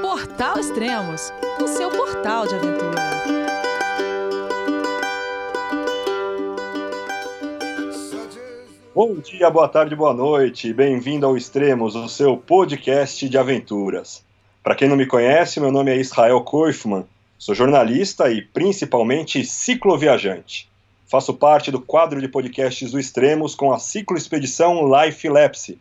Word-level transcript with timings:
Portal 0.00 0.58
Extremos, 0.58 1.32
o 1.60 1.66
seu 1.66 1.90
portal 1.90 2.46
de 2.46 2.54
aventura. 2.54 3.02
Bom 8.94 9.16
dia, 9.16 9.50
boa 9.50 9.68
tarde, 9.68 9.94
boa 9.94 10.14
noite. 10.14 10.72
Bem-vindo 10.72 11.26
ao 11.26 11.36
Extremos, 11.36 11.94
o 11.94 12.08
seu 12.08 12.36
podcast 12.36 13.28
de 13.28 13.36
aventuras. 13.36 14.24
Para 14.62 14.74
quem 14.74 14.88
não 14.88 14.96
me 14.96 15.06
conhece, 15.06 15.60
meu 15.60 15.70
nome 15.70 15.90
é 15.90 15.96
Israel 15.98 16.40
Koifman. 16.42 17.04
Sou 17.38 17.54
jornalista 17.54 18.30
e 18.30 18.40
principalmente 18.40 19.44
cicloviajante. 19.44 20.70
Faço 21.06 21.34
parte 21.34 21.70
do 21.70 21.80
quadro 21.80 22.20
de 22.20 22.28
podcasts 22.28 22.92
do 22.92 22.98
Extremos 22.98 23.54
com 23.54 23.72
a 23.72 23.78
cicloexpedição 23.78 24.82
Life 24.88 25.28
Lapse. 25.28 25.78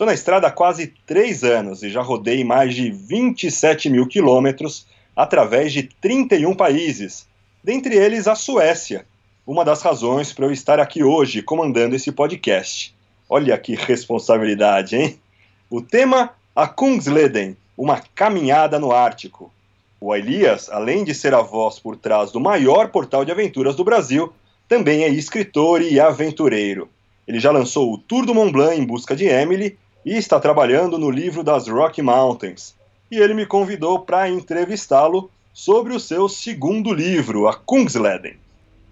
Estou 0.00 0.06
na 0.06 0.14
estrada 0.14 0.46
há 0.46 0.50
quase 0.50 0.94
três 1.04 1.44
anos 1.44 1.82
e 1.82 1.90
já 1.90 2.00
rodei 2.00 2.42
mais 2.42 2.74
de 2.74 2.90
27 2.90 3.90
mil 3.90 4.06
quilômetros 4.06 4.86
através 5.14 5.74
de 5.74 5.82
31 5.82 6.54
países, 6.54 7.28
dentre 7.62 7.96
eles 7.96 8.26
a 8.26 8.34
Suécia, 8.34 9.04
uma 9.46 9.62
das 9.62 9.82
razões 9.82 10.32
para 10.32 10.46
eu 10.46 10.52
estar 10.52 10.80
aqui 10.80 11.04
hoje 11.04 11.42
comandando 11.42 11.94
esse 11.94 12.10
podcast. 12.10 12.96
Olha 13.28 13.58
que 13.58 13.74
responsabilidade, 13.74 14.96
hein? 14.96 15.20
O 15.68 15.82
tema, 15.82 16.30
a 16.56 16.66
Kungsleden, 16.66 17.54
uma 17.76 18.00
caminhada 18.14 18.78
no 18.78 18.92
Ártico. 18.92 19.52
O 20.00 20.16
Elias, 20.16 20.70
além 20.70 21.04
de 21.04 21.14
ser 21.14 21.34
a 21.34 21.42
voz 21.42 21.78
por 21.78 21.94
trás 21.94 22.32
do 22.32 22.40
maior 22.40 22.88
portal 22.88 23.22
de 23.22 23.32
aventuras 23.32 23.76
do 23.76 23.84
Brasil, 23.84 24.32
também 24.66 25.04
é 25.04 25.10
escritor 25.10 25.82
e 25.82 26.00
aventureiro. 26.00 26.88
Ele 27.28 27.38
já 27.38 27.52
lançou 27.52 27.92
o 27.92 27.98
Tour 27.98 28.24
do 28.24 28.34
Mont 28.34 28.50
Blanc 28.50 28.80
em 28.80 28.86
busca 28.86 29.14
de 29.14 29.26
Emily 29.26 29.76
e 30.04 30.16
está 30.16 30.40
trabalhando 30.40 30.98
no 30.98 31.10
livro 31.10 31.42
das 31.42 31.68
Rocky 31.68 32.02
Mountains. 32.02 32.74
E 33.10 33.18
ele 33.18 33.34
me 33.34 33.46
convidou 33.46 34.00
para 34.00 34.28
entrevistá-lo 34.28 35.30
sobre 35.52 35.94
o 35.94 36.00
seu 36.00 36.28
segundo 36.28 36.92
livro, 36.92 37.48
A 37.48 37.54
Kungsleden. 37.54 38.36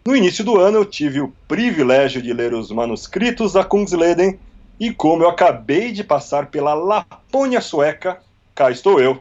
No 0.06 0.16
início 0.16 0.44
do 0.44 0.58
ano 0.58 0.78
eu 0.78 0.84
tive 0.84 1.20
o 1.20 1.32
privilégio 1.46 2.20
de 2.22 2.32
ler 2.32 2.54
os 2.54 2.70
manuscritos 2.70 3.52
da 3.52 3.64
Kungsleden 3.64 4.38
e 4.80 4.92
como 4.92 5.22
eu 5.24 5.28
acabei 5.28 5.92
de 5.92 6.04
passar 6.04 6.46
pela 6.46 6.72
Lapônia 6.72 7.60
sueca, 7.60 8.18
cá 8.54 8.70
estou 8.70 9.00
eu. 9.00 9.20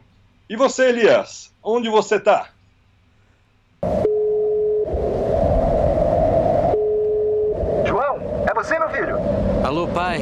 E 0.50 0.56
você, 0.56 0.90
Elias? 0.90 1.52
Onde 1.64 1.90
você 1.90 2.20
tá? 2.20 2.50
João, 7.86 8.20
é 8.50 8.54
você, 8.54 8.80
meu 8.80 8.90
filho? 8.90 9.18
Alô, 9.64 9.88
pai. 9.88 10.22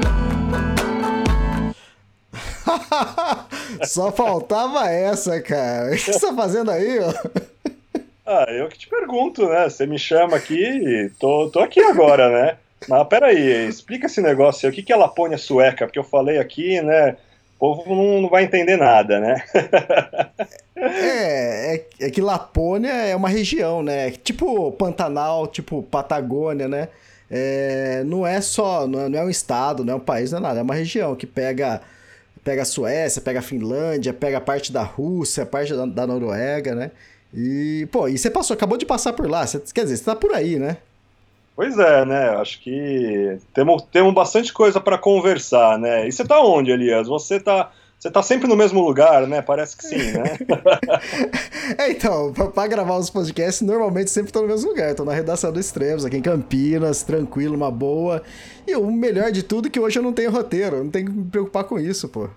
Só 3.85 4.11
faltava 4.11 4.89
essa, 4.89 5.41
cara. 5.41 5.91
O 5.91 5.91
que 5.91 5.99
você 5.99 6.19
tá 6.19 6.33
fazendo 6.33 6.71
aí, 6.71 6.99
ó? 6.99 7.13
Ah, 8.25 8.45
eu 8.49 8.67
que 8.69 8.77
te 8.77 8.87
pergunto, 8.87 9.47
né? 9.47 9.69
Você 9.69 9.85
me 9.85 9.99
chama 9.99 10.37
aqui, 10.37 11.11
tô, 11.19 11.49
tô 11.49 11.59
aqui 11.59 11.81
agora, 11.81 12.29
né? 12.29 12.57
Mas 12.87 13.07
peraí, 13.07 13.67
explica 13.67 14.07
esse 14.07 14.21
negócio 14.21 14.67
aí. 14.67 14.71
O 14.71 14.75
que, 14.75 14.83
que 14.83 14.93
é 14.93 14.95
Lapônia 14.95 15.37
sueca? 15.37 15.85
Porque 15.85 15.99
eu 15.99 16.03
falei 16.03 16.39
aqui, 16.39 16.81
né? 16.81 17.17
O 17.59 17.75
povo 17.75 17.95
não, 17.95 18.21
não 18.21 18.29
vai 18.29 18.43
entender 18.43 18.77
nada, 18.77 19.19
né? 19.19 19.43
é, 20.75 21.75
é, 21.75 21.85
é, 21.99 22.09
que 22.09 22.21
Lapônia 22.21 22.91
é 22.91 23.15
uma 23.15 23.29
região, 23.29 23.83
né? 23.83 24.11
Tipo 24.11 24.71
Pantanal, 24.71 25.45
tipo 25.47 25.83
Patagônia, 25.83 26.67
né? 26.67 26.87
É, 27.29 28.03
não 28.05 28.25
é 28.25 28.41
só, 28.41 28.87
não 28.87 29.01
é, 29.01 29.09
não 29.09 29.19
é 29.19 29.23
um 29.23 29.29
estado, 29.29 29.85
não 29.85 29.93
é 29.93 29.95
um 29.97 30.01
país, 30.01 30.31
não 30.31 30.39
é 30.39 30.41
nada. 30.41 30.59
É 30.59 30.63
uma 30.63 30.75
região 30.75 31.15
que 31.15 31.27
pega 31.27 31.81
pega 32.43 32.61
a 32.61 32.65
Suécia, 32.65 33.21
pega 33.21 33.39
a 33.39 33.43
Finlândia, 33.43 34.13
pega 34.13 34.37
a 34.37 34.41
parte 34.41 34.71
da 34.71 34.83
Rússia, 34.83 35.43
a 35.43 35.45
parte 35.45 35.73
da, 35.73 35.85
da 35.85 36.07
Noruega, 36.07 36.75
né? 36.75 36.91
E, 37.33 37.87
pô, 37.91 38.07
e 38.07 38.17
você 38.17 38.29
passou, 38.29 38.53
acabou 38.53 38.77
de 38.77 38.85
passar 38.85 39.13
por 39.13 39.29
lá, 39.29 39.45
quer 39.73 39.83
dizer, 39.83 39.97
você 39.97 40.03
tá 40.03 40.15
por 40.15 40.33
aí, 40.33 40.59
né? 40.59 40.77
Pois 41.55 41.77
é, 41.77 42.05
né? 42.05 42.29
Acho 42.29 42.59
que 42.61 43.37
temos, 43.53 43.83
temos 43.91 44.13
bastante 44.13 44.51
coisa 44.51 44.79
para 44.79 44.97
conversar, 44.97 45.77
né? 45.77 46.07
E 46.07 46.11
você 46.11 46.25
tá 46.25 46.41
onde, 46.41 46.71
Elias? 46.71 47.07
Você 47.07 47.39
tá, 47.39 47.71
você 48.01 48.09
tá 48.09 48.23
sempre 48.23 48.47
no 48.47 48.55
mesmo 48.55 48.83
lugar, 48.83 49.27
né? 49.27 49.43
Parece 49.43 49.77
que 49.77 49.85
sim, 49.85 49.95
né? 49.95 50.23
é, 51.77 51.91
então, 51.91 52.33
para 52.33 52.67
gravar 52.67 52.97
os 52.97 53.11
podcasts, 53.11 53.61
normalmente 53.61 54.09
sempre 54.09 54.31
tô 54.31 54.41
no 54.41 54.47
mesmo 54.47 54.71
lugar. 54.71 54.95
Tô 54.95 55.05
na 55.05 55.13
redação 55.13 55.53
do 55.53 55.59
Extremos, 55.59 56.03
aqui 56.03 56.17
em 56.17 56.21
Campinas, 56.21 57.03
tranquilo, 57.03 57.55
uma 57.55 57.69
boa. 57.69 58.23
E 58.67 58.75
o 58.75 58.89
melhor 58.89 59.31
de 59.31 59.43
tudo 59.43 59.67
é 59.67 59.69
que 59.69 59.79
hoje 59.79 59.99
eu 59.99 60.03
não 60.03 60.13
tenho 60.13 60.31
roteiro, 60.31 60.83
não 60.83 60.89
tenho 60.89 61.05
que 61.05 61.11
me 61.11 61.25
preocupar 61.25 61.63
com 61.63 61.77
isso, 61.77 62.09
pô. 62.09 62.27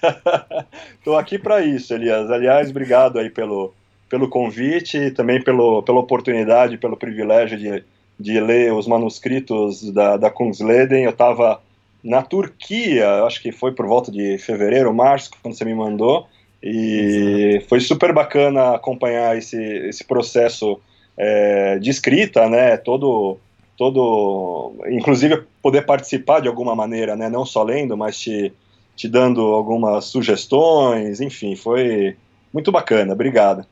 tô 1.02 1.16
aqui 1.16 1.40
para 1.40 1.60
isso, 1.60 1.92
Elias. 1.92 2.30
Aliás, 2.30 2.70
obrigado 2.70 3.18
aí 3.18 3.28
pelo, 3.28 3.74
pelo 4.08 4.28
convite 4.28 4.96
e 4.96 5.10
também 5.10 5.42
pelo, 5.42 5.82
pela 5.82 5.98
oportunidade, 5.98 6.78
pelo 6.78 6.96
privilégio 6.96 7.58
de, 7.58 7.82
de 8.16 8.38
ler 8.38 8.72
os 8.72 8.86
manuscritos 8.86 9.90
da, 9.90 10.16
da 10.16 10.30
Kungsleden. 10.30 11.02
Eu 11.02 11.10
estava 11.10 11.60
na 12.02 12.22
Turquia, 12.22 13.24
acho 13.24 13.42
que 13.42 13.52
foi 13.52 13.72
por 13.72 13.86
volta 13.86 14.10
de 14.10 14.38
fevereiro, 14.38 14.92
março, 14.94 15.30
quando 15.42 15.54
você 15.54 15.64
me 15.64 15.74
mandou, 15.74 16.26
e 16.62 17.54
Exato. 17.56 17.68
foi 17.68 17.80
super 17.80 18.12
bacana 18.12 18.74
acompanhar 18.74 19.36
esse, 19.36 19.60
esse 19.88 20.04
processo 20.04 20.80
é, 21.16 21.78
de 21.78 21.90
escrita, 21.90 22.48
né, 22.48 22.76
todo, 22.76 23.38
todo, 23.76 24.74
inclusive 24.90 25.42
poder 25.62 25.86
participar 25.86 26.40
de 26.40 26.48
alguma 26.48 26.74
maneira, 26.74 27.16
né, 27.16 27.28
não 27.28 27.44
só 27.44 27.62
lendo, 27.62 27.96
mas 27.96 28.18
te, 28.18 28.52
te 28.96 29.08
dando 29.08 29.40
algumas 29.40 30.06
sugestões, 30.06 31.20
enfim, 31.20 31.56
foi 31.56 32.16
muito 32.52 32.72
bacana, 32.72 33.12
obrigado. 33.12 33.64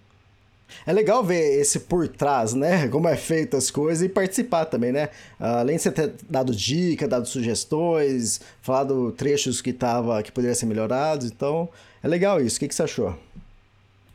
É 0.87 0.93
legal 0.93 1.23
ver 1.23 1.61
esse 1.61 1.81
por 1.81 2.09
trás, 2.09 2.55
né? 2.55 2.89
Como 2.93 3.09
é 3.09 3.17
feito 3.17 3.57
as 3.57 3.71
coisas 3.71 4.03
e 4.05 4.09
participar 4.09 4.65
também, 4.67 4.93
né? 4.93 5.09
Além 5.39 5.77
de 5.77 5.83
você 5.83 5.93
ter 5.93 6.13
dado 6.29 6.55
dica, 6.55 7.07
dado 7.07 7.27
sugestões, 7.27 8.41
falado 8.63 9.13
trechos 9.13 9.61
que 9.61 9.73
tava, 9.73 10.23
que 10.23 10.33
poderiam 10.33 10.55
ser 10.55 10.67
melhorados, 10.67 11.27
então 11.27 11.69
é 12.03 12.09
legal 12.09 12.41
isso. 12.41 12.57
O 12.57 12.61
que, 12.61 12.69
que 12.69 12.75
você 12.75 12.83
achou? 12.83 13.17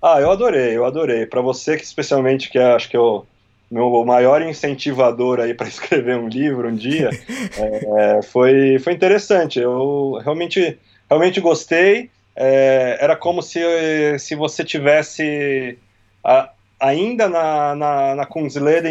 Ah, 0.02 0.20
eu 0.20 0.30
adorei, 0.32 0.76
eu 0.76 0.86
adorei. 0.86 1.26
Para 1.26 1.42
você 1.42 1.78
que 1.78 1.84
especialmente 1.84 2.50
que 2.50 2.60
é, 2.60 2.74
acho 2.74 2.90
que 2.90 2.98
é 2.98 3.00
o 3.00 3.26
meu 3.72 4.04
maior 4.04 4.42
incentivador 4.42 5.40
aí 5.40 5.54
para 5.54 5.68
escrever 5.70 6.18
um 6.18 6.28
livro 6.28 6.68
um 6.68 6.76
dia, 6.76 7.10
é, 7.98 8.22
foi 8.22 8.80
foi 8.80 8.94
interessante. 8.94 9.60
Eu 9.60 10.20
realmente 10.24 10.78
realmente 11.10 11.40
gostei. 11.40 12.10
É, 12.36 12.98
era 13.00 13.16
como 13.16 13.42
se 13.42 13.60
se 14.20 14.36
você 14.36 14.64
tivesse 14.64 15.78
ainda 16.80 17.30
na, 17.30 17.76
na, 17.76 18.16
na 18.16 18.28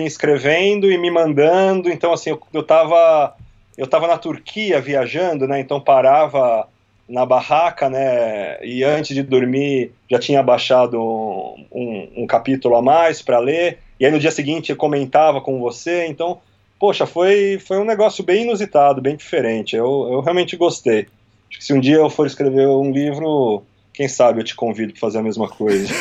escrevendo 0.04 0.90
e 0.90 0.96
me 0.98 1.10
mandando, 1.10 1.90
então 1.90 2.12
assim, 2.12 2.30
eu, 2.30 2.40
eu 2.52 2.62
tava 2.62 3.34
eu 3.76 3.86
tava 3.86 4.06
na 4.06 4.18
Turquia 4.18 4.80
viajando, 4.80 5.46
né, 5.46 5.60
então 5.60 5.80
parava 5.80 6.68
na 7.08 7.26
barraca, 7.26 7.88
né, 7.90 8.62
e 8.64 8.84
antes 8.84 9.14
de 9.14 9.22
dormir 9.22 9.92
já 10.10 10.18
tinha 10.18 10.42
baixado 10.42 11.00
um, 11.00 11.66
um, 11.72 12.08
um 12.18 12.26
capítulo 12.26 12.76
a 12.76 12.82
mais 12.82 13.22
para 13.22 13.38
ler, 13.38 13.78
e 13.98 14.06
aí 14.06 14.12
no 14.12 14.18
dia 14.18 14.30
seguinte 14.30 14.70
eu 14.70 14.76
comentava 14.76 15.40
com 15.40 15.58
você, 15.58 16.06
então, 16.06 16.40
poxa, 16.78 17.06
foi, 17.06 17.58
foi 17.58 17.78
um 17.78 17.84
negócio 17.84 18.22
bem 18.24 18.44
inusitado, 18.44 19.00
bem 19.00 19.16
diferente, 19.16 19.76
eu, 19.76 20.08
eu 20.10 20.20
realmente 20.20 20.56
gostei. 20.56 21.06
Acho 21.50 21.58
que 21.58 21.64
se 21.64 21.72
um 21.74 21.80
dia 21.80 21.96
eu 21.96 22.08
for 22.08 22.26
escrever 22.26 22.66
um 22.66 22.90
livro, 22.90 23.62
quem 23.92 24.08
sabe 24.08 24.40
eu 24.40 24.44
te 24.44 24.54
convido 24.54 24.92
para 24.92 25.00
fazer 25.00 25.18
a 25.18 25.22
mesma 25.22 25.48
coisa. 25.48 25.92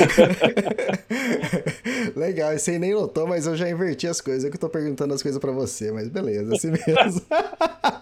Legal, 2.16 2.58
você 2.58 2.80
nem 2.80 2.94
notou, 2.94 3.28
mas 3.28 3.46
eu 3.46 3.56
já 3.56 3.70
inverti 3.70 4.08
as 4.08 4.22
coisas. 4.22 4.44
Eu 4.44 4.52
que 4.52 4.58
tô 4.58 4.70
perguntando 4.70 5.14
as 5.14 5.22
coisas 5.22 5.40
para 5.40 5.52
você, 5.52 5.92
mas 5.92 6.08
beleza, 6.08 6.56
assim 6.56 6.72
mesmo. 6.72 7.22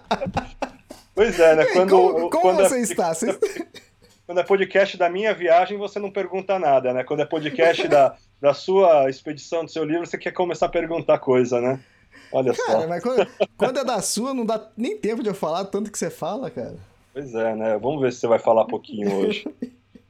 pois 1.15 1.39
é, 1.39 1.56
né? 1.56 1.65
Quando, 1.74 1.89
como, 1.89 2.30
como 2.30 2.41
quando 2.41 2.57
você 2.57 2.77
é, 2.77 2.81
está? 2.81 3.12
Quando 4.25 4.41
é 4.41 4.44
podcast 4.44 4.95
da 4.95 5.09
minha 5.09 5.33
viagem, 5.33 5.75
você 5.75 5.97
não 5.97 6.12
pergunta 6.12 6.59
nada, 6.59 6.94
né? 6.94 7.03
Quando 7.03 7.21
é 7.21 7.25
podcast 7.25 7.88
da, 7.88 8.15
da 8.39 8.53
sua 8.53 9.09
expedição, 9.09 9.65
do 9.65 9.71
seu 9.71 9.83
livro, 9.83 10.06
você 10.06 10.19
quer 10.19 10.30
começar 10.30 10.68
a 10.68 10.69
perguntar 10.69 11.18
coisa, 11.18 11.59
né? 11.59 11.80
Olha 12.31 12.53
cara, 12.53 12.81
só. 12.81 12.88
mas 12.88 13.01
quando, 13.01 13.27
quando 13.57 13.80
é 13.80 13.83
da 13.83 14.00
sua, 14.03 14.31
não 14.31 14.45
dá 14.45 14.69
nem 14.77 14.95
tempo 14.95 15.24
de 15.24 15.30
eu 15.30 15.33
falar 15.33 15.65
tanto 15.65 15.91
que 15.91 15.97
você 15.97 16.12
fala, 16.12 16.51
cara. 16.51 16.75
Pois 17.12 17.33
é, 17.33 17.56
né? 17.56 17.80
Vamos 17.80 18.01
ver 18.01 18.13
se 18.13 18.19
você 18.19 18.27
vai 18.27 18.38
falar 18.38 18.65
pouquinho 18.65 19.12
hoje. 19.15 19.47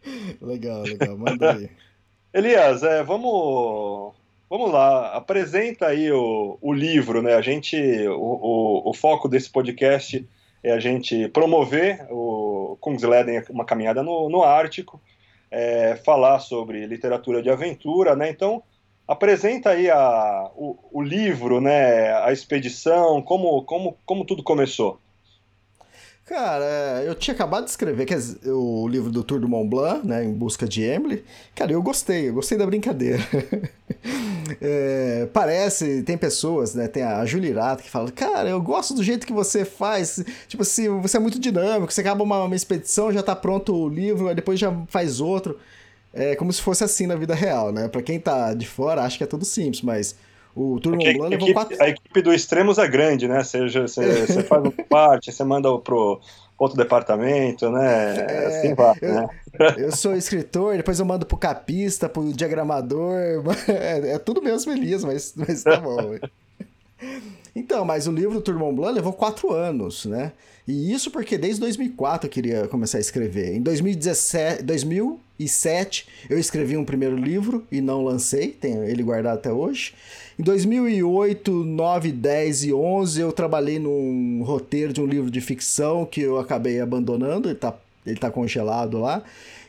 legal, 0.41 0.81
legal, 0.83 1.17
manda 1.17 1.53
aí. 1.53 1.69
Elias, 2.33 2.83
é, 2.83 3.03
vamos, 3.03 4.13
vamos 4.49 4.71
lá, 4.71 5.13
apresenta 5.13 5.87
aí 5.87 6.11
o, 6.11 6.57
o 6.61 6.71
livro, 6.71 7.21
né? 7.21 7.33
A 7.33 7.41
gente, 7.41 7.75
o, 8.07 8.21
o, 8.21 8.89
o 8.89 8.93
foco 8.93 9.27
desse 9.27 9.49
podcast 9.49 10.27
é 10.63 10.71
a 10.71 10.79
gente 10.79 11.27
promover 11.29 12.05
o 12.09 12.77
Kungsleden, 12.79 13.43
uma 13.49 13.65
caminhada 13.65 14.03
no, 14.03 14.29
no 14.29 14.43
Ártico, 14.43 15.01
é, 15.49 15.95
falar 15.95 16.39
sobre 16.39 16.85
literatura 16.85 17.41
de 17.41 17.49
aventura, 17.49 18.15
né? 18.15 18.29
Então, 18.29 18.61
apresenta 19.07 19.71
aí 19.71 19.89
a, 19.89 20.51
o, 20.55 20.77
o 20.91 21.01
livro, 21.01 21.59
né? 21.59 22.13
A 22.23 22.31
expedição, 22.31 23.21
como, 23.21 23.63
como, 23.63 23.97
como 24.05 24.25
tudo 24.25 24.43
começou. 24.43 24.99
Cara, 26.29 27.01
eu 27.03 27.15
tinha 27.15 27.33
acabado 27.33 27.63
de 27.63 27.71
escrever 27.71 28.05
que 28.05 28.13
o 28.51 28.87
livro 28.87 29.09
do 29.09 29.23
Tour 29.23 29.39
do 29.39 29.49
Mont 29.49 29.67
Blanc, 29.67 30.05
né, 30.05 30.23
em 30.23 30.31
busca 30.31 30.67
de 30.67 30.83
Emily. 30.83 31.25
Cara, 31.55 31.71
eu 31.71 31.81
gostei, 31.81 32.29
eu 32.29 32.35
gostei 32.35 32.55
da 32.55 32.67
brincadeira. 32.67 33.17
é, 34.61 35.27
parece, 35.33 36.03
tem 36.03 36.15
pessoas, 36.15 36.75
né, 36.75 36.87
tem 36.87 37.01
a 37.01 37.25
Julie 37.25 37.51
Rato 37.51 37.81
que 37.81 37.89
fala, 37.89 38.11
cara, 38.11 38.47
eu 38.47 38.61
gosto 38.61 38.93
do 38.93 39.03
jeito 39.03 39.25
que 39.25 39.33
você 39.33 39.65
faz, 39.65 40.23
tipo 40.47 40.61
assim, 40.61 40.87
você 40.99 41.17
é 41.17 41.19
muito 41.19 41.39
dinâmico, 41.39 41.91
você 41.91 42.01
acaba 42.01 42.23
uma, 42.23 42.43
uma 42.43 42.55
expedição, 42.55 43.11
já 43.11 43.23
tá 43.23 43.35
pronto 43.35 43.73
o 43.73 43.89
livro, 43.89 44.27
aí 44.27 44.35
depois 44.35 44.59
já 44.59 44.71
faz 44.87 45.19
outro. 45.19 45.57
É 46.13 46.35
como 46.35 46.53
se 46.53 46.61
fosse 46.61 46.83
assim 46.83 47.07
na 47.07 47.15
vida 47.15 47.33
real, 47.33 47.71
né? 47.71 47.87
Pra 47.87 48.03
quem 48.03 48.19
tá 48.19 48.53
de 48.53 48.67
fora, 48.67 49.01
acha 49.01 49.17
que 49.17 49.23
é 49.23 49.27
tudo 49.27 49.45
simples, 49.45 49.81
mas 49.81 50.15
o 50.59 50.77
Tour 50.77 50.97
Mont 50.97 51.13
Blanc 51.13 51.29
levou 51.29 51.53
quatro... 51.53 51.81
A 51.81 51.87
equipe 51.87 52.21
do 52.21 52.33
Extremos 52.33 52.77
é 52.77 52.85
grande, 52.85 53.29
né? 53.29 53.41
Você, 53.41 53.69
você, 53.69 54.25
você 54.27 54.43
faz 54.43 54.61
uma 54.61 54.73
parte, 54.89 55.31
você 55.31 55.43
manda 55.45 55.77
pro 55.79 56.19
outro 56.57 56.75
departamento, 56.77 57.71
né? 57.71 58.17
É, 58.17 58.45
assim 58.45 58.73
vai, 58.73 58.93
eu, 59.01 59.13
né? 59.13 59.27
eu 59.77 59.91
sou 59.95 60.13
escritor, 60.13 60.75
depois 60.75 60.99
eu 60.99 61.05
mando 61.05 61.25
pro 61.25 61.37
capista, 61.37 62.09
pro 62.09 62.33
diagramador, 62.33 63.15
é, 63.69 64.15
é 64.15 64.19
tudo 64.19 64.41
menos 64.41 64.65
feliz, 64.65 65.05
mas, 65.05 65.33
mas 65.37 65.63
tá 65.63 65.77
bom. 65.77 66.17
Então, 67.55 67.85
mas 67.85 68.05
o 68.05 68.11
livro 68.11 68.41
Tour 68.41 68.59
Mont 68.59 68.75
Blanc 68.75 68.93
levou 68.93 69.13
quatro 69.13 69.53
anos, 69.53 70.05
né? 70.05 70.33
E 70.67 70.91
isso 70.93 71.09
porque 71.09 71.37
desde 71.37 71.61
2004 71.61 72.27
eu 72.27 72.31
queria 72.31 72.67
começar 72.67 72.97
a 72.97 73.01
escrever. 73.01 73.55
Em 73.55 73.61
2017, 73.61 74.61
2007 74.63 76.07
eu 76.29 76.37
escrevi 76.37 76.75
um 76.75 76.83
primeiro 76.83 77.15
livro 77.15 77.65
e 77.71 77.79
não 77.79 78.03
lancei, 78.03 78.49
tenho 78.49 78.83
ele 78.83 79.01
guardado 79.01 79.37
até 79.37 79.51
hoje. 79.51 79.93
Em 80.39 80.41
2008, 80.41 81.51
9, 81.51 82.13
10 82.13 82.63
e 82.63 82.73
11 82.73 83.19
eu 83.19 83.29
trabalhei 83.29 83.77
num 83.77 84.41
roteiro 84.41 84.93
de 84.93 85.01
um 85.01 85.05
livro 85.05 85.29
de 85.29 85.41
ficção 85.41 86.05
que 86.05 86.21
eu 86.21 86.39
acabei 86.39 86.79
abandonando, 86.79 87.49
ele 87.49 87.55
tá, 87.55 87.77
ele 88.05 88.15
tá 88.15 88.31
congelado 88.31 88.97
lá. 88.99 89.21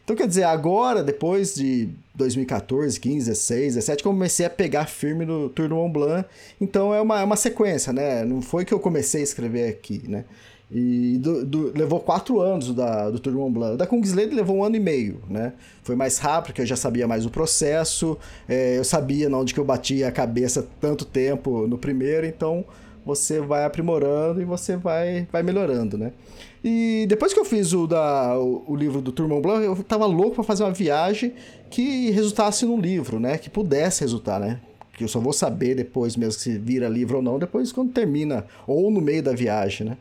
Então, 0.05 0.15
quer 0.15 0.29
dizer, 0.29 0.45
agora, 0.45 1.03
depois 1.03 1.57
de 1.57 1.89
2014, 2.15 3.01
15, 3.01 3.31
16, 3.31 3.75
17, 3.75 4.03
comecei 4.05 4.47
a 4.47 4.51
pegar 4.51 4.87
firme 4.87 5.27
no 5.27 5.49
Tour 5.49 5.69
do 5.69 5.75
Mont 5.75 5.93
Blanc. 5.93 6.29
Então, 6.61 6.95
é 6.95 7.01
uma, 7.01 7.21
é 7.21 7.25
uma 7.25 7.37
sequência, 7.37 7.93
né? 7.93 8.25
Não 8.25 8.41
foi 8.41 8.65
que 8.65 8.73
eu 8.73 8.79
comecei 8.79 9.23
a 9.23 9.25
escrever 9.25 9.69
aqui, 9.69 10.03
né? 10.07 10.25
E 10.73 11.19
do, 11.19 11.45
do, 11.45 11.73
levou 11.77 11.99
quatro 11.99 12.41
anos 12.41 12.73
da, 12.73 13.11
do 13.11 13.19
Tour 13.19 13.35
Mont 13.35 13.53
Blanc. 13.53 13.77
Da 13.77 13.87
Kungsleden 13.87 14.37
levou 14.37 14.57
um 14.57 14.65
ano 14.65 14.77
e 14.77 14.81
meio, 14.81 15.21
né? 15.29 15.53
Foi 15.83 15.97
mais 15.97 16.19
rápido, 16.19 16.47
porque 16.47 16.63
eu 16.63 16.67
já 16.67 16.77
sabia 16.77 17.09
mais 17.09 17.27
o 17.27 17.31
processo, 17.31 18.17
é, 18.49 18.79
eu 18.79 18.85
sabia 18.85 19.29
onde 19.35 19.53
que 19.53 19.59
eu 19.59 19.65
batia 19.65 20.07
a 20.07 20.13
cabeça 20.13 20.67
tanto 20.81 21.05
tempo 21.05 21.67
no 21.67 21.77
primeiro, 21.77 22.25
então 22.25 22.65
você 23.05 23.41
vai 23.41 23.65
aprimorando 23.65 24.41
e 24.41 24.45
você 24.45 24.77
vai, 24.77 25.27
vai 25.33 25.43
melhorando, 25.43 25.99
né? 25.99 26.13
E 26.63 27.07
depois 27.09 27.33
que 27.33 27.41
eu 27.41 27.45
fiz 27.45 27.73
o, 27.73 27.87
da, 27.87 28.39
o, 28.39 28.63
o 28.69 28.77
livro 28.77 29.01
do 29.01 29.11
Tour 29.11 29.27
Mont 29.27 29.43
Blanc, 29.43 29.65
eu 29.65 29.75
tava 29.83 30.07
louco 30.07 30.37
para 30.37 30.45
fazer 30.45 30.63
uma 30.63 30.73
viagem 30.73 31.33
que 31.69 32.11
resultasse 32.11 32.65
num 32.65 32.79
livro, 32.79 33.19
né? 33.19 33.39
Que 33.39 33.51
pudesse 33.51 34.03
resultar, 34.03 34.39
né? 34.39 34.61
Que 34.93 35.03
eu 35.03 35.09
só 35.09 35.19
vou 35.19 35.33
saber 35.33 35.75
depois 35.75 36.17
mesmo 36.17 36.39
se 36.39 36.59
vira 36.59 36.89
livro 36.89 37.17
ou 37.17 37.23
não, 37.23 37.41
depois 37.41 37.73
quando 37.73 37.91
termina, 37.91 38.45
ou 38.67 38.89
no 38.91 39.01
meio 39.01 39.23
da 39.23 39.33
viagem, 39.33 39.89
né? 39.89 39.97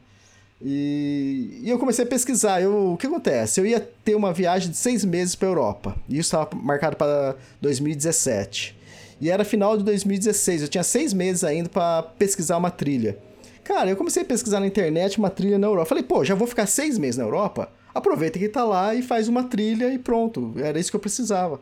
E, 0.62 1.62
e, 1.64 1.70
eu 1.70 1.80
comecei 1.80 2.04
a 2.04 2.08
pesquisar. 2.08 2.62
Eu, 2.62 2.94
o 2.94 2.98
que 2.98 3.08
acontece? 3.08 3.60
Eu 3.60 3.66
ia 3.66 3.80
ter 4.04 4.16
uma 4.16 4.34
viagem 4.34 4.70
de 4.70 4.78
seis 4.78 5.06
meses 5.06 5.36
para 5.36 5.48
Europa. 5.48 5.96
E 6.08 6.14
isso 6.14 6.28
estava 6.28 6.50
marcado 6.56 6.96
para 6.96 7.36
2017. 7.62 8.78
E 9.22 9.30
era 9.30 9.44
final 9.44 9.78
de 9.78 9.84
2016. 9.84 10.64
Eu 10.64 10.68
tinha 10.68 10.84
seis 10.84 11.14
meses 11.14 11.44
ainda 11.44 11.70
para 11.70 12.04
pesquisar 12.04 12.58
uma 12.58 12.72
trilha. 12.72 13.18
Cara, 13.64 13.90
eu 13.90 13.96
comecei 13.96 14.24
a 14.24 14.26
pesquisar 14.26 14.60
na 14.60 14.68
internet 14.68 15.18
uma 15.18 15.30
trilha 15.30 15.60
na 15.60 15.68
Europa. 15.68 15.90
Falei, 15.90 16.04
pô, 16.04 16.24
já 16.24 16.36
vou 16.36 16.48
ficar 16.48 16.66
seis 16.66 16.98
meses 16.98 17.18
na 17.18 17.24
Europa? 17.24 17.70
Aproveita 17.94 18.40
que 18.40 18.50
tá 18.50 18.64
lá 18.64 18.96
e 18.96 19.02
faz 19.02 19.28
uma 19.28 19.44
trilha 19.44 19.94
e 19.94 19.98
pronto. 19.98 20.54
Era 20.58 20.80
isso 20.80 20.90
que 20.90 20.96
eu 20.96 21.00
precisava. 21.00 21.60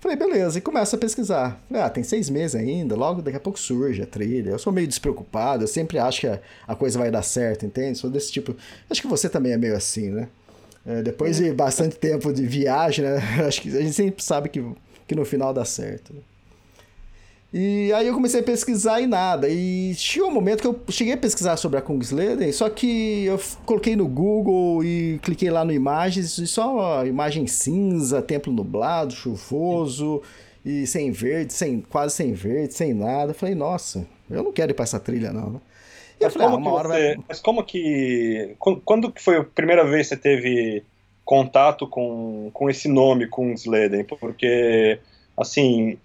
Falei, 0.00 0.16
beleza, 0.16 0.58
e 0.58 0.62
começa 0.62 0.96
a 0.96 0.98
pesquisar. 0.98 1.60
Falei, 1.68 1.82
ah, 1.82 1.90
tem 1.90 2.02
seis 2.02 2.30
meses 2.30 2.54
ainda, 2.54 2.96
logo 2.96 3.20
daqui 3.20 3.36
a 3.36 3.40
pouco 3.40 3.58
surge 3.58 4.00
a 4.00 4.06
trilha. 4.06 4.50
Eu 4.50 4.58
sou 4.58 4.72
meio 4.72 4.88
despreocupado, 4.88 5.64
eu 5.64 5.68
sempre 5.68 5.98
acho 5.98 6.22
que 6.22 6.26
a, 6.26 6.40
a 6.66 6.74
coisa 6.74 6.98
vai 6.98 7.10
dar 7.10 7.22
certo, 7.22 7.66
entende? 7.66 7.98
Sou 7.98 8.08
desse 8.08 8.32
tipo. 8.32 8.56
Acho 8.88 9.02
que 9.02 9.06
você 9.06 9.28
também 9.28 9.52
é 9.52 9.58
meio 9.58 9.76
assim, 9.76 10.10
né? 10.10 10.28
É, 10.86 11.02
depois 11.02 11.36
de 11.36 11.52
bastante 11.52 11.96
tempo 11.96 12.32
de 12.32 12.46
viagem, 12.46 13.04
né? 13.04 13.18
Acho 13.46 13.60
que 13.60 13.68
a 13.68 13.82
gente 13.82 13.92
sempre 13.92 14.24
sabe 14.24 14.48
que, 14.48 14.64
que 15.06 15.14
no 15.14 15.26
final 15.26 15.52
dá 15.52 15.66
certo. 15.66 16.14
Né? 16.14 16.20
E 17.52 17.92
aí 17.92 18.06
eu 18.06 18.14
comecei 18.14 18.40
a 18.40 18.44
pesquisar 18.44 19.00
e 19.00 19.06
nada. 19.06 19.48
E 19.48 19.92
chegou 19.94 20.28
um 20.28 20.32
momento 20.32 20.60
que 20.60 20.68
eu 20.68 20.80
cheguei 20.88 21.14
a 21.14 21.16
pesquisar 21.16 21.56
sobre 21.56 21.78
a 21.78 21.82
Kungsleden, 21.82 22.52
só 22.52 22.70
que 22.70 23.24
eu 23.24 23.40
coloquei 23.66 23.96
no 23.96 24.06
Google 24.06 24.84
e 24.84 25.18
cliquei 25.20 25.50
lá 25.50 25.64
no 25.64 25.72
imagens 25.72 26.38
e 26.38 26.46
só 26.46 27.04
imagem 27.04 27.48
cinza, 27.48 28.22
templo 28.22 28.52
nublado, 28.52 29.12
chuvoso 29.12 30.22
e 30.64 30.86
sem 30.86 31.10
verde, 31.10 31.52
sem 31.52 31.80
quase 31.80 32.14
sem 32.14 32.32
verde, 32.32 32.72
sem 32.72 32.94
nada. 32.94 33.32
Eu 33.32 33.34
falei, 33.34 33.56
nossa, 33.56 34.06
eu 34.30 34.44
não 34.44 34.52
quero 34.52 34.70
ir 34.70 34.74
para 34.74 34.84
essa 34.84 35.00
trilha 35.00 35.32
não. 35.32 35.50
Né? 35.50 35.60
E 36.20 36.24
mas, 36.24 36.32
falei, 36.32 36.48
como 36.48 36.76
ah, 36.76 36.82
você, 36.82 36.88
vai... 36.88 37.24
mas 37.28 37.40
como 37.40 37.64
que 37.64 38.54
quando 38.84 39.10
que 39.10 39.20
foi 39.20 39.38
a 39.38 39.44
primeira 39.44 39.84
vez 39.84 40.08
que 40.08 40.14
você 40.14 40.20
teve 40.20 40.84
contato 41.24 41.84
com, 41.86 42.50
com 42.52 42.70
esse 42.70 42.86
nome 42.86 43.26
Kungsleden? 43.26 44.04
Porque 44.04 45.00
assim, 45.36 45.98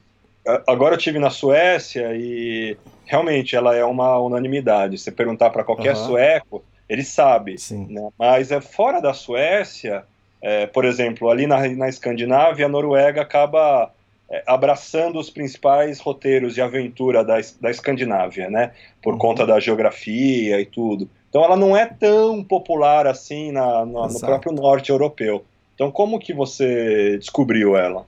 agora 0.67 0.95
eu 0.95 0.99
tive 0.99 1.19
na 1.19 1.29
Suécia 1.29 2.11
e 2.15 2.77
realmente 3.05 3.55
ela 3.55 3.75
é 3.75 3.83
uma 3.83 4.17
unanimidade. 4.19 4.97
Se 4.97 5.11
perguntar 5.11 5.49
para 5.49 5.63
qualquer 5.63 5.95
uhum. 5.95 6.05
sueco, 6.07 6.63
ele 6.87 7.03
sabe. 7.03 7.55
Né? 7.71 8.09
Mas 8.17 8.51
é 8.51 8.61
fora 8.61 9.01
da 9.01 9.13
Suécia, 9.13 10.03
é, 10.41 10.67
por 10.67 10.85
exemplo, 10.85 11.29
ali 11.29 11.47
na, 11.47 11.67
na 11.69 11.89
Escandinávia, 11.89 12.65
a 12.65 12.69
Noruega 12.69 13.21
acaba 13.21 13.91
é, 14.29 14.43
abraçando 14.45 15.19
os 15.19 15.29
principais 15.29 15.99
roteiros 15.99 16.55
de 16.55 16.61
aventura 16.61 17.23
da, 17.23 17.35
da 17.59 17.69
Escandinávia, 17.69 18.49
né? 18.49 18.71
Por 19.01 19.13
uhum. 19.13 19.19
conta 19.19 19.45
da 19.45 19.59
geografia 19.59 20.59
e 20.59 20.65
tudo. 20.65 21.09
Então 21.29 21.43
ela 21.43 21.57
não 21.57 21.75
é 21.75 21.85
tão 21.85 22.43
popular 22.43 23.07
assim 23.07 23.51
na, 23.51 23.85
na 23.85 24.07
no 24.07 24.19
próprio 24.19 24.53
norte 24.53 24.89
europeu. 24.89 25.43
Então 25.73 25.91
como 25.91 26.19
que 26.19 26.33
você 26.33 27.17
descobriu 27.17 27.75
ela? 27.75 28.05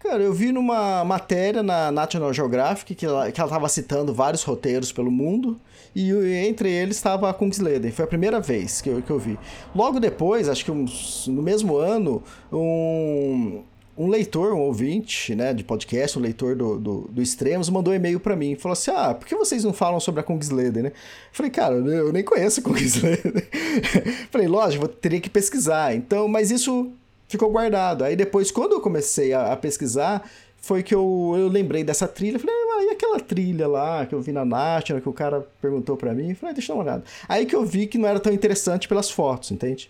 Cara, 0.00 0.22
eu 0.22 0.32
vi 0.32 0.50
numa 0.50 1.04
matéria 1.04 1.62
na 1.62 1.92
National 1.92 2.32
Geographic 2.32 2.94
que 2.94 3.04
ela, 3.04 3.30
que 3.30 3.38
ela 3.38 3.50
tava 3.50 3.68
citando 3.68 4.14
vários 4.14 4.42
roteiros 4.42 4.90
pelo 4.90 5.10
mundo 5.10 5.60
e 5.94 6.10
entre 6.46 6.70
eles 6.70 6.96
estava 6.96 7.28
a 7.28 7.34
Kungsleden. 7.34 7.92
Foi 7.92 8.06
a 8.06 8.08
primeira 8.08 8.40
vez 8.40 8.80
que 8.80 8.88
eu, 8.88 9.02
que 9.02 9.10
eu 9.10 9.18
vi. 9.18 9.38
Logo 9.74 10.00
depois, 10.00 10.48
acho 10.48 10.64
que 10.64 10.70
uns, 10.70 11.26
no 11.28 11.42
mesmo 11.42 11.76
ano, 11.76 12.22
um, 12.50 13.62
um 13.96 14.08
leitor, 14.08 14.54
um 14.54 14.60
ouvinte 14.60 15.34
né, 15.34 15.52
de 15.52 15.62
podcast, 15.62 16.18
um 16.18 16.22
leitor 16.22 16.56
do, 16.56 16.78
do, 16.78 17.00
do 17.10 17.20
Extremos, 17.20 17.68
mandou 17.68 17.92
um 17.92 17.96
e-mail 17.96 18.18
para 18.18 18.34
mim. 18.34 18.56
Falou 18.56 18.72
assim: 18.72 18.90
Ah, 18.92 19.12
por 19.12 19.28
que 19.28 19.34
vocês 19.34 19.64
não 19.64 19.74
falam 19.74 20.00
sobre 20.00 20.22
a 20.22 20.24
Kungsleden, 20.24 20.84
né? 20.84 20.92
Falei, 21.30 21.50
cara, 21.50 21.74
eu 21.74 22.10
nem 22.10 22.24
conheço 22.24 22.60
a 22.60 22.62
Kungsleden. 22.62 23.34
Falei, 24.32 24.48
lógico, 24.48 24.86
vou, 24.86 24.88
teria 24.88 25.20
que 25.20 25.28
pesquisar. 25.28 25.94
Então, 25.94 26.26
mas 26.26 26.50
isso 26.50 26.90
ficou 27.30 27.48
guardado. 27.48 28.02
Aí 28.02 28.16
depois, 28.16 28.50
quando 28.50 28.72
eu 28.72 28.80
comecei 28.80 29.32
a, 29.32 29.52
a 29.52 29.56
pesquisar, 29.56 30.28
foi 30.60 30.82
que 30.82 30.92
eu, 30.92 31.34
eu 31.38 31.46
lembrei 31.46 31.84
dessa 31.84 32.08
trilha. 32.08 32.38
Falei, 32.40 32.54
ah, 32.54 32.84
e 32.84 32.90
aquela 32.90 33.20
trilha 33.20 33.68
lá 33.68 34.04
que 34.04 34.14
eu 34.14 34.20
vi 34.20 34.32
na 34.32 34.44
National, 34.44 35.00
que 35.00 35.08
o 35.08 35.12
cara 35.12 35.46
perguntou 35.62 35.96
para 35.96 36.12
mim? 36.12 36.34
Falei, 36.34 36.50
ah, 36.50 36.54
deixa 36.54 36.72
eu 36.72 36.76
dar 36.76 36.82
uma 36.82 36.90
olhada. 36.90 37.04
Aí 37.28 37.46
que 37.46 37.54
eu 37.54 37.64
vi 37.64 37.86
que 37.86 37.96
não 37.96 38.08
era 38.08 38.18
tão 38.18 38.32
interessante 38.32 38.88
pelas 38.88 39.10
fotos, 39.10 39.52
entende? 39.52 39.88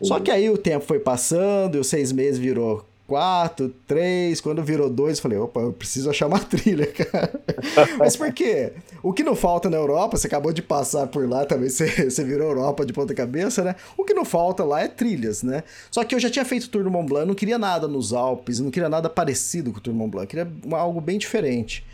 Uhum. 0.00 0.08
Só 0.08 0.20
que 0.20 0.30
aí 0.30 0.50
o 0.50 0.58
tempo 0.58 0.84
foi 0.84 0.98
passando, 0.98 1.76
e 1.76 1.80
os 1.80 1.86
seis 1.86 2.12
meses 2.12 2.38
virou 2.38 2.84
quatro, 3.06 3.68
três, 3.86 4.40
quando 4.40 4.62
virou 4.62 4.88
dois, 4.88 5.20
falei, 5.20 5.38
opa, 5.38 5.60
eu 5.60 5.72
preciso 5.72 6.08
achar 6.08 6.26
uma 6.26 6.38
trilha, 6.40 6.86
cara. 6.86 7.40
Mas 7.98 8.16
por 8.16 8.32
quê? 8.32 8.72
O 9.02 9.12
que 9.12 9.22
não 9.22 9.36
falta 9.36 9.68
na 9.68 9.76
Europa, 9.76 10.16
você 10.16 10.26
acabou 10.26 10.52
de 10.52 10.62
passar 10.62 11.06
por 11.06 11.28
lá 11.28 11.44
também, 11.44 11.68
você, 11.68 11.86
você 12.10 12.24
virou 12.24 12.48
Europa 12.48 12.84
de 12.84 12.92
ponta 12.92 13.14
cabeça, 13.14 13.62
né? 13.62 13.76
O 13.96 14.04
que 14.04 14.14
não 14.14 14.24
falta 14.24 14.64
lá 14.64 14.80
é 14.80 14.88
trilhas, 14.88 15.42
né? 15.42 15.62
Só 15.90 16.02
que 16.04 16.14
eu 16.14 16.20
já 16.20 16.30
tinha 16.30 16.44
feito 16.44 16.64
o 16.64 16.68
Tour 16.68 16.84
do 16.84 16.90
Mont 16.90 17.08
Blanc, 17.08 17.26
não 17.26 17.34
queria 17.34 17.58
nada 17.58 17.86
nos 17.86 18.12
Alpes, 18.12 18.58
não 18.58 18.70
queria 18.70 18.88
nada 18.88 19.10
parecido 19.10 19.70
com 19.70 19.78
o 19.78 19.80
Tour 19.80 19.92
do 19.92 19.98
Mont 19.98 20.10
Blanc, 20.10 20.26
queria 20.26 20.50
algo 20.72 21.00
bem 21.00 21.18
diferente. 21.18 21.84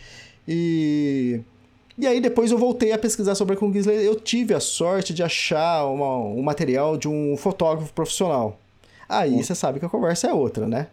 E... 0.46 1.40
E 1.98 2.06
aí 2.06 2.18
depois 2.18 2.50
eu 2.50 2.56
voltei 2.56 2.92
a 2.92 2.98
pesquisar 2.98 3.34
sobre 3.34 3.54
a 3.54 3.58
Kungsleden, 3.58 4.02
eu 4.02 4.14
tive 4.14 4.54
a 4.54 4.60
sorte 4.60 5.12
de 5.12 5.22
achar 5.22 5.84
uma, 5.84 6.16
um 6.16 6.40
material 6.40 6.96
de 6.96 7.06
um 7.06 7.36
fotógrafo 7.36 7.92
profissional. 7.92 8.58
aí 9.06 9.42
você 9.42 9.54
sabe 9.54 9.78
que 9.78 9.84
a 9.84 9.88
conversa 9.88 10.28
é 10.28 10.32
outra, 10.32 10.66
né? 10.66 10.86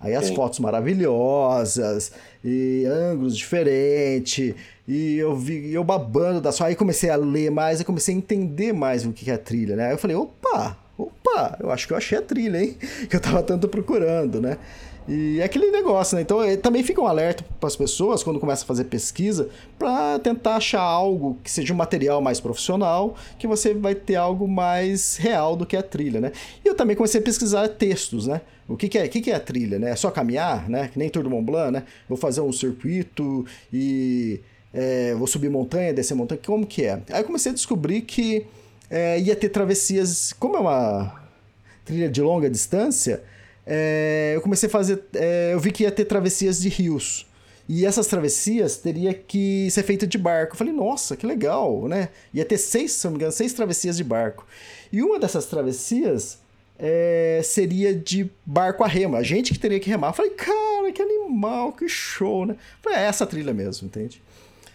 Aí 0.00 0.14
as 0.14 0.26
Sim. 0.26 0.34
fotos 0.34 0.58
maravilhosas, 0.58 2.12
e 2.44 2.84
ângulos 2.86 3.36
diferentes, 3.36 4.54
e 4.86 5.16
eu 5.16 5.34
vi 5.34 5.72
eu 5.72 5.82
babando 5.82 6.40
da 6.40 6.52
sua. 6.52 6.66
Aí 6.66 6.76
comecei 6.76 7.08
a 7.08 7.16
ler 7.16 7.50
mais, 7.50 7.80
eu 7.80 7.86
comecei 7.86 8.14
a 8.14 8.18
entender 8.18 8.72
mais 8.72 9.06
o 9.06 9.12
que 9.12 9.30
é 9.30 9.34
a 9.34 9.38
trilha, 9.38 9.76
né? 9.76 9.86
Aí 9.86 9.92
eu 9.92 9.98
falei, 9.98 10.16
opa, 10.16 10.76
opa, 10.98 11.56
eu 11.60 11.70
acho 11.70 11.86
que 11.86 11.92
eu 11.92 11.96
achei 11.96 12.18
a 12.18 12.22
trilha, 12.22 12.62
hein? 12.62 12.76
Que 13.08 13.16
eu 13.16 13.20
tava 13.20 13.42
tanto 13.42 13.68
procurando, 13.68 14.40
né? 14.40 14.58
E 15.06 15.38
é 15.40 15.44
aquele 15.44 15.70
negócio, 15.70 16.16
né? 16.16 16.22
Então 16.22 16.42
eh, 16.42 16.56
também 16.56 16.82
fica 16.82 17.00
um 17.00 17.06
alerta 17.06 17.44
para 17.60 17.66
as 17.66 17.76
pessoas 17.76 18.22
quando 18.22 18.40
começa 18.40 18.64
a 18.64 18.66
fazer 18.66 18.84
pesquisa 18.84 19.50
para 19.78 20.18
tentar 20.18 20.56
achar 20.56 20.80
algo 20.80 21.36
que 21.44 21.50
seja 21.50 21.74
um 21.74 21.76
material 21.76 22.22
mais 22.22 22.40
profissional, 22.40 23.14
que 23.38 23.46
você 23.46 23.74
vai 23.74 23.94
ter 23.94 24.16
algo 24.16 24.48
mais 24.48 25.16
real 25.16 25.56
do 25.56 25.66
que 25.66 25.76
a 25.76 25.82
trilha, 25.82 26.20
né? 26.20 26.32
E 26.64 26.68
eu 26.68 26.74
também 26.74 26.96
comecei 26.96 27.20
a 27.20 27.22
pesquisar 27.22 27.68
textos, 27.68 28.26
né? 28.26 28.40
O 28.66 28.76
que, 28.76 28.88
que 28.88 28.98
é, 28.98 29.04
o 29.04 29.08
que, 29.10 29.20
que 29.20 29.30
é 29.30 29.34
a 29.34 29.40
trilha, 29.40 29.78
né? 29.78 29.90
É 29.90 29.96
só 29.96 30.10
caminhar, 30.10 30.68
né? 30.70 30.88
Que 30.88 30.98
nem 30.98 31.10
Tour 31.10 31.22
do 31.22 31.30
Mont 31.30 31.44
Blanc, 31.44 31.70
né? 31.70 31.82
Vou 32.08 32.16
fazer 32.16 32.40
um 32.40 32.52
circuito 32.52 33.44
e 33.70 34.40
é, 34.72 35.14
vou 35.14 35.26
subir 35.26 35.50
montanha, 35.50 35.92
descer 35.92 36.14
montanha, 36.14 36.40
como 36.44 36.66
que 36.66 36.84
é? 36.84 37.00
Aí 37.10 37.20
eu 37.20 37.24
comecei 37.24 37.52
a 37.52 37.54
descobrir 37.54 38.00
que 38.00 38.46
é, 38.88 39.20
ia 39.20 39.36
ter 39.36 39.50
travessias, 39.50 40.32
como 40.32 40.56
é 40.56 40.60
uma 40.60 41.22
trilha 41.84 42.08
de 42.08 42.22
longa 42.22 42.48
distância, 42.48 43.22
é, 43.66 44.32
eu 44.34 44.40
comecei 44.40 44.68
a 44.68 44.70
fazer. 44.70 45.02
é, 45.14 45.50
eu 45.52 45.60
vi 45.60 45.70
que 45.72 45.82
ia 45.84 45.90
ter 45.90 46.04
travessias 46.04 46.60
de 46.60 46.68
rios. 46.68 47.26
E 47.66 47.86
essas 47.86 48.06
travessias 48.06 48.76
teria 48.76 49.14
que 49.14 49.70
ser 49.70 49.82
feita 49.84 50.06
de 50.06 50.18
barco. 50.18 50.52
Eu 50.52 50.58
falei, 50.58 50.72
nossa, 50.72 51.16
que 51.16 51.26
legal, 51.26 51.88
né? 51.88 52.10
Ia 52.34 52.44
ter 52.44 52.58
seis, 52.58 52.92
se 52.92 53.04
não 53.06 53.12
me 53.12 53.16
engano, 53.16 53.32
seis 53.32 53.54
travessias 53.54 53.96
de 53.96 54.04
barco. 54.04 54.46
E 54.92 55.02
uma 55.02 55.18
dessas 55.18 55.46
travessias 55.46 56.38
é, 56.78 57.40
seria 57.42 57.94
de 57.94 58.30
barco 58.44 58.84
a 58.84 58.86
remo. 58.86 59.16
A 59.16 59.22
gente 59.22 59.52
que 59.52 59.58
teria 59.58 59.80
que 59.80 59.88
remar. 59.88 60.08
Eu 60.08 60.12
falei, 60.12 60.32
cara, 60.32 60.92
que 60.92 61.00
animal, 61.00 61.72
que 61.72 61.88
show, 61.88 62.44
né? 62.44 62.52
Eu 62.54 62.58
falei, 62.82 62.98
é 62.98 63.02
essa 63.08 63.24
trilha 63.26 63.54
mesmo, 63.54 63.86
entende? 63.86 64.20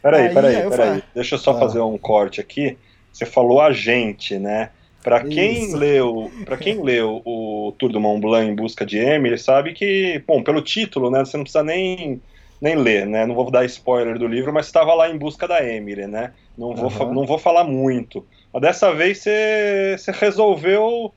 Peraí, 0.01 0.27
Aí, 0.29 0.34
peraí, 0.34 0.55
aí 0.55 0.62
peraí. 0.63 0.77
falei- 0.77 1.03
Deixa 1.13 1.36
eu 1.36 1.39
só 1.39 1.51
Ah. 1.51 1.60
fazer 1.60 1.79
um 1.81 1.98
corte 1.98 2.41
aqui. 2.41 2.75
Você 3.13 3.25
falou 3.25 3.62
a 3.62 3.72
gente, 3.72 4.39
né? 4.39 4.72
Pra 5.01 5.24
quem 5.24 5.74
leu, 5.75 6.32
para 6.46 6.58
quem 6.58 6.82
leu 6.84 7.22
o 7.25 7.74
Tour 7.79 7.91
do 7.91 8.00
Mont 8.01 8.20
Blanc 8.22 8.50
em 8.51 8.56
busca 8.56 8.86
de 8.86 8.98
Emily, 8.98 9.38
sabe 9.38 9.74
que, 9.74 10.22
bom, 10.27 10.44
pelo 10.44 10.62
título, 10.62 11.10
né, 11.10 11.20
você 11.24 11.38
não 11.38 11.44
precisa 11.44 11.63
nem 11.63 12.22
nem 12.62 12.75
ler, 12.75 13.06
né? 13.08 13.25
Não 13.25 13.34
vou 13.34 13.50
dar 13.50 13.63
spoiler 13.63 14.20
do 14.20 14.27
livro, 14.27 14.51
mas 14.51 14.65
estava 14.65 14.94
lá 14.94 15.10
em 15.10 15.18
busca 15.18 15.48
da 15.48 15.63
Emily, 15.65 16.06
né? 16.08 16.34
Não 16.58 16.75
vou, 16.75 17.13
não 17.13 17.25
vou 17.25 17.38
falar 17.38 17.63
muito. 17.63 18.25
Mas 18.51 18.62
dessa 18.62 18.94
vez 18.94 19.20
você, 19.20 19.96
você 19.98 20.12
resolveu 20.12 21.13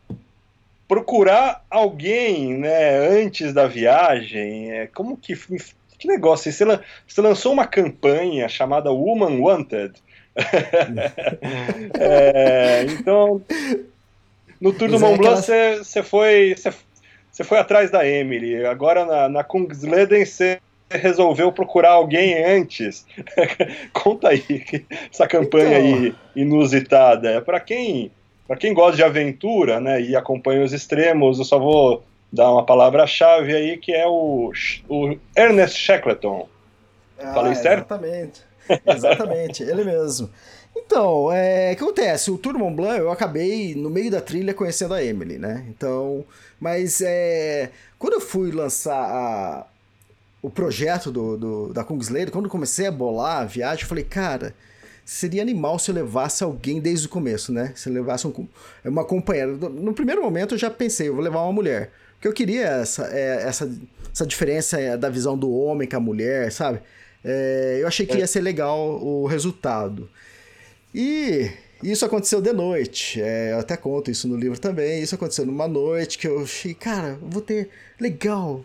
procurar 0.86 1.64
alguém, 1.70 2.56
né, 2.56 2.96
antes 2.98 3.52
da 3.52 3.66
viagem. 3.66 4.70
É, 4.70 4.86
como 4.86 5.16
que 5.16 5.34
que 5.98 6.08
negócio? 6.08 6.52
Você, 6.52 6.64
lan- 6.64 6.80
você 7.06 7.20
lançou 7.20 7.52
uma 7.52 7.66
campanha 7.66 8.48
chamada 8.48 8.92
Woman 8.92 9.40
Wanted. 9.40 9.94
É, 11.98 12.84
então, 12.84 13.42
no 14.60 14.72
Tour 14.72 14.88
do 14.88 14.96
é 14.96 14.98
Mont 14.98 15.18
Blanc 15.18 15.36
você, 15.40 15.78
você 15.78 16.02
foi 16.02 16.54
foi 17.44 17.58
atrás 17.58 17.90
da 17.90 18.06
Emily. 18.06 18.64
Agora 18.64 19.04
na, 19.04 19.28
na 19.28 19.44
Kungsleden 19.44 20.24
você 20.24 20.60
resolveu 20.90 21.50
procurar 21.52 21.92
alguém 21.92 22.44
antes. 22.44 23.06
Conta 23.92 24.28
aí 24.28 24.64
essa 25.10 25.26
campanha 25.26 25.78
Então. 25.78 26.02
aí 26.02 26.14
inusitada. 26.36 27.30
É 27.30 27.40
para 27.40 27.60
quem 27.60 28.10
para 28.46 28.56
quem 28.56 28.74
gosta 28.74 28.96
de 28.96 29.04
aventura, 29.04 29.80
né, 29.80 30.00
e 30.00 30.14
acompanha 30.14 30.62
os 30.62 30.72
extremos, 30.72 31.38
eu 31.38 31.44
só 31.44 31.58
vou 31.58 32.04
dar 32.30 32.50
uma 32.50 32.64
palavra-chave 32.64 33.54
aí 33.54 33.78
que 33.78 33.92
é 33.92 34.06
o, 34.06 34.52
o 34.88 35.16
Ernest 35.34 35.78
Shackleton. 35.78 36.48
Falei 37.32 37.54
certo? 37.54 37.92
Ah, 37.92 37.96
Exatamente. 37.96 38.51
Exatamente, 38.86 39.62
ele 39.62 39.84
mesmo. 39.84 40.30
Então, 40.76 41.30
é, 41.30 41.72
o 41.72 41.76
que 41.76 41.82
acontece? 41.82 42.30
O 42.30 42.38
Tour 42.38 42.58
Mont 42.58 42.74
Blanc, 42.74 42.98
eu 42.98 43.10
acabei, 43.10 43.74
no 43.74 43.90
meio 43.90 44.10
da 44.10 44.20
trilha, 44.20 44.54
conhecendo 44.54 44.94
a 44.94 45.02
Emily, 45.04 45.38
né? 45.38 45.64
Então, 45.68 46.24
mas 46.60 47.00
é, 47.00 47.70
quando 47.98 48.14
eu 48.14 48.20
fui 48.20 48.50
lançar 48.50 48.94
a- 48.96 49.66
o 50.42 50.50
projeto 50.50 51.10
do, 51.12 51.36
do- 51.36 51.72
da 51.72 51.84
Kungsleder, 51.84 52.32
quando 52.32 52.46
eu 52.46 52.50
comecei 52.50 52.86
a 52.86 52.90
bolar 52.92 53.42
a 53.42 53.44
viagem, 53.44 53.82
eu 53.82 53.88
falei, 53.88 54.02
cara, 54.04 54.54
seria 55.04 55.42
animal 55.42 55.78
se 55.78 55.90
eu 55.90 55.94
levasse 55.94 56.42
alguém 56.42 56.80
desde 56.80 57.06
o 57.06 57.10
começo, 57.10 57.52
né? 57.52 57.72
Se 57.76 57.88
eu 57.88 57.92
levasse 57.92 58.26
um- 58.26 58.48
uma 58.84 59.04
companheira. 59.04 59.52
No 59.52 59.92
primeiro 59.92 60.22
momento 60.22 60.54
eu 60.54 60.58
já 60.58 60.70
pensei, 60.70 61.08
eu 61.08 61.14
vou 61.14 61.22
levar 61.22 61.42
uma 61.42 61.52
mulher. 61.52 61.90
Porque 62.14 62.28
eu 62.28 62.32
queria 62.32 62.62
essa, 62.66 63.04
é, 63.12 63.42
essa, 63.46 63.70
essa 64.12 64.26
diferença 64.26 64.80
é, 64.80 64.96
da 64.96 65.08
visão 65.10 65.36
do 65.36 65.52
homem 65.52 65.88
com 65.88 65.96
a 65.96 66.00
mulher, 66.00 66.50
sabe? 66.50 66.80
É, 67.24 67.78
eu 67.80 67.86
achei 67.86 68.04
que 68.06 68.18
ia 68.18 68.26
ser 68.26 68.40
legal 68.40 68.78
o 68.78 69.26
resultado. 69.26 70.08
E 70.94 71.50
isso 71.82 72.04
aconteceu 72.04 72.40
de 72.40 72.52
noite. 72.52 73.20
É, 73.20 73.52
eu 73.52 73.58
até 73.58 73.76
conto 73.76 74.10
isso 74.10 74.28
no 74.28 74.36
livro 74.36 74.58
também. 74.58 75.02
Isso 75.02 75.14
aconteceu 75.14 75.46
numa 75.46 75.66
noite 75.66 76.18
que 76.18 76.26
eu 76.28 76.42
achei, 76.42 76.74
cara, 76.74 77.18
vou 77.20 77.42
ter. 77.42 77.70
Legal. 77.98 78.64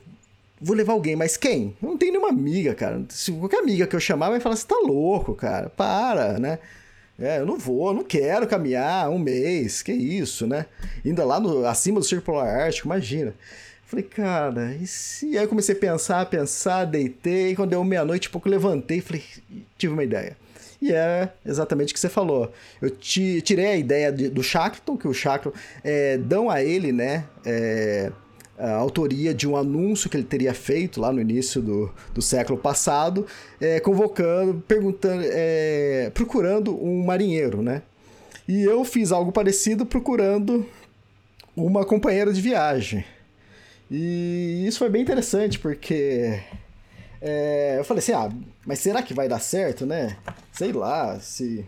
Vou 0.59 0.75
levar 0.75 0.93
alguém, 0.93 1.15
mas 1.15 1.37
quem? 1.37 1.75
Eu 1.81 1.89
não 1.89 1.97
tenho 1.97 2.13
nenhuma 2.13 2.29
amiga, 2.29 2.73
cara. 2.73 3.03
Se 3.09 3.31
qualquer 3.31 3.59
amiga 3.59 3.85
que 3.85 3.95
eu 3.95 3.99
chamar 3.99 4.31
vai 4.31 4.39
falar, 4.39 4.55
você 4.55 4.65
tá 4.65 4.79
louco, 4.83 5.35
cara. 5.35 5.69
Para, 5.69 6.39
né? 6.39 6.59
É, 7.19 7.39
eu 7.39 7.45
não 7.45 7.57
vou, 7.57 7.87
eu 7.87 7.93
não 7.95 8.03
quero 8.03 8.47
caminhar 8.47 9.09
um 9.09 9.17
mês, 9.17 9.81
que 9.81 9.91
isso, 9.91 10.45
né? 10.45 10.67
Ainda 11.03 11.25
lá 11.25 11.39
no, 11.39 11.65
acima 11.65 11.99
do 11.99 12.05
Círculo 12.05 12.37
Polar 12.37 12.65
Ártico, 12.65 12.87
imagina. 12.87 13.33
Falei, 13.87 14.03
cara, 14.03 14.75
e 14.81 14.85
se. 14.85 15.37
Aí 15.37 15.45
eu 15.45 15.47
comecei 15.47 15.73
a 15.73 15.79
pensar, 15.79 16.25
pensar, 16.25 16.83
deitei. 16.85 17.55
Quando 17.55 17.69
deu 17.69 17.83
meia-noite, 17.85 18.29
pouco 18.29 18.49
levantei, 18.49 18.99
falei, 19.01 19.23
tive 19.77 19.93
uma 19.93 20.03
ideia. 20.03 20.35
E 20.81 20.91
é 20.91 21.29
exatamente 21.45 21.91
o 21.91 21.93
que 21.93 21.99
você 21.99 22.09
falou. 22.09 22.51
Eu 22.81 22.89
ti- 22.89 23.41
tirei 23.41 23.65
a 23.67 23.75
ideia 23.77 24.11
de- 24.11 24.29
do 24.29 24.43
Shackleton, 24.43 24.97
que 24.97 25.07
o 25.07 25.13
Shackleton 25.13 25.57
é, 25.83 26.17
dão 26.17 26.49
a 26.49 26.61
ele, 26.61 26.91
né? 26.91 27.23
é, 27.45 28.11
a 28.59 28.71
autoria 28.73 29.33
de 29.33 29.47
um 29.47 29.55
anúncio 29.55 30.09
que 30.09 30.17
ele 30.17 30.23
teria 30.25 30.53
feito 30.53 30.99
lá 30.99 31.11
no 31.13 31.21
início 31.21 31.61
do, 31.61 31.91
do 32.13 32.21
século 32.21 32.57
passado, 32.59 33.25
é, 33.61 33.79
convocando, 33.79 34.61
perguntando, 34.67 35.23
é, 35.25 36.11
procurando 36.13 36.75
um 36.83 37.05
marinheiro, 37.05 37.61
né? 37.61 37.81
E 38.47 38.63
eu 38.63 38.83
fiz 38.83 39.11
algo 39.11 39.31
parecido 39.31 39.85
procurando 39.85 40.65
uma 41.55 41.85
companheira 41.85 42.33
de 42.33 42.41
viagem. 42.41 43.05
E 43.89 44.65
isso 44.67 44.79
foi 44.79 44.89
bem 44.89 45.01
interessante, 45.01 45.59
porque 45.59 46.41
é, 47.21 47.75
eu 47.79 47.83
falei 47.85 47.99
assim, 47.99 48.11
ah, 48.11 48.29
mas 48.65 48.79
será 48.79 49.01
que 49.01 49.13
vai 49.13 49.29
dar 49.29 49.39
certo, 49.39 49.85
né? 49.85 50.17
Sei 50.51 50.73
lá, 50.73 51.19
se 51.19 51.65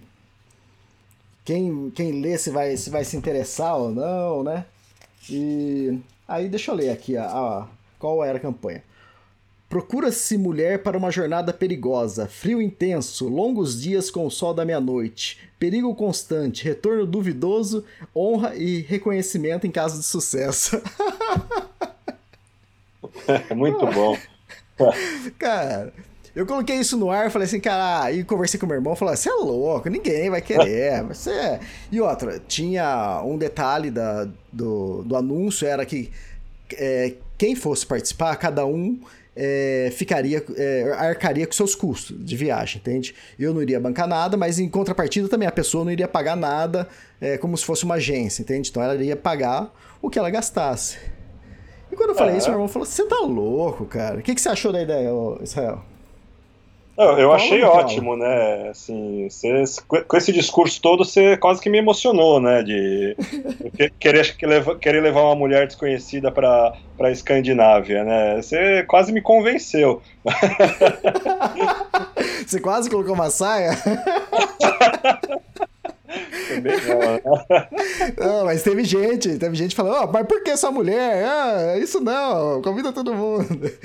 quem, 1.45 1.89
quem 1.91 2.21
lê 2.21 2.37
se 2.37 2.49
vai, 2.49 2.75
se 2.77 2.89
vai 2.89 3.03
se 3.05 3.15
interessar 3.15 3.75
ou 3.77 3.91
não, 3.91 4.43
né? 4.43 4.65
E 5.29 5.97
aí 6.27 6.49
deixa 6.49 6.71
eu 6.71 6.75
ler 6.75 6.89
aqui 6.89 7.15
a, 7.17 7.25
a- 7.25 7.67
qual 7.97 8.23
era 8.23 8.37
a 8.37 8.41
campanha. 8.41 8.83
Procura-se 9.69 10.35
mulher 10.35 10.81
para 10.81 10.97
uma 10.97 11.11
jornada 11.11 11.53
perigosa, 11.53 12.27
frio 12.27 12.59
intenso, 12.59 13.27
longos 13.27 13.79
dias 13.79 14.09
com 14.09 14.25
o 14.25 14.31
sol 14.31 14.51
da 14.51 14.65
meia-noite, 14.65 15.37
perigo 15.59 15.93
constante, 15.93 16.63
retorno 16.63 17.05
duvidoso, 17.05 17.85
honra 18.15 18.55
e 18.55 18.81
reconhecimento 18.81 19.67
em 19.67 19.71
caso 19.71 19.99
de 19.99 20.03
sucesso. 20.05 20.81
Muito 23.55 23.85
bom. 23.87 24.17
Cara, 25.37 25.93
eu 26.35 26.45
coloquei 26.45 26.77
isso 26.77 26.95
no 26.95 27.11
ar 27.11 27.27
e 27.27 27.29
falei 27.29 27.47
assim, 27.47 27.59
cara, 27.59 28.03
aí 28.03 28.23
conversei 28.23 28.59
com 28.59 28.65
meu 28.65 28.75
irmão, 28.75 28.95
falei, 28.95 29.15
você 29.15 29.29
é 29.29 29.33
louco, 29.33 29.89
ninguém 29.89 30.29
vai 30.29 30.41
querer, 30.41 31.03
você 31.07 31.31
é... 31.31 31.59
E 31.91 31.99
outra, 31.99 32.39
tinha 32.47 33.21
um 33.25 33.37
detalhe 33.37 33.91
da, 33.91 34.27
do, 34.51 35.03
do 35.03 35.15
anúncio, 35.15 35.67
era 35.67 35.85
que 35.85 36.11
é, 36.73 37.15
quem 37.37 37.55
fosse 37.55 37.85
participar, 37.85 38.35
cada 38.35 38.65
um 38.65 38.99
é, 39.35 39.89
ficaria, 39.91 40.43
é, 40.55 40.93
arcaria 40.97 41.47
com 41.47 41.53
seus 41.53 41.73
custos 41.73 42.15
de 42.23 42.35
viagem, 42.35 42.77
entende? 42.79 43.15
Eu 43.37 43.53
não 43.53 43.61
iria 43.61 43.79
bancar 43.79 44.07
nada, 44.07 44.37
mas 44.37 44.59
em 44.59 44.69
contrapartida 44.69 45.27
também 45.27 45.47
a 45.47 45.51
pessoa 45.51 45.83
não 45.83 45.91
iria 45.91 46.07
pagar 46.07 46.35
nada, 46.35 46.87
é, 47.19 47.37
como 47.37 47.57
se 47.57 47.65
fosse 47.65 47.85
uma 47.85 47.95
agência, 47.95 48.41
entende? 48.41 48.69
Então 48.69 48.83
ela 48.83 48.95
iria 48.95 49.15
pagar 49.15 49.73
o 50.01 50.09
que 50.09 50.19
ela 50.19 50.29
gastasse. 50.29 50.97
E 51.91 51.95
quando 51.95 52.09
eu 52.11 52.15
falei 52.15 52.35
É. 52.35 52.37
isso, 52.37 52.47
meu 52.47 52.55
irmão 52.55 52.67
falou: 52.67 52.85
Você 52.85 53.03
tá 53.05 53.19
louco, 53.21 53.85
cara? 53.85 54.19
O 54.19 54.21
que, 54.21 54.35
que 54.35 54.41
você 54.41 54.49
achou 54.49 54.71
da 54.71 54.81
ideia, 54.81 55.09
Israel? 55.41 55.79
Eu 56.97 57.15
Fala, 57.15 57.35
achei 57.35 57.63
ótimo, 57.63 58.17
né? 58.17 58.67
Assim, 58.71 59.29
você, 59.29 59.63
com 60.05 60.17
esse 60.17 60.33
discurso 60.33 60.81
todo, 60.81 61.05
você 61.05 61.37
quase 61.37 61.61
que 61.61 61.69
me 61.69 61.77
emocionou, 61.77 62.41
né? 62.41 62.61
De 62.61 63.15
que- 63.77 63.89
querer, 63.97 64.35
querer 64.81 65.01
levar 65.01 65.21
uma 65.21 65.35
mulher 65.35 65.65
desconhecida 65.65 66.29
para 66.29 66.73
a 66.99 67.09
Escandinávia, 67.09 68.03
né? 68.03 68.41
Você 68.41 68.83
quase 68.83 69.13
me 69.13 69.21
convenceu. 69.21 70.01
Você 72.45 72.59
quase 72.59 72.89
colocou 72.89 73.13
uma 73.13 73.29
saia? 73.29 73.71
Bom, 76.09 77.55
né? 77.55 77.67
Não, 78.17 78.45
mas 78.45 78.63
teve 78.63 78.83
gente, 78.83 79.37
teve 79.37 79.55
gente 79.55 79.75
falando, 79.75 80.03
oh, 80.03 80.11
mas 80.11 80.25
por 80.25 80.41
que 80.43 80.49
essa 80.49 80.71
mulher? 80.71 81.23
Ah, 81.23 81.77
isso 81.77 81.99
não, 81.99 82.61
convida 82.61 82.91
todo 82.91 83.13
mundo. 83.13 83.47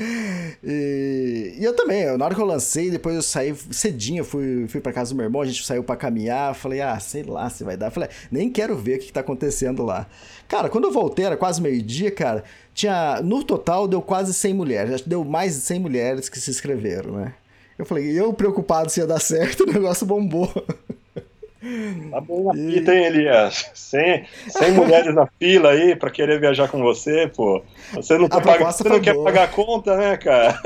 E, 0.66 1.57
e 1.59 1.64
eu 1.64 1.75
também, 1.76 2.16
na 2.16 2.25
hora 2.25 2.35
que 2.35 2.40
eu 2.40 2.47
lancei, 2.47 2.90
depois 2.90 3.14
eu 3.14 3.23
saí 3.23 3.54
cedinho, 3.71 4.25
fui, 4.25 4.66
fui 4.66 4.81
pra 4.81 4.93
casa 4.93 5.11
do 5.12 5.16
meu 5.16 5.26
irmão, 5.26 5.43
a 5.43 5.45
gente 5.45 5.64
saiu 5.64 5.85
pra 5.85 5.95
caminhar, 5.95 6.54
falei, 6.54 6.81
ah, 6.81 6.99
sei 6.99 7.23
lá 7.23 7.50
se 7.50 7.62
vai 7.62 7.76
dar. 7.76 7.90
Falei, 7.90 8.09
nem 8.31 8.49
quero 8.49 8.75
ver 8.75 8.97
o 8.97 8.99
que, 9.00 9.07
que 9.07 9.12
tá 9.12 9.21
acontecendo 9.21 9.83
lá. 9.83 10.07
Cara, 10.49 10.71
quando 10.71 10.85
eu 10.85 10.90
voltei, 10.93 11.26
era 11.26 11.37
quase 11.37 11.61
meio-dia, 11.61 12.11
cara, 12.11 12.45
tinha, 12.73 13.21
no 13.23 13.45
total 13.45 13.87
deu 13.87 14.00
quase 14.00 14.33
100 14.33 14.54
mulheres, 14.54 15.00
deu 15.02 15.23
mais 15.23 15.54
de 15.54 15.61
100 15.61 15.81
mulheres 15.81 16.28
que 16.31 16.40
se 16.40 16.50
inscreveram, 16.50 17.12
né? 17.12 17.35
Eu 17.78 17.85
falei, 17.85 18.19
eu 18.19 18.33
preocupado 18.33 18.90
se 18.90 19.00
ia 19.00 19.07
dar 19.07 19.21
certo, 19.21 19.64
o 19.69 19.73
negócio 19.73 20.07
bombou. 20.07 20.50
Tá 22.11 22.21
bom 22.21 22.44
na 22.44 22.54
fita, 22.54 22.94
hein, 22.94 23.04
Elias? 23.06 23.71
100, 23.75 24.26
100 24.49 24.73
mulheres 24.75 25.14
na 25.14 25.26
fila 25.38 25.71
aí 25.71 25.97
pra 25.97 26.11
querer 26.11 26.38
viajar 26.40 26.68
com 26.68 26.83
você, 26.83 27.30
pô. 27.35 27.62
Você 27.94 28.18
não, 28.18 28.28
tá 28.28 28.40
paga- 28.40 28.71
você 28.73 28.88
não 28.88 29.00
quer 29.00 29.14
pagar 29.23 29.44
a 29.44 29.49
conta, 29.49 29.97
né, 29.97 30.16
cara? 30.16 30.59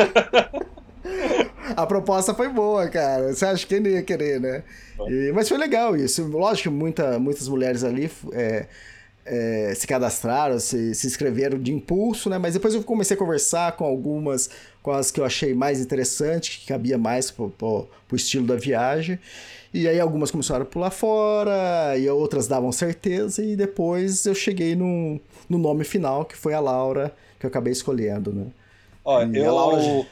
A 1.76 1.87
proposta 1.87 2.35
foi 2.35 2.49
boa, 2.49 2.88
cara. 2.88 3.33
Você 3.35 3.45
acha 3.47 3.67
que 3.67 3.75
ele 3.75 3.90
ia 3.93 4.02
querer, 4.02 4.40
né? 4.40 4.62
E- 5.09 5.33
mas 5.35 5.49
foi 5.49 5.59
legal 5.59 5.97
isso. 5.97 6.26
Lógico 6.28 6.69
que 6.71 6.75
muita, 6.75 7.19
muitas 7.19 7.49
mulheres 7.49 7.85
ali 7.85 8.11
é, 8.33 8.67
é, 9.28 9.75
se 9.75 9.87
cadastraram, 9.87 10.58
se, 10.58 10.94
se 10.94 11.06
inscreveram 11.06 11.58
de 11.58 11.73
impulso, 11.73 12.28
né? 12.30 12.38
Mas 12.38 12.54
depois 12.54 12.75
eu 12.75 12.82
comecei 12.82 13.14
a 13.14 13.18
conversar 13.18 13.73
com 13.76 13.85
algumas, 13.85 14.49
com 14.82 14.90
as 14.92 15.11
que 15.11 15.20
eu 15.20 15.25
achei 15.25 15.54
mais 15.54 15.80
interessante, 15.80 16.61
que 16.61 16.66
cabia 16.66 16.97
mais 16.99 17.30
pro, 17.30 17.50
pro, 17.50 17.87
pro 18.06 18.16
estilo 18.16 18.47
da 18.47 18.56
viagem. 18.56 19.18
E 19.73 19.87
aí 19.87 20.00
algumas 20.00 20.30
começaram 20.30 20.62
a 20.62 20.66
pular 20.66 20.90
fora, 20.90 21.97
e 21.99 22.08
outras 22.08 22.49
davam 22.49 22.73
certeza, 22.73 23.44
e 23.44 23.54
depois 23.54 24.25
eu 24.26 24.35
cheguei 24.35 24.75
no, 24.75 25.20
no 25.49 25.58
nome 25.58 25.85
final, 25.85 26.25
que 26.25 26.37
foi 26.37 26.54
a 26.54 26.61
Laura, 26.61 27.12
que 27.38 27.44
eu 27.47 27.49
acabei 27.49 27.73
escolhendo, 27.73 28.32
né? 28.32 28.47
Ó, 29.04 29.23
E 29.23 29.25
a 29.25 29.44
eu, 29.44 29.54
Laura- 29.54 30.06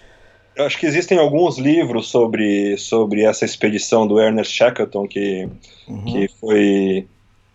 eu 0.57 0.65
acho 0.65 0.79
que 0.79 0.87
existem 0.87 1.19
alguns 1.19 1.59
livros 1.59 2.09
sobre, 2.09 2.77
sobre 2.79 3.23
essa 3.23 3.45
expedição 3.45 4.07
do 4.07 4.21
Ernest 4.21 4.53
Shackleton, 4.55 5.07
que, 5.09 5.49
Uhum. 5.89 6.05
que 6.05 6.29
foi 6.41 7.07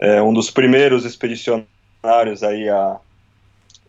é, 0.01 0.21
um 0.21 0.33
dos 0.33 0.49
primeiros 0.49 1.05
expedicionários 1.05 2.43
aí 2.43 2.67
a, 2.67 2.97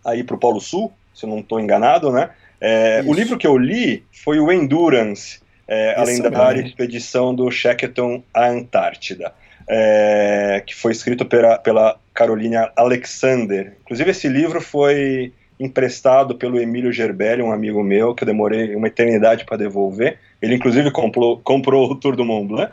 a 0.04 0.14
ir 0.14 0.24
para 0.24 0.36
o 0.36 0.38
Polo 0.38 0.60
Sul, 0.60 0.92
se 1.14 1.24
eu 1.24 1.30
não 1.30 1.40
estou 1.40 1.58
enganado, 1.58 2.12
né? 2.12 2.30
É, 2.60 3.02
o 3.04 3.12
livro 3.12 3.36
que 3.36 3.46
eu 3.46 3.58
li 3.58 4.04
foi 4.12 4.38
o 4.38 4.52
Endurance, 4.52 5.40
é, 5.66 5.98
a 5.98 6.02
Esse 6.02 6.22
lendária 6.22 6.62
mesmo. 6.62 6.68
expedição 6.68 7.34
do 7.34 7.50
Shackleton 7.50 8.22
à 8.32 8.46
Antártida, 8.48 9.32
é, 9.68 10.62
que 10.64 10.74
foi 10.74 10.92
escrito 10.92 11.24
pela, 11.24 11.58
pela 11.58 11.98
Carolina 12.14 12.70
Alexander. 12.76 13.76
Inclusive, 13.82 14.10
esse 14.10 14.28
livro 14.28 14.60
foi 14.60 15.32
emprestado 15.58 16.34
pelo 16.34 16.58
Emílio 16.58 16.92
Gerbelli, 16.92 17.42
um 17.42 17.52
amigo 17.52 17.82
meu, 17.82 18.14
que 18.14 18.24
eu 18.24 18.26
demorei 18.26 18.74
uma 18.74 18.88
eternidade 18.88 19.44
para 19.44 19.56
devolver. 19.56 20.18
Ele, 20.40 20.54
inclusive, 20.54 20.90
comprou, 20.90 21.38
comprou 21.38 21.90
o 21.90 21.94
Tour 21.94 22.16
do 22.16 22.24
Mundo, 22.24 22.56
né? 22.56 22.70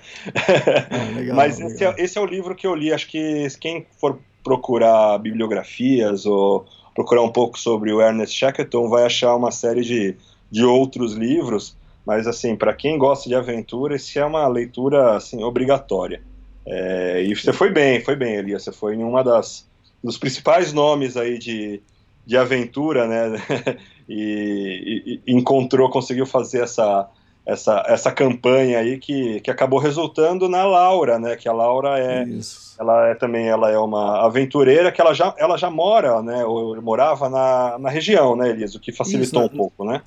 Ah, 0.90 1.12
legal, 1.16 1.36
Mas 1.36 1.60
esse 1.60 1.86
é, 1.86 1.94
esse 1.98 2.18
é 2.18 2.22
o 2.22 2.26
livro 2.26 2.56
que 2.56 2.66
eu 2.66 2.74
li. 2.74 2.92
Acho 2.92 3.08
que 3.08 3.48
quem 3.60 3.86
for 4.00 4.20
procurar 4.44 5.18
bibliografias 5.20 6.26
ou 6.26 6.66
procurar 6.96 7.22
um 7.22 7.32
pouco 7.32 7.60
sobre 7.60 7.94
o 7.94 8.02
Ernest 8.02 8.36
Shackleton 8.36 8.90
vai 8.90 9.04
achar 9.06 9.36
uma 9.36 9.52
série 9.52 9.82
de, 9.82 10.16
de 10.50 10.64
outros 10.64 11.14
livros. 11.14 11.78
Mas, 12.06 12.26
assim, 12.26 12.56
para 12.56 12.74
quem 12.74 12.98
gosta 12.98 13.30
de 13.30 13.36
aventura, 13.36 13.96
esse 13.96 14.18
é 14.18 14.26
uma 14.26 14.48
leitura 14.48 15.16
assim, 15.16 15.44
obrigatória. 15.44 16.22
É, 16.66 17.24
e 17.24 17.36
você 17.36 17.54
foi 17.54 17.72
bem, 17.72 18.02
foi 18.02 18.16
bem, 18.16 18.36
Elias. 18.36 18.64
Você 18.64 18.72
foi 18.72 18.96
em 18.96 19.04
uma 19.04 19.24
das 19.24 19.68
dos 20.04 20.18
principais 20.18 20.72
nomes 20.72 21.18
aí 21.18 21.38
de, 21.38 21.82
de 22.30 22.38
aventura, 22.38 23.08
né? 23.08 23.42
e, 24.08 25.20
e- 25.26 25.34
encontrou, 25.34 25.90
conseguiu 25.90 26.28
fazer 26.28 26.62
essa, 26.62 27.10
essa, 27.44 27.84
essa 27.88 28.12
campanha 28.12 28.78
aí 28.78 29.00
que, 29.00 29.40
que 29.40 29.50
acabou 29.50 29.80
resultando 29.80 30.48
na 30.48 30.64
Laura, 30.64 31.18
né? 31.18 31.36
Que 31.36 31.50
a 31.50 31.52
Laura 31.52 31.98
é, 31.98 32.24
Isso. 32.26 32.76
ela 32.80 33.08
é 33.08 33.16
também 33.16 33.48
ela 33.48 33.72
é 33.72 33.80
uma 33.80 34.24
aventureira 34.24 34.92
que 34.92 35.02
ela 35.02 35.12
já, 35.12 35.34
ela 35.40 35.58
já 35.58 35.72
mora, 35.72 36.22
né? 36.22 36.46
Ou 36.46 36.80
morava 36.80 37.28
na, 37.30 37.80
na 37.80 37.90
região, 37.90 38.36
né, 38.36 38.52
Elias? 38.52 38.76
O 38.76 38.80
que 38.80 38.92
facilitou 38.92 39.46
Isso, 39.46 39.52
um 39.52 39.58
pouco, 39.58 39.84
né? 39.84 40.04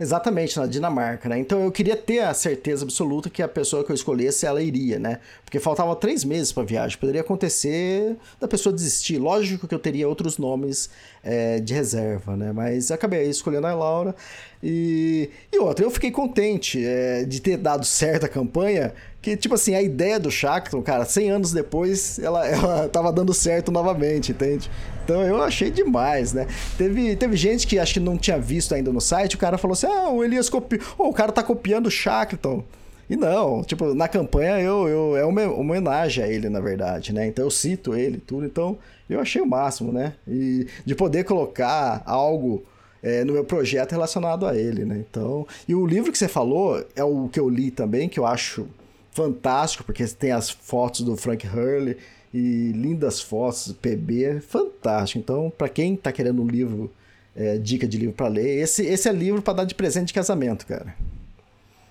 Exatamente, 0.00 0.58
na 0.58 0.64
Dinamarca, 0.64 1.28
né? 1.28 1.38
Então 1.38 1.62
eu 1.62 1.70
queria 1.70 1.94
ter 1.94 2.20
a 2.20 2.32
certeza 2.32 2.86
absoluta 2.86 3.28
que 3.28 3.42
a 3.42 3.48
pessoa 3.48 3.84
que 3.84 3.92
eu 3.92 3.94
escolhesse, 3.94 4.46
ela 4.46 4.62
iria, 4.62 4.98
né? 4.98 5.20
Porque 5.44 5.60
faltava 5.60 5.94
três 5.94 6.24
meses 6.24 6.50
pra 6.50 6.62
viagem. 6.62 6.96
Poderia 6.96 7.20
acontecer 7.20 8.16
da 8.40 8.48
pessoa 8.48 8.74
desistir. 8.74 9.18
Lógico 9.18 9.68
que 9.68 9.74
eu 9.74 9.78
teria 9.78 10.08
outros 10.08 10.38
nomes 10.38 10.88
é, 11.22 11.60
de 11.60 11.74
reserva, 11.74 12.34
né? 12.34 12.50
Mas 12.50 12.90
acabei 12.90 13.28
escolhendo 13.28 13.66
a 13.66 13.74
Laura. 13.74 14.14
E, 14.62 15.28
e 15.52 15.58
outra, 15.58 15.84
eu 15.84 15.90
fiquei 15.90 16.10
contente 16.10 16.82
é, 16.82 17.24
de 17.24 17.38
ter 17.38 17.58
dado 17.58 17.84
certo 17.84 18.24
a 18.24 18.28
campanha. 18.28 18.94
Que, 19.22 19.36
tipo 19.36 19.54
assim, 19.54 19.74
a 19.74 19.82
ideia 19.82 20.18
do 20.18 20.30
Shackleton, 20.30 20.82
cara, 20.82 21.04
100 21.04 21.30
anos 21.30 21.52
depois, 21.52 22.18
ela, 22.18 22.46
ela 22.46 22.88
tava 22.92 23.12
dando 23.12 23.34
certo 23.34 23.70
novamente, 23.70 24.32
entende? 24.32 24.70
Então 25.04 25.22
eu 25.22 25.42
achei 25.42 25.70
demais, 25.70 26.32
né? 26.32 26.46
Teve, 26.78 27.16
teve 27.16 27.36
gente 27.36 27.66
que 27.66 27.78
acho 27.78 27.94
que 27.94 28.00
não 28.00 28.16
tinha 28.16 28.38
visto 28.38 28.74
ainda 28.74 28.92
no 28.92 29.00
site, 29.00 29.34
o 29.34 29.38
cara 29.38 29.58
falou 29.58 29.72
assim: 29.74 29.86
ah, 29.86 30.08
o 30.08 30.24
Elias 30.24 30.48
copiou. 30.48 30.80
Oh, 30.96 31.08
o 31.08 31.12
cara 31.12 31.32
tá 31.32 31.42
copiando 31.42 31.86
o 31.86 31.90
Shackleton. 31.90 32.64
E 33.10 33.16
não, 33.16 33.64
tipo, 33.64 33.92
na 33.92 34.06
campanha 34.06 34.60
eu, 34.60 34.86
eu 34.86 35.16
é 35.16 35.24
uma 35.24 35.52
homenagem 35.52 36.22
a 36.22 36.28
ele, 36.28 36.48
na 36.48 36.60
verdade, 36.60 37.12
né? 37.12 37.26
Então 37.26 37.44
eu 37.44 37.50
cito 37.50 37.96
ele 37.96 38.18
tudo, 38.18 38.46
então 38.46 38.78
eu 39.08 39.18
achei 39.18 39.42
o 39.42 39.46
máximo, 39.46 39.90
né? 39.92 40.14
E 40.28 40.68
de 40.84 40.94
poder 40.94 41.24
colocar 41.24 42.04
algo 42.06 42.62
é, 43.02 43.24
no 43.24 43.32
meu 43.32 43.44
projeto 43.44 43.90
relacionado 43.90 44.46
a 44.46 44.56
ele, 44.56 44.84
né? 44.84 45.04
Então, 45.10 45.44
e 45.66 45.74
o 45.74 45.84
livro 45.84 46.12
que 46.12 46.18
você 46.18 46.28
falou 46.28 46.84
é 46.94 47.02
o 47.02 47.28
que 47.28 47.40
eu 47.40 47.48
li 47.48 47.72
também, 47.72 48.08
que 48.08 48.20
eu 48.20 48.26
acho 48.26 48.68
fantástico, 49.12 49.84
porque 49.84 50.06
tem 50.06 50.32
as 50.32 50.50
fotos 50.50 51.02
do 51.02 51.16
Frank 51.16 51.46
Hurley 51.46 51.96
e 52.32 52.72
lindas 52.72 53.20
fotos, 53.20 53.72
PB, 53.72 54.40
fantástico. 54.40 55.18
Então, 55.18 55.52
para 55.56 55.68
quem 55.68 55.96
tá 55.96 56.12
querendo 56.12 56.42
um 56.42 56.46
livro, 56.46 56.90
é, 57.34 57.58
dica 57.58 57.86
de 57.86 57.98
livro 57.98 58.14
para 58.14 58.28
ler, 58.28 58.60
esse, 58.60 58.84
esse 58.86 59.08
é 59.08 59.12
livro 59.12 59.42
para 59.42 59.54
dar 59.54 59.64
de 59.64 59.74
presente 59.74 60.08
de 60.08 60.14
casamento, 60.14 60.66
cara. 60.66 60.94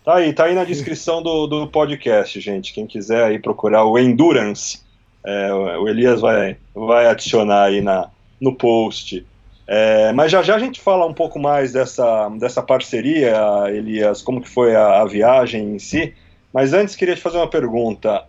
Tá 0.03 0.15
aí, 0.15 0.33
tá 0.33 0.45
aí 0.45 0.55
na 0.55 0.63
descrição 0.63 1.21
do, 1.21 1.45
do 1.45 1.67
podcast, 1.67 2.39
gente. 2.39 2.73
Quem 2.73 2.87
quiser 2.87 3.25
aí 3.25 3.37
procurar 3.37 3.83
o 3.83 3.99
Endurance, 3.99 4.79
é, 5.25 5.53
o 5.53 5.87
Elias 5.87 6.21
vai, 6.21 6.57
vai 6.73 7.05
adicionar 7.07 7.65
aí 7.65 7.81
na, 7.81 8.09
no 8.39 8.55
post. 8.55 9.25
É, 9.67 10.11
mas 10.13 10.31
já 10.31 10.41
já 10.41 10.55
a 10.55 10.59
gente 10.59 10.81
fala 10.81 11.05
um 11.05 11.13
pouco 11.13 11.37
mais 11.37 11.71
dessa, 11.71 12.27
dessa 12.29 12.63
parceria, 12.63 13.35
Elias, 13.67 14.21
como 14.21 14.41
que 14.41 14.49
foi 14.49 14.75
a, 14.75 15.01
a 15.01 15.05
viagem 15.05 15.75
em 15.75 15.79
si. 15.79 16.13
Mas 16.53 16.73
antes 16.73 16.95
queria 16.95 17.15
te 17.15 17.21
fazer 17.21 17.37
uma 17.37 17.49
pergunta. 17.49 18.23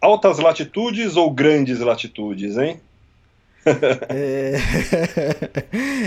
Altas 0.00 0.38
latitudes 0.38 1.16
ou 1.16 1.30
grandes 1.30 1.80
latitudes, 1.80 2.56
hein? 2.56 2.80
É, 4.08 4.54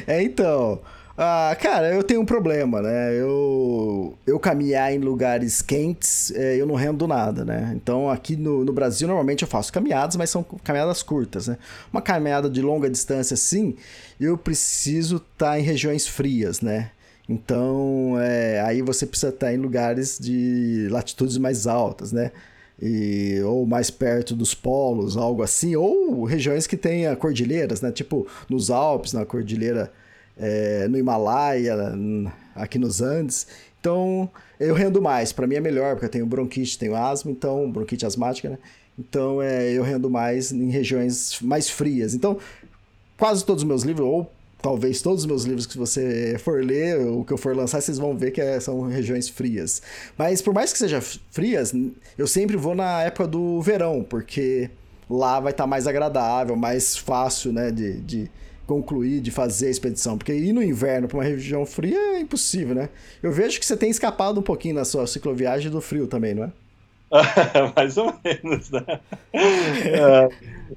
é 0.19 0.23
então. 0.23 0.81
Ah, 1.17 1.55
cara, 1.57 1.93
eu 1.93 2.03
tenho 2.03 2.19
um 2.19 2.25
problema, 2.25 2.81
né? 2.81 3.13
Eu, 3.17 4.17
eu 4.27 4.37
caminhar 4.37 4.91
em 4.91 4.97
lugares 4.99 5.61
quentes, 5.61 6.29
é, 6.31 6.59
eu 6.59 6.65
não 6.65 6.75
rendo 6.75 7.07
nada, 7.07 7.45
né? 7.45 7.71
Então, 7.73 8.09
aqui 8.09 8.35
no, 8.35 8.65
no 8.65 8.73
Brasil, 8.73 9.07
normalmente 9.07 9.41
eu 9.41 9.47
faço 9.47 9.71
caminhadas, 9.71 10.17
mas 10.17 10.29
são 10.29 10.43
caminhadas 10.43 11.01
curtas, 11.01 11.47
né? 11.47 11.57
Uma 11.91 12.01
caminhada 12.01 12.49
de 12.49 12.61
longa 12.61 12.89
distância, 12.89 13.33
assim, 13.33 13.77
eu 14.19 14.37
preciso 14.37 15.15
estar 15.15 15.57
em 15.57 15.63
regiões 15.63 16.05
frias, 16.05 16.59
né? 16.59 16.91
Então, 17.27 18.15
é, 18.19 18.61
aí 18.61 18.81
você 18.81 19.05
precisa 19.05 19.29
estar 19.29 19.53
em 19.53 19.57
lugares 19.57 20.19
de 20.19 20.87
latitudes 20.91 21.37
mais 21.37 21.65
altas, 21.65 22.11
né? 22.11 22.31
E, 22.81 23.41
ou 23.43 23.65
mais 23.65 23.89
perto 23.89 24.35
dos 24.35 24.53
polos, 24.53 25.17
algo 25.17 25.41
assim, 25.41 25.75
ou 25.75 26.23
regiões 26.25 26.67
que 26.67 26.77
tenha 26.77 27.15
cordilheiras, 27.15 27.81
né? 27.81 27.91
Tipo 27.91 28.27
nos 28.49 28.69
Alpes, 28.69 29.13
na 29.13 29.25
cordilheira, 29.25 29.91
é, 30.37 30.87
no 30.87 30.97
Himalaia, 30.97 31.75
aqui 32.53 32.77
nos 32.77 33.01
Andes. 33.01 33.47
Então 33.79 34.29
eu 34.59 34.75
rendo 34.75 35.01
mais, 35.01 35.31
para 35.31 35.47
mim 35.47 35.55
é 35.55 35.61
melhor, 35.61 35.95
porque 35.95 36.05
eu 36.05 36.09
tenho 36.09 36.25
bronquite, 36.25 36.77
tenho 36.77 36.95
asma, 36.95 37.31
então 37.31 37.71
bronquite 37.71 38.05
asmática, 38.05 38.49
né? 38.49 38.57
Então 38.99 39.41
é, 39.41 39.71
eu 39.71 39.83
rendo 39.83 40.09
mais 40.09 40.51
em 40.51 40.69
regiões 40.69 41.39
mais 41.41 41.69
frias. 41.69 42.13
Então 42.13 42.37
quase 43.17 43.43
todos 43.45 43.63
os 43.63 43.67
meus 43.67 43.83
livros, 43.83 44.05
ou 44.05 44.31
talvez 44.65 44.99
todos 44.99 45.19
os 45.21 45.25
meus 45.27 45.43
livros 45.43 45.67
que 45.67 45.77
você 45.77 46.37
for 46.39 46.63
ler, 46.65 46.97
ou 46.99 47.23
que 47.23 47.31
eu 47.31 47.37
for 47.37 47.55
lançar, 47.55 47.79
vocês 47.79 47.99
vão 47.99 48.17
ver 48.17 48.31
que 48.31 48.41
é- 48.41 48.59
são 48.59 48.81
regiões 48.87 49.29
frias. 49.29 49.79
Mas 50.17 50.41
por 50.41 50.55
mais 50.55 50.73
que 50.73 50.79
sejam 50.79 50.99
frias, 51.29 51.71
eu 52.17 52.25
sempre 52.25 52.57
vou 52.57 52.73
na 52.73 53.03
época 53.03 53.27
do 53.27 53.61
verão, 53.61 54.03
porque 54.03 54.71
lá 55.07 55.39
vai 55.39 55.51
estar 55.51 55.67
mais 55.67 55.85
agradável, 55.85 56.55
mais 56.55 56.97
fácil, 56.97 57.53
né, 57.53 57.69
de, 57.69 57.99
de 58.01 58.31
concluir, 58.65 59.21
de 59.21 59.29
fazer 59.29 59.67
a 59.67 59.69
expedição. 59.69 60.17
Porque 60.17 60.33
ir 60.33 60.51
no 60.51 60.63
inverno 60.63 61.07
para 61.07 61.17
uma 61.19 61.23
região 61.23 61.63
fria 61.63 62.15
é 62.15 62.19
impossível, 62.19 62.73
né? 62.73 62.89
Eu 63.21 63.31
vejo 63.31 63.59
que 63.59 63.65
você 63.67 63.77
tem 63.77 63.91
escapado 63.91 64.39
um 64.39 64.43
pouquinho 64.43 64.73
na 64.73 64.83
sua 64.83 65.05
cicloviagem 65.05 65.69
do 65.69 65.79
frio 65.79 66.07
também, 66.07 66.33
não 66.33 66.45
é? 66.45 66.51
Mais 67.75 67.97
ou 67.97 68.13
menos, 68.23 68.69
né? 68.71 68.99
É, 69.33 70.29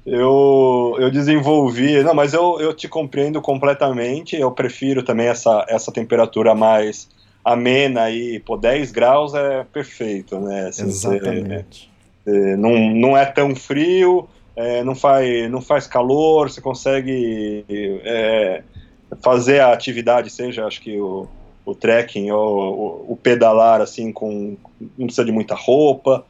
eu, 0.05 0.95
eu 0.99 1.09
desenvolvi. 1.11 2.01
Não, 2.03 2.13
mas 2.13 2.33
eu, 2.33 2.59
eu 2.59 2.73
te 2.73 2.87
compreendo 2.87 3.41
completamente. 3.41 4.35
Eu 4.35 4.51
prefiro 4.51 5.03
também 5.03 5.27
essa, 5.27 5.65
essa 5.67 5.91
temperatura 5.91 6.53
mais 6.53 7.09
amena 7.43 8.03
aí. 8.03 8.39
Pô, 8.39 8.57
10 8.57 8.91
graus 8.91 9.33
é 9.33 9.63
perfeito, 9.63 10.39
né? 10.39 10.67
Assim, 10.67 10.87
Exatamente. 10.87 11.89
Você, 12.23 12.55
não, 12.55 12.93
não 12.93 13.17
é 13.17 13.25
tão 13.25 13.55
frio, 13.55 14.27
é, 14.55 14.83
não, 14.83 14.93
faz, 14.93 15.49
não 15.49 15.61
faz 15.61 15.87
calor, 15.87 16.49
você 16.49 16.61
consegue 16.61 17.65
é, 18.03 18.61
fazer 19.21 19.61
a 19.61 19.73
atividade, 19.73 20.29
seja 20.29 20.65
acho 20.65 20.81
que 20.81 20.99
o 20.99 21.27
o 21.65 21.75
trekking 21.75 22.31
ou 22.31 23.05
o, 23.07 23.13
o, 23.13 23.17
pedalar 23.17 23.81
assim 23.81 24.11
com 24.11 24.57
não 24.97 25.07
precisa 25.07 25.25
de 25.25 25.31
muita 25.31 25.55
roupa. 25.55 26.25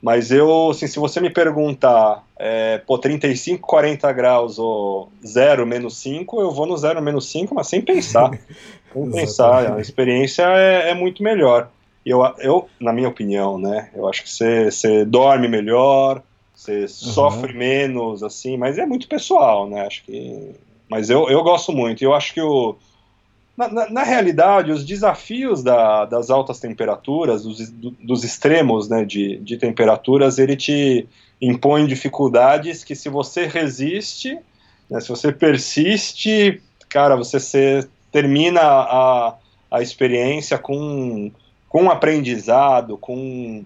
Mas 0.00 0.30
eu 0.30 0.70
assim 0.70 0.86
se 0.86 0.98
você 0.98 1.20
me 1.20 1.30
perguntar 1.30 2.24
é, 2.38 2.78
pô 2.78 2.98
35 2.98 3.66
40 3.66 4.12
graus 4.12 4.58
ou 4.58 5.10
0 5.26 5.66
menos 5.66 5.96
5 5.98 6.40
eu 6.40 6.52
vou 6.52 6.66
no 6.66 6.76
0 6.76 7.02
menos 7.02 7.30
5 7.30 7.54
mas 7.54 7.68
sem 7.68 7.80
pensar. 7.80 8.30
Sem 8.90 9.10
pensar 9.10 9.76
a 9.76 9.80
experiência 9.80 10.42
é, 10.44 10.90
é, 10.90 10.94
muito 10.94 11.22
melhor. 11.22 11.68
Eu, 12.06 12.22
eu 12.38 12.68
na 12.80 12.92
minha 12.92 13.08
opinião 13.08 13.58
né 13.58 13.90
eu 13.94 14.08
acho 14.08 14.22
que 14.22 14.30
você, 14.30 14.70
você 14.70 15.04
dorme 15.04 15.46
melhor 15.46 16.22
você 16.54 16.82
uhum. 16.82 16.88
sofre 16.88 17.52
menos 17.52 18.22
assim 18.22 18.56
mas 18.56 18.78
é 18.78 18.86
muito 18.86 19.06
pessoal 19.06 19.68
né 19.68 19.82
acho 19.82 20.04
que 20.04 20.54
mas 20.88 21.10
eu, 21.10 21.28
eu 21.28 21.42
gosto 21.42 21.70
muito. 21.72 22.02
Eu 22.02 22.14
acho 22.14 22.32
que 22.32 22.40
o 22.40 22.76
na, 23.58 23.68
na, 23.68 23.90
na, 23.90 24.02
realidade, 24.04 24.70
os 24.70 24.84
desafios 24.84 25.64
da, 25.64 26.04
das 26.04 26.30
altas 26.30 26.60
temperaturas, 26.60 27.42
dos, 27.42 27.68
dos 27.68 28.22
extremos 28.22 28.88
né, 28.88 29.04
de, 29.04 29.38
de 29.38 29.56
temperaturas, 29.56 30.38
ele 30.38 30.54
te 30.54 31.08
impõe 31.42 31.84
dificuldades 31.84 32.84
que 32.84 32.94
se 32.94 33.08
você 33.08 33.46
resiste, 33.46 34.38
né, 34.88 35.00
se 35.00 35.08
você 35.08 35.32
persiste, 35.32 36.62
cara, 36.88 37.16
você 37.16 37.40
se, 37.40 37.88
termina 38.12 38.60
a, 38.60 39.34
a 39.68 39.82
experiência 39.82 40.56
com, 40.56 41.32
com 41.68 41.82
um 41.82 41.90
aprendizado, 41.90 42.96
com, 42.96 43.64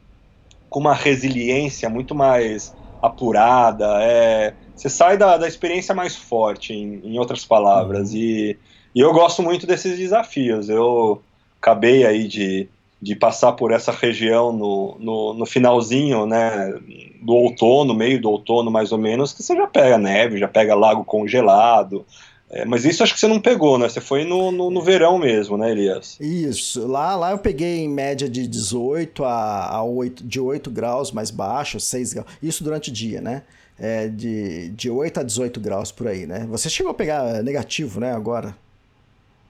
com 0.71 0.81
uma 0.81 0.95
resiliência 0.95 1.91
muito 1.91 2.15
mais 2.15 2.75
apurada, 3.03 3.99
é, 4.01 4.55
você 4.75 4.89
sai 4.89 5.19
da, 5.19 5.37
da 5.37 5.47
experiência 5.47 5.95
mais 5.95 6.17
forte, 6.17 6.73
em, 6.73 7.03
em 7.05 7.19
outras 7.19 7.45
palavras, 7.45 8.13
uhum. 8.13 8.17
e 8.17 8.59
e 8.95 9.01
eu 9.01 9.13
gosto 9.13 9.43
muito 9.43 9.67
desses 9.67 9.99
desafios. 9.99 10.69
Eu 10.69 11.23
acabei 11.61 12.05
aí 12.05 12.27
de, 12.27 12.69
de 13.01 13.17
passar 13.17 13.53
por 13.53 13.73
essa 13.73 13.93
região 13.93 14.53
no, 14.53 14.97
no, 14.99 15.35
no, 15.35 15.47
finalzinho, 15.47 16.27
né, 16.27 16.75
do 17.23 17.33
outono, 17.33 17.95
meio 17.95 18.21
do 18.21 18.31
outono 18.31 18.71
mais 18.71 18.93
ou 18.93 18.99
menos, 18.99 19.33
que 19.33 19.43
você 19.43 19.57
já 19.57 19.67
pega 19.67 19.97
neve, 19.97 20.39
já 20.39 20.49
pega 20.49 20.75
lago 20.75 21.05
congelado. 21.05 22.05
É, 22.53 22.67
mas 22.67 22.85
isso 22.85 23.03
acho 23.03 23.15
que 23.15 23.21
você 23.21 23.27
não 23.27 23.41
pegou, 23.41 23.79
né? 23.79 23.89
Você 23.89 24.01
foi 24.01 24.25
no, 24.25 24.53
no, 24.53 24.71
no, 24.71 24.83
verão 24.83 25.19
mesmo, 25.19 25.57
né, 25.57 25.71
Elias? 25.71 26.19
Isso. 26.21 26.87
Lá, 26.87 27.17
lá 27.17 27.31
eu 27.31 27.39
peguei 27.39 27.79
em 27.79 27.89
média 27.89 28.29
de 28.29 28.47
18 28.47 29.25
a, 29.25 29.69
a 29.71 29.83
8, 29.83 30.23
de 30.23 30.39
8 30.39 30.71
graus 30.71 31.11
mais 31.13 31.31
baixo, 31.31 31.81
6 31.81 32.13
graus. 32.13 32.29
Isso 32.43 32.63
durante 32.63 32.91
o 32.91 32.93
dia, 32.93 33.23
né? 33.23 33.43
É, 33.79 34.07
de, 34.07 34.69
de 34.69 34.91
8 34.91 35.21
a 35.21 35.23
18 35.23 35.59
graus 35.61 35.91
por 35.91 36.07
aí, 36.07 36.27
né? 36.27 36.47
Você 36.51 36.69
chegou 36.69 36.91
a 36.91 36.95
pegar 36.95 37.43
negativo, 37.43 37.99
né, 37.99 38.13
agora? 38.13 38.55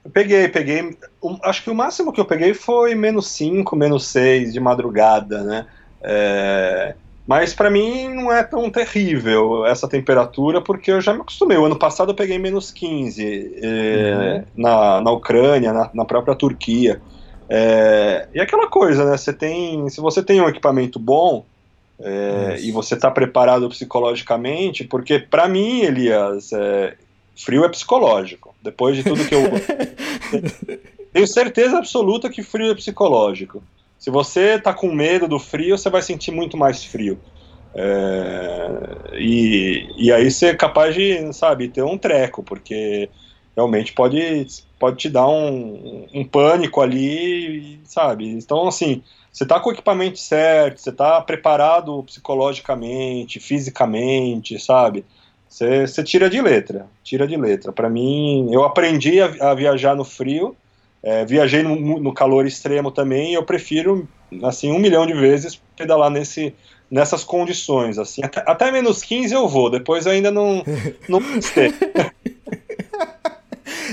Eu 0.03 0.11
peguei, 0.11 0.47
peguei. 0.47 0.97
Um, 1.23 1.37
acho 1.43 1.63
que 1.63 1.69
o 1.69 1.75
máximo 1.75 2.11
que 2.11 2.19
eu 2.19 2.25
peguei 2.25 2.53
foi 2.53 2.93
menos 2.93 3.27
5, 3.29 3.75
menos 3.75 4.05
6 4.07 4.53
de 4.53 4.59
madrugada, 4.59 5.43
né? 5.43 5.65
É, 6.01 6.95
mas 7.25 7.53
para 7.53 7.69
mim 7.69 8.09
não 8.09 8.31
é 8.31 8.43
tão 8.43 8.69
terrível 8.69 9.65
essa 9.65 9.87
temperatura, 9.87 10.61
porque 10.61 10.91
eu 10.91 10.99
já 10.99 11.13
me 11.13 11.21
acostumei. 11.21 11.57
O 11.57 11.65
ano 11.65 11.77
passado 11.77 12.11
eu 12.11 12.15
peguei 12.15 12.37
menos 12.37 12.69
15 12.69 13.59
é, 13.61 14.43
uhum. 14.57 14.61
na, 14.61 15.01
na 15.01 15.11
Ucrânia, 15.11 15.71
na, 15.71 15.89
na 15.93 16.05
própria 16.05 16.35
Turquia. 16.35 17.01
É, 17.47 18.27
e 18.33 18.41
aquela 18.41 18.67
coisa, 18.67 19.05
né? 19.05 19.15
Você 19.15 19.31
tem, 19.31 19.87
se 19.89 20.01
você 20.01 20.21
tem 20.21 20.41
um 20.41 20.49
equipamento 20.49 20.99
bom 20.99 21.45
é, 21.99 22.57
e 22.59 22.71
você 22.71 22.95
está 22.95 23.09
preparado 23.09 23.69
psicologicamente, 23.69 24.83
porque 24.83 25.19
para 25.19 25.47
mim, 25.47 25.81
Elias, 25.81 26.51
é, 26.51 26.95
frio 27.35 27.65
é 27.65 27.69
psicológico. 27.69 28.55
Depois 28.61 28.95
de 28.95 29.03
tudo 29.03 29.25
que 29.25 29.35
eu. 29.35 29.43
Tenho 31.13 31.27
certeza 31.27 31.77
absoluta 31.77 32.29
que 32.29 32.41
frio 32.41 32.71
é 32.71 32.75
psicológico. 32.75 33.63
Se 33.99 34.09
você 34.09 34.59
tá 34.59 34.73
com 34.73 34.91
medo 34.91 35.27
do 35.27 35.39
frio, 35.39 35.77
você 35.77 35.89
vai 35.89 36.01
sentir 36.01 36.31
muito 36.31 36.57
mais 36.57 36.83
frio. 36.83 37.19
É, 37.75 39.17
e, 39.17 39.87
e 39.97 40.11
aí 40.11 40.29
você 40.29 40.47
é 40.47 40.55
capaz 40.55 40.93
de, 40.93 41.31
sabe, 41.33 41.69
ter 41.69 41.83
um 41.83 41.97
treco, 41.97 42.43
porque 42.43 43.09
realmente 43.55 43.93
pode, 43.93 44.45
pode 44.79 44.97
te 44.97 45.09
dar 45.09 45.27
um, 45.27 46.07
um 46.13 46.25
pânico 46.25 46.81
ali, 46.81 47.79
sabe? 47.83 48.27
Então, 48.27 48.67
assim, 48.67 49.01
você 49.31 49.45
tá 49.45 49.59
com 49.59 49.69
o 49.69 49.73
equipamento 49.73 50.19
certo, 50.19 50.79
você 50.79 50.91
tá 50.91 51.21
preparado 51.21 52.03
psicologicamente, 52.03 53.39
fisicamente, 53.39 54.59
sabe? 54.59 55.05
Você 55.53 56.03
tira 56.03 56.31
de 56.31 56.41
letra, 56.41 56.87
tira 57.03 57.27
de 57.27 57.37
letra. 57.37 57.71
Para 57.71 57.87
mim, 57.87 58.49
eu 58.51 58.63
aprendi 58.63 59.21
a, 59.21 59.51
a 59.51 59.53
viajar 59.53 59.95
no 59.95 60.03
frio, 60.03 60.57
é, 61.03 61.23
viajei 61.23 61.61
no, 61.61 61.99
no, 61.99 62.11
calor 62.11 62.47
extremo 62.47 62.89
também, 62.89 63.31
e 63.31 63.33
eu 63.35 63.43
prefiro, 63.43 64.07
assim, 64.41 64.71
um 64.71 64.79
milhão 64.79 65.05
de 65.05 65.13
vezes 65.13 65.61
pedalar 65.77 66.09
nesse, 66.09 66.55
nessas 66.89 67.23
condições, 67.23 67.99
assim. 67.99 68.23
Até, 68.23 68.43
até 68.47 68.71
menos 68.71 69.03
15 69.03 69.31
eu 69.31 69.47
vou, 69.47 69.69
depois 69.69 70.07
ainda 70.07 70.31
não, 70.31 70.63
não. 71.07 71.19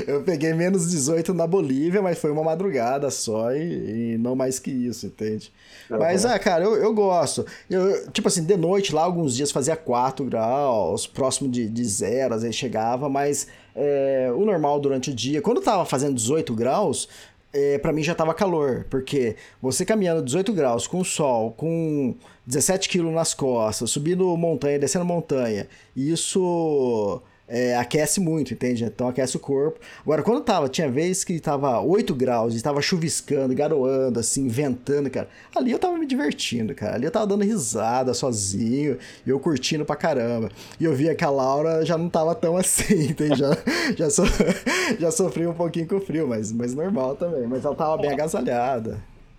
Eu 0.07 0.23
peguei 0.23 0.53
menos 0.53 0.91
18 0.91 1.33
na 1.35 1.47
Bolívia, 1.47 2.03
mas 2.03 2.19
foi 2.19 2.31
uma 2.31 2.43
madrugada 2.43 3.11
só 3.11 3.53
e, 3.53 4.15
e 4.15 4.19
não 4.19 4.35
mais 4.35 4.59
que 4.59 4.71
isso, 4.71 5.07
entende? 5.07 5.53
Uhum. 5.91 5.99
Mas, 5.99 6.25
ah, 6.25 6.39
cara, 6.39 6.65
eu, 6.65 6.77
eu 6.77 6.95
gosto. 6.95 7.45
Eu, 7.69 8.11
tipo 8.11 8.29
assim, 8.29 8.45
de 8.45 8.57
noite 8.57 8.95
lá, 8.95 9.03
alguns 9.03 9.35
dias 9.35 9.51
fazia 9.51 9.77
4 9.77 10.25
graus, 10.25 11.07
próximo 11.07 11.49
de, 11.49 11.69
de 11.69 11.85
zero, 11.85 12.35
às 12.35 12.43
vezes 12.43 12.57
chegava, 12.57 13.09
mas 13.09 13.47
é, 13.75 14.31
o 14.35 14.45
normal 14.45 14.81
durante 14.81 15.11
o 15.11 15.15
dia, 15.15 15.41
quando 15.41 15.61
tava 15.61 15.85
fazendo 15.85 16.15
18 16.15 16.55
graus, 16.55 17.09
é, 17.53 17.79
para 17.79 17.93
mim 17.93 18.03
já 18.03 18.15
tava 18.15 18.33
calor, 18.33 18.87
porque 18.89 19.37
você 19.61 19.85
caminhando 19.85 20.23
18 20.23 20.53
graus 20.53 20.87
com 20.87 21.03
sol, 21.03 21.53
com 21.53 22.15
17 22.47 22.89
quilos 22.89 23.13
nas 23.13 23.35
costas, 23.35 23.91
subindo 23.91 24.37
montanha, 24.37 24.79
descendo 24.79 25.05
montanha, 25.05 25.67
isso 25.97 27.21
é, 27.51 27.77
aquece 27.77 28.21
muito, 28.21 28.55
entende? 28.55 28.85
Então 28.85 29.09
aquece 29.09 29.37
o 29.37 29.41
corpo. 29.41 29.81
Agora, 30.03 30.23
quando 30.23 30.41
tava, 30.41 30.69
tinha 30.69 30.89
vez 30.89 31.25
que 31.25 31.41
tava 31.41 31.81
8 31.81 32.15
graus 32.15 32.55
e 32.55 32.63
tava 32.63 32.81
chuviscando, 32.81 33.53
garoando, 33.53 34.21
assim, 34.21 34.47
ventando, 34.47 35.11
cara. 35.11 35.29
Ali 35.55 35.73
eu 35.73 35.79
tava 35.79 35.99
me 35.99 36.07
divertindo, 36.07 36.73
cara. 36.75 36.95
Ali 36.95 37.07
eu 37.07 37.11
tava 37.11 37.27
dando 37.27 37.43
risada 37.43 38.15
sozinho 38.15 38.97
eu 39.27 39.41
curtindo 39.41 39.85
pra 39.85 39.97
caramba. 39.97 40.49
E 40.79 40.85
eu 40.85 40.95
via 40.95 41.15
que 41.15 41.25
a 41.25 41.31
Laura 41.31 41.85
já 41.85 41.99
não 41.99 42.09
tava 42.09 42.37
tão 42.37 42.57
assim, 42.57 43.07
entende? 43.09 43.41
Já, 43.41 43.57
já, 43.97 44.11
so, 44.11 44.23
já 44.99 45.11
um 45.49 45.55
pouquinho 45.55 45.89
com 45.89 45.97
o 45.97 46.01
frio, 46.01 46.29
mas, 46.29 46.53
mas 46.53 46.73
normal 46.73 47.17
também. 47.17 47.49
Mas 47.49 47.65
ela 47.65 47.75
tava 47.75 47.97
bem 47.99 48.13
agasalhada. 48.13 48.99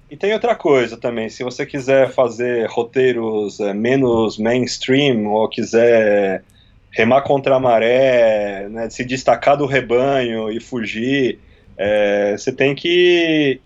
E 0.09 0.17
tem 0.17 0.33
outra 0.33 0.53
coisa 0.53 0.97
também, 0.97 1.29
se 1.29 1.41
você 1.41 1.65
quiser 1.65 2.11
fazer 2.11 2.69
roteiros 2.69 3.61
é, 3.61 3.73
menos 3.73 4.37
mainstream 4.37 5.25
ou 5.27 5.47
quiser 5.47 6.43
remar 6.91 7.21
contra 7.21 7.55
a 7.55 7.59
maré, 7.59 8.67
né, 8.69 8.89
se 8.89 9.03
destacar 9.03 9.57
do 9.57 9.65
rebanho 9.65 10.51
e 10.51 10.59
fugir. 10.59 11.39
É, 11.77 12.35
você 12.37 12.51
tem 12.51 12.75
que 12.75 13.59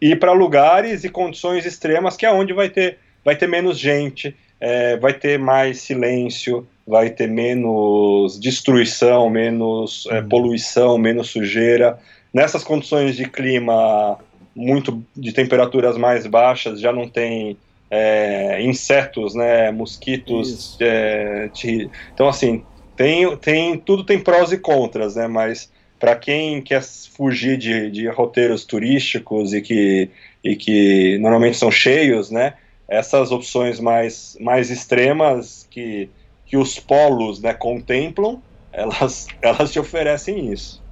ir 0.00 0.18
para 0.18 0.32
lugares 0.32 1.04
e 1.04 1.08
condições 1.08 1.64
extremas 1.64 2.16
que 2.16 2.26
é 2.26 2.32
onde 2.32 2.52
vai 2.52 2.68
ter, 2.68 2.98
vai 3.24 3.36
ter 3.36 3.46
menos 3.46 3.78
gente, 3.78 4.34
é, 4.60 4.96
vai 4.96 5.12
ter 5.12 5.38
mais 5.38 5.80
silêncio, 5.80 6.66
vai 6.86 7.10
ter 7.10 7.28
menos 7.28 8.40
destruição, 8.40 9.28
menos 9.30 10.08
é, 10.10 10.20
uhum. 10.20 10.28
poluição, 10.28 10.98
menos 10.98 11.28
sujeira. 11.28 11.98
Nessas 12.32 12.64
condições 12.64 13.16
de 13.16 13.28
clima 13.28 14.18
muito 14.54 15.02
de 15.16 15.32
temperaturas 15.32 15.96
mais 15.96 16.26
baixas, 16.26 16.80
já 16.80 16.92
não 16.92 17.08
tem 17.08 17.56
é, 17.94 18.62
insetos, 18.62 19.34
né, 19.34 19.70
mosquitos. 19.70 20.78
É, 20.80 21.50
te, 21.52 21.90
então, 22.14 22.26
assim, 22.26 22.64
tem, 22.96 23.36
tem, 23.36 23.76
tudo 23.76 24.02
tem 24.02 24.18
prós 24.18 24.50
e 24.50 24.56
contras, 24.56 25.14
né, 25.14 25.28
mas 25.28 25.70
para 26.00 26.16
quem 26.16 26.62
quer 26.62 26.82
fugir 26.82 27.58
de, 27.58 27.90
de 27.90 28.08
roteiros 28.08 28.64
turísticos 28.64 29.52
e 29.52 29.60
que, 29.60 30.08
e 30.42 30.56
que 30.56 31.18
normalmente 31.18 31.58
são 31.58 31.70
cheios, 31.70 32.30
né, 32.30 32.54
essas 32.88 33.30
opções 33.30 33.78
mais, 33.78 34.38
mais 34.40 34.70
extremas 34.70 35.68
que, 35.70 36.08
que 36.46 36.56
os 36.56 36.78
polos 36.78 37.42
né, 37.42 37.52
contemplam, 37.52 38.40
elas, 38.72 39.26
elas 39.42 39.70
te 39.70 39.78
oferecem 39.78 40.50
isso. 40.50 40.82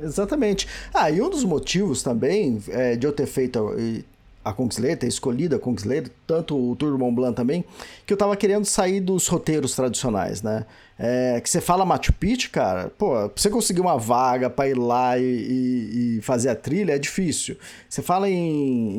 Exatamente. 0.00 0.66
Ah, 0.94 1.10
e 1.10 1.20
um 1.20 1.28
dos 1.28 1.44
motivos 1.44 2.02
também 2.02 2.58
é, 2.70 2.96
de 2.96 3.06
eu 3.06 3.12
ter 3.12 3.26
feito 3.26 3.58
a 4.48 4.52
Kungsleder, 4.52 5.08
escolhido 5.08 5.56
a 5.56 5.58
Kungsleder, 5.58 6.10
tanto 6.26 6.56
o 6.56 6.74
Tour 6.74 6.98
Mont 6.98 7.14
Blanc 7.14 7.36
também, 7.36 7.64
que 8.06 8.12
eu 8.12 8.16
tava 8.16 8.36
querendo 8.36 8.64
sair 8.64 9.00
dos 9.00 9.28
roteiros 9.28 9.74
tradicionais, 9.74 10.42
né? 10.42 10.64
É, 10.98 11.40
que 11.40 11.48
você 11.48 11.60
fala 11.60 11.84
Machu 11.84 12.12
Picchu, 12.12 12.50
cara, 12.50 12.90
pô, 12.98 13.10
pra 13.10 13.30
você 13.36 13.48
conseguir 13.50 13.80
uma 13.80 13.96
vaga 13.96 14.50
para 14.50 14.68
ir 14.68 14.76
lá 14.76 15.16
e, 15.16 15.22
e, 15.22 16.16
e, 16.18 16.20
fazer 16.22 16.48
a 16.48 16.56
trilha 16.56 16.92
é 16.92 16.98
difícil. 16.98 17.56
Você 17.88 18.02
fala 18.02 18.28
em, 18.28 18.96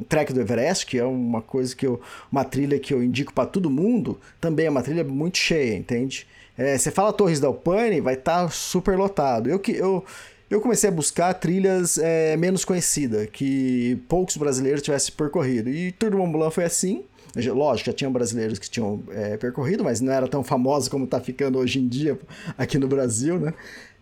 em 0.00 0.06
Trek 0.08 0.32
do 0.32 0.40
Everest, 0.40 0.84
que 0.84 0.98
é 0.98 1.04
uma 1.04 1.40
coisa 1.40 1.74
que 1.74 1.86
eu, 1.86 2.00
uma 2.30 2.44
trilha 2.44 2.78
que 2.78 2.92
eu 2.92 3.02
indico 3.02 3.32
para 3.32 3.46
todo 3.46 3.70
mundo, 3.70 4.18
também 4.40 4.66
é 4.66 4.70
uma 4.70 4.82
trilha 4.82 5.04
muito 5.04 5.38
cheia, 5.38 5.74
entende? 5.74 6.26
É, 6.56 6.76
você 6.76 6.90
fala 6.90 7.12
Torres 7.12 7.40
del 7.40 7.54
Paine, 7.54 8.00
vai 8.00 8.14
estar 8.14 8.42
tá 8.42 8.50
super 8.50 8.98
lotado. 8.98 9.48
Eu 9.48 9.60
que 9.60 9.72
eu 9.72 10.04
eu 10.50 10.60
comecei 10.60 10.88
a 10.88 10.92
buscar 10.92 11.34
trilhas 11.34 11.98
é, 11.98 12.36
menos 12.36 12.64
conhecidas, 12.64 13.28
que 13.30 13.98
poucos 14.08 14.36
brasileiros 14.36 14.82
tivessem 14.82 15.14
percorrido. 15.14 15.68
E 15.68 15.92
Tour 15.92 16.10
do 16.10 16.18
Mont 16.18 16.32
Blanc 16.32 16.54
foi 16.54 16.64
assim. 16.64 17.04
Lógico, 17.36 17.90
já 17.90 17.92
tinham 17.92 18.10
brasileiros 18.10 18.58
que 18.58 18.68
tinham 18.68 19.02
é, 19.10 19.36
percorrido, 19.36 19.84
mas 19.84 20.00
não 20.00 20.12
era 20.12 20.26
tão 20.26 20.42
famosa 20.42 20.90
como 20.90 21.04
está 21.04 21.20
ficando 21.20 21.58
hoje 21.58 21.78
em 21.78 21.86
dia 21.86 22.18
aqui 22.56 22.78
no 22.78 22.88
Brasil, 22.88 23.38
né? 23.38 23.52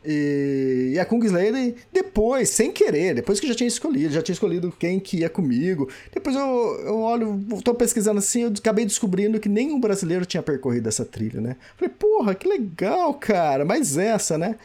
E, 0.09 0.93
e 0.95 0.99
a 1.01 1.05
Kungsleden, 1.05 1.75
depois, 1.93 2.51
sem 2.51 2.71
querer, 2.71 3.17
depois 3.17 3.41
que 3.41 3.47
eu 3.47 3.51
já 3.51 3.57
tinha 3.57 3.67
escolhido, 3.67 4.15
já 4.15 4.23
tinha 4.23 4.35
escolhido 4.35 4.73
quem 4.79 5.01
que 5.01 5.19
ia 5.19 5.29
comigo. 5.29 5.91
Depois 6.15 6.37
eu, 6.37 6.43
eu 6.43 7.01
olho, 7.01 7.45
tô 7.65 7.75
pesquisando 7.75 8.21
assim, 8.21 8.43
eu 8.43 8.53
acabei 8.57 8.85
descobrindo 8.85 9.41
que 9.41 9.49
nenhum 9.49 9.81
brasileiro 9.81 10.25
tinha 10.25 10.43
percorrido 10.43 10.89
essa 10.89 11.05
trilha, 11.05 11.41
né? 11.41 11.57
Falei, 11.77 11.93
porra, 11.99 12.37
que 12.37 12.47
legal, 12.49 13.13
cara, 13.15 13.65
mas 13.65 13.99
essa, 13.99 14.39
né? 14.39 14.57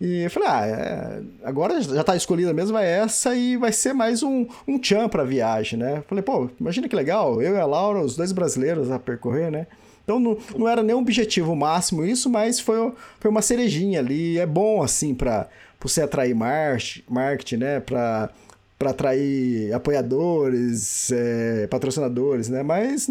E 0.00 0.22
eu 0.22 0.30
falei, 0.30 0.48
ah, 0.48 0.66
é, 0.66 1.22
agora 1.44 1.80
já 1.82 2.02
tá 2.02 2.16
escolhida 2.16 2.54
mesmo, 2.54 2.78
é 2.78 3.00
essa 3.00 3.34
e 3.34 3.56
vai 3.58 3.70
ser 3.70 3.92
mais 3.92 4.22
um, 4.22 4.46
um 4.66 4.78
tchan 4.78 5.08
pra 5.10 5.24
viagem, 5.24 5.78
né? 5.78 6.02
Falei, 6.08 6.22
pô, 6.22 6.48
imagina 6.58 6.88
que 6.88 6.96
legal, 6.96 7.42
eu 7.42 7.54
e 7.54 7.60
a 7.60 7.66
Laura, 7.66 8.00
os 8.00 8.16
dois 8.16 8.32
brasileiros 8.32 8.90
a 8.90 8.98
percorrer, 8.98 9.50
né? 9.50 9.66
Então 10.02 10.18
não, 10.18 10.38
não 10.56 10.66
era 10.66 10.82
nem 10.82 10.96
um 10.96 11.00
objetivo 11.00 11.54
máximo 11.54 12.04
isso, 12.04 12.30
mas 12.30 12.58
foi, 12.58 12.92
foi 13.20 13.30
uma 13.30 13.42
cerejinha 13.42 14.00
ali. 14.00 14.38
É 14.38 14.46
bom, 14.46 14.82
assim, 14.82 15.14
para 15.14 15.48
você 15.78 16.02
atrair 16.02 16.34
marketing, 16.34 17.56
né? 17.56 17.80
Para 17.80 18.30
para 18.78 18.92
atrair 18.92 19.74
apoiadores, 19.74 21.12
é, 21.12 21.66
patrocinadores, 21.66 22.48
né? 22.48 22.62
Mas 22.62 23.06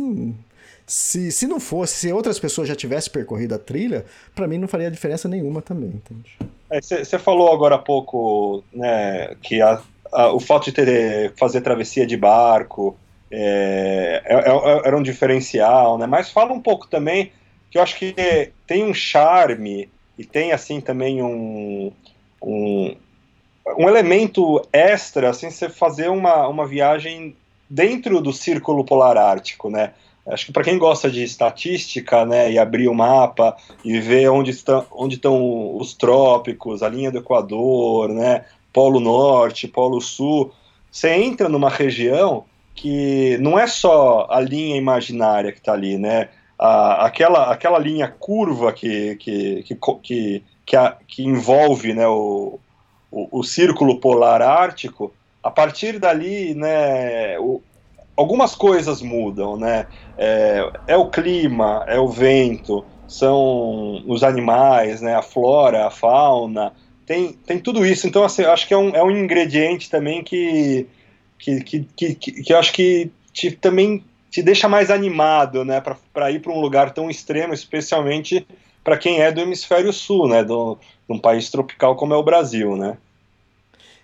se, 0.90 1.32
se 1.32 1.46
não 1.46 1.60
fosse, 1.60 1.96
se 1.96 2.12
outras 2.12 2.40
pessoas 2.40 2.68
já 2.68 2.76
tivessem 2.76 3.14
percorrido 3.14 3.54
a 3.54 3.60
trilha, 3.60 4.06
para 4.34 4.48
mim 4.48 4.58
não 4.58 4.68
faria 4.68 4.90
diferença 4.90 5.30
nenhuma 5.30 5.62
também, 5.62 5.90
entende? 5.90 6.36
Você 6.82 7.16
é, 7.16 7.20
falou 7.20 7.54
agora 7.54 7.76
há 7.76 7.80
pouco 7.80 8.64
né, 8.74 9.36
que 9.40 9.62
a, 9.62 9.80
a, 10.12 10.34
o 10.34 10.40
fato 10.40 10.66
de 10.66 10.72
ter 10.72 11.32
fazer 11.38 11.62
travessia 11.62 12.08
de 12.08 12.18
barco 12.18 12.98
é, 13.30 14.24
é, 14.26 14.36
é, 14.36 14.88
era 14.88 14.98
um 14.98 15.04
diferencial, 15.04 15.96
né? 16.00 16.08
Mas 16.08 16.32
fala 16.32 16.52
um 16.54 16.62
pouco 16.62 16.88
também 16.88 17.32
que 17.70 17.78
eu 17.78 17.84
acho 17.84 17.96
que 17.96 18.52
tem 18.66 18.84
um 18.84 18.94
charme 18.94 19.88
e 20.18 20.26
tem 20.26 20.54
assim 20.54 20.82
também 20.82 21.22
um, 21.22 21.92
um, 22.42 22.96
um 23.78 23.88
elemento 23.88 24.60
extra, 24.74 25.30
assim, 25.30 25.52
você 25.52 25.70
fazer 25.70 26.10
uma, 26.10 26.48
uma 26.48 26.66
viagem 26.66 27.36
dentro 27.70 28.20
do 28.22 28.34
círculo 28.34 28.84
polar 28.84 29.18
ártico, 29.18 29.70
né? 29.70 29.94
Acho 30.28 30.48
que 30.48 30.52
para 30.52 30.64
quem 30.64 30.78
gosta 30.78 31.10
de 31.10 31.24
estatística, 31.24 32.26
né, 32.26 32.52
e 32.52 32.60
abrir 32.60 32.88
o 32.88 32.94
mapa 32.94 33.56
e 33.84 34.00
ver 34.00 34.30
onde 34.30 34.52
estão, 34.52 34.86
onde 34.92 35.16
estão 35.16 35.76
os 35.76 35.94
trópicos, 35.94 36.84
a 36.84 36.90
linha 36.90 37.12
do 37.12 37.18
Equador, 37.20 38.10
né, 38.10 38.46
Polo 38.72 39.00
Norte, 39.00 39.68
Polo 39.68 40.00
Sul, 40.00 40.52
você 40.92 41.14
entra 41.14 41.50
numa 41.50 41.70
região 41.70 42.46
que 42.76 43.38
não 43.40 43.60
é 43.60 43.68
só 43.68 44.28
a 44.30 44.40
linha 44.40 44.78
imaginária 44.78 45.52
que 45.52 45.60
está 45.60 45.74
ali, 45.74 45.98
né? 45.98 46.30
A, 46.58 47.06
aquela, 47.06 47.52
aquela 47.52 47.78
linha 47.78 48.08
curva 48.08 48.72
que, 48.72 49.16
que, 49.18 49.64
que, 49.64 49.76
que, 50.02 50.44
que, 50.66 50.76
a, 50.76 50.98
que 51.08 51.24
envolve 51.24 51.94
né, 51.94 52.08
o, 52.08 52.60
o, 53.12 53.40
o, 53.40 53.44
círculo 53.44 54.00
polar 54.00 54.42
ártico, 54.42 55.14
a 55.44 55.50
partir 55.50 56.00
dali, 56.00 56.54
né, 56.54 57.40
o, 57.40 57.62
algumas 58.20 58.54
coisas 58.54 59.02
mudam, 59.02 59.56
né? 59.56 59.88
É, 60.18 60.70
é, 60.88 60.98
o 60.98 61.10
clima, 61.10 61.86
é 61.88 61.98
o 61.98 62.10
vento, 62.10 62.86
são 63.08 64.04
os 64.06 64.24
animais, 64.24 65.00
né? 65.00 65.16
A 65.16 65.22
flora, 65.22 65.88
a 65.88 65.90
fauna, 65.90 66.74
tem, 67.06 67.32
tem 67.32 67.58
tudo 67.60 67.86
isso. 67.86 68.06
Então, 68.08 68.26
assim, 68.26 68.42
eu 68.42 68.52
acho 68.52 68.68
que 68.68 68.74
é 68.74 68.78
um, 68.78 68.90
é 68.90 69.02
um 69.02 69.10
ingrediente 69.10 69.90
também 69.90 70.22
que, 70.22 70.86
que, 71.38 71.62
que, 71.62 71.86
que, 71.96 72.16
que 72.16 72.54
eu 72.54 72.60
acho 72.60 72.74
que 72.74 73.10
te, 73.32 73.52
também 73.52 74.04
te 74.30 74.44
deixa 74.44 74.68
mais 74.68 74.92
animado, 74.92 75.64
né? 75.64 75.82
Para 76.14 76.30
ir 76.30 76.42
para 76.42 76.52
um 76.52 76.60
lugar 76.60 76.92
tão 76.92 77.10
extremo, 77.10 77.54
especialmente 77.54 78.46
para 78.84 78.98
quem 78.98 79.22
é 79.22 79.32
do 79.32 79.40
hemisfério 79.40 79.94
sul, 79.94 80.28
né? 80.28 80.44
Do, 80.44 80.78
de 81.08 81.16
um 81.16 81.20
país 81.20 81.50
tropical 81.50 81.96
como 81.96 82.14
é 82.14 82.18
o 82.18 82.24
Brasil, 82.24 82.76
né? 82.76 82.98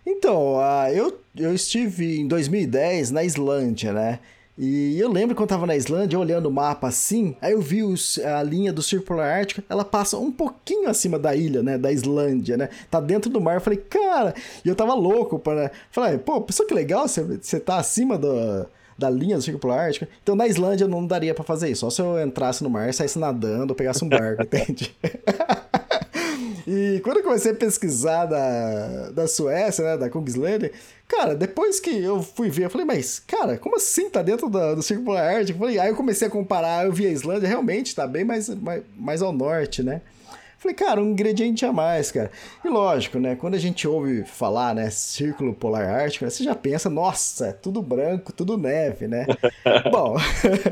Então, 0.06 0.56
uh, 0.56 0.88
eu, 0.94 1.20
eu 1.36 1.54
estive 1.54 2.20
em 2.20 2.28
2010 2.28 3.12
na 3.12 3.24
Islândia, 3.24 3.92
né? 3.92 4.20
E 4.58 4.98
eu 4.98 5.12
lembro 5.12 5.36
quando 5.36 5.50
eu 5.50 5.56
tava 5.56 5.66
na 5.66 5.76
Islândia, 5.76 6.18
olhando 6.18 6.46
o 6.46 6.52
mapa 6.52 6.88
assim, 6.88 7.36
aí 7.42 7.52
eu 7.52 7.62
vi 7.62 7.84
os, 7.84 8.18
a 8.20 8.42
linha 8.42 8.72
do 8.72 8.82
Círculo 8.82 9.20
Ártico, 9.20 9.62
ela 9.68 9.84
passa 9.84 10.18
um 10.18 10.32
pouquinho 10.32 10.88
acima 10.88 11.20
da 11.20 11.36
ilha, 11.36 11.62
né, 11.62 11.78
da 11.78 11.92
Islândia, 11.92 12.56
né, 12.56 12.70
tá 12.90 13.02
dentro 13.02 13.30
do 13.30 13.42
mar, 13.42 13.56
eu 13.56 13.62
falei, 13.62 13.80
cara, 13.80 14.34
e 14.64 14.70
eu 14.70 14.76
tava 14.76 14.94
louco 14.94 15.38
para, 15.38 15.72
falei, 15.92 16.18
pô, 16.18 16.40
pessoal 16.40 16.68
que 16.68 16.74
legal, 16.74 17.06
você, 17.06 17.22
você 17.22 17.60
tá 17.60 17.76
acima 17.76 18.18
do, 18.18 18.66
da 18.98 19.10
linha 19.10 19.36
do 19.36 19.42
Círculo 19.42 19.74
Ártico, 19.74 20.08
então 20.24 20.38
na 20.38 20.48
Islândia 20.48 20.88
não 20.88 21.06
daria 21.06 21.34
para 21.34 21.44
fazer 21.44 21.70
isso, 21.70 21.82
só 21.82 21.90
se 21.90 22.02
eu 22.02 22.26
entrasse 22.26 22.64
no 22.64 22.70
mar, 22.70 22.94
saísse 22.94 23.20
nadando, 23.20 23.76
pegasse 23.76 24.06
um 24.06 24.08
barco, 24.08 24.42
entende? 24.56 24.96
E 26.68 27.00
quando 27.04 27.18
eu 27.18 27.24
comecei 27.24 27.52
a 27.52 27.56
pesquisar 27.56 28.26
da, 28.26 29.12
da 29.12 29.28
Suécia, 29.28 29.84
né, 29.84 29.98
da 29.98 30.10
Kungsleden, 30.10 30.72
cara, 31.08 31.36
depois 31.36 31.80
que 31.80 31.92
eu 31.92 32.24
fui 32.24 32.50
ver, 32.50 32.66
eu 32.66 32.70
falei, 32.70 32.86
mas, 32.86 33.20
cara, 33.20 33.58
como 33.58 33.76
assim 33.76 34.10
tá 34.10 34.22
dentro 34.24 34.50
do, 34.50 34.76
do 34.76 34.82
Círculo 34.82 35.16
Ártico? 35.16 35.60
Falei, 35.60 35.78
aí 35.78 35.90
eu 35.90 35.96
comecei 35.96 36.28
a 36.28 36.32
comparar, 36.32 36.86
eu 36.86 36.92
vi 36.92 37.06
a 37.06 37.12
Islândia, 37.12 37.48
realmente 37.48 37.94
tá 37.94 38.08
bem 38.08 38.24
mais, 38.24 38.50
mais, 38.50 38.84
mais 38.98 39.22
ao 39.22 39.32
norte, 39.32 39.84
né? 39.84 40.02
Falei, 40.58 40.74
cara, 40.74 41.00
um 41.00 41.12
ingrediente 41.12 41.64
a 41.64 41.72
mais, 41.72 42.12
cara. 42.12 42.32
E 42.64 42.68
lógico, 42.68 43.20
né? 43.20 43.36
Quando 43.36 43.54
a 43.54 43.60
gente 43.60 43.88
ouve 43.88 44.24
falar, 44.24 44.74
né, 44.74 44.90
Círculo 44.90 45.54
Polar 45.54 45.88
Ártico, 45.88 46.26
né, 46.26 46.32
você 46.32 46.44
já 46.44 46.56
pensa, 46.56 46.90
nossa, 46.90 47.48
é 47.48 47.52
tudo 47.52 47.84
branco, 47.84 48.34
tudo 48.34 48.58
neve, 48.58 49.08
né? 49.08 49.28
Bom, 49.92 50.16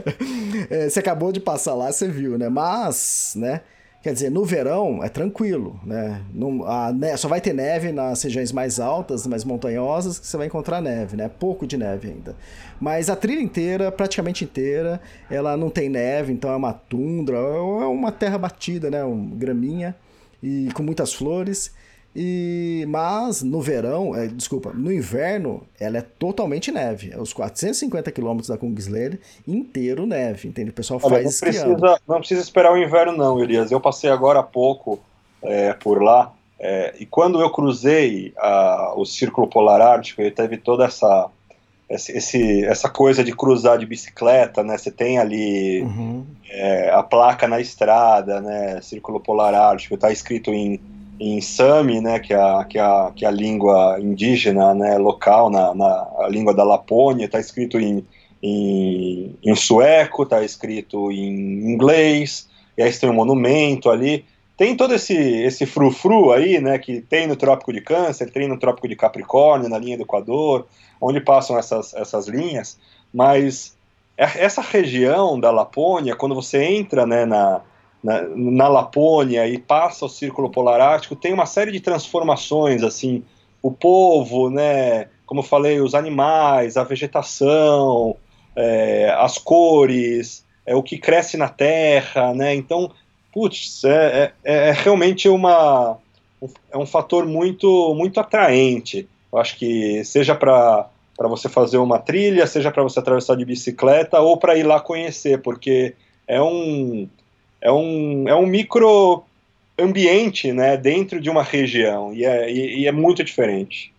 é, 0.71 0.89
você 0.89 0.99
acabou 0.99 1.31
de 1.31 1.39
passar 1.39 1.75
lá, 1.75 1.91
você 1.91 2.07
viu, 2.07 2.39
né? 2.39 2.49
Mas, 2.49 3.33
né? 3.35 3.61
Quer 4.03 4.11
dizer, 4.11 4.29
no 4.29 4.43
verão 4.43 5.01
é 5.01 5.07
tranquilo, 5.07 5.79
né? 5.85 6.21
Não, 6.33 6.65
a, 6.65 6.91
só 7.15 7.29
vai 7.29 7.39
ter 7.39 7.53
neve 7.53 7.93
nas 7.93 8.21
regiões 8.21 8.51
mais 8.51 8.77
altas, 8.77 9.25
mais 9.25 9.45
montanhosas, 9.45 10.19
que 10.19 10.27
você 10.27 10.35
vai 10.35 10.47
encontrar 10.47 10.81
neve, 10.81 11.15
né? 11.15 11.29
Pouco 11.29 11.65
de 11.65 11.77
neve 11.77 12.09
ainda. 12.09 12.35
Mas 12.81 13.09
a 13.09 13.15
trilha 13.15 13.41
inteira, 13.41 13.89
praticamente 13.93 14.43
inteira, 14.43 14.99
ela 15.31 15.55
não 15.55 15.69
tem 15.69 15.87
neve, 15.87 16.33
então 16.33 16.51
é 16.51 16.55
uma 16.57 16.73
tundra, 16.73 17.37
é 17.37 17.85
uma 17.85 18.11
terra 18.11 18.37
batida, 18.37 18.91
né? 18.91 19.05
Um, 19.05 19.25
graminha 19.25 19.95
e 20.43 20.67
com 20.73 20.83
muitas 20.83 21.13
flores. 21.13 21.71
E, 22.15 22.85
mas 22.87 23.41
no 23.41 23.59
verão, 23.61 24.15
é, 24.15 24.27
desculpa, 24.27 24.71
no 24.71 24.91
inverno, 24.91 25.63
ela 25.79 25.97
é 25.97 26.01
totalmente 26.01 26.71
neve. 26.71 27.11
É 27.11 27.19
os 27.19 27.33
450 27.33 28.11
quilômetros 28.11 28.49
da 28.49 28.57
Kungsleder 28.57 29.19
inteiro 29.47 30.05
neve, 30.05 30.47
entende? 30.47 30.69
O 30.69 30.73
pessoal 30.73 30.99
Olha, 31.01 31.15
faz 31.15 31.41
não 31.41 31.49
precisa, 31.49 32.01
não 32.07 32.19
precisa 32.19 32.41
esperar 32.41 32.71
o 32.71 32.77
inverno 32.77 33.17
não, 33.17 33.41
Elias. 33.41 33.71
Eu 33.71 33.81
passei 33.81 34.09
agora 34.09 34.39
há 34.39 34.43
pouco 34.43 34.99
é, 35.41 35.73
por 35.73 36.01
lá 36.01 36.33
é, 36.65 36.93
e 36.97 37.05
quando 37.05 37.41
eu 37.41 37.49
cruzei 37.49 38.33
a, 38.37 38.93
o 38.95 39.05
Círculo 39.05 39.47
Polar 39.47 39.81
Ártico, 39.81 40.21
ele 40.21 40.31
teve 40.31 40.55
toda 40.57 40.85
essa 40.85 41.29
esse, 41.89 42.65
essa 42.65 42.89
coisa 42.89 43.23
de 43.23 43.35
cruzar 43.35 43.77
de 43.77 43.85
bicicleta, 43.85 44.63
né? 44.63 44.77
Você 44.77 44.89
tem 44.89 45.19
ali 45.19 45.81
uhum. 45.81 46.25
é, 46.49 46.89
a 46.89 47.03
placa 47.03 47.47
na 47.47 47.59
estrada, 47.59 48.39
né? 48.39 48.81
Círculo 48.81 49.19
Polar 49.19 49.53
Ártico, 49.53 49.95
está 49.95 50.09
escrito 50.09 50.51
em 50.51 50.79
em 51.23 51.39
Sami, 51.39 52.01
né, 52.01 52.19
que 52.19 52.33
é 52.33 52.37
a, 52.37 52.65
que 52.65 52.77
é 52.77 52.81
a, 52.81 53.11
que 53.15 53.23
é 53.23 53.27
a 53.27 53.31
língua 53.31 53.97
indígena, 53.99 54.73
né, 54.73 54.97
local, 54.97 55.49
na, 55.49 55.73
na 55.73 56.07
a 56.19 56.27
língua 56.29 56.53
da 56.53 56.63
Lapônia, 56.63 57.25
está 57.25 57.39
escrito 57.39 57.79
em, 57.79 58.05
em, 58.41 59.37
em 59.41 59.55
sueco, 59.55 60.23
está 60.23 60.43
escrito 60.43 61.11
em 61.11 61.71
inglês, 61.71 62.49
e 62.77 62.83
aí 62.83 62.91
tem 62.91 63.09
um 63.09 63.13
monumento 63.13 63.89
ali. 63.89 64.25
Tem 64.57 64.75
todo 64.75 64.93
esse, 64.93 65.15
esse 65.15 65.65
frufru 65.65 66.31
aí, 66.33 66.59
né, 66.59 66.77
que 66.77 67.01
tem 67.01 67.25
no 67.25 67.37
Trópico 67.37 67.71
de 67.71 67.79
Câncer, 67.79 68.29
tem 68.29 68.47
no 68.47 68.59
Trópico 68.59 68.87
de 68.87 68.95
Capricórnio, 68.95 69.69
na 69.69 69.77
linha 69.77 69.97
do 69.97 70.03
Equador, 70.03 70.67
onde 70.99 71.21
passam 71.21 71.57
essas, 71.57 71.93
essas 71.93 72.27
linhas, 72.27 72.77
mas 73.13 73.75
essa 74.17 74.61
região 74.61 75.39
da 75.39 75.49
Lapônia, 75.51 76.15
quando 76.15 76.35
você 76.35 76.63
entra 76.63 77.05
né, 77.05 77.25
na, 77.25 77.61
na, 78.03 78.21
na 78.35 78.67
Lapônia 78.67 79.47
e 79.47 79.57
passa 79.57 80.05
o 80.05 80.09
Círculo 80.09 80.49
Polar 80.49 80.81
Ártico, 80.81 81.15
tem 81.15 81.33
uma 81.33 81.45
série 81.45 81.71
de 81.71 81.79
transformações, 81.79 82.83
assim, 82.83 83.23
o 83.61 83.71
povo, 83.71 84.49
né, 84.49 85.07
como 85.25 85.39
eu 85.39 85.45
falei, 85.45 85.79
os 85.79 85.95
animais, 85.95 86.75
a 86.75 86.83
vegetação, 86.83 88.15
é, 88.55 89.15
as 89.17 89.37
cores, 89.37 90.45
é, 90.65 90.75
o 90.75 90.83
que 90.83 90.97
cresce 90.97 91.37
na 91.37 91.49
terra, 91.49 92.33
né? 92.33 92.53
Então, 92.53 92.91
putz, 93.33 93.83
é, 93.83 94.31
é, 94.43 94.69
é 94.69 94.71
realmente 94.71 95.27
uma, 95.27 95.97
é 96.71 96.77
um 96.77 96.85
fator 96.85 97.25
muito, 97.25 97.93
muito 97.95 98.19
atraente. 98.19 99.07
Eu 99.31 99.39
acho 99.39 99.57
que 99.57 100.03
seja 100.03 100.35
para 100.35 100.89
para 101.15 101.27
você 101.27 101.47
fazer 101.47 101.77
uma 101.77 101.99
trilha, 101.99 102.47
seja 102.47 102.71
para 102.71 102.81
você 102.81 102.97
atravessar 102.99 103.37
de 103.37 103.45
bicicleta 103.45 104.19
ou 104.19 104.35
para 104.35 104.57
ir 104.57 104.63
lá 104.63 104.79
conhecer, 104.79 105.39
porque 105.41 105.93
é 106.27 106.41
um 106.41 107.07
é 107.63 107.71
um, 107.71 108.27
é 108.27 108.35
um 108.35 108.45
micro 108.45 109.23
ambiente, 109.79 110.51
né, 110.51 110.77
dentro 110.77 111.19
de 111.19 111.29
uma 111.29 111.41
região 111.41 112.13
e 112.13 112.23
é, 112.25 112.51
e, 112.51 112.81
e 112.81 112.87
é 112.87 112.91
muito 112.91 113.23
diferente. 113.23 113.93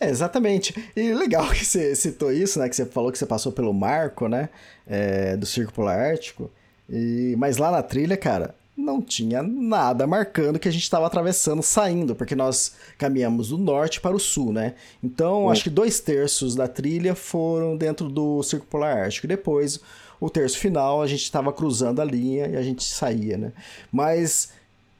É, 0.00 0.08
exatamente. 0.08 0.74
E 0.96 1.12
legal 1.12 1.48
que 1.52 1.64
você 1.64 1.94
citou 1.94 2.32
isso, 2.32 2.58
né? 2.58 2.68
Que 2.68 2.74
você 2.74 2.84
falou 2.84 3.12
que 3.12 3.18
você 3.18 3.26
passou 3.26 3.52
pelo 3.52 3.72
marco, 3.72 4.28
né? 4.28 4.48
É, 4.86 5.36
do 5.36 5.46
Círculo 5.46 5.74
Polar 5.74 5.98
Ártico. 5.98 6.50
E, 6.90 7.34
mas 7.38 7.56
lá 7.56 7.70
na 7.70 7.82
trilha, 7.82 8.16
cara, 8.16 8.54
não 8.76 9.00
tinha 9.00 9.42
nada 9.42 10.06
marcando 10.06 10.58
que 10.58 10.68
a 10.68 10.70
gente 10.70 10.82
estava 10.82 11.06
atravessando, 11.06 11.62
saindo, 11.62 12.14
porque 12.14 12.34
nós 12.34 12.74
caminhamos 12.98 13.48
do 13.48 13.56
norte 13.56 14.00
para 14.00 14.16
o 14.16 14.18
sul, 14.18 14.52
né? 14.52 14.74
Então, 15.02 15.48
acho 15.48 15.62
que 15.62 15.70
dois 15.70 16.00
terços 16.00 16.54
da 16.54 16.66
trilha 16.66 17.14
foram 17.14 17.76
dentro 17.76 18.08
do 18.08 18.42
Círculo 18.42 18.70
Polar 18.70 18.96
Ártico. 18.96 19.26
Depois, 19.26 19.80
o 20.24 20.30
terço 20.30 20.58
final, 20.58 21.02
a 21.02 21.06
gente 21.06 21.22
estava 21.22 21.52
cruzando 21.52 22.00
a 22.00 22.04
linha 22.04 22.46
e 22.48 22.56
a 22.56 22.62
gente 22.62 22.82
saía, 22.84 23.36
né? 23.36 23.52
Mas 23.92 24.52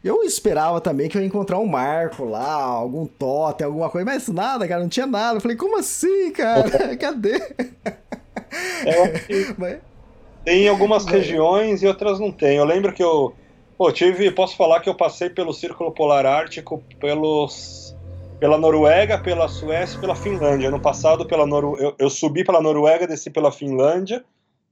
eu 0.03 0.23
esperava 0.23 0.81
também 0.81 1.09
que 1.09 1.17
eu 1.17 1.23
ia 1.23 1.27
encontrar 1.27 1.59
um 1.59 1.67
marco 1.67 2.25
lá, 2.25 2.55
algum 2.55 3.07
totem, 3.07 3.67
alguma 3.67 3.89
coisa, 3.89 4.05
mas 4.05 4.29
nada, 4.29 4.69
cara, 4.69 4.83
não 4.83 4.89
tinha 4.89 5.07
nada. 5.07 5.39
Eu 5.39 5.41
falei, 5.41 5.57
como 5.57 5.79
assim, 5.79 6.31
cara? 6.33 6.97
Cadê? 6.97 7.37
É, 8.85 9.55
mas... 9.57 9.79
Tem 10.45 10.69
algumas 10.69 11.07
regiões 11.07 11.83
e 11.83 11.87
outras 11.87 12.21
não 12.21 12.31
tem. 12.31 12.59
Eu 12.59 12.67
lembro 12.67 12.93
que 12.93 13.03
eu 13.03 13.35
Pô, 13.77 13.91
tive, 13.91 14.31
posso 14.31 14.57
falar 14.57 14.81
que 14.81 14.89
eu 14.89 14.95
passei 14.95 15.29
pelo 15.29 15.53
Círculo 15.53 15.91
Polar 15.91 16.25
Ártico 16.25 16.83
pelos, 17.01 17.95
pela 18.39 18.57
Noruega, 18.57 19.19
pela 19.19 19.49
Suécia 19.49 19.97
e 19.97 20.01
pela 20.01 20.15
Finlândia. 20.15 20.69
Ano 20.69 20.81
passado 20.81 21.27
pela 21.27 21.45
Noru, 21.45 21.77
eu, 21.81 21.95
eu, 21.99 22.09
subi 22.09 22.45
pela 22.45 22.63
Noruega, 22.63 23.07
desci 23.07 23.31
pela 23.31 23.51
Finlândia 23.51 24.25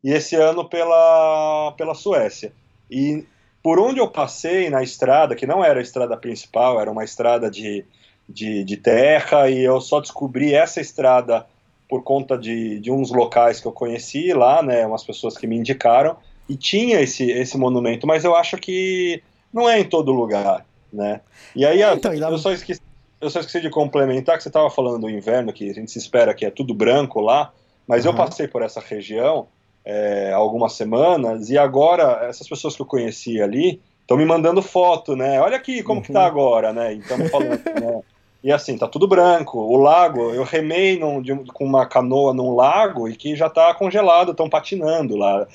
e 0.03 0.13
esse 0.13 0.37
ano 0.37 0.69
pela, 0.69 1.73
pela 1.77 1.95
Suécia. 1.95 2.53
E 2.91 3.25
por 3.63 3.79
onde 3.79 4.01
eu 4.01 4.09
passei 4.09 4.69
na 4.69 4.83
estrada, 4.83 5.37
que 5.37 5.47
não 5.47 5.65
era 5.65 5.79
a 5.79 5.83
estrada 5.83 6.17
principal, 6.17 6.81
era 6.81 6.91
uma 6.91 7.05
estrada 7.05 7.51
de, 7.51 7.85
de, 8.29 8.65
de 8.65 8.77
terra, 8.77 9.49
e 9.49 9.63
eu 9.63 9.81
só 9.81 10.01
descobri 10.01 10.53
essa 10.53 10.81
estrada 10.81 11.47
por 11.89 12.03
conta 12.03 12.37
de, 12.37 12.81
de 12.81 12.91
uns 12.91 13.13
locais 13.13 13.61
que 13.61 13.67
eu 13.67 13.73
conheci 13.73 14.33
lá, 14.33 14.63
né, 14.63 14.85
umas 14.87 15.05
pessoas 15.05 15.37
que 15.37 15.47
me 15.47 15.57
indicaram, 15.57 16.17
e 16.49 16.57
tinha 16.57 17.01
esse, 17.01 17.31
esse 17.31 17.57
monumento, 17.57 18.07
mas 18.07 18.25
eu 18.25 18.35
acho 18.35 18.57
que 18.57 19.23
não 19.53 19.69
é 19.69 19.79
em 19.79 19.85
todo 19.85 20.11
lugar, 20.11 20.67
né? 20.93 21.21
E 21.55 21.65
aí, 21.65 21.83
é, 21.83 21.93
então, 21.93 22.13
eu, 22.13 22.39
só 22.39 22.51
esqueci, 22.51 22.81
eu 23.21 23.31
só 23.31 23.41
esqueci 23.41 23.61
de 23.61 23.71
complementar 23.71 24.37
que 24.37 24.43
você 24.43 24.49
estava 24.49 24.69
falando 24.71 25.03
do 25.03 25.11
inverno, 25.11 25.53
que 25.53 25.71
a 25.71 25.75
gente 25.75 25.91
se 25.91 25.99
espera 25.99 26.35
que 26.35 26.45
é 26.45 26.51
tudo 26.51 26.75
branco 26.75 27.21
lá, 27.21 27.53
mas 27.87 28.05
uhum. 28.05 28.11
eu 28.13 28.17
passei 28.17 28.49
por 28.49 28.63
essa 28.63 28.81
região 28.81 29.47
é, 29.85 30.33
algumas 30.33 30.75
semanas, 30.75 31.51
e 31.51 31.59
agora 31.59 32.27
essas 32.29 32.49
pessoas 32.49 32.77
que 32.77 32.83
eu 32.83 32.87
conheci 32.87 33.41
ali 33.41 33.81
estão 34.01 34.17
me 34.17 34.25
mandando 34.25 34.63
foto, 34.63 35.17
né? 35.17 35.41
Olha 35.41 35.57
aqui 35.57 35.83
como 35.83 36.01
uhum. 36.01 36.07
que 36.07 36.13
tá 36.13 36.21
uhum. 36.21 36.27
agora, 36.27 36.73
né? 36.73 36.95
Então 36.95 37.19
falando, 37.29 37.63
né? 37.81 38.03
E 38.45 38.51
assim, 38.51 38.77
tá 38.77 38.89
tudo 38.89 39.07
branco. 39.07 39.59
O 39.59 39.77
lago, 39.77 40.33
eu 40.33 40.43
remei 40.43 40.99
num, 40.99 41.23
de, 41.23 41.33
com 41.53 41.65
uma 41.65 41.87
canoa 41.87 42.35
num 42.35 42.55
lago 42.55 43.09
e 43.09 43.15
que 43.15 43.37
já 43.37 43.49
tá 43.49 43.73
congelado, 43.73 44.33
estão 44.33 44.49
patinando 44.49 45.17
lá. 45.17 45.47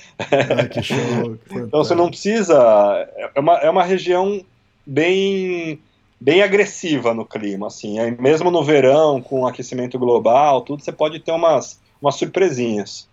Que 0.72 0.82
show. 0.82 1.36
então 1.52 1.84
você 1.84 1.94
não 1.94 2.08
precisa. 2.08 2.56
É 3.34 3.38
uma, 3.38 3.54
é 3.58 3.68
uma 3.68 3.84
região 3.84 4.40
bem 4.86 5.78
bem 6.20 6.42
agressiva 6.42 7.14
no 7.14 7.24
clima, 7.24 7.68
assim. 7.68 7.98
Aí, 7.98 8.10
mesmo 8.18 8.50
no 8.50 8.64
verão, 8.64 9.20
com 9.20 9.46
aquecimento 9.46 9.98
global, 9.98 10.62
tudo, 10.62 10.82
você 10.82 10.90
pode 10.90 11.20
ter 11.20 11.32
umas, 11.32 11.80
umas 12.02 12.16
surpresinhas. 12.16 13.07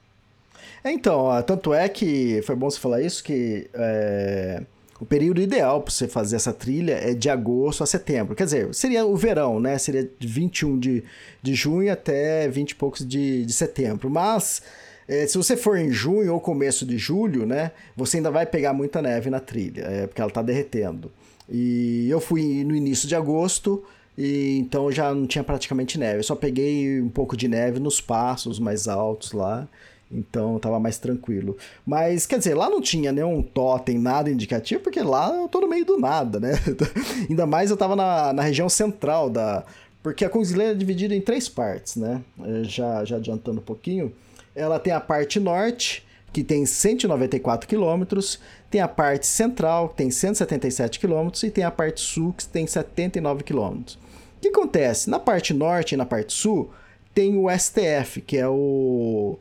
É, 0.86 0.92
então, 0.92 1.30
tanto 1.42 1.74
é 1.74 1.90
que 1.90 2.44
foi 2.44 2.56
bom 2.56 2.70
você 2.70 2.80
falar 2.80 3.02
isso, 3.02 3.24
que 3.24 3.68
é, 3.74 4.62
o 5.02 5.06
período 5.06 5.42
ideal 5.42 5.82
para 5.82 5.92
você 5.92 6.08
fazer 6.08 6.36
essa 6.36 6.54
trilha 6.54 6.94
é 6.94 7.16
de 7.16 7.28
agosto 7.28 7.84
a 7.84 7.88
setembro. 7.88 8.36
Quer 8.36 8.44
dizer, 8.44 8.72
seria 8.76 9.04
o 9.04 9.16
verão, 9.18 9.60
né? 9.60 9.80
Seria 9.80 10.08
de 10.20 10.28
21 10.28 10.78
de, 10.78 11.04
de 11.42 11.56
junho 11.56 11.92
até 11.92 12.48
20 12.48 12.70
e 12.70 12.76
poucos 12.76 13.04
de, 13.04 13.44
de 13.48 13.52
setembro. 13.52 14.12
Mas 14.12 14.62
é, 15.08 15.26
se 15.26 15.36
você 15.40 15.58
for 15.58 15.76
em 15.76 15.90
junho 15.92 16.32
ou 16.32 16.40
começo 16.40 16.86
de 16.86 17.00
julho, 17.00 17.48
né? 17.48 17.72
Você 17.98 18.18
ainda 18.18 18.30
vai 18.30 18.46
pegar 18.46 18.72
muita 18.72 19.02
neve 19.02 19.28
na 19.32 19.40
trilha, 19.40 19.82
é, 19.82 20.06
porque 20.06 20.22
ela 20.22 20.30
está 20.30 20.44
derretendo. 20.44 21.12
E 21.50 22.08
eu 22.12 22.20
fui 22.20 22.64
no 22.64 22.76
início 22.76 23.08
de 23.08 23.16
agosto, 23.16 23.84
e 24.16 24.60
então 24.60 24.92
já 24.92 25.12
não 25.16 25.26
tinha 25.26 25.44
praticamente 25.44 25.98
neve. 25.98 26.20
Eu 26.20 26.24
só 26.24 26.36
peguei 26.36 27.02
um 27.02 27.10
pouco 27.10 27.36
de 27.36 27.48
neve 27.48 27.80
nos 27.80 28.00
passos 28.00 28.60
mais 28.60 28.88
altos 28.88 29.32
lá. 29.32 29.68
Então 30.12 30.60
tava 30.60 30.80
mais 30.80 30.98
tranquilo. 30.98 31.58
Mas, 31.86 32.26
quer 32.26 32.38
dizer, 32.38 32.54
lá 32.54 32.70
não 32.70 32.82
tinha 32.82 33.12
nenhum 33.12 33.42
totem, 33.42 33.98
nada 33.98 34.30
indicativo, 34.30 34.82
porque 34.82 35.02
lá 35.02 35.34
eu 35.36 35.48
tô 35.48 35.62
no 35.62 35.68
meio 35.68 35.86
do 35.86 36.00
nada, 36.00 36.40
né? 36.40 36.52
Ainda 37.30 37.46
mais 37.46 37.72
eu 37.72 37.78
tava 37.78 37.96
na, 37.96 38.34
na 38.34 38.42
região 38.42 38.70
central 38.70 39.30
da. 39.30 39.64
Porque 40.04 40.24
a 40.24 40.30
Kungsleden 40.30 40.74
é 40.74 40.76
dividida 40.76 41.16
em 41.16 41.22
três 41.22 41.50
partes, 41.50 41.96
né? 41.96 42.22
É, 42.44 42.64
já, 42.64 43.04
já 43.04 43.16
adiantando 43.18 43.60
um 43.60 43.64
pouquinho. 43.64 44.14
Ela 44.56 44.80
tem 44.80 44.94
a 44.94 45.02
parte 45.02 45.40
norte, 45.40 46.06
que 46.32 46.44
tem 46.44 46.66
194 46.66 47.68
quilômetros, 47.68 48.40
tem 48.70 48.82
a 48.82 48.88
parte 48.88 49.26
central, 49.26 49.90
que 49.90 49.96
tem 49.96 50.12
177 50.12 51.00
quilômetros, 51.00 51.42
e 51.44 51.50
tem 51.50 51.64
a 51.64 51.72
parte 51.72 52.02
sul, 52.02 52.34
que 52.34 52.46
tem 52.48 52.68
79 52.68 53.44
quilômetros. 53.44 53.96
O 53.96 54.42
que 54.42 54.50
acontece? 54.50 55.10
Na 55.10 55.18
parte 55.18 55.54
norte 55.54 55.94
e 55.94 55.98
na 55.98 56.06
parte 56.06 56.34
sul, 56.34 56.72
tem 57.14 57.38
o 57.38 57.50
STF, 57.50 58.22
que 58.22 58.38
é 58.38 58.48
o 58.48 59.40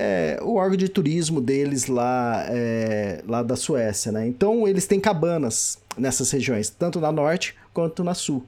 é, 0.00 0.38
o 0.40 0.54
órgão 0.54 0.76
de 0.76 0.88
turismo 0.88 1.40
deles 1.40 1.88
lá, 1.88 2.46
é, 2.48 3.20
lá 3.26 3.42
da 3.42 3.56
Suécia, 3.56 4.12
né? 4.12 4.28
Então 4.28 4.68
eles 4.68 4.86
têm 4.86 5.00
cabanas 5.00 5.76
nessas 5.96 6.30
regiões, 6.30 6.70
tanto 6.70 7.00
na 7.00 7.10
norte 7.10 7.56
quanto 7.74 8.04
na 8.04 8.14
sul. 8.14 8.44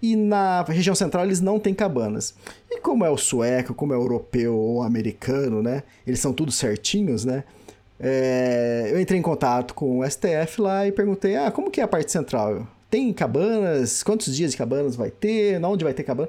E 0.00 0.14
na 0.14 0.62
região 0.62 0.94
central 0.94 1.24
eles 1.24 1.40
não 1.40 1.58
têm 1.58 1.74
cabanas. 1.74 2.34
E 2.70 2.80
como 2.80 3.04
é 3.04 3.10
o 3.10 3.16
sueco, 3.16 3.74
como 3.74 3.92
é 3.92 3.96
o 3.96 4.02
europeu 4.02 4.54
ou 4.54 4.80
americano, 4.80 5.60
né? 5.60 5.82
Eles 6.06 6.20
são 6.20 6.32
tudo 6.32 6.52
certinhos, 6.52 7.24
né? 7.24 7.42
É, 7.98 8.90
eu 8.92 9.00
entrei 9.00 9.18
em 9.18 9.22
contato 9.22 9.74
com 9.74 9.98
o 9.98 10.08
STF 10.08 10.60
lá 10.60 10.86
e 10.86 10.92
perguntei: 10.92 11.34
ah, 11.34 11.50
como 11.50 11.68
que 11.68 11.80
é 11.80 11.84
a 11.84 11.88
parte 11.88 12.12
central? 12.12 12.64
Tem 12.88 13.12
cabanas? 13.12 14.04
Quantos 14.04 14.36
dias 14.36 14.52
de 14.52 14.56
cabanas 14.56 14.94
vai 14.94 15.10
ter? 15.10 15.60
Onde 15.64 15.82
vai 15.82 15.92
ter 15.92 16.04
cabana? 16.04 16.28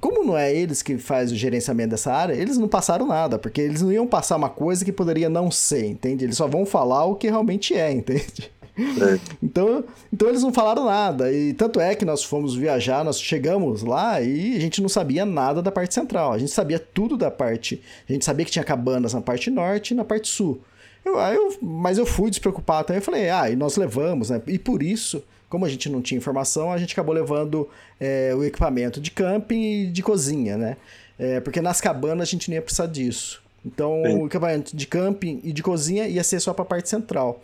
Como 0.00 0.24
não 0.24 0.36
é 0.36 0.54
eles 0.54 0.82
que 0.82 0.98
faz 0.98 1.32
o 1.32 1.36
gerenciamento 1.36 1.90
dessa 1.90 2.12
área, 2.12 2.34
eles 2.34 2.58
não 2.58 2.68
passaram 2.68 3.06
nada, 3.06 3.38
porque 3.38 3.60
eles 3.60 3.82
não 3.82 3.90
iam 3.90 4.06
passar 4.06 4.36
uma 4.36 4.48
coisa 4.48 4.84
que 4.84 4.92
poderia 4.92 5.28
não 5.28 5.50
ser, 5.50 5.86
entende? 5.86 6.24
Eles 6.24 6.36
só 6.36 6.46
vão 6.46 6.64
falar 6.64 7.04
o 7.04 7.16
que 7.16 7.28
realmente 7.28 7.74
é, 7.74 7.90
entende? 7.92 8.50
É. 8.78 9.18
Então, 9.42 9.84
então 10.12 10.28
eles 10.28 10.42
não 10.42 10.52
falaram 10.52 10.84
nada. 10.84 11.32
E 11.32 11.52
tanto 11.52 11.80
é 11.80 11.94
que 11.94 12.04
nós 12.04 12.22
fomos 12.22 12.54
viajar, 12.54 13.04
nós 13.04 13.20
chegamos 13.20 13.82
lá 13.82 14.20
e 14.20 14.56
a 14.56 14.60
gente 14.60 14.80
não 14.80 14.88
sabia 14.88 15.24
nada 15.24 15.60
da 15.60 15.72
parte 15.72 15.94
central. 15.94 16.32
A 16.32 16.38
gente 16.38 16.52
sabia 16.52 16.78
tudo 16.78 17.16
da 17.16 17.30
parte. 17.30 17.82
A 18.08 18.12
gente 18.12 18.24
sabia 18.24 18.44
que 18.44 18.52
tinha 18.52 18.64
cabanas 18.64 19.14
na 19.14 19.20
parte 19.20 19.50
norte 19.50 19.90
e 19.92 19.96
na 19.96 20.04
parte 20.04 20.28
sul. 20.28 20.60
Eu, 21.04 21.18
eu, 21.18 21.56
mas 21.60 21.98
eu 21.98 22.06
fui 22.06 22.30
despreocupado 22.30 22.86
também. 22.86 23.00
Eu 23.00 23.04
falei, 23.04 23.30
ah, 23.30 23.50
e 23.50 23.56
nós 23.56 23.76
levamos, 23.76 24.30
né? 24.30 24.40
E 24.46 24.58
por 24.58 24.82
isso 24.82 25.22
como 25.48 25.64
a 25.64 25.68
gente 25.68 25.88
não 25.88 26.02
tinha 26.02 26.18
informação, 26.18 26.70
a 26.70 26.78
gente 26.78 26.92
acabou 26.92 27.14
levando 27.14 27.68
é, 27.98 28.34
o 28.34 28.44
equipamento 28.44 29.00
de 29.00 29.10
camping 29.10 29.62
e 29.62 29.86
de 29.86 30.02
cozinha, 30.02 30.56
né? 30.56 30.76
É, 31.18 31.40
porque 31.40 31.60
nas 31.60 31.80
cabanas 31.80 32.28
a 32.28 32.30
gente 32.30 32.48
nem 32.48 32.56
ia 32.56 32.62
precisar 32.62 32.86
disso. 32.86 33.42
Então, 33.64 34.02
Sim. 34.06 34.20
o 34.20 34.26
equipamento 34.26 34.76
de 34.76 34.86
camping 34.86 35.40
e 35.42 35.52
de 35.52 35.62
cozinha 35.62 36.06
ia 36.06 36.22
ser 36.22 36.40
só 36.40 36.52
para 36.52 36.62
a 36.62 36.66
parte 36.66 36.88
central. 36.88 37.42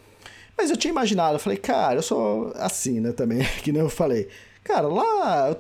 Mas 0.57 0.71
eu 0.71 0.77
tinha 0.77 0.91
imaginado, 0.91 1.35
eu 1.35 1.41
falei, 1.41 1.59
cara, 1.59 1.97
eu 1.97 2.03
sou 2.03 2.53
assim, 2.57 3.01
né, 3.01 3.13
também, 3.13 3.45
que 3.63 3.73
nem 3.73 3.83
eu 3.83 3.91
falei. 3.91 4.29
Cara, 4.63 4.87
lá, 4.87 5.57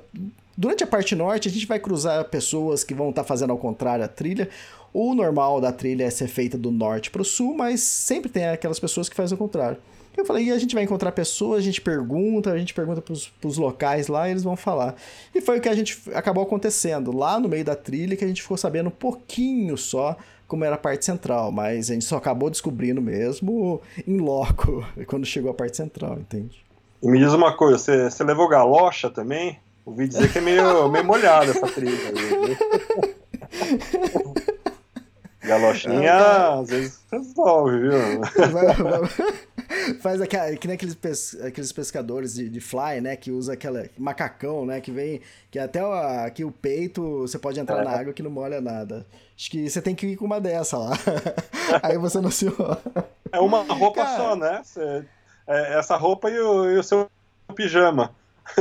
durante 0.56 0.84
a 0.84 0.86
parte 0.86 1.14
norte, 1.14 1.48
a 1.48 1.50
gente 1.50 1.66
vai 1.66 1.78
cruzar 1.78 2.24
pessoas 2.26 2.84
que 2.84 2.94
vão 2.94 3.10
estar 3.10 3.22
tá 3.22 3.28
fazendo 3.28 3.50
ao 3.50 3.58
contrário 3.58 4.04
a 4.04 4.08
trilha. 4.08 4.48
O 4.92 5.14
normal 5.14 5.60
da 5.60 5.72
trilha 5.72 6.04
é 6.04 6.10
ser 6.10 6.28
feita 6.28 6.56
do 6.56 6.70
norte 6.70 7.10
para 7.10 7.22
o 7.22 7.24
sul, 7.24 7.54
mas 7.54 7.80
sempre 7.80 8.30
tem 8.30 8.46
aquelas 8.46 8.78
pessoas 8.78 9.08
que 9.08 9.16
fazem 9.16 9.34
o 9.34 9.38
contrário. 9.38 9.76
Eu 10.16 10.24
falei, 10.24 10.44
e 10.44 10.52
a 10.52 10.58
gente 10.58 10.74
vai 10.74 10.84
encontrar 10.84 11.12
pessoas, 11.12 11.58
a 11.58 11.62
gente 11.62 11.80
pergunta, 11.80 12.50
a 12.50 12.58
gente 12.58 12.72
pergunta 12.72 13.02
pros, 13.02 13.28
pros 13.40 13.58
locais 13.58 14.06
lá 14.06 14.28
e 14.28 14.30
eles 14.30 14.44
vão 14.44 14.56
falar. 14.56 14.94
E 15.34 15.40
foi 15.40 15.58
o 15.58 15.60
que 15.60 15.68
a 15.68 15.74
gente 15.74 16.00
acabou 16.14 16.44
acontecendo. 16.44 17.16
Lá 17.16 17.40
no 17.40 17.48
meio 17.48 17.64
da 17.64 17.74
trilha 17.74 18.16
que 18.16 18.24
a 18.24 18.28
gente 18.28 18.42
ficou 18.42 18.56
sabendo 18.56 18.88
um 18.88 18.92
pouquinho 18.92 19.76
só 19.76 20.16
como 20.46 20.64
era 20.64 20.76
a 20.76 20.78
parte 20.78 21.04
central, 21.04 21.50
mas 21.50 21.90
a 21.90 21.94
gente 21.94 22.04
só 22.04 22.16
acabou 22.16 22.48
descobrindo 22.48 23.02
mesmo 23.02 23.80
em 24.06 24.18
loco, 24.18 24.86
quando 25.06 25.26
chegou 25.26 25.50
a 25.50 25.54
parte 25.54 25.76
central, 25.76 26.18
entende? 26.18 26.64
E 27.02 27.08
me 27.08 27.18
diz 27.18 27.32
uma 27.32 27.56
coisa, 27.56 27.76
você, 27.76 28.10
você 28.10 28.22
levou 28.22 28.48
galocha 28.48 29.10
também? 29.10 29.58
Ouvi 29.84 30.08
dizer 30.08 30.32
que 30.32 30.38
é 30.38 30.40
meio, 30.40 30.88
meio 30.88 31.04
molhada 31.04 31.50
essa 31.50 31.66
trilha 31.66 31.92
aí. 31.92 33.14
Galochinha, 35.44 36.10
É, 36.10 36.60
às 36.60 36.68
vezes 36.68 37.00
resolve, 37.12 37.78
viu? 37.80 37.90
Faz 40.00 40.20
aquela, 40.20 40.54
que 40.56 40.66
nem 40.66 40.74
aqueles, 40.74 40.94
pes, 40.94 41.36
aqueles 41.42 41.72
pescadores 41.72 42.34
de, 42.34 42.48
de 42.48 42.60
fly, 42.60 43.00
né? 43.00 43.16
Que 43.16 43.30
usa 43.30 43.52
aquele 43.54 43.90
macacão, 43.98 44.64
né? 44.66 44.80
Que 44.80 44.90
vem. 44.90 45.20
Que 45.50 45.58
até 45.58 45.84
o, 45.84 45.92
aqui 45.92 46.44
o 46.44 46.50
peito 46.50 47.20
você 47.22 47.38
pode 47.38 47.58
entrar 47.60 47.80
É. 47.80 47.84
na 47.84 47.90
água 47.90 48.12
que 48.12 48.22
não 48.22 48.30
molha 48.30 48.60
nada. 48.60 49.06
Acho 49.36 49.50
que 49.50 49.68
você 49.68 49.80
tem 49.82 49.94
que 49.94 50.06
ir 50.06 50.16
com 50.16 50.24
uma 50.24 50.40
dessa 50.40 50.78
lá. 50.78 50.92
Aí 51.82 51.98
você 51.98 52.20
não 52.20 52.30
se. 52.30 52.46
É 53.32 53.40
uma 53.40 53.62
roupa 53.62 54.04
Cara. 54.04 54.16
só, 54.16 54.36
né? 54.36 54.60
Cê- 54.64 55.04
é 55.46 55.78
essa 55.78 55.96
roupa 55.96 56.30
e 56.30 56.38
o, 56.38 56.70
e 56.70 56.78
o 56.78 56.82
seu 56.82 57.08
pijama. 57.54 58.14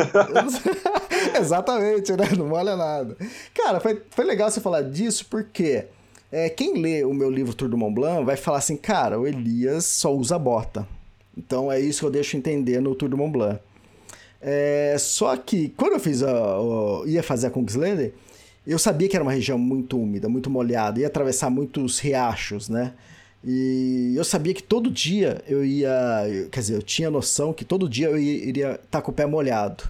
Exatamente, 1.39 2.13
né? 2.13 2.25
Não 2.37 2.47
molha 2.47 2.75
nada. 2.75 3.15
Cara, 3.53 3.79
foi, 3.79 4.01
foi 4.09 4.25
legal 4.25 4.49
você 4.49 4.61
falar 4.61 4.81
disso 4.83 5.25
porque 5.29 5.85
é, 6.33 6.49
quem 6.49 6.81
lê 6.81 7.03
o 7.03 7.13
meu 7.13 7.29
livro 7.29 7.53
Tour 7.53 7.69
do 7.69 7.77
Mont 7.77 7.93
Blanc 7.93 8.25
vai 8.25 8.35
falar 8.35 8.57
assim, 8.57 8.75
cara, 8.75 9.19
o 9.19 9.27
Elias 9.27 9.85
só 9.85 10.13
usa 10.13 10.37
bota. 10.39 10.87
Então 11.37 11.71
é 11.71 11.79
isso 11.79 11.99
que 12.01 12.05
eu 12.07 12.11
deixo 12.11 12.35
entender 12.35 12.81
no 12.81 12.95
Tour 12.95 13.09
do 13.09 13.17
Mont 13.17 13.31
Blanc. 13.31 13.59
É, 14.41 14.95
só 14.99 15.37
que 15.37 15.69
quando 15.69 15.93
eu 15.93 15.99
fiz 15.99 16.21
a, 16.23 16.29
a- 16.31 17.03
ia 17.07 17.23
fazer 17.23 17.47
a 17.47 17.49
Kungsleder, 17.49 18.13
eu 18.65 18.77
sabia 18.79 19.07
que 19.07 19.15
era 19.15 19.23
uma 19.23 19.31
região 19.31 19.57
muito 19.57 19.97
úmida, 19.99 20.27
muito 20.27 20.49
molhada, 20.49 20.99
ia 20.99 21.07
atravessar 21.07 21.49
muitos 21.49 21.99
riachos, 21.99 22.67
né? 22.69 22.93
E 23.45 24.13
eu 24.15 24.23
sabia 24.23 24.53
que 24.53 24.63
todo 24.63 24.89
dia 24.89 25.41
eu 25.47 25.63
ia, 25.65 25.89
quer 26.51 26.61
dizer, 26.61 26.75
eu 26.75 26.81
tinha 26.81 27.09
noção 27.11 27.51
que 27.53 27.65
todo 27.65 27.89
dia 27.89 28.07
eu 28.07 28.17
ia- 28.17 28.45
iria 28.45 28.79
estar 28.83 29.01
com 29.01 29.11
o 29.11 29.13
pé 29.13 29.25
molhado. 29.25 29.83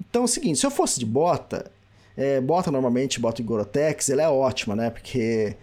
Então 0.00 0.22
é 0.22 0.24
o 0.24 0.28
seguinte, 0.28 0.58
se 0.58 0.64
eu 0.66 0.70
fosse 0.70 0.98
de 0.98 1.04
bota, 1.06 1.70
é, 2.16 2.40
bota 2.40 2.70
normalmente, 2.70 3.20
bota 3.20 3.36
de 3.38 3.42
Gorotex, 3.42 4.08
ela 4.10 4.22
é 4.22 4.28
ótima, 4.28 4.74
né? 4.74 4.88
Porque 4.90 5.54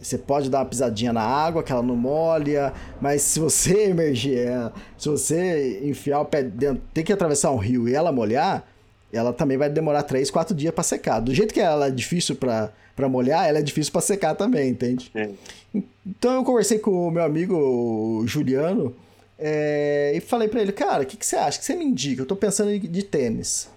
você 0.00 0.18
pode 0.18 0.50
dar 0.50 0.58
uma 0.58 0.66
pisadinha 0.66 1.12
na 1.12 1.22
água, 1.22 1.62
que 1.62 1.72
ela 1.72 1.82
não 1.82 1.96
molha, 1.96 2.72
mas 3.00 3.22
se 3.22 3.40
você 3.40 3.84
emergir 3.90 4.38
ela, 4.38 4.72
se 4.98 5.08
você 5.08 5.80
enfiar 5.84 6.20
o 6.20 6.24
pé 6.24 6.42
dentro, 6.42 6.82
tem 6.92 7.02
que 7.04 7.12
atravessar 7.12 7.50
um 7.50 7.56
rio 7.56 7.88
e 7.88 7.94
ela 7.94 8.12
molhar, 8.12 8.66
ela 9.12 9.32
também 9.32 9.56
vai 9.56 9.70
demorar 9.70 10.02
3, 10.02 10.30
4 10.30 10.54
dias 10.54 10.74
para 10.74 10.82
secar. 10.84 11.20
Do 11.20 11.32
jeito 11.34 11.54
que 11.54 11.60
ela 11.60 11.86
é 11.86 11.90
difícil 11.90 12.34
para 12.36 12.72
molhar, 13.08 13.48
ela 13.48 13.58
é 13.58 13.62
difícil 13.62 13.92
para 13.92 14.00
secar 14.00 14.34
também, 14.34 14.70
entende? 14.70 15.10
Sim. 15.12 15.82
Então 16.04 16.34
eu 16.34 16.44
conversei 16.44 16.78
com 16.78 17.08
o 17.08 17.10
meu 17.10 17.22
amigo 17.24 18.22
Juliano 18.26 18.94
é, 19.38 20.12
e 20.14 20.20
falei 20.20 20.48
pra 20.48 20.60
ele, 20.60 20.72
cara, 20.72 21.02
o 21.02 21.06
que, 21.06 21.16
que 21.16 21.24
você 21.26 21.36
acha? 21.36 21.56
O 21.56 21.60
que 21.60 21.66
você 21.66 21.74
me 21.76 21.84
indica? 21.84 22.22
Eu 22.22 22.26
tô 22.26 22.36
pensando 22.36 22.70
em- 22.70 22.80
de 22.80 23.02
tênis. 23.04 23.68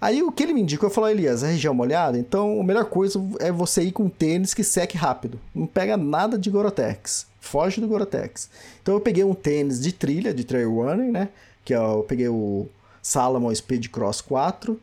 Aí 0.00 0.22
o 0.22 0.30
que 0.30 0.44
ele 0.44 0.52
me 0.52 0.62
indicou, 0.62 0.88
eu 0.88 0.94
falei, 0.94 1.14
Elias, 1.14 1.42
a 1.42 1.48
região 1.48 1.74
molhada, 1.74 2.16
então 2.16 2.60
a 2.60 2.64
melhor 2.64 2.84
coisa 2.84 3.20
é 3.40 3.50
você 3.50 3.82
ir 3.82 3.92
com 3.92 4.08
tênis 4.08 4.54
que 4.54 4.62
seque 4.62 4.96
rápido. 4.96 5.40
Não 5.54 5.66
pega 5.66 5.96
nada 5.96 6.38
de 6.38 6.48
Gorotex. 6.48 7.26
Foge 7.40 7.80
do 7.80 7.88
Gorotex. 7.88 8.48
Então 8.80 8.94
eu 8.94 9.00
peguei 9.00 9.24
um 9.24 9.34
tênis 9.34 9.80
de 9.80 9.92
trilha, 9.92 10.32
de 10.32 10.44
trail 10.44 10.72
running, 10.72 11.10
né? 11.10 11.28
Que 11.64 11.74
é 11.74 11.76
eu 11.76 12.04
peguei 12.06 12.28
o 12.28 12.68
Salomon 13.02 13.52
Speed 13.54 13.88
Cross 13.88 14.20
4 14.20 14.78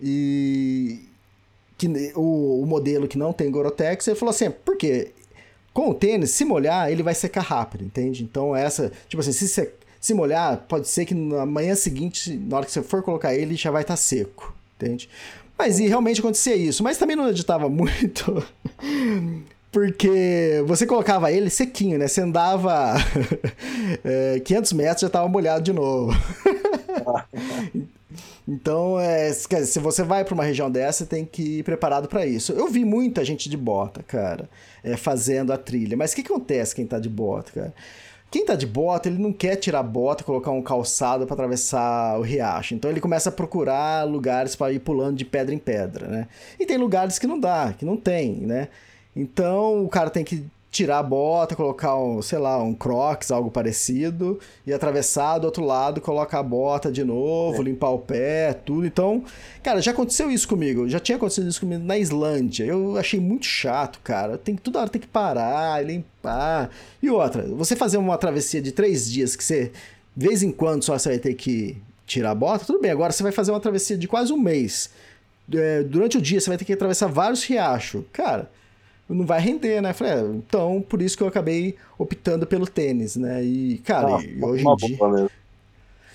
e 0.00 1.00
que 1.76 1.88
o, 2.14 2.62
o 2.62 2.66
modelo 2.66 3.08
que 3.08 3.18
não 3.18 3.32
tem 3.32 3.50
Gorotex, 3.50 4.06
ele 4.06 4.18
falou 4.18 4.30
assim, 4.30 4.50
por 4.50 4.76
quê? 4.76 5.12
Com 5.72 5.90
o 5.90 5.94
tênis, 5.94 6.30
se 6.30 6.44
molhar, 6.44 6.90
ele 6.90 7.02
vai 7.02 7.14
secar 7.14 7.42
rápido, 7.42 7.84
entende? 7.84 8.22
Então 8.22 8.54
essa, 8.54 8.92
tipo 9.08 9.20
assim, 9.20 9.32
se, 9.32 9.48
se, 9.48 9.70
se 10.00 10.14
molhar, 10.14 10.58
pode 10.68 10.88
ser 10.88 11.06
que 11.06 11.14
na 11.14 11.46
manhã 11.46 11.74
seguinte, 11.74 12.36
na 12.36 12.58
hora 12.58 12.66
que 12.66 12.72
você 12.72 12.82
for 12.82 13.02
colocar 13.02 13.34
ele, 13.34 13.56
já 13.56 13.70
vai 13.70 13.82
estar 13.82 13.96
seco, 13.96 14.54
entende? 14.80 15.08
Mas 15.58 15.78
e 15.78 15.86
realmente 15.86 16.20
acontecia 16.20 16.56
isso, 16.56 16.82
mas 16.82 16.96
também 16.96 17.14
não 17.14 17.28
editava 17.28 17.68
muito. 17.70 18.42
Porque 19.70 20.64
você 20.66 20.86
colocava 20.86 21.30
ele 21.30 21.50
sequinho, 21.50 21.98
né? 21.98 22.08
Você 22.08 22.22
andava 22.22 22.94
é, 24.02 24.40
500 24.40 24.72
metros 24.72 25.00
já 25.02 25.06
estava 25.06 25.28
molhado 25.28 25.62
de 25.62 25.72
novo. 25.72 26.12
Então, 28.48 28.98
é, 28.98 29.32
se 29.32 29.78
você 29.78 30.02
vai 30.02 30.24
para 30.24 30.34
uma 30.34 30.42
região 30.42 30.68
dessa, 30.68 31.06
tem 31.06 31.24
que 31.24 31.58
ir 31.58 31.62
preparado 31.62 32.08
para 32.08 32.26
isso. 32.26 32.52
Eu 32.52 32.66
vi 32.66 32.84
muita 32.84 33.24
gente 33.24 33.48
de 33.48 33.56
bota, 33.56 34.02
cara, 34.02 34.50
é, 34.82 34.96
fazendo 34.96 35.52
a 35.52 35.56
trilha. 35.56 35.96
Mas 35.96 36.10
o 36.10 36.16
que 36.16 36.22
acontece 36.22 36.74
quem 36.74 36.84
tá 36.84 36.98
de 36.98 37.08
bota, 37.08 37.52
cara? 37.52 37.74
Quem 38.30 38.44
tá 38.44 38.54
de 38.54 38.66
bota, 38.66 39.08
ele 39.08 39.18
não 39.18 39.32
quer 39.32 39.56
tirar 39.56 39.82
bota, 39.82 40.22
colocar 40.22 40.52
um 40.52 40.62
calçado 40.62 41.26
para 41.26 41.34
atravessar 41.34 42.18
o 42.18 42.22
riacho. 42.22 42.74
Então 42.74 42.90
ele 42.90 43.00
começa 43.00 43.28
a 43.28 43.32
procurar 43.32 44.06
lugares 44.06 44.54
para 44.54 44.72
ir 44.72 44.78
pulando 44.78 45.16
de 45.16 45.24
pedra 45.24 45.52
em 45.52 45.58
pedra, 45.58 46.06
né? 46.06 46.28
E 46.58 46.64
tem 46.64 46.76
lugares 46.76 47.18
que 47.18 47.26
não 47.26 47.40
dá, 47.40 47.74
que 47.76 47.84
não 47.84 47.96
tem, 47.96 48.34
né? 48.34 48.68
Então 49.16 49.84
o 49.84 49.88
cara 49.88 50.10
tem 50.10 50.22
que 50.24 50.44
tirar 50.70 50.98
a 51.00 51.02
bota, 51.02 51.56
colocar 51.56 51.96
um, 51.96 52.22
sei 52.22 52.38
lá, 52.38 52.62
um 52.62 52.72
crocs, 52.72 53.32
algo 53.32 53.50
parecido, 53.50 54.38
e 54.64 54.72
atravessar 54.72 55.38
do 55.38 55.46
outro 55.46 55.64
lado, 55.64 56.00
colocar 56.00 56.38
a 56.38 56.42
bota 56.42 56.92
de 56.92 57.02
novo, 57.02 57.60
limpar 57.60 57.90
o 57.90 57.98
pé, 57.98 58.52
tudo. 58.52 58.86
Então, 58.86 59.24
cara, 59.62 59.82
já 59.82 59.90
aconteceu 59.90 60.30
isso 60.30 60.46
comigo. 60.46 60.88
Já 60.88 61.00
tinha 61.00 61.16
acontecido 61.16 61.48
isso 61.48 61.60
comigo 61.60 61.82
na 61.82 61.98
Islândia. 61.98 62.64
Eu 62.64 62.96
achei 62.96 63.18
muito 63.18 63.46
chato, 63.46 63.98
cara. 64.04 64.38
Tem 64.38 64.54
que 64.54 64.62
toda 64.62 64.80
hora 64.80 64.88
tem 64.88 65.00
que 65.00 65.08
parar, 65.08 65.84
limpar. 65.84 66.70
E 67.02 67.10
outra, 67.10 67.42
você 67.48 67.74
fazer 67.74 67.98
uma 67.98 68.16
travessia 68.16 68.62
de 68.62 68.70
três 68.70 69.10
dias 69.10 69.34
que 69.34 69.42
você, 69.42 69.72
de 70.16 70.26
vez 70.26 70.42
em 70.42 70.52
quando, 70.52 70.84
só 70.84 70.96
você 70.96 71.08
vai 71.08 71.18
ter 71.18 71.34
que 71.34 71.76
tirar 72.06 72.30
a 72.30 72.34
bota, 72.34 72.64
tudo 72.64 72.80
bem. 72.80 72.92
Agora 72.92 73.12
você 73.12 73.24
vai 73.24 73.32
fazer 73.32 73.50
uma 73.50 73.60
travessia 73.60 73.98
de 73.98 74.06
quase 74.06 74.32
um 74.32 74.38
mês. 74.38 74.90
É, 75.52 75.82
durante 75.82 76.16
o 76.16 76.20
dia 76.20 76.40
você 76.40 76.48
vai 76.48 76.56
ter 76.56 76.64
que 76.64 76.72
atravessar 76.72 77.08
vários 77.08 77.42
riachos. 77.42 78.04
Cara, 78.12 78.48
não 79.14 79.26
vai 79.26 79.40
render, 79.40 79.80
né? 79.80 79.92
Falei, 79.92 80.12
é, 80.14 80.20
então, 80.20 80.84
por 80.88 81.02
isso 81.02 81.16
que 81.16 81.22
eu 81.22 81.28
acabei 81.28 81.76
optando 81.98 82.46
pelo 82.46 82.66
tênis, 82.66 83.16
né? 83.16 83.42
E, 83.42 83.78
cara, 83.84 84.16
Ah, 84.16 84.22
e 84.22 84.42
hoje 84.42 84.66
em 84.66 84.76
dia. 84.76 85.08
mesmo. 85.08 85.30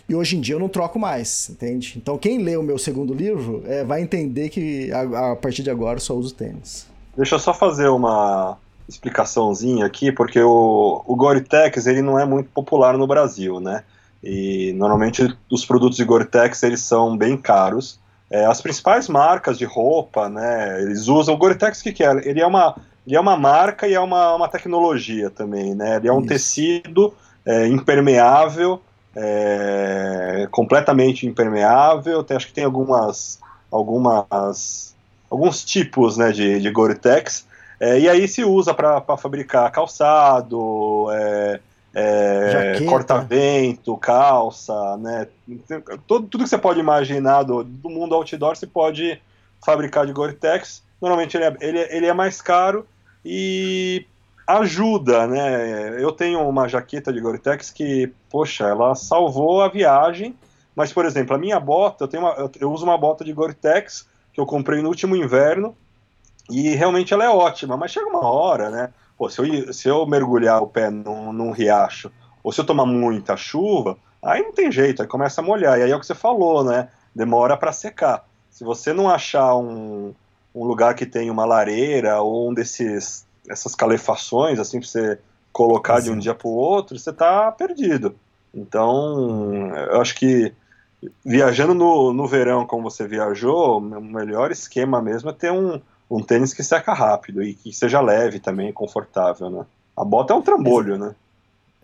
E 0.07 0.13
hoje 0.13 0.37
em 0.37 0.41
dia 0.41 0.55
eu 0.55 0.59
não 0.59 0.69
troco 0.69 0.99
mais, 0.99 1.49
entende? 1.49 1.95
Então 1.97 2.15
quem 2.17 2.37
lê 2.43 2.55
o 2.55 2.61
meu 2.61 2.77
segundo 2.77 3.11
livro 3.13 3.63
é, 3.65 3.83
vai 3.83 4.01
entender 4.03 4.49
que 4.49 4.91
a, 4.91 5.31
a 5.31 5.35
partir 5.35 5.63
de 5.63 5.69
agora 5.71 5.97
eu 5.97 6.01
só 6.01 6.13
uso 6.13 6.33
tênis. 6.35 6.85
Deixa 7.17 7.35
eu 7.35 7.39
só 7.39 7.53
fazer 7.53 7.87
uma 7.87 8.57
explicaçãozinha 8.87 9.85
aqui, 9.85 10.11
porque 10.11 10.39
o, 10.39 11.01
o 11.07 11.15
Gore-Tex 11.15 11.87
ele 11.87 12.03
não 12.03 12.19
é 12.19 12.25
muito 12.25 12.49
popular 12.51 12.97
no 12.97 13.07
Brasil, 13.07 13.59
né? 13.59 13.83
E 14.23 14.73
normalmente 14.73 15.35
os 15.49 15.65
produtos 15.65 15.97
de 15.97 16.03
Gore-Tex 16.05 16.61
eles 16.63 16.81
são 16.81 17.17
bem 17.17 17.35
caros. 17.35 17.99
É, 18.29 18.45
as 18.45 18.61
principais 18.61 19.07
marcas 19.07 19.57
de 19.57 19.65
roupa, 19.65 20.27
né? 20.27 20.81
Eles 20.81 21.07
usam 21.07 21.35
o 21.35 21.37
Gore-Tex 21.37 21.81
que 21.81 21.93
que 21.93 22.03
é? 22.03 22.11
Ele 22.27 22.41
é 22.41 22.47
uma 22.47 22.75
ele 23.05 23.15
é 23.15 23.19
uma 23.19 23.37
marca 23.37 23.87
e 23.87 23.93
é 23.93 23.99
uma, 23.99 24.33
uma 24.33 24.47
tecnologia 24.47 25.29
também, 25.29 25.75
né? 25.75 25.97
Ele 25.97 26.07
é 26.07 26.13
um 26.13 26.19
Isso. 26.19 26.27
tecido 26.27 27.13
é, 27.45 27.67
impermeável, 27.67 28.81
é, 29.15 30.47
completamente 30.49 31.27
impermeável. 31.27 32.23
Tem, 32.23 32.35
acho 32.35 32.47
que 32.47 32.53
tem 32.53 32.63
algumas 32.63 33.39
algumas 33.71 34.95
alguns 35.29 35.63
tipos 35.63 36.17
né, 36.17 36.31
de, 36.31 36.59
de 36.59 36.71
Gore-Tex, 36.71 37.45
é, 37.79 37.99
e 37.99 38.09
aí 38.09 38.27
se 38.27 38.43
usa 38.43 38.73
para 38.73 39.01
fabricar 39.17 39.71
calçado, 39.71 41.07
é, 41.95 42.73
corta-vento, 42.85 43.95
calça, 43.97 44.97
né, 44.97 45.27
tudo, 46.07 46.27
tudo 46.27 46.43
que 46.43 46.49
você 46.49 46.57
pode 46.57 46.79
imaginar 46.79 47.43
do, 47.43 47.63
do 47.63 47.89
mundo 47.89 48.13
outdoor 48.13 48.55
se 48.55 48.67
pode 48.67 49.19
fabricar 49.65 50.05
de 50.05 50.13
Gore-Tex. 50.13 50.83
Normalmente 51.01 51.35
ele 51.37 51.45
é, 51.45 51.57
ele, 51.61 51.79
é- 51.79 51.97
ele 51.97 52.05
é 52.05 52.13
mais 52.13 52.41
caro 52.41 52.85
e 53.23 54.05
ajuda, 54.47 55.25
né? 55.25 56.01
Eu 56.01 56.11
tenho 56.11 56.39
uma 56.47 56.67
jaqueta 56.67 57.11
de 57.11 57.19
Gore-Tex 57.19 57.71
que, 57.71 58.11
poxa, 58.29 58.65
ela 58.65 58.93
salvou 58.93 59.61
a 59.61 59.67
viagem. 59.67 60.35
Mas, 60.75 60.91
por 60.93 61.05
exemplo, 61.05 61.35
a 61.35 61.39
minha 61.39 61.59
bota, 61.59 62.03
eu, 62.03 62.07
tenho 62.07 62.23
uma, 62.23 62.51
eu 62.59 62.71
uso 62.71 62.83
uma 62.83 62.97
bota 62.97 63.23
de 63.23 63.33
Gore-Tex 63.33 64.07
que 64.33 64.39
eu 64.39 64.45
comprei 64.45 64.81
no 64.81 64.89
último 64.89 65.15
inverno 65.15 65.75
e 66.49 66.69
realmente 66.75 67.13
ela 67.13 67.23
é 67.23 67.29
ótima. 67.29 67.77
Mas 67.77 67.91
chega 67.91 68.07
uma 68.07 68.27
hora, 68.27 68.69
né? 68.69 68.89
Pô, 69.17 69.29
se 69.29 69.39
eu, 69.39 69.73
se 69.73 69.87
eu 69.87 70.05
mergulhar 70.05 70.61
o 70.61 70.67
pé 70.67 70.89
num, 70.89 71.31
num 71.31 71.51
riacho 71.51 72.11
ou 72.43 72.51
se 72.51 72.59
eu 72.59 72.65
tomar 72.65 72.85
muita 72.85 73.35
chuva, 73.35 73.97
aí 74.21 74.41
não 74.41 74.51
tem 74.51 74.71
jeito, 74.71 75.01
aí 75.01 75.07
começa 75.07 75.41
a 75.41 75.43
molhar. 75.43 75.79
E 75.79 75.83
aí 75.83 75.91
é 75.91 75.95
o 75.95 75.99
que 75.99 76.05
você 76.05 76.15
falou, 76.15 76.63
né? 76.63 76.89
Demora 77.13 77.57
para 77.57 77.71
secar. 77.71 78.25
Se 78.51 78.63
você 78.63 78.93
não 78.93 79.09
achar 79.09 79.55
um, 79.55 80.13
um 80.53 80.63
lugar 80.63 80.95
que 80.95 81.05
tem 81.05 81.29
uma 81.29 81.45
lareira 81.45 82.21
ou 82.21 82.49
um 82.49 82.53
desses 82.53 83.25
essas 83.47 83.75
calefações 83.75 84.59
assim 84.59 84.79
para 84.79 84.87
você 84.87 85.19
colocar 85.51 86.01
de 86.01 86.09
um 86.09 86.15
Sim. 86.15 86.19
dia 86.19 86.33
para 86.33 86.47
o 86.47 86.55
outro, 86.55 86.97
você 86.97 87.13
tá 87.13 87.51
perdido. 87.51 88.15
Então, 88.53 89.71
eu 89.91 90.01
acho 90.01 90.15
que 90.15 90.53
viajando 91.23 91.73
no, 91.73 92.13
no 92.13 92.27
verão 92.27 92.65
como 92.65 92.89
você 92.89 93.07
viajou, 93.07 93.77
o 93.77 93.81
melhor 93.81 94.51
esquema 94.51 95.01
mesmo 95.01 95.29
é 95.29 95.33
ter 95.33 95.51
um, 95.51 95.79
um 96.09 96.21
tênis 96.21 96.53
que 96.53 96.63
seca 96.63 96.93
rápido 96.93 97.41
e 97.43 97.53
que 97.53 97.73
seja 97.73 98.01
leve 98.01 98.39
também, 98.39 98.71
confortável, 98.71 99.49
né? 99.49 99.65
A 99.95 100.03
bota 100.03 100.33
é 100.33 100.35
um 100.35 100.41
trambolho, 100.41 100.97
né? 100.97 101.15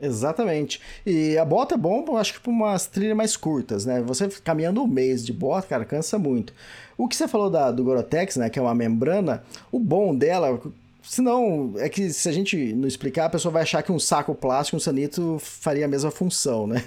Exatamente. 0.02 0.82
E 1.06 1.38
a 1.38 1.46
bota 1.46 1.76
é 1.76 1.78
bom, 1.78 2.04
eu 2.08 2.18
acho 2.18 2.34
que 2.34 2.40
para 2.40 2.52
umas 2.52 2.88
trilhas 2.88 3.16
mais 3.16 3.38
curtas, 3.38 3.86
né? 3.86 4.02
Você 4.02 4.28
caminhando 4.44 4.82
um 4.82 4.88
mês 4.88 5.24
de 5.24 5.32
bota, 5.32 5.68
cara, 5.68 5.86
cansa 5.86 6.18
muito. 6.18 6.54
O 6.98 7.08
que 7.08 7.16
você 7.16 7.28
falou 7.28 7.50
da, 7.50 7.72
do 7.72 7.84
Gorotex, 7.84 8.36
né, 8.36 8.50
que 8.50 8.58
é 8.58 8.62
uma 8.62 8.76
membrana, 8.76 9.44
o 9.72 9.80
bom 9.80 10.16
dela, 10.16 10.60
Senão, 11.04 11.74
é 11.78 11.90
que 11.90 12.12
se 12.14 12.30
a 12.30 12.32
gente 12.32 12.74
não 12.74 12.88
explicar, 12.88 13.26
a 13.26 13.30
pessoa 13.30 13.52
vai 13.52 13.64
achar 13.64 13.82
que 13.82 13.92
um 13.92 14.00
saco 14.00 14.36
plástico, 14.36 14.78
um 14.78 14.80
sanito, 14.80 15.38
faria 15.40 15.86
a 15.86 15.88
mesma 15.88 16.12
função, 16.12 16.68
né? 16.68 16.84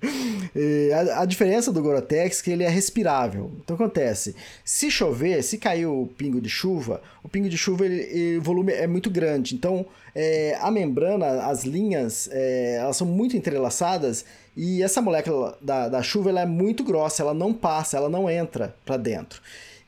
a, 0.94 1.22
a, 1.22 1.24
diferença 1.24 1.70
do 1.70 1.82
Gorotex 1.82 2.40
é 2.40 2.42
que 2.42 2.50
ele 2.50 2.64
é 2.64 2.68
respirável. 2.68 3.52
Então, 3.62 3.76
acontece, 3.76 4.34
se 4.64 4.90
chover, 4.90 5.42
se 5.42 5.58
cair 5.58 5.86
o 5.86 6.06
pingo 6.16 6.40
de 6.40 6.48
chuva, 6.48 7.02
o 7.22 7.28
pingo 7.28 7.48
de 7.48 7.58
chuva, 7.58 7.84
ele, 7.84 8.00
ele, 8.02 8.38
o 8.38 8.42
volume 8.42 8.72
é 8.72 8.86
muito 8.86 9.10
grande. 9.10 9.54
Então, 9.54 9.86
é, 10.14 10.56
a 10.60 10.70
membrana, 10.70 11.46
as 11.46 11.64
linhas, 11.64 12.28
é, 12.32 12.76
elas 12.80 12.96
são 12.96 13.06
muito 13.06 13.36
entrelaçadas 13.36 14.24
e 14.56 14.82
essa 14.82 15.00
molécula 15.00 15.56
da, 15.60 15.88
da 15.88 16.02
chuva, 16.02 16.30
ela 16.30 16.42
é 16.42 16.46
muito 16.46 16.84
grossa, 16.84 17.22
ela 17.22 17.34
não 17.34 17.52
passa, 17.54 17.96
ela 17.96 18.08
não 18.08 18.28
entra 18.28 18.74
para 18.84 18.96
dentro. 18.96 19.40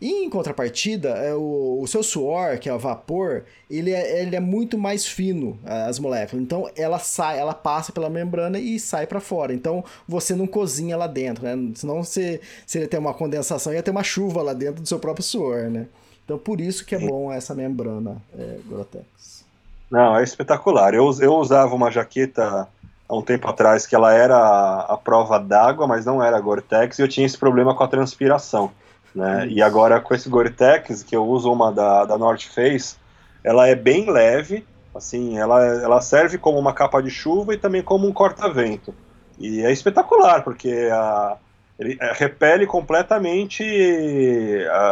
E 0.04 0.26
em 0.26 0.28
contrapartida, 0.28 1.08
é 1.08 1.32
o, 1.32 1.78
o 1.80 1.86
seu 1.86 2.02
suor, 2.02 2.58
que 2.58 2.68
é 2.68 2.74
o 2.74 2.78
vapor, 2.78 3.44
ele 3.70 3.90
é, 3.90 4.20
ele 4.20 4.36
é 4.36 4.40
muito 4.40 4.76
mais 4.76 5.06
fino, 5.06 5.58
as 5.64 5.98
moléculas. 5.98 6.44
Então 6.44 6.68
ela 6.76 6.98
sai, 6.98 7.38
ela 7.38 7.54
passa 7.54 7.90
pela 7.90 8.10
membrana 8.10 8.58
e 8.58 8.78
sai 8.78 9.06
para 9.06 9.18
fora. 9.18 9.54
Então 9.54 9.82
você 10.06 10.34
não 10.34 10.46
cozinha 10.46 10.94
lá 10.94 11.06
dentro, 11.06 11.42
né? 11.44 11.56
Senão 11.74 12.04
você, 12.04 12.42
se 12.66 12.76
ele 12.76 12.86
tem 12.86 13.00
uma 13.00 13.14
condensação, 13.14 13.72
ia 13.72 13.82
ter 13.82 13.92
uma 13.92 14.02
chuva 14.02 14.42
lá 14.42 14.52
dentro 14.52 14.82
do 14.82 14.86
seu 14.86 14.98
próprio 14.98 15.24
suor, 15.24 15.70
né? 15.70 15.86
Então 16.22 16.36
por 16.36 16.60
isso 16.60 16.84
que 16.84 16.94
é 16.94 16.98
bom 16.98 17.32
essa 17.32 17.54
membrana 17.54 18.18
é, 18.38 18.58
Gore-Tex. 18.66 19.42
Não, 19.90 20.18
é 20.18 20.22
espetacular. 20.22 20.92
Eu, 20.92 21.10
eu 21.18 21.32
usava 21.32 21.74
uma 21.74 21.90
jaqueta 21.90 22.68
há 23.08 23.16
um 23.16 23.22
tempo 23.22 23.48
atrás 23.48 23.86
que 23.86 23.94
ela 23.94 24.12
era 24.12 24.36
a 24.36 24.98
prova 24.98 25.38
d'água, 25.38 25.86
mas 25.86 26.04
não 26.04 26.22
era 26.22 26.38
Gore-Tex, 26.38 26.98
e 26.98 27.02
eu 27.02 27.08
tinha 27.08 27.24
esse 27.24 27.38
problema 27.38 27.74
com 27.74 27.82
a 27.82 27.88
transpiração. 27.88 28.70
Né? 29.14 29.46
E 29.48 29.62
agora 29.62 30.00
com 30.00 30.14
esse 30.14 30.28
Gore-Tex, 30.28 31.02
que 31.02 31.14
eu 31.14 31.24
uso 31.24 31.52
uma 31.52 31.70
da, 31.70 32.04
da 32.04 32.18
North 32.18 32.42
Face, 32.42 32.96
ela 33.42 33.68
é 33.68 33.74
bem 33.74 34.10
leve, 34.10 34.66
assim, 34.94 35.38
ela, 35.38 35.64
ela 35.64 36.00
serve 36.00 36.38
como 36.38 36.58
uma 36.58 36.72
capa 36.72 37.02
de 37.02 37.10
chuva 37.10 37.54
e 37.54 37.58
também 37.58 37.82
como 37.82 38.06
um 38.06 38.12
corta-vento. 38.12 38.94
E 39.38 39.62
é 39.62 39.70
espetacular, 39.70 40.42
porque 40.42 40.88
a, 40.90 41.36
ele 41.78 41.96
é, 42.00 42.12
repele 42.12 42.66
completamente 42.66 43.64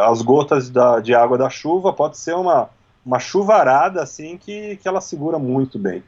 as 0.05 0.21
gotas 0.21 0.69
da, 0.69 0.99
de 0.99 1.13
água 1.13 1.37
da 1.37 1.49
chuva, 1.49 1.93
pode 1.93 2.17
ser 2.17 2.35
uma, 2.35 2.69
uma 3.05 3.19
chuvarada 3.19 4.01
assim 4.01 4.37
que, 4.37 4.77
que 4.77 4.87
ela 4.87 5.01
segura 5.01 5.39
muito 5.39 5.79
bem. 5.79 6.03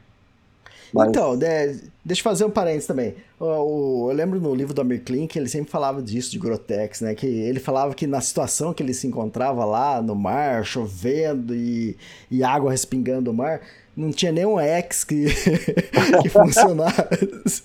Mas... 0.92 1.08
Então, 1.08 1.36
né, 1.36 1.78
deixa 2.04 2.20
eu 2.20 2.24
fazer 2.24 2.44
um 2.44 2.50
parênteses 2.50 2.86
também. 2.86 3.14
O, 3.38 3.44
o, 3.44 4.10
eu 4.10 4.14
lembro 4.16 4.40
no 4.40 4.54
livro 4.54 4.72
do 4.72 4.80
Amir 4.80 5.02
Klink 5.02 5.32
que 5.32 5.38
ele 5.38 5.48
sempre 5.48 5.70
falava 5.70 6.02
disso, 6.02 6.30
de 6.30 6.38
Grotex, 6.38 7.00
né? 7.00 7.14
Que 7.14 7.26
ele 7.26 7.60
falava 7.60 7.94
que 7.94 8.06
na 8.06 8.20
situação 8.20 8.72
que 8.72 8.82
ele 8.82 8.94
se 8.94 9.06
encontrava 9.06 9.64
lá 9.64 10.00
no 10.00 10.14
mar, 10.14 10.64
chovendo 10.64 11.54
e, 11.54 11.96
e 12.30 12.42
água 12.42 12.70
respingando 12.70 13.22
do 13.22 13.34
mar, 13.34 13.60
não 13.96 14.12
tinha 14.12 14.30
nenhum 14.30 14.60
X 14.60 15.04
que, 15.04 15.26
que 16.22 16.28
funcionasse. 16.28 17.62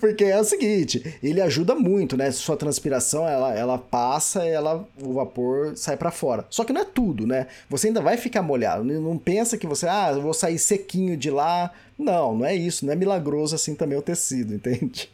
Porque 0.00 0.24
é 0.24 0.40
o 0.40 0.44
seguinte, 0.44 1.18
ele 1.22 1.40
ajuda 1.42 1.74
muito, 1.74 2.16
né? 2.16 2.30
Sua 2.30 2.56
transpiração, 2.56 3.28
ela, 3.28 3.52
ela 3.54 3.76
passa, 3.76 4.42
ela, 4.44 4.86
o 5.02 5.12
vapor 5.14 5.76
sai 5.76 5.96
para 5.96 6.10
fora. 6.10 6.46
Só 6.48 6.64
que 6.64 6.72
não 6.72 6.80
é 6.80 6.84
tudo, 6.84 7.26
né? 7.26 7.46
Você 7.68 7.88
ainda 7.88 8.00
vai 8.00 8.16
ficar 8.16 8.40
molhado. 8.40 8.82
Não 8.82 9.18
pensa 9.18 9.58
que 9.58 9.66
você, 9.66 9.86
ah, 9.86 10.12
eu 10.14 10.22
vou 10.22 10.32
sair 10.32 10.58
sequinho 10.58 11.16
de 11.16 11.30
lá. 11.30 11.70
Não, 11.98 12.34
não 12.34 12.46
é 12.46 12.54
isso. 12.54 12.86
Não 12.86 12.92
é 12.94 12.96
milagroso 12.96 13.54
assim 13.54 13.74
também 13.74 13.98
o 13.98 14.02
tecido, 14.02 14.54
entende? 14.56 15.10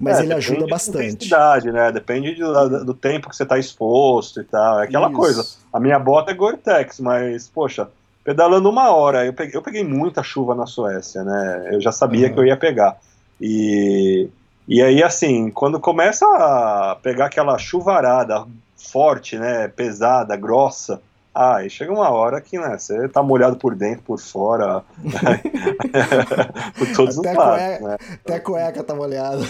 Mas 0.00 0.20
é, 0.20 0.22
ele 0.22 0.32
ajuda 0.32 0.66
bastante. 0.66 1.28
né? 1.70 1.92
Depende 1.92 2.34
do, 2.36 2.84
do, 2.84 2.94
tempo 2.94 3.28
que 3.28 3.36
você 3.36 3.44
tá 3.44 3.58
exposto 3.58 4.40
e 4.40 4.44
tal. 4.44 4.80
É 4.80 4.84
aquela 4.84 5.08
isso. 5.08 5.16
coisa. 5.16 5.46
A 5.70 5.78
minha 5.78 5.98
bota 5.98 6.30
é 6.30 6.34
Gore-Tex, 6.34 7.00
mas, 7.00 7.48
poxa 7.48 7.88
pedalando 8.26 8.68
uma 8.68 8.90
hora. 8.90 9.24
Eu 9.24 9.32
peguei, 9.32 9.56
eu 9.56 9.62
peguei 9.62 9.84
muita 9.84 10.20
chuva 10.20 10.52
na 10.52 10.66
Suécia, 10.66 11.22
né? 11.22 11.68
Eu 11.70 11.80
já 11.80 11.92
sabia 11.92 12.26
uhum. 12.26 12.34
que 12.34 12.40
eu 12.40 12.44
ia 12.44 12.56
pegar. 12.56 12.96
E, 13.40 14.28
e 14.66 14.82
aí, 14.82 15.00
assim, 15.00 15.48
quando 15.48 15.78
começa 15.78 16.26
a 16.26 16.98
pegar 17.00 17.26
aquela 17.26 17.56
chuvarada 17.56 18.44
forte, 18.76 19.38
né? 19.38 19.68
Pesada, 19.68 20.34
grossa. 20.34 21.00
Ah, 21.32 21.62
e 21.62 21.70
chega 21.70 21.92
uma 21.92 22.10
hora 22.10 22.40
que, 22.40 22.58
né, 22.58 22.78
você 22.78 23.08
tá 23.10 23.22
molhado 23.22 23.56
por 23.56 23.74
dentro, 23.74 24.02
por 24.02 24.18
fora, 24.18 24.82
por 26.78 26.96
todos 26.96 27.18
até 27.18 27.30
os 27.30 27.36
lados, 27.36 27.58
cueca, 27.58 27.88
né? 27.88 27.96
Até 28.24 28.34
a 28.34 28.40
cueca 28.40 28.82
tá 28.82 28.94
molhada. 28.94 29.42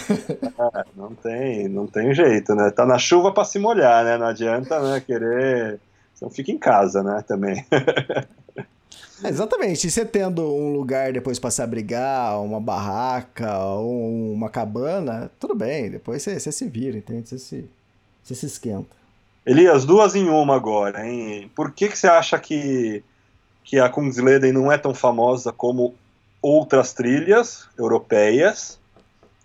É, 0.75 0.83
não 0.97 1.15
tem, 1.15 1.67
não 1.69 1.87
tem 1.87 2.13
jeito, 2.13 2.53
né? 2.53 2.71
Tá 2.71 2.85
na 2.85 2.97
chuva 2.97 3.31
para 3.31 3.45
se 3.45 3.57
molhar, 3.57 4.03
né? 4.03 4.17
Não 4.17 4.27
adianta, 4.27 4.79
né, 4.81 4.99
querer... 4.99 5.79
Então 6.13 6.29
fica 6.29 6.51
em 6.51 6.57
casa, 6.57 7.01
né, 7.01 7.23
também. 7.25 7.65
É, 9.23 9.29
exatamente. 9.29 9.87
E 9.87 9.91
você 9.91 10.05
tendo 10.05 10.43
um 10.43 10.73
lugar 10.73 11.11
depois 11.11 11.39
para 11.39 11.51
se 11.51 11.61
abrigar, 11.61 12.39
uma 12.41 12.59
barraca, 12.59 13.57
ou 13.59 14.33
uma 14.33 14.49
cabana, 14.49 15.31
tudo 15.39 15.55
bem. 15.55 15.89
Depois 15.89 16.21
você, 16.21 16.39
você 16.39 16.51
se 16.51 16.67
vira, 16.67 16.97
entende? 16.97 17.29
Você 17.29 17.39
se, 17.39 17.69
você 18.23 18.35
se 18.35 18.45
esquenta. 18.45 18.95
Elias, 19.45 19.85
duas 19.85 20.15
em 20.15 20.27
uma 20.27 20.55
agora, 20.55 21.07
hein? 21.07 21.49
Por 21.55 21.71
que, 21.71 21.87
que 21.87 21.97
você 21.97 22.07
acha 22.07 22.37
que, 22.37 23.03
que 23.63 23.79
a 23.79 23.89
Kungsleden 23.89 24.51
não 24.51 24.71
é 24.71 24.77
tão 24.77 24.93
famosa 24.93 25.51
como 25.51 25.95
outras 26.41 26.93
trilhas 26.93 27.67
europeias? 27.77 28.77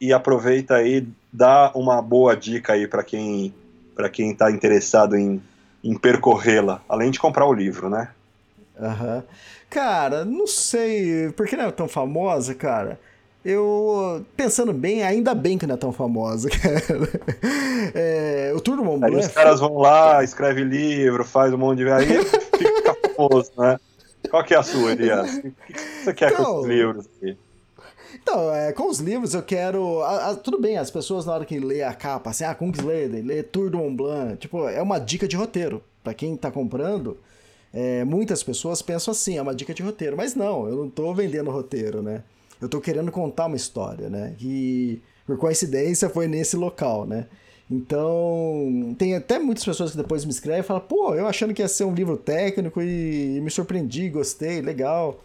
E 0.01 0.13
aproveita 0.13 0.75
aí, 0.75 1.07
dá 1.33 1.71
uma 1.77 2.03
boa 2.03 2.37
dica 2.37 2.73
aí 2.73 2.89
para 2.89 3.05
quem 3.05 3.55
para 3.95 4.09
quem 4.09 4.33
está 4.33 4.51
interessado 4.51 5.17
em, 5.17 5.41
em 5.85 5.97
percorrê-la, 5.97 6.83
além 6.89 7.11
de 7.11 7.21
comprar 7.21 7.47
o 7.47 7.53
livro, 7.53 7.89
né? 7.89 8.09
Aham. 8.81 9.17
Uhum. 9.17 9.23
Cara, 9.73 10.23
não 10.23 10.47
sei. 10.47 11.31
Por 11.31 11.47
que 11.47 11.57
não 11.57 11.65
é 11.65 11.71
tão 11.71 11.89
famosa, 11.89 12.55
cara? 12.55 13.01
Eu, 13.43 14.25
pensando 14.37 14.71
bem, 14.71 15.03
ainda 15.03 15.35
bem 15.35 15.57
que 15.57 15.67
não 15.67 15.75
é 15.75 15.79
tão 15.79 15.91
famosa, 15.93 16.51
cara. 16.53 17.09
É, 17.95 18.53
o 18.55 18.61
Tour 18.61 18.77
do 18.77 18.85
Mont 18.85 19.01
Blanc... 19.01 19.17
Aí 19.17 19.21
os 19.21 19.29
caras 19.29 19.61
vão 19.61 19.79
lá, 19.79 20.23
escreve 20.23 20.63
livro, 20.63 21.25
faz 21.25 21.55
um 21.55 21.59
monte 21.59 21.79
de... 21.79 21.91
Aí 21.91 22.07
fica 22.23 22.95
famoso, 23.17 23.51
né? 23.57 23.81
Qual 24.31 24.45
que 24.45 24.55
é 24.55 24.59
a 24.59 24.63
sua, 24.63 24.93
Elias? 24.93 25.39
O 25.39 25.41
que 25.41 26.05
você 26.05 26.15
quer 26.15 26.33
então, 26.33 26.45
com 26.45 26.61
os 26.61 26.67
livros 26.67 27.07
aqui? 27.07 27.37
Então, 28.15 28.55
é, 28.55 28.73
com 28.73 28.89
os 28.91 29.01
livros 29.01 29.33
eu 29.33 29.43
quero... 29.43 30.03
A, 30.03 30.31
a, 30.31 30.37
tudo 30.37 30.61
bem, 30.61 30.77
as 30.77 30.91
pessoas 30.91 31.25
na 31.25 31.33
hora 31.33 31.45
que 31.47 31.59
lê 31.59 31.83
a 31.83 31.95
capa, 31.95 32.29
assim, 32.29 32.45
ah, 32.45 32.55
Kungsleden, 32.55 33.23
lê 33.23 33.43
Tour 33.43 33.71
do 33.71 33.79
Mont 33.79 33.97
Blanc, 33.97 34.37
tipo, 34.37 34.69
é 34.69 34.83
uma 34.83 34.99
dica 34.99 35.27
de 35.27 35.35
roteiro. 35.35 35.83
Pra 36.05 36.13
quem 36.13 36.37
tá 36.37 36.51
comprando... 36.51 37.17
É, 37.73 38.05
muitas 38.05 38.43
pessoas 38.43 38.83
pensam 38.83 39.13
assim, 39.13 39.39
é 39.39 39.43
uma 39.43 39.55
dica 39.55 39.73
de 39.73 39.83
roteiro, 39.83 40.17
mas 40.17 40.35
não, 40.35 40.69
eu 40.69 40.77
não 40.77 40.87
estou 40.87 41.15
vendendo 41.15 41.51
roteiro, 41.51 42.03
né? 42.03 42.23
Eu 42.61 42.67
estou 42.67 42.81
querendo 42.81 43.11
contar 43.11 43.47
uma 43.47 43.57
história, 43.57 44.11
né? 44.11 44.35
Que 44.37 45.03
por 45.27 45.39
coincidência 45.39 46.09
foi 46.09 46.29
nesse 46.29 46.57
local, 46.57 47.07
né? 47.07 47.27
Então, 47.71 48.95
tem 48.99 49.15
até 49.15 49.39
muitas 49.39 49.65
pessoas 49.65 49.93
que 49.93 49.97
depois 49.97 50.25
me 50.27 50.31
escrevem 50.31 50.61
e 50.61 50.65
falam, 50.65 50.83
pô, 50.83 51.15
eu 51.15 51.27
achando 51.27 51.55
que 51.55 51.63
ia 51.63 51.69
ser 51.69 51.85
um 51.85 51.95
livro 51.95 52.19
técnico 52.19 52.83
e 52.83 53.41
me 53.41 53.51
surpreendi, 53.51 54.11
gostei, 54.11 54.61
legal. 54.61 55.23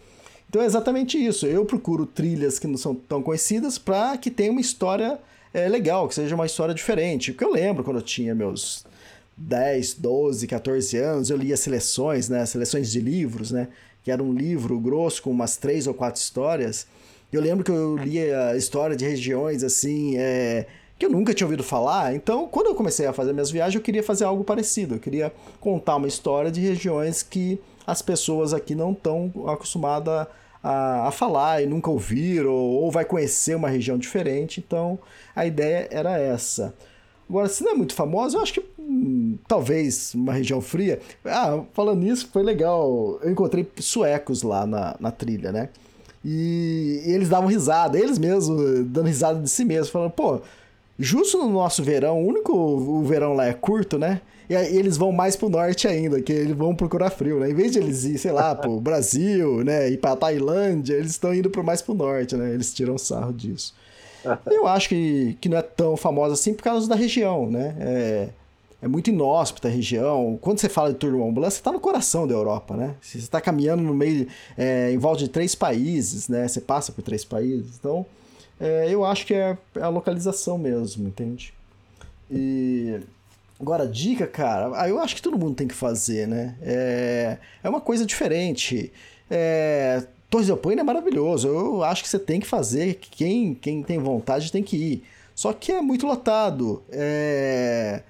Então 0.48 0.62
é 0.62 0.64
exatamente 0.64 1.22
isso. 1.22 1.46
Eu 1.46 1.66
procuro 1.66 2.06
trilhas 2.06 2.58
que 2.58 2.66
não 2.66 2.78
são 2.78 2.94
tão 2.94 3.22
conhecidas 3.22 3.76
para 3.76 4.16
que 4.16 4.30
tenha 4.30 4.50
uma 4.50 4.62
história 4.62 5.18
é, 5.52 5.68
legal, 5.68 6.08
que 6.08 6.14
seja 6.14 6.34
uma 6.34 6.46
história 6.46 6.74
diferente. 6.74 7.32
Porque 7.32 7.44
eu 7.44 7.52
lembro 7.52 7.84
quando 7.84 7.98
eu 7.98 8.02
tinha 8.02 8.34
meus 8.34 8.86
10, 9.38 9.94
12, 9.94 10.46
14 10.46 10.96
anos, 10.96 11.30
eu 11.30 11.36
lia 11.36 11.56
seleções, 11.56 12.28
né? 12.28 12.44
Seleções 12.44 12.90
de 12.90 13.00
livros, 13.00 13.50
né? 13.50 13.68
Que 14.02 14.10
era 14.10 14.22
um 14.22 14.32
livro 14.32 14.78
grosso 14.80 15.22
com 15.22 15.30
umas 15.30 15.56
três 15.56 15.86
ou 15.86 15.94
quatro 15.94 16.20
histórias. 16.20 16.86
Eu 17.32 17.40
lembro 17.40 17.64
que 17.64 17.70
eu 17.70 17.96
lia 17.96 18.56
história 18.56 18.96
de 18.96 19.04
regiões 19.04 19.62
assim, 19.62 20.16
é, 20.16 20.66
que 20.98 21.06
eu 21.06 21.10
nunca 21.10 21.32
tinha 21.32 21.46
ouvido 21.46 21.62
falar. 21.62 22.14
Então, 22.14 22.48
quando 22.48 22.66
eu 22.66 22.74
comecei 22.74 23.06
a 23.06 23.12
fazer 23.12 23.32
minhas 23.32 23.50
viagens, 23.50 23.76
eu 23.76 23.80
queria 23.82 24.02
fazer 24.02 24.24
algo 24.24 24.42
parecido. 24.42 24.96
Eu 24.96 24.98
queria 24.98 25.32
contar 25.60 25.96
uma 25.96 26.08
história 26.08 26.50
de 26.50 26.60
regiões 26.60 27.22
que 27.22 27.60
as 27.86 28.02
pessoas 28.02 28.52
aqui 28.52 28.74
não 28.74 28.92
estão 28.92 29.32
acostumadas 29.46 30.26
a, 30.62 31.08
a, 31.08 31.10
falar 31.12 31.62
e 31.62 31.66
nunca 31.66 31.90
ouviram, 31.90 32.50
ou, 32.50 32.82
ou 32.82 32.90
vai 32.90 33.04
conhecer 33.04 33.54
uma 33.54 33.68
região 33.68 33.96
diferente. 33.96 34.62
Então, 34.66 34.98
a 35.36 35.46
ideia 35.46 35.86
era 35.90 36.18
essa. 36.18 36.74
Agora, 37.28 37.48
se 37.48 37.62
não 37.62 37.72
é 37.72 37.74
muito 37.74 37.94
famosa, 37.94 38.36
eu 38.36 38.42
acho 38.42 38.54
que 38.54 38.62
hum, 38.78 39.36
talvez 39.46 40.14
uma 40.14 40.32
região 40.32 40.60
fria. 40.60 40.98
Ah, 41.24 41.62
falando 41.74 42.00
nisso, 42.00 42.28
foi 42.32 42.42
legal. 42.42 43.18
Eu 43.22 43.30
encontrei 43.30 43.68
suecos 43.78 44.42
lá 44.42 44.66
na, 44.66 44.96
na 44.98 45.10
trilha, 45.10 45.52
né? 45.52 45.68
E, 46.24 47.02
e 47.06 47.12
eles 47.12 47.28
davam 47.28 47.48
risada, 47.48 47.98
eles 47.98 48.18
mesmos 48.18 48.84
dando 48.86 49.06
risada 49.06 49.40
de 49.40 49.48
si 49.48 49.64
mesmos, 49.64 49.90
falando, 49.90 50.10
pô, 50.10 50.40
justo 50.98 51.38
no 51.38 51.48
nosso 51.48 51.82
verão, 51.82 52.22
o 52.22 52.26
único 52.26 52.52
o 52.52 53.04
verão 53.04 53.34
lá 53.34 53.46
é 53.46 53.52
curto, 53.52 53.98
né? 53.98 54.20
E 54.48 54.56
aí 54.56 54.76
eles 54.76 54.96
vão 54.96 55.12
mais 55.12 55.36
pro 55.36 55.50
norte 55.50 55.86
ainda, 55.86 56.22
que 56.22 56.32
eles 56.32 56.56
vão 56.56 56.74
procurar 56.74 57.10
frio, 57.10 57.38
né? 57.38 57.50
Em 57.50 57.54
vez 57.54 57.72
de 57.72 57.78
eles 57.78 58.04
ir, 58.04 58.18
sei 58.18 58.32
lá, 58.32 58.54
pro 58.54 58.80
Brasil, 58.80 59.62
né? 59.62 59.90
Ir 59.90 59.98
pra 59.98 60.16
Tailândia, 60.16 60.94
eles 60.94 61.10
estão 61.10 61.34
indo 61.34 61.50
pro 61.50 61.62
mais 61.62 61.82
pro 61.82 61.94
norte, 61.94 62.34
né? 62.34 62.54
Eles 62.54 62.72
tiram 62.72 62.96
sarro 62.96 63.32
disso. 63.32 63.74
Eu 64.46 64.66
acho 64.66 64.88
que, 64.88 65.36
que 65.40 65.48
não 65.48 65.58
é 65.58 65.62
tão 65.62 65.96
famosa 65.96 66.34
assim 66.34 66.54
por 66.54 66.62
causa 66.62 66.88
da 66.88 66.94
região, 66.94 67.50
né? 67.50 67.76
É, 67.80 68.28
é 68.82 68.88
muito 68.88 69.10
inóspita 69.10 69.68
a 69.68 69.70
região. 69.70 70.38
Quando 70.40 70.60
você 70.60 70.68
fala 70.68 70.92
de 70.92 70.98
Tour 70.98 71.12
de 71.12 71.16
Mont 71.16 71.34
Blanc, 71.34 71.52
você 71.52 71.58
está 71.58 71.72
no 71.72 71.80
coração 71.80 72.26
da 72.26 72.34
Europa, 72.34 72.76
né? 72.76 72.94
Você 73.00 73.18
está 73.18 73.40
caminhando 73.40 73.82
no 73.82 73.94
meio, 73.94 74.28
é, 74.56 74.92
em 74.92 74.98
volta 74.98 75.24
de 75.24 75.28
três 75.28 75.54
países, 75.54 76.28
né? 76.28 76.46
Você 76.46 76.60
passa 76.60 76.92
por 76.92 77.02
três 77.02 77.24
países. 77.24 77.76
Então, 77.78 78.06
é, 78.60 78.88
eu 78.88 79.04
acho 79.04 79.26
que 79.26 79.34
é 79.34 79.56
a 79.80 79.88
localização 79.88 80.58
mesmo, 80.58 81.08
entende? 81.08 81.52
E 82.30 83.00
agora, 83.58 83.86
dica, 83.86 84.26
cara, 84.26 84.88
eu 84.88 84.98
acho 85.00 85.16
que 85.16 85.22
todo 85.22 85.38
mundo 85.38 85.54
tem 85.54 85.66
que 85.66 85.74
fazer, 85.74 86.28
né? 86.28 86.56
É, 86.62 87.38
é 87.62 87.68
uma 87.68 87.80
coisa 87.80 88.06
diferente. 88.06 88.92
É, 89.30 90.04
Torres 90.30 90.50
Paine 90.60 90.80
é 90.80 90.84
maravilhoso. 90.84 91.48
Eu 91.48 91.82
acho 91.82 92.02
que 92.02 92.08
você 92.08 92.18
tem 92.18 92.40
que 92.40 92.46
fazer. 92.46 92.98
Quem, 93.00 93.54
quem 93.54 93.82
tem 93.82 93.98
vontade 93.98 94.52
tem 94.52 94.62
que 94.62 94.76
ir. 94.76 95.04
Só 95.34 95.52
que 95.52 95.72
é 95.72 95.80
muito 95.80 96.06
lotado. 96.06 96.82
É... 96.90 98.02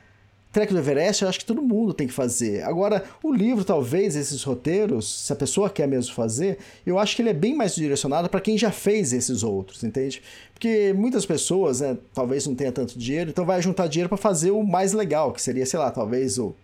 Trek 0.50 0.72
do 0.72 0.78
Everest, 0.78 1.22
eu 1.22 1.28
acho 1.28 1.38
que 1.38 1.44
todo 1.44 1.60
mundo 1.62 1.92
tem 1.92 2.06
que 2.06 2.12
fazer. 2.12 2.64
Agora, 2.64 3.04
o 3.22 3.32
livro, 3.32 3.64
talvez, 3.64 4.16
esses 4.16 4.42
roteiros, 4.42 5.26
se 5.26 5.32
a 5.32 5.36
pessoa 5.36 5.68
quer 5.68 5.86
mesmo 5.86 6.14
fazer, 6.14 6.58
eu 6.86 6.98
acho 6.98 7.14
que 7.14 7.22
ele 7.22 7.28
é 7.28 7.34
bem 7.34 7.54
mais 7.54 7.74
direcionado 7.74 8.30
para 8.30 8.40
quem 8.40 8.56
já 8.56 8.72
fez 8.72 9.12
esses 9.12 9.42
outros, 9.42 9.84
entende? 9.84 10.22
Porque 10.54 10.94
muitas 10.96 11.26
pessoas, 11.26 11.80
né, 11.80 11.98
talvez 12.14 12.46
não 12.46 12.54
tenha 12.54 12.72
tanto 12.72 12.98
dinheiro, 12.98 13.28
então 13.28 13.44
vai 13.44 13.60
juntar 13.60 13.88
dinheiro 13.88 14.08
para 14.08 14.16
fazer 14.16 14.50
o 14.50 14.62
mais 14.62 14.94
legal, 14.94 15.32
que 15.32 15.42
seria, 15.42 15.66
sei 15.66 15.78
lá, 15.78 15.90
talvez 15.90 16.38
o 16.38 16.54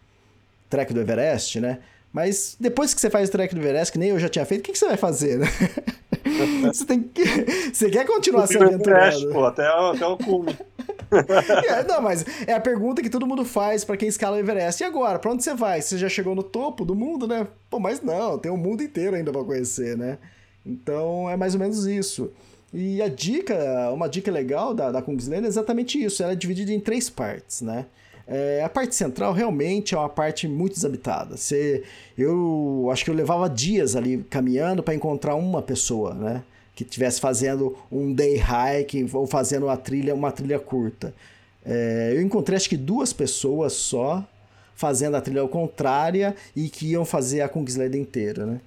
Trek 0.71 0.93
do 0.95 1.01
Everest, 1.01 1.61
né? 1.61 1.81
Mas 2.15 2.57
depois 2.61 2.95
que 2.95 3.01
você 3.01 3.11
faz 3.11 3.29
o 3.29 3.33
Trek 3.33 3.53
do 3.53 3.61
Everest, 3.61 3.91
que 3.91 3.99
nem 3.99 4.11
eu 4.11 4.21
já 4.21 4.29
tinha 4.29 4.47
feito, 4.47 4.61
o 4.61 4.65
que, 4.65 4.71
que 4.71 4.79
você 4.79 4.87
vai 4.87 4.97
fazer, 4.97 5.37
né? 5.37 5.49
você 6.73 6.85
tem 6.85 7.03
que... 7.03 7.25
Você 7.73 7.91
quer 7.91 8.07
continuar 8.07 8.47
se 8.47 8.57
aventurando? 8.57 9.33
Pô, 9.33 9.45
até, 9.45 9.67
até 9.67 10.07
o 10.07 10.17
cume. 10.17 10.57
é, 11.69 11.83
não, 11.83 12.01
mas 12.01 12.25
é 12.47 12.53
a 12.53 12.61
pergunta 12.61 13.03
que 13.03 13.11
todo 13.11 13.27
mundo 13.27 13.45
faz 13.45 13.85
para 13.85 13.97
quem 13.97 14.09
escala 14.09 14.37
o 14.37 14.39
Everest. 14.39 14.81
E 14.81 14.87
agora, 14.87 15.19
pra 15.19 15.33
onde 15.33 15.43
você 15.43 15.55
vai? 15.55 15.83
Você 15.83 15.99
já 15.99 16.09
chegou 16.09 16.37
no 16.37 16.45
topo 16.45 16.85
do 16.85 16.95
mundo, 16.95 17.27
né? 17.27 17.49
Pô, 17.69 17.81
mas 17.81 18.01
não, 18.01 18.39
tem 18.39 18.49
o 18.49 18.55
um 18.55 18.59
mundo 18.59 18.85
inteiro 18.85 19.17
ainda 19.17 19.33
pra 19.33 19.43
conhecer, 19.43 19.99
né? 19.99 20.19
Então 20.65 21.29
é 21.29 21.37
mais 21.37 21.55
ou 21.55 21.61
menos 21.61 21.85
isso. 21.85 22.31
E 22.73 23.03
a 23.03 23.09
dica, 23.09 23.91
uma 23.93 24.09
dica 24.09 24.31
legal 24.31 24.73
da, 24.73 24.93
da 24.93 25.03
Kungsleden 25.03 25.47
é 25.47 25.49
exatamente 25.49 26.01
isso. 26.01 26.23
Ela 26.23 26.33
é 26.33 26.37
dividida 26.37 26.73
em 26.73 26.79
três 26.79 27.11
partes, 27.11 27.61
né? 27.61 27.87
É, 28.27 28.63
a 28.65 28.69
parte 28.69 28.95
central 28.95 29.33
realmente 29.33 29.95
é 29.95 29.99
uma 29.99 30.09
parte 30.09 30.49
muito 30.49 30.75
desabitada. 30.75 31.37
Você, 31.37 31.83
eu 32.17 32.89
acho 32.91 33.05
que 33.05 33.11
eu 33.11 33.15
levava 33.15 33.49
dias 33.49 33.95
ali 33.97 34.25
caminhando 34.31 34.83
para 34.83 34.95
encontrar 34.95 35.35
uma 35.35 35.61
pessoa, 35.61 36.15
né? 36.15 36.43
Que 36.75 36.83
estivesse 36.83 37.21
fazendo 37.21 37.77
um 37.93 38.13
day 38.13 38.37
hike 38.37 39.09
ou 39.13 39.27
fazendo 39.27 39.67
uma 39.67 39.77
trilha, 39.77 40.15
uma 40.15 40.33
trilha 40.33 40.59
curta. 40.59 41.15
É, 41.65 42.13
eu 42.15 42.23
encontrei 42.23 42.57
acho 42.57 42.69
que 42.69 42.77
duas 42.77 43.13
pessoas 43.13 43.75
só 43.75 44.27
fazendo 44.75 45.17
a 45.17 45.21
trilha 45.21 45.47
contrária 45.47 46.35
e 46.57 46.69
que 46.69 46.87
iam 46.89 47.05
fazer 47.05 47.43
a 47.43 47.49
Kungsleden 47.49 48.01
inteira, 48.01 48.45
né? 48.45 48.61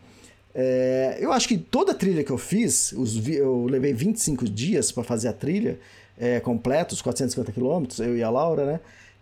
É, 0.59 1.17
eu 1.19 1.31
acho 1.31 1.47
que 1.47 1.55
toda 1.55 1.91
a 1.91 1.95
trilha 1.95 2.23
que 2.23 2.31
eu 2.31 2.37
fiz, 2.37 2.91
os, 2.93 3.27
eu 3.27 3.65
levei 3.65 3.93
25 3.93 4.45
dias 4.45 4.91
para 4.91 5.03
fazer 5.03 5.27
a 5.27 5.33
trilha 5.33 5.79
é, 6.17 6.39
completa, 6.39 6.95
os 6.95 7.01
450 7.01 7.51
quilômetros, 7.51 7.99
eu 7.99 8.17
e 8.17 8.23
a 8.23 8.29
Laura, 8.29 8.65
né? 8.65 8.79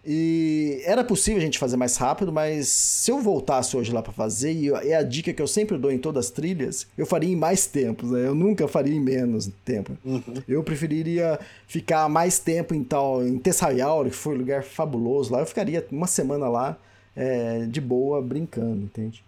E 0.07 0.83
era 0.85 1.03
possível 1.03 1.41
a 1.41 1.43
gente 1.43 1.57
fazer 1.57 1.77
mais 1.77 1.97
rápido, 1.97 2.31
mas 2.31 2.67
se 2.67 3.09
eu 3.09 3.19
voltasse 3.19 3.75
hoje 3.75 3.91
lá 3.91 4.03
para 4.03 4.13
fazer, 4.13 4.53
e 4.53 4.69
é 4.69 4.95
a 4.95 5.01
dica 5.01 5.33
que 5.33 5.41
eu 5.41 5.47
sempre 5.47 5.79
dou 5.79 5.91
em 5.91 5.97
todas 5.97 6.25
as 6.25 6.31
trilhas, 6.31 6.85
eu 6.95 7.07
faria 7.07 7.31
em 7.31 7.35
mais 7.35 7.65
tempo, 7.65 8.05
né? 8.05 8.27
Eu 8.27 8.35
nunca 8.35 8.67
faria 8.67 8.95
em 8.95 8.99
menos 8.99 9.49
tempo. 9.63 9.97
Uhum. 10.05 10.21
Eu 10.47 10.63
preferiria 10.63 11.39
ficar 11.65 12.07
mais 12.07 12.37
tempo 12.37 12.75
em 12.75 12.83
tal, 12.83 13.25
em 13.25 13.39
Tessaiauri, 13.39 14.11
que 14.11 14.15
foi 14.15 14.35
um 14.35 14.37
lugar 14.37 14.63
fabuloso 14.63 15.33
lá. 15.33 15.39
Eu 15.39 15.45
ficaria 15.47 15.83
uma 15.91 16.05
semana 16.05 16.47
lá, 16.47 16.77
é, 17.15 17.65
de 17.65 17.81
boa, 17.81 18.21
brincando, 18.21 18.83
entende? 18.83 19.23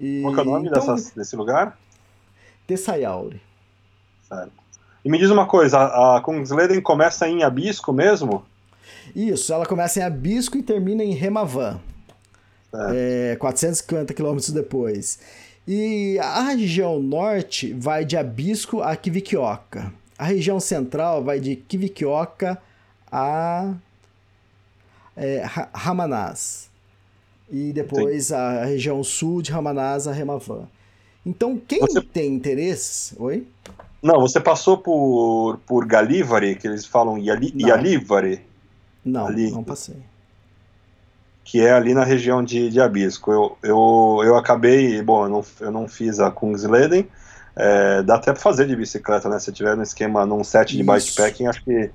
E, 0.00 0.22
Qual 0.22 0.38
é 0.38 0.40
o 0.40 0.44
nome 0.44 0.68
então, 0.68 0.96
dessa, 0.96 1.14
desse 1.14 1.36
lugar? 1.36 1.78
Tessaiauri. 2.66 3.42
Certo. 4.26 4.52
E 5.04 5.10
me 5.10 5.18
diz 5.18 5.28
uma 5.28 5.44
coisa, 5.44 5.78
a 6.16 6.20
Kungsleden 6.22 6.80
começa 6.80 7.28
em 7.28 7.42
Abisco 7.42 7.92
mesmo? 7.92 8.42
Isso, 9.14 9.52
ela 9.52 9.64
começa 9.64 10.00
em 10.00 10.02
Abisco 10.02 10.58
e 10.58 10.62
termina 10.62 11.04
em 11.04 11.12
Remavan. 11.12 11.80
É, 12.92 13.36
450 13.38 14.12
quilômetros 14.12 14.50
depois. 14.50 15.20
E 15.66 16.18
a 16.18 16.42
região 16.42 17.00
norte 17.00 17.72
vai 17.72 18.04
de 18.04 18.16
Abisco 18.16 18.82
a 18.82 18.96
Kivikioka. 18.96 19.92
A 20.18 20.24
região 20.24 20.58
central 20.58 21.22
vai 21.22 21.38
de 21.38 21.56
Kivikioka 21.56 22.60
a 23.10 23.74
é, 25.16 25.42
Ramanaz. 25.72 26.68
E 27.50 27.72
depois 27.72 28.26
Sim. 28.26 28.34
a 28.34 28.64
região 28.64 29.02
sul 29.04 29.40
de 29.40 29.52
Ramanaz 29.52 30.08
a 30.08 30.12
Remavan. 30.12 30.66
Então, 31.24 31.56
quem 31.56 31.80
você... 31.80 32.00
tem 32.00 32.34
interesse. 32.34 33.14
Oi? 33.18 33.46
Não, 34.02 34.20
você 34.20 34.38
passou 34.40 34.76
por, 34.76 35.58
por 35.66 35.86
Galivari, 35.86 36.56
que 36.56 36.66
eles 36.66 36.84
falam 36.84 37.16
Yali, 37.16 37.54
Yalivari. 37.56 38.42
Não, 39.04 39.26
ali, 39.26 39.50
não 39.50 39.62
passei. 39.62 39.96
Que 41.44 41.60
é 41.60 41.72
ali 41.72 41.92
na 41.92 42.04
região 42.04 42.42
de, 42.42 42.70
de 42.70 42.80
Abisco. 42.80 43.30
Eu, 43.30 43.58
eu, 43.62 44.22
eu 44.24 44.36
acabei, 44.36 45.02
bom, 45.02 45.24
eu 45.24 45.28
não, 45.28 45.44
eu 45.60 45.70
não 45.70 45.86
fiz 45.86 46.20
a 46.20 46.30
Kungsleden, 46.30 47.06
é, 47.56 48.02
dá 48.02 48.16
até 48.16 48.32
pra 48.32 48.40
fazer 48.40 48.66
de 48.66 48.74
bicicleta, 48.74 49.28
né? 49.28 49.38
Se 49.38 49.52
tiver 49.52 49.76
no 49.76 49.82
esquema, 49.82 50.24
num 50.24 50.42
set 50.42 50.76
de 50.76 50.82
Isso. 50.82 50.92
bikepacking, 50.92 51.46
acho 51.46 51.64
que, 51.64 51.90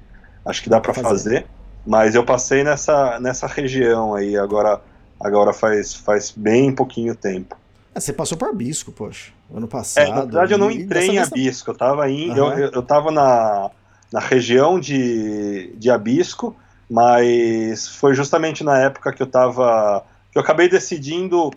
acho 0.45 0.63
que 0.63 0.69
dá 0.69 0.79
para 0.79 0.93
fazer. 0.93 1.07
fazer. 1.07 1.45
Mas 1.85 2.13
eu 2.13 2.23
passei 2.23 2.63
nessa, 2.63 3.19
nessa 3.19 3.47
região 3.47 4.13
aí, 4.13 4.37
agora, 4.37 4.79
agora 5.19 5.51
faz, 5.51 5.93
faz 5.93 6.31
bem 6.31 6.73
pouquinho 6.73 7.15
tempo. 7.15 7.57
Ah, 7.93 7.99
você 7.99 8.13
passou 8.13 8.37
por 8.37 8.49
Abisco, 8.49 8.91
poxa, 8.91 9.31
ano 9.53 9.67
passado. 9.67 10.05
É, 10.05 10.09
na 10.09 10.21
verdade, 10.21 10.53
eu 10.53 10.57
não 10.57 10.69
entrei 10.69 11.09
em 11.09 11.17
Abisco, 11.17 11.71
eu 11.71 11.75
tava, 11.75 12.09
em, 12.09 12.29
uhum. 12.29 12.37
eu, 12.37 12.71
eu, 12.71 12.71
eu 12.71 13.11
na, 13.11 13.71
na 14.13 14.19
região 14.19 14.79
de, 14.79 15.73
de 15.75 15.89
Abisco, 15.89 16.55
mas 16.89 17.87
foi 17.87 18.15
justamente 18.15 18.63
na 18.63 18.79
época 18.79 19.13
que 19.13 19.21
eu 19.21 19.27
tava. 19.27 20.03
que 20.31 20.37
eu 20.37 20.41
acabei 20.41 20.67
decidindo. 20.67 21.51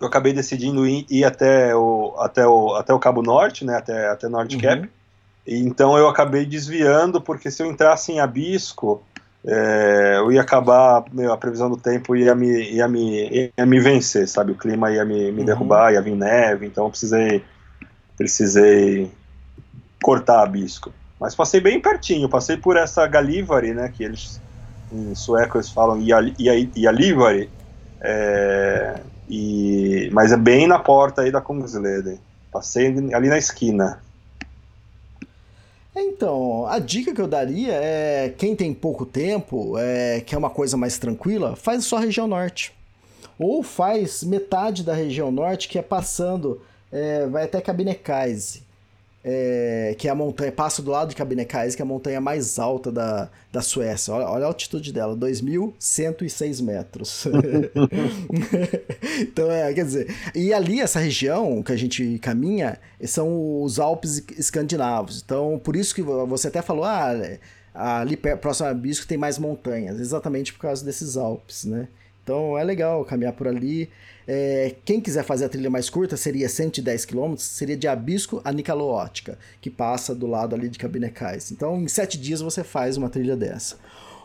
Eu 0.00 0.06
acabei 0.06 0.32
decidindo 0.32 0.86
ir, 0.86 1.06
ir 1.08 1.24
até, 1.24 1.74
o, 1.74 2.14
até, 2.18 2.46
o, 2.46 2.74
até 2.74 2.92
o 2.92 2.98
Cabo 2.98 3.22
Norte, 3.22 3.64
né? 3.64 3.76
Até, 3.76 4.08
até 4.08 4.28
North 4.28 4.54
Cap. 4.60 4.82
Uhum. 4.82 4.88
Então 5.46 5.96
eu 5.96 6.08
acabei 6.08 6.44
desviando, 6.44 7.20
porque 7.20 7.50
se 7.50 7.62
eu 7.62 7.70
entrasse 7.70 8.12
em 8.12 8.20
Abisco, 8.20 9.02
é, 9.46 10.16
eu 10.18 10.32
ia 10.32 10.40
acabar, 10.40 11.04
meu, 11.12 11.32
a 11.32 11.36
previsão 11.36 11.70
do 11.70 11.76
tempo 11.76 12.16
ia 12.16 12.34
me, 12.34 12.72
ia 12.72 12.88
me, 12.88 13.52
ia 13.56 13.66
me 13.66 13.78
vencer, 13.78 14.28
sabe? 14.28 14.52
O 14.52 14.56
clima 14.56 14.90
ia 14.90 15.04
me, 15.04 15.30
me 15.30 15.40
uhum. 15.40 15.44
derrubar, 15.46 15.92
ia 15.92 16.02
vir 16.02 16.16
neve, 16.16 16.66
então 16.66 16.84
eu 16.84 16.90
precisei, 16.90 17.44
precisei 18.16 19.10
cortar 20.02 20.42
Abisco. 20.42 20.92
Mas 21.18 21.34
passei 21.34 21.60
bem 21.60 21.80
pertinho, 21.80 22.28
passei 22.28 22.56
por 22.56 22.76
essa 22.76 23.06
Galivari, 23.06 23.72
né? 23.72 23.88
Que 23.88 24.04
eles 24.04 24.40
em 24.92 25.14
sueco 25.14 25.56
eles 25.56 25.70
falam 25.70 26.00
Ialivari, 26.00 27.50
é, 28.00 29.00
e, 29.28 30.08
mas 30.12 30.32
é 30.32 30.36
bem 30.36 30.66
na 30.66 30.78
porta 30.78 31.22
aí 31.22 31.30
da 31.30 31.40
Kungsleden. 31.40 32.18
Passei 32.52 32.86
ali 33.12 33.28
na 33.28 33.38
esquina. 33.38 34.00
Então, 35.94 36.66
a 36.66 36.78
dica 36.78 37.14
que 37.14 37.20
eu 37.20 37.26
daria 37.26 37.72
é 37.72 38.28
quem 38.28 38.54
tem 38.54 38.72
pouco 38.74 39.06
tempo, 39.06 39.78
é, 39.78 40.20
quer 40.20 40.36
uma 40.36 40.50
coisa 40.50 40.76
mais 40.76 40.98
tranquila, 40.98 41.56
faz 41.56 41.84
só 41.84 41.96
a 41.96 42.00
região 42.00 42.26
norte. 42.26 42.72
Ou 43.38 43.62
faz 43.62 44.22
metade 44.22 44.82
da 44.82 44.94
região 44.94 45.30
norte, 45.30 45.68
que 45.68 45.78
é 45.78 45.82
passando, 45.82 46.60
é, 46.92 47.26
vai 47.26 47.44
até 47.44 47.60
Cabinecais 47.60 48.65
é, 49.28 49.96
que 49.98 50.06
é 50.06 50.10
a 50.12 50.14
montanha, 50.14 50.52
passa 50.52 50.80
do 50.80 50.92
lado 50.92 51.08
de 51.08 51.16
Kebnekaise, 51.16 51.74
que 51.74 51.82
é 51.82 51.84
a 51.84 51.86
montanha 51.86 52.20
mais 52.20 52.60
alta 52.60 52.92
da, 52.92 53.28
da 53.50 53.60
Suécia. 53.60 54.14
Olha, 54.14 54.26
olha 54.28 54.44
a 54.44 54.46
altitude 54.46 54.92
dela, 54.92 55.16
2.106 55.16 56.62
metros. 56.62 57.24
então, 59.20 59.50
é, 59.50 59.74
quer 59.74 59.84
dizer, 59.84 60.14
e 60.32 60.54
ali, 60.54 60.80
essa 60.80 61.00
região 61.00 61.60
que 61.60 61.72
a 61.72 61.76
gente 61.76 62.20
caminha, 62.20 62.78
são 63.02 63.64
os 63.64 63.80
Alpes 63.80 64.22
escandinavos. 64.38 65.20
Então, 65.24 65.58
por 65.58 65.74
isso 65.74 65.92
que 65.92 66.02
você 66.02 66.46
até 66.46 66.62
falou, 66.62 66.84
ah, 66.84 67.10
ali 67.74 68.16
próximo 68.16 68.68
a 68.68 68.74
Bisco 68.74 69.08
tem 69.08 69.18
mais 69.18 69.40
montanhas, 69.40 69.98
exatamente 69.98 70.52
por 70.52 70.60
causa 70.60 70.84
desses 70.84 71.16
Alpes, 71.16 71.64
né? 71.64 71.88
Então, 72.26 72.58
é 72.58 72.64
legal 72.64 73.04
caminhar 73.04 73.32
por 73.34 73.46
ali. 73.46 73.88
É, 74.26 74.74
quem 74.84 75.00
quiser 75.00 75.22
fazer 75.22 75.44
a 75.44 75.48
trilha 75.48 75.70
mais 75.70 75.88
curta 75.88 76.16
seria 76.16 76.48
110 76.48 77.04
km, 77.04 77.36
seria 77.36 77.76
de 77.76 77.86
Abisco 77.86 78.42
a 78.44 78.50
Nicaloótica, 78.50 79.38
que 79.60 79.70
passa 79.70 80.12
do 80.12 80.26
lado 80.26 80.52
ali 80.52 80.68
de 80.68 80.76
Cabinecais. 80.76 81.52
Então, 81.52 81.80
em 81.80 81.86
sete 81.86 82.18
dias 82.18 82.40
você 82.40 82.64
faz 82.64 82.96
uma 82.96 83.08
trilha 83.08 83.36
dessa. 83.36 83.76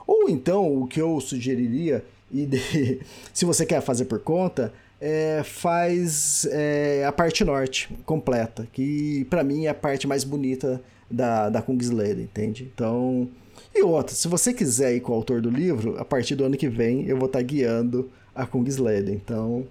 Ou 0.08 0.28
então, 0.28 0.82
o 0.82 0.88
que 0.88 1.00
eu 1.00 1.22
sugeriria, 1.22 2.04
E 2.34 2.46
de- 2.46 3.02
se 3.34 3.44
você 3.44 3.66
quer 3.66 3.82
fazer 3.82 4.06
por 4.06 4.20
conta, 4.20 4.74
é, 5.02 5.42
faz 5.44 6.48
é, 6.50 7.04
a 7.06 7.12
parte 7.12 7.44
norte 7.44 7.90
completa, 8.06 8.66
que 8.72 9.26
pra 9.30 9.44
mim 9.44 9.66
é 9.66 9.70
a 9.70 9.74
parte 9.74 10.08
mais 10.08 10.24
bonita 10.24 10.82
da, 11.10 11.50
da 11.50 11.62
Kungsleden, 11.62 12.24
entende? 12.24 12.72
Então. 12.74 13.28
E 13.74 13.84
outra, 13.84 14.14
se 14.14 14.28
você 14.28 14.54
quiser 14.54 14.94
ir 14.96 15.00
com 15.00 15.14
o 15.14 15.16
autor 15.16 15.42
do 15.42 15.50
livro, 15.50 15.96
a 15.98 16.06
partir 16.06 16.36
do 16.36 16.44
ano 16.44 16.58
que 16.58 16.68
vem 16.68 17.06
eu 17.08 17.18
vou 17.18 17.28
estar 17.28 17.42
guiando 17.42 18.10
a 18.36 18.46
Kungsleden. 18.46 19.16
Então. 19.16 19.66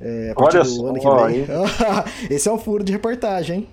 É, 0.00 0.30
a 0.30 0.34
partir 0.34 0.58
Olha 0.58 0.64
do 0.64 0.70
só, 0.70 0.86
ano 0.86 1.00
que 1.00 1.26
vem. 1.26 1.46
Esse 2.30 2.48
é 2.48 2.52
um 2.52 2.58
furo 2.58 2.84
de 2.84 2.92
reportagem, 2.92 3.56
hein? 3.56 3.68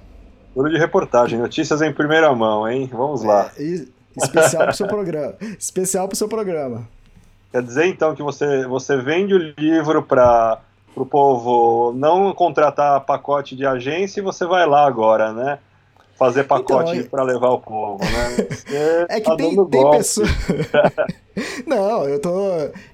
Tudo 0.53 0.69
de 0.69 0.77
reportagem, 0.77 1.37
notícias 1.37 1.81
em 1.81 1.91
primeira 1.91 2.33
mão, 2.33 2.67
hein? 2.67 2.89
Vamos 2.91 3.23
lá. 3.23 3.51
E- 3.59 3.87
especial 4.15 4.63
pro 4.63 4.75
seu 4.75 4.87
programa. 4.87 5.35
Especial 5.59 6.07
pro 6.07 6.17
seu 6.17 6.27
programa. 6.27 6.87
Quer 7.51 7.61
dizer 7.61 7.85
então 7.87 8.15
que 8.15 8.23
você, 8.23 8.65
você 8.65 8.97
vende 8.97 9.33
o 9.33 9.37
livro 9.37 10.01
para 10.01 10.59
o 10.95 11.05
povo 11.05 11.93
não 11.93 12.33
contratar 12.33 13.01
pacote 13.01 13.55
de 13.55 13.65
agência 13.65 14.19
e 14.19 14.23
você 14.23 14.45
vai 14.45 14.65
lá 14.65 14.85
agora, 14.87 15.33
né? 15.33 15.59
Fazer 16.17 16.45
pacote 16.45 16.91
Então, 16.91 17.05
é- 17.05 17.09
para 17.09 17.23
levar 17.23 17.49
o 17.49 17.59
povo, 17.59 17.99
né? 18.03 18.47
Você 18.49 19.05
É 19.09 19.19
que 19.19 19.25
tá 19.25 19.35
tem, 19.35 19.65
tem 19.67 19.91
pessoas. 19.91 20.29
Não, 21.67 22.07
eu 22.07 22.19
tô, 22.21 22.31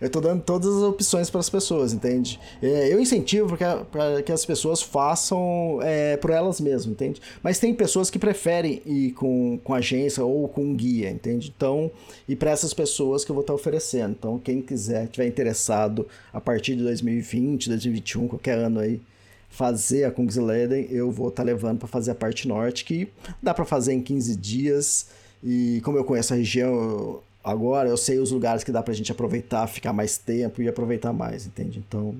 eu 0.01 0.09
tô 0.09 0.19
dando 0.19 0.41
todas 0.41 0.75
as 0.75 0.81
opções 0.81 1.29
para 1.29 1.39
as 1.39 1.49
pessoas, 1.49 1.93
entende? 1.93 2.39
É, 2.61 2.91
eu 2.91 2.99
incentivo 2.99 3.55
para 3.91 4.23
que 4.23 4.31
as 4.31 4.43
pessoas 4.43 4.81
façam 4.81 5.79
é, 5.83 6.17
por 6.17 6.31
elas 6.31 6.59
mesmas, 6.59 6.87
entende? 6.87 7.21
Mas 7.43 7.59
tem 7.59 7.71
pessoas 7.73 8.09
que 8.09 8.17
preferem 8.17 8.81
ir 8.85 9.11
com, 9.11 9.59
com 9.63 9.73
agência 9.75 10.25
ou 10.25 10.47
com 10.47 10.73
guia, 10.73 11.11
entende? 11.11 11.53
Então, 11.55 11.91
e 12.27 12.35
para 12.35 12.49
essas 12.49 12.73
pessoas 12.73 13.23
que 13.23 13.29
eu 13.29 13.35
vou 13.35 13.41
estar 13.41 13.53
oferecendo. 13.53 14.15
Então, 14.17 14.39
quem 14.39 14.59
quiser, 14.61 15.07
tiver 15.07 15.27
interessado 15.27 16.07
a 16.33 16.41
partir 16.41 16.75
de 16.75 16.81
2020, 16.81 17.69
2021, 17.69 18.27
qualquer 18.27 18.57
ano 18.57 18.79
aí, 18.79 18.99
fazer 19.51 20.05
a 20.05 20.11
Kungsleden, 20.11 20.87
eu 20.89 21.11
vou 21.11 21.27
estar 21.29 21.43
levando 21.43 21.77
para 21.79 21.87
fazer 21.87 22.11
a 22.11 22.15
parte 22.15 22.47
norte, 22.47 22.83
que 22.85 23.07
dá 23.43 23.53
para 23.53 23.65
fazer 23.65 23.93
em 23.93 24.01
15 24.01 24.35
dias. 24.35 25.07
E 25.43 25.81
como 25.83 25.97
eu 25.97 26.03
conheço 26.03 26.33
a 26.33 26.37
região 26.37 26.73
eu- 26.73 27.23
agora, 27.43 27.89
eu 27.89 27.97
sei 27.97 28.17
os 28.17 28.31
lugares 28.31 28.63
que 28.63 28.71
dá 28.71 28.81
pra 28.81 28.93
gente 28.93 29.11
aproveitar, 29.11 29.67
ficar 29.67 29.91
mais 29.93 30.17
tempo 30.17 30.61
e 30.61 30.67
aproveitar 30.69 31.11
mais, 31.11 31.45
entende? 31.45 31.83
Então, 31.85 32.15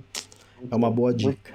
é 0.69 0.75
uma 0.75 0.91
boa 0.91 1.13
dica. 1.13 1.53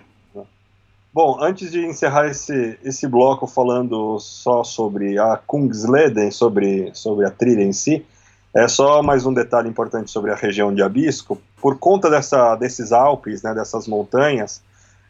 Bom, 1.13 1.39
antes 1.43 1.71
de 1.71 1.85
encerrar 1.85 2.29
esse, 2.29 2.79
esse 2.85 3.07
bloco 3.09 3.47
falando 3.47 4.19
só 4.19 4.63
sobre 4.63 5.19
a 5.19 5.37
Kungsleden, 5.47 6.31
sobre, 6.31 6.91
sobre 6.95 7.25
a 7.27 7.31
trilha 7.31 7.63
em 7.63 7.73
si, 7.73 8.05
é 8.55 8.69
só 8.69 9.03
mais 9.03 9.25
um 9.25 9.33
detalhe 9.33 9.69
importante 9.69 10.11
sobre 10.11 10.31
a 10.31 10.35
região 10.35 10.75
de 10.75 10.83
Abisco. 10.83 11.41
Por 11.61 11.79
conta 11.79 12.11
dessa, 12.11 12.55
desses 12.57 12.93
Alpes, 12.93 13.43
né, 13.43 13.55
dessas 13.55 13.87
montanhas, 13.89 14.63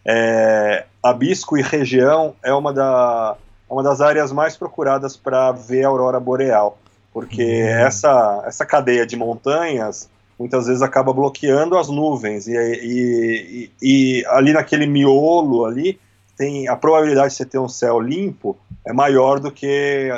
é, 0.07 0.85
Abisco 1.03 1.59
e 1.59 1.63
região 1.63 2.35
é 2.43 2.55
uma, 2.55 2.73
da, 2.73 3.37
é 3.69 3.73
uma 3.73 3.83
das 3.83 4.01
áreas 4.01 4.31
mais 4.31 4.57
procuradas 4.57 5.17
para 5.17 5.51
ver 5.51 5.85
a 5.85 5.89
aurora 5.89 6.21
boreal, 6.21 6.79
porque 7.13 7.43
essa, 7.43 8.45
essa 8.47 8.65
cadeia 8.65 9.05
de 9.05 9.17
montanhas 9.17 10.09
muitas 10.39 10.67
vezes 10.67 10.83
acaba 10.83 11.13
bloqueando 11.13 11.77
as 11.77 11.89
nuvens 11.89 12.47
e, 12.47 12.53
e, 12.53 13.71
e, 13.83 14.21
e 14.21 14.27
ali 14.27 14.53
naquele 14.53 14.87
miolo 14.87 15.65
ali 15.65 15.99
tem 16.37 16.69
a 16.69 16.77
probabilidade 16.77 17.31
de 17.31 17.37
você 17.37 17.47
ter 17.47 17.59
um 17.59 17.69
céu 17.69 17.99
limpo 17.99 18.57
é 18.85 18.93
maior 18.93 19.41
do 19.41 19.51
que 19.51 20.11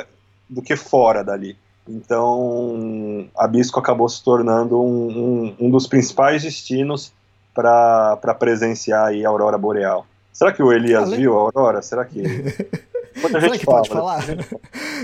do 0.49 0.61
que 0.61 0.75
fora 0.75 1.23
dali. 1.23 1.55
Então, 1.87 3.27
Abisco 3.35 3.79
acabou 3.79 4.07
se 4.09 4.23
tornando 4.23 4.79
um, 4.79 5.09
um, 5.09 5.55
um 5.59 5.69
dos 5.71 5.87
principais 5.87 6.43
destinos 6.43 7.11
para 7.61 8.33
presenciar 8.33 9.07
aí 9.07 9.25
a 9.25 9.29
aurora 9.29 9.57
boreal. 9.57 10.05
Será 10.31 10.51
que 10.51 10.63
o 10.63 10.71
Elias 10.71 11.03
Ale- 11.03 11.17
viu 11.17 11.37
a 11.37 11.41
aurora? 11.41 11.81
Será 11.81 12.05
que 12.05 12.23
Será 13.19 13.39
gente 13.41 13.59
que 13.59 13.65
pode 13.65 13.89
fala, 13.89 14.21
falar? 14.21 14.37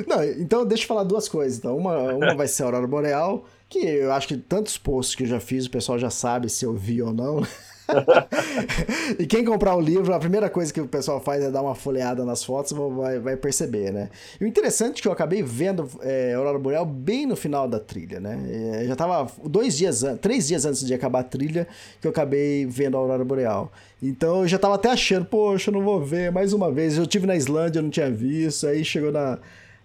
Não, 0.08 0.24
então 0.24 0.66
deixa 0.66 0.84
eu 0.84 0.88
falar 0.88 1.04
duas 1.04 1.28
coisas. 1.28 1.58
Então, 1.58 1.76
uma, 1.76 2.14
uma 2.14 2.36
vai 2.36 2.48
ser 2.48 2.64
a 2.64 2.68
Aurora 2.68 2.88
Boreal, 2.88 3.44
que 3.68 3.80
eu 3.80 4.14
acho 4.14 4.28
que 4.28 4.38
tantos 4.38 4.78
posts 4.78 5.16
que 5.16 5.24
eu 5.24 5.28
já 5.28 5.40
fiz, 5.40 5.66
o 5.66 5.72
pessoal 5.72 6.00
já 6.00 6.10
sabe 6.10 6.50
se 6.50 6.66
eu 6.66 6.74
vi 6.74 7.02
ou 7.02 7.14
não. 7.14 7.46
e 9.20 9.26
quem 9.26 9.44
comprar 9.46 9.76
o 9.76 9.82
livro, 9.82 10.14
a 10.14 10.20
primeira 10.20 10.50
coisa 10.50 10.74
que 10.74 10.82
o 10.82 10.88
pessoal 10.88 11.20
faz 11.20 11.44
é 11.44 11.52
dar 11.52 11.62
uma 11.62 11.76
folheada 11.76 12.26
nas 12.26 12.44
fotos, 12.44 12.72
vai, 12.72 13.20
vai 13.20 13.38
perceber, 13.38 13.92
né? 13.92 14.10
E 14.40 14.44
o 14.44 14.48
interessante 14.48 15.00
é 15.00 15.02
que 15.02 15.08
eu 15.08 15.12
acabei 15.12 15.44
vendo 15.44 15.90
é, 16.02 16.34
Aurora 16.34 16.58
Boreal 16.58 16.86
bem 16.86 17.26
no 17.26 17.36
final 17.36 17.68
da 17.68 17.80
trilha, 17.80 18.20
né? 18.20 18.40
É, 18.82 18.86
já 18.86 18.96
tava 18.96 19.32
dois 19.44 19.78
dias, 19.78 20.04
três 20.22 20.48
dias 20.48 20.66
antes 20.66 20.86
de 20.86 20.94
acabar 20.94 21.20
a 21.20 21.24
trilha 21.24 21.68
que 22.02 22.08
eu 22.08 22.12
acabei 22.12 22.66
vendo 22.66 22.98
Aurora 22.98 23.24
Boreal. 23.24 23.72
Então 24.02 24.42
eu 24.42 24.48
já 24.48 24.58
tava 24.58 24.76
até 24.76 24.90
achando, 24.90 25.26
poxa, 25.26 25.70
eu 25.70 25.74
não 25.74 25.84
vou 25.84 26.04
ver 26.04 26.32
mais 26.32 26.54
uma 26.54 26.72
vez. 26.72 26.98
Eu 26.98 27.08
tive 27.08 27.26
na 27.26 27.36
Islândia, 27.36 27.80
eu 27.80 27.84
não 27.84 27.90
tinha 27.90 28.10
visto, 28.10 28.68
aí 28.68 28.84
chegou 28.84 29.12
na. 29.12 29.40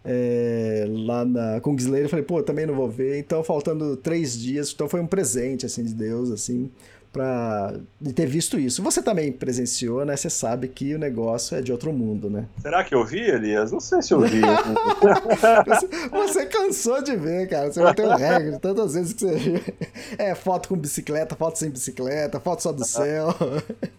é, 0.04 0.86
lá 0.88 1.24
na 1.24 1.60
Kungsleden, 1.60 2.04
eu 2.04 2.08
falei, 2.08 2.24
pô, 2.24 2.42
também 2.42 2.66
não 2.66 2.74
vou 2.74 2.88
ver. 2.88 3.18
Então, 3.18 3.42
faltando 3.42 3.96
três 3.96 4.38
dias, 4.38 4.72
então 4.72 4.88
foi 4.88 5.00
um 5.00 5.06
presente, 5.06 5.66
assim, 5.66 5.84
de 5.84 5.94
Deus, 5.94 6.30
assim, 6.30 6.70
pra 7.12 7.74
de 8.00 8.12
ter 8.12 8.26
visto 8.26 8.58
isso. 8.58 8.82
Você 8.82 9.02
também 9.02 9.32
presenciou, 9.32 10.04
né? 10.04 10.16
Você 10.16 10.30
sabe 10.30 10.68
que 10.68 10.94
o 10.94 10.98
negócio 10.98 11.56
é 11.56 11.60
de 11.60 11.72
outro 11.72 11.92
mundo, 11.92 12.30
né? 12.30 12.46
Será 12.62 12.84
que 12.84 12.94
eu 12.94 13.04
vi, 13.04 13.20
Elias? 13.20 13.72
Não 13.72 13.80
sei 13.80 14.00
se 14.02 14.12
eu 14.14 14.20
vi. 14.20 14.40
Você, 15.66 15.88
você 16.10 16.46
cansou 16.46 17.02
de 17.02 17.16
ver, 17.16 17.48
cara. 17.48 17.72
Você 17.72 17.82
vai 17.82 17.94
ter 17.94 18.06
um 18.06 18.14
recorde 18.14 18.58
tantas 18.60 18.94
vezes 18.94 19.12
que 19.12 19.20
você 19.20 19.36
viu. 19.36 19.60
É, 20.18 20.34
foto 20.34 20.68
com 20.68 20.76
bicicleta, 20.76 21.34
foto 21.34 21.58
sem 21.58 21.70
bicicleta, 21.70 22.38
foto 22.40 22.62
só 22.62 22.72
do 22.72 22.84
céu. 22.84 23.34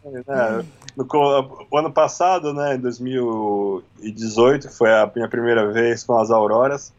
É, 0.05 0.64
no 0.95 1.05
co- 1.05 1.68
o 1.70 1.78
ano 1.78 1.91
passado, 1.91 2.53
né, 2.53 2.76
em 2.76 2.80
2018, 2.80 4.68
que 4.68 4.74
foi 4.74 4.89
a 4.91 5.09
minha 5.16 5.28
primeira 5.28 5.72
vez 5.72 6.03
com 6.03 6.18
as 6.18 6.30
auroras, 6.30 6.91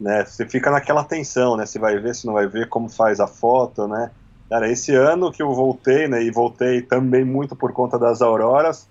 né, 0.00 0.24
você 0.24 0.46
fica 0.46 0.70
naquela 0.70 1.04
tensão, 1.04 1.56
né, 1.56 1.66
se 1.66 1.78
vai 1.78 1.98
ver, 1.98 2.14
se 2.14 2.26
não 2.26 2.34
vai 2.34 2.46
ver, 2.46 2.68
como 2.68 2.88
faz 2.88 3.20
a 3.20 3.26
foto, 3.26 3.86
né. 3.86 4.10
Cara, 4.48 4.70
esse 4.70 4.94
ano 4.94 5.32
que 5.32 5.42
eu 5.42 5.52
voltei, 5.52 6.06
né, 6.08 6.22
e 6.22 6.30
voltei 6.30 6.82
também 6.82 7.24
muito 7.24 7.56
por 7.56 7.72
conta 7.72 7.98
das 7.98 8.22
auroras, 8.22 8.86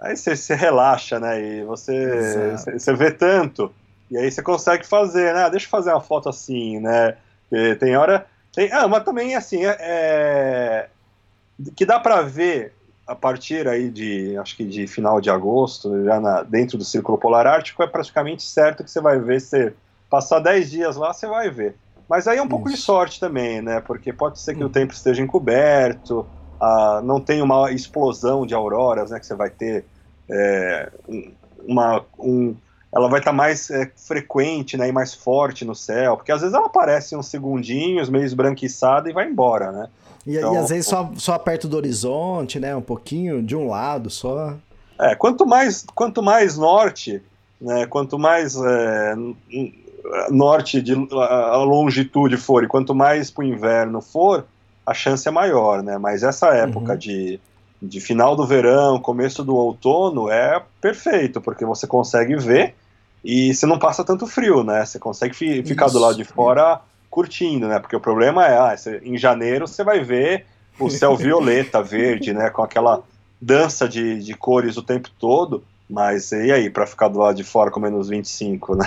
aí 0.00 0.16
você, 0.16 0.34
você 0.36 0.54
relaxa, 0.54 1.20
né, 1.20 1.40
e 1.40 1.64
você, 1.64 2.52
você, 2.56 2.78
você 2.78 2.94
vê 2.94 3.10
tanto, 3.10 3.72
e 4.10 4.16
aí 4.16 4.30
você 4.30 4.42
consegue 4.42 4.86
fazer, 4.86 5.34
né, 5.34 5.44
ah, 5.44 5.48
deixa 5.48 5.66
eu 5.66 5.70
fazer 5.70 5.90
uma 5.92 6.00
foto 6.00 6.28
assim, 6.28 6.80
né, 6.80 7.16
Porque 7.48 7.76
tem 7.76 7.96
hora... 7.96 8.26
Tem, 8.54 8.72
ah, 8.72 8.88
mas 8.88 9.04
também, 9.04 9.36
assim, 9.36 9.64
é- 9.64 9.76
é 9.80 10.88
que 11.76 11.84
dá 11.86 11.98
para 11.98 12.22
ver 12.22 12.72
a 13.06 13.14
partir 13.14 13.66
aí 13.66 13.88
de, 13.90 14.36
acho 14.36 14.56
que 14.56 14.64
de 14.64 14.86
final 14.86 15.20
de 15.20 15.30
agosto, 15.30 16.04
já 16.04 16.20
na- 16.20 16.42
dentro 16.42 16.76
do 16.76 16.84
Círculo 16.84 17.18
Polar 17.18 17.46
Ártico, 17.46 17.82
é 17.82 17.86
praticamente 17.86 18.42
certo 18.42 18.84
que 18.84 18.90
você 18.90 19.00
vai 19.00 19.18
ver, 19.18 19.40
se 19.40 19.72
passar 20.10 20.40
10 20.40 20.70
dias 20.70 20.96
lá, 20.96 21.12
você 21.12 21.26
vai 21.26 21.50
ver. 21.50 21.74
Mas 22.08 22.26
aí 22.26 22.38
é 22.38 22.42
um 22.42 22.48
pouco 22.48 22.68
de 22.68 22.74
Isso. 22.74 22.84
sorte 22.84 23.20
também, 23.20 23.60
né? 23.60 23.80
Porque 23.80 24.12
pode 24.12 24.40
ser 24.40 24.54
que 24.54 24.64
o 24.64 24.68
tempo 24.70 24.92
esteja 24.94 25.22
encoberto, 25.22 26.26
ah, 26.60 27.00
não 27.04 27.20
tem 27.20 27.42
uma 27.42 27.70
explosão 27.70 28.46
de 28.46 28.54
auroras, 28.54 29.10
né? 29.10 29.20
Que 29.20 29.26
você 29.26 29.34
vai 29.34 29.50
ter 29.50 29.84
é, 30.30 30.90
um- 31.08 31.30
uma... 31.66 32.04
Um, 32.18 32.54
ela 32.94 33.08
vai 33.08 33.18
estar 33.20 33.32
mais 33.32 33.70
é, 33.70 33.90
frequente 33.96 34.76
né, 34.78 34.88
e 34.88 34.92
mais 34.92 35.12
forte 35.12 35.62
no 35.64 35.74
céu, 35.74 36.16
porque 36.16 36.32
às 36.32 36.40
vezes 36.40 36.54
ela 36.54 36.66
aparece 36.66 37.14
uns 37.14 37.26
segundinhos, 37.28 38.08
meio 38.08 38.24
esbranquiçada 38.24 39.10
e 39.10 39.12
vai 39.12 39.28
embora, 39.28 39.70
né? 39.70 39.88
E, 40.26 40.32
e 40.32 40.38
Então- 40.38 40.58
às 40.58 40.70
vezes 40.70 40.86
só, 40.86 41.10
só 41.16 41.38
perto 41.38 41.68
do 41.68 41.76
horizonte, 41.76 42.58
né? 42.58 42.74
Um 42.74 42.80
pouquinho 42.80 43.42
de 43.42 43.54
um 43.54 43.68
lado 43.68 44.08
só. 44.08 44.54
É, 44.98 45.14
quanto 45.14 45.46
mais, 45.46 45.84
quanto 45.94 46.22
mais 46.22 46.56
norte, 46.56 47.22
né, 47.60 47.86
quanto 47.86 48.18
mais 48.18 48.56
é, 48.56 49.14
norte 50.30 50.80
de 50.82 50.94
a 50.94 51.56
longitude 51.58 52.36
for 52.36 52.64
e 52.64 52.68
quanto 52.68 52.94
mais 52.94 53.30
para 53.30 53.42
o 53.44 53.46
inverno 53.48 54.00
for, 54.00 54.46
a 54.86 54.94
chance 54.94 55.26
é 55.28 55.30
maior, 55.30 55.82
né? 55.82 55.98
Mas 55.98 56.22
essa 56.22 56.48
época 56.54 56.94
Uhum. 56.94 56.98
de, 56.98 57.40
de 57.80 58.00
final 58.00 58.36
do 58.36 58.46
verão, 58.46 59.00
começo 59.00 59.44
do 59.44 59.54
outono 59.56 60.30
é 60.30 60.64
perfeito, 60.80 61.40
porque 61.40 61.64
você 61.64 61.86
consegue 61.86 62.36
ver 62.36 62.76
e 63.22 63.52
você 63.54 63.66
não 63.66 63.78
passa 63.78 64.04
tanto 64.04 64.26
frio, 64.26 64.62
né? 64.64 64.84
Você 64.84 64.98
consegue 64.98 65.34
fi- 65.34 65.62
ficar 65.64 65.88
do 65.88 65.98
Isso. 65.98 66.00
lado 66.00 66.16
de 66.16 66.24
fora 66.24 66.80
curtindo, 67.10 67.68
né? 67.68 67.78
Porque 67.78 67.96
o 67.96 68.00
problema 68.00 68.46
é, 68.46 68.56
ah, 68.58 68.76
você- 68.76 68.98
em 69.04 69.16
janeiro 69.18 69.66
você 69.66 69.82
vai 69.84 70.00
ver 70.04 70.46
o 70.78 70.88
céu 70.90 71.16
violeta, 71.16 71.82
verde, 71.82 72.32
né? 72.32 72.50
Com 72.50 72.62
aquela 72.62 73.02
dança 73.40 73.88
de, 73.88 74.22
de 74.22 74.34
cores 74.34 74.76
o 74.76 74.82
tempo 74.82 75.10
todo, 75.18 75.64
mas 75.88 76.32
e 76.32 76.52
aí, 76.52 76.68
para 76.68 76.86
ficar 76.86 77.08
do 77.08 77.18
lado 77.18 77.36
de 77.36 77.44
fora 77.44 77.70
com 77.70 77.80
menos 77.80 78.08
25, 78.08 78.76
né? 78.76 78.84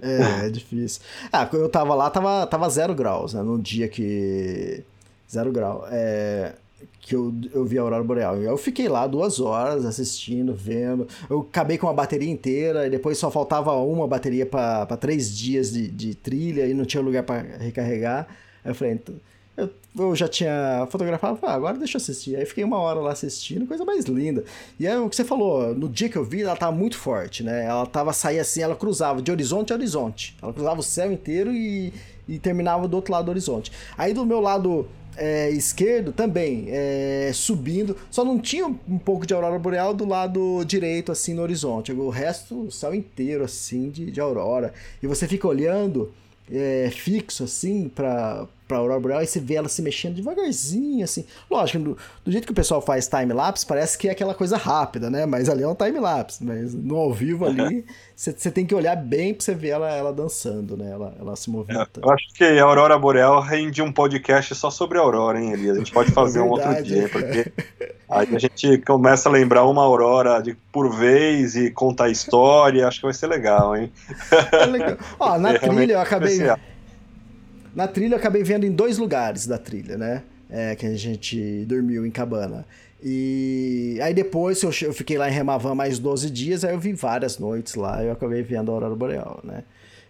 É, 0.00 0.46
é 0.46 0.50
difícil. 0.50 1.00
Ah, 1.32 1.46
quando 1.46 1.62
eu 1.62 1.68
tava 1.68 1.94
lá, 1.94 2.10
tava, 2.10 2.46
tava 2.46 2.68
zero 2.68 2.94
graus, 2.94 3.34
né? 3.34 3.42
No 3.42 3.58
dia 3.58 3.88
que. 3.88 4.82
Zero 5.30 5.50
grau. 5.52 5.86
É, 5.90 6.54
que 7.00 7.14
eu, 7.14 7.32
eu 7.52 7.64
vi 7.64 7.78
a 7.78 7.82
Aurora 7.82 8.02
Boreal. 8.02 8.36
Eu 8.36 8.56
fiquei 8.56 8.88
lá 8.88 9.06
duas 9.06 9.40
horas 9.40 9.84
assistindo, 9.84 10.54
vendo. 10.54 11.06
Eu 11.30 11.40
acabei 11.40 11.78
com 11.78 11.86
uma 11.86 11.94
bateria 11.94 12.30
inteira 12.30 12.86
e 12.86 12.90
depois 12.90 13.16
só 13.18 13.30
faltava 13.30 13.72
uma 13.72 14.06
bateria 14.06 14.44
para 14.44 14.96
três 14.96 15.36
dias 15.36 15.72
de, 15.72 15.88
de 15.88 16.14
trilha 16.14 16.66
e 16.66 16.74
não 16.74 16.84
tinha 16.84 17.02
lugar 17.02 17.22
para 17.22 17.42
recarregar. 17.58 18.26
Aí 18.64 18.70
eu 18.70 18.74
falei, 18.74 18.94
então. 18.94 19.14
Eu, 19.56 19.70
eu 19.96 20.16
já 20.16 20.26
tinha 20.26 20.86
fotografado, 20.90 21.38
ah, 21.42 21.54
agora 21.54 21.78
deixa 21.78 21.96
eu 21.96 22.00
assistir. 22.00 22.36
Aí 22.36 22.44
fiquei 22.44 22.64
uma 22.64 22.78
hora 22.78 23.00
lá 23.00 23.12
assistindo, 23.12 23.66
coisa 23.66 23.84
mais 23.84 24.04
linda. 24.06 24.44
E 24.78 24.86
é 24.86 24.98
o 24.98 25.08
que 25.08 25.16
você 25.16 25.24
falou, 25.24 25.74
no 25.74 25.88
dia 25.88 26.08
que 26.08 26.16
eu 26.16 26.24
vi, 26.24 26.42
ela 26.42 26.56
tava 26.56 26.72
muito 26.72 26.98
forte, 26.98 27.42
né? 27.42 27.64
Ela 27.64 27.86
tava 27.86 28.12
saía 28.12 28.42
assim, 28.42 28.62
ela 28.62 28.74
cruzava 28.74 29.22
de 29.22 29.30
horizonte 29.30 29.72
a 29.72 29.76
horizonte. 29.76 30.36
Ela 30.42 30.52
cruzava 30.52 30.80
o 30.80 30.82
céu 30.82 31.12
inteiro 31.12 31.52
e, 31.52 31.92
e 32.28 32.38
terminava 32.38 32.88
do 32.88 32.94
outro 32.96 33.12
lado 33.12 33.26
do 33.26 33.30
horizonte. 33.30 33.70
Aí 33.96 34.12
do 34.12 34.26
meu 34.26 34.40
lado 34.40 34.88
é, 35.16 35.50
esquerdo 35.50 36.12
também, 36.12 36.66
é, 36.68 37.30
subindo. 37.32 37.96
Só 38.10 38.24
não 38.24 38.38
tinha 38.38 38.66
um 38.66 38.98
pouco 38.98 39.26
de 39.26 39.34
aurora 39.34 39.58
boreal 39.58 39.94
do 39.94 40.04
lado 40.04 40.64
direito, 40.64 41.12
assim, 41.12 41.34
no 41.34 41.42
horizonte. 41.42 41.92
O 41.92 42.08
resto, 42.08 42.66
o 42.66 42.72
céu 42.72 42.94
inteiro, 42.94 43.44
assim, 43.44 43.90
de, 43.90 44.10
de 44.10 44.20
aurora. 44.20 44.72
E 45.02 45.06
você 45.06 45.26
fica 45.28 45.46
olhando 45.46 46.12
é, 46.50 46.90
fixo, 46.92 47.44
assim, 47.44 47.88
pra, 47.88 48.46
pra 48.66 48.78
Aurora 48.78 49.00
Boreal 49.00 49.22
e 49.22 49.26
você 49.26 49.40
vê 49.40 49.54
ela 49.54 49.68
se 49.68 49.82
mexendo 49.82 50.14
devagarzinho, 50.14 51.04
assim. 51.04 51.24
Lógico, 51.50 51.78
do, 51.78 51.98
do 52.24 52.32
jeito 52.32 52.46
que 52.46 52.52
o 52.52 52.54
pessoal 52.54 52.80
faz 52.80 53.06
time-lapse, 53.06 53.66
parece 53.66 53.98
que 53.98 54.08
é 54.08 54.12
aquela 54.12 54.34
coisa 54.34 54.56
rápida, 54.56 55.10
né? 55.10 55.26
Mas 55.26 55.48
ali 55.48 55.62
é 55.62 55.68
um 55.68 55.74
time-lapse. 55.74 56.42
Mas 56.42 56.74
no 56.74 56.96
ao 56.96 57.12
vivo 57.12 57.44
ali, 57.44 57.84
você 58.16 58.50
tem 58.50 58.64
que 58.64 58.74
olhar 58.74 58.96
bem 58.96 59.34
pra 59.34 59.44
você 59.44 59.54
ver 59.54 59.68
ela, 59.68 59.90
ela 59.90 60.12
dançando, 60.12 60.76
né? 60.76 60.90
Ela, 60.90 61.14
ela 61.18 61.36
se 61.36 61.50
movimentando. 61.50 62.06
Eu 62.06 62.12
acho 62.12 62.26
que 62.34 62.44
a 62.44 62.64
Aurora 62.64 62.98
Boreal 62.98 63.40
rende 63.40 63.82
um 63.82 63.92
podcast 63.92 64.54
só 64.54 64.70
sobre 64.70 64.98
a 64.98 65.02
Aurora, 65.02 65.40
hein, 65.40 65.52
Elias? 65.52 65.76
A 65.76 65.78
gente 65.78 65.92
pode 65.92 66.10
fazer 66.12 66.38
é 66.38 66.42
um 66.42 66.48
outro 66.48 66.82
dia, 66.82 67.08
porque 67.08 67.52
aí 68.08 68.34
a 68.34 68.38
gente 68.38 68.78
começa 68.78 69.28
a 69.28 69.32
lembrar 69.32 69.64
uma 69.66 69.82
Aurora 69.82 70.40
de, 70.40 70.56
por 70.72 70.90
vez 70.94 71.54
e 71.54 71.70
contar 71.70 72.04
a 72.04 72.10
história. 72.10 72.88
Acho 72.88 73.00
que 73.00 73.06
vai 73.06 73.14
ser 73.14 73.26
legal, 73.26 73.76
hein? 73.76 73.92
É 74.52 74.66
legal. 74.66 74.96
Ó, 75.20 75.38
na 75.38 75.52
é 75.54 75.58
trilha 75.58 75.92
eu 75.94 76.00
acabei. 76.00 76.32
Especial. 76.32 76.58
Na 77.74 77.88
trilha 77.88 78.14
eu 78.14 78.18
acabei 78.18 78.42
vendo 78.42 78.64
em 78.64 78.70
dois 78.70 78.98
lugares 78.98 79.46
da 79.46 79.58
trilha, 79.58 79.98
né? 79.98 80.22
É, 80.48 80.76
que 80.76 80.86
a 80.86 80.94
gente 80.94 81.64
dormiu 81.64 82.06
em 82.06 82.10
cabana. 82.10 82.64
E 83.02 83.98
aí 84.00 84.14
depois 84.14 84.62
eu, 84.62 84.70
eu 84.82 84.92
fiquei 84.94 85.18
lá 85.18 85.28
em 85.28 85.32
Remavan 85.32 85.74
mais 85.74 85.98
12 85.98 86.30
dias, 86.30 86.64
aí 86.64 86.72
eu 86.72 86.78
vi 86.78 86.92
várias 86.92 87.38
noites 87.38 87.74
lá 87.74 88.02
eu 88.02 88.12
acabei 88.12 88.42
vendo 88.42 88.70
a 88.70 88.74
Aurora 88.74 88.94
Boreal, 88.94 89.40
né? 89.44 89.64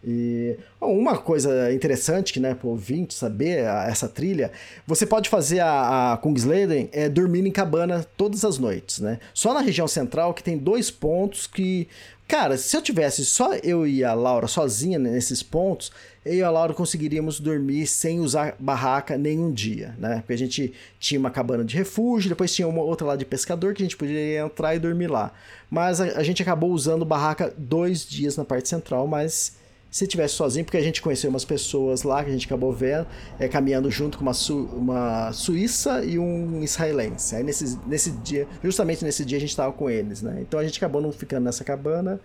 E 0.06 0.56
uma 0.80 1.16
coisa 1.16 1.72
interessante 1.72 2.30
que, 2.30 2.38
né, 2.38 2.54
para 2.54 2.66
o 2.66 2.70
ouvinte 2.70 3.14
saber 3.14 3.66
a, 3.66 3.86
essa 3.86 4.06
trilha, 4.06 4.52
você 4.86 5.06
pode 5.06 5.30
fazer 5.30 5.60
a, 5.60 6.12
a 6.12 6.16
Kungsleden 6.18 6.90
é, 6.92 7.08
dormir 7.08 7.46
em 7.46 7.50
cabana 7.50 8.04
todas 8.16 8.44
as 8.44 8.58
noites, 8.58 9.00
né? 9.00 9.18
Só 9.32 9.54
na 9.54 9.60
região 9.60 9.88
central 9.88 10.34
que 10.34 10.42
tem 10.42 10.58
dois 10.58 10.90
pontos 10.90 11.46
que, 11.46 11.88
cara, 12.26 12.56
se 12.56 12.76
eu 12.76 12.82
tivesse 12.82 13.24
só 13.24 13.54
eu 13.54 13.86
e 13.86 14.02
a 14.02 14.14
Laura 14.14 14.46
sozinha 14.46 14.98
nesses 14.98 15.42
pontos, 15.42 15.92
eu 16.24 16.34
e 16.34 16.42
a 16.42 16.50
Laura 16.50 16.72
conseguiríamos 16.72 17.38
dormir 17.38 17.86
sem 17.86 18.20
usar 18.20 18.56
barraca 18.58 19.18
nenhum 19.18 19.52
dia, 19.52 19.94
né? 19.98 20.16
Porque 20.16 20.32
a 20.32 20.38
gente 20.38 20.72
tinha 20.98 21.20
uma 21.20 21.30
cabana 21.30 21.64
de 21.64 21.76
refúgio, 21.76 22.30
depois 22.30 22.54
tinha 22.54 22.66
uma 22.66 22.82
outra 22.82 23.06
lá 23.06 23.16
de 23.16 23.24
pescador 23.24 23.74
que 23.74 23.82
a 23.82 23.86
gente 23.86 23.96
poderia 23.96 24.40
entrar 24.40 24.74
e 24.74 24.78
dormir 24.78 25.08
lá. 25.08 25.32
Mas 25.70 26.00
a, 26.00 26.04
a 26.18 26.22
gente 26.22 26.40
acabou 26.40 26.70
usando 26.70 27.04
barraca 27.04 27.52
dois 27.58 28.06
dias 28.06 28.36
na 28.36 28.44
parte 28.44 28.68
central, 28.68 29.06
mas 29.06 29.56
se 29.94 30.08
tivesse 30.08 30.34
sozinho, 30.34 30.64
porque 30.64 30.76
a 30.76 30.82
gente 30.82 31.00
conheceu 31.00 31.30
umas 31.30 31.44
pessoas 31.44 32.02
lá 32.02 32.24
que 32.24 32.28
a 32.28 32.32
gente 32.32 32.46
acabou 32.46 32.72
vendo, 32.72 33.06
é, 33.38 33.46
caminhando 33.46 33.88
junto 33.92 34.18
com 34.18 34.24
uma, 34.24 34.34
su 34.34 34.64
uma 34.72 35.32
suíça 35.32 36.04
e 36.04 36.18
um 36.18 36.64
israelense. 36.64 37.36
Aí 37.36 37.44
nesse, 37.44 37.78
nesse 37.86 38.10
dia, 38.10 38.48
justamente 38.60 39.04
nesse 39.04 39.24
dia 39.24 39.38
a 39.38 39.40
gente 39.40 39.50
estava 39.50 39.72
com 39.72 39.88
eles, 39.88 40.20
né? 40.20 40.38
Então 40.40 40.58
a 40.58 40.64
gente 40.64 40.78
acabou 40.78 41.00
não 41.00 41.12
ficando 41.12 41.44
nessa 41.44 41.62
cabana. 41.62 42.20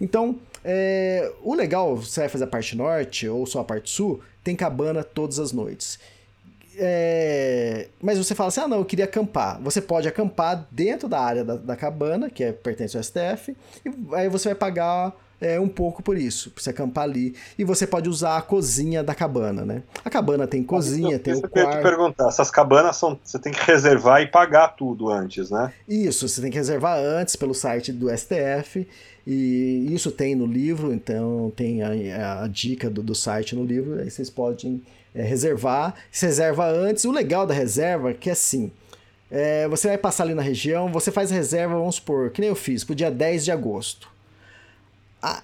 Então, 0.00 0.40
é, 0.64 1.32
o 1.44 1.54
legal, 1.54 1.94
você 1.94 2.22
vai 2.22 2.28
fazer 2.28 2.44
a 2.44 2.48
parte 2.48 2.76
norte 2.76 3.28
ou 3.28 3.46
só 3.46 3.60
a 3.60 3.64
parte 3.64 3.90
sul, 3.90 4.20
tem 4.42 4.56
cabana 4.56 5.04
todas 5.04 5.38
as 5.38 5.52
noites. 5.52 6.00
É, 6.76 7.90
mas 8.02 8.18
você 8.18 8.34
fala 8.34 8.48
assim: 8.48 8.62
ah, 8.62 8.66
não, 8.66 8.78
eu 8.78 8.84
queria 8.84 9.04
acampar. 9.04 9.62
Você 9.62 9.80
pode 9.80 10.08
acampar 10.08 10.66
dentro 10.68 11.08
da 11.08 11.20
área 11.20 11.44
da, 11.44 11.54
da 11.54 11.76
cabana, 11.76 12.28
que 12.28 12.42
é, 12.42 12.50
pertence 12.50 12.96
ao 12.96 13.04
STF, 13.04 13.56
e 13.86 14.14
aí 14.16 14.28
você 14.28 14.48
vai 14.48 14.56
pagar 14.56 15.14
é, 15.44 15.60
um 15.60 15.68
pouco 15.68 16.02
por 16.02 16.16
isso, 16.16 16.50
pra 16.50 16.62
você 16.62 16.70
acampar 16.70 17.04
ali. 17.04 17.34
E 17.58 17.64
você 17.64 17.86
pode 17.86 18.08
usar 18.08 18.38
a 18.38 18.42
cozinha 18.42 19.02
da 19.02 19.14
cabana, 19.14 19.64
né? 19.64 19.82
A 20.02 20.08
cabana 20.08 20.46
tem 20.46 20.62
cozinha, 20.62 21.18
tem 21.18 21.34
o 21.34 21.42
quarto. 21.42 21.58
Eu 21.58 21.70
te 21.70 21.82
perguntar, 21.82 22.28
essas 22.28 22.50
cabanas 22.50 22.96
são, 22.96 23.18
você 23.22 23.38
tem 23.38 23.52
que 23.52 23.62
reservar 23.62 24.22
e 24.22 24.26
pagar 24.26 24.68
tudo 24.68 25.10
antes, 25.10 25.50
né? 25.50 25.70
Isso, 25.86 26.26
você 26.26 26.40
tem 26.40 26.50
que 26.50 26.56
reservar 26.56 26.98
antes 26.98 27.36
pelo 27.36 27.52
site 27.52 27.92
do 27.92 28.08
STF. 28.16 28.88
E 29.26 29.86
isso 29.90 30.10
tem 30.10 30.34
no 30.34 30.46
livro, 30.46 30.92
então 30.92 31.52
tem 31.56 31.82
a, 31.82 32.42
a 32.42 32.46
dica 32.46 32.90
do, 32.90 33.02
do, 33.02 33.14
site 33.14 33.56
no 33.56 33.64
livro, 33.64 33.98
aí 33.98 34.10
vocês 34.10 34.28
podem 34.28 34.82
é, 35.14 35.22
reservar. 35.22 35.94
Se 36.10 36.26
reserva 36.26 36.66
antes, 36.66 37.04
o 37.04 37.10
legal 37.10 37.46
da 37.46 37.54
reserva 37.54 38.10
é 38.10 38.14
que 38.14 38.28
assim, 38.28 38.70
é, 39.30 39.66
você 39.66 39.88
vai 39.88 39.96
passar 39.96 40.24
ali 40.24 40.34
na 40.34 40.42
região, 40.42 40.92
você 40.92 41.10
faz 41.10 41.30
reserva, 41.30 41.74
vamos 41.74 41.94
supor, 41.94 42.30
que 42.30 42.40
nem 42.40 42.50
eu 42.50 42.54
fiz, 42.54 42.84
pro 42.84 42.94
dia 42.94 43.10
10 43.10 43.46
de 43.46 43.50
agosto. 43.50 44.13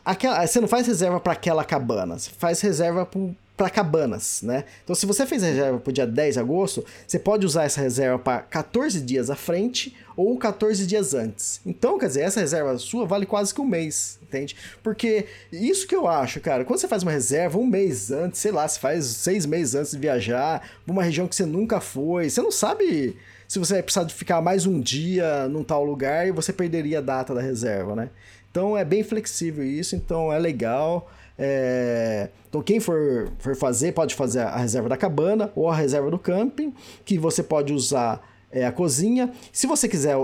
Aquela, 0.04 0.46
você 0.46 0.60
não 0.60 0.68
faz 0.68 0.86
reserva 0.86 1.18
para 1.18 1.32
aquela 1.32 1.64
cabana, 1.64 2.18
você 2.18 2.30
faz 2.36 2.60
reserva 2.60 3.08
para 3.56 3.70
cabanas, 3.70 4.40
né? 4.42 4.64
Então, 4.84 4.94
se 4.94 5.06
você 5.06 5.26
fez 5.26 5.42
reserva 5.42 5.78
para 5.78 5.90
o 5.90 5.92
dia 5.92 6.06
10 6.06 6.34
de 6.34 6.40
agosto, 6.40 6.84
você 7.06 7.18
pode 7.18 7.46
usar 7.46 7.64
essa 7.64 7.80
reserva 7.80 8.18
para 8.18 8.40
14 8.40 9.00
dias 9.00 9.30
à 9.30 9.36
frente 9.36 9.96
ou 10.16 10.36
14 10.36 10.86
dias 10.86 11.14
antes. 11.14 11.60
Então, 11.64 11.98
quer 11.98 12.08
dizer, 12.08 12.22
essa 12.22 12.40
reserva 12.40 12.76
sua 12.78 13.06
vale 13.06 13.24
quase 13.24 13.54
que 13.54 13.60
um 13.60 13.66
mês, 13.66 14.18
entende? 14.22 14.54
Porque 14.82 15.26
isso 15.50 15.86
que 15.86 15.96
eu 15.96 16.06
acho, 16.06 16.40
cara, 16.40 16.64
quando 16.64 16.78
você 16.78 16.88
faz 16.88 17.02
uma 17.02 17.12
reserva 17.12 17.58
um 17.58 17.66
mês 17.66 18.10
antes, 18.10 18.40
sei 18.40 18.52
lá, 18.52 18.68
você 18.68 18.78
faz 18.78 19.04
seis 19.06 19.46
meses 19.46 19.74
antes 19.74 19.92
de 19.92 19.98
viajar, 19.98 20.60
para 20.84 20.92
uma 20.92 21.02
região 21.02 21.26
que 21.26 21.34
você 21.34 21.46
nunca 21.46 21.80
foi, 21.80 22.28
você 22.28 22.42
não 22.42 22.50
sabe 22.50 23.16
se 23.50 23.58
você 23.58 23.74
vai 23.74 23.82
precisar 23.82 24.04
de 24.04 24.14
ficar 24.14 24.40
mais 24.40 24.64
um 24.64 24.80
dia 24.80 25.48
num 25.48 25.64
tal 25.64 25.84
lugar 25.84 26.26
e 26.26 26.30
você 26.30 26.52
perderia 26.52 26.98
a 26.98 27.02
data 27.02 27.34
da 27.34 27.40
reserva, 27.40 27.96
né? 27.96 28.10
Então 28.50 28.76
é 28.76 28.84
bem 28.84 29.02
flexível 29.02 29.64
isso, 29.64 29.94
então 29.94 30.32
é 30.32 30.38
legal. 30.38 31.08
É... 31.38 32.28
Então, 32.48 32.60
quem 32.60 32.80
for, 32.80 33.30
for 33.38 33.56
fazer, 33.56 33.92
pode 33.92 34.14
fazer 34.14 34.40
a 34.40 34.56
reserva 34.56 34.88
da 34.88 34.96
cabana 34.96 35.50
ou 35.54 35.70
a 35.70 35.74
reserva 35.74 36.10
do 36.10 36.18
camping, 36.18 36.74
que 37.04 37.16
você 37.16 37.42
pode 37.42 37.72
usar 37.72 38.20
é, 38.50 38.66
a 38.66 38.72
cozinha. 38.72 39.32
Se 39.52 39.66
você 39.66 39.88
quiser. 39.88 40.16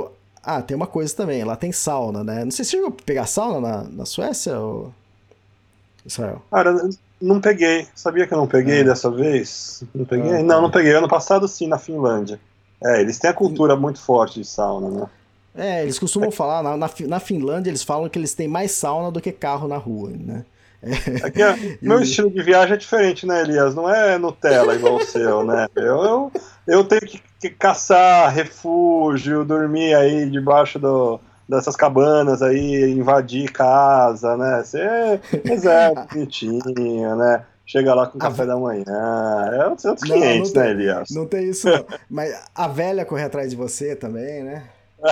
Ah, 0.42 0.62
tem 0.62 0.76
uma 0.76 0.86
coisa 0.86 1.14
também, 1.14 1.42
lá 1.42 1.56
tem 1.56 1.72
sauna, 1.72 2.22
né? 2.22 2.44
Não 2.44 2.50
sei 2.50 2.64
se 2.64 2.72
chegou 2.72 2.88
a 2.88 3.04
pegar 3.04 3.26
sauna 3.26 3.60
na, 3.60 3.82
na 3.84 4.04
Suécia 4.04 4.58
ou. 4.58 4.92
Israel? 6.04 6.42
Cara, 6.50 6.88
não 7.20 7.40
peguei. 7.40 7.86
Sabia 7.94 8.26
que 8.26 8.34
eu 8.34 8.38
não 8.38 8.46
peguei 8.46 8.80
é. 8.80 8.84
dessa 8.84 9.10
vez? 9.10 9.82
Não 9.94 10.04
peguei? 10.04 10.34
Ah, 10.34 10.42
não, 10.42 10.62
não 10.62 10.70
peguei. 10.70 10.92
Ano 10.92 11.08
passado 11.08 11.48
sim, 11.48 11.66
na 11.66 11.78
Finlândia. 11.78 12.38
É, 12.84 13.00
eles 13.00 13.18
têm 13.18 13.30
a 13.30 13.34
cultura 13.34 13.74
muito 13.74 14.00
forte 14.00 14.40
de 14.40 14.46
sauna, 14.46 14.90
né? 14.90 15.06
É, 15.57 15.82
eles 15.82 15.98
costumam 15.98 16.30
falar, 16.30 16.62
na, 16.62 16.76
na, 16.76 16.90
na 17.07 17.20
Finlândia 17.20 17.70
eles 17.70 17.82
falam 17.82 18.09
que 18.09 18.18
eles 18.18 18.34
têm 18.34 18.48
mais 18.48 18.72
sauna 18.72 19.11
do 19.11 19.20
que 19.20 19.32
carro 19.32 19.66
na 19.66 19.76
rua, 19.76 20.11
né? 20.11 20.44
É 20.82 21.42
a, 21.42 21.57
meu 21.80 22.00
estilo 22.00 22.30
de 22.30 22.42
viagem 22.42 22.74
é 22.74 22.76
diferente, 22.76 23.26
né, 23.26 23.40
Elias? 23.40 23.74
Não 23.74 23.92
é 23.92 24.18
Nutella 24.18 24.74
igual 24.74 24.96
o 24.96 25.04
seu, 25.04 25.44
né? 25.44 25.66
Eu, 25.74 26.04
eu, 26.04 26.32
eu 26.66 26.84
tenho 26.84 27.02
que, 27.02 27.22
que, 27.40 27.50
caçar 27.50 28.32
refúgio, 28.32 29.44
dormir 29.44 29.94
aí 29.94 30.28
debaixo 30.30 30.78
do, 30.78 31.18
dessas 31.48 31.74
cabanas 31.74 32.42
aí, 32.42 32.92
invadir 32.92 33.50
casa, 33.50 34.36
né? 34.36 34.62
Você 34.62 35.20
reserva 35.44 36.07
bonitinho, 36.12 37.16
né? 37.16 37.44
Chega 37.64 37.94
lá 37.94 38.07
com 38.07 38.16
café 38.16 38.46
da 38.46 38.57
manhã. 38.57 38.84
É 39.52 39.66
outros, 39.66 39.84
outros 39.86 40.09
não, 40.09 40.20
500, 40.20 40.52
não 40.52 40.62
né, 40.62 40.70
Elias? 40.70 41.09
Não 41.11 41.26
tem 41.26 41.48
isso, 41.50 41.68
não. 41.68 41.84
Mas 42.09 42.32
a 42.54 42.68
velha 42.68 43.04
corre 43.04 43.24
atrás 43.24 43.50
de 43.50 43.57
você 43.57 43.96
também, 43.96 44.44
né? 44.44 44.62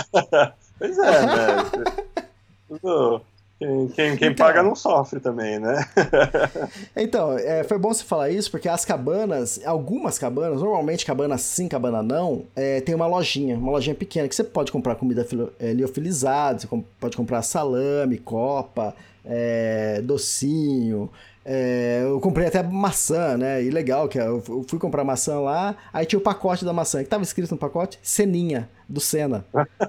pois 0.78 0.98
é, 0.98 1.26
né? 1.26 2.24
Tudo 2.68 3.22
quem, 3.58 3.88
quem, 3.88 4.16
quem 4.16 4.28
então, 4.30 4.46
paga 4.46 4.62
não 4.62 4.74
sofre 4.74 5.20
também, 5.20 5.58
né? 5.58 5.84
então, 6.96 7.38
é, 7.38 7.62
foi 7.62 7.78
bom 7.78 7.94
você 7.94 8.02
falar 8.02 8.30
isso, 8.30 8.50
porque 8.50 8.68
as 8.68 8.84
cabanas, 8.84 9.60
algumas 9.64 10.18
cabanas, 10.18 10.60
normalmente 10.60 11.06
cabana 11.06 11.38
sim, 11.38 11.68
cabana 11.68 12.02
não, 12.02 12.44
é, 12.56 12.80
tem 12.80 12.94
uma 12.94 13.06
lojinha, 13.06 13.56
uma 13.56 13.70
lojinha 13.70 13.94
pequena, 13.94 14.28
que 14.28 14.34
você 14.34 14.44
pode 14.44 14.72
comprar 14.72 14.96
comida 14.96 15.26
é, 15.60 15.72
liofilizada, 15.72 16.58
você 16.58 16.68
pode 16.98 17.16
comprar 17.16 17.42
salame, 17.42 18.18
copa, 18.18 18.94
é, 19.24 20.00
docinho, 20.02 21.08
é, 21.44 22.00
eu 22.02 22.18
comprei 22.20 22.46
até 22.46 22.62
maçã, 22.62 23.36
né? 23.36 23.62
E 23.62 23.70
legal, 23.70 24.08
que 24.08 24.18
eu 24.18 24.40
fui 24.66 24.78
comprar 24.78 25.04
maçã 25.04 25.38
lá, 25.40 25.76
aí 25.92 26.06
tinha 26.06 26.18
o 26.18 26.22
pacote 26.22 26.64
da 26.64 26.72
maçã. 26.72 27.02
que 27.02 27.10
tava 27.10 27.22
escrito 27.22 27.50
no 27.50 27.58
pacote? 27.58 27.98
Ceninha, 28.02 28.70
do 28.88 28.98
Senna. 28.98 29.44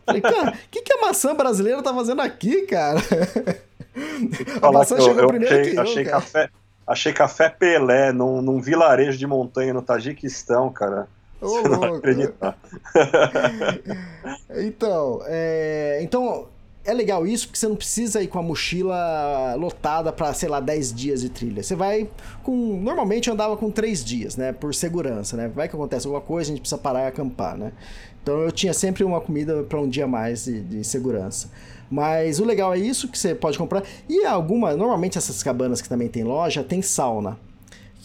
Falei, 0.05 0.21
cara, 0.21 0.51
o 0.51 0.69
que, 0.69 0.81
que 0.81 0.93
a 0.93 1.01
maçã 1.01 1.33
brasileira 1.33 1.81
tá 1.81 1.93
fazendo 1.93 2.21
aqui, 2.21 2.63
cara? 2.63 2.99
a 4.61 4.71
maçã 4.71 4.99
chegou 4.99 5.23
eu 5.23 5.27
primeiro 5.29 5.55
achei, 5.55 5.71
que 5.71 5.77
eu, 5.77 5.81
achei 5.81 6.03
cara. 6.03 6.15
café, 6.17 6.49
achei 6.85 7.13
café 7.13 7.49
Pelé 7.49 8.11
num, 8.11 8.41
num 8.41 8.59
vilarejo 8.59 9.17
de 9.17 9.25
montanha 9.25 9.73
no 9.73 9.81
Tajiquistão, 9.81 10.69
cara. 10.73 11.07
Ô, 11.41 11.47
Você 11.47 11.69
não 11.69 11.95
acreditar. 11.95 12.57
então, 14.57 15.21
é, 15.25 15.99
então 16.01 16.49
é 16.85 16.93
legal 16.93 17.25
isso 17.25 17.47
porque 17.47 17.59
você 17.59 17.67
não 17.67 17.75
precisa 17.75 18.21
ir 18.21 18.27
com 18.27 18.37
a 18.37 18.43
mochila 18.43 19.55
lotada 19.55 20.13
para 20.13 20.33
sei 20.33 20.47
lá, 20.47 20.59
10 20.59 20.93
dias 20.93 21.21
de 21.21 21.29
trilha. 21.29 21.63
Você 21.63 21.75
vai 21.75 22.07
com. 22.43 22.79
Normalmente 22.79 23.27
eu 23.27 23.33
andava 23.33 23.57
com 23.57 23.71
3 23.71 24.05
dias, 24.05 24.37
né? 24.37 24.53
Por 24.53 24.73
segurança, 24.73 25.35
né? 25.35 25.47
Vai 25.47 25.67
que 25.67 25.75
acontece 25.75 26.05
alguma 26.05 26.21
coisa, 26.21 26.51
a 26.51 26.53
gente 26.53 26.61
precisa 26.61 26.79
parar 26.79 27.03
e 27.03 27.07
acampar, 27.07 27.57
né? 27.57 27.73
Então 28.21 28.39
eu 28.39 28.51
tinha 28.51 28.73
sempre 28.73 29.03
uma 29.03 29.19
comida 29.19 29.63
para 29.63 29.79
um 29.79 29.89
dia 29.89 30.07
mais 30.07 30.45
de, 30.45 30.61
de, 30.61 30.83
segurança. 30.83 31.49
Mas 31.89 32.39
o 32.39 32.45
legal 32.45 32.73
é 32.73 32.77
isso 32.77 33.07
que 33.07 33.17
você 33.17 33.35
pode 33.35 33.57
comprar. 33.57 33.83
E 34.07 34.23
alguma. 34.25 34.75
Normalmente 34.75 35.17
essas 35.17 35.41
cabanas 35.41 35.81
que 35.81 35.89
também 35.89 36.07
tem 36.07 36.23
loja 36.23 36.63
tem 36.63 36.81
sauna. 36.81 37.37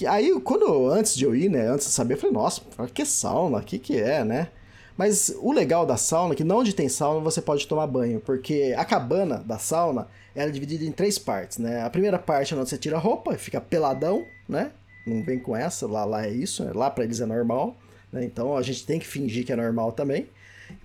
Aí, 0.08 0.38
quando 0.40 0.88
antes 0.88 1.14
de 1.14 1.24
eu 1.24 1.34
ir, 1.34 1.50
né? 1.50 1.68
Antes 1.68 1.86
de 1.86 1.92
saber, 1.92 2.14
eu 2.14 2.18
falei, 2.18 2.34
nossa, 2.34 2.62
que 2.94 3.04
sauna? 3.04 3.58
O 3.58 3.62
que, 3.62 3.78
que 3.78 3.98
é, 3.98 4.24
né? 4.24 4.48
Mas 4.96 5.34
o 5.40 5.52
legal 5.52 5.86
da 5.86 5.96
sauna 5.96 6.34
é 6.34 6.36
que 6.36 6.44
não 6.44 6.58
onde 6.58 6.74
tem 6.74 6.88
sauna 6.88 7.20
você 7.20 7.40
pode 7.40 7.66
tomar 7.66 7.86
banho, 7.86 8.20
porque 8.20 8.74
a 8.76 8.84
cabana 8.84 9.38
da 9.38 9.58
sauna 9.58 10.08
era 10.34 10.48
é 10.48 10.52
dividida 10.52 10.84
em 10.84 10.92
três 10.92 11.18
partes, 11.18 11.58
né? 11.58 11.82
A 11.82 11.90
primeira 11.90 12.18
parte 12.18 12.54
é 12.54 12.56
onde 12.56 12.68
você 12.68 12.78
tira 12.78 12.96
a 12.96 13.00
roupa, 13.00 13.36
fica 13.36 13.60
peladão, 13.60 14.24
né? 14.48 14.72
Não 15.06 15.22
vem 15.22 15.38
com 15.38 15.56
essa, 15.56 15.86
lá, 15.86 16.04
lá 16.04 16.26
é 16.26 16.30
isso, 16.30 16.64
né? 16.64 16.72
lá 16.74 16.90
para 16.90 17.04
eles 17.04 17.20
é 17.20 17.26
normal, 17.26 17.76
né? 18.12 18.24
Então 18.24 18.56
a 18.56 18.62
gente 18.62 18.86
tem 18.86 18.98
que 18.98 19.06
fingir 19.06 19.44
que 19.44 19.52
é 19.52 19.56
normal 19.56 19.92
também, 19.92 20.28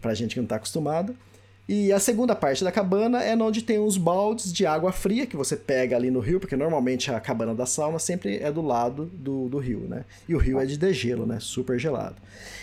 pra 0.01 0.13
gente 0.13 0.33
que 0.33 0.39
não 0.39 0.47
tá 0.47 0.55
acostumado. 0.55 1.15
E 1.67 1.91
a 1.91 1.99
segunda 1.99 2.35
parte 2.35 2.63
da 2.63 2.71
cabana 2.71 3.23
é 3.23 3.35
onde 3.35 3.63
tem 3.63 3.79
uns 3.79 3.97
baldes 3.97 4.53
de 4.53 4.67
água 4.67 4.91
fria 4.91 5.25
que 5.25 5.35
você 5.35 5.55
pega 5.55 5.95
ali 5.95 6.11
no 6.11 6.19
rio, 6.19 6.39
porque 6.39 6.55
normalmente 6.55 7.09
a 7.09 7.19
cabana 7.19 7.55
da 7.55 7.65
sauna 7.65 7.97
sempre 7.97 8.37
é 8.37 8.51
do 8.51 8.61
lado 8.61 9.05
do, 9.11 9.49
do 9.49 9.57
rio, 9.57 9.79
né? 9.79 10.05
E 10.29 10.35
o 10.35 10.37
rio 10.37 10.59
é 10.59 10.65
de 10.65 10.77
degelo, 10.77 11.25
né? 11.25 11.39
Super 11.39 11.79
gelado. 11.79 12.17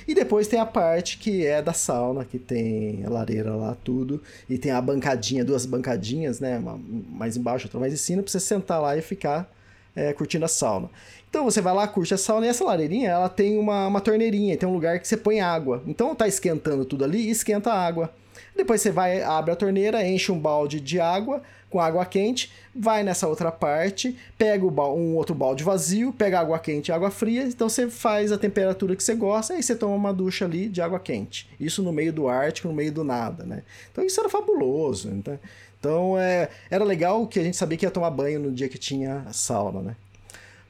E 0.07 0.15
depois 0.15 0.47
tem 0.47 0.61
a 0.61 0.67
parte 0.67 1.19
que 1.19 1.45
é 1.45 1.61
da 1.61 1.73
sauna, 1.73 2.25
que 2.25 2.39
tem 2.39 3.05
a 3.05 3.11
lareira 3.11 3.57
lá, 3.57 3.77
tudo. 3.83 4.23
E 4.49 4.57
tem 4.57 4.71
a 4.71 4.81
bancadinha, 4.81 5.45
duas 5.45 5.67
bancadinhas, 5.67 6.39
né? 6.39 6.59
Uma 6.59 6.79
mais 7.11 7.37
embaixo, 7.37 7.67
outra 7.67 7.81
mais 7.81 7.93
em 7.93 7.97
cima, 7.97 8.23
pra 8.23 8.31
você 8.31 8.39
sentar 8.39 8.81
lá 8.81 8.97
e 8.97 9.03
ficar 9.03 9.53
é, 9.97 10.13
curtindo 10.13 10.45
a 10.45 10.49
sauna. 10.49 10.89
Então 11.29 11.45
você 11.45 11.61
vai 11.61 11.75
lá, 11.75 11.89
curte 11.89 12.15
a 12.15 12.19
sauna 12.19 12.47
e 12.47 12.49
essa 12.49 12.65
lareirinha 12.65 13.11
ela 13.11 13.29
tem 13.29 13.59
uma, 13.59 13.89
uma 13.89 14.01
torneirinha, 14.01 14.57
tem 14.57 14.69
um 14.69 14.73
lugar 14.73 15.01
que 15.01 15.09
você 15.09 15.17
põe 15.17 15.41
água. 15.41 15.83
Então 15.89 16.15
tá 16.15 16.29
esquentando 16.29 16.85
tudo 16.85 17.05
ali 17.05 17.27
e 17.27 17.31
esquenta 17.31 17.73
a 17.73 17.85
água. 17.85 18.13
Depois 18.57 18.81
você 18.81 18.91
vai, 18.91 19.23
abre 19.23 19.51
a 19.51 19.57
torneira, 19.57 20.07
enche 20.07 20.31
um 20.31 20.39
balde 20.39 20.81
de 20.81 21.01
água 21.01 21.43
com 21.73 21.81
água 21.81 22.05
quente, 22.05 22.53
vai 22.75 23.03
nessa 23.03 23.27
outra 23.27 23.51
parte, 23.51 24.15
pega 24.37 24.65
um 24.65 25.17
outro 25.17 25.35
balde 25.35 25.65
vazio, 25.65 26.13
pega 26.13 26.39
água 26.39 26.59
quente 26.59 26.89
e 26.89 26.93
água 26.93 27.11
fria, 27.11 27.45
então 27.45 27.67
você 27.67 27.89
faz 27.89 28.31
a 28.31 28.37
temperatura 28.37 28.95
que 28.95 29.03
você 29.03 29.15
gosta, 29.15 29.55
aí 29.55 29.63
você 29.63 29.75
toma 29.75 29.95
uma 29.95 30.13
ducha 30.13 30.45
ali 30.45 30.69
de 30.69 30.83
água 30.83 31.01
quente. 31.01 31.49
Isso 31.59 31.83
no 31.83 31.91
meio 31.91 32.13
do 32.13 32.29
Ártico, 32.29 32.69
no 32.69 32.75
meio 32.75 32.93
do 32.93 33.03
nada, 33.03 33.45
né? 33.45 33.63
Então 33.91 34.05
isso 34.05 34.21
era 34.21 34.29
fabuloso. 34.29 35.09
Então, 35.09 35.39
então 35.81 36.19
é, 36.19 36.51
era 36.71 36.85
legal 36.85 37.27
que 37.27 37.41
a 37.41 37.43
gente 37.43 37.57
sabia 37.57 37.79
que 37.79 37.87
ia 37.87 37.91
tomar 37.91 38.11
banho 38.11 38.39
no 38.39 38.53
dia 38.53 38.69
que 38.69 38.79
tinha 38.79 39.25
sauna, 39.33 39.81
né? 39.81 39.97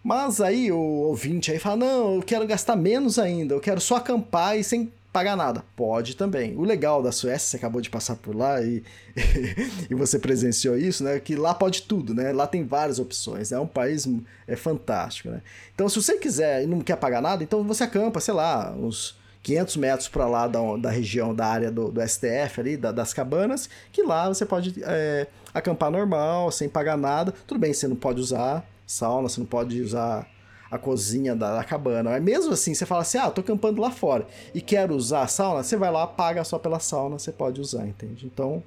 Mas 0.04 0.40
aí 0.40 0.70
o 0.70 0.78
ouvinte 0.78 1.50
aí 1.50 1.58
fala: 1.58 1.76
não, 1.76 2.16
eu 2.16 2.22
quero 2.22 2.46
gastar 2.46 2.76
menos 2.76 3.18
ainda, 3.18 3.54
eu 3.54 3.60
quero 3.60 3.80
só 3.80 3.96
acampar 3.96 4.56
e 4.56 4.64
sem 4.64 4.92
pagar 5.12 5.36
nada. 5.36 5.62
Pode 5.76 6.16
também. 6.16 6.56
O 6.56 6.64
legal 6.64 7.02
da 7.02 7.12
Suécia, 7.12 7.50
você 7.50 7.56
acabou 7.56 7.80
de 7.80 7.90
passar 7.90 8.16
por 8.16 8.34
lá 8.34 8.62
e, 8.62 8.82
e 9.90 9.94
você 9.94 10.18
presenciou 10.18 10.76
isso, 10.76 11.04
né? 11.04 11.20
Que 11.20 11.36
lá 11.36 11.52
pode 11.52 11.82
tudo, 11.82 12.14
né? 12.14 12.32
Lá 12.32 12.46
tem 12.46 12.64
várias 12.64 12.98
opções. 12.98 13.52
É 13.52 13.60
um 13.60 13.66
país 13.66 14.08
é 14.46 14.56
fantástico, 14.56 15.28
né? 15.28 15.42
Então, 15.74 15.88
se 15.88 16.00
você 16.00 16.16
quiser 16.16 16.62
e 16.62 16.66
não 16.66 16.80
quer 16.80 16.96
pagar 16.96 17.20
nada, 17.20 17.44
então 17.44 17.62
você 17.62 17.84
acampa, 17.84 18.20
sei 18.20 18.32
lá, 18.32 18.72
uns 18.72 19.16
500 19.42 19.76
metros 19.76 20.08
para 20.08 20.26
lá 20.26 20.46
da, 20.46 20.60
da 20.76 20.90
região, 20.90 21.34
da 21.34 21.46
área 21.46 21.70
do, 21.70 21.90
do 21.90 22.00
STF 22.00 22.60
ali, 22.60 22.76
da, 22.76 22.92
das 22.92 23.12
cabanas, 23.12 23.68
que 23.92 24.02
lá 24.02 24.28
você 24.28 24.46
pode 24.46 24.82
é, 24.82 25.26
acampar 25.52 25.90
normal, 25.90 26.50
sem 26.50 26.68
pagar 26.68 26.96
nada. 26.96 27.34
Tudo 27.46 27.60
bem, 27.60 27.74
você 27.74 27.86
não 27.86 27.96
pode 27.96 28.20
usar 28.20 28.64
sauna, 28.86 29.28
você 29.28 29.40
não 29.40 29.46
pode 29.46 29.80
usar 29.80 30.26
a 30.72 30.78
cozinha 30.78 31.36
da, 31.36 31.58
da, 31.58 31.62
cabana. 31.62 32.10
Mas 32.10 32.22
mesmo 32.22 32.54
assim, 32.54 32.72
você 32.72 32.86
fala 32.86 33.02
assim: 33.02 33.18
ah, 33.18 33.30
tô 33.30 33.42
acampando 33.42 33.80
lá 33.80 33.90
fora 33.90 34.26
e 34.54 34.60
quero 34.62 34.94
usar 34.94 35.22
a 35.22 35.26
sauna, 35.26 35.62
você 35.62 35.76
vai 35.76 35.92
lá, 35.92 36.06
paga 36.06 36.42
só 36.44 36.58
pela 36.58 36.80
sauna, 36.80 37.18
você 37.18 37.30
pode 37.30 37.60
usar, 37.60 37.86
entende? 37.86 38.24
Então 38.24 38.62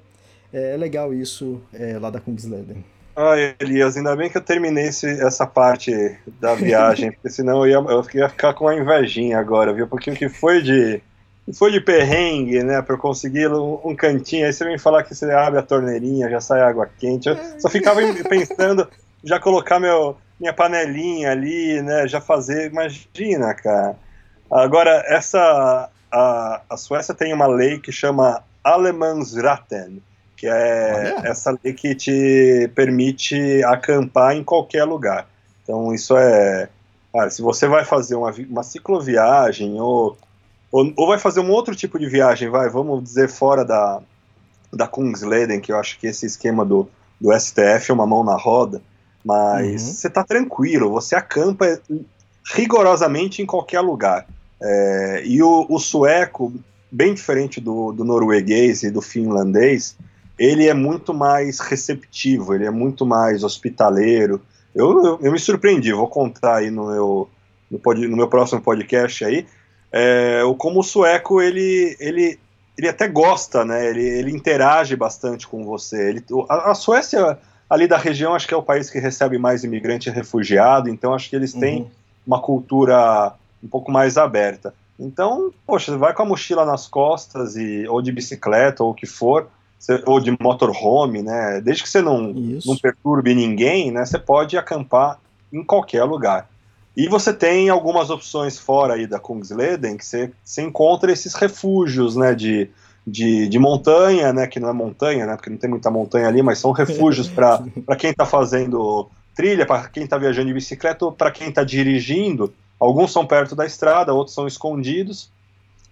é 0.52 0.76
legal 0.76 1.12
isso 1.12 1.60
é, 1.74 1.98
lá 1.98 2.08
da 2.08 2.20
Kungsleden. 2.20 2.84
Ah, 3.16 3.34
Elias, 3.58 3.96
ainda 3.96 4.14
bem 4.14 4.30
que 4.30 4.36
eu 4.36 4.42
terminei 4.42 4.86
esse, 4.86 5.06
essa 5.20 5.46
parte 5.46 6.16
da 6.40 6.54
viagem, 6.54 7.10
porque 7.16 7.30
senão 7.30 7.66
eu 7.66 7.70
ia, 7.70 7.92
eu 7.92 8.06
ia 8.14 8.28
ficar 8.28 8.54
com 8.54 8.66
uma 8.66 8.74
invejinha 8.76 9.38
agora, 9.38 9.72
viu? 9.72 9.88
Porque 9.88 10.10
o 10.10 10.14
que 10.14 10.28
foi 10.28 10.62
de 10.62 11.02
foi 11.54 11.70
de 11.70 11.80
perrengue, 11.80 12.62
né, 12.64 12.82
para 12.82 12.96
eu 12.96 12.98
conseguir 12.98 13.48
um, 13.48 13.80
um, 13.84 13.94
cantinho. 13.94 14.46
Aí 14.46 14.52
você 14.52 14.64
vem 14.64 14.78
falar 14.78 15.04
que 15.04 15.14
você 15.14 15.30
abre 15.30 15.60
a 15.60 15.62
torneirinha, 15.62 16.28
já 16.28 16.40
sai 16.40 16.60
água 16.60 16.90
quente. 16.98 17.28
Eu 17.28 17.36
só 17.60 17.68
ficava 17.68 18.00
pensando 18.28 18.86
já 19.22 19.38
colocar 19.38 19.78
meu, 19.78 20.16
minha 20.38 20.52
panelinha 20.52 21.32
ali, 21.32 21.80
né? 21.82 22.06
Já 22.06 22.20
fazer, 22.20 22.70
imagina, 22.70 23.54
cara. 23.54 23.96
Agora, 24.50 25.02
essa. 25.06 25.90
A, 26.10 26.62
a 26.70 26.76
Suécia 26.76 27.12
tem 27.12 27.32
uma 27.32 27.46
lei 27.46 27.78
que 27.78 27.90
chama 27.90 28.42
Allemansratten, 28.62 30.00
que 30.36 30.46
é 30.46 31.14
Olha. 31.18 31.28
essa 31.28 31.56
lei 31.62 31.72
que 31.72 31.94
te 31.94 32.70
permite 32.74 33.62
acampar 33.64 34.36
em 34.36 34.44
qualquer 34.44 34.84
lugar. 34.84 35.26
Então, 35.62 35.92
isso 35.92 36.16
é. 36.16 36.68
Ah, 37.14 37.28
se 37.30 37.42
você 37.42 37.66
vai 37.66 37.84
fazer 37.84 38.14
uma, 38.14 38.30
uma 38.48 38.62
cicloviagem 38.62 39.80
ou, 39.80 40.16
ou, 40.70 40.92
ou, 40.96 41.06
vai 41.06 41.18
fazer 41.18 41.40
um 41.40 41.50
outro 41.50 41.74
tipo 41.74 41.98
de 41.98 42.06
viagem, 42.06 42.50
vai, 42.50 42.68
vamos 42.68 43.02
dizer, 43.02 43.28
fora 43.28 43.64
da, 43.64 44.00
da 44.72 44.86
Kungsleden, 44.86 45.60
que 45.60 45.72
eu 45.72 45.78
acho 45.78 45.98
que 45.98 46.06
esse 46.06 46.26
esquema 46.26 46.64
do, 46.64 46.88
do 47.20 47.32
STF 47.32 47.90
é 47.90 47.94
uma 47.94 48.06
mão 48.06 48.22
na 48.22 48.36
roda, 48.36 48.82
mas 49.26 49.82
uhum. 49.82 49.92
você 49.92 50.06
está 50.06 50.22
tranquilo, 50.22 50.88
você 50.88 51.16
acampa 51.16 51.80
rigorosamente 52.54 53.42
em 53.42 53.46
qualquer 53.46 53.80
lugar. 53.80 54.24
É, 54.62 55.22
e 55.26 55.42
o, 55.42 55.66
o, 55.68 55.80
sueco, 55.80 56.54
bem 56.92 57.12
diferente 57.12 57.60
do, 57.60 57.90
do 57.90 58.04
norueguês 58.04 58.84
e 58.84 58.90
do 58.90 59.02
finlandês, 59.02 59.96
ele 60.38 60.68
é 60.68 60.72
muito 60.72 61.12
mais 61.12 61.58
receptivo, 61.58 62.54
ele 62.54 62.66
é 62.66 62.70
muito 62.70 63.04
mais 63.04 63.42
hospitaleiro. 63.42 64.40
Eu, 64.72 65.04
eu, 65.04 65.18
eu 65.20 65.32
me 65.32 65.40
surpreendi, 65.40 65.92
vou 65.92 66.06
contar 66.06 66.58
aí 66.58 66.70
no 66.70 66.86
meu, 66.86 67.28
no, 67.68 67.80
pod, 67.80 68.06
no 68.06 68.16
meu 68.16 68.28
próximo 68.28 68.60
podcast 68.60 69.24
aí, 69.24 69.44
é, 69.90 70.40
como 70.56 70.78
o 70.78 70.84
sueco, 70.84 71.42
ele, 71.42 71.96
ele, 71.98 72.38
ele 72.78 72.88
até 72.88 73.08
gosta, 73.08 73.64
né, 73.64 73.88
ele, 73.88 74.06
ele 74.06 74.30
interage 74.30 74.94
bastante 74.94 75.48
com 75.48 75.64
você. 75.64 76.10
Ele, 76.10 76.24
a, 76.48 76.70
a 76.70 76.74
Suécia 76.76 77.36
ali 77.68 77.86
da 77.86 77.96
região 77.96 78.34
acho 78.34 78.46
que 78.46 78.54
é 78.54 78.56
o 78.56 78.62
país 78.62 78.90
que 78.90 78.98
recebe 78.98 79.38
mais 79.38 79.64
imigrante 79.64 80.08
e 80.08 80.12
refugiado, 80.12 80.88
então 80.88 81.14
acho 81.14 81.28
que 81.28 81.36
eles 81.36 81.52
têm 81.52 81.82
uhum. 81.82 81.90
uma 82.26 82.40
cultura 82.40 83.34
um 83.62 83.68
pouco 83.68 83.90
mais 83.90 84.16
aberta. 84.16 84.74
Então, 84.98 85.52
poxa, 85.66 85.92
você 85.92 85.98
vai 85.98 86.14
com 86.14 86.22
a 86.22 86.26
mochila 86.26 86.64
nas 86.64 86.88
costas 86.88 87.56
e 87.56 87.86
ou 87.86 88.00
de 88.00 88.10
bicicleta 88.12 88.82
ou 88.82 88.90
o 88.90 88.94
que 88.94 89.06
for, 89.06 89.48
você, 89.78 90.02
ou 90.06 90.20
de 90.20 90.34
motorhome, 90.40 91.22
né? 91.22 91.60
Desde 91.60 91.82
que 91.82 91.88
você 91.88 92.00
não, 92.00 92.32
não 92.64 92.76
perturbe 92.76 93.34
ninguém, 93.34 93.90
né? 93.90 94.04
Você 94.04 94.18
pode 94.18 94.56
acampar 94.56 95.18
em 95.52 95.62
qualquer 95.62 96.04
lugar. 96.04 96.48
E 96.96 97.08
você 97.08 97.32
tem 97.32 97.68
algumas 97.68 98.08
opções 98.08 98.58
fora 98.58 98.94
aí 98.94 99.06
da 99.06 99.20
Kungsleden 99.20 99.98
que 99.98 100.06
você, 100.06 100.32
você 100.42 100.62
encontra 100.62 101.12
esses 101.12 101.34
refúgios, 101.34 102.16
né? 102.16 102.34
De 102.34 102.70
de, 103.06 103.46
de 103.48 103.58
montanha, 103.58 104.32
né, 104.32 104.46
que 104.46 104.58
não 104.58 104.68
é 104.68 104.72
montanha, 104.72 105.26
né, 105.26 105.36
porque 105.36 105.50
não 105.50 105.56
tem 105.56 105.70
muita 105.70 105.90
montanha 105.90 106.26
ali, 106.26 106.42
mas 106.42 106.58
são 106.58 106.72
refúgios 106.72 107.28
para 107.28 107.62
quem 107.96 108.10
está 108.10 108.26
fazendo 108.26 109.08
trilha, 109.34 109.64
para 109.64 109.88
quem 109.88 110.04
está 110.04 110.18
viajando 110.18 110.48
de 110.48 110.54
bicicleta 110.54 111.04
ou 111.04 111.12
para 111.12 111.30
quem 111.30 111.48
está 111.48 111.62
dirigindo. 111.62 112.52
Alguns 112.80 113.12
são 113.12 113.24
perto 113.24 113.54
da 113.54 113.64
estrada, 113.64 114.12
outros 114.12 114.34
são 114.34 114.46
escondidos 114.46 115.30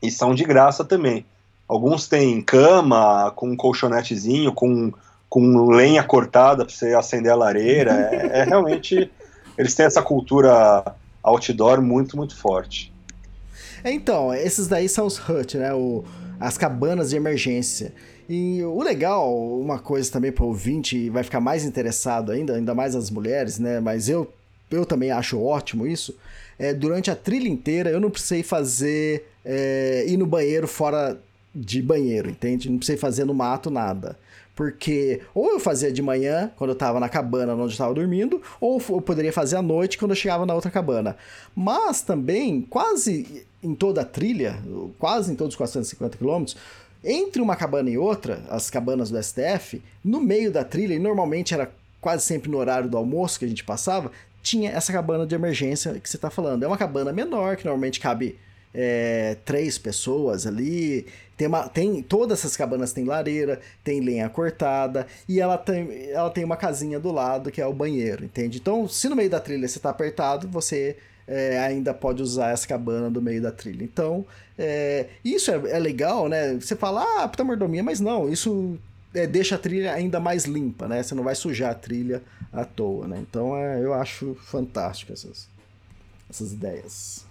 e 0.02 0.10
são 0.10 0.34
de 0.34 0.44
graça 0.44 0.84
também. 0.84 1.24
Alguns 1.68 2.08
têm 2.08 2.42
cama, 2.42 3.30
com 3.36 3.50
um 3.50 3.56
colchonetezinho, 3.56 4.52
com, 4.52 4.92
com 5.28 5.70
lenha 5.70 6.02
cortada 6.02 6.64
para 6.64 6.74
você 6.74 6.94
acender 6.94 7.32
a 7.32 7.36
lareira. 7.36 7.92
É, 7.92 8.40
é 8.40 8.44
realmente. 8.44 9.10
Eles 9.56 9.74
têm 9.74 9.86
essa 9.86 10.02
cultura 10.02 10.84
outdoor 11.22 11.80
muito, 11.80 12.16
muito 12.16 12.36
forte. 12.36 12.92
É, 13.82 13.92
então, 13.92 14.34
esses 14.34 14.66
daí 14.66 14.88
são 14.88 15.06
os 15.06 15.18
hut, 15.18 15.56
né? 15.56 15.72
O, 15.72 16.04
as 16.38 16.58
cabanas 16.58 17.10
de 17.10 17.16
emergência. 17.16 17.92
E 18.28 18.62
o 18.62 18.82
legal, 18.82 19.36
uma 19.60 19.78
coisa 19.78 20.10
também 20.10 20.32
para 20.32 20.44
o 20.44 20.48
ouvinte, 20.48 21.10
vai 21.10 21.22
ficar 21.22 21.40
mais 21.40 21.64
interessado 21.64 22.32
ainda, 22.32 22.54
ainda 22.54 22.74
mais 22.74 22.96
as 22.96 23.10
mulheres, 23.10 23.58
né? 23.58 23.80
Mas 23.80 24.08
eu, 24.08 24.32
eu 24.70 24.86
também 24.86 25.10
acho 25.10 25.40
ótimo 25.40 25.86
isso. 25.86 26.16
É, 26.58 26.72
durante 26.72 27.10
a 27.10 27.16
trilha 27.16 27.48
inteira 27.48 27.90
eu 27.90 28.00
não 28.00 28.10
precisei 28.10 28.42
fazer 28.42 29.26
é, 29.44 30.04
ir 30.06 30.16
no 30.16 30.26
banheiro 30.26 30.66
fora 30.66 31.20
de 31.54 31.82
banheiro, 31.82 32.30
entende? 32.30 32.70
Não 32.70 32.78
precisei 32.78 32.98
fazer 32.98 33.24
no 33.24 33.34
mato 33.34 33.70
nada. 33.70 34.18
Porque 34.54 35.20
ou 35.34 35.50
eu 35.50 35.60
fazia 35.60 35.92
de 35.92 36.00
manhã, 36.00 36.50
quando 36.56 36.70
eu 36.70 36.74
estava 36.74 37.00
na 37.00 37.08
cabana 37.08 37.54
onde 37.54 37.62
eu 37.62 37.68
estava 37.68 37.92
dormindo, 37.92 38.40
ou 38.60 38.80
eu 38.88 39.00
poderia 39.00 39.32
fazer 39.32 39.56
à 39.56 39.62
noite 39.62 39.98
quando 39.98 40.12
eu 40.12 40.16
chegava 40.16 40.46
na 40.46 40.54
outra 40.54 40.70
cabana. 40.70 41.16
Mas 41.54 42.02
também, 42.02 42.62
quase 42.62 43.44
em 43.64 43.74
toda 43.74 44.02
a 44.02 44.04
trilha, 44.04 44.58
quase 44.98 45.32
em 45.32 45.34
todos 45.34 45.54
os 45.54 45.56
450 45.56 46.18
quilômetros, 46.18 46.56
Entre 47.02 47.42
uma 47.42 47.56
cabana 47.56 47.90
e 47.90 47.98
outra, 47.98 48.42
as 48.48 48.70
cabanas 48.70 49.10
do 49.10 49.22
STF, 49.22 49.82
no 50.02 50.20
meio 50.20 50.50
da 50.50 50.64
trilha, 50.64 50.94
e 50.94 50.98
normalmente 50.98 51.52
era 51.52 51.70
quase 52.00 52.24
sempre 52.24 52.50
no 52.50 52.58
horário 52.58 52.88
do 52.88 52.96
almoço 52.96 53.38
que 53.38 53.44
a 53.44 53.48
gente 53.48 53.64
passava, 53.64 54.10
tinha 54.42 54.70
essa 54.70 54.92
cabana 54.92 55.26
de 55.26 55.34
emergência 55.34 55.98
que 56.00 56.08
você 56.08 56.16
está 56.16 56.30
falando. 56.30 56.62
É 56.62 56.66
uma 56.66 56.78
cabana 56.78 57.12
menor, 57.12 57.56
que 57.56 57.64
normalmente 57.64 58.00
cabe 58.00 58.38
é, 58.74 59.36
três 59.44 59.78
pessoas 59.78 60.46
ali. 60.46 61.06
Tem, 61.36 61.46
uma, 61.46 61.68
tem 61.68 62.02
Todas 62.02 62.40
essas 62.40 62.56
cabanas 62.56 62.92
têm 62.92 63.04
lareira, 63.04 63.60
tem 63.82 64.00
lenha 64.00 64.28
cortada, 64.28 65.06
e 65.28 65.40
ela 65.40 65.58
tem, 65.58 66.08
ela 66.10 66.30
tem 66.30 66.44
uma 66.44 66.56
casinha 66.56 66.98
do 66.98 67.12
lado 67.12 67.50
que 67.50 67.60
é 67.60 67.66
o 67.66 67.72
banheiro, 67.72 68.24
entende? 68.24 68.58
Então, 68.58 68.88
se 68.88 69.08
no 69.08 69.16
meio 69.16 69.30
da 69.30 69.40
trilha 69.40 69.68
você 69.68 69.78
está 69.78 69.90
apertado, 69.90 70.48
você 70.48 70.96
é, 71.26 71.58
ainda 71.58 71.94
pode 71.94 72.22
usar 72.22 72.50
essa 72.50 72.66
cabana 72.66 73.10
do 73.10 73.20
meio 73.20 73.42
da 73.42 73.50
trilha. 73.50 73.84
Então, 73.84 74.24
é, 74.58 75.06
isso 75.24 75.50
é, 75.50 75.54
é, 75.70 75.78
legal, 75.78 76.28
né? 76.28 76.54
Você 76.54 76.76
fala, 76.76 77.04
ah, 77.18 77.28
puta 77.28 77.44
mordomia, 77.44 77.82
mas 77.82 78.00
não, 78.00 78.28
isso 78.28 78.78
é, 79.14 79.26
deixa 79.26 79.54
a 79.54 79.58
trilha 79.58 79.92
ainda 79.92 80.20
mais 80.20 80.44
limpa, 80.44 80.86
né? 80.86 81.02
Você 81.02 81.14
não 81.14 81.24
vai 81.24 81.34
sujar 81.34 81.70
a 81.70 81.74
trilha 81.74 82.22
à 82.52 82.64
toa, 82.64 83.08
né? 83.08 83.18
Então, 83.20 83.56
é, 83.56 83.82
eu 83.82 83.94
acho 83.94 84.36
fantástico 84.44 85.12
essas, 85.12 85.48
essas 86.28 86.52
ideias. 86.52 87.24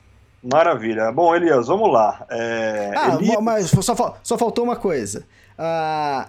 Maravilha. 0.43 1.11
Bom, 1.11 1.33
Elias, 1.33 1.67
vamos 1.67 1.91
lá. 1.91 2.25
É, 2.29 2.91
ah, 2.95 3.15
Elias... 3.15 3.41
mas 3.41 3.69
só, 3.69 4.19
só 4.21 4.37
faltou 4.37 4.65
uma 4.65 4.75
coisa. 4.75 5.25
Ah, 5.57 6.27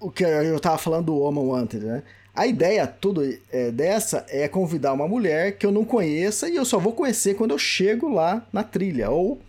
o 0.00 0.10
que 0.10 0.24
eu 0.24 0.58
tava 0.58 0.78
falando 0.78 1.06
do 1.06 1.16
Woman 1.16 1.42
Wanted, 1.42 1.84
né? 1.84 2.02
A 2.38 2.46
ideia 2.46 2.86
tudo 2.86 3.36
é, 3.50 3.72
dessa 3.72 4.24
é 4.28 4.46
convidar 4.46 4.92
uma 4.92 5.08
mulher 5.08 5.58
que 5.58 5.66
eu 5.66 5.72
não 5.72 5.84
conheça 5.84 6.48
e 6.48 6.54
eu 6.54 6.64
só 6.64 6.78
vou 6.78 6.92
conhecer 6.92 7.34
quando 7.34 7.50
eu 7.50 7.58
chego 7.58 8.08
lá 8.08 8.46
na 8.52 8.62
trilha. 8.62 9.10
Ou 9.10 9.40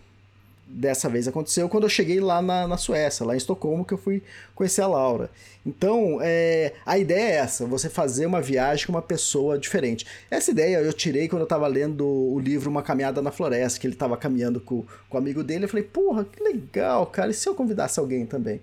dessa 0.66 1.08
vez 1.08 1.28
aconteceu 1.28 1.68
quando 1.68 1.84
eu 1.84 1.88
cheguei 1.88 2.18
lá 2.18 2.42
na, 2.42 2.66
na 2.66 2.76
Suécia, 2.76 3.24
lá 3.24 3.34
em 3.34 3.36
Estocolmo, 3.36 3.84
que 3.84 3.94
eu 3.94 3.98
fui 3.98 4.24
conhecer 4.56 4.82
a 4.82 4.88
Laura. 4.88 5.30
Então, 5.64 6.18
é, 6.20 6.72
a 6.84 6.98
ideia 6.98 7.34
é 7.34 7.36
essa: 7.36 7.64
você 7.64 7.88
fazer 7.88 8.26
uma 8.26 8.40
viagem 8.40 8.86
com 8.86 8.92
uma 8.92 9.02
pessoa 9.02 9.56
diferente. 9.56 10.04
Essa 10.28 10.50
ideia 10.50 10.78
eu 10.78 10.92
tirei 10.92 11.28
quando 11.28 11.42
eu 11.42 11.44
estava 11.44 11.68
lendo 11.68 12.04
o 12.04 12.40
livro 12.40 12.68
Uma 12.68 12.82
Caminhada 12.82 13.22
na 13.22 13.30
Floresta, 13.30 13.78
que 13.78 13.86
ele 13.86 13.94
estava 13.94 14.16
caminhando 14.16 14.60
com, 14.60 14.84
com 15.08 15.16
o 15.16 15.20
amigo 15.20 15.44
dele. 15.44 15.66
Eu 15.66 15.68
falei, 15.68 15.84
porra, 15.84 16.24
que 16.24 16.42
legal, 16.42 17.06
cara, 17.06 17.30
e 17.30 17.34
se 17.34 17.48
eu 17.48 17.54
convidasse 17.54 18.00
alguém 18.00 18.26
também? 18.26 18.60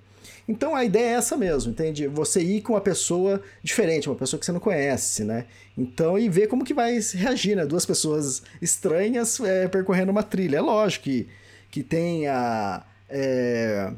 Então 0.47 0.73
a 0.75 0.85
ideia 0.85 1.07
é 1.07 1.13
essa 1.13 1.35
mesmo, 1.35 1.71
entende? 1.71 2.07
Você 2.07 2.41
ir 2.41 2.61
com 2.61 2.73
uma 2.73 2.81
pessoa 2.81 3.41
diferente, 3.61 4.07
uma 4.07 4.15
pessoa 4.15 4.39
que 4.39 4.45
você 4.45 4.51
não 4.51 4.59
conhece, 4.59 5.23
né? 5.25 5.45
Então, 5.77 6.17
e 6.17 6.29
ver 6.29 6.47
como 6.47 6.63
que 6.63 6.73
vai 6.73 6.97
reagir, 7.13 7.55
né? 7.55 7.65
Duas 7.65 7.85
pessoas 7.85 8.41
estranhas 8.61 9.39
é, 9.41 9.67
percorrendo 9.67 10.11
uma 10.11 10.23
trilha. 10.23 10.57
É 10.57 10.61
lógico 10.61 11.03
que, 11.03 11.27
que 11.69 11.83
tem 11.83 12.27
a, 12.27 12.81
é, 13.09 13.91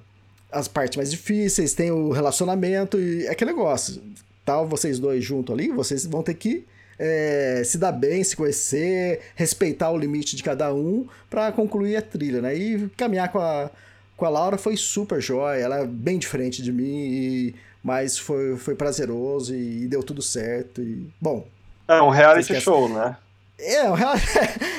as 0.51 0.67
partes 0.67 0.97
mais 0.97 1.11
difíceis, 1.11 1.73
tem 1.73 1.91
o 1.91 2.09
relacionamento 2.11 2.99
e 2.99 3.27
é 3.27 3.31
aquele 3.31 3.51
negócio. 3.51 4.01
Tal 4.43 4.67
vocês 4.67 4.97
dois 4.97 5.23
juntos 5.23 5.53
ali, 5.53 5.69
vocês 5.69 6.05
vão 6.07 6.23
ter 6.23 6.33
que 6.33 6.65
é, 6.97 7.61
se 7.63 7.77
dar 7.77 7.91
bem, 7.91 8.23
se 8.23 8.35
conhecer, 8.35 9.21
respeitar 9.35 9.91
o 9.91 9.97
limite 9.97 10.35
de 10.35 10.43
cada 10.43 10.73
um 10.73 11.07
para 11.29 11.51
concluir 11.51 11.95
a 11.95 12.01
trilha, 12.01 12.41
né? 12.41 12.55
E 12.55 12.89
caminhar 12.97 13.31
com 13.31 13.39
a 13.39 13.69
com 14.19 14.25
a 14.25 14.29
Laura 14.29 14.57
foi 14.57 14.75
super 14.75 15.21
jóia, 15.21 15.61
ela 15.61 15.79
é 15.79 15.87
bem 15.87 16.19
diferente 16.19 16.61
de 16.61 16.73
mim, 16.73 17.07
e, 17.07 17.55
mas 17.81 18.17
foi, 18.17 18.57
foi 18.57 18.75
prazeroso 18.75 19.55
e, 19.55 19.83
e, 19.83 19.87
deu 19.87 20.03
tudo 20.03 20.21
certo. 20.21 20.81
E, 20.81 21.09
bom. 21.19 21.47
É 21.87 22.01
um 22.01 22.09
reality 22.09 22.59
show, 22.59 22.89
né? 22.89 23.15
É, 23.57 23.81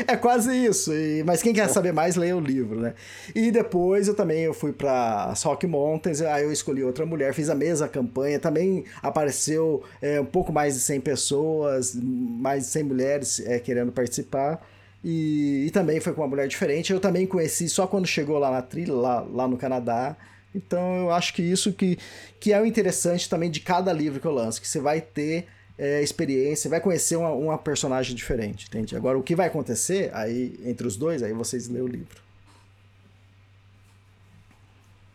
é 0.12 0.16
quase 0.16 0.55
isso. 0.55 0.93
E, 0.93 1.22
mas 1.24 1.43
quem 1.43 1.55
quer 1.55 1.68
saber 1.68 1.93
mais, 1.93 2.16
leia 2.16 2.36
o 2.36 2.41
livro, 2.41 2.80
né? 2.80 2.95
E 3.34 3.51
depois 3.51 4.09
eu 4.09 4.14
também 4.14 4.43
eu 4.43 4.53
fui 4.53 4.72
para 4.72 5.32
Rock 5.43 5.66
Mountains, 5.66 6.20
aí 6.20 6.45
eu 6.45 6.53
escolhi 6.53 6.84
outra 6.84 7.07
mulher, 7.07 7.32
fiz 7.32 7.49
a 7.49 7.55
mesma 7.55 7.88
campanha, 7.88 8.38
também 8.38 8.84
apareceu 9.03 9.82
é, 10.03 10.20
um 10.20 10.26
pouco 10.26 10.53
mais 10.53 10.74
de 10.74 10.80
100 10.80 11.01
pessoas, 11.01 11.95
mais 11.95 12.64
de 12.64 12.70
100 12.70 12.82
mulheres 12.84 13.41
é, 13.41 13.59
querendo 13.59 13.91
participar. 13.91 14.61
E, 15.03 15.64
e, 15.66 15.70
também 15.70 15.98
foi 15.98 16.12
com 16.12 16.20
uma 16.20 16.28
mulher 16.28 16.46
diferente. 16.46 16.92
Eu 16.92 17.01
também 17.01 17.26
conheci 17.26 17.68
só 17.68 17.86
quando 17.86 18.07
chegou 18.07 18.38
lá 18.38 18.51
na 18.51 18.62
trilha, 18.62 18.92
lá, 18.92 19.20
lá 19.20 19.48
no 19.48 19.57
Canadá. 19.57 20.16
Então 20.55 20.96
eu 20.96 21.11
acho 21.11 21.32
que 21.32 21.42
isso 21.42 21.72
que, 21.72 21.98
que 22.38 22.53
é 22.53 22.61
o 22.61 22.66
interessante 22.66 23.28
também 23.28 23.51
de 23.51 23.61
cada 23.61 23.92
livro 23.92 24.20
que 24.20 24.26
eu 24.26 24.32
lanço, 24.32 24.61
que 24.61 24.68
você 24.68 24.80
vai 24.80 25.01
ter 25.01 25.46
é, 25.78 26.03
experiência, 26.03 26.68
vai 26.68 26.80
conhecer 26.80 27.16
uma, 27.16 27.30
uma 27.30 27.57
personagem 27.57 28.14
diferente, 28.14 28.66
entende? 28.66 28.96
Agora 28.96 29.16
o 29.16 29.22
que 29.22 29.34
vai 29.34 29.46
acontecer 29.46 30.11
aí 30.12 30.59
entre 30.64 30.86
os 30.86 30.96
dois, 30.96 31.22
aí 31.22 31.32
vocês 31.32 31.68
lêem 31.68 31.84
o 31.84 31.88
livro. 31.88 32.20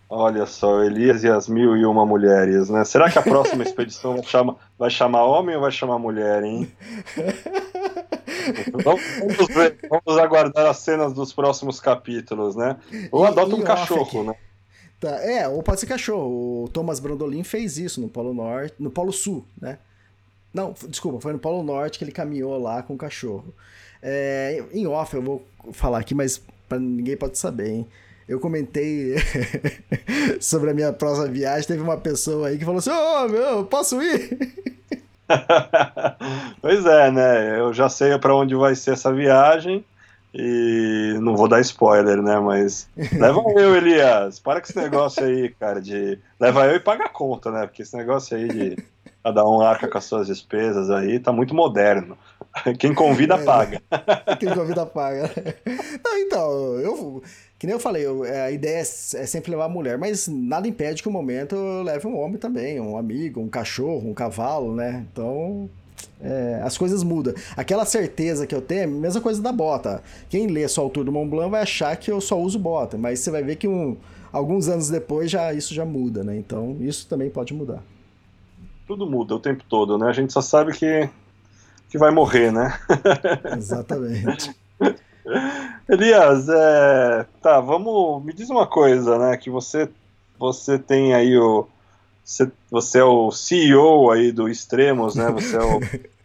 Olha 0.10 0.46
só, 0.46 0.84
Elias 0.84 1.24
e 1.24 1.28
as 1.28 1.48
mil 1.48 1.76
e 1.76 1.86
uma 1.86 2.06
mulheres, 2.06 2.70
né? 2.70 2.86
Será 2.86 3.12
que 3.12 3.20
a 3.20 3.22
próxima 3.22 3.62
expedição 3.66 4.14
vai 4.14 4.24
chamar, 4.24 4.56
vai 4.78 4.90
chamar 4.90 5.26
homem 5.26 5.56
ou 5.56 5.62
vai 5.62 5.72
chamar 5.72 6.00
mulher, 6.00 6.44
hein? 6.44 6.72
vamos, 8.84 9.48
ver, 9.48 9.78
vamos, 9.90 10.20
aguardar 10.22 10.68
as 10.68 10.78
cenas 10.78 11.14
dos 11.14 11.34
próximos 11.34 11.80
capítulos, 11.80 12.56
né? 12.56 12.78
Ou 13.12 13.26
adota 13.26 13.56
um 13.56 13.62
cachorro, 13.62 14.24
né? 14.24 14.36
Tá, 15.00 15.10
é, 15.24 15.48
ou 15.48 15.62
pode 15.62 15.80
ser 15.80 15.88
cachorro. 15.88 16.64
O 16.64 16.70
Thomas 16.70 17.00
Brandolin 17.00 17.44
fez 17.44 17.78
isso 17.78 18.02
no 18.02 18.10
Polo 18.10 18.34
Norte, 18.34 18.76
no 18.80 18.90
Polo 18.90 19.12
Sul, 19.12 19.46
né? 19.60 19.78
Não, 20.54 20.74
desculpa, 20.88 21.20
foi 21.20 21.34
no 21.34 21.40
Polo 21.40 21.64
Norte 21.64 22.00
que 22.00 22.06
ele 22.06 22.12
caminhou 22.12 22.58
lá 22.58 22.82
com 22.82 22.94
o 22.94 22.98
cachorro. 22.98 23.54
É, 24.02 24.64
em 24.72 24.88
off 24.88 25.14
eu 25.14 25.22
vou 25.22 25.46
falar 25.74 26.00
aqui, 26.00 26.16
mas 26.16 26.42
pra 26.70 26.80
ninguém 26.80 27.18
pode 27.18 27.38
saber, 27.38 27.70
hein? 27.70 27.88
Eu 28.28 28.40
comentei 28.40 29.16
sobre 30.42 30.72
a 30.72 30.74
minha 30.74 30.92
próxima 30.92 31.28
viagem, 31.28 31.68
teve 31.68 31.82
uma 31.82 31.98
pessoa 31.98 32.48
aí 32.48 32.58
que 32.58 32.66
falou 32.66 32.80
assim: 32.80 32.90
Ô, 32.90 32.94
oh, 32.96 33.28
meu, 33.28 33.66
posso 33.66 34.02
ir? 34.02 34.66
pois 36.62 36.86
é, 36.86 37.12
né? 37.12 37.60
Eu 37.60 37.74
já 37.74 37.90
sei 37.90 38.18
para 38.18 38.36
onde 38.36 38.56
vai 38.56 38.76
ser 38.76 38.92
essa 38.92 39.12
viagem 39.12 39.84
e 40.34 41.18
não 41.22 41.36
vou 41.36 41.48
dar 41.48 41.62
spoiler, 41.62 42.22
né? 42.22 42.40
Mas 42.40 42.90
leva 43.14 43.42
eu, 43.56 43.76
Elias. 43.76 44.40
Para 44.40 44.60
com 44.60 44.68
esse 44.68 44.78
negócio 44.78 45.24
aí, 45.24 45.50
cara, 45.50 45.82
de 45.82 46.20
leva 46.40 46.68
eu 46.68 46.76
e 46.76 46.80
paga 46.80 47.06
a 47.06 47.10
conta, 47.10 47.50
né? 47.52 47.66
Porque 47.66 47.82
esse 47.82 47.96
negócio 47.96 48.36
aí 48.36 48.48
de 48.48 48.78
cada 49.24 49.44
um 49.48 49.62
arca 49.62 49.88
com 49.88 49.98
as 49.98 50.06
suas 50.06 50.28
despesas 50.28 50.90
aí 50.92 51.20
tá 51.20 51.32
muito 51.32 51.56
moderno. 51.56 52.18
Quem 52.78 52.94
convida 52.94 53.38
paga. 53.38 53.82
Quem 54.40 54.54
convida 54.54 54.86
paga. 54.86 55.32
Não, 56.04 56.18
então, 56.18 56.52
eu 56.80 57.24
que 57.58 57.66
nem 57.66 57.74
eu 57.74 57.80
falei, 57.80 58.06
eu, 58.06 58.26
é, 58.26 58.42
a 58.42 58.52
ideia 58.52 58.78
é, 58.78 58.82
é 58.82 58.84
sempre 59.26 59.52
levar 59.52 59.66
a 59.66 59.70
mulher, 59.70 59.98
mas 59.98 60.28
nada 60.28 60.68
impede 60.68 61.02
que 61.02 61.08
um 61.08 61.12
momento 61.12 61.56
eu 61.56 61.84
leve 61.84 62.06
um 62.06 62.20
homem 62.20 62.38
também, 62.38 62.80
um 62.80 62.98
amigo, 62.98 63.40
um 63.40 63.48
cachorro, 63.48 64.10
um 64.10 64.14
cavalo, 64.14 64.76
né? 64.76 65.06
Então, 65.12 65.70
é, 66.22 66.62
as 66.64 66.78
coisas 66.78 67.02
mudam. 67.02 67.34
Aquela 67.56 67.86
certeza 67.86 68.46
que 68.46 68.54
eu 68.54 68.62
tenho 68.62 68.90
mesma 68.90 69.22
coisa 69.22 69.42
da 69.42 69.52
bota. 69.52 70.04
Quem 70.30 70.48
lê 70.48 70.68
só 70.68 70.86
o 70.86 70.90
Tour 70.90 71.06
do 71.06 71.12
Mont 71.12 71.30
Blanc 71.30 71.50
vai 71.50 71.62
achar 71.62 71.96
que 71.96 72.12
eu 72.12 72.20
só 72.20 72.40
uso 72.40 72.60
bota, 72.60 72.98
mas 72.98 73.20
você 73.20 73.32
vai 73.32 73.42
ver 73.42 73.56
que 73.56 73.68
um, 73.68 73.96
alguns 74.34 74.68
anos 74.68 74.90
depois 74.90 75.32
já 75.32 75.54
isso 75.54 75.74
já 75.74 75.86
muda, 75.86 76.24
né? 76.24 76.36
Então, 76.38 76.76
isso 76.82 77.08
também 77.08 77.30
pode 77.30 77.54
mudar. 77.54 77.82
Tudo 78.86 79.10
muda 79.10 79.34
o 79.34 79.40
tempo 79.40 79.64
todo, 79.68 79.98
né? 79.98 80.08
A 80.08 80.14
gente 80.14 80.34
só 80.34 80.42
sabe 80.42 80.74
que, 80.74 81.10
que 81.90 81.98
vai 81.98 82.12
morrer, 82.12 82.52
né? 82.52 82.78
Exatamente. 83.58 84.54
Elias, 85.90 86.48
é, 86.50 87.26
tá, 87.42 87.60
vamos. 87.60 88.24
Me 88.24 88.34
diz 88.34 88.50
uma 88.50 88.68
coisa, 88.68 89.18
né? 89.18 89.38
Que 89.38 89.50
você, 89.50 89.90
você 90.38 90.78
tem 90.78 91.14
aí 91.14 91.38
o. 91.38 91.68
Você, 92.24 92.52
você 92.72 93.00
é 93.00 93.04
o 93.04 93.32
CEO 93.32 94.12
aí 94.12 94.32
do 94.32 94.50
Extremos, 94.50 95.16
né? 95.16 95.30
Você 95.32 95.56
é 95.56 95.62
o. 95.62 95.80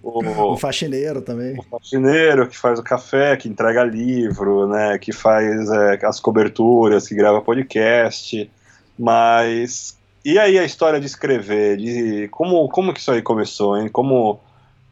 O, 0.00 0.52
o, 0.52 0.56
faxineiro 0.56 1.20
também. 1.20 1.58
O 1.58 1.64
faxineiro 1.64 2.46
que 2.46 2.56
faz 2.56 2.78
o 2.78 2.82
café, 2.82 3.36
que 3.36 3.48
entrega 3.48 3.82
livro, 3.82 4.68
né? 4.68 4.96
Que 4.98 5.12
faz 5.12 5.68
é, 5.68 6.06
as 6.06 6.20
coberturas, 6.20 7.08
que 7.08 7.14
grava 7.16 7.40
podcast. 7.40 8.48
Mas. 8.96 9.98
E 10.24 10.38
aí 10.38 10.56
a 10.60 10.64
história 10.64 11.00
de 11.00 11.06
escrever? 11.06 11.76
De, 11.76 12.28
como, 12.28 12.68
como 12.68 12.94
que 12.94 13.00
isso 13.00 13.10
aí 13.10 13.20
começou, 13.20 13.76
hein? 13.76 13.88
Como, 13.88 14.38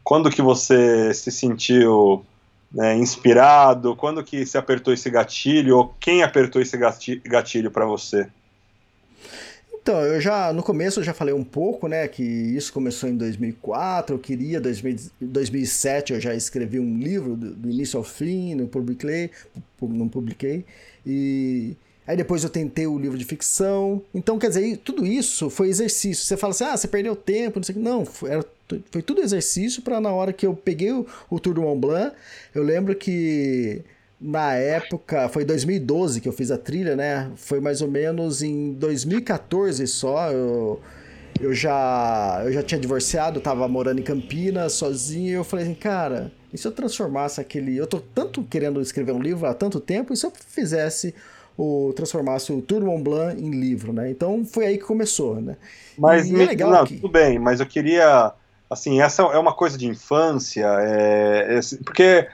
quando 0.03 0.29
que 0.29 0.41
você 0.41 1.13
se 1.13 1.31
sentiu 1.31 2.25
né, 2.73 2.95
inspirado? 2.95 3.95
Quando 3.95 4.23
que 4.23 4.45
se 4.45 4.57
apertou 4.57 4.93
esse 4.93 5.09
gatilho? 5.09 5.77
Ou 5.77 5.95
quem 5.99 6.23
apertou 6.23 6.61
esse 6.61 6.77
gatilho 6.77 7.71
para 7.71 7.85
você? 7.85 8.27
Então, 9.81 9.99
eu 10.01 10.21
já, 10.21 10.53
no 10.53 10.61
começo 10.61 10.99
eu 10.99 11.03
já 11.03 11.13
falei 11.13 11.33
um 11.33 11.43
pouco, 11.43 11.87
né, 11.87 12.07
que 12.07 12.21
isso 12.21 12.71
começou 12.71 13.09
em 13.09 13.17
2004, 13.17 14.15
eu 14.15 14.19
queria, 14.19 14.61
2000, 14.61 14.95
2007 15.19 16.13
eu 16.13 16.21
já 16.21 16.35
escrevi 16.35 16.79
um 16.79 16.99
livro 16.99 17.35
do, 17.35 17.51
do 17.55 17.69
início 17.69 17.97
ao 17.97 18.03
fim, 18.03 18.53
não 18.53 18.67
publiquei, 18.67 19.31
não 19.81 20.07
publiquei, 20.07 20.63
e 21.03 21.75
aí 22.05 22.15
depois 22.15 22.43
eu 22.43 22.49
tentei 22.51 22.85
o 22.85 22.99
livro 22.99 23.17
de 23.17 23.25
ficção, 23.25 24.03
então 24.13 24.37
quer 24.37 24.49
dizer, 24.49 24.77
tudo 24.77 25.03
isso 25.03 25.49
foi 25.49 25.69
exercício, 25.69 26.25
você 26.25 26.37
fala 26.37 26.51
assim, 26.51 26.63
ah, 26.63 26.77
você 26.77 26.87
perdeu 26.87 27.15
tempo, 27.15 27.57
não 27.57 27.63
sei 27.63 27.73
o 27.73 27.77
que, 27.79 27.83
não, 27.83 28.03
era 28.27 28.45
foi 28.91 29.01
tudo 29.01 29.21
exercício 29.21 29.81
para 29.81 29.99
na 29.99 30.11
hora 30.11 30.31
que 30.31 30.45
eu 30.45 30.53
peguei 30.53 30.91
o, 30.91 31.05
o 31.29 31.39
Tour 31.39 31.53
do 31.53 31.61
Mont 31.61 31.79
Blanc, 31.79 32.15
eu 32.53 32.63
lembro 32.63 32.95
que 32.95 33.83
na 34.21 34.53
época, 34.53 35.27
foi 35.29 35.43
2012 35.43 36.21
que 36.21 36.29
eu 36.29 36.33
fiz 36.33 36.51
a 36.51 36.57
trilha, 36.57 36.95
né? 36.95 37.31
Foi 37.35 37.59
mais 37.59 37.81
ou 37.81 37.89
menos 37.89 38.43
em 38.43 38.73
2014 38.73 39.87
só. 39.87 40.29
Eu, 40.29 40.79
eu 41.39 41.53
já 41.55 42.43
eu 42.45 42.53
já 42.53 42.61
tinha 42.61 42.79
divorciado, 42.79 43.41
tava 43.41 43.67
morando 43.67 43.99
em 43.99 44.03
Campinas 44.03 44.73
sozinho, 44.73 45.29
e 45.29 45.33
eu 45.33 45.43
falei 45.43 45.65
assim, 45.65 45.73
cara, 45.73 46.31
e 46.53 46.57
se 46.57 46.67
eu 46.67 46.71
transformasse 46.71 47.41
aquele. 47.41 47.75
Eu 47.75 47.87
tô 47.87 47.99
tanto 47.99 48.43
querendo 48.43 48.79
escrever 48.79 49.11
um 49.11 49.21
livro 49.21 49.47
há 49.47 49.55
tanto 49.55 49.79
tempo, 49.79 50.13
e 50.13 50.17
se 50.17 50.23
eu 50.23 50.31
fizesse 50.31 51.15
o 51.57 51.91
transformasse 51.95 52.53
o 52.53 52.61
Tour 52.61 52.81
Mont 52.81 53.03
Blanc 53.03 53.41
em 53.41 53.51
livro, 53.51 53.91
né? 53.91 54.09
Então 54.11 54.45
foi 54.45 54.67
aí 54.67 54.77
que 54.77 54.83
começou, 54.83 55.41
né? 55.41 55.57
Mas 55.97 56.29
me, 56.29 56.43
é 56.43 56.55
não, 56.55 56.85
que... 56.85 56.95
tudo 56.95 57.09
bem, 57.09 57.39
mas 57.39 57.59
eu 57.59 57.65
queria 57.65 58.33
assim, 58.71 59.01
essa 59.01 59.21
é 59.23 59.37
uma 59.37 59.53
coisa 59.53 59.77
de 59.77 59.85
infância, 59.85 60.65
é, 60.79 61.57
é, 61.57 61.59
porque 61.83 62.27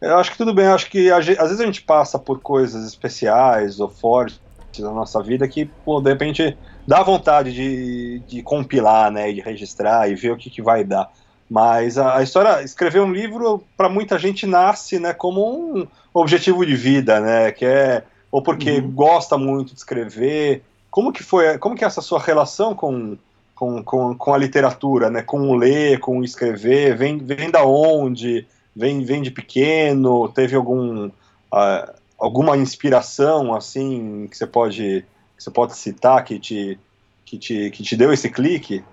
eu 0.00 0.18
acho 0.18 0.30
que 0.30 0.36
tudo 0.38 0.52
bem, 0.52 0.66
acho 0.66 0.90
que 0.90 1.10
às 1.10 1.24
vezes 1.24 1.60
a 1.60 1.64
gente 1.64 1.82
passa 1.82 2.18
por 2.18 2.40
coisas 2.40 2.86
especiais 2.86 3.80
ou 3.80 3.88
fortes 3.88 4.38
na 4.78 4.92
nossa 4.92 5.20
vida 5.22 5.48
que, 5.48 5.64
pô, 5.64 6.00
de 6.00 6.10
repente 6.10 6.56
dá 6.86 7.02
vontade 7.02 7.52
de, 7.52 8.20
de 8.28 8.42
compilar, 8.42 9.10
né, 9.10 9.32
de 9.32 9.40
registrar 9.40 10.08
e 10.08 10.14
ver 10.14 10.32
o 10.32 10.36
que, 10.36 10.50
que 10.50 10.62
vai 10.62 10.84
dar. 10.84 11.10
Mas 11.50 11.96
a, 11.96 12.18
a 12.18 12.22
história, 12.22 12.62
escrever 12.62 13.00
um 13.00 13.10
livro, 13.10 13.64
para 13.76 13.88
muita 13.88 14.18
gente 14.18 14.46
nasce, 14.46 15.00
né, 15.00 15.14
como 15.14 15.78
um 15.78 15.88
objetivo 16.12 16.64
de 16.64 16.76
vida, 16.76 17.18
né, 17.18 17.50
que 17.50 17.64
é 17.64 18.04
ou 18.30 18.42
porque 18.42 18.72
uhum. 18.72 18.90
gosta 18.90 19.38
muito 19.38 19.72
de 19.72 19.78
escrever. 19.78 20.62
Como 20.90 21.12
que 21.12 21.22
foi, 21.22 21.56
como 21.58 21.74
que 21.74 21.82
é 21.82 21.86
essa 21.86 22.02
sua 22.02 22.20
relação 22.20 22.74
com, 22.74 23.16
com, 23.58 23.82
com, 23.82 24.14
com 24.14 24.34
a 24.34 24.38
literatura, 24.38 25.10
né, 25.10 25.22
com 25.22 25.54
ler, 25.54 25.98
com 26.00 26.22
escrever, 26.22 26.96
vem, 26.96 27.18
vem 27.18 27.50
da 27.50 27.64
onde? 27.64 28.46
vem, 28.78 29.04
vem 29.04 29.20
de 29.20 29.30
pequeno? 29.32 30.28
Teve 30.28 30.54
algum, 30.54 31.08
uh, 31.08 31.92
alguma 32.16 32.56
inspiração 32.56 33.52
assim 33.54 34.28
que 34.30 34.36
você 34.36 34.46
pode 34.46 35.04
que 35.36 35.44
você 35.44 35.50
pode 35.50 35.76
citar 35.76 36.24
que 36.24 36.38
te, 36.38 36.78
que 37.24 37.38
te, 37.38 37.70
que 37.70 37.82
te 37.82 37.96
deu 37.96 38.12
esse 38.12 38.28
clique? 38.28 38.84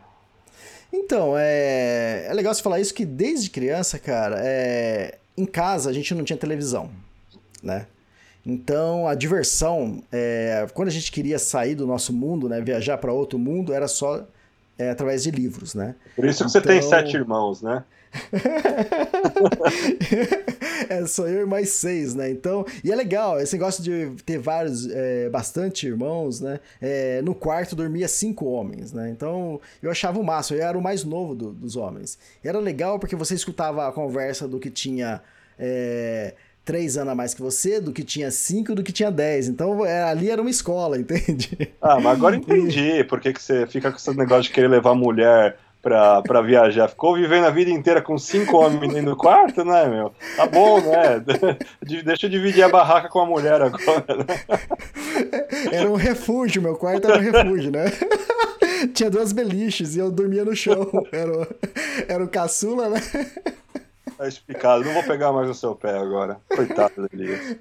Então, 0.93 1.33
é, 1.35 2.27
é 2.27 2.33
legal 2.33 2.53
você 2.53 2.61
falar 2.61 2.79
isso 2.79 2.93
que 2.93 3.03
desde 3.03 3.49
criança, 3.49 3.97
cara, 3.97 4.37
é, 4.39 5.17
em 5.35 5.45
casa 5.45 5.89
a 5.89 5.93
gente 5.93 6.13
não 6.13 6.23
tinha 6.23 6.37
televisão, 6.37 6.89
né? 7.63 7.87
Então 8.45 9.07
a 9.07 9.15
diversão, 9.15 10.03
é, 10.11 10.67
quando 10.75 10.89
a 10.89 10.91
gente 10.91 11.11
queria 11.11 11.39
sair 11.39 11.73
do 11.73 11.87
nosso 11.87 12.13
mundo, 12.13 12.47
né, 12.47 12.61
viajar 12.61 12.99
para 12.99 13.11
outro 13.11 13.39
mundo, 13.39 13.73
era 13.73 13.87
só 13.87 14.23
é, 14.77 14.89
através 14.89 15.23
de 15.23 15.31
livros, 15.31 15.73
né? 15.73 15.95
Por 16.15 16.25
isso 16.25 16.43
que 16.43 16.49
então... 16.49 16.49
você 16.49 16.61
tem 16.61 16.77
então 16.77 16.89
sete 16.89 17.15
irmãos, 17.15 17.61
né? 17.61 17.83
é, 20.89 21.05
sou 21.05 21.27
eu 21.27 21.43
e 21.43 21.45
mais 21.45 21.69
seis, 21.69 22.15
né? 22.15 22.29
Então, 22.29 22.65
e 22.83 22.91
é 22.91 22.95
legal, 22.95 23.39
esse 23.39 23.53
negócio 23.53 23.83
de 23.83 24.11
ter 24.23 24.37
vários, 24.37 24.87
é, 24.89 25.29
bastante 25.29 25.87
irmãos, 25.87 26.39
né? 26.39 26.59
É, 26.81 27.21
no 27.21 27.35
quarto 27.35 27.75
dormia 27.75 28.07
cinco 28.07 28.45
homens, 28.45 28.93
né? 28.93 29.09
Então, 29.09 29.59
eu 29.81 29.91
achava 29.91 30.19
o 30.19 30.23
máximo, 30.23 30.59
eu 30.59 30.65
era 30.65 30.77
o 30.77 30.81
mais 30.81 31.03
novo 31.03 31.35
do, 31.35 31.51
dos 31.51 31.75
homens. 31.75 32.17
E 32.43 32.47
era 32.47 32.59
legal 32.59 32.99
porque 32.99 33.15
você 33.15 33.35
escutava 33.35 33.87
a 33.87 33.91
conversa 33.91 34.47
do 34.47 34.59
que 34.59 34.69
tinha. 34.69 35.21
É, 35.57 36.35
três 36.65 36.97
anos 36.97 37.13
a 37.13 37.15
mais 37.15 37.33
que 37.33 37.41
você, 37.41 37.79
do 37.79 37.93
que 37.93 38.03
tinha 38.03 38.31
cinco, 38.31 38.73
do 38.73 38.83
que 38.83 38.91
tinha 38.91 39.11
dez. 39.11 39.47
Então 39.47 39.85
é, 39.85 40.03
ali 40.03 40.29
era 40.29 40.41
uma 40.41 40.49
escola, 40.49 40.97
entende? 40.99 41.73
Ah, 41.81 41.99
mas 41.99 42.17
agora 42.17 42.35
entendi 42.35 43.03
por 43.03 43.21
que, 43.21 43.31
que 43.31 43.41
você 43.41 43.67
fica 43.67 43.91
com 43.91 43.97
esse 43.97 44.17
negócio 44.17 44.43
de 44.43 44.49
querer 44.49 44.67
levar 44.67 44.95
mulher 44.95 45.57
pra, 45.85 46.23
pra 46.23 46.41
viajar. 46.41 46.87
Ficou 46.87 47.13
vivendo 47.13 47.45
a 47.45 47.51
vida 47.51 47.69
inteira 47.69 48.01
com 48.01 48.17
cinco 48.17 48.57
homens 48.57 48.91
dentro 48.91 49.11
do 49.11 49.15
quarto, 49.15 49.63
né, 49.63 49.87
meu? 49.87 50.11
Tá 50.35 50.47
bom, 50.47 50.81
né? 50.81 51.23
Deixa 52.03 52.25
eu 52.25 52.29
dividir 52.31 52.63
a 52.63 52.69
barraca 52.69 53.07
com 53.07 53.19
a 53.19 53.25
mulher 53.27 53.61
agora, 53.61 54.17
né? 54.17 54.25
Era 55.71 55.89
um 55.89 55.95
refúgio, 55.95 56.61
meu 56.61 56.75
quarto 56.75 57.07
era 57.07 57.17
um 57.17 57.21
refúgio, 57.21 57.71
né? 57.71 57.85
Tinha 58.93 59.09
duas 59.09 59.31
beliches 59.31 59.95
e 59.95 59.99
eu 59.99 60.11
dormia 60.11 60.43
no 60.43 60.55
chão. 60.55 60.89
Era 61.11 61.31
o, 61.31 61.47
era 62.07 62.23
o 62.23 62.27
caçula, 62.27 62.89
né? 62.89 63.01
Tá 64.17 64.27
explicado. 64.27 64.83
Não 64.83 64.93
vou 64.93 65.03
pegar 65.03 65.31
mais 65.31 65.49
o 65.49 65.53
seu 65.53 65.75
pé 65.75 65.97
agora. 65.97 66.39
Coitado 66.53 67.07
dele. 67.09 67.59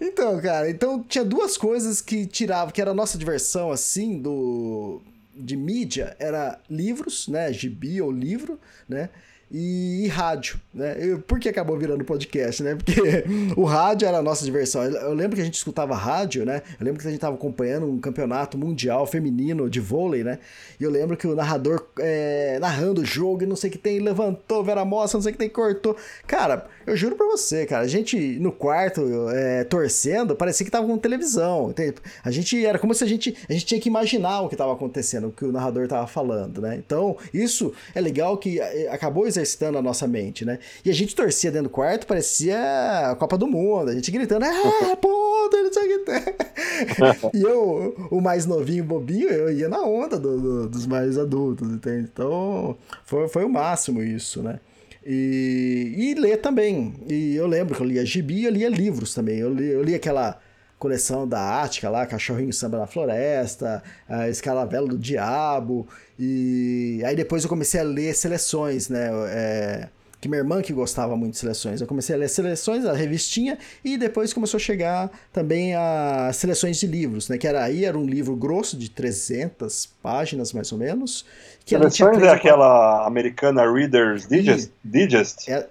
Então, 0.00 0.40
cara, 0.40 0.70
então 0.70 1.02
tinha 1.02 1.24
duas 1.24 1.56
coisas 1.56 2.00
que 2.00 2.24
tiravam, 2.26 2.72
que 2.72 2.80
era 2.80 2.92
a 2.92 2.94
nossa 2.94 3.18
diversão, 3.18 3.72
assim, 3.72 4.20
do 4.20 5.02
de 5.34 5.56
mídia 5.56 6.16
era 6.18 6.58
livros, 6.70 7.28
né? 7.28 7.52
Gibi 7.52 8.00
ou 8.00 8.10
livro, 8.10 8.58
né? 8.88 9.10
E, 9.50 10.04
e, 10.04 10.08
rádio, 10.08 10.60
né? 10.74 10.96
Eu, 10.98 11.20
por 11.20 11.38
que 11.38 11.48
acabou 11.48 11.78
virando 11.78 12.04
podcast, 12.04 12.62
né? 12.62 12.74
Porque 12.74 13.24
o 13.56 13.64
rádio 13.64 14.08
era 14.08 14.18
a 14.18 14.22
nossa 14.22 14.44
diversão. 14.44 14.82
Eu, 14.82 15.14
lembro 15.14 15.36
que 15.36 15.42
a 15.42 15.44
gente 15.44 15.54
escutava 15.54 15.94
rádio, 15.94 16.44
né? 16.44 16.62
Eu 16.80 16.84
lembro 16.84 17.00
que 17.00 17.06
a 17.06 17.10
gente 17.10 17.18
estava 17.18 17.36
acompanhando 17.36 17.86
um 17.86 18.00
campeonato 18.00 18.58
mundial 18.58 19.06
feminino 19.06 19.70
de 19.70 19.78
vôlei, 19.78 20.24
né? 20.24 20.40
E 20.80 20.84
eu 20.84 20.90
lembro 20.90 21.16
que 21.16 21.26
o 21.26 21.34
narrador 21.34 21.86
é, 22.00 22.58
narrando 22.60 23.02
o 23.02 23.04
jogo 23.04 23.44
e 23.44 23.46
não 23.46 23.54
sei 23.54 23.70
o 23.70 23.72
que 23.72 23.78
tem, 23.78 24.00
levantou, 24.00 24.64
Vera 24.64 24.84
Mossa, 24.84 25.16
não 25.16 25.22
sei 25.22 25.30
o 25.30 25.32
que 25.34 25.38
tem, 25.38 25.48
cortou. 25.48 25.96
Cara, 26.26 26.66
eu 26.84 26.96
juro 26.96 27.14
pra 27.14 27.26
você, 27.26 27.66
cara, 27.66 27.84
a 27.84 27.88
gente 27.88 28.16
no 28.40 28.50
quarto 28.50 29.00
é, 29.30 29.62
torcendo, 29.64 30.34
parecia 30.34 30.64
que 30.64 30.70
tava 30.72 30.86
com 30.86 30.98
televisão. 30.98 31.72
A 32.24 32.30
gente 32.30 32.64
era 32.66 32.78
como 32.78 32.94
se 32.94 33.04
a 33.04 33.06
gente, 33.06 33.36
a 33.48 33.52
gente 33.52 33.64
tinha 33.64 33.80
que 33.80 33.88
imaginar 33.88 34.40
o 34.40 34.48
que 34.48 34.56
tava 34.56 34.72
acontecendo, 34.72 35.28
o 35.28 35.32
que 35.32 35.44
o 35.44 35.52
narrador 35.52 35.86
tava 35.86 36.06
falando, 36.06 36.60
né? 36.60 36.76
Então, 36.76 37.16
isso 37.32 37.72
é 37.94 38.00
legal 38.00 38.36
que 38.38 38.60
é, 38.60 38.88
acabou 38.88 39.26
exercitando 39.36 39.78
a 39.78 39.82
nossa 39.82 40.06
mente, 40.06 40.44
né? 40.44 40.58
E 40.84 40.90
a 40.90 40.92
gente 40.92 41.14
torcia 41.14 41.50
dentro 41.50 41.68
do 41.68 41.72
quarto, 41.72 42.06
parecia 42.06 43.10
a 43.10 43.16
Copa 43.16 43.36
do 43.36 43.46
Mundo, 43.46 43.90
a 43.90 43.94
gente 43.94 44.10
gritando, 44.10 44.44
é, 44.46 44.96
pô, 44.96 45.48
não 45.52 45.72
sei 45.72 45.96
o 45.96 46.04
que 46.04 46.12
e 47.36 47.42
eu, 47.42 48.08
o 48.10 48.20
mais 48.20 48.46
novinho, 48.46 48.84
bobinho, 48.84 49.28
eu 49.28 49.52
ia 49.52 49.68
na 49.68 49.82
onda 49.82 50.18
do, 50.18 50.40
do, 50.40 50.68
dos 50.68 50.86
mais 50.86 51.18
adultos, 51.18 51.68
entende? 51.68 52.08
Então, 52.12 52.76
foi, 53.04 53.28
foi 53.28 53.44
o 53.44 53.48
máximo 53.48 54.02
isso, 54.02 54.42
né? 54.42 54.60
E, 55.04 55.94
e 55.96 56.14
ler 56.14 56.38
também. 56.38 56.94
E 57.08 57.36
eu 57.36 57.46
lembro 57.46 57.76
que 57.76 57.80
eu 57.80 57.86
lia 57.86 58.04
gibi 58.04 58.40
e 58.40 58.44
eu 58.44 58.50
lia 58.50 58.68
livros 58.68 59.14
também. 59.14 59.38
Eu 59.38 59.54
li, 59.54 59.66
eu 59.68 59.82
li 59.82 59.94
aquela 59.94 60.40
coleção 60.78 61.26
da 61.26 61.62
Ática 61.62 61.88
lá, 61.88 62.06
Cachorrinho 62.06 62.52
Samba 62.52 62.78
na 62.78 62.86
Floresta, 62.86 63.82
a 64.08 64.28
Escalavela 64.28 64.88
do 64.88 64.98
Diabo, 64.98 65.86
e 66.18 67.02
aí 67.04 67.16
depois 67.16 67.42
eu 67.42 67.48
comecei 67.48 67.80
a 67.80 67.84
ler 67.84 68.14
seleções, 68.14 68.88
né? 68.88 69.08
É, 69.28 69.88
que 70.20 70.28
minha 70.28 70.40
irmã 70.40 70.62
que 70.62 70.72
gostava 70.72 71.16
muito 71.16 71.32
de 71.32 71.38
seleções. 71.38 71.80
Eu 71.80 71.86
comecei 71.86 72.14
a 72.14 72.18
ler 72.18 72.28
seleções, 72.28 72.84
a 72.84 72.92
revistinha, 72.92 73.58
e 73.84 73.96
depois 73.96 74.32
começou 74.32 74.58
a 74.58 74.60
chegar 74.60 75.10
também 75.32 75.74
as 75.74 76.36
seleções 76.36 76.78
de 76.78 76.86
livros, 76.86 77.28
né? 77.28 77.38
Que 77.38 77.46
era 77.46 77.62
aí 77.62 77.84
era 77.84 77.96
um 77.96 78.06
livro 78.06 78.34
grosso 78.34 78.76
de 78.76 78.90
300 78.90 79.86
páginas 80.02 80.52
mais 80.52 80.72
ou 80.72 80.78
menos. 80.78 81.24
Que 81.64 81.76
seleções 81.76 82.22
é 82.22 82.30
aquela 82.30 83.06
americana 83.06 83.70
Reader's 83.70 84.26
Digest? 84.26 84.70
E, 84.84 84.88
Digest? 84.88 85.50
É, 85.50 85.66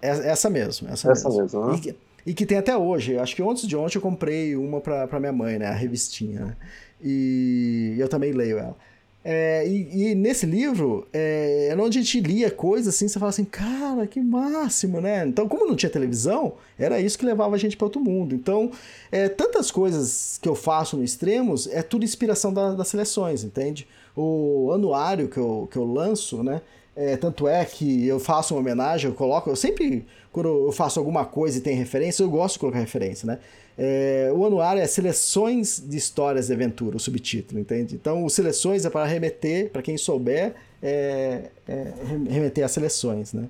é, 0.00 0.08
essa 0.08 0.50
mesmo, 0.50 0.88
essa, 0.88 1.10
essa 1.10 1.28
mesmo. 1.28 1.42
mesmo 1.42 1.66
né? 1.66 1.80
e, 1.84 2.11
e, 2.26 2.34
que 2.34 2.46
tem 2.46 2.58
até 2.58 2.76
hoje. 2.76 3.18
Acho 3.18 3.34
que 3.34 3.42
antes 3.42 3.66
de 3.66 3.76
ontem 3.76 3.98
eu 3.98 4.02
comprei 4.02 4.56
uma 4.56 4.80
para 4.80 5.20
minha 5.20 5.32
mãe, 5.32 5.58
né? 5.58 5.66
A 5.66 5.74
revistinha. 5.74 6.40
Né? 6.40 6.56
E 7.02 7.96
eu 7.98 8.08
também 8.08 8.32
leio 8.32 8.58
ela. 8.58 8.76
É, 9.24 9.66
e, 9.68 10.10
e, 10.10 10.14
nesse 10.16 10.44
livro, 10.44 11.06
é, 11.12 11.68
era 11.70 11.80
onde 11.80 11.98
a 11.98 12.02
gente 12.02 12.20
lia 12.20 12.50
coisas 12.50 12.92
assim, 12.92 13.06
você 13.06 13.20
fala 13.20 13.30
assim, 13.30 13.44
cara, 13.44 14.04
que 14.04 14.20
máximo, 14.20 15.00
né? 15.00 15.24
Então, 15.24 15.48
como 15.48 15.64
não 15.64 15.76
tinha 15.76 15.90
televisão, 15.90 16.54
era 16.76 17.00
isso 17.00 17.16
que 17.16 17.24
levava 17.24 17.54
a 17.54 17.58
gente 17.58 17.76
para 17.76 17.86
outro 17.86 18.00
mundo. 18.00 18.34
Então, 18.34 18.72
é, 19.12 19.28
tantas 19.28 19.70
coisas 19.70 20.40
que 20.42 20.48
eu 20.48 20.56
faço 20.56 20.96
no 20.96 21.04
Extremos 21.04 21.68
é 21.68 21.82
tudo 21.82 22.04
inspiração 22.04 22.52
da, 22.52 22.74
das 22.74 22.88
seleções, 22.88 23.44
entende? 23.44 23.86
O 24.16 24.72
anuário 24.74 25.28
que 25.28 25.38
eu, 25.38 25.68
que 25.70 25.76
eu 25.78 25.84
lanço, 25.84 26.42
né? 26.42 26.60
É, 26.94 27.16
tanto 27.16 27.48
é 27.48 27.64
que 27.64 28.06
eu 28.06 28.20
faço 28.20 28.54
uma 28.54 28.60
homenagem, 28.60 29.08
eu 29.08 29.14
coloco, 29.14 29.48
eu 29.48 29.56
sempre, 29.56 30.04
quando 30.30 30.66
eu 30.66 30.72
faço 30.72 30.98
alguma 30.98 31.24
coisa 31.24 31.58
e 31.58 31.60
tem 31.60 31.74
referência, 31.74 32.22
eu 32.22 32.28
gosto 32.28 32.54
de 32.54 32.60
colocar 32.60 32.78
referência, 32.78 33.26
né? 33.26 33.38
É, 33.78 34.30
o 34.34 34.44
anuário 34.44 34.82
é 34.82 34.86
Seleções 34.86 35.82
de 35.84 35.96
Histórias 35.96 36.48
de 36.48 36.52
Aventura, 36.52 36.96
o 36.98 37.00
subtítulo, 37.00 37.58
entende? 37.58 37.94
Então, 37.94 38.28
Seleções 38.28 38.84
é 38.84 38.90
para 38.90 39.06
remeter, 39.06 39.70
para 39.70 39.80
quem 39.80 39.96
souber, 39.96 40.54
é, 40.82 41.44
é, 41.66 41.92
remeter 42.28 42.64
às 42.64 42.72
seleções, 42.72 43.32
né? 43.32 43.48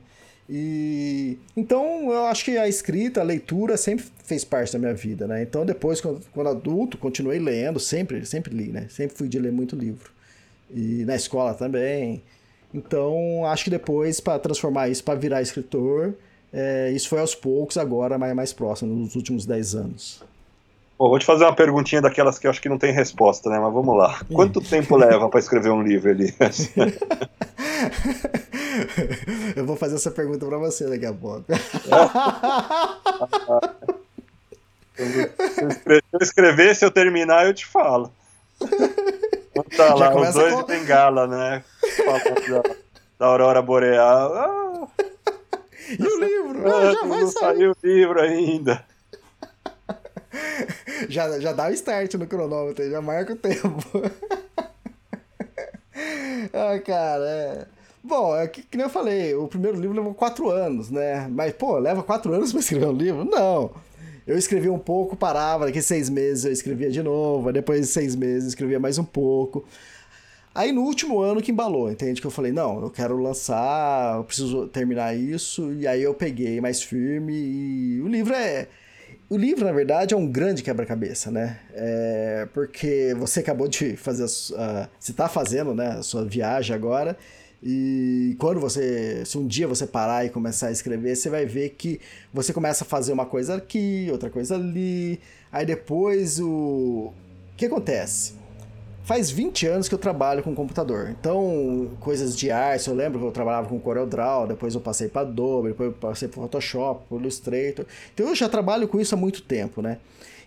E 0.48 1.38
então 1.56 2.12
eu 2.12 2.26
acho 2.26 2.44
que 2.44 2.58
a 2.58 2.68
escrita, 2.68 3.20
a 3.20 3.24
leitura 3.24 3.76
sempre 3.76 4.04
fez 4.24 4.44
parte 4.44 4.72
da 4.72 4.78
minha 4.78 4.92
vida, 4.92 5.26
né? 5.26 5.42
Então 5.42 5.64
depois, 5.64 6.00
quando, 6.00 6.20
quando 6.32 6.48
adulto, 6.48 6.98
continuei 6.98 7.38
lendo, 7.38 7.80
sempre, 7.80 8.26
sempre 8.26 8.54
li, 8.54 8.68
né? 8.68 8.86
Sempre 8.90 9.16
fui 9.16 9.28
de 9.28 9.38
ler 9.38 9.52
muito 9.52 9.74
livro. 9.74 10.10
E 10.70 11.04
na 11.04 11.16
escola 11.16 11.54
também. 11.54 12.22
Então 12.72 13.44
acho 13.46 13.64
que 13.64 13.70
depois, 13.70 14.20
para 14.20 14.38
transformar 14.38 14.88
isso, 14.88 15.04
para 15.04 15.18
virar 15.18 15.42
escritor, 15.42 16.14
é, 16.52 16.90
isso 16.92 17.08
foi 17.08 17.20
aos 17.20 17.34
poucos, 17.34 17.76
agora 17.76 18.18
mais, 18.18 18.34
mais 18.34 18.52
próximo, 18.52 18.94
nos 18.94 19.14
últimos 19.14 19.46
10 19.46 19.74
anos. 19.74 20.22
Bom, 20.98 21.08
vou 21.08 21.18
te 21.18 21.26
fazer 21.26 21.44
uma 21.44 21.54
perguntinha 21.54 22.00
daquelas 22.00 22.38
que 22.38 22.46
eu 22.46 22.50
acho 22.50 22.62
que 22.62 22.68
não 22.68 22.78
tem 22.78 22.92
resposta, 22.92 23.50
né? 23.50 23.58
Mas 23.58 23.72
vamos 23.72 23.96
lá. 23.96 24.20
Quanto 24.32 24.60
tempo 24.68 24.96
leva 24.96 25.28
para 25.28 25.40
escrever 25.40 25.70
um 25.70 25.82
livro, 25.82 26.10
Elias? 26.10 26.70
eu 29.56 29.66
vou 29.66 29.76
fazer 29.76 29.96
essa 29.96 30.10
pergunta 30.10 30.46
para 30.46 30.58
você 30.58 30.88
daqui 30.88 31.06
a 31.06 31.12
pouco. 31.12 31.44
Se 34.94 36.02
eu 36.12 36.20
escrever, 36.20 36.76
se 36.76 36.84
eu 36.84 36.90
terminar, 36.90 37.46
eu 37.46 37.54
te 37.54 37.66
falo. 37.66 38.12
Tá 39.76 39.94
lá, 39.94 40.14
os 40.16 40.34
dois 40.34 40.54
com... 40.54 40.62
de 40.62 40.66
bengala, 40.66 41.26
né? 41.26 41.64
Da, 41.98 42.62
da 43.18 43.26
Aurora 43.26 43.60
Boreal. 43.60 44.34
Ah, 44.34 44.88
e 45.98 46.02
o 46.02 46.20
livro? 46.20 46.74
Ah, 46.74 46.92
já 46.92 47.00
vai 47.00 47.20
não 47.20 47.28
sair. 47.28 47.56
saiu 47.56 47.72
o 47.72 47.76
livro 47.86 48.20
ainda. 48.20 48.84
Já, 51.08 51.38
já 51.40 51.52
dá 51.52 51.68
o 51.68 51.72
start 51.72 52.14
no 52.14 52.26
cronômetro, 52.26 52.88
já 52.88 53.00
marca 53.02 53.34
o 53.34 53.36
tempo. 53.36 53.82
ah, 56.52 56.78
cara, 56.80 57.24
é. 57.24 57.66
Bom, 58.02 58.34
é 58.36 58.48
que, 58.48 58.62
que 58.62 58.76
nem 58.76 58.86
eu 58.86 58.90
falei, 58.90 59.34
o 59.34 59.46
primeiro 59.46 59.78
livro 59.78 59.96
levou 59.96 60.14
quatro 60.14 60.48
anos, 60.50 60.90
né? 60.90 61.28
Mas, 61.30 61.52
pô, 61.52 61.78
leva 61.78 62.02
quatro 62.02 62.32
anos 62.32 62.50
para 62.50 62.60
escrever 62.60 62.86
um 62.86 62.92
livro? 62.92 63.24
Não. 63.24 63.72
Eu 64.26 64.38
escrevia 64.38 64.72
um 64.72 64.78
pouco, 64.78 65.16
parava, 65.16 65.66
daqui 65.66 65.82
seis 65.82 66.08
meses 66.08 66.44
eu 66.44 66.52
escrevia 66.52 66.90
de 66.90 67.02
novo, 67.02 67.52
depois 67.52 67.80
de 67.80 67.86
seis 67.86 68.14
meses 68.14 68.44
eu 68.44 68.48
escrevia 68.48 68.78
mais 68.78 68.98
um 68.98 69.04
pouco. 69.04 69.64
Aí 70.54 70.70
no 70.70 70.82
último 70.82 71.20
ano 71.20 71.40
que 71.40 71.50
embalou, 71.50 71.90
entende? 71.90 72.20
Que 72.20 72.26
eu 72.26 72.30
falei, 72.30 72.52
não, 72.52 72.82
eu 72.82 72.90
quero 72.90 73.16
lançar, 73.16 74.16
eu 74.16 74.24
preciso 74.24 74.68
terminar 74.68 75.16
isso, 75.16 75.72
e 75.72 75.86
aí 75.86 76.02
eu 76.02 76.14
peguei 76.14 76.60
mais 76.60 76.82
firme 76.82 77.32
e 77.32 78.00
o 78.02 78.08
livro 78.08 78.34
é. 78.34 78.68
O 79.30 79.36
livro, 79.36 79.64
na 79.64 79.72
verdade, 79.72 80.12
é 80.12 80.16
um 80.16 80.26
grande 80.26 80.62
quebra-cabeça, 80.62 81.30
né? 81.30 81.58
É 81.72 82.46
porque 82.52 83.14
você 83.18 83.40
acabou 83.40 83.66
de 83.66 83.96
fazer. 83.96 84.24
A, 84.24 84.88
você 84.98 85.10
está 85.10 85.26
fazendo 85.26 85.74
né, 85.74 85.86
a 85.98 86.02
sua 86.02 86.22
viagem 86.22 86.76
agora. 86.76 87.16
E 87.62 88.34
quando 88.38 88.58
você, 88.58 89.24
se 89.24 89.38
um 89.38 89.46
dia 89.46 89.68
você 89.68 89.86
parar 89.86 90.24
e 90.24 90.30
começar 90.30 90.66
a 90.66 90.72
escrever, 90.72 91.14
você 91.14 91.30
vai 91.30 91.46
ver 91.46 91.70
que 91.70 92.00
você 92.34 92.52
começa 92.52 92.82
a 92.82 92.86
fazer 92.86 93.12
uma 93.12 93.24
coisa 93.24 93.54
aqui, 93.54 94.08
outra 94.10 94.28
coisa 94.28 94.56
ali. 94.56 95.20
Aí 95.52 95.64
depois 95.64 96.40
o, 96.40 96.48
o 96.48 97.12
que 97.56 97.66
acontece? 97.66 98.34
Faz 99.04 99.30
20 99.30 99.66
anos 99.66 99.88
que 99.88 99.94
eu 99.94 99.98
trabalho 99.98 100.42
com 100.42 100.54
computador. 100.54 101.10
Então, 101.10 101.90
coisas 102.00 102.36
de 102.36 102.50
arte, 102.50 102.88
eu 102.88 102.94
lembro 102.94 103.18
que 103.18 103.26
eu 103.26 103.32
trabalhava 103.32 103.68
com 103.68 103.78
CorelDRAW, 103.78 104.46
depois 104.46 104.74
eu 104.74 104.80
passei 104.80 105.08
para 105.08 105.22
Adobe, 105.22 105.68
depois 105.68 105.90
eu 105.90 105.96
passei 105.98 106.28
para 106.28 106.40
Photoshop, 106.40 107.04
Illustrator. 107.12 107.84
Então 108.14 108.28
eu 108.28 108.34
já 108.34 108.48
trabalho 108.48 108.88
com 108.88 109.00
isso 109.00 109.14
há 109.14 109.18
muito 109.18 109.42
tempo, 109.42 109.82
né? 109.82 109.98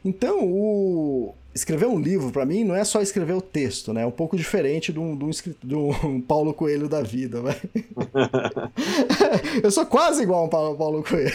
Então, 0.06 0.40
o... 0.44 1.34
escrever 1.54 1.88
um 1.88 2.00
livro, 2.00 2.32
para 2.32 2.46
mim, 2.46 2.64
não 2.64 2.76
é 2.76 2.84
só 2.84 3.02
escrever 3.02 3.34
o 3.34 3.42
texto, 3.42 3.92
né? 3.92 4.04
É 4.04 4.06
um 4.06 4.12
pouco 4.12 4.38
diferente 4.38 4.94
de 4.94 5.00
um, 5.00 5.18
de 5.18 5.26
um, 5.26 5.32
de 5.64 5.76
um 6.06 6.22
Paulo 6.22 6.54
Coelho 6.54 6.88
da 6.88 7.02
vida, 7.02 7.42
vai. 7.42 7.60
Eu 9.64 9.72
sou 9.72 9.88
quase 9.88 10.22
igual 10.22 10.42
a 10.42 10.46
um 10.46 10.50
Paulo, 10.78 11.04
Coelho. 11.04 11.32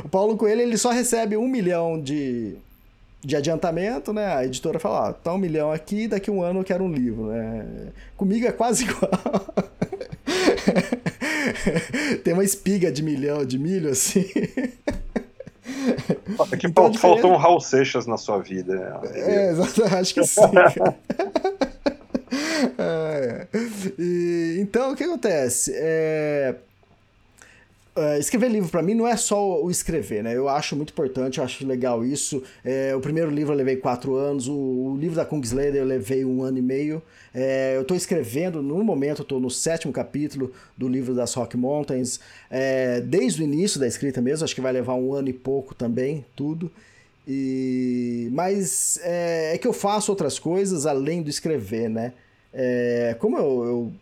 o 0.02 0.08
Paulo 0.08 0.36
Coelho, 0.38 0.62
ele 0.62 0.78
só 0.78 0.90
recebe 0.90 1.36
um 1.36 1.46
milhão 1.46 2.00
de, 2.00 2.56
de 3.22 3.36
adiantamento, 3.36 4.14
né? 4.14 4.34
A 4.34 4.46
editora 4.46 4.78
fala, 4.78 5.10
ó, 5.10 5.12
tá 5.12 5.34
um 5.34 5.38
milhão 5.38 5.70
aqui, 5.70 6.08
daqui 6.08 6.30
um 6.30 6.40
ano 6.42 6.60
eu 6.60 6.64
quero 6.64 6.84
um 6.84 6.90
livro, 6.90 7.26
né? 7.26 7.92
Comigo 8.16 8.46
é 8.46 8.52
quase 8.52 8.84
igual. 8.84 9.10
Tem 12.24 12.32
uma 12.32 12.44
espiga 12.44 12.90
de 12.90 13.02
milhão 13.02 13.44
de 13.44 13.58
milho, 13.58 13.90
assim. 13.90 14.24
Aqui 16.52 16.66
então, 16.66 16.92
faltou 16.94 17.32
um 17.32 17.36
Raul 17.36 17.60
Seixas 17.60 18.06
na 18.06 18.16
sua 18.16 18.38
vida. 18.38 18.74
Né? 18.74 19.10
É, 19.14 19.50
exato, 19.50 19.84
acho 19.94 20.14
que 20.14 20.24
sim. 20.24 20.40
é. 22.78 23.46
E, 23.98 24.58
então, 24.60 24.92
o 24.92 24.96
que 24.96 25.04
acontece? 25.04 25.72
É, 25.74 26.54
Uh, 27.96 28.18
escrever 28.18 28.50
livro 28.50 28.68
para 28.68 28.82
mim 28.82 28.92
não 28.92 29.08
é 29.08 29.16
só 29.16 29.62
o 29.62 29.70
escrever, 29.70 30.22
né? 30.22 30.36
Eu 30.36 30.50
acho 30.50 30.76
muito 30.76 30.90
importante, 30.90 31.38
eu 31.38 31.44
acho 31.44 31.66
legal 31.66 32.04
isso. 32.04 32.42
É, 32.62 32.94
o 32.94 33.00
primeiro 33.00 33.30
livro 33.30 33.54
eu 33.54 33.56
levei 33.56 33.76
quatro 33.76 34.16
anos, 34.16 34.48
o, 34.48 34.52
o 34.52 34.96
livro 34.98 35.16
da 35.16 35.24
Kungsleder 35.24 35.80
eu 35.80 35.86
levei 35.86 36.22
um 36.22 36.42
ano 36.42 36.58
e 36.58 36.62
meio. 36.62 37.02
É, 37.34 37.74
eu 37.74 37.80
estou 37.80 37.96
escrevendo, 37.96 38.60
no 38.60 38.84
momento, 38.84 39.22
estou 39.22 39.40
no 39.40 39.48
sétimo 39.48 39.94
capítulo 39.94 40.52
do 40.76 40.86
livro 40.86 41.14
das 41.14 41.32
Rock 41.32 41.56
Mountains, 41.56 42.20
é, 42.50 43.00
desde 43.00 43.40
o 43.40 43.44
início 43.44 43.80
da 43.80 43.86
escrita 43.86 44.20
mesmo, 44.20 44.44
acho 44.44 44.54
que 44.54 44.60
vai 44.60 44.72
levar 44.72 44.94
um 44.94 45.14
ano 45.14 45.30
e 45.30 45.32
pouco 45.32 45.74
também, 45.74 46.22
tudo. 46.36 46.70
E... 47.26 48.28
Mas 48.32 49.00
é, 49.02 49.54
é 49.54 49.58
que 49.58 49.66
eu 49.66 49.72
faço 49.72 50.12
outras 50.12 50.38
coisas 50.38 50.84
além 50.84 51.22
do 51.22 51.30
escrever, 51.30 51.88
né? 51.88 52.12
É, 52.52 53.16
como 53.18 53.38
eu, 53.38 53.64
eu 53.64 53.92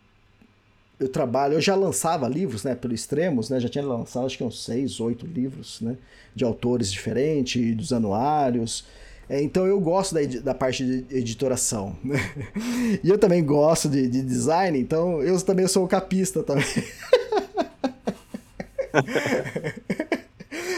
eu 0.99 1.09
trabalho, 1.09 1.55
eu 1.55 1.61
já 1.61 1.75
lançava 1.75 2.27
livros, 2.27 2.63
né, 2.63 2.75
pelo 2.75 2.93
Extremos, 2.93 3.49
né, 3.49 3.59
já 3.59 3.67
tinha 3.67 3.85
lançado 3.85 4.25
acho 4.25 4.37
que 4.37 4.43
uns 4.43 4.63
seis, 4.63 4.99
oito 4.99 5.25
livros, 5.25 5.81
né, 5.81 5.97
de 6.33 6.43
autores 6.43 6.91
diferentes, 6.91 7.75
dos 7.75 7.91
anuários. 7.91 8.85
É, 9.27 9.41
então 9.41 9.65
eu 9.65 9.79
gosto 9.79 10.13
da, 10.13 10.21
da 10.41 10.53
parte 10.53 10.85
de 10.85 11.05
editoração. 11.15 11.95
Né? 12.03 12.19
E 13.03 13.09
eu 13.09 13.17
também 13.17 13.43
gosto 13.43 13.89
de, 13.89 14.07
de 14.07 14.21
design, 14.21 14.79
então 14.79 15.21
eu 15.21 15.39
também 15.41 15.67
sou 15.67 15.87
capista 15.87 16.43
também. 16.43 16.65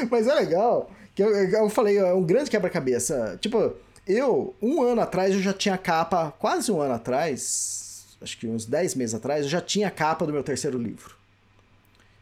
Mas 0.09 0.27
é 0.27 0.33
legal, 0.33 0.89
que 1.13 1.21
eu, 1.21 1.29
eu 1.29 1.69
falei, 1.69 1.97
é 1.97 2.13
um 2.13 2.23
grande 2.23 2.49
quebra-cabeça. 2.49 3.37
Tipo, 3.41 3.73
eu, 4.07 4.55
um 4.61 4.81
ano 4.81 5.01
atrás, 5.01 5.33
eu 5.33 5.41
já 5.41 5.53
tinha 5.53 5.77
capa, 5.77 6.33
quase 6.39 6.71
um 6.71 6.81
ano 6.81 6.93
atrás, 6.93 7.76
acho 8.21 8.37
que 8.37 8.47
uns 8.47 8.65
10 8.65 8.95
meses 8.95 9.15
atrás, 9.15 9.43
eu 9.43 9.49
já 9.49 9.61
tinha 9.61 9.87
a 9.87 9.91
capa 9.91 10.25
do 10.25 10.33
meu 10.33 10.43
terceiro 10.43 10.77
livro. 10.77 11.15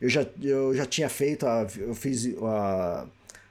Eu 0.02 0.10
já, 0.10 0.26
eu 0.42 0.76
já 0.76 0.86
tinha 0.86 1.10
feito, 1.10 1.48
a, 1.48 1.66
eu 1.78 1.96
fiz 1.96 2.28
a, 2.42 3.06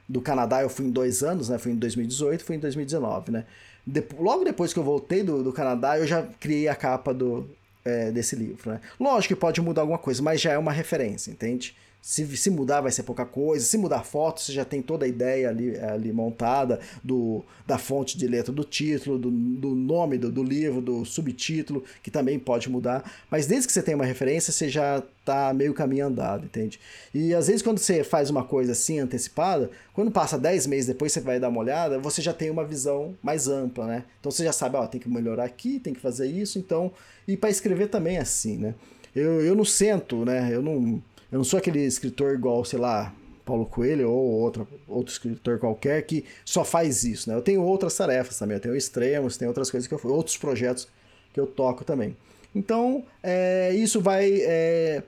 do 0.07 0.21
Canadá, 0.21 0.61
eu 0.61 0.69
fui 0.69 0.85
em 0.85 0.91
dois 0.91 1.23
anos, 1.23 1.49
né? 1.49 1.57
Fui 1.57 1.71
em 1.71 1.75
2018, 1.75 2.43
fui 2.43 2.55
em 2.55 2.59
2019, 2.59 3.31
né? 3.31 3.45
De, 3.85 4.03
logo 4.17 4.43
depois 4.43 4.73
que 4.73 4.79
eu 4.79 4.83
voltei 4.83 5.23
do, 5.23 5.43
do 5.43 5.51
Canadá, 5.51 5.97
eu 5.97 6.07
já 6.07 6.23
criei 6.39 6.67
a 6.67 6.75
capa 6.75 7.13
do, 7.13 7.49
é, 7.83 8.11
desse 8.11 8.35
livro, 8.35 8.71
né? 8.71 8.81
Lógico 8.99 9.33
que 9.33 9.39
pode 9.39 9.61
mudar 9.61 9.81
alguma 9.81 9.97
coisa, 9.97 10.21
mas 10.21 10.39
já 10.39 10.51
é 10.51 10.57
uma 10.57 10.71
referência, 10.71 11.31
entende? 11.31 11.75
Se, 12.05 12.37
se 12.37 12.51
mudar 12.51 12.81
vai 12.81 12.91
ser 12.91 13.01
pouca 13.01 13.25
coisa, 13.25 13.65
se 13.65 13.79
mudar 13.79 14.03
foto, 14.03 14.39
você 14.39 14.51
já 14.53 14.63
tem 14.63 14.79
toda 14.79 15.05
a 15.05 15.07
ideia 15.07 15.49
ali, 15.49 15.75
ali 15.79 16.13
montada 16.13 16.79
do, 17.03 17.43
da 17.65 17.79
fonte 17.79 18.15
de 18.15 18.27
letra 18.27 18.53
do 18.53 18.63
título, 18.63 19.17
do, 19.17 19.31
do 19.31 19.69
nome 19.69 20.19
do, 20.19 20.31
do 20.31 20.43
livro, 20.43 20.81
do 20.81 21.03
subtítulo, 21.03 21.83
que 22.03 22.11
também 22.11 22.37
pode 22.37 22.69
mudar. 22.69 23.11
Mas 23.27 23.47
desde 23.47 23.65
que 23.65 23.73
você 23.73 23.81
tenha 23.81 23.97
uma 23.97 24.05
referência, 24.05 24.53
você 24.53 24.69
já 24.69 25.01
tá 25.25 25.51
meio 25.51 25.73
caminho 25.73 26.05
andado, 26.05 26.45
entende? 26.45 26.79
E 27.11 27.33
às 27.33 27.47
vezes 27.47 27.63
quando 27.63 27.79
você 27.79 28.03
faz 28.03 28.29
uma 28.29 28.43
coisa 28.43 28.73
assim 28.73 28.99
antecipada, 28.99 29.71
quando 29.91 30.11
passa 30.11 30.37
10 30.37 30.67
meses 30.67 30.85
depois 30.85 31.11
você 31.11 31.21
vai 31.21 31.39
dar 31.39 31.49
uma 31.49 31.59
olhada, 31.59 31.97
você 31.97 32.21
já 32.21 32.33
tem 32.33 32.51
uma 32.51 32.63
visão 32.63 33.17
mais 33.23 33.47
ampla, 33.47 33.87
né? 33.87 34.03
Então 34.19 34.31
você 34.31 34.43
já 34.43 34.53
sabe, 34.53 34.77
ó, 34.77 34.85
tem 34.85 35.01
que 35.01 35.09
melhorar 35.09 35.45
aqui, 35.45 35.79
tem 35.79 35.95
que 35.95 35.99
fazer 35.99 36.27
isso, 36.27 36.59
então. 36.59 36.91
E 37.27 37.35
para 37.35 37.49
escrever 37.49 37.87
também 37.87 38.17
é 38.17 38.21
assim, 38.21 38.57
né? 38.57 38.75
Eu, 39.15 39.41
eu 39.41 39.55
não 39.55 39.65
sento, 39.65 40.23
né? 40.23 40.49
Eu 40.53 40.61
não 40.61 41.01
eu 41.35 41.39
não 41.39 41.43
sou 41.43 41.59
aquele 41.59 41.83
escritor 41.85 42.33
igual, 42.33 42.63
sei 42.63 42.79
lá, 42.79 43.13
Paulo 43.43 43.65
Coelho 43.65 44.09
ou 44.09 44.39
outro, 44.39 44.65
outro 44.87 45.11
escritor 45.11 45.59
qualquer 45.59 46.01
que 46.03 46.23
só 46.45 46.63
faz 46.63 47.03
isso, 47.03 47.29
né? 47.29 47.35
Eu 47.35 47.41
tenho 47.41 47.61
outras 47.61 47.93
tarefas 47.97 48.39
também, 48.39 48.55
eu 48.55 48.61
tenho 48.61 48.73
extremos, 48.73 49.35
tem 49.35 49.45
outras 49.45 49.69
coisas 49.69 49.85
que 49.85 49.93
eu 49.93 49.99
outros 50.05 50.37
projetos 50.37 50.87
que 51.33 51.39
eu 51.39 51.45
toco 51.45 51.83
também. 51.83 52.15
Então, 52.55 53.03
é, 53.21 53.73
isso 53.75 53.99
vai 53.99 54.31
é, 54.43 55.03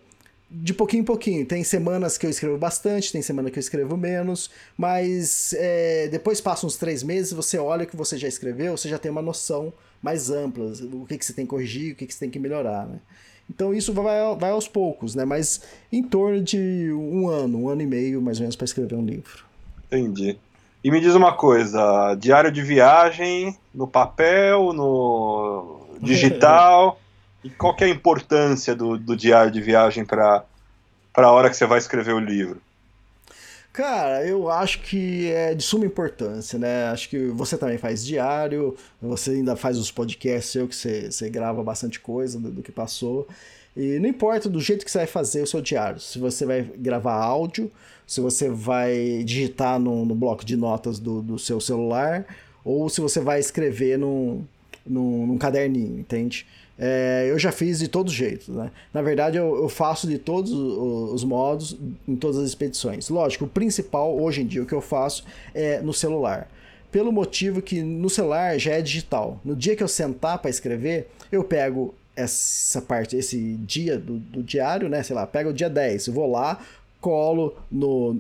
de 0.52 0.74
pouquinho 0.74 1.04
em 1.04 1.06
pouquinho. 1.06 1.46
Tem 1.46 1.64
semanas 1.64 2.18
que 2.18 2.26
eu 2.26 2.30
escrevo 2.30 2.58
bastante, 2.58 3.10
tem 3.10 3.22
semana 3.22 3.50
que 3.50 3.58
eu 3.58 3.62
escrevo 3.62 3.96
menos, 3.96 4.52
mas 4.78 5.54
é, 5.54 6.10
depois 6.10 6.42
passa 6.42 6.68
uns 6.68 6.76
três 6.76 7.04
meses, 7.04 7.32
você 7.32 7.58
olha 7.58 7.86
o 7.86 7.88
que 7.88 7.96
você 7.96 8.18
já 8.18 8.28
escreveu, 8.28 8.76
você 8.76 8.90
já 8.90 9.00
tem 9.00 9.10
uma 9.10 9.22
noção 9.22 9.72
mais 10.02 10.30
ampla, 10.30 10.74
o 10.92 11.06
que, 11.06 11.18
que 11.18 11.26
você 11.26 11.32
tem 11.32 11.46
que 11.46 11.52
corrigir, 11.52 11.94
o 11.94 11.96
que, 11.96 12.06
que 12.06 12.14
você 12.14 12.20
tem 12.20 12.30
que 12.30 12.38
melhorar, 12.38 12.86
né? 12.86 13.00
Então 13.50 13.74
isso 13.74 13.94
vai, 13.94 14.36
vai 14.38 14.52
aos 14.52 14.68
poucos, 14.68 15.16
né? 15.16 15.26
Mas 15.26 15.62
em 15.92 16.04
torno 16.04 16.42
de 16.42 16.92
um 16.92 17.28
ano, 17.28 17.64
um 17.64 17.70
ano 17.70 17.82
e 17.82 17.88
meio, 17.88 18.22
mais 18.22 18.38
ou 18.38 18.42
menos, 18.42 18.56
para 18.56 18.66
escrever 18.66 18.96
um 18.96 19.06
livro. 19.06 19.46
Entendi. 19.86 20.38
E 20.84 20.92
me 20.92 21.00
diz 21.00 21.16
uma 21.16 21.34
coisa, 21.34 22.16
diário 22.16 22.52
de 22.52 22.62
viagem, 22.62 23.58
no 23.74 23.88
papel, 23.88 24.74
no 24.74 25.82
digital, 26.02 27.00
e 27.44 27.50
qual 27.50 27.76
é 27.80 27.86
a 27.86 27.90
importância 27.90 28.76
do, 28.76 28.98
do 28.98 29.16
diário 29.16 29.52
de 29.52 29.62
viagem 29.62 30.06
para 30.06 30.44
a 31.16 31.32
hora 31.32 31.50
que 31.50 31.56
você 31.56 31.66
vai 31.66 31.78
escrever 31.78 32.14
o 32.14 32.20
livro? 32.20 32.62
Cara, 33.78 34.26
eu 34.26 34.50
acho 34.50 34.82
que 34.82 35.32
é 35.32 35.54
de 35.54 35.62
suma 35.62 35.86
importância, 35.86 36.58
né? 36.58 36.86
Acho 36.86 37.08
que 37.08 37.28
você 37.28 37.56
também 37.56 37.78
faz 37.78 38.04
diário, 38.04 38.76
você 39.00 39.30
ainda 39.30 39.56
faz 39.56 39.78
os 39.78 39.92
podcasts, 39.92 40.56
eu 40.56 40.68
que 40.68 40.76
você, 40.76 41.12
você 41.12 41.30
grava 41.30 41.64
bastante 41.64 42.00
coisa 42.00 42.40
do, 42.40 42.50
do, 42.50 42.64
que 42.64 42.72
passou. 42.72 43.28
E 43.76 44.00
não 44.00 44.10
importa 44.10 44.50
do 44.50 44.60
jeito 44.60 44.84
que 44.84 44.90
você 44.90 44.98
vai 44.98 45.06
fazer 45.06 45.44
o 45.44 45.46
seu 45.46 45.62
diário, 45.62 46.00
se 46.00 46.18
você 46.18 46.44
vai 46.44 46.64
gravar 46.64 47.14
áudio, 47.24 47.72
se 48.08 48.20
você 48.20 48.50
vai 48.50 49.24
digitar 49.24 49.80
no, 49.80 50.06
no 50.06 50.16
bloco 50.16 50.44
de 50.44 50.58
notas 50.58 50.98
do, 50.98 51.22
do 51.22 51.38
seu 51.38 51.62
celular, 51.62 52.26
ou 52.66 52.90
se 52.90 53.00
você 53.00 53.20
vai 53.20 53.40
escrever 53.40 54.00
num, 54.00 54.44
num, 54.88 55.28
num 55.28 55.38
caderninho, 55.38 56.00
entende? 56.00 56.46
É, 56.80 57.26
eu 57.30 57.40
já 57.40 57.52
fiz 57.52 57.80
de 57.80 57.88
todos 57.88 58.14
os 58.14 58.18
jeitos, 58.18 58.50
né? 58.50 58.72
Na 58.94 59.02
verdade, 59.02 59.38
eu, 59.38 59.56
eu, 59.64 59.70
faço 59.70 60.08
de 60.08 60.20
todos 60.20 60.52
os 60.52 61.24
modos, 61.24 61.76
em 62.08 62.16
todas 62.16 62.38
as 62.38 62.48
expedições. 62.48 63.10
Lógico, 63.10 63.46
o 63.46 63.48
principal, 63.48 64.16
hoje 64.20 64.42
em 64.42 64.46
dia, 64.46 64.62
o 64.62 64.66
que 64.66 64.74
eu 64.74 64.82
faço 64.82 65.24
é 65.56 65.82
no 65.82 65.92
celular. 65.92 66.48
Pelo 66.92 67.12
motivo 67.12 67.62
que 67.62 67.82
no 67.82 68.10
celular 68.10 68.60
já 68.60 68.74
é 68.74 68.82
digital. 68.82 69.42
No 69.44 69.56
dia 69.56 69.76
que 69.76 69.82
eu 69.82 69.88
sentar 69.88 70.38
para 70.38 70.52
escrever, 70.52 71.10
eu 71.32 71.44
pego 71.44 71.96
essa 72.16 72.82
parte, 72.82 73.16
esse 73.16 73.56
dia 73.66 73.98
do, 73.98 74.18
do 74.18 74.44
diário, 74.44 74.88
né? 74.88 75.02
Sei 75.02 75.16
lá, 75.16 75.26
pego 75.26 75.50
o 75.50 75.54
dia 75.54 75.70
10, 75.70 76.08
eu 76.08 76.14
vou 76.14 76.30
lá, 76.30 76.60
colo 77.02 77.56
no. 77.72 78.20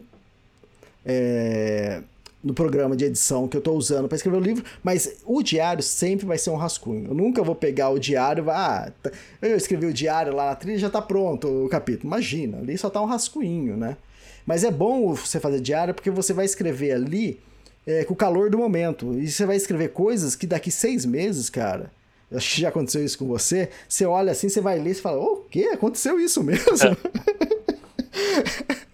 É, 1.05 2.01
no 2.47 2.53
programa 2.53 2.95
de 2.95 3.05
edição 3.05 3.47
que 3.47 3.57
eu 3.57 3.59
estou 3.59 3.77
usando 3.77 4.07
para 4.07 4.15
escrever 4.15 4.37
o 4.37 4.41
livro, 4.41 4.63
mas 4.81 5.17
o 5.25 5.43
diário 5.43 5.83
sempre 5.83 6.25
vai 6.25 6.37
ser 6.37 6.49
um 6.49 6.55
rascunho. 6.55 7.07
Eu 7.09 7.13
nunca 7.13 7.43
vou 7.43 7.53
pegar 7.53 7.89
o 7.89 7.99
diário 7.99 8.45
e 8.45 8.49
ah, 8.49 8.91
tá, 9.03 9.11
eu 9.41 9.57
escrevi 9.57 9.85
o 9.85 9.93
diário 9.93 10.33
lá 10.33 10.45
na 10.45 10.55
trilha 10.55 10.79
já 10.79 10.87
está 10.87 11.01
pronto 11.01 11.65
o 11.65 11.69
capítulo. 11.69 12.07
Imagina, 12.07 12.59
ali 12.59 12.77
só 12.77 12.89
tá 12.89 13.01
um 13.01 13.05
rascunho, 13.05 13.75
né? 13.75 13.97
Mas 14.45 14.63
é 14.63 14.71
bom 14.71 15.13
você 15.13 15.41
fazer 15.41 15.59
diário 15.59 15.93
porque 15.93 16.09
você 16.09 16.31
vai 16.31 16.45
escrever 16.45 16.93
ali 16.93 17.37
é, 17.85 18.05
com 18.05 18.13
o 18.13 18.17
calor 18.17 18.49
do 18.49 18.57
momento. 18.57 19.13
E 19.19 19.29
você 19.29 19.45
vai 19.45 19.57
escrever 19.57 19.89
coisas 19.89 20.35
que 20.35 20.47
daqui 20.47 20.71
seis 20.71 21.05
meses, 21.05 21.49
cara, 21.49 21.91
acho 22.31 22.55
que 22.55 22.61
já 22.61 22.69
aconteceu 22.69 23.03
isso 23.03 23.17
com 23.17 23.27
você. 23.27 23.69
Você 23.89 24.05
olha 24.05 24.31
assim, 24.31 24.47
você 24.47 24.61
vai 24.61 24.79
ler 24.79 24.91
e 24.91 24.95
fala: 24.95 25.19
O 25.19 25.45
quê? 25.51 25.69
Aconteceu 25.73 26.17
isso 26.17 26.41
mesmo? 26.41 26.71
É. 26.81 28.77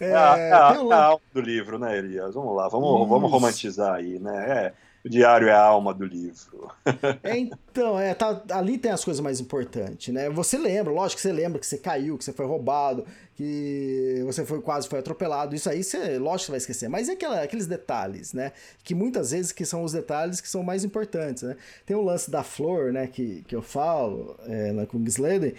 É, 0.00 0.14
a, 0.14 0.38
é, 0.38 0.52
a, 0.52 0.82
um... 0.82 0.92
a, 0.92 1.04
alma 1.04 1.22
do 1.32 1.40
livro, 1.40 1.78
né, 1.78 1.98
Elias? 1.98 2.34
Vamos 2.34 2.56
lá, 2.56 2.68
vamos, 2.68 3.08
vamos 3.08 3.30
romantizar 3.30 3.94
aí, 3.94 4.18
né? 4.18 4.50
É, 4.50 4.72
o 5.04 5.08
diário 5.08 5.48
é 5.48 5.52
a 5.52 5.62
alma 5.62 5.94
do 5.94 6.04
livro. 6.04 6.70
é, 7.22 7.38
então, 7.38 7.98
é, 7.98 8.12
tá, 8.12 8.42
ali 8.50 8.76
tem 8.76 8.90
as 8.90 9.02
coisas 9.02 9.20
mais 9.20 9.40
importantes, 9.40 10.12
né? 10.12 10.28
Você 10.28 10.58
lembra, 10.58 10.92
lógico 10.92 11.16
que 11.16 11.22
você 11.22 11.32
lembra 11.32 11.58
que 11.58 11.66
você 11.66 11.78
caiu, 11.78 12.18
que 12.18 12.24
você 12.24 12.32
foi 12.34 12.44
roubado, 12.44 13.06
que 13.34 14.22
você 14.26 14.44
foi 14.44 14.60
quase 14.60 14.86
foi 14.86 14.98
atropelado. 14.98 15.54
Isso 15.54 15.70
aí, 15.70 15.82
você, 15.82 16.18
lógico 16.18 16.38
que 16.38 16.44
você 16.44 16.50
vai 16.50 16.58
esquecer. 16.58 16.88
Mas 16.90 17.08
é 17.08 17.12
aquela, 17.12 17.42
aqueles 17.42 17.66
detalhes, 17.66 18.34
né? 18.34 18.52
Que 18.84 18.94
muitas 18.94 19.30
vezes 19.30 19.52
que 19.52 19.64
são 19.64 19.82
os 19.82 19.92
detalhes 19.92 20.38
que 20.38 20.48
são 20.48 20.62
mais 20.62 20.84
importantes, 20.84 21.44
né? 21.44 21.56
Tem 21.86 21.96
o 21.96 22.02
lance 22.02 22.30
da 22.30 22.42
flor, 22.42 22.92
né? 22.92 23.06
Que, 23.06 23.42
que 23.48 23.56
eu 23.56 23.62
falo 23.62 24.36
é, 24.46 24.70
na 24.72 24.84
Kungsleden, 24.84 25.54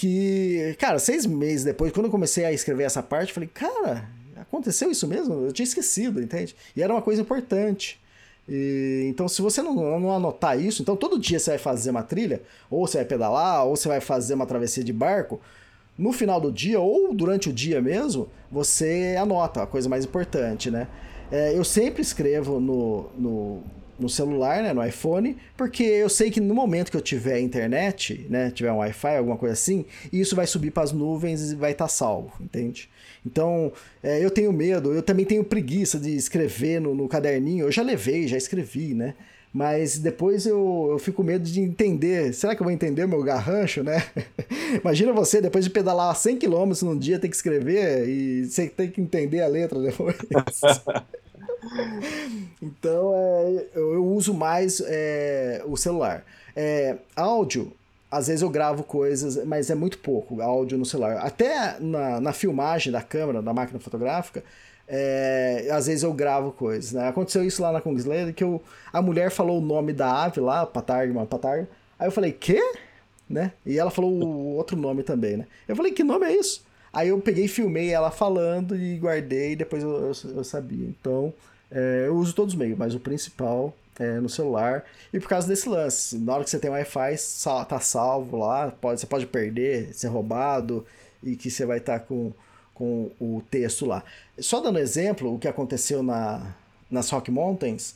que, 0.00 0.74
cara, 0.78 0.98
seis 0.98 1.26
meses 1.26 1.62
depois, 1.62 1.92
quando 1.92 2.06
eu 2.06 2.10
comecei 2.10 2.46
a 2.46 2.52
escrever 2.52 2.84
essa 2.84 3.02
parte, 3.02 3.28
eu 3.28 3.34
falei, 3.34 3.50
cara, 3.52 4.08
aconteceu 4.34 4.90
isso 4.90 5.06
mesmo? 5.06 5.44
Eu 5.44 5.52
tinha 5.52 5.64
esquecido, 5.64 6.22
entende? 6.22 6.56
E 6.74 6.82
era 6.82 6.90
uma 6.90 7.02
coisa 7.02 7.20
importante. 7.20 8.00
E, 8.48 9.04
então, 9.10 9.28
se 9.28 9.42
você 9.42 9.60
não, 9.60 10.00
não, 10.00 10.10
anotar 10.10 10.58
isso, 10.58 10.80
então 10.80 10.96
todo 10.96 11.18
dia 11.18 11.38
você 11.38 11.50
vai 11.50 11.58
fazer 11.58 11.90
uma 11.90 12.02
trilha, 12.02 12.40
ou 12.70 12.86
você 12.86 12.96
vai 12.96 13.04
pedalar, 13.04 13.66
ou 13.66 13.76
você 13.76 13.88
vai 13.88 14.00
fazer 14.00 14.32
uma 14.32 14.46
travessia 14.46 14.82
de 14.82 14.90
barco, 14.92 15.38
no 15.98 16.12
final 16.14 16.40
do 16.40 16.50
dia, 16.50 16.80
ou 16.80 17.12
durante 17.12 17.50
o 17.50 17.52
dia 17.52 17.82
mesmo, 17.82 18.30
você 18.50 19.16
anota 19.20 19.64
a 19.64 19.66
coisa 19.66 19.86
mais 19.86 20.06
importante, 20.06 20.70
né? 20.70 20.88
É, 21.30 21.54
eu 21.54 21.62
sempre 21.62 22.00
escrevo 22.00 22.58
no, 22.58 23.10
no 23.18 23.62
no 24.00 24.08
celular, 24.08 24.62
né, 24.62 24.72
no 24.72 24.84
iPhone, 24.84 25.36
porque 25.56 25.82
eu 25.82 26.08
sei 26.08 26.30
que 26.30 26.40
no 26.40 26.54
momento 26.54 26.90
que 26.90 26.96
eu 26.96 27.00
tiver 27.00 27.40
internet, 27.40 28.26
né, 28.28 28.50
tiver 28.50 28.72
um 28.72 28.78
Wi-Fi, 28.78 29.16
alguma 29.16 29.36
coisa 29.36 29.52
assim, 29.52 29.84
isso 30.12 30.34
vai 30.34 30.46
subir 30.46 30.70
para 30.70 30.82
as 30.82 30.92
nuvens 30.92 31.52
e 31.52 31.54
vai 31.54 31.72
estar 31.72 31.84
tá 31.84 31.88
salvo, 31.88 32.32
entende? 32.40 32.88
Então, 33.24 33.72
é, 34.02 34.24
eu 34.24 34.30
tenho 34.30 34.52
medo, 34.52 34.92
eu 34.92 35.02
também 35.02 35.26
tenho 35.26 35.44
preguiça 35.44 35.98
de 35.98 36.16
escrever 36.16 36.80
no, 36.80 36.94
no, 36.94 37.08
caderninho, 37.08 37.66
eu 37.66 37.72
já 37.72 37.82
levei, 37.82 38.26
já 38.26 38.36
escrevi, 38.36 38.94
né? 38.94 39.14
Mas 39.52 39.98
depois 39.98 40.46
eu, 40.46 40.88
eu 40.92 40.98
fico 40.98 41.24
medo 41.24 41.42
de 41.42 41.60
entender. 41.60 42.32
Será 42.32 42.54
que 42.54 42.62
eu 42.62 42.64
vou 42.64 42.72
entender 42.72 43.04
o 43.04 43.08
meu 43.08 43.20
garrancho, 43.20 43.82
né? 43.82 44.04
Imagina 44.80 45.12
você, 45.12 45.40
depois 45.40 45.64
de 45.64 45.70
pedalar 45.72 46.14
100 46.14 46.38
km 46.38 46.70
num 46.82 46.96
dia, 46.96 47.18
ter 47.18 47.28
que 47.28 47.34
escrever 47.34 48.08
e 48.08 48.44
você 48.44 48.68
tem 48.68 48.88
que 48.88 49.00
entender 49.00 49.40
a 49.42 49.48
letra 49.48 49.80
depois. 49.80 50.16
então, 52.60 53.12
é, 53.14 53.66
eu, 53.74 53.94
eu, 53.94 54.06
uso 54.06 54.34
mais 54.34 54.80
é, 54.86 55.62
o 55.66 55.76
celular. 55.76 56.24
É, 56.56 56.96
áudio, 57.14 57.72
às 58.10 58.26
vezes 58.26 58.42
eu 58.42 58.50
gravo 58.50 58.82
coisas, 58.82 59.44
mas 59.44 59.70
é 59.70 59.74
muito 59.74 59.98
pouco 59.98 60.40
áudio 60.40 60.76
no 60.76 60.84
celular. 60.84 61.18
Até 61.18 61.78
na, 61.78 62.20
na 62.20 62.32
filmagem 62.32 62.92
da 62.92 63.02
câmera, 63.02 63.40
da 63.40 63.52
máquina 63.52 63.78
fotográfica, 63.78 64.42
é, 64.88 65.68
às 65.70 65.86
vezes 65.86 66.02
eu 66.02 66.12
gravo 66.12 66.50
coisas. 66.50 66.92
Né? 66.92 67.08
Aconteceu 67.08 67.44
isso 67.44 67.62
lá 67.62 67.70
na 67.70 67.80
Kungsleder, 67.80 68.34
que 68.34 68.42
eu, 68.42 68.60
a 68.92 69.00
mulher 69.00 69.30
falou 69.30 69.58
o 69.58 69.64
nome 69.64 69.92
da 69.92 70.24
ave 70.24 70.40
lá, 70.40 70.66
patarga, 70.66 71.26
patarga. 71.26 71.68
Aí 71.98 72.08
eu 72.08 72.12
falei, 72.12 72.32
quê? 72.32 72.60
Né? 73.28 73.52
E 73.64 73.78
ela 73.78 73.90
falou 73.90 74.10
o 74.10 74.56
outro 74.56 74.76
nome 74.76 75.04
também, 75.04 75.36
né? 75.36 75.46
Eu 75.68 75.76
falei, 75.76 75.92
que 75.92 76.02
nome 76.02 76.26
é 76.26 76.34
isso? 76.34 76.64
Aí 76.92 77.08
eu 77.08 77.20
peguei 77.20 77.46
filmei 77.46 77.90
ela 77.90 78.10
falando 78.10 78.76
e 78.76 78.96
guardei, 78.98 79.52
e 79.52 79.56
depois 79.56 79.82
eu, 79.82 79.90
eu, 79.90 80.12
eu 80.34 80.42
sabia. 80.42 80.88
Então, 80.88 81.32
é, 81.70 82.04
eu 82.06 82.16
uso 82.16 82.34
todos 82.34 82.54
os 82.54 82.58
meios, 82.58 82.76
mas 82.76 82.94
o 82.94 83.00
principal 83.00 83.74
é 83.98 84.18
no 84.18 84.28
celular. 84.28 84.84
E 85.12 85.20
por 85.20 85.28
causa 85.28 85.46
desse 85.46 85.68
lance, 85.68 86.18
na 86.18 86.34
hora 86.34 86.44
que 86.44 86.50
você 86.50 86.58
tem 86.58 86.70
Wi-Fi, 86.70 87.16
tá 87.68 87.78
salvo 87.80 88.38
lá, 88.38 88.70
pode, 88.70 89.00
você 89.00 89.06
pode 89.06 89.26
perder, 89.26 89.94
ser 89.94 90.08
roubado, 90.08 90.84
e 91.22 91.36
que 91.36 91.50
você 91.50 91.66
vai 91.66 91.78
estar 91.78 92.00
tá 92.00 92.04
com, 92.04 92.32
com 92.74 93.10
o 93.20 93.42
texto 93.50 93.86
lá. 93.86 94.02
Só 94.38 94.60
dando 94.60 94.78
exemplo, 94.78 95.34
o 95.34 95.38
que 95.38 95.46
aconteceu 95.46 96.02
na, 96.02 96.54
nas 96.90 97.10
Rock 97.10 97.30
Mountains, 97.30 97.94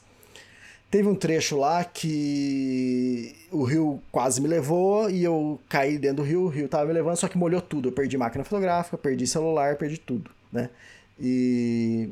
teve 0.91 1.09
um 1.09 1.15
trecho 1.15 1.57
lá 1.57 1.83
que 1.85 3.35
o 3.51 3.65
rio 3.65 4.01
quase 4.13 4.41
me 4.41 4.47
levou 4.47 5.11
e 5.11 5.25
eu 5.25 5.59
caí 5.69 5.99
dentro 5.99 6.19
do 6.19 6.23
rio, 6.23 6.43
o 6.43 6.49
rio 6.49 6.69
tava 6.69 6.87
me 6.87 6.93
levando, 6.93 7.17
só 7.17 7.27
que 7.29 7.39
molhou 7.39 7.61
tudo. 7.61 7.89
Eu 7.89 7.93
perdi 7.93 8.17
máquina 8.17 8.45
fotográfica, 8.45 8.97
perdi 8.99 9.27
celular, 9.27 9.77
perdi 9.77 9.99
tudo, 9.99 10.31
né? 10.53 10.71
E 11.19 12.11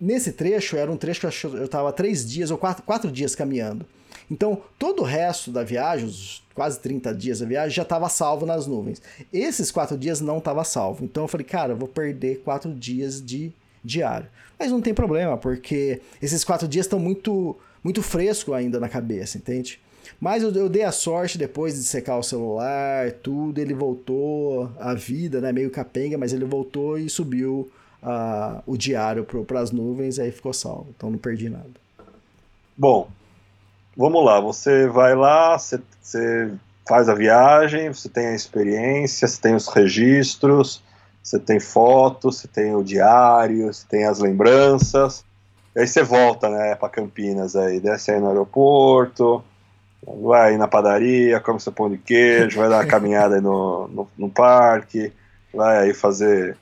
Nesse 0.00 0.32
trecho, 0.32 0.76
era 0.76 0.90
um 0.90 0.96
trecho 0.96 1.20
que 1.20 1.46
eu 1.46 1.64
estava 1.64 1.92
três 1.92 2.28
dias 2.28 2.50
ou 2.50 2.58
quatro, 2.58 2.82
quatro 2.82 3.10
dias 3.10 3.34
caminhando. 3.34 3.86
Então, 4.30 4.62
todo 4.78 5.00
o 5.00 5.04
resto 5.04 5.50
da 5.50 5.62
viagem, 5.62 6.06
os 6.06 6.42
quase 6.54 6.78
30 6.80 7.14
dias 7.14 7.40
da 7.40 7.46
viagem, 7.46 7.70
já 7.70 7.82
estava 7.82 8.08
salvo 8.08 8.46
nas 8.46 8.66
nuvens. 8.66 9.02
Esses 9.32 9.70
quatro 9.70 9.98
dias 9.98 10.20
não 10.20 10.38
estava 10.38 10.64
salvo. 10.64 11.04
Então, 11.04 11.24
eu 11.24 11.28
falei, 11.28 11.44
cara, 11.44 11.72
eu 11.72 11.76
vou 11.76 11.88
perder 11.88 12.40
quatro 12.44 12.72
dias 12.72 13.24
de 13.24 13.52
diário. 13.84 14.28
Mas 14.58 14.70
não 14.70 14.80
tem 14.80 14.94
problema, 14.94 15.36
porque 15.36 16.00
esses 16.22 16.44
quatro 16.44 16.66
dias 16.66 16.86
estão 16.86 16.98
muito, 16.98 17.56
muito 17.82 18.02
fresco 18.02 18.54
ainda 18.54 18.80
na 18.80 18.88
cabeça, 18.88 19.36
entende? 19.36 19.80
Mas 20.20 20.42
eu, 20.42 20.52
eu, 20.52 20.68
dei 20.68 20.82
a 20.82 20.92
sorte 20.92 21.36
depois 21.36 21.74
de 21.74 21.84
secar 21.84 22.16
o 22.16 22.22
celular, 22.22 23.10
tudo, 23.12 23.58
ele 23.58 23.74
voltou 23.74 24.70
à 24.78 24.94
vida, 24.94 25.40
né? 25.40 25.52
Meio 25.52 25.70
capenga, 25.70 26.16
mas 26.16 26.32
ele 26.32 26.44
voltou 26.44 26.98
e 26.98 27.08
subiu 27.08 27.70
o 28.66 28.76
diário 28.76 29.24
para 29.24 29.60
as 29.60 29.70
nuvens, 29.70 30.18
aí 30.18 30.30
ficou 30.30 30.52
salvo. 30.52 30.88
Então 30.96 31.10
não 31.10 31.18
perdi 31.18 31.48
nada. 31.48 31.70
Bom, 32.76 33.08
vamos 33.96 34.24
lá. 34.24 34.40
Você 34.40 34.86
vai 34.88 35.14
lá, 35.14 35.58
você, 35.58 35.80
você 36.00 36.52
faz 36.86 37.08
a 37.08 37.14
viagem, 37.14 37.92
você 37.92 38.08
tem 38.08 38.26
a 38.28 38.34
experiência, 38.34 39.26
você 39.26 39.40
tem 39.40 39.54
os 39.54 39.68
registros, 39.68 40.82
você 41.22 41.38
tem 41.38 41.58
fotos, 41.58 42.40
você 42.40 42.48
tem 42.48 42.74
o 42.74 42.82
diário, 42.82 43.72
você 43.72 43.86
tem 43.88 44.04
as 44.04 44.18
lembranças. 44.18 45.24
E 45.74 45.80
aí 45.80 45.86
você 45.86 46.02
volta, 46.02 46.48
né, 46.48 46.74
para 46.74 46.88
Campinas 46.88 47.56
aí, 47.56 47.80
desce 47.80 48.12
aí 48.12 48.20
no 48.20 48.28
aeroporto, 48.28 49.42
vai 50.22 50.56
na 50.56 50.68
padaria, 50.68 51.40
come 51.40 51.58
seu 51.58 51.72
pão 51.72 51.90
de 51.90 51.98
queijo, 51.98 52.58
vai 52.58 52.68
dar 52.68 52.76
uma 52.76 52.86
caminhada 52.86 53.36
aí 53.36 53.40
no, 53.40 53.88
no, 53.88 54.08
no 54.16 54.30
parque, 54.30 55.12
vai 55.52 55.78
aí 55.78 55.94
fazer 55.94 56.56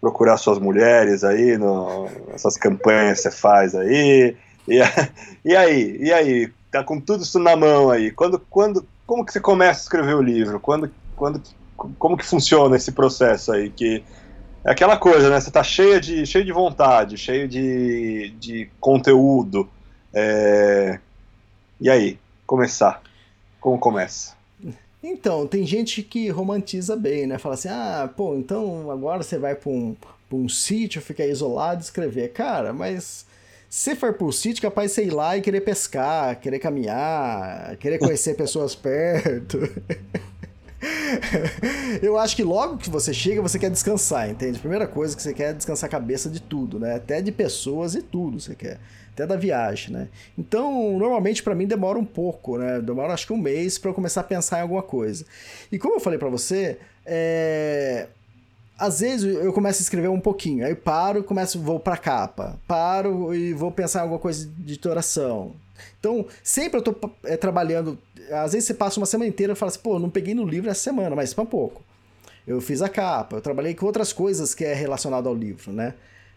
procurar 0.00 0.36
suas 0.36 0.58
mulheres 0.58 1.22
aí, 1.22 1.58
no, 1.58 2.08
essas 2.32 2.56
campanhas 2.56 3.18
que 3.18 3.24
você 3.24 3.30
faz 3.30 3.74
aí. 3.74 4.36
E, 4.66 4.80
e 5.44 5.54
aí? 5.54 5.96
E 6.00 6.12
aí? 6.12 6.52
Tá 6.70 6.82
com 6.84 7.00
tudo 7.00 7.22
isso 7.22 7.38
na 7.38 7.56
mão 7.56 7.90
aí. 7.90 8.10
Quando, 8.10 8.38
quando, 8.38 8.86
como 9.06 9.24
que 9.24 9.32
você 9.32 9.40
começa 9.40 9.80
a 9.80 9.82
escrever 9.82 10.14
o 10.14 10.22
livro? 10.22 10.60
Quando, 10.60 10.90
quando, 11.16 11.42
como 11.76 12.16
que 12.16 12.24
funciona 12.24 12.76
esse 12.76 12.92
processo 12.92 13.52
aí? 13.52 13.68
Que 13.70 14.02
é 14.64 14.70
aquela 14.70 14.96
coisa, 14.96 15.28
né? 15.28 15.40
Você 15.40 15.50
tá 15.50 15.62
cheia 15.62 16.00
de, 16.00 16.24
cheio 16.24 16.44
de 16.44 16.52
vontade, 16.52 17.16
cheio 17.16 17.48
de, 17.48 18.30
de 18.38 18.70
conteúdo. 18.78 19.68
É... 20.14 20.98
E 21.80 21.90
aí? 21.90 22.18
Começar. 22.46 23.02
Como 23.60 23.78
começa? 23.78 24.39
Então, 25.02 25.46
tem 25.46 25.66
gente 25.66 26.02
que 26.02 26.28
romantiza 26.28 26.94
bem, 26.94 27.26
né? 27.26 27.38
Fala 27.38 27.54
assim, 27.54 27.68
ah, 27.68 28.10
pô, 28.14 28.36
então 28.36 28.90
agora 28.90 29.22
você 29.22 29.38
vai 29.38 29.54
para 29.54 29.70
um, 29.70 29.94
pra 29.94 30.36
um 30.36 30.48
sítio, 30.48 31.00
ficar 31.00 31.26
isolado 31.26 31.82
escrever. 31.82 32.32
Cara, 32.32 32.72
mas 32.72 33.24
se 33.68 33.96
for 33.96 34.12
pro 34.12 34.30
sítio, 34.30 34.62
capaz 34.62 34.94
de 34.94 35.02
ir 35.02 35.10
lá 35.10 35.36
e 35.36 35.40
querer 35.40 35.62
pescar, 35.62 36.38
querer 36.38 36.58
caminhar, 36.58 37.76
querer 37.78 37.98
conhecer 37.98 38.34
pessoas 38.34 38.74
perto. 38.74 39.58
eu 42.02 42.18
acho 42.18 42.36
que 42.36 42.42
logo 42.42 42.76
que 42.76 42.90
você 42.90 43.14
chega, 43.14 43.40
você 43.40 43.58
quer 43.58 43.70
descansar, 43.70 44.28
entende? 44.28 44.58
Primeira 44.58 44.86
coisa 44.86 45.16
que 45.16 45.22
você 45.22 45.32
quer 45.32 45.50
é 45.50 45.52
descansar 45.52 45.88
a 45.88 45.90
cabeça 45.90 46.28
de 46.28 46.40
tudo, 46.40 46.78
né? 46.78 46.96
Até 46.96 47.22
de 47.22 47.32
pessoas 47.32 47.94
e 47.94 48.02
tudo 48.02 48.38
você 48.38 48.54
quer. 48.54 48.78
Até 49.12 49.26
da 49.26 49.36
viagem, 49.36 49.92
né? 49.92 50.08
Então, 50.38 50.98
normalmente 50.98 51.42
para 51.42 51.54
mim 51.54 51.66
demora 51.66 51.98
um 51.98 52.04
pouco, 52.04 52.56
né? 52.58 52.80
Demora 52.80 53.12
acho 53.12 53.26
que 53.26 53.32
um 53.32 53.38
mês 53.38 53.78
para 53.78 53.90
eu 53.90 53.94
começar 53.94 54.20
a 54.22 54.24
pensar 54.24 54.58
em 54.58 54.62
alguma 54.62 54.82
coisa. 54.82 55.24
E 55.70 55.78
como 55.78 55.96
eu 55.96 56.00
falei 56.00 56.18
para 56.18 56.28
você, 56.28 56.78
é 57.04 58.06
às 58.80 59.00
vezes 59.00 59.36
eu 59.36 59.52
começo 59.52 59.82
a 59.82 59.82
escrever 59.82 60.08
um 60.08 60.18
pouquinho, 60.18 60.64
aí 60.64 60.74
paro, 60.74 61.22
começo, 61.22 61.60
vou 61.60 61.78
para 61.78 61.98
capa, 61.98 62.58
paro 62.66 63.34
e 63.34 63.52
vou 63.52 63.70
pensar 63.70 63.98
em 63.98 64.02
alguma 64.02 64.18
coisa 64.18 64.50
de 64.56 64.80
oração. 64.88 65.52
Então, 65.98 66.26
sempre 66.42 66.78
eu 66.78 66.82
tô 66.82 66.96
é, 67.24 67.36
trabalhando, 67.36 67.98
às 68.32 68.52
vezes 68.52 68.66
você 68.66 68.74
passa 68.74 68.98
uma 68.98 69.04
semana 69.04 69.28
inteira 69.28 69.52
e 69.52 69.56
fala 69.56 69.70
assim, 69.70 69.80
pô, 69.80 69.98
não 69.98 70.08
peguei 70.08 70.32
no 70.32 70.46
livro 70.46 70.70
essa 70.70 70.80
semana, 70.80 71.14
mas 71.14 71.34
para 71.34 71.44
pouco. 71.44 71.82
Eu 72.46 72.58
fiz 72.62 72.80
a 72.80 72.88
capa, 72.88 73.36
eu 73.36 73.42
trabalhei 73.42 73.74
com 73.74 73.84
outras 73.84 74.14
coisas 74.14 74.54
que 74.54 74.64
é 74.64 74.72
relacionado 74.72 75.28
ao 75.28 75.34
livro, 75.34 75.72
né? 75.72 75.92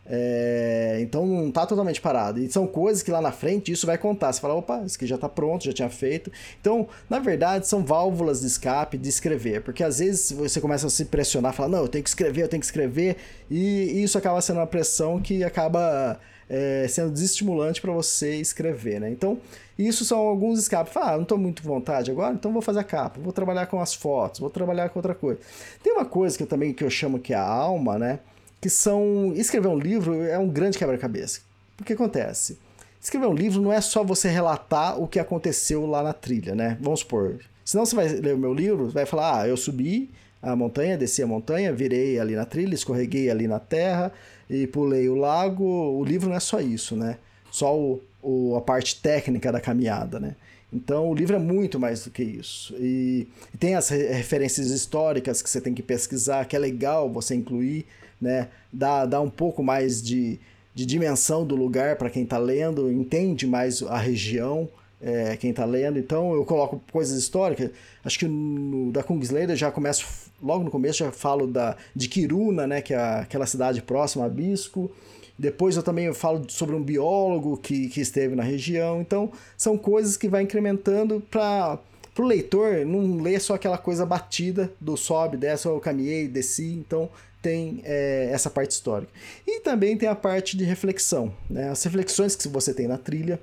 É, 0.06 0.98
então 1.02 1.26
não 1.26 1.48
está 1.48 1.66
totalmente 1.66 2.02
parado. 2.02 2.40
E 2.40 2.52
são 2.52 2.68
coisas 2.68 3.02
que 3.02 3.12
lá 3.12 3.22
na 3.22 3.32
frente 3.32 3.72
isso 3.72 3.86
vai 3.86 3.98
contar. 3.98 4.34
Você 4.34 4.42
fala, 4.42 4.56
opa, 4.56 4.84
isso 4.86 4.96
aqui 4.96 5.06
já 5.06 5.16
está 5.16 5.30
pronto, 5.30 5.64
já 5.64 5.74
tinha 5.74 5.90
feito. 5.90 6.32
Então, 6.60 6.88
na 7.10 7.20
verdade, 7.20 7.68
são 7.68 7.84
válvulas 7.84 8.42
de 8.42 8.48
escape 8.48 8.98
de 8.98 9.10
escrever. 9.10 9.62
Porque 9.62 9.84
às 9.84 10.00
vezes 10.00 10.32
você 10.32 10.60
começa 10.60 10.88
a 10.88 10.90
se 10.90 11.06
pressionar, 11.06 11.54
fala, 11.54 11.70
não, 11.70 11.80
eu 11.80 11.88
tenho 11.88 12.04
que 12.04 12.10
escrever, 12.10 12.44
eu 12.44 12.50
tenho 12.50 12.60
que 12.60 12.66
escrever. 12.66 13.18
E 13.50 14.04
isso 14.04 14.18
acaba 14.18 14.42
sendo 14.42 14.60
uma 14.60 14.68
pressão 14.68 15.22
que 15.22 15.44
acaba 15.44 16.20
é, 16.50 16.86
sendo 16.88 17.12
desestimulante 17.12 17.82
para 17.82 17.92
você 17.92 18.36
escrever, 18.36 19.00
né? 19.00 19.10
Então, 19.10 19.40
isso 19.78 20.06
são 20.06 20.20
alguns 20.20 20.60
escapes. 20.60 20.94
Fala, 20.94 21.14
ah, 21.14 21.16
não 21.16 21.24
estou 21.24 21.38
muito 21.38 21.64
vontade 21.64 22.12
agora, 22.12 22.34
então 22.34 22.52
vou 22.52 22.62
fazer 22.62 22.80
a 22.80 22.84
capa, 22.84 23.20
vou 23.20 23.34
trabalhar 23.34 23.66
com 23.68 23.80
as 23.80 23.94
fotos, 23.94 24.40
vou 24.40 24.50
trabalhar 24.50 24.90
com 24.90 25.00
outra 25.00 25.16
coisa. 25.16 25.40
Tem 25.82 25.94
uma 25.94 26.06
coisa 26.06 26.38
que 26.38 26.44
eu 26.44 26.48
também 26.48 26.74
que 26.74 26.84
eu 26.84 26.90
chamo 26.90 27.20
que 27.20 27.34
é 27.34 27.38
a 27.38 27.44
alma, 27.44 27.98
né? 27.98 28.20
Que 28.64 28.70
são. 28.70 29.34
Escrever 29.36 29.68
um 29.68 29.78
livro 29.78 30.24
é 30.24 30.40
um 30.40 30.48
grande 30.48 30.78
quebra-cabeça. 30.78 31.42
O 31.78 31.84
que 31.84 31.92
acontece? 31.92 32.58
Escrever 33.02 33.28
um 33.28 33.34
livro 33.34 33.62
não 33.62 33.74
é 33.74 33.82
só 33.82 34.06
você 34.06 34.30
relatar 34.30 34.98
o 34.98 35.06
que 35.06 35.20
aconteceu 35.20 35.86
lá 35.86 36.02
na 36.02 36.14
trilha, 36.14 36.56
né? 36.56 36.78
Vamos 36.80 37.02
supor. 37.02 37.42
Senão 37.66 37.86
você 37.86 37.94
vai 37.94 38.08
ler 38.08 38.34
o 38.34 38.38
meu 38.38 38.54
livro, 38.54 38.88
vai 38.88 39.06
falar: 39.06 39.42
ah, 39.42 39.48
eu 39.50 39.58
subi 39.58 40.10
a 40.42 40.56
montanha, 40.56 40.98
desci 40.98 41.22
a 41.22 41.28
montanha, 41.28 41.74
virei 41.74 42.18
ali 42.18 42.38
na 42.38 42.46
trilha, 42.46 42.74
escorreguei 42.74 43.30
ali 43.30 43.50
na 43.50 43.60
terra 43.60 44.14
e 44.50 44.66
pulei 44.66 45.10
o 45.10 45.16
lago. 45.16 45.66
O 45.66 46.06
livro 46.06 46.30
não 46.30 46.38
é 46.38 46.40
só 46.40 46.62
isso, 46.62 46.96
né? 46.96 47.18
Só 47.52 47.78
o, 47.78 48.02
o, 48.22 48.56
a 48.56 48.62
parte 48.62 49.02
técnica 49.02 49.52
da 49.52 49.60
caminhada, 49.60 50.22
né? 50.22 50.38
Então 50.72 51.10
o 51.10 51.14
livro 51.14 51.36
é 51.36 51.40
muito 51.40 51.78
mais 51.78 52.06
do 52.06 52.12
que 52.12 52.24
isso. 52.24 52.74
E, 52.80 53.28
e 53.54 53.58
tem 53.58 53.76
as 53.76 53.90
referências 53.90 54.70
históricas 54.70 55.42
que 55.42 55.50
você 55.50 55.60
tem 55.60 55.74
que 55.74 55.84
pesquisar, 55.84 56.46
que 56.46 56.56
é 56.56 56.60
legal 56.60 57.12
você 57.12 57.36
incluir 57.36 57.86
né? 58.24 58.48
Dá, 58.72 59.06
dá 59.06 59.22
um 59.22 59.30
pouco 59.30 59.62
mais 59.62 60.02
de, 60.02 60.40
de 60.74 60.86
dimensão 60.86 61.46
do 61.46 61.56
lugar 61.56 61.98
para 61.98 62.10
quem 62.10 62.24
está 62.24 62.38
lendo, 62.38 62.92
entende 62.92 63.46
mais 63.46 63.84
a 63.84 63.98
região, 63.98 64.68
é, 65.02 65.36
quem 65.36 65.52
está 65.52 65.66
lendo. 65.66 66.00
Então 66.00 66.34
eu 66.34 66.46
coloco 66.46 66.82
coisas 66.92 67.18
históricas. 67.18 67.70
Acho 68.04 68.18
que 68.18 68.28
no, 68.28 68.92
da 68.92 69.04
Kungsleder 69.04 69.56
já 69.56 69.70
começo, 69.70 70.06
logo 70.42 70.64
no 70.64 70.72
começo 70.72 71.00
já 71.00 71.12
falo 71.12 71.46
da, 71.46 71.76
de 71.96 72.08
Kiruna, 72.08 72.66
né? 72.66 72.82
Que 72.82 72.94
é 72.94 72.98
aquela 72.98 73.46
cidade 73.46 73.82
próxima 73.82 74.26
a 74.26 74.30
Bisco. 74.30 74.90
Depois 75.38 75.76
eu 75.76 75.84
também 75.84 76.14
falo 76.14 76.46
sobre 76.50 76.76
um 76.76 76.82
biólogo 76.82 77.58
que, 77.58 77.90
que 77.90 78.00
esteve 78.00 78.36
na 78.36 78.44
região. 78.44 79.02
Então 79.02 79.32
são 79.58 79.78
coisas 79.78 80.16
que 80.16 80.30
vai 80.30 80.44
incrementando 80.44 81.22
para 81.30 81.80
o 82.18 82.24
leitor 82.24 82.86
não 82.86 83.18
ler 83.22 83.42
só 83.42 83.56
aquela 83.56 83.78
coisa 83.78 84.06
batida 84.06 84.72
do 84.80 84.96
sobe, 84.96 85.36
desce, 85.36 85.66
eu 85.66 85.80
caminhei, 85.80 86.28
desci. 86.28 86.74
Então 86.88 87.10
tem 87.44 87.82
é, 87.84 88.30
essa 88.32 88.50
parte 88.50 88.72
histórica. 88.72 89.12
E 89.46 89.60
também 89.60 89.98
tem 89.98 90.08
a 90.08 90.16
parte 90.16 90.56
de 90.56 90.64
reflexão, 90.64 91.32
né? 91.50 91.70
as 91.70 91.84
reflexões 91.84 92.36
que 92.36 92.48
você 92.48 92.74
tem 92.74 92.88
na 92.88 92.98
trilha, 92.98 93.40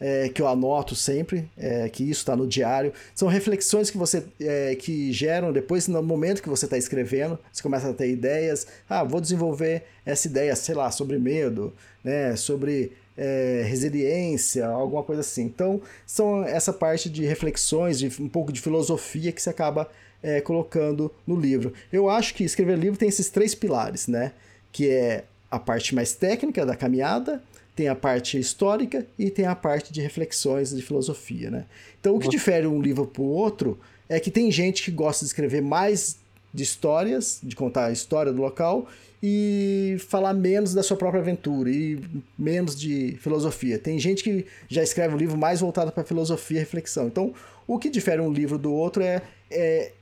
é, 0.00 0.30
que 0.30 0.40
eu 0.40 0.48
anoto 0.48 0.94
sempre, 0.94 1.50
é, 1.58 1.88
que 1.90 2.04
isso 2.04 2.20
está 2.20 2.34
no 2.34 2.46
diário, 2.46 2.92
são 3.14 3.28
reflexões 3.28 3.90
que 3.90 3.98
você 3.98 4.24
é, 4.40 4.74
que 4.76 5.12
geram 5.12 5.52
depois 5.52 5.88
no 5.88 6.02
momento 6.02 6.42
que 6.42 6.48
você 6.48 6.64
está 6.64 6.78
escrevendo, 6.78 7.38
você 7.52 7.62
começa 7.62 7.90
a 7.90 7.92
ter 7.92 8.08
ideias, 8.08 8.66
ah, 8.88 9.04
vou 9.04 9.20
desenvolver 9.20 9.82
essa 10.06 10.26
ideia, 10.26 10.56
sei 10.56 10.74
lá, 10.74 10.90
sobre 10.90 11.18
medo, 11.18 11.74
né, 12.02 12.34
sobre 12.36 12.92
é, 13.18 13.62
resiliência, 13.66 14.66
alguma 14.66 15.02
coisa 15.02 15.20
assim. 15.20 15.42
Então, 15.42 15.82
são 16.06 16.44
essa 16.44 16.72
parte 16.72 17.10
de 17.10 17.26
reflexões, 17.26 17.98
de 17.98 18.22
um 18.22 18.28
pouco 18.28 18.52
de 18.52 18.60
filosofia 18.60 19.32
que 19.32 19.42
você 19.42 19.50
acaba 19.50 19.86
é, 20.22 20.40
colocando 20.40 21.10
no 21.26 21.38
livro. 21.38 21.72
Eu 21.92 22.08
acho 22.08 22.34
que 22.34 22.44
escrever 22.44 22.78
livro 22.78 22.98
tem 22.98 23.08
esses 23.08 23.28
três 23.28 23.54
pilares, 23.54 24.06
né? 24.06 24.32
Que 24.72 24.88
é 24.88 25.24
a 25.50 25.58
parte 25.58 25.94
mais 25.94 26.12
técnica 26.14 26.64
da 26.64 26.76
caminhada, 26.76 27.42
tem 27.74 27.88
a 27.88 27.94
parte 27.94 28.38
histórica 28.38 29.06
e 29.18 29.30
tem 29.30 29.46
a 29.46 29.54
parte 29.54 29.92
de 29.92 30.00
reflexões 30.00 30.74
de 30.74 30.82
filosofia, 30.82 31.50
né? 31.50 31.64
Então, 32.00 32.14
o 32.14 32.20
que 32.20 32.28
difere 32.28 32.66
um 32.66 32.80
livro 32.80 33.06
para 33.06 33.22
o 33.22 33.26
outro 33.26 33.78
é 34.08 34.18
que 34.20 34.30
tem 34.30 34.50
gente 34.50 34.82
que 34.82 34.90
gosta 34.90 35.24
de 35.24 35.30
escrever 35.30 35.62
mais 35.62 36.16
de 36.52 36.62
histórias, 36.62 37.38
de 37.42 37.54
contar 37.54 37.86
a 37.86 37.92
história 37.92 38.32
do 38.32 38.42
local 38.42 38.88
e 39.22 39.96
falar 40.08 40.32
menos 40.32 40.74
da 40.74 40.82
sua 40.82 40.96
própria 40.96 41.20
aventura 41.20 41.70
e 41.70 42.00
menos 42.38 42.78
de 42.78 43.16
filosofia. 43.20 43.78
Tem 43.78 43.98
gente 43.98 44.22
que 44.24 44.46
já 44.68 44.82
escreve 44.82 45.14
um 45.14 45.18
livro 45.18 45.36
mais 45.36 45.60
voltado 45.60 45.92
para 45.92 46.04
filosofia 46.04 46.56
e 46.56 46.60
reflexão. 46.60 47.06
Então, 47.06 47.32
o 47.66 47.78
que 47.78 47.88
difere 47.88 48.20
um 48.20 48.32
livro 48.32 48.58
do 48.58 48.72
outro 48.72 49.02
é, 49.02 49.22
é 49.50 49.92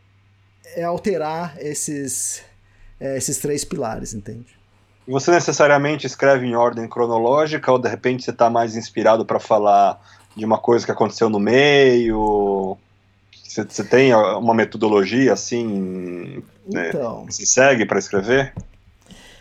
é 0.75 0.85
alterar 0.85 1.57
esses, 1.59 2.43
é, 3.01 3.17
esses 3.17 3.39
três 3.39 3.65
pilares, 3.65 4.15
entende? 4.15 4.59
Você 5.07 5.31
necessariamente 5.31 6.07
escreve 6.07 6.47
em 6.47 6.55
ordem 6.55 6.87
cronológica 6.87 7.73
ou 7.73 7.79
de 7.79 7.89
repente 7.89 8.25
você 8.25 8.31
está 8.31 8.51
mais 8.51 8.77
inspirado 8.77 9.25
para 9.25 9.41
falar 9.41 9.99
de 10.37 10.45
uma 10.45 10.59
coisa 10.59 10.85
que 10.85 10.93
aconteceu 10.93 11.31
no 11.31 11.41
meio? 11.41 12.77
Você, 13.43 13.65
você 13.65 13.83
tem 13.83 14.15
uma 14.15 14.53
metodologia 14.53 15.33
assim? 15.33 16.43
Né, 16.67 16.91
então, 16.91 17.21
né, 17.21 17.31
você 17.31 17.47
segue 17.47 17.87
para 17.87 17.99
escrever? 17.99 18.53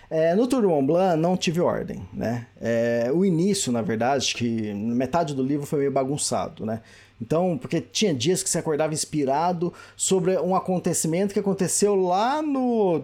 É, 0.10 0.34
no 0.36 0.48
Tour 0.48 0.62
de 0.62 0.68
Mont 0.68 0.88
Blanc 0.88 1.20
não 1.20 1.36
tive 1.36 1.60
ordem, 1.60 2.08
né? 2.14 2.48
É, 2.62 3.12
o 3.14 3.26
início, 3.26 3.72
na 3.74 3.82
verdade, 3.82 4.34
que 4.34 4.74
metade 4.74 5.36
do 5.36 5.44
livro 5.44 5.66
foi 5.66 5.80
meio 5.80 5.92
bagunçado, 5.92 6.66
né? 6.66 6.82
Então, 7.22 7.58
porque 7.58 7.82
tinha 7.82 8.14
dias 8.14 8.44
que 8.44 8.50
você 8.50 8.60
acordava 8.60 8.94
inspirado 8.94 9.74
sobre 9.96 10.38
um 10.38 10.56
acontecimento 10.56 11.34
que 11.34 11.40
aconteceu 11.40 11.96
lá 11.96 12.42
no 12.42 13.02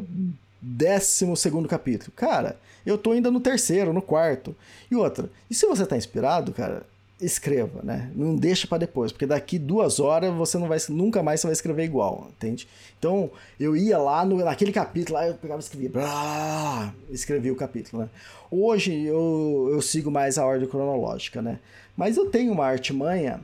12 0.62 1.36
segundo 1.36 1.68
capítulo. 1.68 2.12
Cara, 2.16 2.58
eu 2.86 2.98
tô 2.98 3.12
ainda 3.12 3.32
no 3.32 3.40
terceiro, 3.40 3.92
no 3.94 4.02
quarto. 4.02 4.56
E 4.90 4.96
outra, 4.96 5.30
e 5.50 5.56
se 5.56 5.66
você 5.66 5.86
tá 5.86 5.98
inspirado, 5.98 6.54
cara, 6.54 6.86
escreva, 7.20 7.82
né? 7.84 8.12
Não 8.16 8.36
deixa 8.36 8.68
para 8.68 8.80
depois, 8.80 9.12
porque 9.12 9.26
daqui 9.26 9.58
duas 9.58 10.00
horas 10.00 10.34
você 10.34 10.58
não 10.58 10.68
vai, 10.68 10.78
nunca 10.90 11.24
mais 11.24 11.40
você 11.40 11.48
vai 11.48 11.54
escrever 11.54 11.84
igual, 11.84 12.28
entende? 12.30 12.68
Então 13.00 13.32
eu 13.60 13.76
ia 13.76 13.98
lá 13.98 14.26
no, 14.26 14.38
naquele 14.38 14.72
capítulo, 14.72 15.18
lá 15.18 15.28
eu 15.28 15.36
pegava 15.36 15.60
e 15.60 15.64
escrevia, 15.64 15.90
blá, 15.90 16.94
escrevi 17.10 17.52
o 17.52 17.56
capítulo, 17.56 18.04
né? 18.04 18.10
Hoje 18.52 19.04
eu, 19.04 19.70
eu 19.72 19.82
sigo 19.82 20.12
mais 20.12 20.38
a 20.38 20.46
ordem 20.46 20.68
cronológica, 20.68 21.42
né? 21.42 21.60
Mas 21.96 22.18
eu 22.18 22.30
tenho 22.30 22.52
uma 22.52 22.66
artimanha 22.66 23.40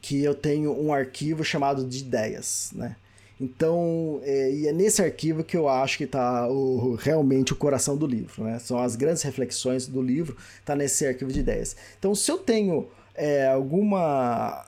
que 0.00 0.22
eu 0.22 0.34
tenho 0.34 0.72
um 0.72 0.92
arquivo 0.92 1.44
chamado 1.44 1.84
de 1.84 1.98
ideias, 1.98 2.70
né? 2.74 2.96
Então, 3.38 4.20
é, 4.22 4.50
e 4.50 4.66
é 4.66 4.72
nesse 4.72 5.02
arquivo 5.02 5.44
que 5.44 5.56
eu 5.56 5.68
acho 5.68 5.98
que 5.98 6.04
está 6.04 6.48
realmente 6.98 7.52
o 7.52 7.56
coração 7.56 7.96
do 7.96 8.06
livro, 8.06 8.44
né? 8.44 8.58
São 8.58 8.78
as 8.78 8.96
grandes 8.96 9.22
reflexões 9.22 9.86
do 9.86 10.00
livro, 10.00 10.36
está 10.58 10.74
nesse 10.74 11.06
arquivo 11.06 11.30
de 11.30 11.40
ideias. 11.40 11.76
Então, 11.98 12.14
se 12.14 12.30
eu 12.30 12.38
tenho 12.38 12.88
é, 13.14 13.46
alguma 13.46 14.64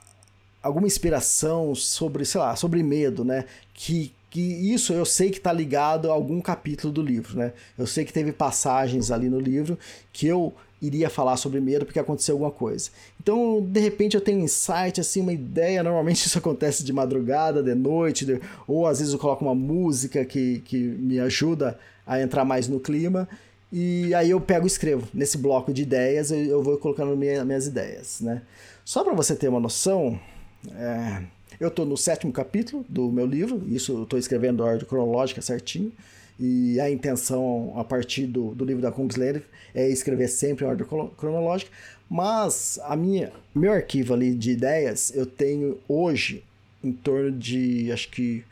alguma 0.61 0.87
inspiração 0.87 1.73
sobre, 1.73 2.25
sei 2.25 2.41
lá, 2.41 2.55
sobre 2.55 2.83
medo, 2.83 3.23
né? 3.23 3.45
Que, 3.73 4.13
que 4.29 4.39
isso 4.39 4.93
eu 4.93 5.05
sei 5.05 5.31
que 5.31 5.37
está 5.37 5.51
ligado 5.53 6.09
a 6.11 6.13
algum 6.13 6.39
capítulo 6.41 6.93
do 6.93 7.01
livro, 7.01 7.37
né? 7.37 7.53
Eu 7.77 7.87
sei 7.87 8.05
que 8.05 8.13
teve 8.13 8.31
passagens 8.31 9.09
ali 9.09 9.29
no 9.29 9.39
livro 9.39 9.79
que 10.13 10.27
eu 10.27 10.53
iria 10.81 11.09
falar 11.09 11.37
sobre 11.37 11.59
medo 11.59 11.85
porque 11.85 11.99
aconteceu 11.99 12.35
alguma 12.35 12.51
coisa. 12.51 12.89
Então, 13.21 13.61
de 13.61 13.79
repente, 13.79 14.15
eu 14.15 14.21
tenho 14.21 14.39
um 14.39 14.43
insight, 14.43 14.99
assim, 14.99 15.21
uma 15.21 15.33
ideia. 15.33 15.83
Normalmente 15.83 16.25
isso 16.25 16.37
acontece 16.37 16.83
de 16.83 16.93
madrugada, 16.93 17.61
de 17.61 17.75
noite, 17.75 18.25
de... 18.25 18.39
ou 18.67 18.87
às 18.87 18.99
vezes 18.99 19.13
eu 19.13 19.19
coloco 19.19 19.43
uma 19.43 19.55
música 19.55 20.23
que, 20.23 20.59
que 20.59 20.77
me 20.77 21.19
ajuda 21.19 21.77
a 22.05 22.21
entrar 22.21 22.45
mais 22.45 22.67
no 22.67 22.79
clima. 22.79 23.27
E 23.71 24.13
aí 24.15 24.31
eu 24.31 24.41
pego 24.41 24.65
e 24.65 24.67
escrevo. 24.67 25.07
Nesse 25.13 25.37
bloco 25.37 25.71
de 25.71 25.83
ideias, 25.83 26.31
eu 26.31 26.63
vou 26.63 26.77
colocando 26.77 27.15
minha, 27.15 27.45
minhas 27.45 27.67
ideias, 27.67 28.19
né? 28.21 28.41
Só 28.83 29.03
para 29.03 29.13
você 29.13 29.35
ter 29.35 29.47
uma 29.47 29.59
noção, 29.59 30.19
é... 30.71 31.21
eu 31.59 31.67
estou 31.67 31.85
no 31.85 31.95
sétimo 31.95 32.31
capítulo 32.31 32.83
do 32.89 33.11
meu 33.11 33.27
livro, 33.27 33.61
isso 33.67 33.91
eu 33.91 34.03
estou 34.03 34.17
escrevendo 34.17 34.63
a 34.63 34.67
ordem 34.67 34.87
cronológica 34.87 35.41
certinho. 35.41 35.91
E 36.39 36.79
a 36.79 36.89
intenção, 36.89 37.73
a 37.75 37.83
partir 37.83 38.25
do, 38.25 38.55
do 38.55 38.63
livro 38.63 38.81
da 38.81 38.93
Kungsleder, 38.93 39.43
é 39.75 39.89
escrever 39.89 40.29
sempre 40.29 40.63
em 40.63 40.69
ordem 40.69 40.87
cronológica. 41.17 41.69
Mas 42.09 42.79
a 42.83 42.95
minha, 42.95 43.31
meu 43.53 43.71
arquivo 43.71 44.13
ali 44.13 44.33
de 44.33 44.51
ideias, 44.51 45.11
eu 45.15 45.25
tenho 45.25 45.77
hoje 45.87 46.43
em 46.83 46.91
torno 46.91 47.31
de, 47.31 47.91
acho 47.91 48.09
que, 48.09 48.43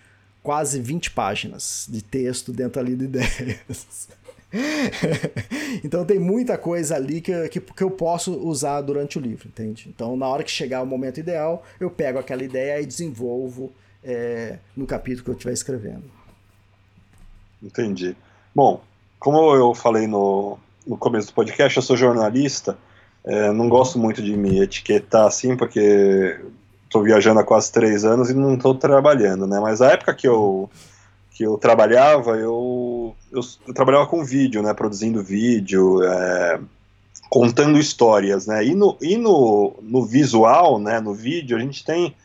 quase 0.44 0.80
20 0.80 1.12
páginas 1.12 1.88
de 1.90 2.02
texto 2.02 2.54
dentro 2.54 2.80
ali 2.80 2.96
de 2.96 3.06
ideias. 3.06 4.10
então 5.84 6.06
tem 6.06 6.20
muita 6.20 6.58
coisa 6.58 6.96
ali 6.96 7.20
que, 7.20 7.50
que, 7.50 7.60
que, 7.60 7.84
eu 7.84 7.92
posso 7.92 8.34
usar 8.34 8.82
durante 8.82 9.18
o 9.18 9.22
livro, 9.22 9.48
entende? 9.48 9.90
Então 9.94 10.16
na 10.16 10.28
hora 10.28 10.44
que 10.44 10.52
chegar 10.52 10.82
o 10.82 10.86
momento 10.86 11.20
ideal, 11.20 11.66
eu 11.80 11.90
pego 11.90 12.20
aquela 12.20 12.44
ideia 12.44 12.80
e 12.80 12.86
desenvolvo 12.86 13.72
é, 14.04 14.58
no 14.76 14.86
capítulo 14.86 15.24
que 15.26 15.30
eu 15.32 15.34
estiver 15.34 15.54
escrevendo. 15.54 16.04
Entendi. 17.62 18.16
Bom, 18.54 18.82
como 19.20 19.54
eu 19.56 19.74
falei 19.74 20.08
no, 20.08 20.58
no 20.86 20.98
começo 20.98 21.28
do 21.28 21.34
podcast, 21.34 21.76
eu 21.76 21.84
sou 21.84 21.98
jornalista, 21.98 22.78
é, 23.28 23.52
não 23.52 23.68
gosto 23.68 24.00
muito 24.00 24.22
de 24.22 24.38
me 24.38 24.62
etiquetar 24.62 25.26
assim, 25.26 25.58
porque 25.58 26.40
estou 26.86 27.04
viajando 27.04 27.42
há 27.42 27.44
quase 27.44 27.70
três 27.72 28.06
anos 28.06 28.30
e 28.30 28.34
não 28.34 28.56
estou 28.56 28.74
trabalhando, 28.74 29.46
né? 29.46 29.60
Mas 29.60 29.82
a 29.82 29.92
época 29.92 30.14
que 30.14 30.28
eu 30.28 30.70
que 31.32 31.44
eu 31.44 31.56
trabalhava, 31.58 32.32
eu, 32.32 33.16
eu, 33.32 33.42
eu 33.68 33.74
trabalhava 33.74 34.08
com 34.08 34.24
vídeo, 34.24 34.64
né? 34.64 34.74
Produzindo 34.74 35.22
vídeo, 35.22 36.02
é, 36.04 36.60
contando 37.30 37.78
histórias, 37.78 38.48
né? 38.48 38.66
E 38.66 38.74
no, 38.74 38.98
e 39.02 39.18
no, 39.18 39.76
no 39.82 40.06
visual, 40.06 40.80
né? 40.80 41.00
No 41.00 41.14
vídeo, 41.14 41.58
a 41.58 41.60
gente 41.60 41.86
tem 41.86 42.16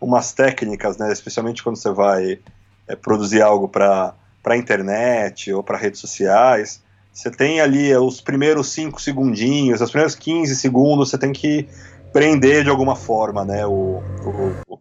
umas 0.00 0.32
técnicas, 0.32 0.96
né? 0.96 1.12
Especialmente 1.12 1.62
quando 1.62 1.76
você 1.76 1.90
vai 1.90 2.38
é, 2.86 2.96
produzir 2.96 3.42
algo 3.42 3.68
para 3.68 4.14
para 4.42 4.56
internet 4.56 5.52
ou 5.52 5.62
para 5.62 5.78
redes 5.78 6.00
sociais, 6.00 6.82
você 7.12 7.30
tem 7.30 7.60
ali 7.60 7.94
os 7.94 8.20
primeiros 8.20 8.68
cinco 8.68 9.00
segundinhos, 9.00 9.80
os 9.80 9.90
primeiros 9.90 10.14
15 10.14 10.56
segundos, 10.56 11.10
você 11.10 11.18
tem 11.18 11.32
que 11.32 11.68
prender 12.12 12.64
de 12.64 12.70
alguma 12.70 12.96
forma, 12.96 13.44
né, 13.44 13.66
o, 13.66 14.02
o, 14.24 14.78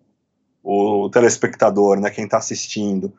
o, 0.63 1.05
o 1.05 1.09
telespectador, 1.09 1.99
né, 1.99 2.09
quem 2.09 2.25
está 2.25 2.37
assistindo. 2.37 3.13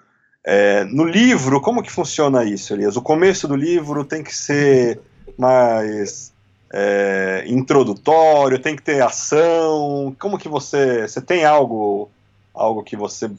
É, 0.44 0.84
no 0.84 1.04
livro, 1.04 1.60
como 1.60 1.82
que 1.82 1.92
funciona 1.92 2.44
isso, 2.44 2.72
Elias? 2.72 2.96
O 2.96 3.02
começo 3.02 3.46
do 3.46 3.54
livro 3.54 4.04
tem 4.04 4.22
que 4.22 4.34
ser 4.34 5.00
mais 5.38 6.32
é, 6.72 7.44
introdutório, 7.46 8.58
tem 8.58 8.74
que 8.74 8.82
ter 8.82 9.02
ação. 9.02 10.14
Como 10.18 10.38
que 10.38 10.48
você, 10.48 11.06
você 11.06 11.20
tem 11.20 11.44
algo, 11.44 12.10
algo 12.52 12.82
que 12.82 12.96
você, 12.96 13.30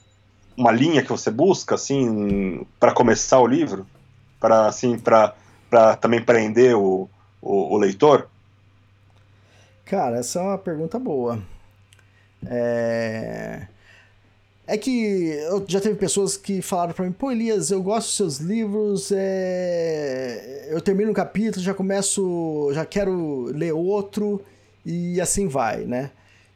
uma 0.55 0.71
linha 0.71 1.03
que 1.03 1.09
você 1.09 1.29
busca, 1.29 1.75
assim, 1.75 2.65
para 2.79 2.93
começar 2.93 3.39
o 3.39 3.47
livro, 3.47 3.85
para 4.39 4.67
assim, 4.67 4.97
para 4.97 5.33
também 5.99 6.21
prender 6.23 6.75
o, 6.75 7.09
o, 7.41 7.75
o 7.75 7.77
leitor? 7.77 8.27
Cara, 9.85 10.17
essa 10.17 10.39
é 10.39 10.41
uma 10.41 10.57
pergunta 10.57 10.97
boa. 10.97 11.41
É... 12.45 13.67
É 14.65 14.77
que 14.77 15.27
eu 15.49 15.65
já 15.67 15.81
teve 15.81 15.95
pessoas 15.95 16.37
que 16.37 16.61
falaram 16.61 16.93
para 16.93 17.03
mim, 17.05 17.11
pô, 17.11 17.29
Elias, 17.29 17.69
eu 17.69 17.83
gosto 17.83 18.07
dos 18.07 18.15
seus 18.15 18.37
livros, 18.37 19.11
é... 19.13 20.67
eu 20.69 20.79
termino 20.79 21.11
um 21.11 21.13
capítulo, 21.13 21.61
já 21.61 21.73
começo, 21.73 22.71
já 22.73 22.85
quero 22.85 23.51
ler 23.53 23.73
outro, 23.73 24.41
e 24.85 25.19
assim 25.19 25.49
vai, 25.49 25.79
né? 25.83 26.11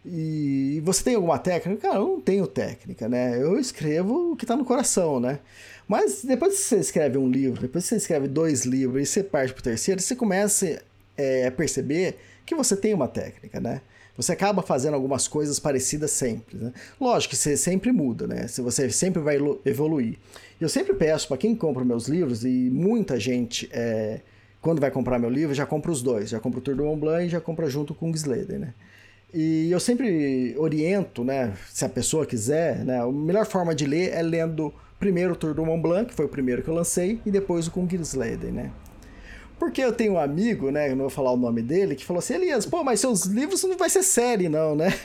E 0.06 0.82
você 0.86 1.04
tem 1.04 1.16
alguma 1.16 1.38
técnica? 1.38 1.90
Cara, 1.90 2.00
eu 2.00 2.08
não 2.08 2.22
tenho 2.22 2.48
técnica, 2.48 3.10
né? 3.10 3.42
Eu 3.42 3.60
escrevo 3.60 4.32
o 4.32 4.36
que 4.38 4.46
tá 4.46 4.56
no 4.56 4.64
coração, 4.64 5.20
né? 5.20 5.40
Mas 5.88 6.24
depois 6.24 6.56
que 6.56 6.62
você 6.62 6.78
escreve 6.78 7.18
um 7.18 7.30
livro, 7.30 7.62
depois 7.62 7.86
que 7.86 7.90
você 7.90 7.96
escreve 7.96 8.28
dois 8.28 8.66
livros 8.66 9.02
e 9.02 9.06
você 9.06 9.24
parte 9.24 9.54
pro 9.54 9.64
terceiro, 9.64 10.02
você 10.02 10.16
começa 10.16 10.82
é, 11.16 11.48
a 11.48 11.52
perceber 11.52 12.18
que 12.46 12.54
você 12.54 12.76
tem 12.76 12.94
uma 12.94 13.08
técnica, 13.08 13.60
né? 13.60 13.82
Você 14.18 14.32
acaba 14.32 14.64
fazendo 14.64 14.96
algumas 14.96 15.28
coisas 15.28 15.60
parecidas 15.60 16.12
sempre, 16.12 16.58
né? 16.58 16.74
Lógico 17.00 17.32
que 17.32 17.38
você 17.38 17.56
sempre 17.56 17.92
muda, 17.92 18.26
né? 18.26 18.48
Você 18.48 18.90
sempre 18.90 19.22
vai 19.22 19.38
evoluir. 19.64 20.18
Eu 20.60 20.68
sempre 20.68 20.94
peço 20.94 21.28
para 21.28 21.38
quem 21.38 21.56
compra 21.56 21.86
meus 21.86 22.08
livros 22.08 22.44
e 22.44 22.70
muita 22.72 23.20
gente 23.20 23.70
é, 23.72 24.22
quando 24.60 24.82
vai 24.82 24.90
comprar 24.90 25.20
meu 25.20 25.30
livro 25.30 25.54
já 25.54 25.66
compra 25.66 25.92
os 25.92 26.02
dois, 26.02 26.30
já 26.30 26.40
compra 26.40 26.60
o 26.60 26.62
Tour 26.62 26.76
do 26.76 26.84
Mont 26.84 27.00
Blanc 27.00 27.26
e 27.26 27.30
já 27.30 27.40
compra 27.40 27.70
junto 27.70 27.94
com 27.94 28.10
o 28.10 28.14
Gisleder, 28.14 28.60
né? 28.60 28.74
E 29.34 29.70
eu 29.70 29.80
sempre 29.80 30.56
oriento, 30.58 31.24
né, 31.24 31.54
se 31.70 31.84
a 31.84 31.90
pessoa 31.90 32.26
quiser, 32.26 32.84
né, 32.86 33.02
a 33.02 33.12
melhor 33.12 33.46
forma 33.46 33.76
de 33.76 33.86
ler 33.86 34.14
é 34.14 34.22
lendo 34.22 34.74
primeiro 35.00 35.34
o 35.34 35.36
Tour 35.36 35.54
do 35.54 35.66
Mont 35.66 35.82
Blanc, 35.82 36.10
que 36.10 36.16
foi 36.16 36.26
o 36.26 36.30
primeiro 36.30 36.64
que 36.64 36.70
eu 36.70 36.74
lancei, 36.74 37.22
e 37.26 37.32
depois 37.32 37.68
o 37.68 37.72
com 37.72 37.88
Gisleder, 37.88 38.52
né? 38.52 38.72
Porque 39.60 39.82
eu 39.82 39.92
tenho 39.92 40.14
um 40.14 40.20
amigo, 40.20 40.70
né? 40.70 40.90
Não 40.90 40.98
vou 40.98 41.10
falar 41.10 41.32
o 41.32 41.38
nome 41.38 41.64
dele, 41.64 41.96
que 41.96 42.06
falou 42.06 42.20
assim: 42.20 42.36
Elias, 42.36 42.64
pô, 42.66 42.84
mas 42.84 43.00
seus 43.00 43.26
livros 43.26 43.64
não 43.64 43.78
vai 43.78 43.90
ser 43.90 44.04
série, 44.04 44.48
não, 44.48 44.76
né? 44.76 44.94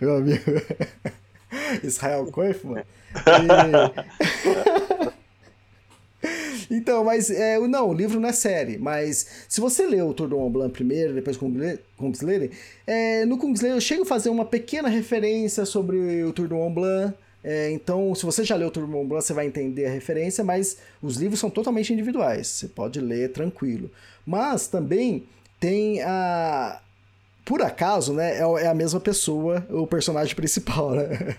Meu 0.00 0.16
amigo 0.16 0.44
Israel 1.82 2.26
Koifman. 2.26 2.80
E... 2.80 2.84
Então, 6.70 7.04
mas 7.04 7.30
é, 7.30 7.58
não, 7.58 7.90
o 7.90 7.94
livro 7.94 8.20
não 8.20 8.28
é 8.28 8.32
série, 8.32 8.78
mas 8.78 9.26
se 9.48 9.60
você 9.60 9.86
lê 9.86 10.02
o 10.02 10.12
Tour 10.12 10.28
do 10.28 10.36
Mont 10.36 10.52
Blanc 10.52 10.72
primeiro, 10.72 11.14
depois 11.14 11.36
Kungsleden, 11.96 12.50
é, 12.86 13.24
no 13.24 13.38
Kungsleden 13.38 13.76
eu 13.76 13.80
chego 13.80 14.02
a 14.02 14.06
fazer 14.06 14.28
uma 14.28 14.44
pequena 14.44 14.88
referência 14.88 15.64
sobre 15.64 16.24
o 16.24 16.32
Tour 16.32 16.48
do 16.48 16.56
Mont 16.56 16.74
Blanc, 16.74 17.14
é, 17.48 17.70
então, 17.70 18.12
se 18.12 18.26
você 18.26 18.44
já 18.44 18.56
leu 18.56 18.66
o 18.66 18.70
Tour 18.72 18.88
Mont 18.88 19.06
Blanc, 19.06 19.24
você 19.24 19.32
vai 19.32 19.46
entender 19.46 19.86
a 19.86 19.90
referência, 19.90 20.42
mas 20.42 20.78
os 21.00 21.16
livros 21.16 21.38
são 21.38 21.48
totalmente 21.48 21.92
individuais. 21.92 22.48
Você 22.48 22.66
pode 22.66 23.00
ler 23.00 23.30
tranquilo. 23.30 23.88
Mas 24.26 24.66
também 24.66 25.22
tem 25.60 26.02
a. 26.02 26.80
Por 27.46 27.62
acaso, 27.62 28.12
né? 28.12 28.38
É, 28.38 28.64
é 28.64 28.66
a 28.66 28.74
mesma 28.74 28.98
pessoa, 28.98 29.64
o 29.70 29.86
personagem 29.86 30.34
principal, 30.36 30.90
né? 30.90 31.36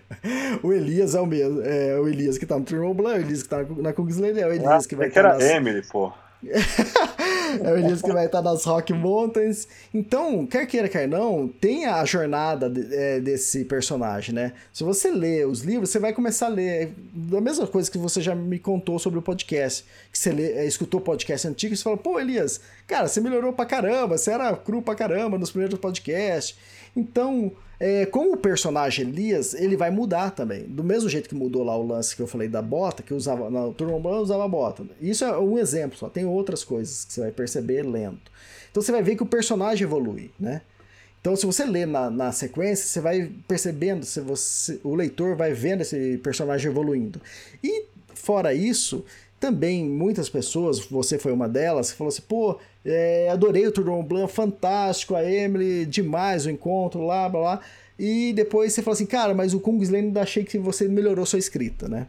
O 0.64 0.72
Elias 0.72 1.14
é 1.14 1.20
o 1.20 1.26
mesmo. 1.26 1.62
É 1.62 2.00
o 2.00 2.08
Elias 2.08 2.38
que 2.38 2.46
tá 2.46 2.58
no 2.58 2.66
Mont 2.82 2.96
Blanc, 2.96 3.20
o 3.20 3.22
Elias 3.22 3.44
que 3.44 3.50
tá 3.50 3.64
na 3.78 3.92
Kungsleden, 3.92 4.42
é 4.42 4.48
o 4.48 4.54
Elias 4.54 4.86
ah, 4.86 4.88
que 4.88 4.96
vai 4.96 5.10
estar. 5.10 5.22
Que 5.22 5.28
era 5.28 5.38
nas... 5.38 5.44
Emily, 5.44 5.82
pô. 5.92 6.14
é 7.64 7.72
o 7.72 7.78
Elias 7.78 8.02
que 8.02 8.12
vai 8.12 8.28
estar 8.28 8.42
nas 8.42 8.64
Rock 8.64 8.94
Mountains. 8.94 9.68
Então, 9.94 10.46
quer 10.46 10.66
queira, 10.68 10.88
quer 10.88 11.08
não, 11.08 11.48
tem 11.48 11.86
a 11.86 12.04
jornada 12.06 12.70
de, 12.70 12.94
é, 12.94 13.20
desse 13.20 13.66
personagem, 13.66 14.36
né? 14.36 14.54
Se 14.72 14.84
você 14.84 15.10
lê 15.12 15.46
os 15.46 15.62
livros, 15.62 15.90
você 15.90 16.00
vai 16.00 16.14
começar 16.14 16.48
a 16.48 16.50
ler 16.50 16.94
a 17.36 17.42
mesma 17.42 17.66
coisa 17.66 17.90
que 17.90 17.98
você 17.98 18.22
já 18.22 18.36
me 18.36 18.60
contou 18.60 19.00
sobre 19.00 19.18
o 19.18 19.22
podcast. 19.22 19.84
Que 20.12 20.18
você 20.18 20.32
lê, 20.32 20.52
é, 20.54 20.66
escutou 20.66 21.00
o 21.00 21.04
podcast 21.04 21.48
antigo 21.48 21.74
e 21.74 21.78
você 21.78 21.84
fala, 21.84 21.98
pô, 21.98 22.20
Elias, 22.20 22.62
cara, 22.86 23.08
você 23.08 23.20
melhorou 23.20 23.52
pra 23.54 23.66
caramba, 23.66 24.18
você 24.18 24.32
era 24.32 24.56
cru 24.56 24.82
pra 24.82 24.96
caramba 24.96 25.38
nos 25.38 25.50
primeiros 25.50 25.80
podcasts. 25.80 26.58
Então, 26.96 27.52
é, 27.80 28.10
o 28.14 28.38
personagem 28.38 29.08
Elias, 29.08 29.54
ele 29.54 29.78
vai 29.78 29.92
mudar 29.92 30.32
também. 30.32 30.64
Do 30.64 30.84
mesmo 30.84 31.08
jeito 31.08 31.30
que 31.30 31.36
mudou 31.36 31.64
lá 31.64 31.78
o 31.78 31.86
lance 31.86 32.16
que 32.16 32.22
eu 32.22 32.28
falei 32.28 32.48
da 32.48 32.62
bota, 32.62 33.04
que 33.04 33.14
usava. 33.14 33.50
Na 33.50 33.72
Turma 33.72 34.10
usava 34.20 34.48
bota. 34.48 34.84
Isso 35.00 35.24
é 35.24 35.38
um 35.38 35.60
exemplo 35.60 35.98
só. 35.98 36.10
Tem 36.10 36.26
outras 36.26 36.64
coisas 36.64 37.06
que 37.06 37.14
você 37.14 37.22
vai 37.22 37.32
perceber 37.32 37.84
lento. 37.84 38.32
Então 38.72 38.82
você 38.82 38.92
vai 38.92 39.04
ver 39.04 39.16
que 39.16 39.24
o 39.24 39.28
personagem 39.28 39.84
evolui, 39.84 40.32
né? 40.40 40.62
Então, 41.20 41.36
se 41.36 41.46
você 41.46 41.66
lê 41.66 41.86
na, 41.86 42.10
na 42.10 42.32
sequência, 42.32 42.86
você 42.86 43.02
vai 43.02 43.30
percebendo, 43.48 44.06
se 44.06 44.22
você, 44.22 44.80
o 44.84 44.96
leitor 44.96 45.36
vai 45.36 45.52
vendo 45.52 45.82
esse 45.82 46.18
personagem 46.20 46.72
evoluindo. 46.72 47.20
E, 47.62 47.86
fora 48.14 48.54
isso, 48.54 49.04
também 49.40 49.86
muitas 49.86 50.30
pessoas, 50.30 50.80
você 50.88 51.18
foi 51.18 51.32
uma 51.32 51.48
delas, 51.48 51.92
que 51.92 51.98
falou 51.98 52.10
assim: 52.10 52.24
pô, 52.28 52.58
é, 52.86 53.30
adorei 53.30 53.68
o 53.68 53.72
Tour 53.72 54.04
Blanc, 54.04 54.32
fantástico, 54.32 55.16
a 55.16 55.24
Emily, 55.24 55.86
demais 55.86 56.46
o 56.46 56.50
encontro, 56.50 57.06
lá, 57.06 57.28
blá, 57.30 57.40
blá. 57.42 57.62
E 58.00 58.32
depois 58.34 58.74
você 58.74 58.82
fala 58.82 58.94
assim, 58.94 59.06
cara, 59.06 59.34
mas 59.34 59.54
o 59.54 59.60
Kungsleden 59.60 60.14
achei 60.20 60.44
que 60.44 60.58
você 60.58 60.88
melhorou 60.88 61.26
sua 61.26 61.40
escrita, 61.40 61.88
né? 61.88 62.08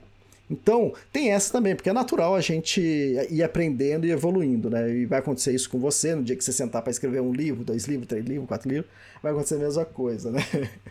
Então, 0.50 0.94
tem 1.12 1.30
essa 1.30 1.52
também, 1.52 1.74
porque 1.74 1.90
é 1.90 1.92
natural 1.92 2.34
a 2.34 2.40
gente 2.40 2.80
ir 2.80 3.42
aprendendo 3.42 4.06
e 4.06 4.10
evoluindo, 4.10 4.70
né? 4.70 4.90
E 4.90 5.04
vai 5.04 5.18
acontecer 5.18 5.54
isso 5.54 5.68
com 5.68 5.78
você 5.78 6.14
no 6.14 6.22
dia 6.22 6.36
que 6.36 6.42
você 6.42 6.52
sentar 6.52 6.80
para 6.80 6.90
escrever 6.90 7.20
um 7.20 7.32
livro, 7.32 7.64
dois 7.64 7.86
livros, 7.86 8.08
três 8.08 8.24
livros, 8.24 8.48
quatro 8.48 8.68
livros, 8.68 8.90
vai 9.22 9.32
acontecer 9.32 9.56
a 9.56 9.58
mesma 9.58 9.84
coisa, 9.84 10.30
né? 10.30 10.40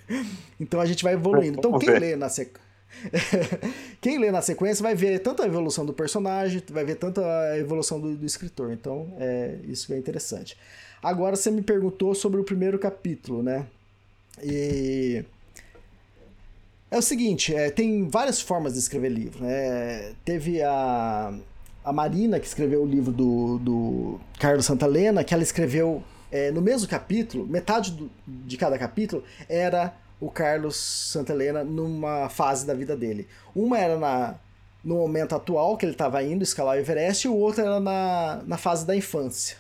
Então 0.60 0.80
a 0.80 0.86
gente 0.86 1.04
vai 1.04 1.14
evoluindo. 1.14 1.58
Então, 1.58 1.78
quem 1.78 1.90
lê 1.90 2.16
na 2.16 2.30
sequência 2.30 2.67
Quem 4.02 4.20
lê 4.20 4.32
na 4.32 4.42
sequência 4.42 4.84
vai 4.84 4.96
ver 4.96 5.20
tanto 5.20 5.42
a 5.42 5.46
evolução 5.46 5.86
do 5.86 5.94
personagem, 5.94 6.62
vai 6.70 6.84
ver 6.84 6.96
tanto 6.96 7.22
a 7.22 7.58
evolução 7.58 8.00
do, 8.00 8.16
do 8.16 8.26
escritor. 8.26 8.72
Então, 8.72 9.14
é 9.20 9.60
isso 9.68 9.94
é 9.94 9.98
interessante. 9.98 10.58
Agora 11.02 11.36
você 11.36 11.52
me 11.52 11.62
perguntou 11.62 12.16
sobre 12.16 12.40
o 12.40 12.44
primeiro 12.44 12.80
capítulo, 12.80 13.44
né? 13.44 13.66
E 14.44 15.24
é 16.90 16.98
o 16.98 17.02
seguinte, 17.02 17.54
é, 17.54 17.70
tem 17.70 18.08
várias 18.08 18.40
formas 18.42 18.74
de 18.74 18.80
escrever 18.80 19.10
livro. 19.10 19.44
Né? 19.44 20.14
Teve 20.24 20.62
a, 20.62 21.34
a 21.84 21.94
Marina, 21.94 22.40
que 22.40 22.48
escreveu 22.48 22.84
o 22.84 22.86
livro 22.86 23.12
do, 23.12 23.60
do 23.60 24.20
Carlos 24.40 24.66
Santalena, 24.66 25.24
que 25.24 25.34
ela 25.34 25.44
escreveu 25.44 26.04
é, 26.32 26.52
no 26.52 26.62
mesmo 26.62 26.88
capítulo, 26.88 27.46
metade 27.46 27.92
do, 27.92 28.10
de 28.26 28.58
cada 28.58 28.78
capítulo 28.78 29.24
era 29.50 29.94
o 30.20 30.30
Carlos 30.30 30.76
Santelena 30.76 31.64
numa 31.64 32.30
fase 32.30 32.66
da 32.66 32.74
vida 32.74 32.96
dele. 32.96 33.28
Uma 33.56 33.78
era 33.78 33.98
na, 33.98 34.36
no 34.84 34.96
momento 34.96 35.36
atual, 35.36 35.78
que 35.78 35.86
ele 35.86 35.94
estava 35.94 36.24
indo 36.24 36.44
escalar 36.44 36.78
o 36.78 36.80
Everest, 36.80 37.28
e 37.28 37.30
o 37.30 37.36
outro 37.36 37.62
era 37.62 37.80
na, 37.80 38.42
na 38.46 38.58
fase 38.58 38.86
da 38.86 38.96
infância. 38.96 39.58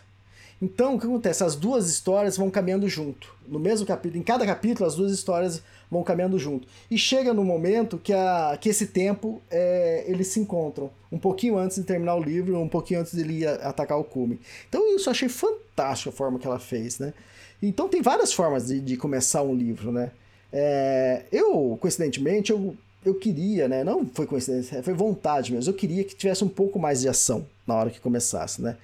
Então, 0.62 0.96
o 0.96 1.00
que 1.00 1.06
acontece? 1.06 1.44
As 1.44 1.56
duas 1.56 1.88
histórias 1.88 2.36
vão 2.36 2.50
caminhando 2.50 2.90
junto. 2.90 3.36
No 3.48 3.60
mesmo 3.60 3.86
capítulo, 3.86 4.20
em 4.20 4.24
cada 4.24 4.46
capítulo, 4.46 4.88
as 4.88 4.96
duas 4.96 5.12
histórias 5.12 5.62
vão 5.90 6.04
caminhando 6.04 6.40
junto. 6.40 6.68
E 6.90 6.98
chega 6.98 7.34
no 7.34 7.44
momento 7.44 7.98
que, 7.98 8.12
a, 8.12 8.58
que 8.60 8.70
esse 8.70 8.88
tempo 8.88 9.42
é, 9.52 10.04
eles 10.08 10.28
se 10.28 10.40
encontram. 10.40 10.90
Um 11.12 11.20
pouquinho 11.20 11.58
antes 11.58 11.78
de 11.78 11.84
terminar 11.84 12.16
o 12.16 12.24
livro, 12.24 12.60
um 12.60 12.68
pouquinho 12.68 13.02
antes 13.02 13.14
dele 13.14 13.42
ir 13.42 13.48
atacar 13.48 14.00
o 14.00 14.04
cume. 14.04 14.40
Então 14.68 14.96
isso 14.96 15.08
eu 15.08 15.12
achei 15.12 15.30
fantástico 15.30 16.10
a 16.10 16.12
forma 16.12 16.40
que 16.40 16.48
ela 16.48 16.60
fez, 16.60 17.00
né? 17.00 17.14
Então 17.62 17.88
tem 17.88 18.02
várias 18.02 18.34
formas 18.34 18.68
de, 18.68 18.80
de 18.80 18.98
começar 18.98 19.44
um 19.44 19.56
livro, 19.56 19.92
né? 19.92 20.12
É, 20.52 21.24
eu, 21.32 21.78
coincidentemente, 21.80 22.52
eu, 22.52 22.76
eu 23.06 23.15
queria, 23.15 23.68
né? 23.68 23.84
Não 23.84 24.06
foi 24.06 24.26
coincidência, 24.26 24.82
foi 24.84 24.94
vontade 24.94 25.53
mesmo. 25.53 25.72
Eu 25.72 25.76
queria 25.76 26.03
que 26.03 26.15
tivesse 26.15 26.44
um 26.44 26.49
pouco 26.49 26.80
mais 26.80 27.02
de 27.02 27.10
ação 27.10 27.45
na 27.65 27.76
hora 27.76 27.90
que 27.90 27.99
começasse, 27.99 28.61
né? 28.61 28.78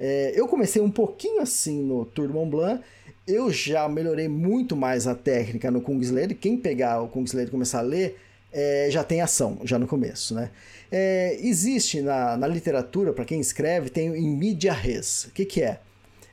É, 0.00 0.32
eu 0.34 0.46
comecei 0.46 0.80
um 0.80 0.90
pouquinho 0.90 1.40
assim 1.40 1.82
no 1.82 2.04
Tour 2.04 2.28
Mont 2.28 2.50
Blanc. 2.50 2.82
Eu 3.26 3.50
já 3.52 3.88
melhorei 3.88 4.28
muito 4.28 4.76
mais 4.76 5.06
a 5.06 5.14
técnica 5.14 5.70
no 5.70 5.80
Kungsleder. 5.80 6.36
Quem 6.36 6.56
pegar 6.56 7.02
o 7.02 7.08
Kungsleder 7.08 7.48
e 7.48 7.50
começar 7.50 7.80
a 7.80 7.82
ler, 7.82 8.18
é, 8.52 8.88
já 8.90 9.04
tem 9.04 9.20
ação, 9.20 9.58
já 9.64 9.78
no 9.78 9.86
começo, 9.86 10.34
né? 10.34 10.50
É, 10.90 11.36
existe 11.40 12.00
na, 12.00 12.36
na 12.36 12.46
literatura, 12.46 13.12
para 13.12 13.24
quem 13.24 13.40
escreve, 13.40 13.90
tem 13.90 14.08
em 14.08 14.34
media 14.34 14.72
res. 14.72 15.24
O 15.24 15.30
que, 15.32 15.44
que 15.44 15.62
é? 15.62 15.80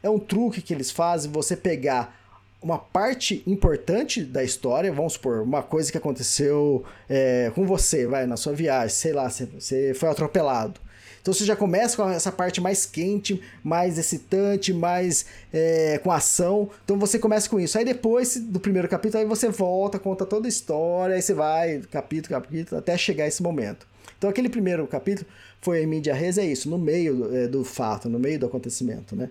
É 0.02 0.10
um 0.10 0.20
truque 0.20 0.62
que 0.62 0.74
eles 0.74 0.92
fazem, 0.92 1.32
você 1.32 1.58
pegar 1.58 2.25
uma 2.66 2.80
parte 2.80 3.44
importante 3.46 4.26
da 4.26 4.44
história, 4.44 4.92
vamos 4.92 5.14
supor, 5.14 5.44
uma 5.44 5.62
coisa 5.62 5.92
que 5.92 6.00
aconteceu 6.00 6.84
é, 7.08 7.52
com 7.54 7.64
você, 7.64 8.08
vai, 8.08 8.26
na 8.26 8.36
sua 8.36 8.54
viagem, 8.54 8.90
sei 8.90 9.14
lá, 9.14 9.30
você, 9.30 9.94
foi 9.94 10.10
atropelado. 10.10 10.82
Então 11.22 11.32
você 11.32 11.46
já 11.46 11.56
começa 11.56 11.96
com 11.96 12.10
essa 12.10 12.32
parte 12.32 12.60
mais 12.60 12.84
quente, 12.84 13.40
mais 13.64 14.00
excitante, 14.00 14.74
mais 14.74 15.28
é, 15.54 16.00
com 16.00 16.12
ação. 16.12 16.68
Então 16.84 16.98
você 16.98 17.20
começa 17.20 17.48
com 17.48 17.60
isso. 17.60 17.78
Aí 17.78 17.86
depois 17.86 18.36
do 18.36 18.60
primeiro 18.60 18.88
capítulo, 18.88 19.22
aí 19.22 19.30
você 19.30 19.48
volta, 19.48 20.00
conta 20.00 20.26
toda 20.26 20.48
a 20.48 20.50
história, 20.50 21.16
aí 21.16 21.22
você 21.22 21.36
vai 21.36 21.84
capítulo, 21.92 22.42
capítulo, 22.42 22.80
até 22.80 22.98
chegar 22.98 23.28
esse 23.28 23.44
momento. 23.44 23.88
Então 24.18 24.28
aquele 24.28 24.50
primeiro 24.50 24.88
capítulo 24.88 25.28
foi 25.62 25.84
em 25.84 25.88
mídia 25.88 26.16
res, 26.16 26.40
é 26.40 26.46
isso, 26.46 26.68
no 26.68 26.80
meio 26.80 27.16
do, 27.16 27.36
é, 27.36 27.48
do 27.48 27.64
fato, 27.64 28.10
no 28.10 28.18
meio 28.18 28.40
do 28.40 28.48
acontecimento, 28.48 29.16
né? 29.16 29.30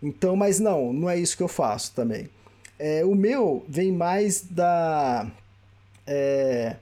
Então, 0.00 0.36
mas 0.36 0.60
não, 0.60 0.92
não 0.92 1.10
é 1.10 1.18
isso 1.18 1.36
que 1.36 1.42
eu 1.42 1.48
faço 1.48 1.92
também. 1.92 2.28
É, 2.78 3.04
o 3.04 3.14
meu 3.14 3.64
vem 3.68 3.92
mais 3.92 4.42
da. 4.42 5.30
É, 6.06 6.76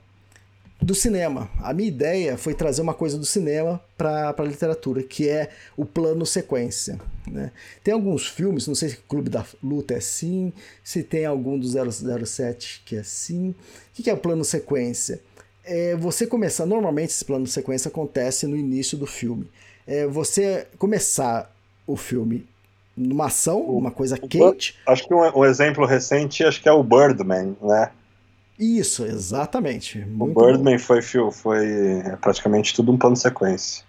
do 0.81 0.93
cinema. 0.93 1.49
A 1.61 1.73
minha 1.73 1.87
ideia 1.87 2.37
foi 2.37 2.53
trazer 2.53 2.81
uma 2.81 2.93
coisa 2.93 3.17
do 3.17 3.25
cinema 3.25 3.81
para 3.97 4.35
a 4.37 4.43
literatura, 4.43 5.01
que 5.01 5.27
é 5.27 5.49
o 5.75 5.85
plano 5.85 6.25
sequência. 6.25 6.99
Né? 7.27 7.51
Tem 7.83 7.93
alguns 7.93 8.27
filmes, 8.27 8.67
não 8.67 8.75
sei 8.75 8.89
se 8.89 8.95
o 8.97 9.03
Clube 9.07 9.29
da 9.29 9.43
Luta 9.63 9.95
é 9.95 9.97
assim, 9.97 10.53
se 10.83 11.01
tem 11.01 11.25
algum 11.25 11.57
do 11.57 11.67
007 11.67 12.83
que 12.85 12.95
é 12.97 12.99
assim. 12.99 13.49
O 13.49 13.55
que 14.03 14.09
é 14.09 14.13
o 14.13 14.17
plano 14.17 14.43
sequência? 14.43 15.19
É 15.63 15.95
você 15.95 16.27
começar, 16.27 16.67
normalmente 16.67 17.09
esse 17.09 17.25
plano 17.25 17.47
sequência 17.47 17.89
acontece 17.89 18.45
no 18.45 18.55
início 18.55 18.95
do 18.97 19.07
filme. 19.07 19.49
É 19.87 20.05
você 20.05 20.67
começar 20.77 21.51
o 21.87 21.95
filme 21.95 22.45
numa 22.95 23.25
ação, 23.25 23.61
uma 23.61 23.91
coisa 23.91 24.17
quente. 24.17 24.75
Acho 24.87 25.07
que 25.07 25.13
um, 25.13 25.39
um, 25.39 25.45
exemplo 25.45 25.85
recente 25.85 26.43
acho 26.43 26.61
que 26.61 26.69
é 26.69 26.71
o 26.71 26.83
Birdman, 26.83 27.55
né? 27.61 27.91
Isso, 28.57 29.05
exatamente. 29.05 30.05
O 30.17 30.27
Birdman 30.27 30.77
foi, 30.77 31.01
foi 31.01 32.01
é 32.05 32.15
praticamente 32.21 32.73
tudo 32.73 32.91
um 32.91 32.97
plano 32.97 33.15
de 33.15 33.21
sequência. 33.21 33.83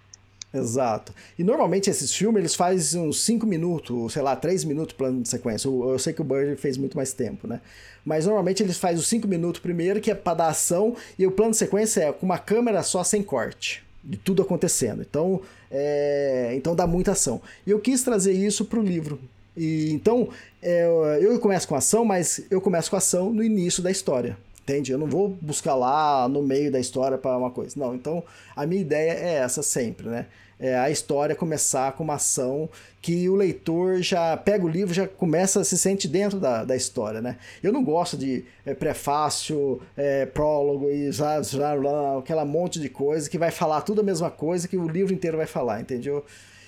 Exato. 0.53 1.13
E 1.37 1.43
normalmente 1.43 1.89
esses 1.89 2.13
filmes 2.13 2.39
eles 2.39 2.55
fazem 2.55 3.01
uns 3.01 3.21
5 3.21 3.45
minutos, 3.45 4.13
sei 4.13 4.21
lá, 4.21 4.35
3 4.35 4.63
minutos 4.63 4.95
plano 4.95 5.21
de 5.21 5.29
sequência. 5.29 5.67
Eu, 5.67 5.91
eu 5.91 5.99
sei 5.99 6.13
que 6.13 6.21
o 6.21 6.25
Bird 6.25 6.55
fez 6.55 6.77
muito 6.77 6.97
mais 6.97 7.13
tempo, 7.13 7.47
né? 7.47 7.61
Mas 8.03 8.25
normalmente 8.25 8.63
eles 8.63 8.77
fazem 8.77 8.97
os 8.97 9.07
5 9.07 9.27
minutos 9.27 9.61
primeiro, 9.61 9.99
que 9.99 10.11
é 10.11 10.15
para 10.15 10.33
dar 10.33 10.47
ação, 10.47 10.95
e 11.19 11.27
o 11.27 11.31
plano 11.31 11.51
de 11.51 11.57
sequência 11.57 12.01
é 12.01 12.11
com 12.11 12.25
uma 12.25 12.39
câmera 12.39 12.81
só 12.83 13.03
sem 13.03 13.21
corte 13.21 13.85
de 14.03 14.17
tudo 14.17 14.41
acontecendo. 14.41 15.01
Então, 15.01 15.41
é, 15.71 16.53
então 16.55 16.75
dá 16.75 16.87
muita 16.87 17.11
ação. 17.11 17.41
E 17.65 17.71
eu 17.71 17.79
quis 17.79 18.03
trazer 18.03 18.33
isso 18.33 18.65
para 18.65 18.79
o 18.79 18.83
livro. 18.83 19.19
E, 19.55 19.91
então, 19.91 20.29
é, 20.61 20.87
eu 21.21 21.39
começo 21.39 21.67
com 21.67 21.75
ação, 21.75 22.05
mas 22.05 22.41
eu 22.49 22.61
começo 22.61 22.89
com 22.89 22.95
ação 22.95 23.33
no 23.33 23.43
início 23.43 23.81
da 23.81 23.91
história. 23.91 24.37
Entende? 24.61 24.91
Eu 24.91 24.97
não 24.97 25.07
vou 25.07 25.29
buscar 25.41 25.75
lá 25.75 26.27
no 26.27 26.43
meio 26.43 26.69
da 26.71 26.79
história 26.79 27.17
para 27.17 27.37
uma 27.37 27.49
coisa. 27.49 27.79
Não, 27.79 27.95
então 27.95 28.21
a 28.55 28.65
minha 28.65 28.81
ideia 28.81 29.11
é 29.13 29.35
essa 29.35 29.63
sempre, 29.63 30.09
né? 30.09 30.25
É, 30.59 30.75
a 30.75 30.89
história 30.89 31.35
começar 31.35 31.91
com 31.93 32.03
uma 32.03 32.15
ação 32.15 32.69
que 33.01 33.29
o 33.29 33.35
leitor 33.35 34.01
já 34.01 34.35
pega 34.35 34.65
o 34.65 34.67
livro, 34.67 34.93
já 34.93 35.07
começa 35.07 35.61
a 35.61 35.63
se 35.63 35.77
sente 35.77 36.07
dentro 36.07 36.39
da, 36.39 36.63
da 36.63 36.75
história, 36.75 37.21
né? 37.21 37.37
Eu 37.61 37.71
não 37.71 37.83
gosto 37.83 38.17
de 38.17 38.43
é, 38.65 38.73
prefácio, 38.73 39.81
é, 39.95 40.25
prólogo 40.25 40.89
e 40.89 41.11
já, 41.11 41.41
já, 41.41 41.73
aquela 42.17 42.43
monte 42.43 42.79
de 42.79 42.89
coisa 42.89 43.29
que 43.29 43.37
vai 43.37 43.51
falar 43.51 43.81
tudo 43.81 44.01
a 44.01 44.03
mesma 44.03 44.31
coisa 44.31 44.67
que 44.67 44.77
o 44.77 44.87
livro 44.87 45.13
inteiro 45.13 45.37
vai 45.37 45.47
falar, 45.47 45.79
entendeu? 45.79 46.25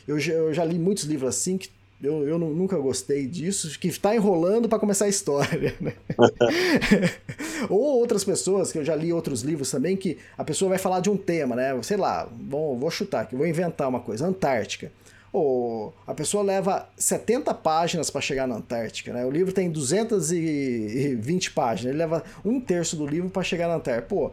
Eu, 0.07 0.19
eu 0.19 0.53
já 0.53 0.63
li 0.63 0.77
muitos 0.79 1.03
livros 1.03 1.29
assim 1.29 1.57
que 1.57 1.69
eu, 2.01 2.27
eu 2.27 2.39
nunca 2.39 2.77
gostei 2.77 3.27
disso, 3.27 3.77
que 3.77 3.89
está 3.89 4.15
enrolando 4.15 4.69
para 4.69 4.79
começar 4.79 5.05
a 5.05 5.09
história. 5.09 5.75
Né? 5.81 5.93
Ou 7.69 7.99
outras 7.99 8.23
pessoas, 8.23 8.71
que 8.71 8.77
eu 8.77 8.85
já 8.85 8.95
li 8.95 9.11
outros 9.11 9.41
livros 9.41 9.69
também, 9.69 9.97
que 9.97 10.17
a 10.37 10.43
pessoa 10.43 10.69
vai 10.69 10.77
falar 10.77 11.01
de 11.01 11.09
um 11.09 11.17
tema, 11.17 11.55
né? 11.57 11.77
Sei 11.83 11.97
lá, 11.97 12.25
bom, 12.31 12.77
vou 12.77 12.89
chutar 12.89 13.21
aqui, 13.21 13.35
vou 13.35 13.45
inventar 13.45 13.89
uma 13.89 13.99
coisa, 13.99 14.25
Antártica. 14.25 14.91
Ou 15.31 15.93
a 16.07 16.13
pessoa 16.13 16.41
leva 16.41 16.87
70 16.97 17.53
páginas 17.53 18.09
para 18.09 18.21
chegar 18.21 18.47
na 18.47 18.55
Antártica, 18.55 19.11
né? 19.13 19.25
O 19.25 19.29
livro 19.29 19.53
tem 19.53 19.69
220 19.69 21.51
páginas, 21.51 21.89
ele 21.89 21.99
leva 21.99 22.23
um 22.43 22.61
terço 22.61 22.95
do 22.95 23.05
livro 23.05 23.29
para 23.29 23.43
chegar 23.43 23.67
na 23.67 23.75
Antártica. 23.75 24.07
Pô, 24.07 24.31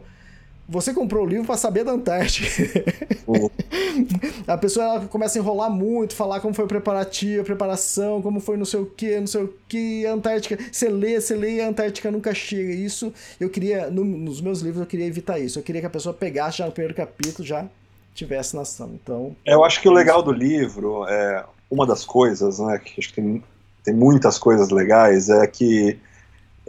você 0.67 0.93
comprou 0.93 1.25
o 1.25 1.29
livro 1.29 1.45
para 1.45 1.55
saber 1.55 1.85
da 1.85 1.91
Antártica. 1.91 2.47
A 4.45 4.57
pessoa 4.57 5.01
começa 5.07 5.37
a 5.37 5.41
enrolar 5.41 5.69
muito, 5.69 6.15
falar 6.15 6.39
como 6.39 6.53
foi 6.53 6.65
o 6.65 6.67
preparativo, 6.67 7.41
a 7.41 7.45
preparação, 7.45 8.21
como 8.21 8.39
foi 8.39 8.57
não 8.57 8.65
sei 8.65 8.79
o 8.79 8.85
que, 8.85 9.19
não 9.19 9.27
sei 9.27 9.43
o 9.43 9.53
que, 9.67 10.05
a 10.05 10.13
Antártica. 10.13 10.57
Você 10.71 10.87
lê, 10.87 11.19
você 11.19 11.35
lê 11.35 11.55
e 11.55 11.61
a 11.61 11.67
Antártica 11.67 12.11
nunca 12.11 12.33
chega. 12.33 12.71
Isso 12.73 13.13
eu 13.39 13.49
queria, 13.49 13.89
no, 13.89 14.03
nos 14.03 14.41
meus 14.41 14.61
livros, 14.61 14.81
eu 14.81 14.87
queria 14.87 15.05
evitar 15.05 15.39
isso. 15.39 15.57
Eu 15.59 15.63
queria 15.63 15.81
que 15.81 15.87
a 15.87 15.89
pessoa 15.89 16.13
pegasse 16.13 16.59
já 16.59 16.65
no 16.65 16.71
primeiro 16.71 16.95
capítulo, 16.95 17.47
já 17.47 17.65
tivesse 18.13 18.55
na 18.55 18.61
ação. 18.63 18.91
Então. 19.01 19.35
Eu 19.45 19.63
acho 19.63 19.81
que 19.81 19.89
o 19.89 19.93
legal 19.93 20.21
do 20.21 20.31
livro 20.31 21.05
é 21.07 21.43
uma 21.69 21.85
das 21.85 22.05
coisas, 22.05 22.59
né? 22.59 22.79
Que 22.83 22.99
acho 22.99 23.09
que 23.09 23.15
tem, 23.15 23.43
tem 23.83 23.93
muitas 23.93 24.37
coisas 24.37 24.69
legais, 24.69 25.29
é 25.29 25.45
que 25.47 25.97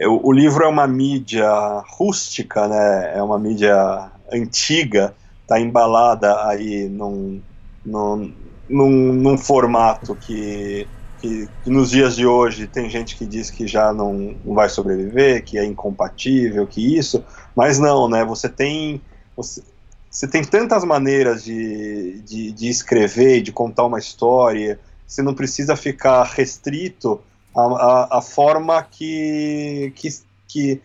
o, 0.07 0.29
o 0.29 0.31
livro 0.31 0.63
é 0.63 0.67
uma 0.67 0.87
mídia 0.87 1.49
rústica, 1.87 2.67
né? 2.67 3.17
É 3.17 3.23
uma 3.23 3.37
mídia 3.37 4.11
antiga, 4.31 5.15
está 5.41 5.59
embalada 5.59 6.47
aí 6.47 6.87
num, 6.87 7.41
num, 7.83 8.35
num, 8.69 9.13
num 9.13 9.37
formato 9.37 10.15
que, 10.15 10.87
que, 11.17 11.49
que, 11.63 11.69
nos 11.69 11.89
dias 11.89 12.15
de 12.15 12.25
hoje 12.25 12.67
tem 12.67 12.89
gente 12.89 13.17
que 13.17 13.25
diz 13.25 13.49
que 13.49 13.67
já 13.67 13.91
não, 13.91 14.37
não 14.45 14.53
vai 14.53 14.69
sobreviver, 14.69 15.43
que 15.43 15.57
é 15.57 15.65
incompatível, 15.65 16.67
que 16.67 16.97
isso, 16.97 17.23
mas 17.55 17.79
não, 17.79 18.07
né? 18.07 18.23
Você 18.23 18.47
tem 18.47 19.01
você, 19.35 19.63
você 20.09 20.27
tem 20.27 20.43
tantas 20.43 20.83
maneiras 20.83 21.43
de, 21.43 22.21
de, 22.21 22.51
de 22.51 22.69
escrever, 22.69 23.41
de 23.41 23.51
contar 23.51 23.85
uma 23.85 23.99
história, 23.99 24.79
você 25.05 25.21
não 25.21 25.33
precisa 25.33 25.75
ficar 25.75 26.23
restrito 26.23 27.21
a, 27.55 27.61
a, 27.61 28.17
a 28.17 28.21
forma 28.21 28.81
que, 28.83 29.91
que, 29.95 30.09
que, 30.47 30.81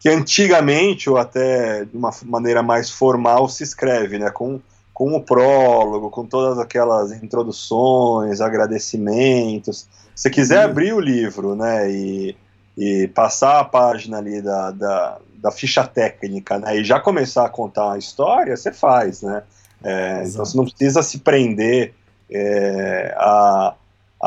que, 0.00 0.08
antigamente, 0.08 1.08
ou 1.10 1.16
até 1.16 1.84
de 1.84 1.96
uma 1.96 2.10
maneira 2.24 2.62
mais 2.62 2.90
formal, 2.90 3.48
se 3.48 3.62
escreve, 3.62 4.18
né? 4.18 4.30
Com, 4.30 4.60
com 4.96 5.14
o 5.14 5.20
prólogo, 5.20 6.08
com 6.10 6.24
todas 6.24 6.58
aquelas 6.58 7.12
introduções, 7.22 8.40
agradecimentos. 8.40 9.86
Se 10.14 10.30
quiser 10.30 10.64
uhum. 10.64 10.70
abrir 10.70 10.92
o 10.94 11.00
livro, 11.00 11.54
né, 11.54 11.90
e, 11.90 12.34
e 12.78 13.06
passar 13.08 13.60
a 13.60 13.64
página 13.64 14.16
ali 14.16 14.40
da, 14.40 14.70
da, 14.70 15.18
da, 15.36 15.50
ficha 15.50 15.86
técnica, 15.86 16.58
né, 16.58 16.78
e 16.78 16.82
já 16.82 16.98
começar 16.98 17.44
a 17.44 17.50
contar 17.50 17.92
a 17.92 17.98
história, 17.98 18.56
você 18.56 18.72
faz, 18.72 19.20
né. 19.20 19.42
É, 19.84 20.22
então 20.24 20.42
você 20.42 20.56
não 20.56 20.64
precisa 20.64 21.02
se 21.02 21.18
prender 21.18 21.92
é, 22.30 23.14
a 23.18 23.74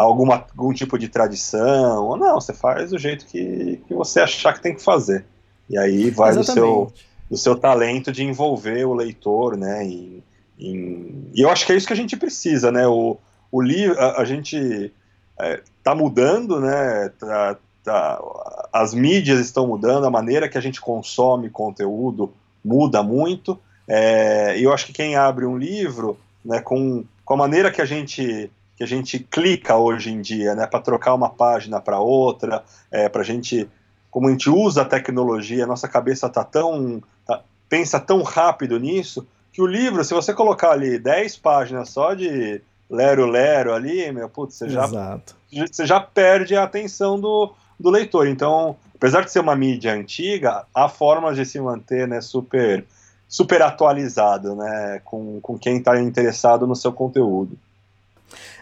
alguma, 0.04 0.46
algum 0.58 0.74
tipo 0.74 0.98
de 0.98 1.10
tradição, 1.10 2.06
ou 2.06 2.18
não, 2.18 2.40
você 2.40 2.54
faz 2.54 2.92
do 2.92 2.98
jeito 2.98 3.26
que, 3.26 3.82
que 3.88 3.94
você 3.94 4.22
achar 4.22 4.54
que 4.54 4.62
tem 4.62 4.76
que 4.76 4.84
fazer. 4.84 5.26
E 5.70 5.78
aí 5.78 6.10
vai 6.10 6.34
do 6.34 6.44
seu, 6.44 6.92
do 7.30 7.38
seu 7.38 7.56
talento 7.56 8.12
de 8.12 8.24
envolver 8.24 8.86
o 8.86 8.94
leitor, 8.94 9.56
né? 9.56 9.84
Em, 9.84 10.24
em... 10.58 11.30
E 11.34 11.42
eu 11.42 11.50
acho 11.50 11.66
que 11.66 11.74
é 11.74 11.76
isso 11.76 11.88
que 11.88 11.94
a 11.94 11.98
gente 11.98 12.18
precisa, 12.18 12.72
né? 12.72 12.88
O, 12.88 13.18
o 13.52 13.62
livro, 13.62 14.00
a, 14.00 14.22
a 14.22 14.26
gente 14.26 14.92
é, 15.40 15.62
tá 15.84 15.94
mudando, 15.94 16.60
né? 16.60 17.12
Tá, 17.20 17.58
tá, 17.84 18.22
as 18.74 18.94
mídias 18.94 19.40
estão 19.40 19.68
mudando, 19.68 20.06
a 20.06 20.12
maneira 20.12 20.50
que 20.50 20.58
a 20.58 20.62
gente 20.62 20.82
consome 20.82 21.50
conteúdo 21.50 22.34
muda 22.64 23.04
muito. 23.04 23.60
É, 23.88 24.58
e 24.58 24.64
eu 24.64 24.74
acho 24.74 24.86
que 24.86 24.94
quem 24.94 25.16
abre 25.16 25.46
um 25.46 25.58
livro, 25.58 26.18
né, 26.44 26.60
com, 26.62 27.04
com 27.26 27.34
a 27.34 27.38
maneira 27.38 27.72
que 27.72 27.82
a 27.82 27.86
gente 27.86 28.52
que 28.80 28.84
a 28.86 28.88
gente 28.88 29.20
clica 29.20 29.76
hoje 29.76 30.10
em 30.10 30.22
dia, 30.22 30.56
né, 30.56 30.66
para 30.66 30.80
trocar 30.80 31.14
uma 31.14 31.30
página 31.30 31.82
para 31.82 32.00
outra, 32.00 32.64
é, 32.90 33.10
para 33.10 33.22
a 33.22 33.26
gente 33.26 33.70
como 34.10 34.28
a 34.28 34.32
gente 34.32 34.50
usa 34.50 34.84
a 34.84 34.86
tecnologia, 34.86 35.66
a 35.66 35.68
nossa 35.68 35.86
cabeça 35.86 36.30
tá 36.30 36.46
tão 36.46 37.04
tá, 37.28 37.44
pensa 37.68 38.00
tão 38.00 38.24
rápido 38.24 38.80
nisso 38.80 39.28
que 39.52 39.62
o 39.62 39.68
livro, 39.68 40.02
se 40.06 40.14
você 40.14 40.34
colocar 40.34 40.72
ali 40.72 40.98
10 40.98 41.36
páginas 41.38 41.90
só 41.90 42.14
de 42.14 42.62
lero 42.90 43.26
lero 43.26 43.74
ali, 43.74 44.10
meu, 44.14 44.30
putz, 44.30 44.56
você 44.56 44.70
já 44.70 44.86
Exato. 44.86 45.36
você 45.52 45.86
já 45.86 46.00
perde 46.00 46.56
a 46.56 46.64
atenção 46.64 47.20
do, 47.20 47.54
do 47.78 47.90
leitor. 47.90 48.28
Então, 48.28 48.78
apesar 48.96 49.26
de 49.26 49.32
ser 49.32 49.42
uma 49.42 49.58
mídia 49.58 49.94
antiga, 49.94 50.66
há 50.74 50.88
formas 50.88 51.36
de 51.36 51.46
se 51.46 51.60
manter, 51.60 52.08
né, 52.08 52.22
super 52.22 52.86
super 53.28 53.62
atualizado, 53.62 54.56
né, 54.56 55.02
com, 55.04 55.42
com 55.42 55.60
quem 55.60 55.80
está 55.80 56.00
interessado 56.02 56.66
no 56.66 56.78
seu 56.78 56.94
conteúdo. 56.94 57.58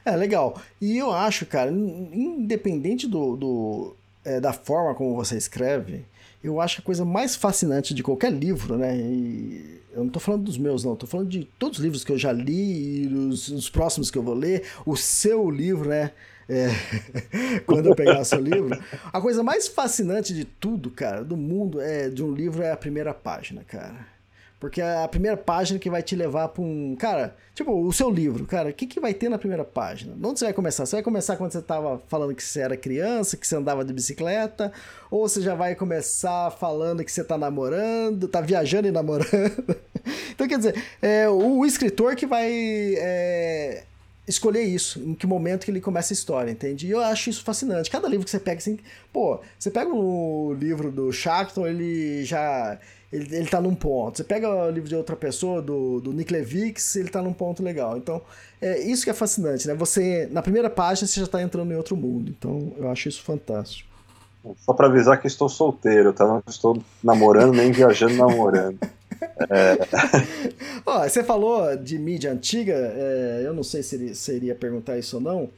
É, 0.08 0.16
legal. 0.16 0.58
E 0.80 0.98
eu 0.98 1.12
acho, 1.12 1.46
cara, 1.46 1.70
independente 1.70 3.06
do, 3.06 3.36
do 3.36 3.96
é, 4.24 4.40
da 4.40 4.54
forma 4.54 4.96
como 4.96 5.14
você 5.14 5.36
escreve, 5.36 6.06
eu 6.42 6.62
acho 6.62 6.80
a 6.80 6.84
coisa 6.84 7.04
mais 7.04 7.36
fascinante 7.36 7.94
de 7.94 8.02
qualquer 8.02 8.32
livro, 8.32 8.78
né? 8.78 8.96
E 8.96 9.82
eu 9.92 10.06
não 10.06 10.10
tô 10.10 10.22
falando 10.22 10.44
dos 10.44 10.58
meus, 10.58 10.86
não, 10.86 10.96
tô 10.96 11.06
falando 11.06 11.28
de 11.28 11.44
todos 11.60 11.80
os 11.80 11.84
livros 11.84 12.06
que 12.06 12.12
eu 12.14 12.18
já 12.18 12.32
li 12.32 13.04
e 13.04 13.08
os, 13.08 13.50
os 13.50 13.70
próximos 13.70 14.10
que 14.10 14.18
eu 14.18 14.24
vou 14.24 14.34
ler, 14.34 14.64
o 14.86 14.96
seu 14.96 15.52
livro, 15.52 15.90
né? 15.90 16.12
É, 16.48 16.70
quando 17.68 17.88
eu 17.88 17.96
pegar 17.96 18.24
seu 18.24 18.40
livro. 18.40 18.82
A 19.12 19.20
coisa 19.20 19.44
mais 19.44 19.68
fascinante 19.68 20.34
de 20.34 20.46
tudo, 20.46 20.90
cara, 20.90 21.22
do 21.22 21.36
mundo 21.36 21.82
é 21.82 22.08
de 22.08 22.24
um 22.24 22.32
livro 22.32 22.64
é 22.64 22.72
a 22.72 22.78
primeira 22.78 23.14
página, 23.14 23.62
cara. 23.68 24.08
Porque 24.60 24.82
é 24.82 25.04
a 25.04 25.08
primeira 25.08 25.38
página 25.38 25.78
que 25.78 25.90
vai 25.90 26.02
te 26.02 26.16
levar 26.16 26.48
para 26.48 26.64
um. 26.64 26.96
Cara, 26.96 27.36
tipo, 27.54 27.72
o 27.72 27.94
seu 27.94 28.10
livro, 28.10 28.44
cara, 28.46 28.70
o 28.70 28.74
que, 28.74 28.88
que 28.88 29.00
vai 29.00 29.14
ter 29.14 29.30
na 29.30 29.38
primeira 29.38 29.64
página? 29.64 30.16
Onde 30.24 30.40
você 30.40 30.46
vai 30.46 30.54
começar? 30.54 30.86
Você 30.86 30.96
vai 30.96 31.04
começar 31.04 31.38
quando 31.38 31.52
você 31.52 31.60
estava 31.60 32.00
falando 32.08 32.34
que 32.34 32.44
você 32.44 32.62
era 32.62 32.76
criança, 32.76 33.38
que 33.38 33.46
você 33.48 33.56
andava 33.56 33.86
de 33.86 33.94
bicicleta? 33.94 34.72
Ou 35.12 35.30
você 35.30 35.42
já 35.42 35.54
vai 35.54 35.76
começar 35.76 36.50
falando 36.50 37.04
que 37.04 37.12
você 37.12 37.22
está 37.22 37.38
namorando, 37.38 38.28
tá 38.28 38.42
viajando 38.42 38.88
e 38.88 38.92
namorando? 38.92 39.30
então, 40.34 40.48
quer 40.48 40.58
dizer, 40.58 40.84
é 41.04 41.30
o, 41.30 41.60
o 41.60 41.66
escritor 41.66 42.16
que 42.16 42.26
vai. 42.26 42.50
É, 42.50 43.84
escolher 44.28 44.64
isso, 44.64 45.00
em 45.00 45.14
que 45.14 45.26
momento 45.26 45.64
que 45.64 45.72
ele 45.72 45.80
começa 45.80 46.12
a 46.12 46.16
história, 46.16 46.52
entende? 46.52 46.86
E 46.86 46.92
eu 46.92 47.00
acho 47.00 47.30
isso 47.30 47.44
fascinante. 47.44 47.90
Cada 47.90 48.10
livro 48.10 48.26
que 48.26 48.32
você 48.32 48.40
pega, 48.40 48.58
assim, 48.58 48.78
pô, 49.14 49.40
você 49.58 49.72
pega 49.72 49.90
o 49.90 50.54
livro 50.60 50.92
do 50.92 51.14
Shackleton, 51.14 51.66
ele 51.66 52.26
já 52.26 52.78
ele, 53.12 53.36
ele 53.36 53.48
tá 53.48 53.62
num 53.62 53.74
ponto. 53.74 54.18
Você 54.18 54.24
pega 54.24 54.50
o 54.50 54.70
livro 54.70 54.90
de 54.90 54.96
outra 54.96 55.16
pessoa, 55.16 55.62
do, 55.62 56.02
do 56.02 56.12
Nick 56.12 56.32
Levix, 56.32 56.96
ele 56.96 57.10
tá 57.10 57.22
num 57.22 57.34
ponto 57.34 57.64
legal. 57.64 57.98
Então, 57.98 58.22
é 58.62 58.80
isso 58.80 59.04
que 59.04 59.10
é 59.10 59.14
fascinante, 59.14 59.68
né? 59.68 59.74
Você, 59.76 60.28
na 60.32 60.42
primeira 60.42 60.70
página, 60.70 61.08
você 61.08 61.20
já 61.20 61.28
tá 61.28 61.42
entrando 61.42 61.72
em 61.72 61.76
outro 61.76 61.96
mundo. 61.96 62.30
Então, 62.38 62.74
eu 62.78 62.90
acho 62.90 63.08
isso 63.08 63.24
fantástico. 63.24 63.88
Só 64.58 64.74
para 64.74 64.88
avisar 64.88 65.20
que 65.20 65.28
estou 65.28 65.50
solteiro, 65.50 66.14
tá? 66.14 66.26
Não 66.26 66.42
estou 66.48 66.82
namorando 67.04 67.54
nem 67.54 67.72
viajando 67.72 68.16
namorando. 68.16 68.80
É... 69.50 69.78
Ó, 70.86 71.08
você 71.08 71.24
falou 71.24 71.76
de 71.76 71.98
mídia 71.98 72.32
antiga, 72.32 72.74
é, 72.74 73.44
eu 73.46 73.54
não 73.54 73.64
sei 73.64 73.84
se 73.84 74.16
seria 74.16 74.56
perguntar 74.56 74.98
isso 74.98 75.18
ou 75.18 75.22
não. 75.22 75.50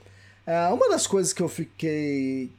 É, 0.45 0.67
uma 0.69 0.89
das 0.89 1.05
coisas 1.05 1.33
que 1.33 1.41
eu 1.41 1.49
fiquei 1.49 2.51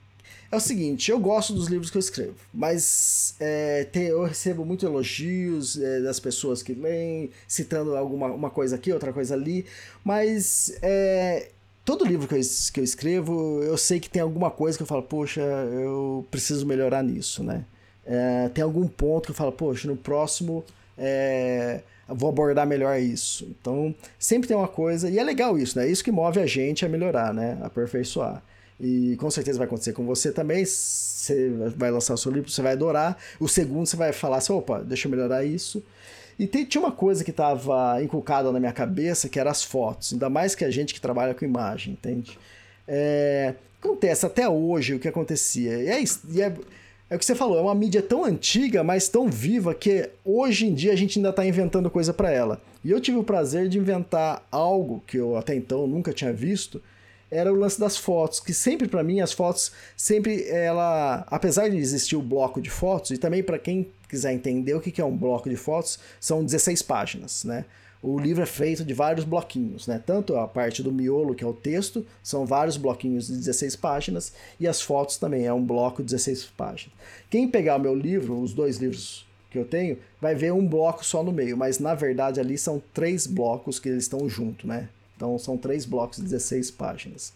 é 0.51 0.57
o 0.57 0.61
seguinte, 0.61 1.11
eu 1.11 1.19
gosto 1.19 1.53
dos 1.53 1.69
livros 1.69 1.91
que 1.91 1.97
eu 1.97 2.01
escrevo, 2.01 2.35
mas 2.53 3.35
é, 3.39 3.85
tem, 3.85 4.07
eu 4.07 4.25
recebo 4.25 4.65
muitos 4.65 4.85
elogios 4.85 5.81
é, 5.81 6.01
das 6.01 6.19
pessoas 6.19 6.63
que 6.63 6.75
leem, 6.75 7.31
citando 7.47 7.97
alguma 7.97 8.27
uma 8.33 8.51
coisa 8.51 8.75
aqui, 8.75 8.93
outra 8.93 9.13
coisa 9.13 9.35
ali, 9.35 9.65
mas 10.05 10.77
é, 10.83 11.51
todo 11.85 12.05
livro 12.05 12.27
que 12.27 12.35
eu, 12.35 12.41
que 12.73 12.81
eu 12.81 12.85
escrevo, 12.85 13.63
eu 13.63 13.77
sei 13.77 14.01
que 14.01 14.11
tem 14.11 14.23
alguma 14.23 14.51
coisa 14.51 14.77
que 14.77 14.83
eu 14.83 14.87
falo, 14.87 15.03
poxa, 15.03 15.41
eu 15.41 16.27
preciso 16.31 16.67
melhorar 16.67 17.03
nisso, 17.03 17.45
né? 17.45 17.65
É, 18.05 18.49
tem 18.49 18.65
algum 18.65 18.89
ponto 18.89 19.27
que 19.27 19.31
eu 19.31 19.37
falo, 19.37 19.53
poxa, 19.53 19.87
no 19.87 19.97
próximo 19.97 20.65
é, 20.99 21.81
vou 22.09 22.29
abordar 22.29 22.67
melhor 22.67 22.99
isso. 22.99 23.47
Então, 23.61 23.95
sempre 24.19 24.49
tem 24.49 24.57
uma 24.57 24.69
coisa, 24.69 25.09
e 25.09 25.19
é 25.19 25.23
legal 25.23 25.59
isso, 25.59 25.79
né? 25.79 25.87
É 25.87 25.91
isso 25.91 26.03
que 26.03 26.11
move 26.11 26.41
a 26.41 26.47
gente 26.47 26.85
a 26.85 26.89
melhorar, 26.89 27.33
né? 27.33 27.59
Aperfeiçoar. 27.63 28.43
E 28.81 29.17
com 29.17 29.31
certeza 29.31 29.59
vai 29.59 29.67
acontecer 29.67 29.93
com 29.93 30.07
você 30.07 30.33
também. 30.33 30.65
Você 30.65 31.51
vai 31.77 31.91
lançar 31.91 32.15
o 32.15 32.19
seu 32.19 32.33
livro, 32.33 32.51
você 32.51 32.63
vai 32.63 32.73
adorar. 32.73 33.19
O 33.39 33.49
segundo 33.49 33.87
você 33.87 33.97
vai 33.97 34.13
falar 34.13 34.39
assim: 34.39 34.53
opa, 34.53 34.81
deixa 34.81 35.07
eu 35.07 35.11
melhorar 35.11 35.45
isso. 35.45 35.83
E 36.39 36.47
tem, 36.47 36.65
tinha 36.65 36.81
uma 36.81 36.93
coisa 36.93 37.23
que 37.23 37.31
estava 37.31 38.03
inculcada 38.03 38.51
na 38.51 38.59
minha 38.59 38.73
cabeça, 38.73 39.29
que 39.29 39.39
eram 39.39 39.51
as 39.51 39.63
fotos. 39.63 40.15
Ainda 40.15 40.31
mais 40.31 40.55
que 40.55 40.65
a 40.65 40.71
gente 40.71 40.95
que 40.95 41.01
trabalha 41.01 41.35
com 41.35 41.45
imagem, 41.45 41.93
entende? 41.93 42.39
É, 42.89 43.55
acontece 43.79 44.25
até 44.25 44.49
hoje 44.49 44.95
o 44.95 44.99
que 44.99 45.07
acontecia. 45.07 45.77
E 45.83 45.89
é, 45.89 46.03
e 46.31 46.41
é, 46.41 46.55
é 47.11 47.17
o 47.17 47.19
que 47.19 47.27
você 47.27 47.35
falou, 47.35 47.59
é 47.59 47.61
uma 47.61 47.75
mídia 47.75 48.01
tão 48.01 48.25
antiga, 48.25 48.83
mas 48.83 49.07
tão 49.09 49.29
viva, 49.29 49.75
que 49.75 50.09
hoje 50.25 50.67
em 50.67 50.73
dia 50.73 50.93
a 50.93 50.97
gente 50.97 51.19
ainda 51.19 51.29
está 51.29 51.45
inventando 51.45 51.91
coisa 51.91 52.15
para 52.15 52.31
ela. 52.31 52.59
E 52.83 52.91
eu 52.91 53.01
tive 53.01 53.19
o 53.19 53.25
prazer 53.25 53.69
de 53.69 53.79
inventar 53.79 54.43
algo 54.51 55.03
que 55.07 55.19
eu 55.19 55.37
até 55.37 55.55
então 55.55 55.87
nunca 55.87 56.11
tinha 56.13 56.33
visto, 56.33 56.83
era 57.31 57.53
o 57.53 57.57
lance 57.57 57.79
das 57.79 57.97
fotos, 57.97 58.41
que 58.41 58.53
sempre 58.53 58.89
para 58.89 59.03
mim 59.03 59.21
as 59.21 59.33
fotos 59.33 59.73
sempre 59.97 60.49
ela, 60.49 61.25
apesar 61.29 61.69
de 61.69 61.77
existir 61.77 62.17
o 62.17 62.23
bloco 62.23 62.61
de 62.61 62.71
fotos 62.71 63.13
e 63.13 63.19
também 63.19 63.43
para 63.43 63.59
quem 63.59 63.91
quiser 64.09 64.33
entender 64.33 64.75
o 64.75 64.81
que 64.81 65.01
é 65.01 65.05
um 65.05 65.17
bloco 65.17 65.49
de 65.49 65.57
fotos, 65.57 65.99
são 66.19 66.45
16 66.45 66.83
páginas, 66.83 67.45
né? 67.45 67.65
O 68.03 68.19
livro 68.19 68.43
é 68.43 68.47
feito 68.47 68.83
de 68.83 68.95
vários 68.95 69.27
bloquinhos, 69.27 69.87
né? 69.87 70.03
Tanto 70.05 70.35
a 70.37 70.49
parte 70.49 70.83
do 70.83 70.91
miolo, 70.91 71.35
que 71.35 71.45
é 71.45 71.47
o 71.47 71.53
texto, 71.53 72.05
são 72.23 72.47
vários 72.47 72.79
bloquinhos 72.79 73.27
de 73.27 73.37
16 73.37 73.77
páginas, 73.77 74.33
e 74.59 74.67
as 74.67 74.81
fotos 74.81 75.19
também 75.19 75.45
é 75.45 75.53
um 75.53 75.63
bloco 75.63 76.03
de 76.03 76.07
16 76.07 76.47
páginas. 76.57 76.97
Quem 77.29 77.47
pegar 77.47 77.77
o 77.77 77.81
meu 77.81 77.95
livro, 77.95 78.41
os 78.41 78.55
dois 78.55 78.79
livros 78.79 79.27
que 79.51 79.59
eu 79.59 79.67
tenho, 79.67 79.99
vai 80.21 80.35
ver 80.35 80.53
um 80.53 80.67
bloco 80.67 81.05
só 81.05 81.23
no 81.23 81.31
meio, 81.31 81.57
mas 81.57 81.79
na 81.79 81.95
verdade 81.95 82.41
ali 82.41 82.57
são 82.57 82.83
três 82.95 83.27
blocos 83.27 83.79
que 83.79 83.89
eles 83.89 84.05
estão 84.05 84.29
junto, 84.29 84.67
né? 84.67 84.89
Então 85.21 85.39
são 85.39 85.59
três 85.59 85.85
blocos 85.85 86.17
de 86.17 86.23
16 86.23 86.71
páginas. 86.71 87.35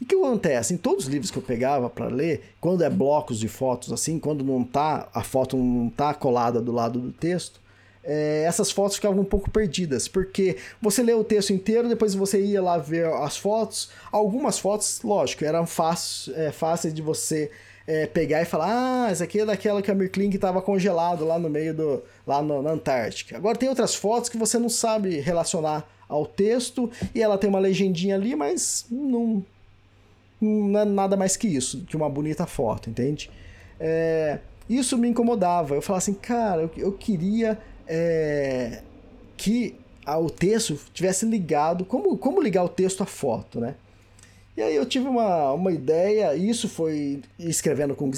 E 0.00 0.04
o 0.04 0.06
que 0.06 0.14
acontece? 0.14 0.72
Em 0.72 0.78
todos 0.78 1.04
os 1.04 1.10
livros 1.10 1.30
que 1.30 1.36
eu 1.36 1.42
pegava 1.42 1.90
para 1.90 2.06
ler, 2.06 2.54
quando 2.58 2.82
é 2.82 2.88
blocos 2.88 3.38
de 3.38 3.48
fotos 3.48 3.92
assim, 3.92 4.18
quando 4.18 4.42
não 4.42 4.64
tá 4.64 5.10
a 5.12 5.22
foto 5.22 5.54
não 5.58 5.90
tá 5.90 6.14
colada 6.14 6.58
do 6.58 6.72
lado 6.72 6.98
do 6.98 7.12
texto, 7.12 7.60
é, 8.02 8.44
essas 8.46 8.70
fotos 8.70 8.96
ficavam 8.96 9.20
um 9.20 9.26
pouco 9.26 9.50
perdidas, 9.50 10.08
porque 10.08 10.56
você 10.80 11.02
lê 11.02 11.12
o 11.12 11.22
texto 11.22 11.52
inteiro, 11.52 11.86
depois 11.86 12.14
você 12.14 12.40
ia 12.40 12.62
lá 12.62 12.78
ver 12.78 13.06
as 13.06 13.36
fotos. 13.36 13.90
Algumas 14.10 14.58
fotos, 14.58 15.02
lógico, 15.04 15.44
eram 15.44 15.66
fáceis, 15.66 16.34
é, 16.34 16.50
fáceis 16.50 16.94
de 16.94 17.02
você 17.02 17.50
é, 17.86 18.06
pegar 18.06 18.40
e 18.40 18.46
falar: 18.46 19.04
ah, 19.04 19.10
essa 19.10 19.24
aqui 19.24 19.38
é 19.40 19.44
daquela 19.44 19.82
que 19.82 19.90
a 19.90 19.94
Mirklin 19.94 20.30
estava 20.30 20.62
congelado 20.62 21.26
lá 21.26 21.38
no 21.38 21.50
meio 21.50 21.74
do. 21.74 22.02
lá 22.26 22.40
no, 22.40 22.62
na 22.62 22.70
Antártica. 22.70 23.36
Agora 23.36 23.58
tem 23.58 23.68
outras 23.68 23.94
fotos 23.94 24.30
que 24.30 24.38
você 24.38 24.58
não 24.58 24.70
sabe 24.70 25.20
relacionar 25.20 25.86
ao 26.12 26.26
texto 26.26 26.90
e 27.14 27.22
ela 27.22 27.38
tem 27.38 27.48
uma 27.48 27.58
legendinha 27.58 28.14
ali, 28.14 28.36
mas 28.36 28.86
não, 28.90 29.44
não 30.40 30.80
é 30.80 30.84
nada 30.84 31.16
mais 31.16 31.36
que 31.36 31.48
isso, 31.48 31.84
que 31.86 31.96
uma 31.96 32.08
bonita 32.08 32.46
foto, 32.46 32.90
entende? 32.90 33.30
É, 33.80 34.38
isso 34.68 34.96
me 34.98 35.08
incomodava. 35.08 35.74
Eu 35.74 35.82
falava 35.82 35.98
assim, 35.98 36.14
cara, 36.14 36.62
eu, 36.62 36.70
eu 36.76 36.92
queria 36.92 37.58
é, 37.86 38.82
que 39.36 39.74
o 40.06 40.30
texto 40.30 40.78
tivesse 40.92 41.26
ligado. 41.26 41.84
Como, 41.84 42.16
como 42.18 42.40
ligar 42.40 42.64
o 42.64 42.68
texto 42.68 43.02
à 43.02 43.06
foto, 43.06 43.58
né? 43.58 43.74
E 44.54 44.60
aí 44.60 44.76
eu 44.76 44.84
tive 44.84 45.08
uma, 45.08 45.50
uma 45.52 45.72
ideia, 45.72 46.36
isso 46.36 46.68
foi 46.68 47.22
escrevendo 47.38 47.94
com 47.94 48.10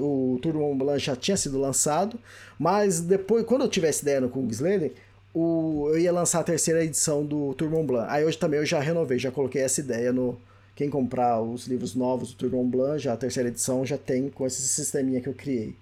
o 0.00 0.38
Turbo 0.40 0.74
Blanc 0.74 0.98
já 0.98 1.14
tinha 1.14 1.36
sido 1.36 1.60
lançado, 1.60 2.18
mas 2.58 3.02
depois, 3.02 3.44
quando 3.44 3.62
eu 3.62 3.68
tive 3.68 3.88
essa 3.88 4.00
ideia 4.00 4.22
no 4.22 4.30
Kingsladen, 4.30 4.90
o, 5.34 5.88
eu 5.90 5.98
ia 5.98 6.12
lançar 6.12 6.40
a 6.40 6.44
terceira 6.44 6.84
edição 6.84 7.24
do 7.24 7.54
Turmon 7.54 7.86
Blanc. 7.86 8.06
Aí 8.10 8.24
hoje 8.24 8.36
também 8.36 8.60
eu 8.60 8.66
já 8.66 8.80
renovei, 8.80 9.18
já 9.18 9.30
coloquei 9.30 9.62
essa 9.62 9.80
ideia 9.80 10.12
no. 10.12 10.38
Quem 10.74 10.88
comprar 10.88 11.38
os 11.40 11.66
livros 11.66 11.94
novos 11.94 12.30
do 12.32 12.36
Turmon 12.36 12.66
Blanc, 12.66 12.98
já 12.98 13.12
a 13.12 13.16
terceira 13.16 13.50
edição 13.50 13.84
já 13.84 13.98
tem 13.98 14.30
com 14.30 14.46
esse 14.46 14.62
sisteminha 14.62 15.20
que 15.20 15.28
eu 15.28 15.34
criei. 15.34 15.76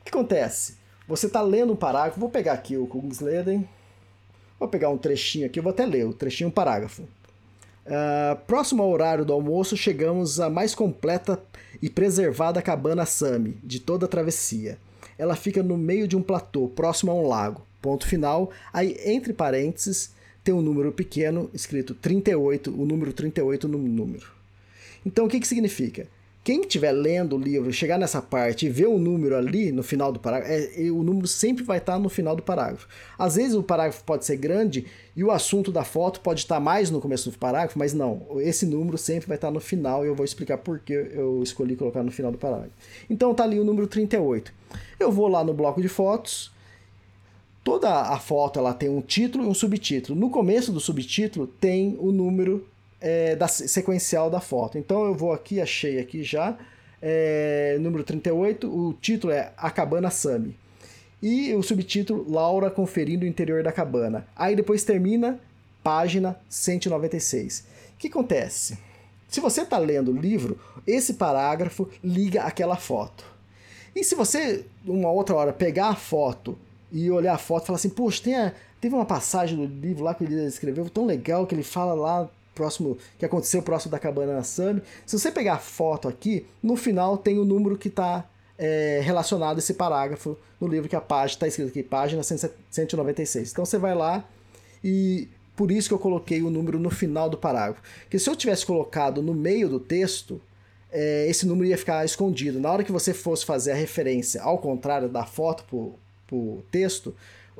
O 0.00 0.04
que 0.04 0.10
acontece? 0.10 0.76
Você 1.08 1.26
está 1.26 1.42
lendo 1.42 1.72
um 1.72 1.76
parágrafo, 1.76 2.20
vou 2.20 2.28
pegar 2.28 2.52
aqui 2.52 2.76
o 2.76 2.86
Kungsleden, 2.86 3.68
vou 4.58 4.68
pegar 4.68 4.90
um 4.90 4.98
trechinho 4.98 5.44
aqui, 5.44 5.60
vou 5.60 5.70
até 5.70 5.84
ler 5.84 6.06
o 6.06 6.12
trechinho, 6.12 6.48
um 6.48 6.52
parágrafo. 6.52 7.02
Uh, 7.02 8.36
próximo 8.46 8.80
ao 8.80 8.90
horário 8.90 9.24
do 9.24 9.32
almoço, 9.32 9.76
chegamos 9.76 10.38
à 10.38 10.48
mais 10.48 10.72
completa 10.72 11.42
e 11.82 11.90
preservada 11.90 12.62
cabana 12.62 13.04
Sami 13.04 13.58
de 13.64 13.80
toda 13.80 14.06
a 14.06 14.08
travessia. 14.08 14.78
Ela 15.18 15.34
fica 15.34 15.64
no 15.64 15.76
meio 15.76 16.06
de 16.06 16.16
um 16.16 16.22
platô, 16.22 16.68
próximo 16.68 17.10
a 17.10 17.14
um 17.14 17.26
lago 17.26 17.67
ponto 17.80 18.06
final. 18.06 18.50
Aí, 18.72 18.96
entre 19.04 19.32
parênteses, 19.32 20.12
tem 20.42 20.54
um 20.54 20.62
número 20.62 20.92
pequeno 20.92 21.50
escrito 21.52 21.94
38, 21.94 22.70
o 22.70 22.84
número 22.84 23.12
38 23.12 23.68
no 23.68 23.78
número. 23.78 24.26
Então, 25.04 25.26
o 25.26 25.28
que, 25.28 25.40
que 25.40 25.48
significa? 25.48 26.08
quem 26.48 26.62
estiver 26.62 26.92
lendo 26.92 27.36
o 27.36 27.38
livro, 27.38 27.70
chegar 27.70 27.98
nessa 27.98 28.22
parte 28.22 28.64
e 28.64 28.70
ver 28.70 28.86
o 28.86 28.98
número 28.98 29.36
ali 29.36 29.70
no 29.70 29.82
final 29.82 30.10
do 30.10 30.18
parágrafo, 30.18 30.54
é, 30.54 30.90
o 30.90 31.02
número 31.02 31.28
sempre 31.28 31.62
vai 31.62 31.76
estar 31.76 31.98
no 31.98 32.08
final 32.08 32.34
do 32.34 32.42
parágrafo. 32.42 32.88
Às 33.18 33.36
vezes 33.36 33.54
o 33.54 33.62
parágrafo 33.62 34.02
pode 34.02 34.24
ser 34.24 34.38
grande 34.38 34.86
e 35.14 35.22
o 35.22 35.30
assunto 35.30 35.70
da 35.70 35.84
foto 35.84 36.20
pode 36.20 36.40
estar 36.40 36.58
mais 36.58 36.90
no 36.90 37.02
começo 37.02 37.30
do 37.30 37.36
parágrafo, 37.36 37.78
mas 37.78 37.92
não, 37.92 38.26
esse 38.40 38.64
número 38.64 38.96
sempre 38.96 39.28
vai 39.28 39.36
estar 39.36 39.50
no 39.50 39.60
final 39.60 40.06
e 40.06 40.08
eu 40.08 40.14
vou 40.14 40.24
explicar 40.24 40.56
por 40.56 40.78
que 40.78 40.94
eu 40.94 41.42
escolhi 41.42 41.76
colocar 41.76 42.02
no 42.02 42.10
final 42.10 42.32
do 42.32 42.38
parágrafo. 42.38 42.72
Então 43.10 43.34
tá 43.34 43.44
ali 43.44 43.60
o 43.60 43.64
número 43.64 43.86
38. 43.86 44.50
Eu 44.98 45.12
vou 45.12 45.28
lá 45.28 45.44
no 45.44 45.52
bloco 45.52 45.82
de 45.82 45.88
fotos. 45.88 46.50
Toda 47.68 48.00
a 48.00 48.18
foto 48.18 48.58
ela 48.58 48.72
tem 48.72 48.88
um 48.88 49.02
título 49.02 49.44
e 49.44 49.46
um 49.46 49.52
subtítulo. 49.52 50.18
No 50.18 50.30
começo 50.30 50.72
do 50.72 50.80
subtítulo 50.80 51.46
tem 51.46 51.98
o 52.00 52.10
número 52.10 52.66
é, 52.98 53.36
da 53.36 53.46
sequencial 53.46 54.30
da 54.30 54.40
foto. 54.40 54.78
Então 54.78 55.04
eu 55.04 55.14
vou 55.14 55.34
aqui, 55.34 55.60
achei 55.60 56.00
aqui 56.00 56.22
já, 56.22 56.56
é, 57.02 57.76
número 57.78 58.02
38, 58.02 58.66
o 58.66 58.94
título 58.94 59.34
é 59.34 59.52
A 59.54 59.70
Cabana 59.70 60.08
Sami. 60.08 60.56
E 61.22 61.52
o 61.52 61.62
subtítulo, 61.62 62.24
Laura 62.26 62.70
conferindo 62.70 63.26
o 63.26 63.28
interior 63.28 63.62
da 63.62 63.70
cabana. 63.70 64.26
Aí 64.34 64.56
depois 64.56 64.82
termina, 64.82 65.38
página 65.82 66.40
196. 66.48 67.66
O 67.94 67.98
que 67.98 68.08
acontece? 68.08 68.78
Se 69.28 69.40
você 69.40 69.60
está 69.60 69.76
lendo 69.76 70.10
o 70.10 70.18
livro, 70.18 70.58
esse 70.86 71.12
parágrafo 71.12 71.86
liga 72.02 72.44
aquela 72.44 72.76
foto. 72.76 73.26
E 73.94 74.02
se 74.02 74.14
você, 74.14 74.64
uma 74.86 75.10
outra 75.10 75.36
hora, 75.36 75.52
pegar 75.52 75.88
a 75.88 75.94
foto 75.94 76.56
e 76.90 77.10
olhar 77.10 77.34
a 77.34 77.38
foto 77.38 77.64
e 77.64 77.66
falar 77.66 77.76
assim, 77.76 77.90
poxa, 77.90 78.22
tem 78.22 78.34
a, 78.34 78.52
teve 78.80 78.94
uma 78.94 79.04
passagem 79.04 79.56
do 79.56 79.66
livro 79.66 80.04
lá 80.04 80.14
que 80.14 80.24
ele 80.24 80.46
escreveu 80.46 80.88
tão 80.88 81.06
legal 81.06 81.46
que 81.46 81.54
ele 81.54 81.62
fala 81.62 81.94
lá 81.94 82.28
próximo 82.54 82.98
que 83.18 83.24
aconteceu 83.24 83.62
próximo 83.62 83.92
da 83.92 83.98
cabana 83.98 84.42
Sami. 84.42 84.82
Se 85.06 85.16
você 85.18 85.30
pegar 85.30 85.54
a 85.54 85.58
foto 85.58 86.08
aqui, 86.08 86.44
no 86.62 86.76
final 86.76 87.16
tem 87.16 87.38
o 87.38 87.44
número 87.44 87.78
que 87.78 87.88
está 87.88 88.28
é, 88.58 89.00
relacionado 89.02 89.56
a 89.56 89.58
esse 89.60 89.74
parágrafo 89.74 90.36
no 90.60 90.66
livro 90.66 90.88
que 90.88 90.96
a 90.96 91.00
página 91.00 91.36
está 91.36 91.46
escrito 91.46 91.68
aqui, 91.68 91.82
página 91.82 92.22
196. 92.22 93.52
Então 93.52 93.64
você 93.64 93.78
vai 93.78 93.94
lá 93.94 94.24
e 94.82 95.28
por 95.54 95.70
isso 95.70 95.88
que 95.88 95.94
eu 95.94 95.98
coloquei 95.98 96.42
o 96.42 96.50
número 96.50 96.78
no 96.78 96.90
final 96.90 97.30
do 97.30 97.38
parágrafo. 97.38 97.82
Porque 98.02 98.18
se 98.18 98.28
eu 98.28 98.34
tivesse 98.34 98.66
colocado 98.66 99.22
no 99.22 99.34
meio 99.34 99.68
do 99.68 99.78
texto, 99.78 100.40
é, 100.90 101.26
esse 101.28 101.46
número 101.46 101.68
ia 101.68 101.78
ficar 101.78 102.04
escondido. 102.04 102.58
Na 102.58 102.72
hora 102.72 102.82
que 102.82 102.92
você 102.92 103.14
fosse 103.14 103.44
fazer 103.44 103.72
a 103.72 103.74
referência 103.74 104.42
ao 104.42 104.58
contrário 104.58 105.08
da 105.08 105.24
foto 105.24 105.64
para 106.28 106.36
o 106.36 106.62
texto, 106.70 107.14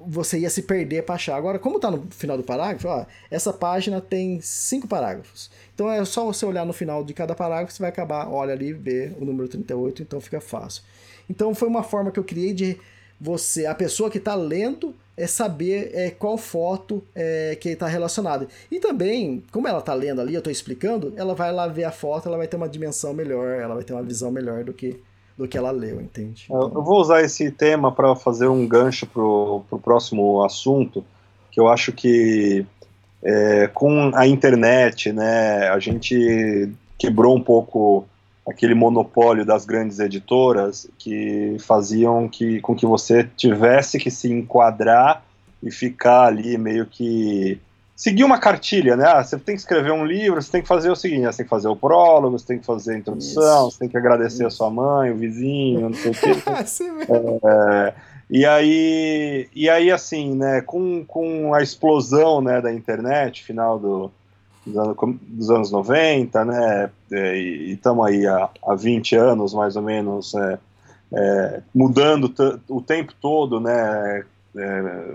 você 0.07 0.39
ia 0.39 0.51
se 0.51 0.62
perder 0.62 1.03
para 1.03 1.16
achar. 1.16 1.36
Agora, 1.36 1.59
como 1.59 1.77
está 1.77 1.90
no 1.90 2.07
final 2.11 2.36
do 2.36 2.43
parágrafo, 2.43 2.86
ó, 2.89 3.05
essa 3.31 3.53
página 3.53 4.01
tem 4.01 4.40
cinco 4.40 4.86
parágrafos. 4.86 5.51
Então 5.74 5.90
é 5.90 6.05
só 6.05 6.24
você 6.24 6.47
olhar 6.47 6.65
no 6.65 6.73
final 6.73 7.03
de 7.03 7.12
cada 7.15 7.35
parágrafo, 7.35 7.73
você 7.73 7.82
vai 7.82 7.90
acabar, 7.90 8.28
olha 8.28 8.53
ali, 8.53 8.73
ver 8.73 9.16
o 9.20 9.24
número 9.24 9.49
38, 9.49 10.03
então 10.03 10.20
fica 10.20 10.40
fácil. 10.40 10.82
Então 11.28 11.55
foi 11.55 11.69
uma 11.69 11.82
forma 11.82 12.11
que 12.11 12.19
eu 12.19 12.24
criei 12.24 12.53
de 12.53 12.78
você, 13.20 13.66
a 13.66 13.74
pessoa 13.74 14.11
que 14.11 14.19
está 14.19 14.35
lendo, 14.35 14.95
é 15.16 15.27
saber 15.27 15.90
é, 15.93 16.11
qual 16.11 16.39
foto 16.39 17.03
é, 17.15 17.57
que 17.61 17.70
está 17.70 17.89
relacionada. 17.89 18.47
E 18.70 18.78
também, 18.78 19.43
como 19.51 19.66
ela 19.66 19.81
está 19.81 19.93
lendo 19.93 20.20
ali, 20.20 20.35
eu 20.35 20.39
estou 20.39 20.53
explicando, 20.53 21.12
ela 21.16 21.35
vai 21.35 21.53
lá 21.53 21.66
ver 21.66 21.85
a 21.85 21.90
foto, 21.90 22.28
ela 22.28 22.36
vai 22.36 22.47
ter 22.47 22.57
uma 22.57 22.69
dimensão 22.69 23.12
melhor, 23.12 23.59
ela 23.59 23.74
vai 23.74 23.82
ter 23.82 23.93
uma 23.93 24.03
visão 24.03 24.31
melhor 24.31 24.62
do 24.62 24.73
que 24.73 25.01
do 25.39 25.47
que 25.47 25.56
ela 25.56 25.70
leu, 25.70 26.01
entende? 26.01 26.47
Então... 26.47 26.73
Eu 26.74 26.82
vou 26.82 27.01
usar 27.01 27.23
esse 27.23 27.51
tema 27.52 27.93
para 27.93 28.16
fazer 28.16 28.48
um 28.48 28.66
gancho 28.66 29.06
para 29.06 29.23
o 29.23 29.81
próximo 29.82 30.43
assunto, 30.43 31.05
que 31.52 31.60
eu 31.60 31.69
acho 31.69 31.93
que 31.93 32.66
é, 33.23 33.69
com 33.69 34.10
a 34.15 34.27
internet, 34.27 35.12
né, 35.12 35.69
a 35.69 35.78
gente 35.78 36.69
quebrou 36.98 37.36
um 37.36 37.40
pouco 37.40 38.05
aquele 38.48 38.74
monopólio 38.74 39.44
das 39.44 39.65
grandes 39.65 40.01
editoras 40.01 40.89
que 40.98 41.56
faziam 41.60 42.28
que, 42.28 42.60
com 42.60 42.74
que 42.74 42.86
você 42.86 43.23
tivesse 43.36 43.98
que 43.98 44.10
se 44.10 44.32
enquadrar 44.32 45.23
e 45.62 45.70
ficar 45.70 46.27
ali 46.27 46.59
meio 46.59 46.86
que 46.86 47.60
seguir 47.99 48.23
uma 48.23 48.39
cartilha, 48.39 48.97
né? 48.97 49.05
Ah, 49.09 49.25
você 49.25 49.37
tem 49.37 49.57
que 49.57 49.61
escrever 49.61 49.91
um 49.91 50.07
livro, 50.07 50.41
você 50.41 50.53
tem 50.53 50.62
que 50.62 50.69
fazer 50.69 50.89
o 50.89 50.95
seguinte, 50.95 51.23
você 51.23 51.39
tem 51.39 51.47
que 51.47 51.51
fazer 51.51 51.66
o 51.66 51.75
prólogo, 51.75 52.39
você 52.39 52.47
tem 52.47 52.59
que 52.61 52.65
fazer 52.65 52.95
a 52.95 52.99
introdução, 52.99 53.66
Isso. 53.66 53.73
você 53.73 53.79
tem 53.81 53.89
que 53.89 53.97
agradecer 53.97 54.47
Isso. 54.47 54.47
a 54.47 54.51
sua 54.51 54.70
mãe, 54.70 55.11
o 55.11 55.16
vizinho, 55.16 55.81
não 55.81 55.95
sei 55.95 56.12
o 56.12 56.15
quê. 56.15 56.31
é, 57.45 57.95
e 58.31 58.47
aí, 58.47 59.49
e 59.53 59.69
aí 59.69 59.91
assim, 59.91 60.37
né, 60.37 60.61
com, 60.61 61.05
com 61.05 61.53
a 61.53 61.61
explosão 61.61 62.41
né, 62.41 62.61
da 62.61 62.73
internet, 62.73 63.43
final 63.43 63.81
do, 63.81 64.12
dos, 64.65 64.77
anos, 64.77 64.97
dos 65.20 65.51
anos 65.51 65.70
90, 65.73 66.45
né, 66.45 66.91
é, 67.11 67.37
e 67.37 67.73
estamos 67.73 68.07
aí 68.07 68.25
há, 68.29 68.49
há 68.65 68.77
20 68.77 69.16
anos, 69.16 69.53
mais 69.53 69.75
ou 69.75 69.83
menos, 69.83 70.37
é, 70.37 70.59
é, 71.15 71.62
mudando 71.75 72.33
o 72.69 72.81
tempo 72.81 73.12
todo, 73.20 73.59
né, 73.59 74.25
é, 74.57 75.15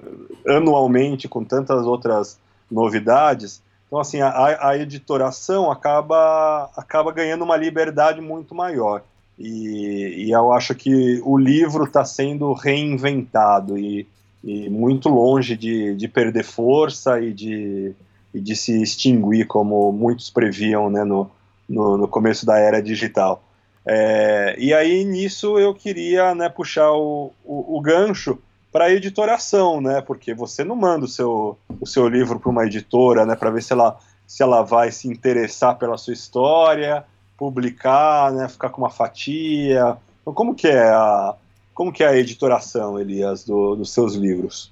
anualmente, 0.53 1.30
com 1.30 1.45
tantas 1.45 1.85
outras 1.85 2.43
novidades. 2.73 3.61
Então, 3.87 3.99
assim, 3.99 4.21
a, 4.21 4.69
a 4.69 4.77
editoração 4.77 5.71
acaba, 5.71 6.69
acaba 6.75 7.11
ganhando 7.11 7.43
uma 7.43 7.55
liberdade 7.55 8.19
muito 8.19 8.55
maior. 8.55 9.03
E, 9.37 10.25
e 10.25 10.31
eu 10.31 10.51
acho 10.51 10.75
que 10.75 11.21
o 11.23 11.37
livro 11.37 11.85
está 11.85 12.03
sendo 12.03 12.53
reinventado 12.53 13.77
e, 13.77 14.07
e 14.43 14.69
muito 14.69 15.09
longe 15.09 15.55
de, 15.55 15.95
de 15.95 16.07
perder 16.07 16.43
força 16.43 17.19
e 17.19 17.33
de, 17.33 17.93
e 18.33 18.39
de 18.39 18.55
se 18.55 18.81
extinguir, 18.81 19.45
como 19.45 19.91
muitos 19.91 20.29
previam 20.29 20.89
né, 20.89 21.03
no, 21.03 21.29
no, 21.67 21.97
no 21.97 22.07
começo 22.07 22.45
da 22.45 22.57
era 22.57 22.81
digital. 22.81 23.43
É, 23.85 24.55
e 24.57 24.73
aí, 24.73 25.03
nisso, 25.03 25.59
eu 25.59 25.73
queria 25.73 26.33
né, 26.33 26.47
puxar 26.47 26.91
o, 26.91 27.31
o, 27.43 27.77
o 27.77 27.81
gancho 27.81 28.39
para 28.73 28.91
editoração, 28.91 29.79
né? 29.79 30.01
Porque 30.01 30.33
você 30.33 30.63
não 30.63 30.75
manda 30.75 31.05
o 31.05 31.07
seu, 31.07 31.55
o 31.79 31.85
seu 31.85 32.09
livro 32.09 32.39
para 32.39 32.49
uma 32.49 32.65
editora, 32.65 33.23
né? 33.23 33.35
Para 33.35 33.51
ver 33.51 33.61
se 33.61 33.71
ela, 33.71 33.99
se 34.25 34.41
ela 34.41 34.63
vai 34.63 34.91
se 34.91 35.07
interessar 35.07 35.77
pela 35.77 35.95
sua 35.95 36.13
história, 36.13 37.05
publicar, 37.37 38.31
né? 38.33 38.49
Ficar 38.49 38.69
com 38.71 38.81
uma 38.81 38.89
fatia. 38.89 39.95
Então, 40.21 40.33
como 40.33 40.55
que 40.55 40.67
é 40.67 40.89
a 40.89 41.35
como 41.73 41.91
que 41.91 42.03
é 42.03 42.07
a 42.07 42.15
editoração, 42.15 42.99
Elias, 42.99 43.43
do, 43.43 43.75
dos 43.75 43.91
seus 43.91 44.13
livros? 44.13 44.71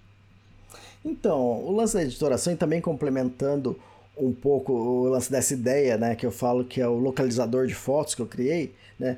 Então, 1.03 1.39
o 1.39 1.71
lance 1.75 1.95
da 1.95 2.03
editoração 2.03 2.53
e 2.53 2.55
também 2.55 2.79
complementando 2.79 3.75
um 4.15 4.31
pouco 4.31 4.71
o 4.71 5.09
lance 5.09 5.31
dessa 5.31 5.53
ideia, 5.53 5.97
né, 5.97 6.15
que 6.15 6.25
eu 6.25 6.31
falo 6.31 6.63
que 6.63 6.79
é 6.79 6.87
o 6.87 6.99
localizador 6.99 7.65
de 7.65 7.73
fotos 7.73 8.13
que 8.13 8.21
eu 8.21 8.27
criei, 8.27 8.75
né? 8.99 9.17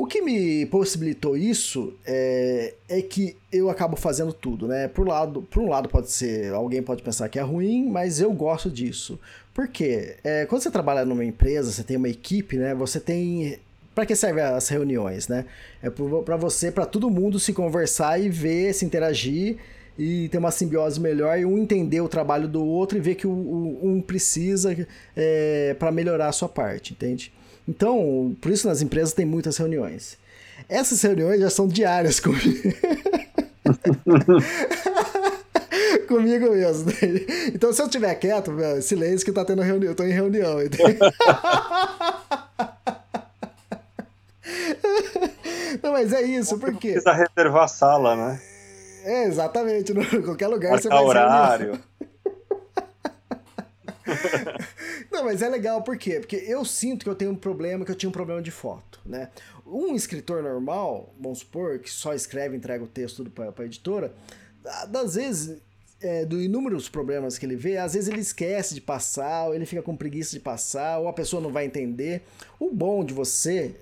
O 0.00 0.06
que 0.06 0.22
me 0.22 0.64
possibilitou 0.66 1.36
isso 1.36 1.92
é, 2.06 2.72
é 2.88 3.02
que 3.02 3.36
eu 3.50 3.68
acabo 3.68 3.96
fazendo 3.96 4.32
tudo, 4.32 4.68
né? 4.68 4.86
Por, 4.86 5.04
lado, 5.04 5.42
por 5.50 5.60
um 5.60 5.68
lado 5.68 5.88
pode 5.88 6.08
ser, 6.12 6.54
alguém 6.54 6.80
pode 6.80 7.02
pensar 7.02 7.28
que 7.28 7.36
é 7.36 7.42
ruim, 7.42 7.90
mas 7.90 8.20
eu 8.20 8.32
gosto 8.32 8.70
disso. 8.70 9.18
Por 9.52 9.66
quê? 9.66 10.14
É, 10.22 10.46
quando 10.46 10.62
você 10.62 10.70
trabalha 10.70 11.04
numa 11.04 11.24
empresa, 11.24 11.72
você 11.72 11.82
tem 11.82 11.96
uma 11.96 12.08
equipe, 12.08 12.56
né? 12.56 12.76
Você 12.76 13.00
tem 13.00 13.58
para 13.92 14.06
que 14.06 14.14
servem 14.14 14.44
as 14.44 14.68
reuniões, 14.68 15.26
né? 15.26 15.46
É 15.82 15.90
para 15.90 16.36
você, 16.36 16.70
para 16.70 16.86
todo 16.86 17.10
mundo 17.10 17.40
se 17.40 17.52
conversar 17.52 18.20
e 18.20 18.28
ver, 18.28 18.72
se 18.74 18.84
interagir 18.84 19.56
e 19.98 20.28
ter 20.28 20.38
uma 20.38 20.52
simbiose 20.52 21.00
melhor 21.00 21.36
e 21.40 21.44
um 21.44 21.58
entender 21.58 22.00
o 22.02 22.08
trabalho 22.08 22.46
do 22.46 22.64
outro 22.64 22.96
e 22.96 23.00
ver 23.00 23.16
que 23.16 23.26
o, 23.26 23.32
o 23.32 23.80
um 23.82 24.00
precisa 24.00 24.86
é, 25.16 25.74
para 25.76 25.90
melhorar 25.90 26.28
a 26.28 26.32
sua 26.32 26.48
parte, 26.48 26.92
entende? 26.92 27.32
Então, 27.68 28.34
por 28.40 28.50
isso 28.50 28.66
nas 28.66 28.80
empresas 28.80 29.12
tem 29.12 29.26
muitas 29.26 29.58
reuniões. 29.58 30.16
Essas 30.68 31.00
reuniões 31.02 31.40
já 31.40 31.50
são 31.50 31.68
diárias 31.68 32.18
comigo. 32.18 32.42
comigo 36.08 36.50
mesmo. 36.50 36.90
Então, 37.54 37.72
se 37.72 37.82
eu 37.82 37.86
estiver 37.86 38.14
quieto, 38.14 38.50
meu, 38.50 38.80
silêncio 38.80 39.26
que 39.26 39.32
tá 39.32 39.44
tendo 39.44 39.60
reunião, 39.60 39.90
eu 39.90 39.94
tô 39.94 40.04
em 40.04 40.12
reunião. 40.12 40.56
Não, 45.82 45.92
mas 45.92 46.12
é 46.12 46.22
isso, 46.22 46.58
por 46.58 46.74
quê? 46.74 46.92
Precisa 46.92 47.12
reservar 47.12 47.64
a 47.64 47.68
sala, 47.68 48.16
né? 48.16 48.40
É, 49.04 49.26
exatamente. 49.26 49.92
Em 49.92 50.22
qualquer 50.22 50.48
lugar 50.48 50.72
Marcar 50.72 50.82
você 50.82 50.88
vai 50.88 51.04
horário. 51.04 51.78
Não, 55.10 55.24
mas 55.24 55.42
é 55.42 55.48
legal 55.48 55.82
por 55.82 55.96
quê? 55.96 56.20
Porque 56.20 56.36
eu 56.36 56.64
sinto 56.64 57.04
que 57.04 57.10
eu 57.10 57.14
tenho 57.14 57.30
um 57.30 57.36
problema, 57.36 57.84
que 57.84 57.90
eu 57.90 57.96
tinha 57.96 58.08
um 58.08 58.12
problema 58.12 58.42
de 58.42 58.50
foto, 58.50 59.00
né? 59.04 59.28
Um 59.66 59.94
escritor 59.94 60.42
normal, 60.42 61.14
vamos 61.20 61.40
supor, 61.40 61.78
que 61.78 61.90
só 61.90 62.14
escreve, 62.14 62.56
entrega 62.56 62.82
o 62.82 62.86
texto 62.86 63.16
tudo 63.16 63.30
para 63.30 63.52
a 63.56 63.64
editora, 63.64 64.12
às 64.64 65.14
vezes, 65.14 65.58
é, 66.00 66.24
do 66.24 66.40
inúmeros 66.40 66.88
problemas 66.88 67.38
que 67.38 67.44
ele 67.44 67.56
vê, 67.56 67.76
às 67.76 67.94
vezes 67.94 68.08
ele 68.08 68.20
esquece 68.20 68.74
de 68.74 68.80
passar, 68.80 69.46
ou 69.46 69.54
ele 69.54 69.66
fica 69.66 69.82
com 69.82 69.96
preguiça 69.96 70.32
de 70.32 70.40
passar, 70.40 70.98
ou 70.98 71.08
a 71.08 71.12
pessoa 71.12 71.42
não 71.42 71.50
vai 71.50 71.64
entender. 71.64 72.22
O 72.58 72.70
bom 72.70 73.04
de 73.04 73.12
você 73.12 73.74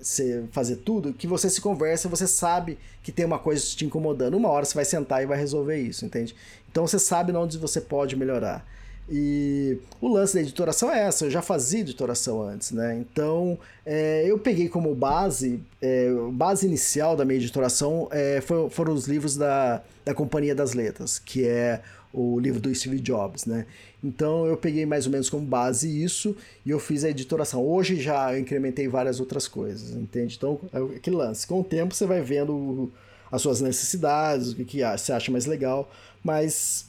fazer 0.51 0.77
tudo, 0.77 1.09
é 1.09 1.13
que 1.13 1.27
você 1.27 1.49
se 1.49 1.61
conversa, 1.61 2.09
você 2.09 2.27
sabe 2.27 2.77
que 3.03 3.11
tem 3.11 3.25
uma 3.25 3.39
coisa 3.39 3.63
te 3.63 3.85
incomodando. 3.85 4.35
Uma 4.35 4.49
hora 4.49 4.65
você 4.65 4.73
vai 4.73 4.85
sentar 4.85 5.21
e 5.21 5.25
vai 5.25 5.37
resolver 5.37 5.77
isso, 5.77 6.05
entende? 6.05 6.35
Então 6.71 6.87
você 6.87 6.99
sabe 6.99 7.31
onde 7.33 7.57
você 7.57 7.79
pode 7.79 8.15
melhorar. 8.15 8.65
E 9.09 9.77
o 10.01 10.09
lance 10.09 10.33
da 10.33 10.41
editoração 10.41 10.91
é 10.91 10.99
essa, 10.99 11.25
eu 11.25 11.31
já 11.31 11.41
fazia 11.41 11.79
editoração 11.79 12.41
antes, 12.41 12.71
né? 12.71 12.97
Então 12.97 13.57
é, 13.85 14.25
eu 14.25 14.37
peguei 14.37 14.67
como 14.67 14.93
base, 14.93 15.61
é, 15.81 16.09
base 16.33 16.67
inicial 16.67 17.15
da 17.15 17.23
minha 17.23 17.37
editoração 17.37 18.09
é, 18.11 18.41
foi, 18.41 18.69
foram 18.69 18.93
os 18.93 19.07
livros 19.07 19.37
da, 19.37 19.81
da 20.03 20.13
Companhia 20.13 20.53
das 20.53 20.73
Letras, 20.73 21.19
que 21.19 21.47
é 21.47 21.81
o 22.13 22.37
livro 22.39 22.59
do 22.59 22.73
Steve 22.73 22.99
Jobs, 22.99 23.45
né? 23.45 23.65
Então 24.03 24.45
eu 24.45 24.57
peguei 24.57 24.85
mais 24.85 25.05
ou 25.05 25.11
menos 25.11 25.29
como 25.29 25.45
base 25.45 26.03
isso 26.03 26.35
e 26.65 26.69
eu 26.69 26.79
fiz 26.79 27.05
a 27.05 27.09
editoração. 27.09 27.65
Hoje 27.65 28.01
já 28.01 28.37
incrementei 28.37 28.89
várias 28.89 29.21
outras 29.21 29.47
coisas, 29.47 29.91
entende? 29.91 30.35
Então, 30.37 30.59
é 30.73 30.97
aquele 30.97 31.15
lance. 31.15 31.47
Com 31.47 31.61
o 31.61 31.63
tempo 31.63 31.95
você 31.95 32.05
vai 32.05 32.21
vendo 32.21 32.91
as 33.31 33.41
suas 33.41 33.61
necessidades, 33.61 34.51
o 34.51 34.55
que, 34.55 34.65
que 34.65 34.97
você 34.97 35.11
acha 35.11 35.31
mais 35.31 35.45
legal, 35.45 35.89
mas 36.23 36.86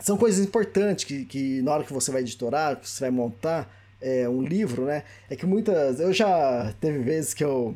são 0.00 0.16
coisas 0.16 0.44
importantes 0.44 1.04
que, 1.04 1.24
que 1.24 1.62
na 1.62 1.72
hora 1.72 1.84
que 1.84 1.92
você 1.92 2.10
vai 2.10 2.22
editorar, 2.22 2.76
que 2.76 2.88
você 2.88 3.00
vai 3.00 3.10
montar 3.10 3.70
é, 4.00 4.28
um 4.28 4.42
livro, 4.42 4.84
né? 4.84 5.02
É 5.30 5.36
que 5.36 5.46
muitas. 5.46 6.00
Eu 6.00 6.12
já 6.12 6.74
teve 6.80 6.98
vezes 6.98 7.32
que 7.32 7.44
eu 7.44 7.74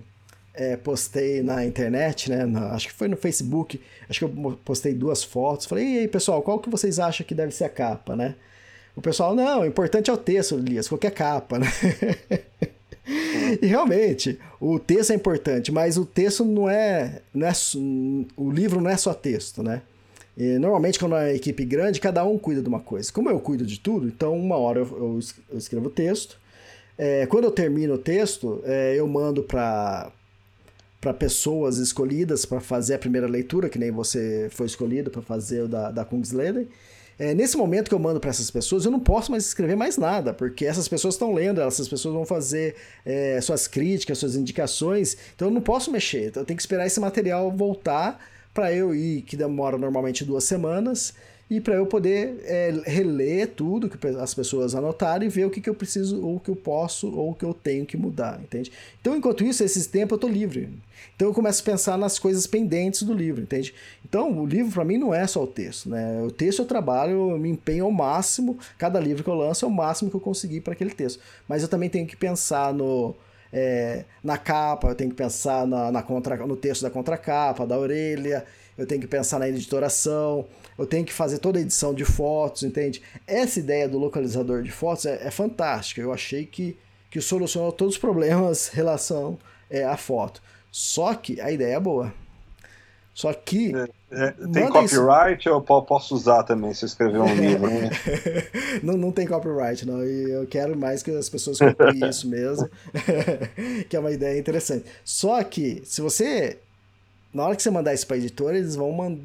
é, 0.55 0.77
postei 0.77 1.43
na 1.43 1.65
internet, 1.65 2.29
né? 2.29 2.45
Na, 2.45 2.73
acho 2.73 2.89
que 2.89 2.93
foi 2.93 3.09
no 3.09 3.17
Facebook. 3.17 3.81
Acho 4.09 4.19
que 4.19 4.25
eu 4.25 4.59
postei 4.65 4.93
duas 4.93 5.23
fotos. 5.23 5.67
Falei, 5.67 5.85
e 5.87 5.99
aí, 6.01 6.09
pessoal, 6.09 6.43
qual 6.43 6.59
que 6.59 6.69
vocês 6.69 6.99
acham 6.99 7.27
que 7.27 7.35
deve 7.35 7.53
ser 7.53 7.65
a 7.65 7.69
capa, 7.69 8.17
né? 8.17 8.35
O 8.95 9.01
pessoal, 9.01 9.35
não, 9.35 9.61
o 9.61 9.67
importante 9.67 10.11
é 10.11 10.13
o 10.13 10.17
texto, 10.17 10.57
Elias, 10.57 10.89
qualquer 10.89 11.13
capa, 11.13 11.59
né? 11.59 11.69
e 13.63 13.67
realmente, 13.67 14.39
o 14.61 14.79
texto 14.79 15.13
é 15.13 15.15
importante, 15.15 15.71
mas 15.71 15.97
o 15.97 16.05
texto 16.05 16.45
não 16.45 16.69
é, 16.69 17.23
não 17.33 17.47
é. 17.47 17.53
O 18.37 18.51
livro 18.51 18.81
não 18.81 18.91
é 18.91 18.97
só 18.97 19.15
texto, 19.15 19.63
né? 19.63 19.83
E, 20.39 20.57
normalmente, 20.57 21.01
quando 21.01 21.17
é 21.17 21.35
equipe 21.35 21.65
grande, 21.65 22.01
cada 22.01 22.25
um 22.25 22.39
cuida 22.39 22.63
de 22.63 22.69
uma 22.69 22.79
coisa. 22.79 23.13
Como 23.13 23.29
eu 23.29 23.41
cuido 23.41 23.67
de 23.67 23.81
tudo, 23.81 24.07
então 24.07 24.39
uma 24.39 24.57
hora 24.57 24.79
eu, 24.79 25.21
eu 25.51 25.59
escrevo 25.59 25.89
o 25.89 25.91
texto. 25.91 26.39
É, 26.97 27.27
quando 27.27 27.45
eu 27.45 27.51
termino 27.51 27.95
o 27.95 27.99
texto, 27.99 28.63
é, 28.65 28.95
eu 28.97 29.07
mando 29.09 29.43
para 29.43 30.13
para 31.01 31.15
pessoas 31.15 31.79
escolhidas 31.79 32.45
para 32.45 32.59
fazer 32.59 32.95
a 32.95 32.99
primeira 32.99 33.29
leitura, 33.29 33.69
que 33.69 33.79
nem 33.79 33.89
você 33.89 34.49
foi 34.51 34.67
escolhido 34.67 35.11
para 35.13 35.23
fazer 35.23 35.63
o 35.63 35.69
da, 35.69 35.93
da 35.93 36.05
Kungsleden. 36.05 36.67
É, 37.17 37.35
nesse 37.35 37.57
momento 37.57 37.89
que 37.89 37.95
eu 37.95 38.01
mando 38.01 38.19
para 38.19 38.31
essas 38.31 38.51
pessoas, 38.51 38.85
eu 38.85 38.91
não 38.91 38.99
posso 38.99 39.31
mais 39.31 39.47
escrever 39.47 39.77
mais 39.77 39.97
nada, 39.97 40.35
porque 40.35 40.65
essas 40.67 40.89
pessoas 40.89 41.15
estão 41.15 41.33
lendo, 41.33 41.61
essas 41.61 41.89
pessoas 41.89 42.15
vão 42.15 42.27
fazer 42.27 42.75
é, 43.07 43.41
suas 43.41 43.69
críticas, 43.69 44.19
suas 44.19 44.35
indicações, 44.35 45.17
então 45.37 45.47
eu 45.49 45.55
não 45.55 45.61
posso 45.61 45.91
mexer. 45.93 46.29
Então 46.29 46.43
eu 46.43 46.47
tenho 46.47 46.57
que 46.57 46.63
esperar 46.63 46.85
esse 46.85 46.99
material 46.99 47.49
voltar 47.51 48.21
para 48.59 48.73
eu 48.73 48.93
ir, 48.93 49.23
que 49.23 49.37
demora 49.37 49.79
normalmente 49.79 50.25
duas 50.25 50.43
semanas, 50.43 51.15
e 51.49 51.61
para 51.61 51.77
eu 51.77 51.87
poder 51.87 52.41
é, 52.43 52.75
reler 52.85 53.47
tudo 53.55 53.89
que 53.89 54.05
as 54.05 54.35
pessoas 54.35 54.75
anotaram 54.75 55.25
e 55.25 55.29
ver 55.29 55.47
o 55.47 55.51
que, 55.51 55.61
que 55.61 55.71
eu 55.71 55.77
preciso, 55.77 56.21
ou 56.27 56.35
o 56.35 56.41
que 56.41 56.51
eu 56.51 56.57
posso, 56.57 57.09
ou 57.09 57.31
o 57.31 57.35
que 57.37 57.45
eu 57.45 57.55
tenho 57.55 57.87
que 57.87 57.97
mudar, 57.97 58.41
entende? 58.43 58.73
Então, 59.01 59.17
enquanto 59.17 59.45
isso, 59.45 59.63
esses 59.63 59.87
tempos 59.87 60.11
eu 60.11 60.17
estou 60.17 60.29
livre. 60.29 60.71
Então 61.15 61.29
eu 61.29 61.35
começo 61.35 61.63
a 61.63 61.65
pensar 61.65 61.97
nas 61.97 62.19
coisas 62.19 62.49
pendentes 62.49 63.05
do 63.05 63.15
livro, 63.15 63.43
entende? 63.43 63.73
Então, 64.05 64.37
o 64.41 64.45
livro 64.45 64.73
para 64.73 64.85
mim 64.85 64.99
não 64.99 65.15
é 65.15 65.25
só 65.25 65.45
o 65.45 65.47
texto, 65.47 65.89
né? 65.89 66.21
O 66.27 66.31
texto 66.33 66.59
eu 66.59 66.67
trabalho, 66.67 67.31
eu 67.31 67.39
me 67.39 67.51
empenho 67.51 67.85
ao 67.85 67.93
máximo, 67.93 68.59
cada 68.77 68.99
livro 68.99 69.23
que 69.23 69.31
eu 69.31 69.35
lanço 69.35 69.65
é 69.65 69.69
o 69.69 69.71
máximo 69.71 70.11
que 70.11 70.17
eu 70.17 70.21
conseguir 70.21 70.63
para 70.63 70.73
aquele 70.73 70.91
texto. 70.91 71.21
Mas 71.47 71.63
eu 71.63 71.69
também 71.69 71.89
tenho 71.89 72.09
que 72.09 72.17
pensar 72.17 72.75
no, 72.75 73.15
é, 73.53 74.05
na 74.23 74.37
capa, 74.37 74.89
eu 74.89 74.95
tenho 74.95 75.11
que 75.11 75.17
pensar 75.17 75.67
na, 75.67 75.91
na 75.91 76.03
contra, 76.03 76.37
no 76.47 76.57
texto 76.57 76.83
da 76.83 76.91
contracapa, 76.91 77.67
da 77.67 77.79
orelha, 77.79 78.45
eu 78.77 78.87
tenho 78.87 79.01
que 79.01 79.07
pensar 79.07 79.39
na 79.39 79.49
editoração, 79.49 80.47
eu 80.79 80.87
tenho 80.87 81.05
que 81.05 81.13
fazer 81.13 81.39
toda 81.39 81.59
a 81.59 81.63
edição 81.63 81.93
de 81.93 82.05
fotos, 82.05 82.63
entende? 82.63 83.03
Essa 83.27 83.59
ideia 83.59 83.89
do 83.89 83.99
localizador 83.99 84.63
de 84.63 84.71
fotos 84.71 85.07
é, 85.07 85.27
é 85.27 85.31
fantástica. 85.31 86.01
Eu 86.01 86.13
achei 86.13 86.47
que, 86.47 86.79
que 87.11 87.21
solucionou 87.21 87.73
todos 87.73 87.95
os 87.95 88.01
problemas 88.01 88.73
em 88.73 88.77
relação 88.77 89.39
é, 89.69 89.85
à 89.85 89.97
foto. 89.97 90.41
Só 90.71 91.15
que 91.15 91.41
a 91.41 91.51
ideia 91.51 91.75
é 91.75 91.81
boa. 91.81 92.13
Só 93.19 93.33
que. 93.33 93.73
É, 93.75 93.89
é, 94.13 94.31
tem 94.53 94.69
copyright 94.69 95.41
isso... 95.41 95.51
ou 95.51 95.57
eu 95.57 95.83
posso 95.83 96.15
usar 96.15 96.45
também 96.45 96.73
se 96.73 96.85
eu 96.85 96.87
escrever 96.87 97.19
um 97.19 97.35
livro? 97.35 97.69
Né? 97.69 97.91
não, 98.81 98.97
não 98.97 99.11
tem 99.11 99.27
copyright, 99.27 99.85
não. 99.85 100.07
E 100.07 100.31
eu 100.31 100.47
quero 100.47 100.79
mais 100.79 101.03
que 101.03 101.11
as 101.11 101.29
pessoas 101.29 101.59
copiem 101.59 102.09
isso 102.09 102.29
mesmo. 102.29 102.71
que 103.91 103.97
é 103.97 103.99
uma 103.99 104.13
ideia 104.13 104.39
interessante. 104.39 104.85
Só 105.05 105.43
que, 105.43 105.83
se 105.85 106.01
você. 106.01 106.59
Na 107.35 107.45
hora 107.45 107.57
que 107.57 107.63
você 107.65 107.73
mandar 107.73 107.93
isso 107.93 108.07
para 108.07 108.19
editora, 108.19 108.57
eles 108.57 108.77
vão, 108.77 108.93
man... 108.93 109.19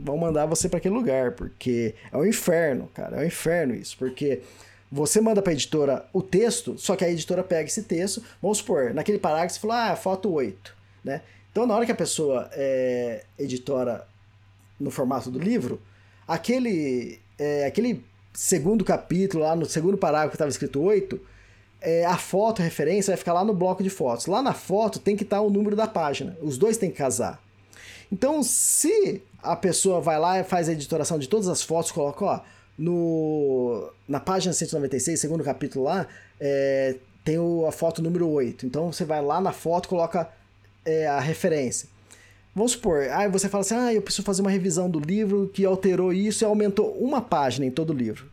vão 0.00 0.18
mandar 0.18 0.44
você 0.44 0.68
para 0.68 0.76
aquele 0.76 0.94
lugar. 0.94 1.32
Porque 1.32 1.94
é 2.12 2.16
um 2.18 2.26
inferno, 2.26 2.90
cara. 2.92 3.16
É 3.16 3.20
um 3.20 3.26
inferno 3.26 3.74
isso. 3.74 3.96
Porque 3.96 4.42
você 4.92 5.18
manda 5.22 5.40
para 5.40 5.52
a 5.52 5.54
editora 5.54 6.04
o 6.12 6.20
texto, 6.20 6.76
só 6.76 6.94
que 6.94 7.06
a 7.06 7.10
editora 7.10 7.42
pega 7.42 7.68
esse 7.70 7.84
texto, 7.84 8.22
vamos 8.42 8.58
supor, 8.58 8.92
naquele 8.92 9.18
parágrafo 9.18 9.54
você 9.54 9.60
falou, 9.60 9.76
ah, 9.76 9.96
foto 9.96 10.30
8, 10.30 10.76
né? 11.02 11.22
Então, 11.54 11.68
na 11.68 11.76
hora 11.76 11.86
que 11.86 11.92
a 11.92 11.94
pessoa 11.94 12.50
é 12.50 13.22
editora 13.38 14.04
no 14.78 14.90
formato 14.90 15.30
do 15.30 15.38
livro, 15.38 15.80
aquele, 16.26 17.20
é, 17.38 17.64
aquele 17.64 18.04
segundo 18.32 18.84
capítulo, 18.84 19.44
lá 19.44 19.54
no 19.54 19.64
segundo 19.64 19.96
parágrafo 19.96 20.30
que 20.30 20.34
estava 20.34 20.50
escrito 20.50 20.82
8, 20.82 21.20
é, 21.80 22.04
a 22.06 22.18
foto, 22.18 22.60
a 22.60 22.64
referência, 22.64 23.12
vai 23.12 23.16
ficar 23.16 23.34
lá 23.34 23.44
no 23.44 23.54
bloco 23.54 23.84
de 23.84 23.88
fotos. 23.88 24.26
Lá 24.26 24.42
na 24.42 24.52
foto 24.52 24.98
tem 24.98 25.14
que 25.14 25.22
estar 25.22 25.36
tá 25.36 25.42
o 25.42 25.48
número 25.48 25.76
da 25.76 25.86
página. 25.86 26.36
Os 26.42 26.58
dois 26.58 26.76
têm 26.76 26.90
que 26.90 26.96
casar. 26.96 27.40
Então, 28.10 28.42
se 28.42 29.22
a 29.40 29.54
pessoa 29.54 30.00
vai 30.00 30.18
lá 30.18 30.40
e 30.40 30.42
faz 30.42 30.68
a 30.68 30.72
editoração 30.72 31.20
de 31.20 31.28
todas 31.28 31.46
as 31.46 31.62
fotos, 31.62 31.92
coloca, 31.92 32.24
ó, 32.24 32.40
no, 32.76 33.92
na 34.08 34.18
página 34.18 34.52
196, 34.52 35.20
segundo 35.20 35.44
capítulo 35.44 35.84
lá, 35.84 36.08
é, 36.40 36.96
tem 37.24 37.38
o, 37.38 37.64
a 37.64 37.70
foto 37.70 38.02
número 38.02 38.28
8. 38.28 38.66
Então, 38.66 38.92
você 38.92 39.04
vai 39.04 39.22
lá 39.22 39.40
na 39.40 39.52
foto, 39.52 39.88
coloca 39.88 40.28
é, 40.84 41.06
a 41.06 41.20
referência. 41.20 41.88
Vamos 42.54 42.72
supor, 42.72 43.08
aí 43.10 43.28
você 43.28 43.48
fala 43.48 43.62
assim: 43.62 43.74
ah, 43.74 43.92
eu 43.92 44.00
preciso 44.00 44.22
fazer 44.22 44.40
uma 44.40 44.50
revisão 44.50 44.88
do 44.88 45.00
livro 45.00 45.50
que 45.52 45.64
alterou 45.64 46.12
isso 46.12 46.44
e 46.44 46.46
aumentou 46.46 46.92
uma 46.92 47.20
página 47.20 47.66
em 47.66 47.70
todo 47.70 47.90
o 47.90 47.96
livro. 47.96 48.26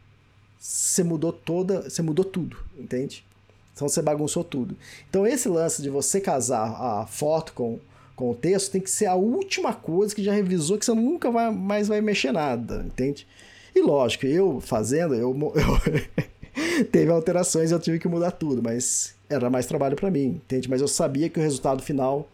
Você 0.59 1.03
mudou 1.03 1.33
toda, 1.33 1.89
você 1.89 2.03
mudou 2.03 2.23
tudo, 2.23 2.55
entende? 2.77 3.25
Então 3.73 3.89
você 3.89 3.99
bagunçou 4.01 4.43
tudo. 4.43 4.77
Então 5.09 5.25
esse 5.25 5.49
lance 5.49 5.81
de 5.81 5.89
você 5.89 6.21
casar 6.21 6.67
a 6.69 7.07
foto 7.07 7.53
com, 7.53 7.79
com 8.15 8.29
o 8.29 8.35
texto 8.35 8.71
tem 8.71 8.79
que 8.79 8.91
ser 8.91 9.07
a 9.07 9.15
última 9.15 9.73
coisa 9.73 10.13
que 10.13 10.23
já 10.23 10.33
revisou 10.33 10.77
que 10.77 10.85
você 10.85 10.93
nunca 10.93 11.31
vai, 11.31 11.51
mais 11.51 11.87
vai 11.87 11.99
mexer 11.99 12.31
nada, 12.31 12.83
entende? 12.85 13.25
E 13.73 13.81
lógico, 13.81 14.27
eu 14.27 14.61
fazendo, 14.61 15.15
eu, 15.15 15.35
eu 15.55 16.85
teve 16.91 17.09
alterações, 17.09 17.71
eu 17.71 17.79
tive 17.79 17.97
que 17.97 18.07
mudar 18.07 18.31
tudo, 18.31 18.61
mas 18.61 19.15
era 19.27 19.49
mais 19.49 19.65
trabalho 19.65 19.95
para 19.95 20.11
mim, 20.11 20.39
entende? 20.45 20.69
Mas 20.69 20.81
eu 20.81 20.87
sabia 20.87 21.27
que 21.27 21.39
o 21.39 21.41
resultado 21.41 21.81
final 21.81 22.29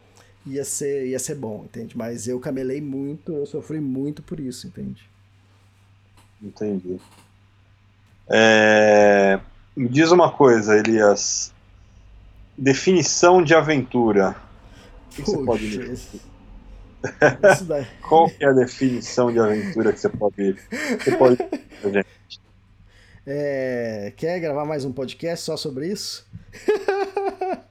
ia 0.48 0.64
ser, 0.64 1.08
ia 1.08 1.20
ser 1.20 1.36
bom, 1.36 1.64
entende? 1.66 1.98
Mas 1.98 2.28
eu 2.28 2.40
camelei 2.40 2.82
muito, 2.82 3.34
eu 3.34 3.46
sofri 3.46 3.80
muito 3.80 4.22
por 4.22 4.40
isso, 4.40 4.68
entende? 4.68 5.08
Entendi. 6.42 7.00
É... 8.28 9.40
Me 9.76 9.88
diz 9.88 10.12
uma 10.12 10.32
coisa, 10.32 10.78
Elias. 10.78 11.54
Definição 12.58 13.44
de 13.44 13.54
aventura. 13.54 14.36
O 15.12 15.16
que 15.16 15.22
você 15.22 15.46
pode 15.46 15.70
dizer? 15.70 16.00
Qual 18.08 18.32
é 18.40 18.46
a 18.46 18.54
definição 18.54 19.32
de 19.32 19.40
aventura 19.40 19.94
que 19.94 20.00
você 20.00 20.10
pode, 20.10 20.58
você 21.00 21.16
pode 21.16 21.38
gente? 21.84 22.08
É, 23.26 24.14
quer 24.16 24.40
gravar 24.40 24.66
mais 24.66 24.84
um 24.86 24.92
podcast 24.92 25.46
só 25.46 25.58
sobre 25.58 25.88
isso? 25.88 26.26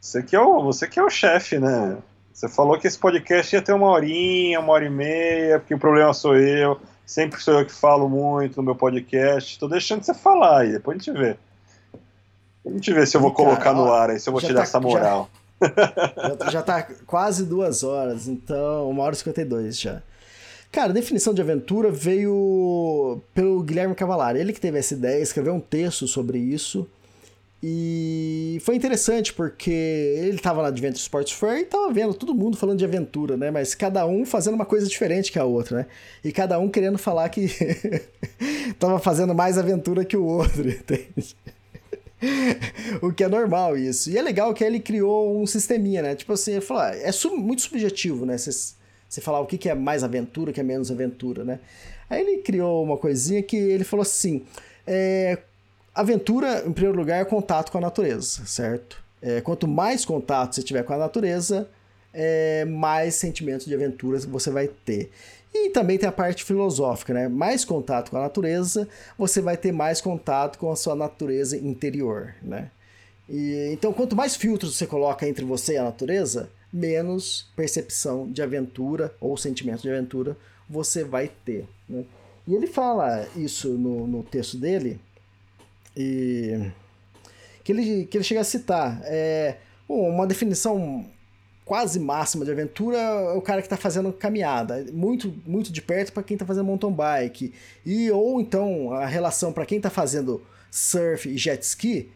Você 0.00 0.22
que 0.22 0.36
é 0.36 0.40
o, 0.40 0.62
você 0.62 0.86
que 0.86 0.98
é 0.98 1.02
o 1.02 1.10
chefe, 1.10 1.58
né? 1.58 1.98
Você 2.32 2.48
falou 2.48 2.78
que 2.78 2.86
esse 2.86 2.98
podcast 2.98 3.54
ia 3.54 3.60
ter 3.60 3.72
uma 3.72 3.88
horinha, 3.88 4.60
uma 4.60 4.72
hora 4.72 4.84
e 4.84 4.90
meia, 4.90 5.58
porque 5.58 5.74
o 5.74 5.78
problema 5.78 6.14
sou 6.14 6.36
eu. 6.36 6.80
Sempre 7.04 7.40
sou 7.40 7.58
eu 7.58 7.66
que 7.66 7.72
falo 7.72 8.08
muito 8.08 8.58
no 8.58 8.62
meu 8.62 8.76
podcast. 8.76 9.58
Tô 9.58 9.66
deixando 9.66 10.04
você 10.04 10.14
falar 10.14 10.60
aí, 10.60 10.72
depois 10.72 10.96
a 10.96 11.00
gente 11.00 11.18
vê. 11.18 11.36
A 12.64 12.70
gente 12.70 12.92
vê 12.92 13.06
se 13.06 13.16
eu 13.16 13.20
vou 13.20 13.32
Cara, 13.32 13.48
colocar 13.48 13.72
no 13.72 13.92
ar 13.92 14.10
aí, 14.10 14.20
se 14.20 14.28
eu 14.28 14.32
vou 14.32 14.40
tirar 14.40 14.56
tá, 14.56 14.62
essa 14.62 14.78
moral. 14.78 15.28
Já, 16.44 16.50
já 16.50 16.62
tá 16.62 16.86
quase 17.04 17.44
duas 17.44 17.82
horas, 17.82 18.28
então, 18.28 18.88
uma 18.88 19.02
hora 19.02 19.14
e 19.14 19.18
cinquenta 19.18 19.40
e 19.40 19.44
dois 19.44 19.80
já. 19.80 20.00
Cara, 20.70 20.90
a 20.90 20.92
definição 20.92 21.34
de 21.34 21.42
aventura 21.42 21.90
veio 21.90 23.20
pelo 23.34 23.60
Guilherme 23.62 23.94
Cavalari. 23.96 24.38
Ele 24.38 24.52
que 24.52 24.60
teve 24.60 24.78
essa 24.78 24.94
ideia, 24.94 25.20
escreveu 25.20 25.54
um 25.54 25.60
texto 25.60 26.06
sobre 26.06 26.38
isso. 26.38 26.86
E 27.60 28.58
foi 28.62 28.76
interessante 28.76 29.32
porque 29.32 29.70
ele 29.70 30.36
estava 30.36 30.62
na 30.62 30.68
Adventure 30.68 31.00
Sports 31.00 31.32
Fair 31.32 31.58
e 31.58 31.62
estava 31.62 31.92
vendo 31.92 32.14
todo 32.14 32.32
mundo 32.32 32.56
falando 32.56 32.78
de 32.78 32.84
aventura, 32.84 33.36
né? 33.36 33.50
Mas 33.50 33.74
cada 33.74 34.06
um 34.06 34.24
fazendo 34.24 34.54
uma 34.54 34.64
coisa 34.64 34.86
diferente 34.86 35.32
que 35.32 35.38
a 35.38 35.44
outra, 35.44 35.78
né? 35.78 35.86
E 36.22 36.30
cada 36.30 36.58
um 36.60 36.68
querendo 36.68 36.98
falar 36.98 37.28
que 37.30 37.50
estava 38.70 39.00
fazendo 39.00 39.34
mais 39.34 39.58
aventura 39.58 40.04
que 40.04 40.16
o 40.16 40.24
outro, 40.24 40.62
entende? 40.70 41.36
o 43.02 43.12
que 43.12 43.24
é 43.24 43.28
normal 43.28 43.76
isso. 43.76 44.08
E 44.10 44.16
é 44.16 44.22
legal 44.22 44.54
que 44.54 44.62
ele 44.62 44.78
criou 44.78 45.40
um 45.40 45.46
sisteminha, 45.46 46.00
né? 46.00 46.14
Tipo 46.14 46.34
assim, 46.34 46.52
ele 46.52 46.60
falou, 46.60 46.84
ah, 46.84 46.94
é 46.94 47.10
sub 47.10 47.36
muito 47.36 47.62
subjetivo, 47.62 48.24
né? 48.24 48.36
você 48.38 49.20
falar 49.20 49.40
o 49.40 49.46
que, 49.46 49.58
que 49.58 49.68
é 49.68 49.74
mais 49.74 50.04
aventura, 50.04 50.50
o 50.50 50.54
que 50.54 50.60
é 50.60 50.62
menos 50.62 50.90
aventura, 50.92 51.44
né? 51.44 51.58
Aí 52.08 52.20
ele 52.20 52.38
criou 52.38 52.84
uma 52.84 52.96
coisinha 52.96 53.42
que 53.42 53.56
ele 53.56 53.84
falou 53.84 54.02
assim: 54.02 54.44
é, 54.86 55.38
aventura, 56.00 56.64
em 56.66 56.72
primeiro 56.72 56.96
lugar, 56.96 57.20
é 57.20 57.24
contato 57.24 57.72
com 57.72 57.78
a 57.78 57.80
natureza, 57.80 58.46
certo? 58.46 59.02
É, 59.20 59.40
quanto 59.40 59.66
mais 59.66 60.04
contato 60.04 60.54
você 60.54 60.62
tiver 60.62 60.84
com 60.84 60.92
a 60.92 60.96
natureza, 60.96 61.68
é, 62.14 62.64
mais 62.64 63.16
sentimentos 63.16 63.66
de 63.66 63.74
aventura 63.74 64.18
você 64.20 64.50
vai 64.50 64.68
ter. 64.68 65.10
E 65.52 65.70
também 65.70 65.98
tem 65.98 66.08
a 66.08 66.12
parte 66.12 66.44
filosófica, 66.44 67.12
né? 67.12 67.26
Mais 67.26 67.64
contato 67.64 68.10
com 68.10 68.16
a 68.16 68.22
natureza, 68.22 68.88
você 69.16 69.40
vai 69.40 69.56
ter 69.56 69.72
mais 69.72 70.00
contato 70.00 70.58
com 70.58 70.70
a 70.70 70.76
sua 70.76 70.94
natureza 70.94 71.56
interior, 71.56 72.34
né? 72.42 72.70
E, 73.28 73.70
então, 73.72 73.92
quanto 73.92 74.16
mais 74.16 74.36
filtros 74.36 74.76
você 74.76 74.86
coloca 74.86 75.28
entre 75.28 75.44
você 75.44 75.74
e 75.74 75.78
a 75.78 75.84
natureza, 75.84 76.48
menos 76.72 77.46
percepção 77.56 78.30
de 78.30 78.40
aventura 78.40 79.14
ou 79.20 79.36
sentimento 79.36 79.82
de 79.82 79.90
aventura 79.90 80.36
você 80.68 81.02
vai 81.02 81.30
ter. 81.44 81.66
Né? 81.88 82.04
E 82.46 82.54
ele 82.54 82.66
fala 82.66 83.26
isso 83.36 83.68
no, 83.70 84.06
no 84.06 84.22
texto 84.22 84.56
dele, 84.56 85.00
e 85.98 86.70
que 87.64 87.72
ele, 87.72 88.06
que 88.06 88.16
ele 88.16 88.24
chega 88.24 88.40
a 88.40 88.44
citar. 88.44 89.00
É, 89.04 89.56
uma 89.88 90.26
definição 90.26 91.04
quase 91.64 92.00
máxima 92.00 92.44
de 92.44 92.50
aventura 92.50 92.96
é 92.96 93.32
o 93.32 93.42
cara 93.42 93.60
que 93.60 93.66
está 93.66 93.76
fazendo 93.76 94.10
caminhada, 94.10 94.86
muito, 94.90 95.34
muito 95.44 95.70
de 95.70 95.82
perto 95.82 96.12
para 96.12 96.22
quem 96.22 96.34
está 96.34 96.46
fazendo 96.46 96.64
mountain 96.64 96.92
bike, 96.92 97.52
e 97.84 98.10
ou 98.10 98.40
então 98.40 98.92
a 98.92 99.04
relação 99.04 99.52
para 99.52 99.66
quem 99.66 99.76
está 99.76 99.90
fazendo 99.90 100.42
surf 100.70 101.28
e 101.28 101.36
jet 101.36 101.62
ski, 101.62 102.10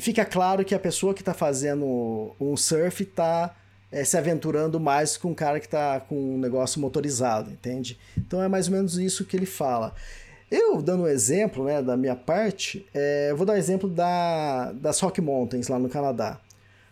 fica 0.00 0.24
claro 0.24 0.64
que 0.64 0.74
a 0.74 0.78
pessoa 0.78 1.12
que 1.12 1.20
está 1.20 1.34
fazendo 1.34 2.34
um 2.40 2.56
surf 2.56 3.02
está 3.02 3.54
é, 3.92 4.04
se 4.04 4.16
aventurando 4.16 4.80
mais 4.80 5.18
com 5.18 5.32
um 5.32 5.34
cara 5.34 5.60
que 5.60 5.66
está 5.66 6.00
com 6.00 6.16
um 6.16 6.38
negócio 6.38 6.80
motorizado, 6.80 7.50
entende? 7.50 7.98
Então 8.16 8.42
é 8.42 8.48
mais 8.48 8.68
ou 8.68 8.72
menos 8.72 8.96
isso 8.96 9.24
que 9.26 9.36
ele 9.36 9.46
fala. 9.46 9.94
Eu, 10.54 10.80
dando 10.80 11.02
um 11.02 11.08
exemplo 11.08 11.64
né, 11.64 11.82
da 11.82 11.96
minha 11.96 12.14
parte, 12.14 12.86
é, 12.94 13.34
vou 13.34 13.44
dar 13.44 13.54
um 13.54 13.56
exemplo 13.56 13.88
da, 13.88 14.70
das 14.70 15.00
Rock 15.00 15.20
Mountains 15.20 15.66
lá 15.66 15.80
no 15.80 15.88
Canadá. 15.88 16.38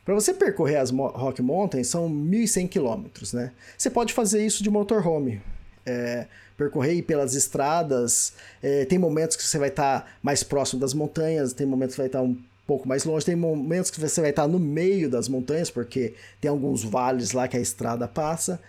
Para 0.04 0.14
você 0.14 0.34
percorrer 0.34 0.78
as 0.78 0.90
Rock 0.90 1.40
Mountains 1.40 1.86
são 1.86 2.10
1.100 2.10 2.68
quilômetros, 2.68 3.32
né? 3.32 3.52
Você 3.78 3.88
pode 3.88 4.12
fazer 4.12 4.44
isso 4.44 4.64
de 4.64 4.68
motorhome. 4.68 5.40
É, 5.86 6.26
percorrer 6.56 7.00
pelas 7.04 7.36
estradas. 7.36 8.32
É, 8.60 8.84
tem 8.84 8.98
momentos 8.98 9.36
que 9.36 9.44
você 9.44 9.58
vai 9.58 9.68
estar 9.68 10.00
tá 10.00 10.06
mais 10.20 10.42
próximo 10.42 10.80
das 10.80 10.92
montanhas, 10.92 11.52
tem 11.52 11.64
momentos 11.64 11.94
que 11.94 12.00
vai 12.00 12.08
estar 12.08 12.18
tá 12.18 12.24
um 12.24 12.36
pouco 12.66 12.88
mais 12.88 13.04
longe, 13.04 13.24
tem 13.24 13.36
momentos 13.36 13.92
que 13.92 14.00
você 14.00 14.20
vai 14.20 14.30
estar 14.30 14.42
tá 14.42 14.48
no 14.48 14.58
meio 14.58 15.08
das 15.08 15.28
montanhas, 15.28 15.70
porque 15.70 16.14
tem 16.40 16.50
alguns 16.50 16.82
vales 16.82 17.30
lá 17.30 17.46
que 17.46 17.56
a 17.56 17.60
estrada 17.60 18.08
passa. 18.08 18.60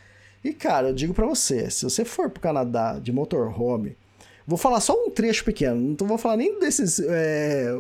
E 0.43 0.53
cara, 0.53 0.89
eu 0.89 0.93
digo 0.93 1.15
para 1.15 1.25
você, 1.25 1.71
se 1.71 1.83
você 1.83 2.05
for 2.05 2.29
pro 2.29 2.39
Canadá 2.39 2.99
de 2.99 3.11
motorhome, 3.11 3.97
vou 4.45 4.57
falar 4.57 4.79
só 4.79 4.93
um 4.93 5.09
trecho 5.09 5.43
pequeno, 5.45 5.95
não 5.99 6.07
vou 6.07 6.17
falar 6.17 6.37
nem 6.37 6.59
desses 6.59 6.99
é, 6.99 7.75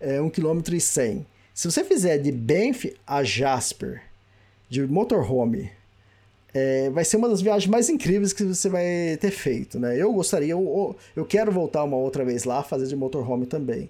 é, 0.00 0.20
1 0.20 0.30
km 0.30 0.60
e 0.72 0.80
100 0.80 1.26
se 1.56 1.70
você 1.70 1.82
fizer 1.82 2.18
de 2.18 2.30
Banff 2.30 2.94
a 3.06 3.24
Jasper, 3.24 4.02
de 4.68 4.86
motorhome, 4.86 5.72
é, 6.52 6.90
vai 6.90 7.02
ser 7.02 7.16
uma 7.16 7.30
das 7.30 7.40
viagens 7.40 7.66
mais 7.66 7.88
incríveis 7.88 8.34
que 8.34 8.44
você 8.44 8.68
vai 8.68 9.16
ter 9.18 9.30
feito, 9.30 9.78
né? 9.78 9.96
Eu 9.96 10.12
gostaria, 10.12 10.52
eu, 10.52 10.94
eu 11.16 11.24
quero 11.24 11.50
voltar 11.50 11.82
uma 11.82 11.96
outra 11.96 12.26
vez 12.26 12.44
lá, 12.44 12.62
fazer 12.62 12.86
de 12.86 12.94
motorhome 12.94 13.46
também. 13.46 13.88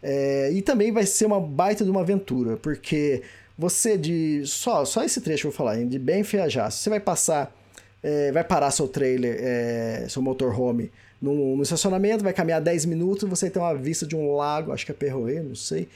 É, 0.00 0.52
e 0.52 0.62
também 0.62 0.92
vai 0.92 1.04
ser 1.06 1.26
uma 1.26 1.40
baita 1.40 1.82
de 1.82 1.90
uma 1.90 2.02
aventura, 2.02 2.56
porque 2.56 3.22
você 3.58 3.98
de. 3.98 4.46
Só, 4.46 4.84
só 4.84 5.02
esse 5.02 5.20
trecho 5.20 5.48
eu 5.48 5.50
vou 5.50 5.58
falar, 5.58 5.76
de 5.84 5.98
Banff 5.98 6.38
a 6.38 6.48
Jasper, 6.48 6.70
você 6.70 6.90
vai 6.90 7.00
passar. 7.00 7.52
É, 8.00 8.30
vai 8.30 8.44
parar 8.44 8.70
seu 8.70 8.86
trailer, 8.86 9.36
é, 9.40 10.06
seu 10.08 10.22
motorhome 10.22 10.92
no, 11.20 11.56
no 11.56 11.62
estacionamento, 11.62 12.24
vai 12.24 12.32
caminhar 12.32 12.60
10 12.60 12.84
minutos, 12.84 13.28
você 13.28 13.50
tem 13.50 13.60
uma 13.60 13.74
vista 13.74 14.06
de 14.06 14.16
um 14.16 14.34
lago, 14.34 14.72
acho 14.72 14.86
que 14.86 14.92
é 14.92 14.94
Perroê, 14.94 15.40
não 15.40 15.54
sei 15.54 15.88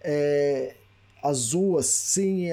é, 0.00 0.74
azul 1.22 1.78
assim, 1.78 2.48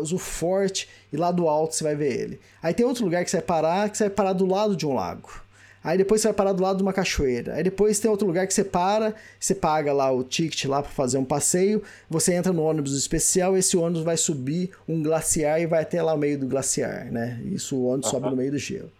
azul 0.00 0.18
forte, 0.18 0.88
e 1.12 1.16
lá 1.16 1.30
do 1.30 1.48
alto 1.48 1.74
você 1.74 1.84
vai 1.84 1.94
ver 1.94 2.20
ele. 2.20 2.40
Aí 2.62 2.74
tem 2.74 2.84
outro 2.84 3.04
lugar 3.04 3.24
que 3.24 3.30
você 3.30 3.38
vai 3.38 3.46
parar, 3.46 3.90
que 3.90 3.96
você 3.96 4.04
vai 4.04 4.10
parar 4.10 4.32
do 4.32 4.46
lado 4.46 4.76
de 4.76 4.86
um 4.86 4.94
lago. 4.94 5.46
Aí 5.82 5.96
depois 5.96 6.20
você 6.20 6.28
vai 6.28 6.34
parar 6.34 6.52
do 6.52 6.62
lado 6.62 6.78
de 6.78 6.82
uma 6.82 6.92
cachoeira. 6.92 7.54
Aí 7.54 7.62
depois 7.62 7.98
tem 8.00 8.10
outro 8.10 8.26
lugar 8.26 8.46
que 8.46 8.52
você 8.52 8.64
para, 8.64 9.14
você 9.38 9.54
paga 9.54 9.92
lá 9.92 10.10
o 10.10 10.24
ticket 10.24 10.64
lá 10.64 10.82
para 10.82 10.90
fazer 10.90 11.18
um 11.18 11.24
passeio, 11.24 11.82
você 12.10 12.34
entra 12.34 12.52
no 12.52 12.62
ônibus 12.62 12.96
especial, 12.96 13.56
esse 13.56 13.76
ônibus 13.76 14.02
vai 14.02 14.16
subir 14.16 14.70
um 14.88 15.02
glaciar 15.02 15.60
e 15.60 15.66
vai 15.66 15.82
até 15.82 16.02
lá 16.02 16.12
o 16.14 16.18
meio 16.18 16.38
do 16.38 16.46
glaciar, 16.46 17.10
né? 17.10 17.40
Isso 17.44 17.76
o 17.76 17.86
ônibus 17.86 18.12
uhum. 18.12 18.18
sobe 18.18 18.30
no 18.30 18.36
meio 18.36 18.50
do 18.50 18.58
gelo. 18.58 18.90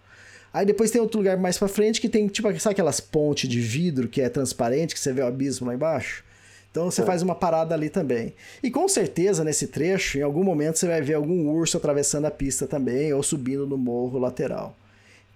Aí 0.52 0.64
depois 0.64 0.90
tem 0.90 1.00
outro 1.00 1.18
lugar 1.18 1.36
mais 1.36 1.58
para 1.58 1.68
frente 1.68 2.00
que 2.00 2.08
tem 2.08 2.26
tipo, 2.26 2.48
sabe 2.58 2.72
aquelas 2.72 3.00
pontes 3.00 3.48
de 3.48 3.60
vidro 3.60 4.08
que 4.08 4.20
é 4.20 4.28
transparente, 4.28 4.94
que 4.94 5.00
você 5.00 5.12
vê 5.12 5.22
o 5.22 5.26
abismo 5.26 5.66
lá 5.66 5.74
embaixo? 5.74 6.24
Então 6.70 6.90
você 6.90 7.02
é. 7.02 7.04
faz 7.04 7.22
uma 7.22 7.34
parada 7.34 7.74
ali 7.74 7.90
também. 7.90 8.34
E 8.62 8.70
com 8.70 8.88
certeza 8.88 9.44
nesse 9.44 9.68
trecho, 9.68 10.18
em 10.18 10.22
algum 10.22 10.44
momento 10.44 10.78
você 10.78 10.86
vai 10.86 11.02
ver 11.02 11.14
algum 11.14 11.48
urso 11.48 11.76
atravessando 11.76 12.26
a 12.26 12.30
pista 12.30 12.66
também 12.66 13.12
ou 13.12 13.22
subindo 13.22 13.66
no 13.66 13.76
morro 13.76 14.18
lateral. 14.18 14.76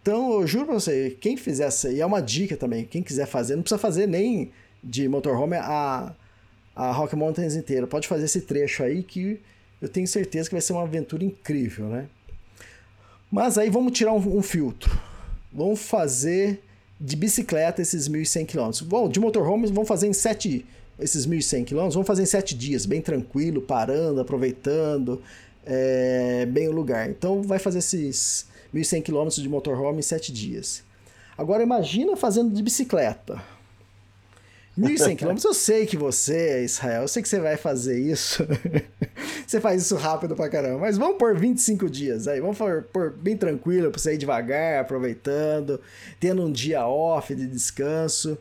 Então 0.01 0.33
eu 0.33 0.47
juro 0.47 0.67
pra 0.67 0.75
você, 0.75 1.17
quem 1.21 1.37
fizer 1.37 1.65
essa, 1.65 1.91
e 1.91 2.01
é 2.01 2.07
uma 2.07 2.21
dica 2.21 2.57
também, 2.57 2.85
quem 2.85 3.03
quiser 3.03 3.27
fazer, 3.27 3.55
não 3.55 3.63
precisa 3.63 3.79
fazer 3.79 4.07
nem 4.07 4.51
de 4.83 5.09
motorhome 5.09 5.57
a, 5.57 6.13
a 6.75 6.91
Rock 6.91 7.15
Mountains 7.15 7.55
inteira. 7.55 7.87
Pode 7.87 8.09
fazer 8.09 8.25
esse 8.25 8.41
trecho 8.41 8.83
aí 8.83 9.03
que 9.03 9.41
eu 9.81 9.89
tenho 9.89 10.07
certeza 10.07 10.49
que 10.49 10.55
vai 10.55 10.63
ser 10.63 10.73
uma 10.73 10.83
aventura 10.83 11.25
incrível, 11.25 11.87
né? 11.87 12.07
Mas 13.33 13.57
aí 13.57 13.71
vamos 13.71 13.93
tirar 13.93 14.13
um, 14.13 14.37
um 14.37 14.43
filtro. 14.43 15.01
Vamos 15.51 15.81
fazer 15.81 16.63
de 17.01 17.17
bicicleta 17.17 17.81
esses 17.81 18.07
1.100 18.07 18.47
km. 18.47 18.85
Bom, 18.85 19.09
de 19.09 19.19
motorhome 19.19 19.67
vamos 19.69 19.89
fazer 19.89 20.07
em 20.07 20.13
7 20.13 20.67
esses 20.99 21.27
1.100 21.27 21.65
quilômetros, 21.65 21.95
vamos 21.95 22.07
fazer 22.07 22.23
em 22.23 22.27
sete 22.27 22.55
dias, 22.55 22.87
bem 22.87 23.01
tranquilo, 23.01 23.63
parando, 23.63 24.21
aproveitando 24.21 25.21
é, 25.65 26.47
bem 26.47 26.69
o 26.69 26.73
lugar. 26.73 27.09
Então 27.09 27.43
vai 27.43 27.59
fazer 27.59 27.79
esses 27.79 28.47
1.100 28.75 29.03
quilômetros 29.03 29.43
de 29.43 29.49
motorhome 29.49 30.01
em 30.01 30.03
sete 30.03 30.31
dias. 30.31 30.85
Agora 31.37 31.63
imagina 31.63 32.15
fazendo 32.17 32.55
de 32.55 32.63
bicicleta. 32.63 33.43
1.100 34.79 35.17
quilômetros, 35.17 35.45
eu 35.45 35.53
sei 35.53 35.87
que 35.87 35.97
você, 35.97 36.65
Israel, 36.65 37.03
eu 37.03 37.09
sei 37.09 37.23
que 37.23 37.29
você 37.29 37.39
vai 37.39 37.59
fazer 37.59 37.99
isso. 37.99 38.47
você 39.47 39.61
faz 39.61 39.83
isso 39.83 39.97
rápido 39.97 40.35
pra 40.35 40.49
caramba. 40.49 40.79
Mas 40.79 40.97
vamos 40.97 41.19
por 41.19 41.37
25 41.37 41.91
dias 41.91 42.27
aí. 42.27 42.41
Vamos 42.41 42.57
por, 42.57 43.13
bem 43.13 43.37
tranquilo, 43.37 43.91
pra 43.91 44.01
você 44.01 44.15
ir 44.15 44.19
devagar, 44.19 44.81
aproveitando, 44.81 45.79
tendo 46.19 46.43
um 46.43 46.51
dia 46.51 46.87
off 46.87 47.35
de 47.35 47.47
descanso. 47.47 48.39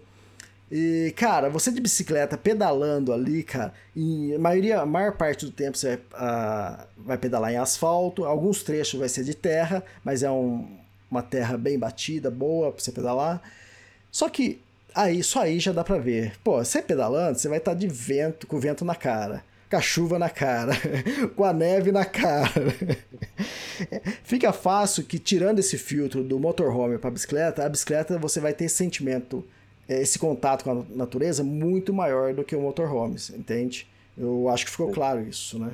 E, 0.72 1.14
cara, 1.18 1.50
você 1.50 1.70
de 1.70 1.82
bicicleta 1.82 2.38
pedalando 2.38 3.12
ali, 3.12 3.44
cara, 3.44 3.74
em 3.94 4.38
maioria, 4.38 4.80
a 4.80 4.86
maior 4.86 5.18
parte 5.18 5.46
do 5.46 5.52
tempo 5.52 5.78
você 5.78 6.00
vai, 6.10 6.78
uh, 6.78 6.88
vai 6.98 7.18
pedalar 7.18 7.52
em 7.52 7.58
asfalto, 7.58 8.24
alguns 8.24 8.64
trechos 8.64 8.98
vai 8.98 9.10
ser 9.10 9.26
de 9.26 9.36
terra, 9.36 9.84
mas 10.02 10.24
é 10.24 10.32
um, 10.32 10.66
uma 11.10 11.22
terra 11.22 11.58
bem 11.58 11.78
batida, 11.78 12.32
boa 12.32 12.72
pra 12.72 12.82
você 12.82 12.94
pedalar. 12.94 13.42
Só 14.10 14.30
que 14.30 14.62
aí, 14.94 15.24
só 15.24 15.42
aí 15.42 15.60
já 15.60 15.72
dá 15.72 15.84
pra 15.84 15.98
ver. 15.98 16.34
Pô, 16.44 16.64
você 16.64 16.82
pedalando, 16.82 17.38
você 17.38 17.48
vai 17.48 17.58
estar 17.58 17.72
tá 17.72 17.78
de 17.78 17.88
vento, 17.88 18.48
com 18.48 18.58
o 18.58 18.60
vento 18.60 18.86
na 18.86 18.96
cara, 18.96 19.44
com 19.70 19.76
a 19.76 19.82
chuva 19.82 20.20
na 20.20 20.30
cara, 20.30 20.74
com 21.36 21.44
a 21.44 21.54
neve 21.54 21.92
na 21.92 22.06
cara. 22.06 22.52
Fica 24.24 24.52
fácil 24.54 25.04
que, 25.04 25.20
tirando 25.20 25.60
esse 25.60 25.78
filtro 25.78 26.24
do 26.24 26.40
motorhome 26.40 26.98
para 26.98 27.12
bicicleta, 27.12 27.66
a 27.66 27.70
bicicleta 27.70 28.18
você 28.18 28.40
vai 28.40 28.54
ter 28.54 28.70
sentimento 28.70 29.46
é, 29.88 30.02
esse 30.02 30.18
contato 30.18 30.64
com 30.64 30.72
a 30.72 30.84
natureza 30.96 31.44
muito 31.44 31.94
maior 31.94 32.34
do 32.34 32.44
que 32.44 32.56
o 32.56 32.62
motorhomes, 32.62 33.30
entende? 33.30 33.88
Eu 34.18 34.48
acho 34.50 34.66
que 34.66 34.72
ficou 34.72 34.92
claro 34.92 35.22
isso, 35.28 35.60
né? 35.60 35.72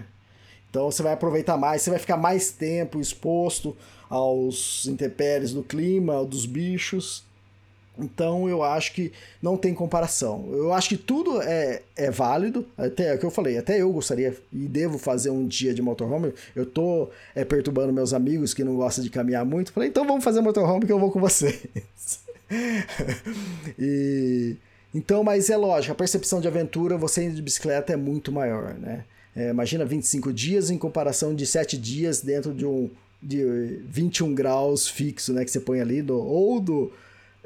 Então 0.70 0.90
você 0.90 1.04
vai 1.04 1.14
aproveitar 1.14 1.58
mais, 1.58 1.82
você 1.82 1.90
vai 1.90 2.00
ficar 2.00 2.18
mais 2.18 2.52
tempo 2.52 3.00
exposto 3.00 3.76
aos 4.10 4.88
intempéries 4.88 5.52
do 5.52 5.64
clima, 5.64 6.24
dos 6.26 6.46
bichos. 6.46 7.27
Então 7.98 8.48
eu 8.48 8.64
acho 8.64 8.94
que 8.94 9.12
não 9.42 9.58
tem 9.58 9.74
comparação. 9.74 10.48
Eu 10.52 10.74
acho 10.74 10.90
que 10.90 10.98
tudo 10.98 11.42
é, 11.42 11.82
é 11.96 12.12
válido, 12.12 12.66
até 12.78 13.12
é 13.12 13.16
o 13.16 13.18
que 13.20 13.26
eu 13.26 13.32
falei, 13.32 13.58
até 13.58 13.82
eu 13.82 13.92
gostaria 13.92 14.36
e 14.54 14.68
devo 14.68 14.98
fazer 14.98 15.30
um 15.30 15.48
dia 15.48 15.74
de 15.74 15.82
motorhome. 15.82 16.34
Eu 16.56 16.66
tô 16.66 17.10
é, 17.36 17.44
perturbando 17.44 17.92
meus 17.94 18.14
amigos 18.14 18.54
que 18.54 18.64
não 18.64 18.76
gostam 18.76 19.04
de 19.04 19.10
caminhar 19.10 19.46
muito. 19.46 19.72
Falei, 19.72 19.90
então 19.90 20.06
vamos 20.06 20.24
fazer 20.24 20.42
motorhome 20.42 20.86
que 20.86 20.92
eu 20.92 21.00
vou 21.00 21.12
com 21.12 21.20
vocês. 21.20 21.68
e 23.78 24.56
então, 24.94 25.24
mas 25.24 25.50
é 25.50 25.58
lógico, 25.58 25.92
a 25.92 25.96
percepção 25.96 26.40
de 26.40 26.48
aventura, 26.48 26.98
você 26.98 27.26
indo 27.26 27.36
de 27.36 27.42
bicicleta 27.42 27.94
é 27.94 27.96
muito 27.96 28.32
maior, 28.32 28.74
né? 28.74 29.04
É, 29.36 29.50
imagina 29.50 29.86
25 29.86 30.34
dias 30.34 30.72
em 30.72 30.78
comparação 30.78 31.36
de 31.36 31.46
7 31.46 31.78
dias 31.78 32.22
dentro 32.22 32.54
de 32.54 32.66
um 32.66 32.90
de 33.22 33.82
21 33.88 34.34
graus 34.34 34.88
fixo, 34.88 35.34
né? 35.34 35.44
Que 35.44 35.52
você 35.52 35.60
põe 35.60 35.82
ali, 35.82 36.02
do, 36.02 36.18
ou 36.18 36.60
do, 36.60 36.92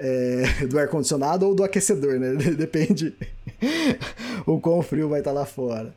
é, 0.02 0.66
do 0.66 0.80
ar-condicionado 0.80 1.48
ou 1.48 1.54
do 1.54 1.64
aquecedor, 1.64 2.20
né? 2.20 2.34
Depende 2.58 3.14
o 4.46 4.60
quão 4.60 4.82
frio 4.82 5.08
vai 5.08 5.20
estar 5.20 5.32
lá 5.32 5.46
fora. 5.46 5.94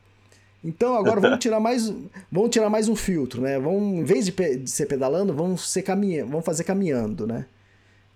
Então 0.62 0.94
agora 0.94 1.20
vamos 1.20 1.38
tirar 1.38 1.60
mais, 1.60 1.92
vamos 2.30 2.50
tirar 2.50 2.70
mais 2.70 2.88
um 2.88 2.96
filtro, 2.96 3.40
né? 3.40 3.58
Vamos, 3.58 4.00
em 4.00 4.04
vez 4.04 4.26
de, 4.26 4.32
de 4.32 4.70
ser 4.70 4.86
pedalando, 4.86 5.34
vamos, 5.34 5.70
ser 5.70 5.82
caminha, 5.82 6.24
vamos 6.24 6.44
fazer 6.44 6.64
caminhando, 6.64 7.26
né? 7.26 7.46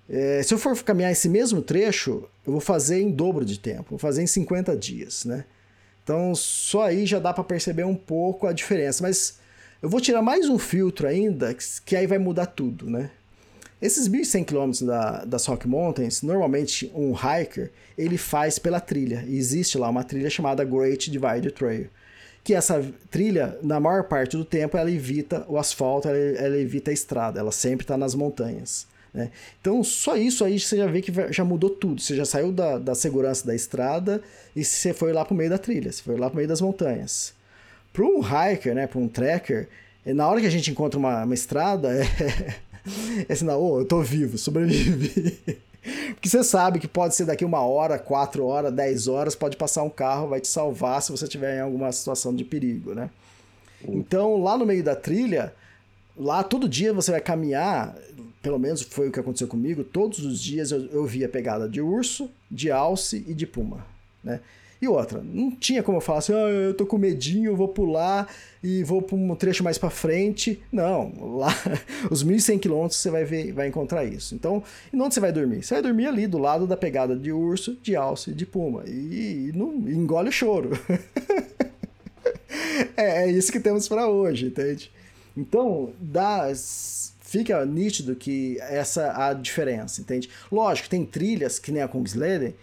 É, 0.09 0.43
se 0.43 0.55
eu 0.55 0.59
for 0.59 0.75
caminhar 0.83 1.13
esse 1.13 1.29
mesmo 1.29 1.61
trecho, 1.61 2.25
eu 2.47 2.53
vou 2.53 2.61
fazer 2.61 3.01
em 3.01 3.11
dobro 3.11 3.45
de 3.45 3.59
tempo, 3.59 3.91
vou 3.91 3.99
fazer 3.99 4.23
em 4.23 4.27
50 4.27 4.75
dias, 4.77 5.27
né? 5.27 5.45
Então 6.03 6.35
só 6.35 6.85
aí 6.85 7.05
já 7.05 7.19
dá 7.19 7.35
para 7.35 7.45
perceber 7.45 7.85
um 7.85 7.95
pouco 7.95 8.47
a 8.47 8.53
diferença, 8.53 9.03
mas 9.03 9.39
eu 9.83 9.89
vou 9.91 10.01
tirar 10.01 10.23
mais 10.23 10.49
um 10.49 10.59
filtro 10.59 11.07
ainda, 11.07 11.55
que 11.85 11.95
aí 11.95 12.07
vai 12.07 12.19
mudar 12.19 12.47
tudo, 12.47 12.89
né? 12.89 13.11
Esses 13.81 14.09
1.100 14.09 14.45
km 14.45 14.87
da, 14.87 15.25
das 15.25 15.47
Rock 15.47 15.69
Mountains, 15.69 16.23
normalmente 16.23 16.91
um 16.95 17.13
hiker, 17.13 17.71
ele 17.97 18.19
faz 18.19 18.59
pela 18.59 18.81
trilha. 18.81 19.25
E 19.27 19.37
existe 19.37 19.79
lá 19.79 19.89
uma 19.89 20.03
trilha 20.03 20.29
chamada 20.29 20.65
Great 20.65 21.11
Divide 21.11 21.53
Trail. 21.53 21.89
Que 22.43 22.55
essa 22.55 22.85
trilha, 23.11 23.57
na 23.63 23.79
maior 23.79 24.05
parte 24.05 24.37
do 24.37 24.45
tempo, 24.45 24.77
ela 24.77 24.91
evita 24.91 25.45
o 25.49 25.57
asfalto, 25.57 26.09
ela, 26.09 26.17
ela 26.17 26.59
evita 26.59 26.91
a 26.91 26.95
estrada, 26.95 27.39
ela 27.39 27.53
sempre 27.53 27.85
está 27.85 27.97
nas 27.97 28.15
montanhas. 28.15 28.87
Né? 29.15 29.31
Então, 29.61 29.83
só 29.85 30.17
isso 30.17 30.45
aí 30.45 30.59
você 30.59 30.77
já 30.77 30.87
vê 30.87 31.01
que 31.01 31.13
já 31.31 31.45
mudou 31.45 31.71
tudo. 31.71 32.01
Você 32.01 32.17
já 32.17 32.25
saiu 32.25 32.51
da, 32.51 32.79
da 32.79 32.95
segurança 32.95 33.47
da 33.47 33.55
estrada 33.55 34.21
e 34.57 34.65
você 34.65 34.93
foi 34.93 35.13
lá 35.13 35.25
para 35.25 35.35
o 35.35 35.37
meio 35.37 35.51
da 35.51 35.59
trilha, 35.59 35.93
você 35.93 36.03
foi 36.03 36.17
lá 36.17 36.29
para 36.29 36.35
o 36.35 36.37
meio 36.37 36.49
das 36.49 36.61
montanhas. 36.61 37.33
Para 37.93 38.05
um 38.05 38.21
hiker, 38.21 38.75
né, 38.75 38.87
para 38.87 38.99
um 38.99 39.09
trekker, 39.09 39.69
na 40.05 40.29
hora 40.29 40.41
que 40.41 40.47
a 40.47 40.51
gente 40.51 40.71
encontra 40.71 40.99
uma, 40.99 41.25
uma 41.25 41.35
estrada, 41.35 41.89
é, 41.95 42.55
é 43.29 43.35
sinal, 43.35 43.63
oh, 43.63 43.81
eu 43.81 43.85
tô 43.85 44.01
vivo, 44.03 44.39
sobrevivi. 44.39 45.39
Porque 46.15 46.29
você 46.29 46.43
sabe 46.43 46.79
que 46.79 46.89
pode 46.89 47.15
ser 47.15 47.25
daqui 47.25 47.45
uma 47.45 47.61
hora, 47.61 47.99
quatro 47.99 48.45
horas, 48.45 48.73
dez 48.73 49.09
horas, 49.09 49.35
pode 49.35 49.57
passar 49.57 49.83
um 49.83 49.91
carro, 49.91 50.29
vai 50.29 50.41
te 50.41 50.49
salvar 50.49 51.01
se 51.01 51.11
você 51.11 51.25
estiver 51.25 51.59
em 51.59 51.61
alguma 51.61 51.91
situação 51.93 52.35
de 52.35 52.45
perigo, 52.45 52.95
né? 52.95 53.09
Então, 53.87 54.43
lá 54.43 54.59
no 54.59 54.67
meio 54.67 54.83
da 54.83 54.97
trilha, 54.97 55.55
lá 56.17 56.43
todo 56.43 56.69
dia 56.69 56.93
você 56.93 57.11
vai 57.11 57.21
caminhar, 57.21 57.97
pelo 58.43 58.59
menos 58.59 58.83
foi 58.83 59.09
o 59.09 59.13
que 59.13 59.21
aconteceu 59.21 59.47
comigo, 59.47 59.85
todos 59.85 60.19
os 60.19 60.41
dias 60.41 60.73
eu, 60.73 60.87
eu 60.87 61.07
via 61.07 61.29
pegada 61.29 61.69
de 61.69 61.81
urso, 61.81 62.29
de 62.51 62.71
alce 62.71 63.25
e 63.27 63.33
de 63.33 63.47
puma, 63.47 63.87
né? 64.23 64.41
E 64.81 64.87
outra, 64.87 65.21
não 65.23 65.51
tinha 65.51 65.83
como 65.83 65.99
eu 65.99 66.01
falar 66.01 66.21
assim, 66.21 66.33
ah, 66.33 66.49
eu 66.49 66.73
tô 66.73 66.87
com 66.87 66.97
medinho, 66.97 67.51
eu 67.51 67.57
vou 67.57 67.67
pular 67.67 68.33
e 68.63 68.85
vou 68.85 69.03
para 69.03 69.17
um 69.17 69.35
trecho 69.35 69.65
mais 69.65 69.77
para 69.77 69.91
frente. 69.91 70.63
Não, 70.71 71.13
lá, 71.39 71.53
os 72.11 72.25
1.100 72.25 72.61
quilômetros 72.61 73.01
você 73.01 73.11
vai 73.11 73.25
ver, 73.25 73.53
vai 73.53 73.67
encontrar 73.67 74.05
isso. 74.05 74.37
Então, 74.37 74.63
e 74.93 75.01
onde 75.01 75.15
você 75.15 75.21
vai 75.21 75.33
dormir? 75.33 75.65
Você 75.65 75.75
vai 75.75 75.83
dormir 75.83 76.07
ali 76.07 76.29
do 76.29 76.39
lado 76.39 76.67
da 76.67 76.77
pegada 76.77 77.17
de 77.17 77.33
urso, 77.33 77.77
de 77.83 77.97
alce, 77.97 78.33
de 78.33 78.47
puma. 78.47 78.85
E, 78.87 79.49
e 79.49 79.53
não 79.53 79.75
engole 79.89 80.29
o 80.29 80.33
choro. 80.33 80.71
é, 82.97 83.25
é 83.25 83.31
isso 83.31 83.51
que 83.51 83.59
temos 83.59 83.89
para 83.89 84.09
hoje, 84.09 84.47
entende? 84.47 84.93
Então, 85.37 85.93
dá, 86.01 86.53
fica 87.21 87.67
nítido 87.67 88.15
que 88.15 88.59
essa 88.61 89.03
é 89.03 89.23
a 89.23 89.33
diferença, 89.33 90.01
entende? 90.01 90.31
Lógico, 90.51 90.89
tem 90.89 91.05
trilhas 91.05 91.59
que 91.59 91.73
nem 91.73 91.83
a 91.83 91.89
Kungsleden, 91.89 92.55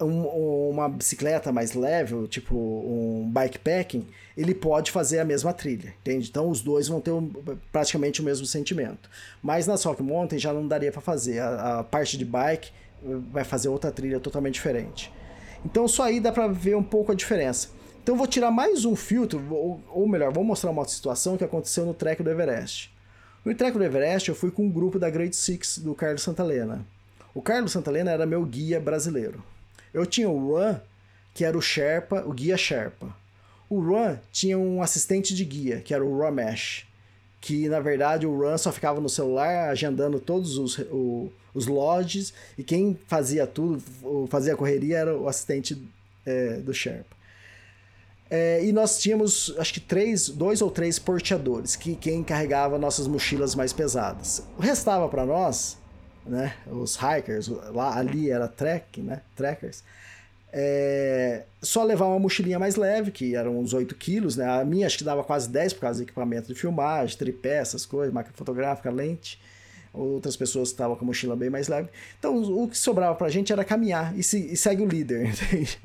um, 0.00 0.70
uma 0.70 0.88
bicicleta 0.88 1.50
mais 1.50 1.74
leve, 1.74 2.26
tipo 2.28 2.54
um 2.54 3.30
bikepacking, 3.32 4.06
ele 4.36 4.54
pode 4.54 4.90
fazer 4.90 5.18
a 5.18 5.24
mesma 5.24 5.52
trilha, 5.52 5.94
entende? 6.00 6.28
Então 6.28 6.48
os 6.48 6.60
dois 6.60 6.86
vão 6.88 7.00
ter 7.00 7.10
um, 7.10 7.28
praticamente 7.72 8.20
o 8.20 8.24
mesmo 8.24 8.46
sentimento. 8.46 9.10
Mas 9.42 9.66
na 9.66 9.74
Rock 9.74 10.02
Mountain 10.02 10.38
já 10.38 10.52
não 10.52 10.66
daria 10.66 10.92
para 10.92 11.00
fazer. 11.00 11.40
A, 11.40 11.80
a, 11.80 11.84
parte 11.84 12.16
de 12.16 12.24
bike 12.24 12.70
vai 13.32 13.44
fazer 13.44 13.68
outra 13.68 13.90
trilha 13.90 14.20
totalmente 14.20 14.54
diferente. 14.54 15.12
Então 15.64 15.88
só 15.88 16.04
aí 16.04 16.20
dá 16.20 16.30
para 16.30 16.46
ver 16.46 16.76
um 16.76 16.82
pouco 16.82 17.10
a 17.10 17.14
diferença. 17.14 17.70
Então 18.02 18.16
vou 18.16 18.26
tirar 18.26 18.50
mais 18.50 18.84
um 18.84 18.94
filtro, 18.94 19.42
ou, 19.50 19.82
ou 19.90 20.08
melhor, 20.08 20.32
vou 20.32 20.44
mostrar 20.44 20.70
uma 20.70 20.86
situação 20.86 21.36
que 21.36 21.44
aconteceu 21.44 21.84
no 21.84 21.92
trek 21.92 22.22
do 22.22 22.30
Everest. 22.30 22.90
No 23.44 23.54
trek 23.54 23.76
do 23.76 23.84
Everest 23.84 24.28
eu 24.28 24.34
fui 24.34 24.50
com 24.50 24.64
um 24.64 24.70
grupo 24.70 24.98
da 24.98 25.10
Great 25.10 25.34
Six 25.34 25.78
do 25.78 25.94
Carlos 25.94 26.22
Santalena. 26.22 26.86
O 27.34 27.42
Carlos 27.42 27.72
Santalena 27.72 28.10
era 28.10 28.24
meu 28.24 28.44
guia 28.44 28.80
brasileiro. 28.80 29.42
Eu 29.92 30.06
tinha 30.06 30.28
o 30.28 30.54
Run, 30.54 30.76
que 31.34 31.44
era 31.44 31.56
o 31.56 31.62
Sherpa, 31.62 32.22
o 32.26 32.32
guia 32.32 32.56
Sherpa. 32.56 33.14
O 33.68 33.80
Run 33.80 34.16
tinha 34.32 34.58
um 34.58 34.82
assistente 34.82 35.34
de 35.34 35.44
guia, 35.44 35.80
que 35.80 35.92
era 35.92 36.04
o 36.04 36.18
Ramesh, 36.18 36.86
que 37.40 37.68
na 37.68 37.80
verdade 37.80 38.26
o 38.26 38.36
Run 38.36 38.56
só 38.58 38.72
ficava 38.72 39.00
no 39.00 39.08
celular 39.08 39.68
agendando 39.68 40.18
todos 40.18 40.56
os, 40.58 40.78
o, 40.78 41.30
os 41.54 41.66
lodges 41.66 42.32
e 42.56 42.64
quem 42.64 42.98
fazia 43.06 43.46
tudo, 43.46 43.82
fazia 44.28 44.54
a 44.54 44.56
correria 44.56 44.98
era 44.98 45.16
o 45.16 45.28
assistente 45.28 45.80
é, 46.24 46.54
do 46.58 46.72
Sherpa. 46.72 47.16
É, 48.30 48.62
e 48.62 48.72
nós 48.72 48.98
tínhamos, 48.98 49.54
acho 49.58 49.72
que 49.72 49.80
três, 49.80 50.28
dois 50.28 50.60
ou 50.60 50.70
três 50.70 50.98
porteadores, 50.98 51.76
que 51.76 51.96
quem 51.96 52.22
carregava 52.22 52.78
nossas 52.78 53.06
mochilas 53.06 53.54
mais 53.54 53.72
pesadas. 53.72 54.42
Restava 54.58 55.08
para 55.08 55.24
nós 55.24 55.78
né? 56.26 56.54
Os 56.66 56.96
hikers, 56.96 57.48
lá 57.48 57.96
ali 57.96 58.30
era 58.30 58.48
trek, 58.48 59.00
né? 59.00 59.20
Trekkers. 59.36 59.82
É, 60.50 61.44
só 61.60 61.84
levar 61.84 62.06
uma 62.06 62.18
mochilinha 62.18 62.58
mais 62.58 62.76
leve, 62.76 63.10
que 63.10 63.34
eram 63.34 63.58
uns 63.58 63.74
8 63.74 63.94
quilos, 63.94 64.36
né? 64.36 64.46
A 64.46 64.64
minha 64.64 64.86
acho 64.86 64.98
que 64.98 65.04
dava 65.04 65.22
quase 65.22 65.48
10 65.48 65.74
por 65.74 65.80
causa 65.80 66.00
do 66.00 66.04
equipamento 66.04 66.48
de 66.48 66.54
filmagem, 66.54 67.18
tripé, 67.18 67.58
essas 67.58 67.84
coisas, 67.84 68.12
máquina 68.12 68.34
fotográfica, 68.36 68.90
lente. 68.90 69.40
Outras 69.92 70.36
pessoas 70.36 70.68
estavam 70.68 70.96
com 70.96 71.04
a 71.04 71.06
mochila 71.06 71.34
bem 71.34 71.50
mais 71.50 71.68
leve. 71.68 71.88
Então 72.18 72.36
o 72.36 72.68
que 72.68 72.78
sobrava 72.78 73.14
pra 73.14 73.28
gente 73.28 73.52
era 73.52 73.64
caminhar 73.64 74.16
e, 74.16 74.22
se, 74.22 74.52
e 74.52 74.56
segue 74.56 74.82
o 74.82 74.86
líder, 74.86 75.26
entende? 75.28 75.78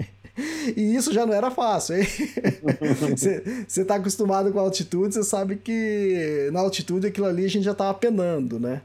E 0.75 0.95
isso 0.95 1.13
já 1.13 1.25
não 1.25 1.33
era 1.33 1.51
fácil, 1.51 1.97
hein? 1.97 2.07
Você 3.67 3.85
tá 3.85 3.95
acostumado 3.95 4.51
com 4.51 4.59
a 4.59 4.63
altitude, 4.63 5.13
você 5.13 5.23
sabe 5.23 5.57
que 5.57 6.49
na 6.51 6.59
altitude 6.59 7.05
aquilo 7.05 7.27
ali 7.27 7.45
a 7.45 7.49
gente 7.49 7.63
já 7.63 7.73
tava 7.75 7.93
penando, 7.93 8.59
né? 8.59 8.81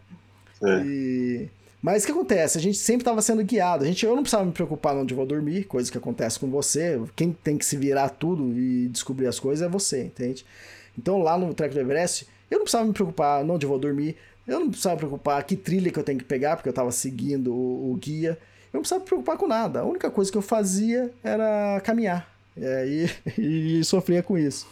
É. 0.62 0.82
E... 0.84 1.48
Mas 1.80 2.02
o 2.02 2.06
que 2.06 2.12
acontece? 2.12 2.58
A 2.58 2.60
gente 2.60 2.76
sempre 2.76 3.02
estava 3.02 3.22
sendo 3.22 3.42
guiado. 3.44 3.84
A 3.84 3.86
gente, 3.86 4.04
eu 4.04 4.14
não 4.14 4.22
precisava 4.22 4.44
me 4.44 4.52
preocupar 4.52 4.96
onde 4.96 5.14
eu 5.14 5.16
vou 5.16 5.26
dormir, 5.26 5.64
coisa 5.64 5.90
que 5.90 5.98
acontece 5.98 6.38
com 6.38 6.50
você. 6.50 7.00
Quem 7.14 7.32
tem 7.32 7.56
que 7.56 7.64
se 7.64 7.76
virar 7.76 8.08
tudo 8.08 8.52
e 8.58 8.88
descobrir 8.88 9.26
as 9.26 9.38
coisas 9.38 9.64
é 9.64 9.70
você, 9.70 10.04
entende? 10.04 10.44
Então 10.98 11.18
lá 11.22 11.38
no 11.38 11.54
Trek 11.54 11.72
do 11.72 11.80
Everest, 11.80 12.26
eu 12.50 12.58
não 12.58 12.64
precisava 12.64 12.86
me 12.86 12.92
preocupar 12.92 13.44
onde 13.44 13.64
eu 13.64 13.70
vou 13.70 13.78
dormir. 13.78 14.16
Eu 14.46 14.58
não 14.58 14.70
precisava 14.70 14.96
me 14.96 15.00
preocupar 15.00 15.42
que 15.44 15.54
trilha 15.54 15.90
que 15.92 15.98
eu 15.98 16.02
tenho 16.02 16.18
que 16.18 16.24
pegar, 16.24 16.56
porque 16.56 16.68
eu 16.68 16.72
estava 16.72 16.90
seguindo 16.90 17.54
o, 17.54 17.92
o, 17.92 17.96
guia. 17.96 18.36
Eu 18.72 18.78
não 18.78 18.80
precisava 18.80 19.02
me 19.02 19.06
preocupar 19.06 19.36
com 19.36 19.46
nada. 19.46 19.80
A 19.80 19.84
única 19.84 20.10
coisa 20.10 20.32
que 20.32 20.38
eu 20.38 20.42
fazia 20.42 21.12
era 21.22 21.80
caminhar. 21.84 22.28
É, 22.56 22.86
e, 22.88 23.10
e 23.80 23.84
sofria 23.84 24.22
com 24.22 24.36
isso. 24.36 24.66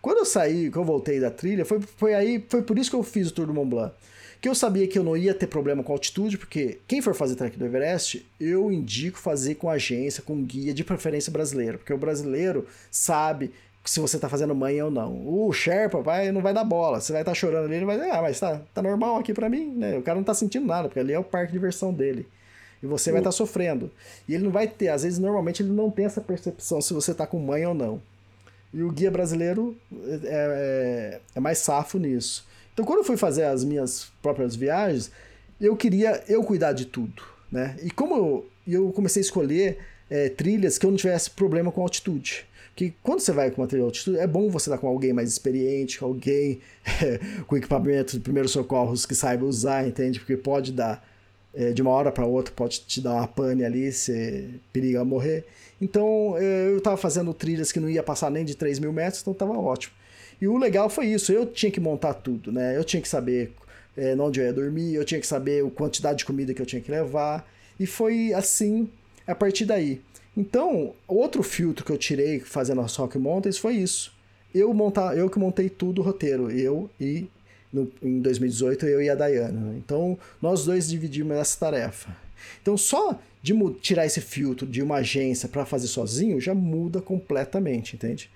Quando 0.00 0.18
eu 0.18 0.24
saí, 0.24 0.70
que 0.70 0.76
eu 0.76 0.84
voltei 0.84 1.18
da 1.18 1.30
trilha, 1.30 1.64
foi, 1.64 1.80
foi 1.80 2.14
aí, 2.14 2.44
foi 2.48 2.62
por 2.62 2.78
isso 2.78 2.90
que 2.90 2.96
eu 2.96 3.02
fiz 3.02 3.30
o 3.30 3.34
Tour 3.34 3.46
do 3.46 3.54
Mont 3.54 3.68
Blanc 3.68 3.92
que 4.42 4.48
eu 4.48 4.56
sabia 4.56 4.88
que 4.88 4.98
eu 4.98 5.04
não 5.04 5.16
ia 5.16 5.32
ter 5.32 5.46
problema 5.46 5.84
com 5.84 5.92
altitude, 5.92 6.36
porque 6.36 6.80
quem 6.88 7.00
for 7.00 7.14
fazer 7.14 7.36
trek 7.36 7.56
do 7.56 7.64
Everest, 7.64 8.26
eu 8.40 8.72
indico 8.72 9.16
fazer 9.16 9.54
com 9.54 9.70
agência, 9.70 10.20
com 10.20 10.42
guia, 10.42 10.74
de 10.74 10.82
preferência 10.82 11.30
brasileiro, 11.30 11.78
porque 11.78 11.92
o 11.92 11.96
brasileiro 11.96 12.66
sabe 12.90 13.52
se 13.84 14.00
você 14.00 14.18
tá 14.18 14.28
fazendo 14.28 14.52
manha 14.52 14.84
ou 14.84 14.90
não. 14.90 15.12
O 15.24 15.52
Sherpa 15.52 16.02
vai, 16.02 16.32
não 16.32 16.40
vai 16.40 16.52
dar 16.52 16.64
bola, 16.64 17.00
você 17.00 17.12
vai 17.12 17.22
estar 17.22 17.30
tá 17.30 17.36
chorando 17.36 17.66
ali, 17.66 17.76
ele 17.76 17.84
vai 17.84 17.96
dizer, 17.96 18.10
ah, 18.10 18.20
mas 18.20 18.40
tá, 18.40 18.60
tá 18.74 18.82
normal 18.82 19.16
aqui 19.18 19.32
para 19.32 19.48
mim, 19.48 19.76
né? 19.76 19.96
O 19.96 20.02
cara 20.02 20.16
não 20.16 20.24
tá 20.24 20.34
sentindo 20.34 20.66
nada, 20.66 20.88
porque 20.88 20.98
ali 20.98 21.12
é 21.12 21.18
o 21.20 21.24
parque 21.24 21.52
de 21.52 21.52
diversão 21.52 21.94
dele. 21.94 22.26
E 22.82 22.86
você 22.86 23.12
vai 23.12 23.20
estar 23.20 23.30
tá 23.30 23.36
sofrendo. 23.36 23.92
E 24.28 24.34
ele 24.34 24.42
não 24.42 24.50
vai 24.50 24.66
ter, 24.66 24.88
às 24.88 25.04
vezes, 25.04 25.20
normalmente 25.20 25.62
ele 25.62 25.70
não 25.70 25.88
tem 25.88 26.04
essa 26.04 26.20
percepção 26.20 26.80
se 26.80 26.92
você 26.92 27.14
tá 27.14 27.28
com 27.28 27.38
manha 27.38 27.68
ou 27.68 27.74
não. 27.76 28.02
E 28.74 28.82
o 28.82 28.90
guia 28.90 29.10
brasileiro 29.10 29.76
é, 30.04 30.18
é, 30.24 31.20
é 31.36 31.40
mais 31.40 31.58
safo 31.58 31.96
nisso. 31.96 32.44
Então, 32.82 32.86
quando 32.88 32.98
eu 32.98 33.04
fui 33.04 33.16
fazer 33.16 33.44
as 33.44 33.62
minhas 33.62 34.10
próprias 34.20 34.56
viagens, 34.56 35.08
eu 35.60 35.76
queria 35.76 36.20
eu 36.26 36.42
cuidar 36.42 36.72
de 36.72 36.84
tudo, 36.84 37.22
né? 37.50 37.76
E 37.80 37.92
como 37.92 38.16
eu, 38.16 38.46
eu 38.66 38.90
comecei 38.90 39.20
a 39.20 39.24
escolher 39.24 39.78
é, 40.10 40.28
trilhas 40.28 40.78
que 40.78 40.84
eu 40.84 40.90
não 40.90 40.98
tivesse 40.98 41.30
problema 41.30 41.70
com 41.70 41.80
altitude. 41.80 42.44
Que 42.74 42.92
quando 43.00 43.20
você 43.20 43.30
vai 43.30 43.52
com 43.52 43.62
uma 43.62 43.68
trilha 43.68 43.82
de 43.82 43.86
altitude, 43.86 44.18
é 44.18 44.26
bom 44.26 44.50
você 44.50 44.68
estar 44.68 44.78
com 44.78 44.88
alguém 44.88 45.12
mais 45.12 45.30
experiente, 45.30 46.00
com 46.00 46.06
alguém 46.06 46.60
é, 47.00 47.20
com 47.46 47.56
equipamento 47.56 48.14
de 48.16 48.20
primeiros 48.20 48.50
socorros 48.50 49.06
que 49.06 49.14
saiba 49.14 49.44
usar, 49.44 49.86
entende? 49.86 50.18
Porque 50.18 50.36
pode 50.36 50.72
dar, 50.72 51.08
é, 51.54 51.70
de 51.70 51.82
uma 51.82 51.92
hora 51.92 52.10
para 52.10 52.26
outra, 52.26 52.52
pode 52.52 52.80
te 52.80 53.00
dar 53.00 53.14
uma 53.14 53.28
pane 53.28 53.64
ali, 53.64 53.92
você 53.92 54.48
periga 54.72 55.04
morrer. 55.04 55.44
Então, 55.80 56.34
é, 56.36 56.66
eu 56.66 56.78
estava 56.78 56.96
fazendo 56.96 57.32
trilhas 57.32 57.70
que 57.70 57.78
não 57.78 57.88
ia 57.88 58.02
passar 58.02 58.28
nem 58.28 58.44
de 58.44 58.56
3 58.56 58.80
mil 58.80 58.92
metros, 58.92 59.22
então 59.22 59.32
estava 59.32 59.52
ótimo. 59.52 60.01
E 60.42 60.48
o 60.48 60.58
legal 60.58 60.90
foi 60.90 61.06
isso, 61.06 61.30
eu 61.30 61.46
tinha 61.46 61.70
que 61.70 61.78
montar 61.78 62.14
tudo, 62.14 62.50
né? 62.50 62.76
Eu 62.76 62.82
tinha 62.82 63.00
que 63.00 63.08
saber 63.08 63.52
é, 63.96 64.12
onde 64.16 64.40
eu 64.40 64.46
ia 64.46 64.52
dormir, 64.52 64.92
eu 64.92 65.04
tinha 65.04 65.20
que 65.20 65.26
saber 65.26 65.64
a 65.64 65.70
quantidade 65.70 66.18
de 66.18 66.24
comida 66.24 66.52
que 66.52 66.60
eu 66.60 66.66
tinha 66.66 66.82
que 66.82 66.90
levar. 66.90 67.48
E 67.78 67.86
foi 67.86 68.34
assim 68.34 68.88
a 69.24 69.36
partir 69.36 69.64
daí. 69.64 70.00
Então, 70.36 70.94
outro 71.06 71.44
filtro 71.44 71.84
que 71.84 71.92
eu 71.92 71.96
tirei 71.96 72.40
fazendo 72.40 72.80
as 72.80 72.96
Rock 72.96 73.16
Mountains 73.18 73.56
foi 73.56 73.74
isso. 73.74 74.12
Eu, 74.52 74.74
montar, 74.74 75.16
eu 75.16 75.30
que 75.30 75.38
montei 75.38 75.68
tudo 75.68 76.00
o 76.00 76.04
roteiro, 76.04 76.50
eu 76.50 76.90
e 77.00 77.28
no, 77.72 77.88
em 78.02 78.18
2018 78.18 78.84
eu 78.84 79.00
e 79.00 79.08
a 79.08 79.14
Dayana. 79.14 79.60
Né? 79.60 79.74
Então, 79.78 80.18
nós 80.40 80.64
dois 80.64 80.88
dividimos 80.88 81.36
essa 81.36 81.56
tarefa. 81.56 82.16
Então, 82.60 82.76
só 82.76 83.16
de 83.40 83.54
tirar 83.80 84.06
esse 84.06 84.20
filtro 84.20 84.66
de 84.66 84.82
uma 84.82 84.96
agência 84.96 85.48
para 85.48 85.64
fazer 85.64 85.86
sozinho 85.86 86.40
já 86.40 86.52
muda 86.52 87.00
completamente, 87.00 87.94
entende? 87.94 88.28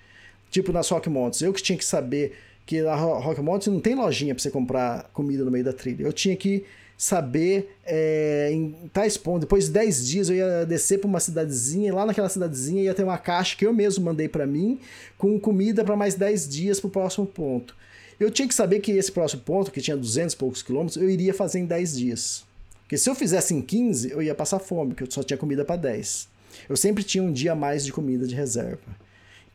Tipo 0.49 0.71
nas 0.71 0.89
Rock 0.89 1.09
Mountains. 1.09 1.41
Eu 1.41 1.53
que 1.53 1.61
tinha 1.61 1.77
que 1.77 1.85
saber 1.85 2.35
que 2.65 2.81
na 2.81 2.95
Rock 2.95 3.41
Mountains 3.41 3.73
não 3.73 3.79
tem 3.79 3.95
lojinha 3.95 4.35
para 4.35 4.41
você 4.41 4.51
comprar 4.51 5.09
comida 5.13 5.43
no 5.43 5.51
meio 5.51 5.63
da 5.63 5.73
trilha. 5.73 6.03
Eu 6.03 6.13
tinha 6.13 6.35
que 6.35 6.65
saber 6.97 7.77
é, 7.85 8.49
em 8.51 8.75
tais 8.91 9.15
pontos. 9.15 9.41
Depois 9.41 9.65
de 9.65 9.71
10 9.71 10.07
dias 10.07 10.29
eu 10.29 10.35
ia 10.35 10.65
descer 10.65 10.99
para 10.99 11.07
uma 11.07 11.19
cidadezinha, 11.19 11.89
e 11.89 11.91
lá 11.91 12.05
naquela 12.05 12.27
cidadezinha 12.27 12.83
ia 12.83 12.93
ter 12.93 13.03
uma 13.03 13.17
caixa 13.17 13.55
que 13.55 13.65
eu 13.65 13.71
mesmo 13.71 14.03
mandei 14.03 14.27
para 14.27 14.47
mim, 14.47 14.79
com 15.17 15.39
comida 15.39 15.85
para 15.85 15.95
mais 15.95 16.15
10 16.15 16.49
dias 16.49 16.79
para 16.79 16.87
o 16.87 16.91
próximo 16.91 17.25
ponto. 17.25 17.75
Eu 18.19 18.31
tinha 18.31 18.47
que 18.47 18.55
saber 18.55 18.79
que 18.79 18.91
esse 18.91 19.11
próximo 19.11 19.43
ponto, 19.43 19.71
que 19.71 19.79
tinha 19.79 19.95
200 19.95 20.33
e 20.33 20.37
poucos 20.37 20.63
quilômetros, 20.63 20.97
eu 20.97 21.07
iria 21.07 21.35
fazer 21.35 21.59
em 21.59 21.65
10 21.65 21.97
dias. 21.97 22.43
Porque 22.81 22.97
se 22.97 23.09
eu 23.09 23.13
fizesse 23.13 23.53
em 23.53 23.61
15, 23.61 24.11
eu 24.11 24.23
ia 24.23 24.33
passar 24.33 24.59
fome, 24.59 24.91
porque 24.91 25.03
eu 25.03 25.11
só 25.11 25.21
tinha 25.21 25.37
comida 25.37 25.63
para 25.63 25.75
10. 25.75 26.27
Eu 26.67 26.75
sempre 26.75 27.03
tinha 27.03 27.23
um 27.23 27.31
dia 27.31 27.51
a 27.51 27.55
mais 27.55 27.85
de 27.85 27.93
comida 27.93 28.25
de 28.25 28.33
reserva. 28.33 29.06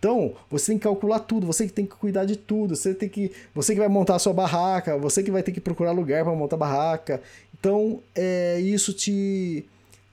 Então, 0.02 0.34
você 0.50 0.72
tem 0.72 0.78
que 0.78 0.82
calcular 0.82 1.20
tudo, 1.20 1.46
você 1.46 1.64
que 1.64 1.72
tem 1.72 1.86
que 1.86 1.94
cuidar 1.94 2.24
de 2.24 2.34
tudo, 2.34 2.74
você 2.74 2.92
tem 2.92 3.08
que, 3.08 3.30
você 3.54 3.72
que 3.72 3.78
vai 3.78 3.86
montar 3.86 4.16
a 4.16 4.18
sua 4.18 4.32
barraca, 4.32 4.98
você 4.98 5.22
que 5.22 5.30
vai 5.30 5.44
ter 5.44 5.52
que 5.52 5.60
procurar 5.60 5.92
lugar 5.92 6.24
para 6.24 6.34
montar 6.34 6.56
a 6.56 6.58
barraca. 6.58 7.22
Então, 7.56 8.02
é, 8.12 8.58
isso 8.58 8.92
te 8.92 9.64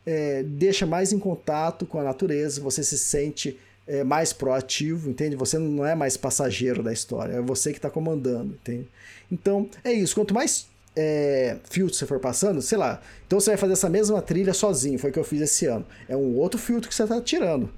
é, 0.05 0.43
deixa 0.43 0.85
mais 0.85 1.11
em 1.11 1.17
contato 1.17 1.87
com 1.87 1.99
a 1.99 2.03
natureza, 2.03 2.61
você 2.61 2.83
se 2.83 2.99
sente 2.99 3.57
é, 3.87 4.03
mais 4.03 4.31
proativo, 4.31 5.09
entende? 5.09 5.35
Você 5.35 5.57
não 5.57 5.83
é 5.83 5.95
mais 5.95 6.15
passageiro 6.15 6.83
da 6.83 6.93
história, 6.93 7.33
é 7.33 7.41
você 7.41 7.71
que 7.71 7.79
está 7.79 7.89
comandando, 7.89 8.53
entende? 8.61 8.87
Então, 9.31 9.67
é 9.83 9.91
isso. 9.91 10.13
Quanto 10.13 10.35
mais 10.35 10.67
é, 10.95 11.57
filtro 11.67 11.95
você 11.95 12.05
for 12.05 12.19
passando, 12.19 12.61
sei 12.61 12.77
lá, 12.77 13.01
então 13.25 13.39
você 13.39 13.49
vai 13.49 13.57
fazer 13.57 13.73
essa 13.73 13.89
mesma 13.89 14.21
trilha 14.21 14.53
sozinho, 14.53 14.99
foi 14.99 15.09
o 15.09 15.13
que 15.13 15.17
eu 15.17 15.23
fiz 15.23 15.41
esse 15.41 15.65
ano. 15.65 15.83
É 16.07 16.15
um 16.15 16.35
outro 16.35 16.59
filtro 16.59 16.87
que 16.87 16.93
você 16.93 17.01
está 17.01 17.19
tirando. 17.19 17.71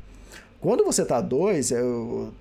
Quando 0.62 0.86
você 0.86 1.02
está 1.02 1.18
a 1.18 1.22
dois, 1.22 1.72
eu 1.72 2.32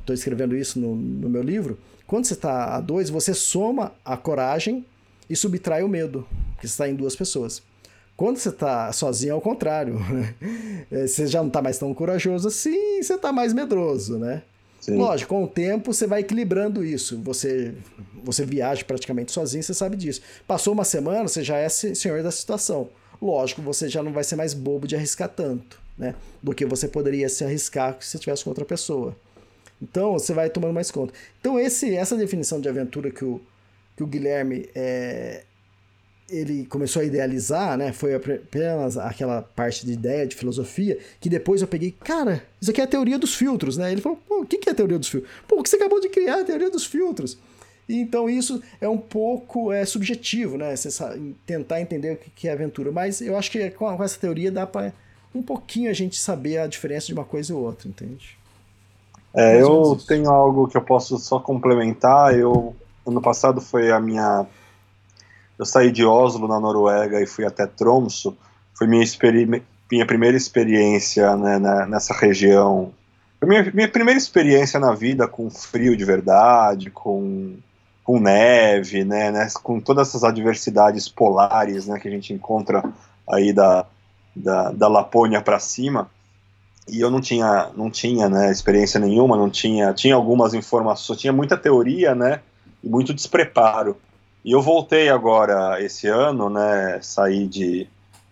estou 0.00 0.12
escrevendo 0.12 0.56
isso 0.56 0.80
no, 0.80 0.96
no, 0.96 1.30
meu 1.30 1.42
livro, 1.42 1.78
quando 2.04 2.24
você 2.24 2.34
está 2.34 2.74
a 2.74 2.80
dois, 2.80 3.08
você 3.08 3.32
soma 3.32 3.92
a 4.04 4.16
coragem 4.16 4.84
e 5.30 5.36
subtrai 5.36 5.84
o 5.84 5.88
medo, 5.88 6.26
que 6.58 6.66
está 6.66 6.88
em 6.88 6.94
duas 6.96 7.14
pessoas. 7.14 7.62
Quando 8.16 8.38
você 8.38 8.48
está 8.48 8.92
sozinho, 8.92 9.30
é 9.30 9.34
o 9.34 9.40
contrário. 9.40 9.94
Né? 9.94 10.34
Você 11.06 11.26
já 11.26 11.40
não 11.40 11.48
está 11.48 11.60
mais 11.60 11.76
tão 11.76 11.92
corajoso 11.92 12.48
assim, 12.48 13.02
você 13.02 13.12
está 13.12 13.30
mais 13.30 13.52
medroso, 13.52 14.18
né? 14.18 14.42
Sim. 14.80 14.96
Lógico, 14.96 15.34
com 15.34 15.44
o 15.44 15.46
tempo 15.46 15.92
você 15.92 16.06
vai 16.06 16.20
equilibrando 16.20 16.82
isso. 16.82 17.20
Você, 17.20 17.74
você 18.24 18.46
viaja 18.46 18.82
praticamente 18.86 19.32
sozinho, 19.32 19.62
você 19.62 19.74
sabe 19.74 19.98
disso. 19.98 20.22
Passou 20.46 20.72
uma 20.72 20.84
semana, 20.84 21.28
você 21.28 21.44
já 21.44 21.58
é 21.58 21.68
senhor 21.68 22.22
da 22.22 22.30
situação. 22.30 22.88
Lógico, 23.20 23.60
você 23.60 23.86
já 23.86 24.02
não 24.02 24.12
vai 24.12 24.24
ser 24.24 24.36
mais 24.36 24.54
bobo 24.54 24.86
de 24.86 24.96
arriscar 24.96 25.28
tanto 25.28 25.84
né? 25.98 26.14
Do 26.42 26.54
que 26.54 26.64
você 26.64 26.88
poderia 26.88 27.28
se 27.28 27.44
arriscar 27.44 27.96
se 28.00 28.18
tivesse 28.18 28.44
com 28.44 28.50
outra 28.50 28.64
pessoa. 28.64 29.16
Então 29.80 30.14
você 30.14 30.32
vai 30.32 30.48
tomando 30.50 30.72
mais 30.72 30.90
conta. 30.90 31.12
Então 31.40 31.58
esse, 31.58 31.94
essa 31.94 32.16
definição 32.16 32.60
de 32.60 32.68
aventura 32.68 33.10
que 33.10 33.24
o, 33.24 33.40
que 33.96 34.02
o 34.02 34.06
Guilherme 34.06 34.68
é, 34.74 35.44
ele 36.28 36.66
começou 36.66 37.02
a 37.02 37.04
idealizar, 37.04 37.76
né? 37.76 37.92
Foi 37.92 38.14
apenas 38.14 38.96
aquela 38.96 39.42
parte 39.42 39.86
de 39.86 39.92
ideia, 39.92 40.26
de 40.26 40.34
filosofia, 40.34 40.98
que 41.20 41.28
depois 41.28 41.62
eu 41.62 41.68
peguei, 41.68 41.92
cara, 41.92 42.42
isso 42.60 42.70
aqui 42.70 42.80
é 42.80 42.84
a 42.84 42.88
teoria 42.88 43.18
dos 43.18 43.34
filtros, 43.34 43.76
né? 43.76 43.92
Ele 43.92 44.00
falou, 44.00 44.18
pô, 44.26 44.40
o 44.40 44.46
que 44.46 44.68
é 44.68 44.72
a 44.72 44.74
teoria 44.74 44.98
dos 44.98 45.08
filtros? 45.08 45.32
Pô, 45.46 45.60
o 45.60 45.62
que 45.62 45.68
você 45.68 45.76
acabou 45.76 46.00
de 46.00 46.08
criar, 46.08 46.40
a 46.40 46.44
teoria 46.44 46.70
dos 46.70 46.84
filtros. 46.84 47.38
Então 47.88 48.28
isso 48.28 48.60
é 48.80 48.88
um 48.88 48.98
pouco 48.98 49.72
é, 49.72 49.84
subjetivo, 49.84 50.58
né? 50.58 50.74
Você 50.74 50.88
tentar 51.44 51.80
entender 51.80 52.14
o 52.14 52.16
que 52.16 52.48
é 52.48 52.52
aventura. 52.52 52.90
Mas 52.90 53.20
eu 53.20 53.36
acho 53.36 53.50
que 53.50 53.70
com 53.70 54.02
essa 54.02 54.18
teoria 54.18 54.50
dá 54.50 54.66
para 54.66 54.92
um 55.36 55.42
pouquinho 55.42 55.90
a 55.90 55.94
gente 55.94 56.18
saber 56.18 56.58
a 56.58 56.66
diferença 56.66 57.06
de 57.06 57.14
uma 57.14 57.24
coisa 57.24 57.52
e 57.52 57.54
outra, 57.54 57.88
entende? 57.88 58.36
É, 59.34 59.60
eu 59.60 59.98
tenho 60.08 60.30
algo 60.30 60.66
que 60.66 60.76
eu 60.76 60.82
posso 60.82 61.18
só 61.18 61.38
complementar. 61.38 62.36
Eu 62.38 62.74
ano 63.06 63.20
passado 63.20 63.60
foi 63.60 63.90
a 63.90 64.00
minha 64.00 64.46
eu 65.58 65.64
saí 65.64 65.90
de 65.90 66.04
Oslo 66.04 66.48
na 66.48 66.58
Noruega 66.60 67.20
e 67.20 67.26
fui 67.26 67.44
até 67.44 67.66
Tromsø. 67.66 68.32
Foi 68.74 68.86
minha 68.86 69.04
minha 69.90 70.06
primeira 70.06 70.36
experiência 70.36 71.36
né, 71.36 71.58
nessa 71.86 72.12
região. 72.12 72.92
Foi 73.38 73.48
minha, 73.48 73.70
minha 73.72 73.88
primeira 73.88 74.18
experiência 74.18 74.80
na 74.80 74.92
vida 74.92 75.28
com 75.28 75.50
frio 75.50 75.96
de 75.96 76.04
verdade, 76.04 76.90
com 76.90 77.56
com 78.02 78.20
neve, 78.20 79.04
né, 79.04 79.32
né, 79.32 79.48
com 79.64 79.80
todas 79.80 80.08
essas 80.08 80.22
adversidades 80.22 81.08
polares, 81.08 81.88
né, 81.88 81.98
que 81.98 82.06
a 82.06 82.10
gente 82.10 82.32
encontra 82.32 82.84
aí 83.28 83.52
da, 83.52 83.84
da, 84.36 84.70
da 84.70 84.86
Lapônia 84.86 85.40
para 85.40 85.58
cima. 85.58 86.10
E 86.86 87.00
eu 87.00 87.10
não 87.10 87.20
tinha 87.20 87.70
não 87.74 87.90
tinha 87.90 88.28
né, 88.28 88.52
experiência 88.52 89.00
nenhuma 89.00 89.36
não 89.36 89.50
tinha 89.50 89.92
tinha 89.92 90.14
algumas 90.14 90.54
informações 90.54 91.18
tinha 91.18 91.32
muita 91.32 91.56
teoria 91.56 92.14
né 92.14 92.40
e 92.84 92.88
muito 92.88 93.14
despreparo. 93.14 93.96
E 94.44 94.52
eu 94.52 94.62
voltei 94.62 95.08
agora 95.08 95.82
esse 95.82 96.06
ano 96.06 96.50
né 96.50 97.00
saí 97.02 97.46
de 97.46 97.88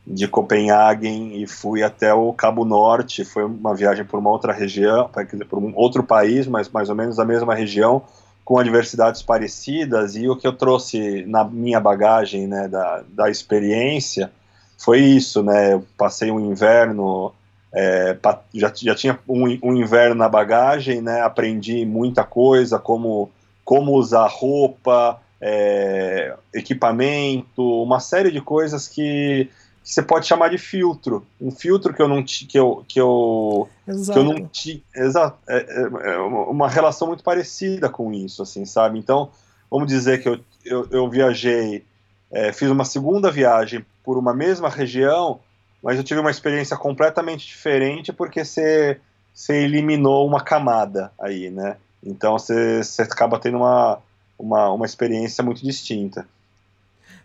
de 0.06 0.28
Copenhagen 0.28 1.42
e 1.42 1.46
fui 1.46 1.82
até 1.82 2.12
o 2.12 2.30
Cabo 2.34 2.62
Norte. 2.62 3.24
Foi 3.24 3.42
uma 3.42 3.74
viagem 3.74 4.04
por 4.04 4.20
uma 4.20 4.30
outra 4.30 4.52
região 4.52 5.10
por 5.48 5.58
um 5.58 5.72
outro 5.74 6.04
país 6.04 6.46
mas 6.46 6.68
mais 6.68 6.90
ou 6.90 6.94
menos 6.94 7.18
a 7.18 7.24
mesma 7.24 7.54
região 7.54 8.02
com 8.44 8.58
adversidades 8.58 9.22
parecidas. 9.22 10.14
E 10.14 10.28
o 10.28 10.36
que 10.36 10.46
eu 10.46 10.52
trouxe 10.52 11.24
na 11.26 11.42
minha 11.42 11.80
bagagem 11.80 12.46
né 12.46 12.68
da, 12.68 13.02
da 13.08 13.28
experiência 13.28 14.30
foi 14.78 15.00
isso, 15.00 15.42
né? 15.42 15.74
Eu 15.74 15.86
passei 15.96 16.30
um 16.30 16.40
inverno, 16.40 17.32
é, 17.72 18.16
já, 18.54 18.72
já 18.74 18.94
tinha 18.94 19.18
um, 19.28 19.44
um, 19.62 19.74
inverno 19.74 20.14
na 20.14 20.28
bagagem, 20.28 21.00
né? 21.00 21.20
Aprendi 21.22 21.84
muita 21.84 22.24
coisa, 22.24 22.78
como, 22.78 23.30
como 23.64 23.92
usar 23.92 24.28
roupa, 24.28 25.20
é, 25.40 26.34
equipamento, 26.52 27.82
uma 27.82 28.00
série 28.00 28.30
de 28.30 28.40
coisas 28.40 28.86
que, 28.86 29.50
que, 29.82 29.92
você 29.92 30.02
pode 30.02 30.26
chamar 30.26 30.50
de 30.50 30.58
filtro. 30.58 31.26
Um 31.40 31.50
filtro 31.50 31.92
que 31.92 32.00
eu 32.00 32.08
não 32.08 32.22
que 32.22 32.58
eu 32.58 32.84
que 32.86 33.00
eu, 33.00 33.68
que 33.84 34.18
eu 34.18 34.24
não 34.24 34.46
tinha, 34.46 34.80
exato, 34.94 35.38
é, 35.48 35.56
é, 35.56 36.12
é, 36.12 36.18
uma 36.18 36.68
relação 36.68 37.08
muito 37.08 37.24
parecida 37.24 37.88
com 37.88 38.12
isso, 38.12 38.42
assim, 38.42 38.64
sabe? 38.64 38.98
Então, 38.98 39.30
vamos 39.70 39.88
dizer 39.88 40.22
que 40.22 40.28
eu, 40.28 40.38
eu, 40.64 40.86
eu 40.90 41.10
viajei, 41.10 41.84
é, 42.30 42.52
fiz 42.52 42.70
uma 42.70 42.84
segunda 42.84 43.30
viagem 43.30 43.84
por 44.04 44.18
uma 44.18 44.34
mesma 44.34 44.68
região, 44.68 45.40
mas 45.82 45.96
eu 45.96 46.04
tive 46.04 46.20
uma 46.20 46.30
experiência 46.30 46.76
completamente 46.76 47.46
diferente 47.46 48.12
porque 48.12 48.44
você, 48.44 49.00
você 49.32 49.64
eliminou 49.64 50.26
uma 50.26 50.42
camada 50.42 51.10
aí, 51.18 51.50
né? 51.50 51.76
Então 52.02 52.38
você, 52.38 52.84
você 52.84 53.02
acaba 53.02 53.40
tendo 53.40 53.56
uma, 53.56 53.98
uma, 54.38 54.70
uma 54.70 54.86
experiência 54.86 55.42
muito 55.42 55.64
distinta. 55.64 56.26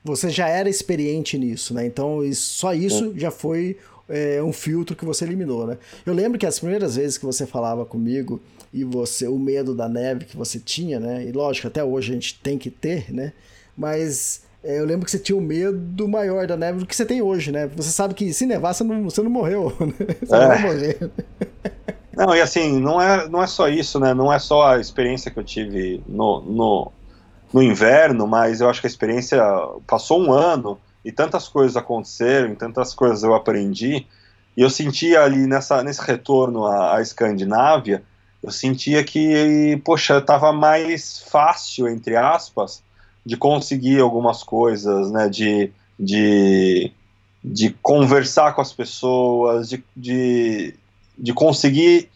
Você 0.04 0.30
já 0.30 0.48
era 0.48 0.70
experiente 0.70 1.38
nisso, 1.38 1.74
né? 1.74 1.86
Então 1.86 2.22
só 2.34 2.74
isso 2.74 3.14
já 3.18 3.30
foi 3.30 3.78
é, 4.08 4.42
um 4.42 4.54
filtro 4.54 4.96
que 4.96 5.06
você 5.06 5.26
eliminou, 5.26 5.68
né? 5.68 5.78
Eu 6.06 6.14
lembro 6.14 6.40
que 6.40 6.46
as 6.46 6.60
primeiras 6.60 6.96
vezes 6.96 7.18
que 7.18 7.26
você 7.26 7.46
falava 7.46 7.86
comigo 7.86 8.42
e 8.74 8.84
você 8.84 9.28
o 9.28 9.38
medo 9.38 9.76
da 9.76 9.90
neve 9.90 10.26
que 10.26 10.38
você 10.38 10.60
tinha, 10.60 11.00
né? 11.00 11.26
E 11.26 11.32
lógico, 11.32 11.68
até 11.68 11.84
hoje 11.84 12.12
a 12.12 12.14
gente 12.16 12.40
tem 12.40 12.58
que 12.58 12.70
ter, 12.70 13.14
né? 13.14 13.34
Mas 13.78 14.44
eu 14.64 14.86
lembro 14.86 15.06
que 15.06 15.12
você 15.12 15.20
tinha 15.20 15.38
um 15.38 15.42
medo 15.42 16.08
maior 16.08 16.46
da 16.46 16.58
neve 16.58 16.80
do 16.80 16.86
que 16.86 16.96
você 16.96 17.06
tem 17.06 17.22
hoje, 17.22 17.52
né? 17.52 17.68
Você 17.76 17.92
sabe 17.92 18.14
que 18.14 18.34
se 18.34 18.46
nevar, 18.46 18.74
você 18.74 18.84
não, 18.84 19.04
você 19.04 19.22
não 19.22 19.32
morreu. 19.32 19.74
Né? 19.80 19.94
Você 20.22 20.36
é. 20.36 20.40
não 20.40 20.48
vai 20.48 20.62
morrer. 20.62 21.12
Não, 22.16 22.36
e 22.36 22.42
assim, 22.42 22.80
não 22.82 23.02
é, 23.02 23.30
não 23.30 23.42
é 23.42 23.48
só 23.48 23.70
isso, 23.70 24.00
né? 24.00 24.14
Não 24.14 24.32
é 24.32 24.38
só 24.40 24.74
a 24.74 24.80
experiência 24.80 25.32
que 25.32 25.40
eu 25.40 25.44
tive 25.44 26.04
no, 26.06 26.42
no, 26.42 26.92
no 27.54 27.64
inverno, 27.64 28.28
mas 28.28 28.60
eu 28.60 28.70
acho 28.70 28.82
que 28.82 28.88
a 28.88 28.90
experiência 28.90 29.42
passou 29.88 30.22
um 30.22 30.34
ano 30.34 30.78
e 31.06 31.12
tantas 31.12 31.48
coisas 31.48 31.78
aconteceram, 31.78 32.52
e 32.52 32.56
tantas 32.56 32.94
coisas 32.94 33.24
eu 33.24 33.34
aprendi. 33.34 34.06
E 34.58 34.62
eu 34.62 34.70
sentia 34.70 35.22
ali 35.24 35.48
nessa, 35.48 35.82
nesse 35.82 36.02
retorno 36.02 36.66
à, 36.66 36.98
à 36.98 37.02
Escandinávia, 37.02 38.04
eu 38.44 38.52
sentia 38.52 39.02
que, 39.04 39.82
poxa, 39.86 40.18
estava 40.18 40.52
mais 40.52 41.20
fácil, 41.20 41.88
entre 41.88 42.18
aspas, 42.18 42.84
de 43.30 43.38
conseguir 43.38 44.00
algumas 44.00 44.42
coisas, 44.42 45.12
né, 45.12 45.30
de, 45.30 45.72
de, 46.00 46.92
de 47.44 47.70
conversar 47.80 48.56
com 48.56 48.62
as 48.62 48.74
pessoas, 48.74 49.70
de, 49.70 49.84
de, 49.96 50.74
de 51.16 51.32
conseguir 51.32 52.10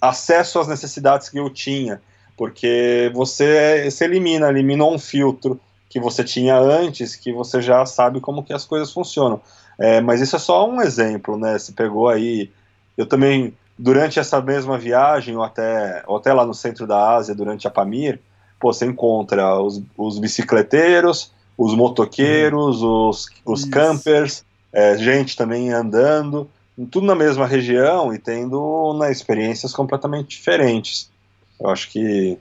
acesso 0.00 0.58
às 0.58 0.66
necessidades 0.66 1.28
que 1.28 1.38
eu 1.38 1.48
tinha, 1.48 2.02
porque 2.36 3.08
você 3.14 3.88
se 3.88 4.02
elimina, 4.02 4.48
eliminou 4.48 4.92
um 4.92 4.98
filtro 4.98 5.60
que 5.88 6.00
você 6.00 6.24
tinha 6.24 6.58
antes, 6.58 7.14
que 7.14 7.32
você 7.32 7.62
já 7.62 7.86
sabe 7.86 8.20
como 8.20 8.42
que 8.42 8.52
as 8.52 8.64
coisas 8.64 8.90
funcionam. 8.90 9.40
É, 9.78 10.00
mas 10.00 10.20
isso 10.20 10.34
é 10.34 10.40
só 10.40 10.68
um 10.68 10.82
exemplo, 10.82 11.38
né? 11.38 11.56
Você 11.56 11.70
pegou 11.70 12.08
aí, 12.08 12.50
eu 12.98 13.06
também 13.06 13.54
durante 13.78 14.18
essa 14.18 14.42
mesma 14.42 14.76
viagem, 14.76 15.36
ou 15.36 15.44
até, 15.44 16.02
ou 16.08 16.16
até 16.16 16.32
lá 16.32 16.44
no 16.44 16.52
centro 16.52 16.84
da 16.84 17.14
Ásia, 17.14 17.32
durante 17.32 17.68
a 17.68 17.70
Pamir, 17.70 18.20
pô, 18.60 18.72
você 18.72 18.84
encontra 18.84 19.58
os, 19.58 19.82
os 19.96 20.18
bicicleteiros, 20.18 21.32
os 21.56 21.74
motoqueiros, 21.74 22.82
uhum. 22.82 23.08
os, 23.08 23.26
os 23.44 23.64
campers, 23.64 24.44
é, 24.72 24.96
gente 24.98 25.36
também 25.36 25.72
andando. 25.72 26.48
tudo 26.90 27.06
na 27.06 27.14
mesma 27.14 27.46
região 27.46 28.14
e 28.14 28.18
tendo 28.18 28.94
na 28.98 29.10
experiências 29.10 29.72
completamente 29.72 30.28
diferentes. 30.28 31.10
Eu 31.58 31.70
acho 31.70 31.90
que 31.90 32.38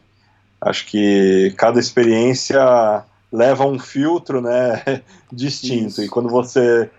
acho 0.61 0.85
que 0.87 1.53
cada 1.57 1.79
experiência 1.79 3.03
leva 3.31 3.65
um 3.65 3.79
filtro, 3.79 4.41
né, 4.41 5.01
distinto. 5.31 5.87
Isso. 5.87 6.03
E 6.03 6.09
quando 6.09 6.29
você 6.29 6.89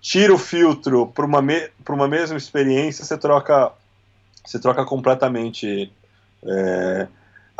tira 0.00 0.32
o 0.32 0.38
filtro 0.38 1.08
para 1.08 1.26
uma, 1.26 1.42
me 1.42 1.68
uma 1.88 2.08
mesma 2.08 2.36
experiência, 2.36 3.04
você 3.04 3.18
troca 3.18 3.72
você 4.44 4.58
troca 4.58 4.84
completamente 4.84 5.92
é, 6.44 7.06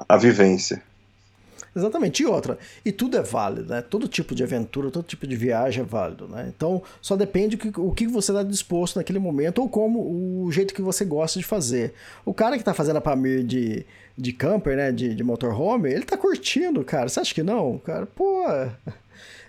a 0.09 0.17
vivência. 0.17 0.83
Exatamente. 1.75 2.23
E 2.23 2.27
outra, 2.27 2.59
e 2.85 2.91
tudo 2.91 3.17
é 3.17 3.23
válido, 3.23 3.69
né? 3.69 3.81
Todo 3.81 4.09
tipo 4.09 4.35
de 4.35 4.43
aventura, 4.43 4.91
todo 4.91 5.05
tipo 5.05 5.27
de 5.27 5.37
viagem 5.37 5.83
é 5.83 5.87
válido, 5.87 6.27
né? 6.27 6.53
Então, 6.55 6.83
só 7.01 7.17
depende 7.17 7.59
o 7.77 7.93
que, 7.93 8.07
você 8.07 8.33
está 8.33 8.43
disposto 8.43 8.97
naquele 8.97 9.19
momento 9.19 9.61
ou 9.61 9.69
como 9.69 10.01
o 10.45 10.51
jeito 10.51 10.75
que 10.75 10.83
você 10.83 11.05
gosta 11.05 11.39
de 11.39 11.45
fazer. 11.45 11.95
O 12.25 12.35
cara 12.35 12.57
que 12.57 12.63
está 12.63 12.75
fazendo 12.75 12.97
a 12.97 13.01
Pamir 13.01 13.45
de, 13.45 13.87
de 14.19 14.33
camper, 14.33 14.77
né? 14.77 14.91
De, 14.91 15.15
de 15.15 15.23
motorhome, 15.23 15.91
ele 15.91 16.05
tá 16.05 16.17
curtindo, 16.17 16.83
cara. 16.85 17.09
Você 17.09 17.21
acha 17.21 17.35
que 17.35 17.43
não? 17.43 17.79
Cara, 17.79 18.07
pô. 18.07 18.45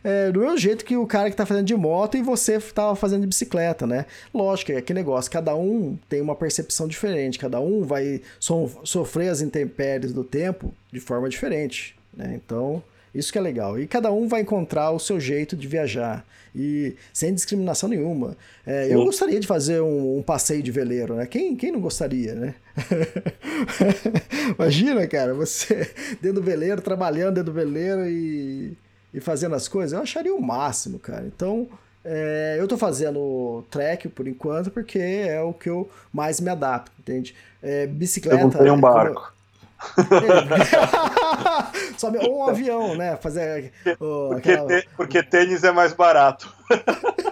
É, 0.04 0.32
do 0.32 0.40
mesmo 0.40 0.58
jeito 0.58 0.84
que 0.84 0.98
o 0.98 1.06
cara 1.06 1.30
que 1.30 1.36
tá 1.36 1.46
fazendo 1.46 1.66
de 1.66 1.76
moto 1.76 2.18
e 2.18 2.22
você 2.22 2.60
tava 2.60 2.96
fazendo 2.96 3.22
de 3.22 3.28
bicicleta, 3.28 3.86
né? 3.86 4.06
Lógico, 4.34 4.72
é 4.72 4.82
que 4.82 4.94
negócio, 4.94 5.32
cada 5.32 5.56
um 5.56 5.98
tem 6.10 6.22
uma 6.22 6.36
percepção 6.36 6.88
diferente, 6.88 7.38
cada 7.38 7.60
um 7.60 7.84
vai 7.84 8.22
so 8.40 8.70
sofrer 8.84 9.30
as 9.30 9.42
intempéries 9.42 10.12
do 10.12 10.24
tempo 10.24 10.74
de 10.92 11.00
forma 11.00 11.30
diferente. 11.30 11.96
Né? 12.16 12.40
Então, 12.44 12.84
isso 13.14 13.32
que 13.32 13.38
é 13.38 13.42
legal. 13.42 13.80
E 13.80 13.86
cada 13.88 14.12
um 14.12 14.28
vai 14.28 14.42
encontrar 14.42 14.92
o 14.92 15.00
seu 15.00 15.20
jeito 15.20 15.56
de 15.56 15.68
viajar. 15.68 16.26
E 16.54 16.96
sem 17.14 17.34
discriminação 17.34 17.88
nenhuma. 17.88 18.36
É, 18.66 18.94
eu 18.94 19.06
gostaria 19.06 19.40
de 19.40 19.48
fazer 19.48 19.82
um, 19.82 20.18
um, 20.18 20.22
passeio 20.22 20.62
de 20.62 20.70
veleiro, 20.70 21.16
né? 21.16 21.26
Quem, 21.26 21.56
quem 21.56 21.72
não 21.72 21.80
gostaria, 21.80 22.36
né? 22.36 22.56
Imagina, 24.60 25.08
cara, 25.08 25.34
você 25.34 25.90
dentro 26.22 26.42
do 26.42 26.44
veleiro, 26.44 26.82
trabalhando 26.82 27.36
dentro 27.36 27.54
do 27.54 27.54
veleiro 27.54 28.06
e, 28.10 28.74
e 29.14 29.20
fazendo 29.20 29.56
as 29.56 29.68
coisas. 29.68 29.94
Eu 29.94 30.02
acharia 30.02 30.34
o 30.34 30.42
máximo, 30.42 31.00
cara. 31.00 31.26
Então, 31.26 31.68
é, 32.04 32.58
eu 32.60 32.68
tô 32.68 32.78
fazendo 32.78 33.64
trek 33.70 34.10
por 34.10 34.28
enquanto 34.28 34.72
porque 34.72 35.00
é 35.00 35.42
o 35.42 35.54
que 35.54 35.70
eu 35.70 35.90
mais 36.12 36.40
me 36.40 36.50
adapto, 36.50 36.92
entende? 37.00 37.36
É, 37.62 37.86
bicicleta. 37.88 38.64
Eu 38.64 38.74
um 38.74 38.80
barco. 38.80 39.34
Sobe, 41.98 42.20
ou 42.20 42.40
um 42.40 42.48
avião, 42.48 42.96
né? 42.96 43.18
Fazer. 43.18 43.72
Oh, 44.00 44.30
porque, 44.30 44.52
aquela... 44.52 44.84
porque 44.96 45.24
tênis 45.24 45.64
é 45.64 45.72
mais 45.72 45.94
barato. 45.94 46.54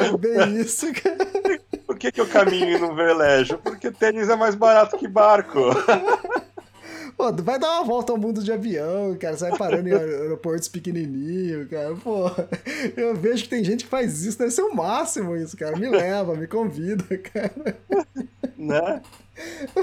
É 0.00 0.16
bem 0.16 0.60
isso, 0.60 0.86
cara. 0.94 1.26
Por 1.86 1.98
que, 1.98 2.12
que 2.12 2.20
eu 2.20 2.28
caminho 2.28 2.78
não 2.78 2.94
velejo? 2.94 3.58
Porque 3.58 3.90
tênis 3.90 4.28
é 4.28 4.36
mais 4.36 4.54
barato 4.54 4.96
que 4.96 5.08
barco. 5.08 5.60
Pô, 7.20 7.30
vai 7.42 7.58
dar 7.58 7.72
uma 7.72 7.84
volta 7.84 8.12
ao 8.12 8.18
mundo 8.18 8.42
de 8.42 8.50
avião, 8.50 9.14
cara. 9.20 9.36
Você 9.36 9.50
vai 9.50 9.58
parando 9.58 9.86
em 9.86 9.92
aeroportos 9.92 10.68
pequenininhos, 10.68 11.68
cara. 11.68 11.94
Pô, 11.94 12.30
eu 12.96 13.14
vejo 13.14 13.42
que 13.42 13.50
tem 13.50 13.62
gente 13.62 13.84
que 13.84 13.90
faz 13.90 14.24
isso. 14.24 14.38
Deve 14.38 14.50
ser 14.50 14.62
o 14.62 14.74
máximo 14.74 15.36
isso, 15.36 15.54
cara. 15.54 15.76
Me 15.76 15.86
leva, 15.86 16.34
me 16.34 16.46
convida, 16.46 17.04
cara. 17.18 17.76
Né? 18.56 19.02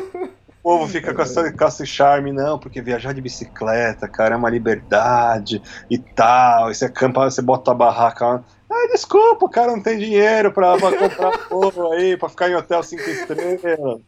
O 0.09 0.30
povo 0.64 0.88
fica 0.88 1.14
com, 1.14 1.22
essa, 1.22 1.53
esse 1.68 1.85
charme, 1.85 2.31
não, 2.31 2.57
porque 2.57 2.81
viajar 2.81 3.14
de 3.14 3.22
bicicleta, 3.22 4.07
cara, 4.07 4.34
é 4.34 4.38
uma 4.38 4.49
liberdade 4.49 5.61
e 5.91 5.99
tal. 5.99 6.72
E 6.72 6.76
você 6.76 6.85
acampa, 6.85 7.30
você 7.30 7.43
bota 7.43 7.69
a 7.69 7.76
barraca. 7.76 8.43
Ah, 8.69 8.88
desculpa, 8.91 9.45
o 9.45 9.49
cara 9.49 9.72
não 9.72 9.81
tem 9.81 9.99
dinheiro 9.99 10.51
pra, 10.51 10.76
pra 10.76 10.97
comprar 10.97 11.38
povo 11.47 11.91
aí, 11.91 12.18
pra 12.18 12.30
ficar 12.30 12.49
em 12.49 12.55
hotel 12.55 12.81
cinco 12.81 13.07
estrelas. 13.07 14.01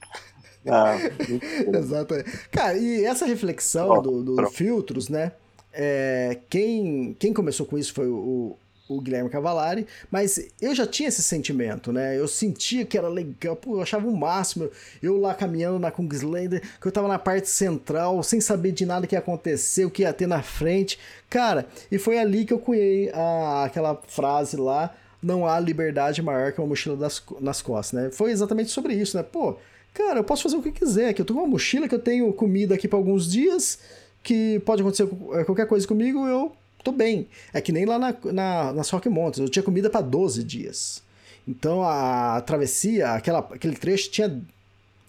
Ah, 0.71 0.97
Exato. 1.77 2.15
Cara, 2.51 2.77
e 2.77 3.03
essa 3.05 3.25
reflexão 3.25 4.01
dos 4.01 4.23
do, 4.23 4.35
do 4.35 4.49
filtros, 4.49 5.09
né? 5.09 5.31
É, 5.73 6.39
quem, 6.49 7.15
quem 7.19 7.33
começou 7.33 7.65
com 7.65 7.77
isso 7.77 7.93
foi 7.93 8.07
o, 8.07 8.57
o 8.89 8.99
Guilherme 8.99 9.29
Cavalari, 9.29 9.85
mas 10.09 10.49
eu 10.59 10.73
já 10.73 10.87
tinha 10.87 11.07
esse 11.07 11.21
sentimento, 11.21 11.93
né? 11.93 12.17
Eu 12.17 12.27
sentia 12.27 12.83
que 12.83 12.97
era 12.97 13.07
legal, 13.07 13.55
pô, 13.55 13.75
eu 13.75 13.81
achava 13.81 14.07
o 14.07 14.17
máximo. 14.17 14.69
Eu 15.01 15.17
lá 15.17 15.35
caminhando 15.35 15.77
na 15.77 15.91
Kungslander, 15.91 16.61
que 16.81 16.87
eu 16.87 16.91
tava 16.91 17.07
na 17.07 17.19
parte 17.19 17.47
central, 17.47 18.21
sem 18.23 18.41
saber 18.41 18.71
de 18.71 18.85
nada 18.85 19.05
que 19.05 19.15
ia 19.15 19.19
acontecer, 19.19 19.85
o 19.85 19.91
que 19.91 20.01
ia 20.01 20.11
ter 20.11 20.27
na 20.27 20.41
frente. 20.41 20.97
Cara, 21.29 21.67
e 21.91 21.99
foi 21.99 22.17
ali 22.17 22.45
que 22.45 22.51
eu 22.51 22.59
cunhei 22.59 23.11
a, 23.13 23.65
aquela 23.65 23.95
frase 24.07 24.57
lá: 24.57 24.95
não 25.21 25.47
há 25.47 25.59
liberdade 25.59 26.21
maior 26.21 26.51
que 26.51 26.59
uma 26.59 26.67
mochila 26.67 26.97
das, 26.97 27.21
nas 27.39 27.61
costas, 27.61 28.01
né? 28.01 28.09
Foi 28.11 28.31
exatamente 28.31 28.71
sobre 28.71 28.95
isso, 28.95 29.15
né? 29.15 29.23
Pô, 29.23 29.57
cara, 29.93 30.19
eu 30.19 30.23
posso 30.23 30.43
fazer 30.43 30.55
o 30.55 30.61
que 30.61 30.71
quiser, 30.71 31.13
que 31.13 31.21
eu 31.21 31.25
tô 31.25 31.33
com 31.33 31.41
uma 31.41 31.47
mochila, 31.47 31.87
que 31.87 31.95
eu 31.95 31.99
tenho 31.99 32.31
comida 32.33 32.75
aqui 32.75 32.87
para 32.87 32.97
alguns 32.97 33.29
dias, 33.29 33.79
que 34.23 34.61
pode 34.65 34.81
acontecer 34.81 35.07
qualquer 35.45 35.67
coisa 35.67 35.87
comigo, 35.87 36.27
eu 36.27 36.51
tô 36.83 36.91
bem. 36.91 37.27
É 37.53 37.61
que 37.61 37.71
nem 37.71 37.85
lá 37.85 37.99
na, 37.99 38.15
na, 38.25 38.73
nas 38.73 38.89
Rock 38.89 39.09
Mountains, 39.09 39.39
eu 39.39 39.49
tinha 39.49 39.63
comida 39.63 39.89
para 39.89 40.01
12 40.01 40.43
dias. 40.43 41.01
Então 41.47 41.83
a 41.83 42.41
travessia, 42.41 43.11
aquela, 43.11 43.39
aquele 43.39 43.75
trecho 43.75 44.11
tinha. 44.11 44.41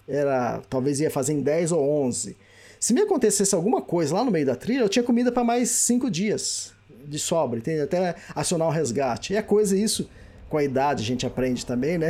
Era, 0.07 0.61
talvez 0.69 0.99
ia 0.99 1.11
fazer 1.11 1.33
em 1.33 1.41
10 1.41 1.71
ou 1.71 1.87
11. 2.05 2.35
Se 2.79 2.93
me 2.93 3.01
acontecesse 3.01 3.53
alguma 3.53 3.81
coisa 3.81 4.15
lá 4.15 4.23
no 4.23 4.31
meio 4.31 4.45
da 4.45 4.55
trilha, 4.55 4.81
eu 4.81 4.89
tinha 4.89 5.03
comida 5.03 5.31
para 5.31 5.43
mais 5.43 5.69
5 5.69 6.09
dias 6.09 6.73
de 7.05 7.19
sobra, 7.19 7.59
entende? 7.59 7.81
Até 7.81 8.15
acionar 8.33 8.67
o 8.67 8.71
resgate. 8.71 9.33
E 9.33 9.35
é 9.35 9.41
coisa 9.41 9.77
isso, 9.77 10.09
com 10.51 10.57
a 10.57 10.63
idade 10.63 11.01
a 11.01 11.05
gente 11.05 11.25
aprende 11.25 11.65
também, 11.65 11.97
né? 11.97 12.09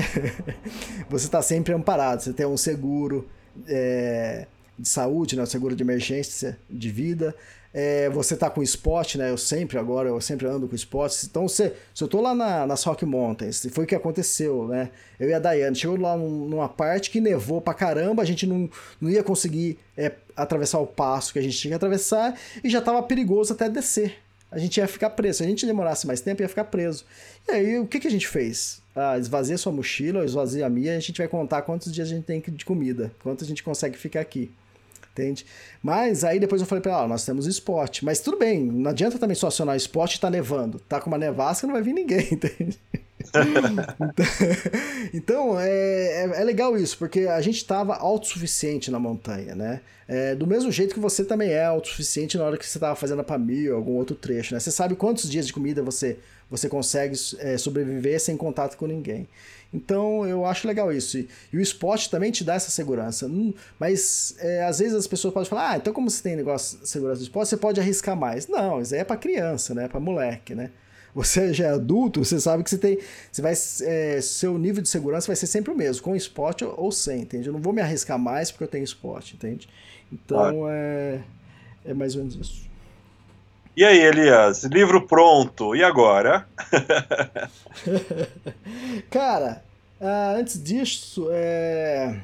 você 1.09 1.25
está 1.25 1.41
sempre 1.41 1.73
amparado, 1.73 2.23
você 2.23 2.33
tem 2.33 2.45
um 2.45 2.57
seguro 2.57 3.29
é, 3.67 4.47
de 4.77 4.89
saúde, 4.89 5.37
né? 5.37 5.43
um 5.43 5.45
seguro 5.45 5.75
de 5.75 5.83
emergência 5.83 6.57
de 6.69 6.89
vida 6.89 7.33
é, 7.73 8.09
você 8.09 8.35
tá 8.35 8.49
com 8.49 8.61
esporte, 8.61 9.17
né? 9.17 9.29
Eu 9.29 9.37
sempre 9.37 9.77
agora, 9.77 10.09
eu 10.09 10.19
sempre 10.19 10.45
ando 10.47 10.67
com 10.67 10.75
esporte. 10.75 11.25
Então, 11.25 11.47
se, 11.47 11.71
eu 11.99 12.07
tô 12.07 12.19
lá 12.19 12.35
na, 12.35 12.67
nas 12.67 12.83
Rock 12.83 13.05
Mountains, 13.05 13.65
foi 13.71 13.85
o 13.85 13.87
que 13.87 13.95
aconteceu, 13.95 14.67
né? 14.67 14.89
Eu 15.19 15.29
e 15.29 15.33
a 15.33 15.39
Daiane, 15.39 15.75
chegou 15.75 15.99
lá 15.99 16.17
numa 16.17 16.67
parte 16.67 17.09
que 17.09 17.21
nevou 17.21 17.61
pra 17.61 17.73
caramba, 17.73 18.21
a 18.21 18.25
gente 18.25 18.45
não, 18.45 18.69
não 18.99 19.09
ia 19.09 19.23
conseguir 19.23 19.79
é, 19.95 20.11
atravessar 20.35 20.79
o 20.79 20.87
passo 20.87 21.31
que 21.31 21.39
a 21.39 21.41
gente 21.41 21.57
tinha 21.57 21.71
que 21.71 21.75
atravessar 21.75 22.37
e 22.63 22.69
já 22.69 22.81
tava 22.81 23.01
perigoso 23.03 23.53
até 23.53 23.69
descer. 23.69 24.17
A 24.51 24.59
gente 24.59 24.77
ia 24.77 24.87
ficar 24.87 25.11
preso. 25.11 25.37
Se 25.37 25.43
a 25.43 25.47
gente 25.47 25.65
demorasse 25.65 26.05
mais 26.05 26.21
tempo, 26.21 26.41
ia 26.41 26.49
ficar 26.49 26.65
preso. 26.65 27.05
E 27.47 27.51
aí, 27.51 27.79
o 27.79 27.87
que, 27.87 27.99
que 27.99 28.07
a 28.07 28.11
gente 28.11 28.27
fez? 28.27 28.81
Ah, 28.95 29.17
esvazia 29.17 29.57
sua 29.57 29.71
mochila, 29.71 30.25
esvazia 30.25 30.65
a 30.65 30.69
minha, 30.69 30.97
a 30.97 30.99
gente 30.99 31.17
vai 31.17 31.27
contar 31.27 31.61
quantos 31.61 31.91
dias 31.91 32.07
a 32.09 32.11
gente 32.11 32.25
tem 32.25 32.41
de 32.41 32.65
comida, 32.65 33.11
quanto 33.23 33.43
a 33.43 33.47
gente 33.47 33.63
consegue 33.63 33.97
ficar 33.97 34.19
aqui 34.19 34.51
entende? 35.11 35.45
Mas 35.83 36.23
aí 36.23 36.39
depois 36.39 36.61
eu 36.61 36.67
falei 36.67 36.81
para 36.81 36.93
ela, 36.93 37.07
nós 37.07 37.25
temos 37.25 37.45
esporte. 37.45 38.03
Mas 38.03 38.19
tudo 38.19 38.37
bem, 38.37 38.63
não 38.63 38.91
adianta 38.91 39.19
também 39.19 39.35
só 39.35 39.47
acionar 39.47 39.75
esporte 39.75 40.15
e 40.15 40.19
tá 40.19 40.29
nevando. 40.29 40.79
Tá 40.79 40.99
com 40.99 41.09
uma 41.09 41.17
nevasca, 41.17 41.67
não 41.67 41.73
vai 41.73 41.83
vir 41.83 41.93
ninguém, 41.93 42.27
entende? 42.31 42.79
então, 45.13 45.59
é, 45.59 45.69
é, 45.69 46.41
é, 46.41 46.43
legal 46.43 46.77
isso, 46.77 46.97
porque 46.97 47.21
a 47.21 47.41
gente 47.41 47.57
estava 47.57 47.95
autossuficiente 47.95 48.89
na 48.91 48.99
montanha, 48.99 49.55
né? 49.55 49.81
É, 50.07 50.35
do 50.35 50.45
mesmo 50.45 50.71
jeito 50.71 50.93
que 50.93 50.99
você 50.99 51.23
também 51.23 51.51
é 51.51 51.63
autossuficiente 51.63 52.37
na 52.37 52.43
hora 52.43 52.57
que 52.57 52.65
você 52.65 52.77
estava 52.77 52.95
fazendo 52.95 53.21
a 53.21 53.23
Pamir 53.23 53.71
ou 53.71 53.77
algum 53.77 53.93
outro 53.93 54.15
trecho, 54.15 54.53
né? 54.53 54.59
Você 54.59 54.71
sabe 54.71 54.95
quantos 54.95 55.29
dias 55.29 55.47
de 55.47 55.53
comida 55.53 55.81
você, 55.81 56.17
você 56.49 56.67
consegue 56.67 57.15
é, 57.39 57.57
sobreviver 57.57 58.19
sem 58.19 58.35
contato 58.35 58.75
com 58.75 58.85
ninguém. 58.85 59.27
Então 59.73 60.27
eu 60.27 60.45
acho 60.45 60.67
legal 60.67 60.91
isso. 60.91 61.17
E, 61.17 61.29
e 61.53 61.57
o 61.57 61.61
esporte 61.61 62.09
também 62.09 62.31
te 62.31 62.43
dá 62.43 62.55
essa 62.55 62.69
segurança. 62.69 63.25
Hum, 63.27 63.53
mas 63.79 64.35
é, 64.39 64.65
às 64.65 64.79
vezes 64.79 64.93
as 64.93 65.07
pessoas 65.07 65.33
podem 65.33 65.49
falar: 65.49 65.71
ah, 65.71 65.77
então 65.77 65.93
como 65.93 66.09
você 66.09 66.21
tem 66.21 66.35
negócio 66.35 66.79
de 66.79 66.89
segurança 66.89 67.19
do 67.19 67.23
esporte, 67.23 67.49
você 67.49 67.57
pode 67.57 67.79
arriscar 67.79 68.15
mais. 68.15 68.47
Não, 68.47 68.81
isso 68.81 68.93
aí 68.93 69.01
é 69.01 69.03
para 69.03 69.17
criança, 69.17 69.73
né? 69.73 69.87
Para 69.87 69.99
moleque, 69.99 70.53
né? 70.53 70.71
Você 71.13 71.53
já 71.53 71.67
é 71.67 71.71
adulto, 71.71 72.23
você 72.23 72.39
sabe 72.39 72.63
que 72.63 72.69
você 72.69 72.77
tem. 72.77 72.97
Você 73.31 73.41
vai. 73.41 73.53
É, 73.81 74.21
seu 74.21 74.57
nível 74.57 74.81
de 74.81 74.89
segurança 74.89 75.27
vai 75.27 75.35
ser 75.35 75.47
sempre 75.47 75.71
o 75.71 75.75
mesmo, 75.75 76.03
com 76.03 76.15
esporte 76.15 76.63
ou, 76.63 76.91
sem, 76.91 77.21
entende? 77.21 77.47
Eu 77.47 77.53
não 77.53 77.59
vou 77.59 77.73
me 77.73 77.81
arriscar 77.81 78.17
mais 78.17 78.49
porque 78.49 78.63
eu 78.63 78.67
tenho 78.67 78.83
esporte, 78.83 79.35
entende? 79.35 79.67
Então 80.11 80.65
ah. 80.65 80.71
é, 80.71 81.19
é 81.85 81.93
mais 81.93 82.15
ou 82.15 82.21
menos 82.21 82.35
isso. 82.35 82.69
E 83.75 83.85
aí, 83.85 83.99
Elias, 83.99 84.63
livro 84.65 85.07
pronto, 85.07 85.75
e 85.75 85.83
agora? 85.83 86.45
Cara, 89.09 89.63
uh, 89.99 90.37
antes 90.37 90.61
disso, 90.61 91.27
é. 91.31 92.21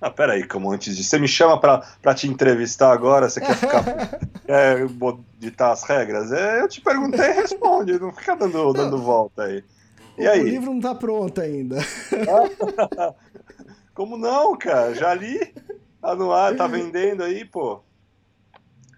Ah, 0.00 0.10
peraí, 0.10 0.46
como 0.46 0.70
antes 0.70 0.96
disso. 0.96 1.10
Você 1.10 1.18
me 1.18 1.26
chama 1.26 1.60
pra, 1.60 1.78
pra 2.00 2.14
te 2.14 2.28
entrevistar 2.28 2.92
agora? 2.92 3.28
Você 3.28 3.40
quer 3.40 3.56
ficar. 3.56 3.84
é, 4.46 4.76
ditar 5.38 5.72
as 5.72 5.82
regras? 5.82 6.30
É, 6.30 6.60
eu 6.60 6.68
te 6.68 6.80
perguntei 6.80 7.30
e 7.30 7.32
responde, 7.32 7.98
não 7.98 8.12
fica 8.12 8.36
dando, 8.36 8.72
dando 8.72 8.98
volta 8.98 9.44
aí. 9.44 9.64
E 10.16 10.26
o 10.26 10.30
aí? 10.30 10.42
livro 10.42 10.72
não 10.72 10.80
tá 10.80 10.94
pronto 10.94 11.40
ainda. 11.40 11.78
como 13.94 14.16
não, 14.16 14.56
cara? 14.56 14.94
Já 14.94 15.14
li. 15.14 15.52
Tá 16.00 16.14
no 16.14 16.32
ar, 16.32 16.54
tá 16.54 16.66
vendendo 16.66 17.24
aí, 17.24 17.44
pô. 17.44 17.82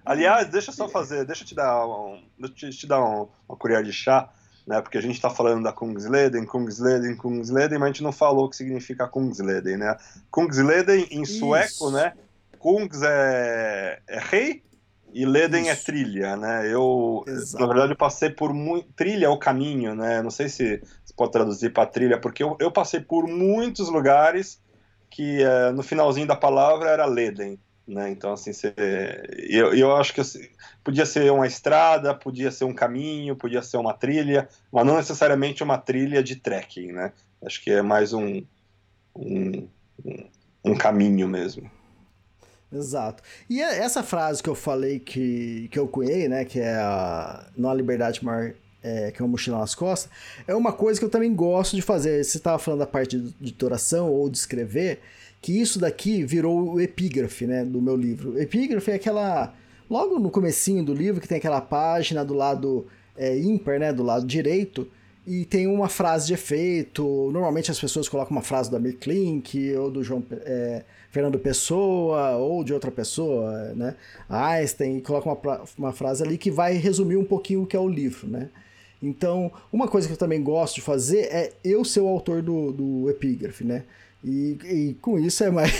Aliás, 0.04 0.48
deixa 0.48 0.70
eu 0.70 0.74
só 0.74 0.88
fazer, 0.88 1.24
deixa 1.24 1.44
eu 1.44 1.46
te 1.46 1.54
dar 1.54 1.86
um, 1.86 2.22
deixa 2.38 2.66
eu 2.66 2.70
te 2.70 2.86
dar 2.86 3.02
um, 3.02 3.28
uma 3.48 3.56
colher 3.56 3.82
de 3.82 3.92
chá. 3.92 4.30
Né? 4.66 4.80
Porque 4.80 4.98
a 4.98 5.02
gente 5.02 5.14
está 5.14 5.30
falando 5.30 5.64
da 5.64 5.72
Kungsleden, 5.72 6.44
Kungsleden, 6.44 7.16
Kungsleden, 7.16 7.78
mas 7.78 7.86
a 7.86 7.92
gente 7.92 8.02
não 8.02 8.12
falou 8.12 8.46
o 8.46 8.50
que 8.50 8.56
significa 8.56 9.08
Kungsleden, 9.08 9.76
né? 9.76 9.96
Kungsleden 10.30 11.06
em 11.10 11.24
sueco, 11.24 11.66
Isso. 11.66 11.90
né? 11.90 12.12
Kungs 12.58 13.02
é, 13.02 14.00
é 14.06 14.18
rei 14.20 14.62
e 15.12 15.24
Leden 15.24 15.68
é 15.68 15.72
Isso. 15.72 15.86
trilha, 15.86 16.36
né? 16.36 16.72
Eu, 16.72 17.24
Exato. 17.26 17.62
na 17.62 17.66
verdade, 17.66 17.92
eu 17.92 17.96
passei 17.96 18.30
por 18.30 18.52
muito. 18.52 18.86
Trilha 18.92 19.26
é 19.26 19.28
o 19.28 19.38
caminho, 19.38 19.94
né? 19.94 20.22
Não 20.22 20.30
sei 20.30 20.48
se 20.48 20.80
se 21.04 21.14
pode 21.14 21.32
traduzir 21.32 21.72
para 21.72 21.86
trilha, 21.86 22.20
porque 22.20 22.42
eu, 22.42 22.56
eu 22.60 22.70
passei 22.70 23.00
por 23.00 23.26
muitos 23.26 23.88
lugares 23.88 24.60
que 25.10 25.42
eh, 25.42 25.72
no 25.72 25.82
finalzinho 25.82 26.26
da 26.26 26.36
palavra 26.36 26.90
era 26.90 27.04
Leden, 27.04 27.58
né? 27.90 28.10
Então, 28.10 28.32
assim, 28.32 28.52
você, 28.52 28.74
eu, 29.48 29.74
eu 29.74 29.96
acho 29.96 30.14
que 30.14 30.20
assim, 30.20 30.48
podia 30.84 31.06
ser 31.06 31.30
uma 31.32 31.46
estrada, 31.46 32.14
podia 32.14 32.50
ser 32.50 32.64
um 32.64 32.74
caminho, 32.74 33.36
podia 33.36 33.62
ser 33.62 33.76
uma 33.78 33.94
trilha, 33.94 34.48
mas 34.72 34.86
não 34.86 34.96
necessariamente 34.96 35.62
uma 35.62 35.78
trilha 35.78 36.22
de 36.22 36.36
trekking, 36.36 36.92
né? 36.92 37.12
Acho 37.44 37.62
que 37.62 37.70
é 37.70 37.82
mais 37.82 38.12
um, 38.12 38.42
um, 39.16 39.68
um- 40.64 40.76
caminho 40.76 41.28
mesmo. 41.28 41.70
Exato. 42.72 43.22
E 43.48 43.60
é- 43.60 43.78
essa 43.78 44.02
frase 44.02 44.42
que 44.42 44.48
eu 44.48 44.54
falei 44.54 44.98
que, 45.00 45.68
que 45.72 45.78
eu 45.78 45.88
cunhei, 45.88 46.28
né? 46.28 46.44
Que 46.44 46.60
é 46.60 46.76
a 46.76 47.48
Não 47.56 47.68
há 47.70 47.74
liberdade 47.74 48.24
maior 48.24 48.54
é, 48.82 49.10
que 49.10 49.22
uma 49.22 49.28
mochila 49.28 49.58
nas 49.58 49.74
costas, 49.74 50.10
é 50.46 50.54
uma 50.54 50.72
coisa 50.72 50.98
que 50.98 51.04
eu 51.04 51.10
também 51.10 51.34
gosto 51.34 51.76
de 51.76 51.82
fazer. 51.82 52.24
Você 52.24 52.38
estava 52.38 52.58
falando 52.58 52.80
da 52.80 52.86
parte 52.86 53.18
de, 53.18 53.52
de 53.52 53.64
oração 53.64 54.10
ou 54.10 54.30
de 54.30 54.38
escrever, 54.38 55.00
que 55.40 55.58
isso 55.60 55.78
daqui 55.78 56.24
virou 56.24 56.74
o 56.74 56.80
epígrafe, 56.80 57.46
né? 57.46 57.64
Do 57.64 57.80
meu 57.80 57.96
livro. 57.96 58.32
O 58.32 58.38
epígrafe 58.38 58.90
é 58.90 58.94
aquela. 58.94 59.54
Logo 59.88 60.18
no 60.18 60.30
comecinho 60.30 60.84
do 60.84 60.94
livro, 60.94 61.20
que 61.20 61.26
tem 61.26 61.38
aquela 61.38 61.60
página 61.60 62.24
do 62.24 62.34
lado 62.34 62.86
é, 63.16 63.36
ímpar, 63.38 63.78
né? 63.78 63.92
Do 63.92 64.02
lado 64.02 64.26
direito. 64.26 64.88
E 65.26 65.44
tem 65.44 65.66
uma 65.66 65.88
frase 65.88 66.26
de 66.26 66.34
efeito. 66.34 67.30
Normalmente 67.32 67.70
as 67.70 67.80
pessoas 67.80 68.08
colocam 68.08 68.36
uma 68.36 68.42
frase 68.42 68.70
do 68.70 68.76
Amir 68.76 68.96
Klink 68.98 69.74
ou 69.74 69.90
do 69.90 70.02
João 70.02 70.22
é, 70.30 70.84
Fernando 71.10 71.38
Pessoa 71.38 72.36
ou 72.36 72.62
de 72.62 72.72
outra 72.72 72.90
pessoa, 72.90 73.72
né? 73.74 73.96
Einstein, 74.28 74.98
e 74.98 75.00
coloca 75.00 75.28
uma, 75.28 75.62
uma 75.78 75.92
frase 75.92 76.22
ali 76.22 76.38
que 76.38 76.50
vai 76.50 76.74
resumir 76.74 77.16
um 77.16 77.24
pouquinho 77.24 77.62
o 77.62 77.66
que 77.66 77.76
é 77.76 77.80
o 77.80 77.88
livro, 77.88 78.28
né? 78.28 78.48
Então, 79.02 79.50
uma 79.72 79.88
coisa 79.88 80.06
que 80.06 80.12
eu 80.12 80.18
também 80.18 80.42
gosto 80.42 80.76
de 80.76 80.82
fazer 80.82 81.20
é 81.32 81.52
eu 81.64 81.84
ser 81.84 82.00
o 82.00 82.08
autor 82.08 82.42
do, 82.42 82.70
do 82.70 83.10
epígrafe, 83.10 83.64
né? 83.64 83.84
E, 84.24 84.58
e 84.64 84.96
com 85.00 85.18
isso 85.18 85.42
é 85.44 85.50
mais. 85.50 85.72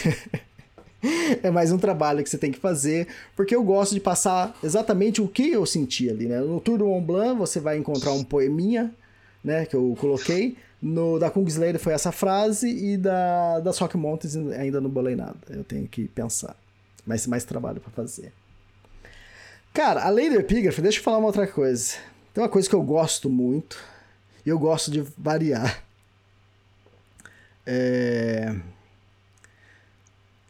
é 1.43 1.51
mais 1.51 1.73
um 1.73 1.79
trabalho 1.79 2.23
que 2.23 2.29
você 2.29 2.39
tem 2.39 2.53
que 2.53 2.59
fazer, 2.59 3.09
porque 3.35 3.55
eu 3.55 3.63
gosto 3.63 3.95
de 3.95 4.01
passar 4.01 4.57
exatamente 4.63 5.23
o 5.23 5.29
que 5.29 5.51
eu 5.51 5.65
senti 5.65 6.11
ali, 6.11 6.27
né? 6.27 6.41
No 6.41 6.61
Tour 6.61 6.79
do 6.79 6.87
Mont 6.87 7.05
Blanc 7.05 7.39
você 7.39 7.59
vai 7.59 7.79
encontrar 7.79 8.13
um 8.13 8.23
poeminha, 8.23 8.93
né, 9.43 9.65
que 9.65 9.75
eu 9.75 9.97
coloquei. 9.99 10.57
No 10.83 11.19
da 11.19 11.31
Kungsleder 11.31 11.81
foi 11.81 11.93
essa 11.93 12.11
frase 12.11 12.69
e 12.69 12.97
da 12.97 13.61
da 13.61 13.71
Rock 13.71 13.97
Mountains 13.99 14.35
ainda 14.37 14.81
não 14.81 14.89
bolei 14.89 15.15
nada. 15.15 15.37
Eu 15.49 15.63
tenho 15.63 15.87
que 15.87 16.09
pensar. 16.09 16.57
Mas 17.07 17.27
mais 17.27 17.45
trabalho 17.45 17.81
pra 17.81 17.91
fazer. 17.91 18.33
Cara, 19.73 20.05
além 20.05 20.31
do 20.31 20.37
epígrafe, 20.37 20.83
deixa 20.83 20.99
eu 20.99 21.03
falar 21.03 21.19
uma 21.19 21.27
outra 21.27 21.47
coisa. 21.47 21.95
Tem 22.33 22.43
uma 22.43 22.49
coisa 22.49 22.69
que 22.69 22.75
eu 22.75 22.83
gosto 22.83 23.29
muito 23.29 23.79
e 24.45 24.49
eu 24.49 24.59
gosto 24.59 24.91
de 24.91 25.01
variar. 25.17 25.83
É... 27.67 28.55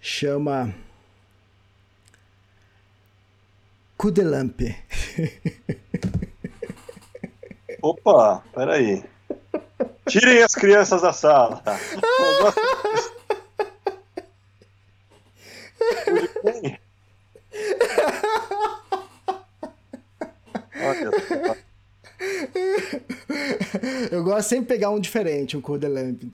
Chama 0.00 0.74
Kudelampe. 3.96 4.76
Opa, 7.82 8.42
peraí. 8.54 9.02
Tirem 10.08 10.42
as 10.42 10.54
crianças 10.54 11.02
da 11.02 11.12
sala. 11.12 11.62
Quem? 16.42 16.78
Olha 20.80 21.10
só. 21.28 21.69
Eu 24.10 24.22
gosto 24.22 24.48
sempre 24.48 24.66
de 24.66 24.68
pegar 24.68 24.90
um 24.90 25.00
diferente, 25.00 25.56
um 25.56 25.60
Kudelampe. 25.60 26.30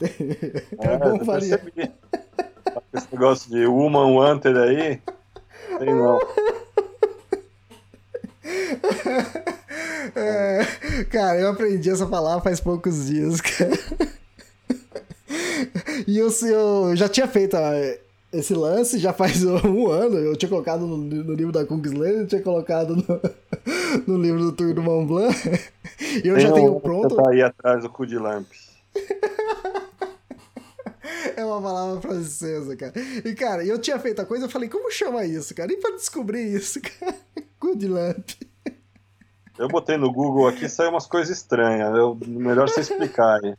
É, 0.79 0.95
É, 0.95 0.99
bom 0.99 1.19
variar. 1.19 1.61
Esse 2.93 3.07
negócio 3.13 3.51
de 3.51 3.67
Woman 3.67 4.13
Wanted 4.15 4.59
aí, 4.59 5.01
sei 5.79 5.95
não. 5.95 6.19
É, 10.15 11.05
cara, 11.11 11.39
eu 11.39 11.49
aprendi 11.51 11.91
essa 11.91 12.07
palavra 12.07 12.43
faz 12.43 12.59
poucos 12.59 13.07
dias, 13.07 13.41
cara. 13.41 13.79
E 16.07 16.17
eu, 16.19 16.31
eu 16.31 16.97
já 16.97 17.09
tinha 17.09 17.29
feito 17.29 17.55
ó, 17.57 17.61
esse 18.39 18.55
lance 18.55 18.99
já 18.99 19.13
faz 19.13 19.43
um 19.65 19.89
ano. 19.89 20.17
Eu 20.17 20.37
tinha 20.37 20.49
colocado 20.49 20.87
no, 20.87 20.97
no 20.97 21.35
livro 21.35 21.53
da 21.53 21.65
Kungsleden, 21.65 22.21
eu 22.21 22.27
tinha 22.27 22.43
colocado 22.43 22.97
no, 22.97 23.05
no 24.07 24.23
livro 24.23 24.41
do 24.41 24.53
Tour 24.53 24.75
do 24.75 24.83
Mont 24.83 25.07
Blanc. 25.07 25.37
E 26.23 26.29
eu 26.29 26.35
Tem 26.35 26.47
já 26.47 26.51
um 26.51 26.55
tenho 26.55 26.81
pronto. 26.81 27.17
Tá 27.17 27.31
aí 27.31 27.41
atrás 27.41 27.83
do 27.83 27.89
cu 27.89 28.07
de 28.07 28.19
lamp. 28.19 28.47
É 31.35 31.45
uma 31.45 31.61
palavra 31.61 32.01
francesa, 32.03 32.77
cara. 32.77 32.93
E, 33.25 33.35
cara, 33.35 33.65
eu 33.65 33.79
tinha 33.79 33.99
feito 33.99 34.21
a 34.21 34.27
coisa, 34.27 34.45
eu 34.45 34.51
falei, 34.51 34.69
como 34.69 34.91
chama 34.91 35.25
isso, 35.25 35.55
cara? 35.55 35.73
E 35.73 35.77
pra 35.79 35.93
descobrir 35.93 36.43
isso, 36.43 36.81
cara? 36.83 37.15
Good 37.59 37.89
lamp. 37.89 38.31
Eu 39.59 39.69
botei 39.69 39.97
no 39.97 40.13
Google 40.13 40.49
aqui, 40.49 40.69
saiu 40.69 40.91
umas 40.91 41.07
coisas 41.07 41.35
estranhas. 41.35 41.97
Eu, 41.97 42.19
melhor 42.27 42.69
você 42.69 42.81
explicar 42.81 43.41
aí. 43.43 43.55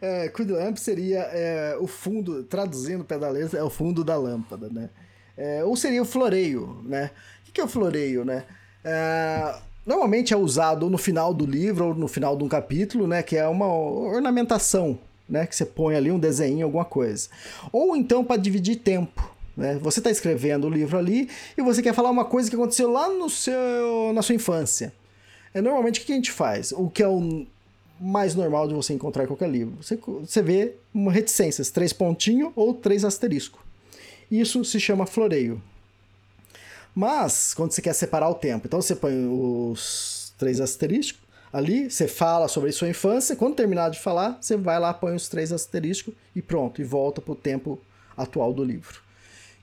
É, 0.00 0.32
seria 0.76 1.20
é, 1.32 1.76
o 1.80 1.86
fundo, 1.86 2.42
traduzindo 2.44 3.04
pedaleza, 3.04 3.58
é 3.58 3.62
o 3.62 3.70
fundo 3.70 4.04
da 4.04 4.16
lâmpada, 4.16 4.68
né? 4.68 4.90
É, 5.36 5.64
ou 5.64 5.76
seria 5.76 6.02
o 6.02 6.04
floreio, 6.04 6.80
né? 6.84 7.10
O 7.42 7.44
que 7.46 7.52
que 7.52 7.60
é 7.60 7.64
o 7.64 7.68
floreio, 7.68 8.24
né? 8.24 8.44
É, 8.84 9.54
normalmente 9.84 10.32
é 10.32 10.36
usado 10.36 10.88
no 10.88 10.96
final 10.96 11.34
do 11.34 11.44
livro 11.44 11.88
ou 11.88 11.94
no 11.94 12.08
final 12.08 12.36
de 12.36 12.44
um 12.44 12.48
capítulo, 12.48 13.06
né? 13.06 13.22
Que 13.22 13.36
é 13.36 13.46
uma 13.46 13.66
ornamentação, 13.66 14.98
né? 15.28 15.46
Que 15.46 15.54
você 15.54 15.66
põe 15.66 15.94
ali 15.94 16.10
um 16.10 16.18
desenho, 16.18 16.64
alguma 16.64 16.84
coisa. 16.84 17.28
Ou 17.72 17.96
então 17.96 18.24
para 18.24 18.40
dividir 18.40 18.76
tempo. 18.76 19.36
Né? 19.56 19.78
Você 19.80 20.00
está 20.00 20.10
escrevendo 20.10 20.66
o 20.66 20.70
livro 20.70 20.98
ali 20.98 21.30
e 21.56 21.62
você 21.62 21.82
quer 21.82 21.94
falar 21.94 22.10
uma 22.10 22.26
coisa 22.26 22.50
que 22.50 22.56
aconteceu 22.56 22.90
lá 22.90 23.08
no 23.08 23.30
seu, 23.30 24.12
na 24.14 24.20
sua 24.20 24.34
infância. 24.34 24.92
É, 25.54 25.62
normalmente 25.62 26.00
o 26.00 26.04
que 26.04 26.12
a 26.12 26.16
gente 26.16 26.30
faz? 26.30 26.72
O 26.72 26.90
que 26.90 27.02
é 27.02 27.08
o 27.08 27.46
mais 28.00 28.34
normal 28.34 28.68
de 28.68 28.74
você 28.74 28.92
encontrar 28.92 29.26
qualquer 29.26 29.48
livro. 29.48 29.76
Você, 29.82 29.96
você 29.96 30.42
vê 30.42 30.74
uma 30.92 31.12
reticências, 31.12 31.70
três 31.70 31.92
pontinhos 31.92 32.52
ou 32.54 32.74
três 32.74 33.04
asterisco. 33.04 33.64
Isso 34.30 34.64
se 34.64 34.80
chama 34.80 35.06
floreio. 35.06 35.60
Mas, 36.94 37.52
quando 37.54 37.72
você 37.72 37.82
quer 37.82 37.94
separar 37.94 38.28
o 38.30 38.34
tempo, 38.34 38.66
então 38.66 38.80
você 38.80 38.96
põe 38.96 39.12
os 39.26 40.32
três 40.38 40.60
asteriscos 40.60 41.20
ali, 41.52 41.90
você 41.90 42.08
fala 42.08 42.48
sobre 42.48 42.72
sua 42.72 42.88
infância, 42.88 43.36
quando 43.36 43.54
terminar 43.54 43.90
de 43.90 43.98
falar, 43.98 44.38
você 44.40 44.56
vai 44.56 44.78
lá, 44.78 44.92
põe 44.92 45.14
os 45.14 45.28
três 45.28 45.52
asteriscos 45.52 46.14
e 46.34 46.42
pronto, 46.42 46.80
e 46.80 46.84
volta 46.84 47.20
para 47.20 47.32
o 47.32 47.36
tempo 47.36 47.78
atual 48.16 48.52
do 48.52 48.64
livro. 48.64 49.00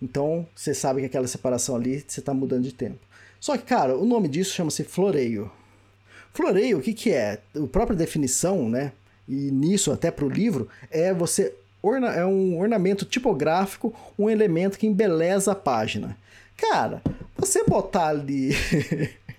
Então, 0.01 0.47
você 0.55 0.73
sabe 0.73 1.01
que 1.01 1.07
aquela 1.07 1.27
separação 1.27 1.75
ali, 1.75 2.03
você 2.07 2.19
está 2.19 2.33
mudando 2.33 2.63
de 2.63 2.73
tempo. 2.73 2.99
Só 3.39 3.57
que, 3.57 3.63
cara, 3.63 3.97
o 3.97 4.05
nome 4.05 4.27
disso 4.27 4.53
chama-se 4.53 4.83
floreio. 4.83 5.51
Floreio, 6.33 6.79
o 6.79 6.81
que, 6.81 6.93
que 6.93 7.11
é? 7.11 7.39
A 7.55 7.67
própria 7.67 7.95
definição, 7.95 8.67
né? 8.67 8.91
E 9.27 9.51
nisso 9.51 9.91
até 9.91 10.09
para 10.11 10.25
o 10.25 10.29
livro, 10.29 10.67
é 10.89 11.13
você 11.13 11.53
orna 11.81 12.07
é 12.13 12.25
um 12.25 12.59
ornamento 12.59 13.05
tipográfico, 13.05 13.93
um 14.17 14.29
elemento 14.29 14.77
que 14.77 14.87
embeleza 14.87 15.51
a 15.51 15.55
página. 15.55 16.17
Cara, 16.57 17.01
você 17.37 17.63
botar 17.63 18.07
ali 18.07 18.51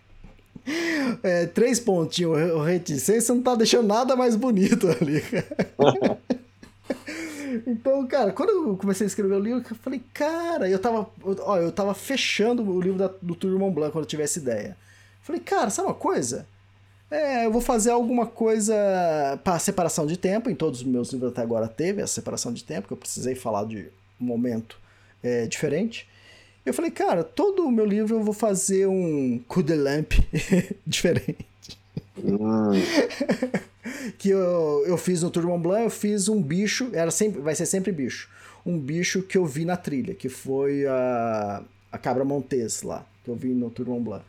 é, 1.22 1.46
três 1.46 1.80
pontinhos 1.80 2.36
o 2.52 2.62
reticência, 2.62 3.20
você 3.20 3.32
não 3.32 3.42
tá 3.42 3.54
deixando 3.54 3.88
nada 3.88 4.14
mais 4.14 4.36
bonito 4.36 4.88
ali. 4.88 5.22
Então, 7.66 8.04
cara, 8.06 8.32
quando 8.32 8.50
eu 8.50 8.76
comecei 8.76 9.06
a 9.06 9.08
escrever 9.08 9.34
o 9.34 9.38
livro, 9.38 9.64
eu 9.70 9.76
falei, 9.76 10.02
cara, 10.12 10.68
eu 10.68 10.78
tava, 10.78 11.08
ó, 11.22 11.56
eu 11.58 11.70
tava 11.70 11.94
fechando 11.94 12.68
o 12.68 12.80
livro 12.80 12.98
da, 12.98 13.08
do 13.22 13.34
Tour 13.36 13.56
Mont 13.58 13.72
Blanc 13.72 13.92
quando 13.92 14.04
eu 14.04 14.08
tivesse 14.08 14.40
ideia. 14.40 14.76
Falei, 15.22 15.40
cara, 15.40 15.70
sabe 15.70 15.88
uma 15.88 15.94
coisa? 15.94 16.46
É, 17.10 17.46
eu 17.46 17.52
vou 17.52 17.60
fazer 17.60 17.90
alguma 17.90 18.26
coisa 18.26 18.74
para 19.44 19.58
separação 19.58 20.06
de 20.06 20.16
tempo. 20.16 20.50
Em 20.50 20.54
todos 20.54 20.80
os 20.80 20.86
meus 20.86 21.12
livros 21.12 21.32
até 21.32 21.42
agora 21.42 21.68
teve 21.68 22.02
essa 22.02 22.14
separação 22.14 22.52
de 22.52 22.64
tempo, 22.64 22.88
que 22.88 22.92
eu 22.92 22.96
precisei 22.96 23.34
falar 23.34 23.64
de 23.64 23.88
um 24.20 24.24
momento 24.24 24.78
é, 25.22 25.46
diferente. 25.46 26.08
Eu 26.64 26.72
falei, 26.72 26.90
cara, 26.90 27.22
todo 27.22 27.66
o 27.66 27.70
meu 27.70 27.84
livro 27.84 28.16
eu 28.16 28.22
vou 28.22 28.32
fazer 28.32 28.86
um 28.86 29.38
coup 29.46 29.62
de 29.62 29.74
lampe 29.74 30.26
diferente. 30.86 31.46
Hum, 32.16 32.72
que 34.18 34.30
eu, 34.30 34.84
eu 34.86 34.96
fiz 34.96 35.22
no 35.22 35.30
Tour 35.30 35.44
Mont 35.44 35.62
Blanc, 35.62 35.84
eu 35.84 35.90
fiz 35.90 36.28
um 36.28 36.40
bicho, 36.40 36.88
era 36.92 37.10
sempre, 37.10 37.40
vai 37.40 37.54
ser 37.54 37.66
sempre 37.66 37.92
bicho. 37.92 38.30
Um 38.64 38.78
bicho 38.78 39.22
que 39.22 39.36
eu 39.36 39.44
vi 39.44 39.66
na 39.66 39.76
trilha, 39.76 40.14
que 40.14 40.30
foi 40.30 40.86
a, 40.86 41.62
a 41.92 41.98
cabra 41.98 42.24
Montes 42.24 42.82
lá, 42.82 43.04
que 43.22 43.30
eu 43.30 43.34
vi 43.34 43.48
no 43.48 43.68
Tour 43.68 43.88
Mont 43.88 44.02
Blanc. 44.02 44.24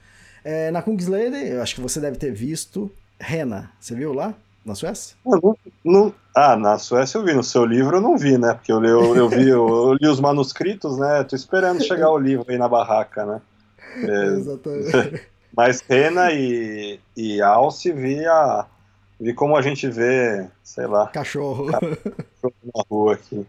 É, 0.45 0.69
na 0.69 0.81
Kungsleden, 0.83 1.47
eu 1.47 1.61
acho 1.63 1.73
que 1.73 1.81
você 1.81 1.99
deve 1.99 2.17
ter 2.17 2.31
visto, 2.31 2.91
Rena. 3.19 3.71
Você 3.79 3.95
viu 3.95 4.13
lá, 4.13 4.35
na 4.63 4.75
Suécia? 4.75 5.15
Eu 5.25 5.39
não- 5.41 5.57
não- 5.83 6.13
ah, 6.35 6.55
na 6.55 6.77
Suécia 6.77 7.17
eu 7.17 7.23
vi, 7.25 7.33
no 7.33 7.43
seu 7.43 7.65
livro 7.65 7.97
eu 7.97 8.01
não 8.01 8.15
vi, 8.15 8.37
né? 8.37 8.53
Porque 8.53 8.71
eu, 8.71 8.79
li- 8.79 8.89
eu, 8.89 9.15
eu 9.15 9.27
vi, 9.27 9.49
eu, 9.49 9.67
eu 9.67 9.93
li 9.93 10.07
os 10.07 10.19
manuscritos, 10.19 10.99
né? 10.99 11.23
Tô 11.23 11.35
esperando 11.35 11.83
chegar 11.83 12.11
o 12.11 12.17
livro 12.19 12.45
aí 12.47 12.59
na 12.59 12.69
barraca, 12.69 13.25
né? 13.25 13.41
É, 13.97 14.25
Exatamente. 14.35 15.21
mas 15.55 15.81
Rena 15.89 16.31
e, 16.31 16.99
e 17.17 17.41
Alce 17.41 17.91
vi, 17.93 18.23
a, 18.25 18.65
vi 19.19 19.33
como 19.33 19.55
a 19.55 19.61
gente 19.61 19.89
vê, 19.89 20.45
sei 20.63 20.85
lá, 20.85 21.07
Cachorro. 21.13 21.71
na 21.71 22.83
rua 22.91 23.13
aqui. 23.13 23.45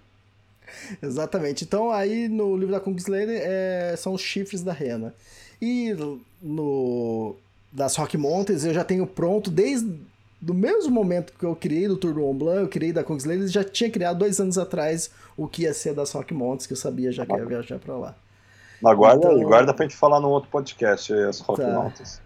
Exatamente. 1.03 1.65
Então, 1.65 1.91
aí 1.91 2.29
no 2.29 2.57
livro 2.57 2.73
da 2.73 2.81
Kungsleder 2.81 3.41
é, 3.45 3.95
são 3.97 4.15
os 4.15 4.21
chifres 4.21 4.63
da 4.63 4.73
rena. 4.73 5.13
E 5.61 5.95
no 6.43 7.35
das 7.73 7.97
Rock 7.97 8.17
Mountains 8.17 8.65
eu 8.65 8.73
já 8.73 8.85
tenho 8.85 9.07
pronto 9.07 9.51
desde 9.51 9.91
do 10.41 10.55
mesmo 10.55 10.91
momento 10.91 11.33
que 11.39 11.45
eu 11.45 11.57
criei 11.57 11.89
do 11.89 11.97
Tour 11.97 12.13
do 12.15 12.21
Mont 12.21 12.39
Blanc, 12.39 12.61
eu 12.63 12.69
criei 12.69 12.93
da 12.93 13.03
Kungsleder, 13.03 13.49
já 13.49 13.65
tinha 13.65 13.91
criado 13.91 14.19
dois 14.19 14.39
anos 14.39 14.59
atrás 14.59 15.11
o 15.37 15.49
que 15.49 15.63
ia 15.63 15.73
ser 15.75 15.95
das 15.95 16.13
Rock 16.13 16.33
Mountains, 16.35 16.67
que 16.67 16.73
eu 16.75 16.77
sabia 16.77 17.11
já 17.11 17.25
que 17.27 17.33
ia 17.35 17.45
viajar 17.45 17.79
pra 17.79 17.97
lá. 17.97 18.15
Mas 18.81 18.97
guarda 18.97 19.29
aí, 19.29 19.35
Então- 19.37 19.49
guarda 19.49 19.73
pra 19.75 19.87
gente 19.87 19.97
falar 19.97 20.21
num 20.21 20.29
outro 20.29 20.51
podcast, 20.51 21.13
aí, 21.13 21.25
as 21.25 21.41
Rock 21.41 21.61
Tá. 21.63 21.69
Mountains. 21.71 22.21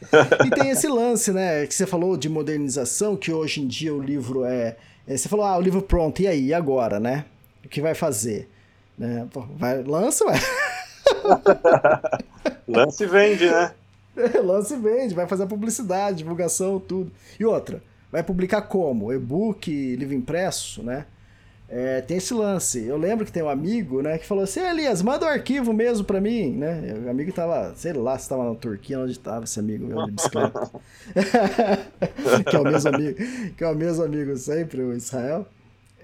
E 0.46 0.50
tem 0.50 0.70
esse 0.70 0.86
lance, 0.86 1.32
né, 1.32 1.66
que 1.66 1.74
você 1.74 1.84
falou 1.84 2.16
de 2.16 2.28
modernização, 2.28 3.16
que 3.16 3.32
hoje 3.32 3.60
em 3.60 3.66
dia 3.66 3.92
o 3.92 4.00
livro 4.00 4.44
é, 4.44 4.76
é- 5.06 5.16
Você 5.16 5.28
falou, 5.28 5.44
ah, 5.44 5.58
o 5.58 5.60
livro 5.60 5.82
pronto, 5.82 6.22
e 6.22 6.28
aí, 6.28 6.46
e 6.46 6.54
agora, 6.54 7.00
né? 7.00 7.24
O 7.64 7.68
que 7.68 7.80
vai 7.80 7.94
fazer? 7.94 8.48
Né? 8.96 9.26
Vai, 9.56 9.82
lança, 9.82 10.24
ué. 10.26 10.34
Lance 12.66 13.06
vende, 13.06 13.46
né? 13.50 13.72
Lança 14.42 14.74
e 14.74 14.78
vende, 14.78 15.14
vai 15.14 15.26
fazer 15.26 15.44
a 15.44 15.46
publicidade, 15.46 16.18
divulgação, 16.18 16.80
tudo. 16.80 17.10
E 17.38 17.44
outra, 17.44 17.80
vai 18.10 18.22
publicar 18.22 18.62
como? 18.62 19.12
E-book, 19.12 19.70
livro 19.96 20.14
impresso, 20.14 20.82
né? 20.82 21.06
É, 21.70 22.00
tem 22.00 22.16
esse 22.16 22.32
lance. 22.32 22.82
Eu 22.84 22.96
lembro 22.96 23.26
que 23.26 23.30
tem 23.30 23.42
um 23.42 23.48
amigo, 23.48 24.00
né, 24.00 24.16
que 24.16 24.26
falou 24.26 24.42
assim, 24.44 24.58
"Ah, 24.60 24.70
Elias, 24.70 25.02
manda 25.02 25.26
o 25.26 25.28
arquivo 25.28 25.72
mesmo 25.72 26.02
pra 26.04 26.18
mim, 26.20 26.50
né? 26.50 26.94
O 27.06 27.10
amigo 27.10 27.30
tava, 27.30 27.74
sei 27.76 27.92
lá, 27.92 28.18
se 28.18 28.26
tava 28.28 28.48
na 28.48 28.54
Turquia, 28.54 28.98
onde 28.98 29.18
tava 29.18 29.44
esse 29.44 29.60
amigo 29.60 29.86
meu 29.86 30.06
de 30.06 30.12
bicicleta. 30.12 30.70
que 32.48 32.56
é 32.56 32.58
o 32.58 32.64
mesmo 32.64 32.88
amigo, 32.94 33.18
que 33.56 33.62
é 33.64 33.68
o 33.68 33.74
mesmo 33.74 34.02
amigo 34.04 34.36
sempre, 34.36 34.80
o 34.82 34.94
Israel. 34.94 35.46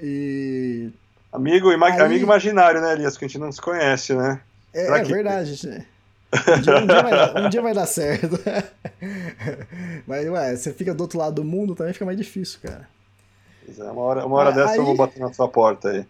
E 0.03 0.91
Amigo, 1.33 1.73
ima- 1.73 1.87
Aí- 1.89 2.01
amigo 2.01 2.25
imaginário, 2.25 2.81
né, 2.81 2.93
Elias? 2.93 3.17
Que 3.17 3.25
a 3.25 3.29
gente 3.29 3.39
não 3.41 3.51
se 3.51 3.61
conhece, 3.61 4.15
né? 4.15 4.41
É, 4.75 4.87
é 5.01 5.03
verdade, 5.05 5.55
gente. 5.55 5.87
Um 6.35 6.61
dia, 6.61 6.77
um 6.79 6.87
dia 6.87 7.03
vai, 7.03 7.11
dar- 7.13 7.43
um 7.47 7.49
dia 7.49 7.63
vai 7.63 7.75
dar 7.75 7.87
certo. 7.87 8.39
Mas, 10.07 10.27
ué, 10.29 10.57
você 10.57 10.73
fica 10.73 10.95
do 10.95 11.01
outro 11.03 11.19
lado 11.19 11.35
do 11.37 11.45
mundo, 11.45 11.75
também 11.75 11.93
fica 11.93 12.05
mais 12.05 12.19
difícil, 12.19 12.59
cara. 12.63 12.89
É, 13.79 13.83
Uma 13.85 14.03
hora, 14.03 14.27
uma 14.27 14.37
hora 14.37 14.51
Ah, 14.51 14.53
dessa 14.53 14.77
eu 14.77 14.81
aí- 14.81 14.87
vou 14.87 14.97
bater 14.97 15.19
na 15.21 15.33
sua 15.33 15.49
porta 15.49 15.91
aí. 15.91 16.05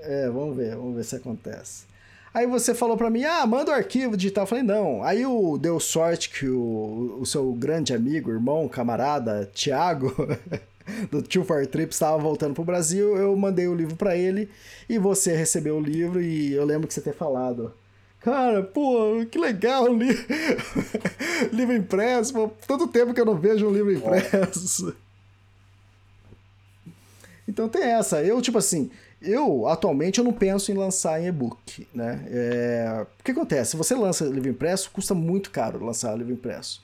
É, 0.00 0.28
vamos 0.28 0.56
ver, 0.56 0.76
vamos 0.76 0.96
ver 0.96 1.04
se 1.04 1.16
acontece. 1.16 1.84
Aí 2.32 2.46
você 2.46 2.74
falou 2.74 2.96
pra 2.96 3.10
mim, 3.10 3.24
ah, 3.24 3.44
manda 3.46 3.70
o 3.70 3.74
arquivo 3.74 4.16
digital. 4.16 4.42
Eu 4.44 4.48
falei, 4.48 4.62
não. 4.62 5.02
Aí 5.02 5.24
o, 5.26 5.56
deu 5.58 5.80
sorte 5.80 6.28
que 6.30 6.48
o, 6.48 7.18
o 7.20 7.26
seu 7.26 7.50
grande 7.52 7.94
amigo, 7.94 8.30
irmão, 8.30 8.68
camarada, 8.68 9.50
Thiago, 9.54 10.14
do 11.10 11.22
Two 11.22 11.42
for 11.44 11.66
Trip, 11.66 11.90
estava 11.92 12.18
voltando 12.18 12.54
pro 12.54 12.62
Brasil. 12.64 13.16
Eu 13.16 13.34
mandei 13.36 13.66
o 13.66 13.74
livro 13.74 13.96
pra 13.96 14.14
ele 14.16 14.48
e 14.88 14.98
você 14.98 15.34
recebeu 15.34 15.76
o 15.78 15.80
livro. 15.80 16.20
E 16.20 16.52
eu 16.52 16.64
lembro 16.64 16.86
que 16.86 16.94
você 16.94 17.00
ter 17.00 17.14
falado. 17.14 17.72
Cara, 18.20 18.62
pô, 18.62 19.24
que 19.30 19.38
legal 19.38 19.92
livro, 19.92 20.26
livro 21.52 21.76
impresso. 21.76 22.32
Pô, 22.32 22.50
tanto 22.66 22.88
tempo 22.88 23.14
que 23.14 23.20
eu 23.20 23.24
não 23.24 23.36
vejo 23.36 23.66
um 23.66 23.72
livro 23.72 23.92
impresso. 23.92 24.94
Então 27.46 27.68
tem 27.68 27.82
essa. 27.82 28.22
Eu, 28.22 28.42
tipo 28.42 28.58
assim, 28.58 28.90
eu 29.22 29.66
atualmente 29.66 30.18
eu 30.18 30.24
não 30.24 30.32
penso 30.32 30.70
em 30.70 30.74
lançar 30.74 31.20
em 31.20 31.26
e-book, 31.26 31.86
né? 31.94 32.24
É... 32.28 33.06
O 33.20 33.24
que 33.24 33.30
acontece? 33.30 33.72
Se 33.72 33.76
você 33.76 33.94
lança 33.94 34.24
livro 34.24 34.50
impresso, 34.50 34.90
custa 34.90 35.14
muito 35.14 35.50
caro 35.50 35.84
lançar 35.84 36.16
livro 36.16 36.32
impresso. 36.32 36.82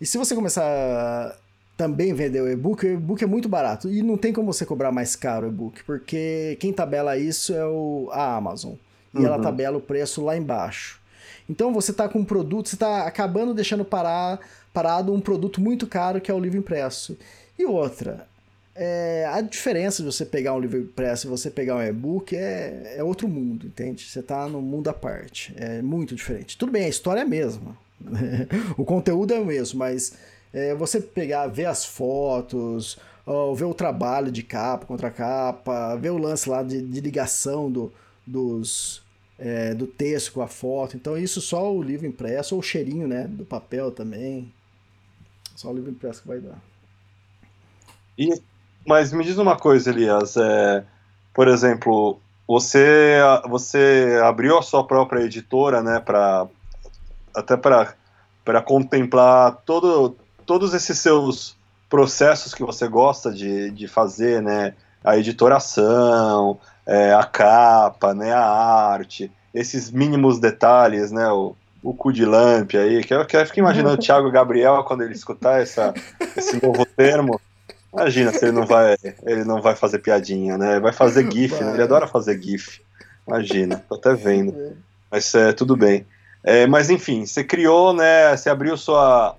E 0.00 0.06
se 0.06 0.16
você 0.16 0.34
começar 0.34 0.62
a 0.64 1.36
também 1.76 2.14
vender 2.14 2.40
o 2.40 2.48
e-book, 2.48 2.86
o 2.86 2.92
e-book 2.92 3.22
é 3.22 3.26
muito 3.26 3.48
barato. 3.48 3.90
E 3.90 4.02
não 4.02 4.16
tem 4.16 4.32
como 4.32 4.52
você 4.52 4.64
cobrar 4.64 4.92
mais 4.92 5.16
caro 5.16 5.46
o 5.46 5.50
e-book, 5.50 5.82
porque 5.84 6.56
quem 6.60 6.72
tabela 6.72 7.16
isso 7.18 7.54
é 7.54 7.64
o, 7.66 8.08
a 8.12 8.36
Amazon. 8.36 8.74
E 9.14 9.24
ela 9.24 9.40
tabela 9.40 9.78
o 9.78 9.80
preço 9.80 10.24
lá 10.24 10.36
embaixo. 10.36 11.00
Então 11.48 11.72
você 11.72 11.90
está 11.90 12.08
com 12.08 12.20
um 12.20 12.24
produto, 12.24 12.68
você 12.68 12.76
está 12.76 13.06
acabando 13.06 13.54
deixando 13.54 13.84
parar, 13.84 14.38
parado 14.72 15.12
um 15.14 15.20
produto 15.20 15.60
muito 15.60 15.86
caro 15.86 16.20
que 16.20 16.30
é 16.30 16.34
o 16.34 16.38
livro 16.38 16.58
impresso. 16.58 17.16
E 17.58 17.64
outra, 17.64 18.26
é, 18.74 19.26
a 19.32 19.40
diferença 19.40 20.02
de 20.02 20.12
você 20.12 20.24
pegar 20.24 20.54
um 20.54 20.60
livro 20.60 20.78
impresso 20.78 21.26
e 21.26 21.30
você 21.30 21.50
pegar 21.50 21.76
um 21.76 21.82
e-book 21.82 22.36
é, 22.36 22.94
é 22.98 23.02
outro 23.02 23.26
mundo, 23.26 23.66
entende? 23.66 24.04
Você 24.04 24.20
está 24.20 24.46
num 24.46 24.60
mundo 24.60 24.88
à 24.88 24.92
parte. 24.92 25.52
É 25.56 25.82
muito 25.82 26.14
diferente. 26.14 26.56
Tudo 26.56 26.70
bem, 26.70 26.84
a 26.84 26.88
história 26.88 27.20
é 27.20 27.24
a 27.24 27.26
mesma. 27.26 27.76
o 28.76 28.84
conteúdo 28.84 29.34
é 29.34 29.40
o 29.40 29.44
mesmo, 29.44 29.78
mas 29.78 30.12
é, 30.52 30.74
você 30.74 31.00
pegar, 31.00 31.46
ver 31.48 31.64
as 31.64 31.84
fotos, 31.84 32.98
ó, 33.26 33.52
ver 33.54 33.64
o 33.64 33.74
trabalho 33.74 34.30
de 34.30 34.42
capa 34.42 34.86
contra 34.86 35.10
capa, 35.10 35.96
ver 35.96 36.10
o 36.10 36.18
lance 36.18 36.48
lá 36.48 36.62
de, 36.62 36.80
de 36.80 37.00
ligação 37.00 37.68
do, 37.70 37.92
dos, 38.28 39.02
é, 39.38 39.74
do 39.74 39.86
texto 39.86 40.32
com 40.32 40.42
a 40.42 40.48
foto. 40.48 40.96
Então, 40.96 41.16
isso 41.16 41.40
só 41.40 41.72
o 41.72 41.82
livro 41.82 42.06
impresso, 42.06 42.54
ou 42.54 42.60
o 42.60 42.64
cheirinho 42.64 43.08
né, 43.08 43.26
do 43.26 43.44
papel 43.44 43.90
também. 43.90 44.52
Só 45.56 45.70
o 45.70 45.74
livro 45.74 45.90
impresso 45.90 46.22
que 46.22 46.28
vai 46.28 46.40
dar. 46.40 46.58
E, 48.16 48.40
mas 48.86 49.12
me 49.12 49.24
diz 49.24 49.38
uma 49.38 49.56
coisa, 49.56 49.90
Elias. 49.90 50.36
é, 50.36 50.84
por 51.32 51.48
exemplo, 51.48 52.20
você, 52.46 53.18
você 53.48 54.20
abriu 54.24 54.58
a 54.58 54.62
sua 54.62 54.84
própria 54.84 55.22
editora, 55.22 55.82
né? 55.82 56.00
Pra, 56.00 56.48
até 57.34 57.56
para 57.56 58.62
contemplar 58.64 59.62
todo, 59.66 60.16
todos 60.46 60.74
esses 60.74 60.98
seus 60.98 61.56
processos 61.88 62.54
que 62.54 62.64
você 62.64 62.88
gosta 62.88 63.32
de, 63.32 63.70
de 63.70 63.86
fazer, 63.86 64.42
né? 64.42 64.74
A 65.04 65.16
editoração, 65.16 66.58
é, 66.88 67.12
a 67.12 67.22
capa, 67.22 68.14
né? 68.14 68.32
A 68.32 68.42
arte, 68.42 69.30
esses 69.52 69.90
mínimos 69.90 70.40
detalhes, 70.40 71.12
né? 71.12 71.28
O, 71.30 71.54
o 71.82 71.92
cu 71.92 72.12
de 72.12 72.24
lamp 72.24 72.74
aí, 72.74 73.04
que 73.04 73.12
eu, 73.12 73.24
que 73.26 73.36
eu 73.36 73.46
fico 73.46 73.58
imaginando 73.58 73.94
o 73.94 73.98
Thiago 73.98 74.30
Gabriel 74.30 74.82
quando 74.84 75.02
ele 75.02 75.12
escutar 75.12 75.60
essa, 75.60 75.92
esse 76.34 76.64
novo 76.64 76.86
termo. 76.96 77.38
Imagina 77.92 78.32
se 78.32 78.44
ele 78.44 78.52
não 78.52 78.66
vai, 78.66 78.96
ele 79.24 79.44
não 79.44 79.60
vai 79.60 79.76
fazer 79.76 79.98
piadinha, 79.98 80.56
né? 80.56 80.80
Vai 80.80 80.92
fazer 80.92 81.30
GIF, 81.30 81.62
né? 81.62 81.74
Ele 81.74 81.82
adora 81.82 82.06
fazer 82.06 82.40
GIF. 82.40 82.80
Imagina, 83.26 83.84
tô 83.88 83.94
até 83.96 84.14
vendo. 84.14 84.76
Mas 85.10 85.34
é, 85.34 85.52
tudo 85.52 85.76
bem. 85.76 86.06
É, 86.42 86.66
mas 86.66 86.88
enfim, 86.88 87.26
você 87.26 87.44
criou, 87.44 87.92
né? 87.92 88.34
Você 88.36 88.48
abriu 88.48 88.76
sua, 88.76 89.36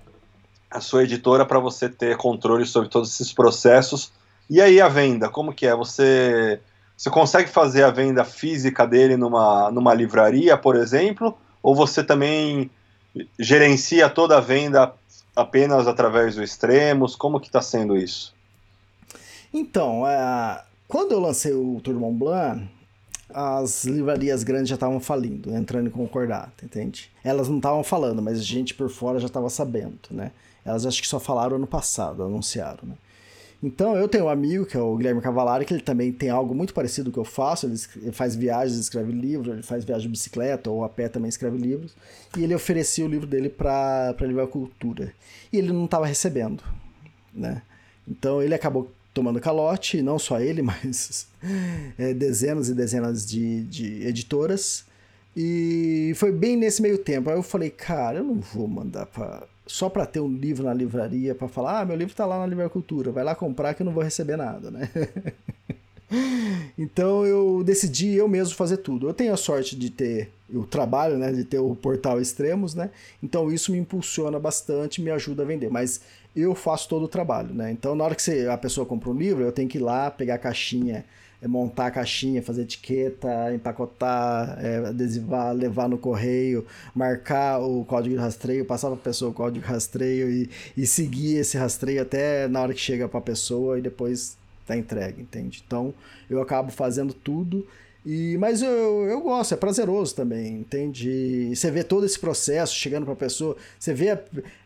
a 0.70 0.80
sua 0.80 1.02
editora 1.04 1.44
para 1.44 1.58
você 1.58 1.88
ter 1.88 2.16
controle 2.16 2.64
sobre 2.66 2.88
todos 2.88 3.12
esses 3.12 3.32
processos. 3.32 4.12
E 4.48 4.60
aí 4.60 4.80
a 4.80 4.88
venda, 4.88 5.28
como 5.28 5.52
que 5.52 5.66
é? 5.66 5.74
Você, 5.74 6.60
você 7.00 7.08
consegue 7.08 7.48
fazer 7.48 7.82
a 7.82 7.90
venda 7.90 8.26
física 8.26 8.86
dele 8.86 9.16
numa, 9.16 9.70
numa 9.70 9.94
livraria, 9.94 10.54
por 10.58 10.76
exemplo? 10.76 11.34
Ou 11.62 11.74
você 11.74 12.04
também 12.04 12.70
gerencia 13.38 14.10
toda 14.10 14.36
a 14.36 14.40
venda 14.40 14.92
apenas 15.34 15.88
através 15.88 16.34
do 16.34 16.42
Extremos? 16.42 17.16
Como 17.16 17.40
que 17.40 17.46
está 17.46 17.62
sendo 17.62 17.96
isso? 17.96 18.34
Então, 19.50 20.06
é, 20.06 20.62
quando 20.86 21.12
eu 21.12 21.20
lancei 21.20 21.54
o 21.54 21.80
Tour 21.82 21.94
Mont 21.94 22.18
Blanc, 22.18 22.68
as 23.32 23.86
livrarias 23.86 24.42
grandes 24.42 24.68
já 24.68 24.74
estavam 24.74 25.00
falindo, 25.00 25.56
entrando 25.56 25.86
em 25.86 25.90
concordata, 25.90 26.66
entende? 26.66 27.10
Elas 27.24 27.48
não 27.48 27.56
estavam 27.56 27.82
falando, 27.82 28.20
mas 28.20 28.38
a 28.38 28.42
gente 28.42 28.74
por 28.74 28.90
fora 28.90 29.18
já 29.18 29.26
estava 29.26 29.48
sabendo, 29.48 30.00
né? 30.10 30.32
Elas 30.62 30.84
acho 30.84 31.00
que 31.00 31.08
só 31.08 31.18
falaram 31.18 31.56
ano 31.56 31.66
passado, 31.66 32.22
anunciaram, 32.22 32.80
né? 32.82 32.94
Então, 33.62 33.94
eu 33.94 34.08
tenho 34.08 34.24
um 34.24 34.28
amigo, 34.28 34.64
que 34.64 34.76
é 34.76 34.80
o 34.80 34.96
Guilherme 34.96 35.20
Cavalari, 35.20 35.66
que 35.66 35.74
ele 35.74 35.82
também 35.82 36.10
tem 36.10 36.30
algo 36.30 36.54
muito 36.54 36.72
parecido 36.72 37.10
com 37.10 37.20
o 37.20 37.24
que 37.24 37.28
eu 37.28 37.32
faço. 37.32 37.66
Ele, 37.66 38.12
faz 38.12 38.34
viagens, 38.34 38.78
escreve 38.78 39.12
livros, 39.12 39.52
ele 39.52 39.62
faz 39.62 39.84
viagem 39.84 40.06
de 40.06 40.12
bicicleta 40.12 40.70
ou 40.70 40.82
a 40.82 40.88
pé 40.88 41.08
também 41.08 41.28
escreve 41.28 41.58
livros. 41.58 41.94
E 42.38 42.42
ele 42.42 42.54
oferecia 42.54 43.04
o 43.04 43.08
livro 43.08 43.26
dele 43.26 43.50
para 43.50 44.14
a 44.18 44.24
Livrar 44.24 44.46
Cultura. 44.46 45.12
E 45.52 45.58
ele 45.58 45.72
não 45.72 45.84
estava 45.84 46.06
recebendo, 46.06 46.64
né? 47.34 47.60
Então, 48.08 48.42
ele 48.42 48.54
acabou 48.54 48.90
tomando 49.12 49.40
calote, 49.40 49.98
e 49.98 50.02
não 50.02 50.18
só 50.18 50.40
ele, 50.40 50.62
mas 50.62 51.26
é, 51.98 52.14
dezenas 52.14 52.70
e 52.70 52.74
dezenas 52.74 53.28
de, 53.28 53.64
de 53.64 54.06
editoras. 54.06 54.84
E 55.36 56.12
foi 56.16 56.32
bem 56.32 56.56
nesse 56.56 56.80
meio 56.80 56.96
tempo. 56.96 57.28
Aí 57.28 57.36
eu 57.36 57.42
falei, 57.42 57.70
cara, 57.70 58.18
eu 58.18 58.24
não 58.24 58.40
vou 58.40 58.66
mandar 58.66 59.06
para 59.06 59.42
só 59.70 59.88
para 59.88 60.04
ter 60.04 60.18
um 60.18 60.26
livro 60.26 60.64
na 60.64 60.74
livraria 60.74 61.32
para 61.32 61.46
falar, 61.46 61.80
ah, 61.80 61.84
meu 61.84 61.94
livro 61.94 62.12
tá 62.12 62.26
lá 62.26 62.40
na 62.40 62.46
Livraria 62.46 62.68
Cultura, 62.68 63.12
vai 63.12 63.22
lá 63.22 63.36
comprar 63.36 63.72
que 63.72 63.82
eu 63.82 63.84
não 63.84 63.92
vou 63.92 64.02
receber 64.02 64.36
nada, 64.36 64.68
né? 64.68 64.90
então 66.76 67.24
eu 67.24 67.62
decidi 67.62 68.14
eu 68.14 68.26
mesmo 68.26 68.56
fazer 68.56 68.78
tudo. 68.78 69.08
Eu 69.08 69.14
tenho 69.14 69.32
a 69.32 69.36
sorte 69.36 69.76
de 69.76 69.88
ter 69.88 70.28
o 70.52 70.64
trabalho, 70.64 71.16
né, 71.16 71.30
de 71.30 71.44
ter 71.44 71.60
o 71.60 71.76
portal 71.76 72.20
Extremos, 72.20 72.74
né? 72.74 72.90
Então 73.22 73.48
isso 73.52 73.70
me 73.70 73.78
impulsiona 73.78 74.40
bastante, 74.40 75.00
me 75.00 75.12
ajuda 75.12 75.44
a 75.44 75.46
vender, 75.46 75.70
mas 75.70 76.00
eu 76.34 76.52
faço 76.52 76.88
todo 76.88 77.04
o 77.04 77.08
trabalho, 77.08 77.54
né? 77.54 77.70
Então 77.70 77.94
na 77.94 78.02
hora 78.02 78.16
que 78.16 78.22
você, 78.22 78.48
a 78.48 78.58
pessoa 78.58 78.84
compra 78.84 79.08
um 79.08 79.16
livro, 79.16 79.44
eu 79.44 79.52
tenho 79.52 79.68
que 79.68 79.78
ir 79.78 79.82
lá 79.82 80.10
pegar 80.10 80.34
a 80.34 80.38
caixinha, 80.38 81.04
é, 81.40 81.48
montar 81.48 81.86
a 81.86 81.90
caixinha, 81.90 82.42
fazer 82.42 82.62
etiqueta, 82.62 83.54
empacotar, 83.54 84.58
é, 84.62 84.88
adesivar, 84.88 85.54
levar 85.54 85.88
no 85.88 85.98
correio, 85.98 86.66
marcar 86.94 87.58
o 87.60 87.84
código 87.84 88.14
de 88.14 88.20
rastreio, 88.20 88.64
passar 88.64 88.88
para 88.88 88.96
a 88.96 89.02
pessoa 89.02 89.30
o 89.30 89.34
código 89.34 89.64
de 89.64 89.72
rastreio 89.72 90.30
e, 90.30 90.50
e 90.76 90.86
seguir 90.86 91.36
esse 91.36 91.56
rastreio 91.56 92.02
até 92.02 92.48
na 92.48 92.60
hora 92.60 92.74
que 92.74 92.80
chega 92.80 93.08
para 93.08 93.18
a 93.18 93.22
pessoa 93.22 93.78
e 93.78 93.82
depois 93.82 94.36
tá 94.66 94.76
entregue, 94.76 95.22
entende? 95.22 95.62
Então 95.66 95.94
eu 96.28 96.40
acabo 96.40 96.70
fazendo 96.70 97.12
tudo 97.12 97.66
e, 98.04 98.36
mas 98.38 98.62
eu, 98.62 99.04
eu 99.06 99.20
gosto, 99.20 99.52
é 99.52 99.56
prazeroso 99.56 100.14
também, 100.14 100.60
entende? 100.60 101.54
Você 101.54 101.70
vê 101.70 101.84
todo 101.84 102.06
esse 102.06 102.18
processo 102.18 102.74
chegando 102.74 103.04
para 103.04 103.12
a 103.12 103.16
pessoa, 103.16 103.56
você 103.78 103.92
vê 103.92 104.18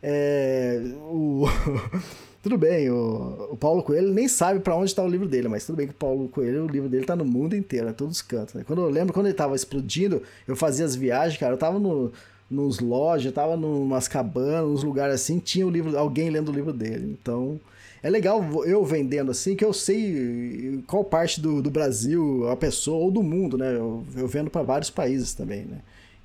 é, 0.02 0.80
o. 1.10 1.46
tudo 2.44 2.58
bem, 2.58 2.90
o, 2.90 3.48
o 3.52 3.56
Paulo 3.56 3.82
Coelho 3.82 4.12
nem 4.12 4.28
sabe 4.28 4.60
para 4.60 4.76
onde 4.76 4.90
está 4.90 5.02
o 5.02 5.08
livro 5.08 5.26
dele, 5.26 5.48
mas 5.48 5.64
tudo 5.64 5.76
bem 5.76 5.86
que 5.86 5.94
o 5.94 5.96
Paulo 5.96 6.28
Coelho, 6.28 6.64
o 6.64 6.68
livro 6.68 6.90
dele 6.90 7.04
está 7.04 7.16
no 7.16 7.24
mundo 7.24 7.56
inteiro, 7.56 7.88
em 7.88 7.92
todos 7.94 8.16
os 8.16 8.22
cantos. 8.22 8.52
Né? 8.52 8.62
Quando 8.66 8.82
eu 8.82 8.90
lembro, 8.90 9.14
quando 9.14 9.24
ele 9.24 9.32
estava 9.32 9.56
explodindo, 9.56 10.22
eu 10.46 10.54
fazia 10.54 10.84
as 10.84 10.94
viagens, 10.94 11.40
cara, 11.40 11.52
eu 11.52 11.54
estava 11.54 11.78
no, 11.78 12.12
nos 12.50 12.80
lojas, 12.80 13.24
eu 13.24 13.32
tava 13.32 13.56
numas 13.56 14.08
cabanas, 14.08 14.68
nos 14.68 14.84
lugares 14.84 15.14
assim, 15.14 15.38
tinha 15.38 15.66
o 15.66 15.70
livro, 15.70 15.96
alguém 15.96 16.28
lendo 16.28 16.50
o 16.50 16.54
livro 16.54 16.70
dele. 16.70 17.16
Então, 17.18 17.58
é 18.02 18.10
legal 18.10 18.44
eu 18.66 18.84
vendendo 18.84 19.30
assim, 19.30 19.56
que 19.56 19.64
eu 19.64 19.72
sei 19.72 20.82
qual 20.86 21.02
parte 21.02 21.40
do, 21.40 21.62
do 21.62 21.70
Brasil 21.70 22.46
a 22.50 22.56
pessoa 22.56 22.98
ou 22.98 23.10
do 23.10 23.22
mundo, 23.22 23.56
né? 23.56 23.74
Eu, 23.74 24.04
eu 24.18 24.28
vendo 24.28 24.50
para 24.50 24.62
vários 24.62 24.90
países 24.90 25.32
também, 25.32 25.60
né? 25.60 25.78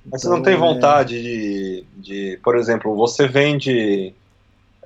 Então, 0.06 0.10
Mas 0.12 0.20
você 0.20 0.28
não 0.28 0.42
tem 0.42 0.54
então, 0.54 0.68
vontade 0.68 1.16
é... 1.16 1.22
de, 1.22 1.84
de, 1.96 2.38
por 2.44 2.58
exemplo, 2.58 2.94
você 2.94 3.26
vende 3.26 4.12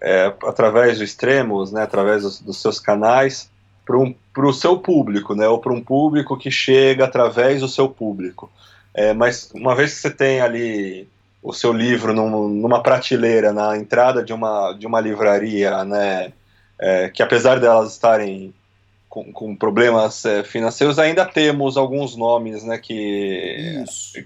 é, 0.00 0.32
através 0.44 0.98
dos 0.98 1.08
extremos, 1.08 1.72
né, 1.72 1.82
através 1.82 2.22
dos, 2.22 2.40
dos 2.40 2.60
seus 2.60 2.78
canais, 2.78 3.50
para 3.84 3.98
um, 3.98 4.14
o 4.36 4.52
seu 4.52 4.78
público, 4.78 5.34
né, 5.34 5.46
ou 5.46 5.58
para 5.58 5.72
um 5.72 5.82
público 5.82 6.36
que 6.36 6.50
chega 6.50 7.04
através 7.04 7.60
do 7.60 7.68
seu 7.68 7.88
público. 7.88 8.50
É, 8.94 9.12
mas 9.12 9.50
uma 9.54 9.74
vez 9.74 9.94
que 9.94 10.00
você 10.00 10.10
tem 10.10 10.40
ali 10.40 11.08
o 11.42 11.52
seu 11.52 11.72
livro 11.72 12.14
num, 12.14 12.48
numa 12.48 12.82
prateleira 12.82 13.52
na 13.52 13.76
entrada 13.76 14.24
de 14.24 14.32
uma, 14.32 14.72
de 14.72 14.86
uma 14.86 15.00
livraria, 15.00 15.84
né, 15.84 16.32
é, 16.78 17.08
que 17.08 17.22
apesar 17.22 17.60
delas 17.60 17.92
estarem 17.92 18.54
com, 19.08 19.32
com 19.32 19.54
problemas 19.54 20.24
é, 20.24 20.42
financeiros, 20.42 20.98
ainda 20.98 21.24
temos 21.24 21.76
alguns 21.76 22.16
nomes, 22.16 22.64
né, 22.64 22.78
que... 22.78 23.82
Isso. 23.84 24.24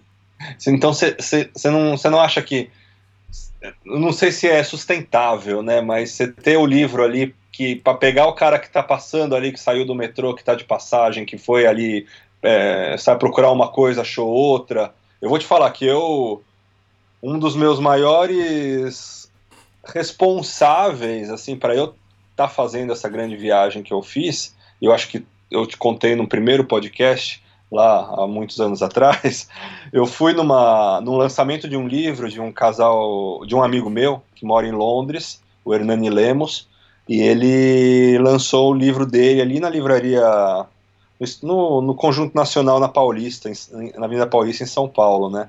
Então, 0.68 0.92
você 0.92 1.50
não, 1.64 1.96
não 2.10 2.20
acha 2.20 2.40
que... 2.40 2.70
Não 3.84 4.12
sei 4.12 4.30
se 4.30 4.46
é 4.46 4.62
sustentável, 4.62 5.62
né, 5.62 5.80
mas 5.80 6.12
você 6.12 6.28
ter 6.30 6.56
o 6.56 6.66
livro 6.66 7.02
ali 7.02 7.34
que 7.50 7.74
para 7.74 7.94
pegar 7.94 8.26
o 8.26 8.34
cara 8.34 8.58
que 8.58 8.66
está 8.66 8.82
passando 8.82 9.34
ali, 9.34 9.52
que 9.52 9.58
saiu 9.58 9.84
do 9.84 9.94
metrô, 9.94 10.34
que 10.34 10.42
está 10.42 10.54
de 10.54 10.64
passagem, 10.64 11.24
que 11.24 11.36
foi 11.36 11.66
ali, 11.66 12.06
é, 12.40 12.94
procurar 13.18 13.50
uma 13.50 13.68
coisa, 13.68 14.02
achou 14.02 14.28
outra. 14.28 14.94
Eu 15.20 15.28
vou 15.28 15.38
te 15.38 15.46
falar 15.46 15.70
que 15.72 15.84
eu, 15.84 16.42
um 17.20 17.36
dos 17.36 17.56
meus 17.56 17.80
maiores 17.80 19.28
responsáveis, 19.84 21.30
assim, 21.30 21.56
para 21.56 21.74
eu 21.74 21.94
está 22.30 22.46
fazendo 22.46 22.92
essa 22.92 23.08
grande 23.08 23.36
viagem 23.36 23.82
que 23.82 23.92
eu 23.92 24.00
fiz, 24.00 24.54
eu 24.80 24.92
acho 24.92 25.08
que 25.08 25.26
eu 25.50 25.66
te 25.66 25.76
contei 25.76 26.14
no 26.14 26.28
primeiro 26.28 26.64
podcast, 26.64 27.42
lá 27.70 28.14
há 28.16 28.26
muitos 28.26 28.60
anos 28.60 28.82
atrás, 28.82 29.48
eu 29.92 30.06
fui 30.06 30.32
numa, 30.32 31.00
num 31.00 31.16
lançamento 31.16 31.68
de 31.68 31.76
um 31.76 31.86
livro 31.86 32.28
de 32.28 32.40
um 32.40 32.50
casal, 32.50 33.44
de 33.46 33.54
um 33.54 33.62
amigo 33.62 33.90
meu, 33.90 34.22
que 34.34 34.44
mora 34.44 34.66
em 34.66 34.72
Londres, 34.72 35.42
o 35.64 35.74
Hernani 35.74 36.08
Lemos, 36.08 36.68
e 37.08 37.20
ele 37.20 38.18
lançou 38.18 38.70
o 38.70 38.74
livro 38.74 39.06
dele 39.06 39.40
ali 39.40 39.60
na 39.60 39.70
livraria, 39.70 40.22
no, 41.42 41.80
no 41.80 41.94
Conjunto 41.94 42.34
Nacional 42.34 42.78
na 42.78 42.88
Paulista, 42.88 43.50
em, 43.50 43.92
na 43.96 44.06
Avenida 44.06 44.26
Paulista, 44.26 44.62
em 44.62 44.66
São 44.66 44.88
Paulo, 44.88 45.30
né? 45.30 45.48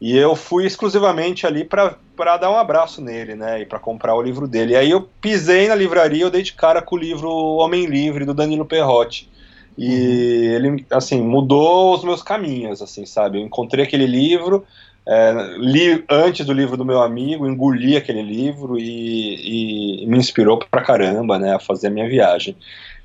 E 0.00 0.14
eu 0.14 0.36
fui 0.36 0.66
exclusivamente 0.66 1.46
ali 1.46 1.64
para 1.64 2.36
dar 2.36 2.50
um 2.50 2.58
abraço 2.58 3.00
nele, 3.00 3.34
né? 3.34 3.62
E 3.62 3.66
para 3.66 3.78
comprar 3.78 4.14
o 4.14 4.20
livro 4.20 4.46
dele. 4.46 4.72
E 4.74 4.76
aí 4.76 4.90
eu 4.90 5.08
pisei 5.20 5.68
na 5.68 5.74
livraria, 5.74 6.22
eu 6.22 6.30
dei 6.30 6.42
de 6.42 6.52
cara 6.52 6.82
com 6.82 6.96
o 6.96 6.98
livro 6.98 7.30
Homem 7.30 7.86
Livre, 7.86 8.26
do 8.26 8.34
Danilo 8.34 8.66
Perrotti. 8.66 9.30
E 9.76 9.88
uhum. 9.88 10.54
ele, 10.54 10.86
assim, 10.90 11.20
mudou 11.20 11.94
os 11.94 12.04
meus 12.04 12.22
caminhos, 12.22 12.80
assim, 12.80 13.04
sabe? 13.04 13.38
Eu 13.38 13.44
encontrei 13.44 13.84
aquele 13.84 14.06
livro, 14.06 14.64
é, 15.06 15.32
li 15.58 16.04
antes 16.08 16.44
do 16.44 16.52
livro 16.52 16.76
do 16.76 16.84
meu 16.84 17.02
amigo, 17.02 17.46
engoli 17.46 17.96
aquele 17.96 18.22
livro 18.22 18.78
e, 18.78 20.02
e 20.02 20.06
me 20.06 20.18
inspirou 20.18 20.58
pra 20.58 20.82
caramba, 20.82 21.38
né? 21.38 21.54
A 21.54 21.60
fazer 21.60 21.88
a 21.88 21.90
minha 21.90 22.08
viagem. 22.08 22.56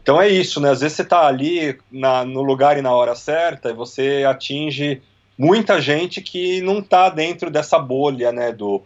Então 0.02 0.20
é 0.20 0.28
isso, 0.28 0.60
né? 0.60 0.72
Às 0.72 0.82
vezes 0.82 0.98
você 0.98 1.06
tá 1.06 1.28
ali 1.28 1.78
na, 1.92 2.26
no 2.26 2.42
lugar 2.42 2.78
e 2.78 2.82
na 2.82 2.92
hora 2.92 3.16
certa 3.16 3.70
e 3.70 3.74
você 3.74 4.24
atinge 4.28 5.02
muita 5.38 5.82
gente 5.82 6.22
que 6.22 6.62
não 6.62 6.80
está 6.80 7.10
dentro 7.10 7.50
dessa 7.50 7.80
bolha, 7.80 8.32
né, 8.32 8.52
do, 8.52 8.82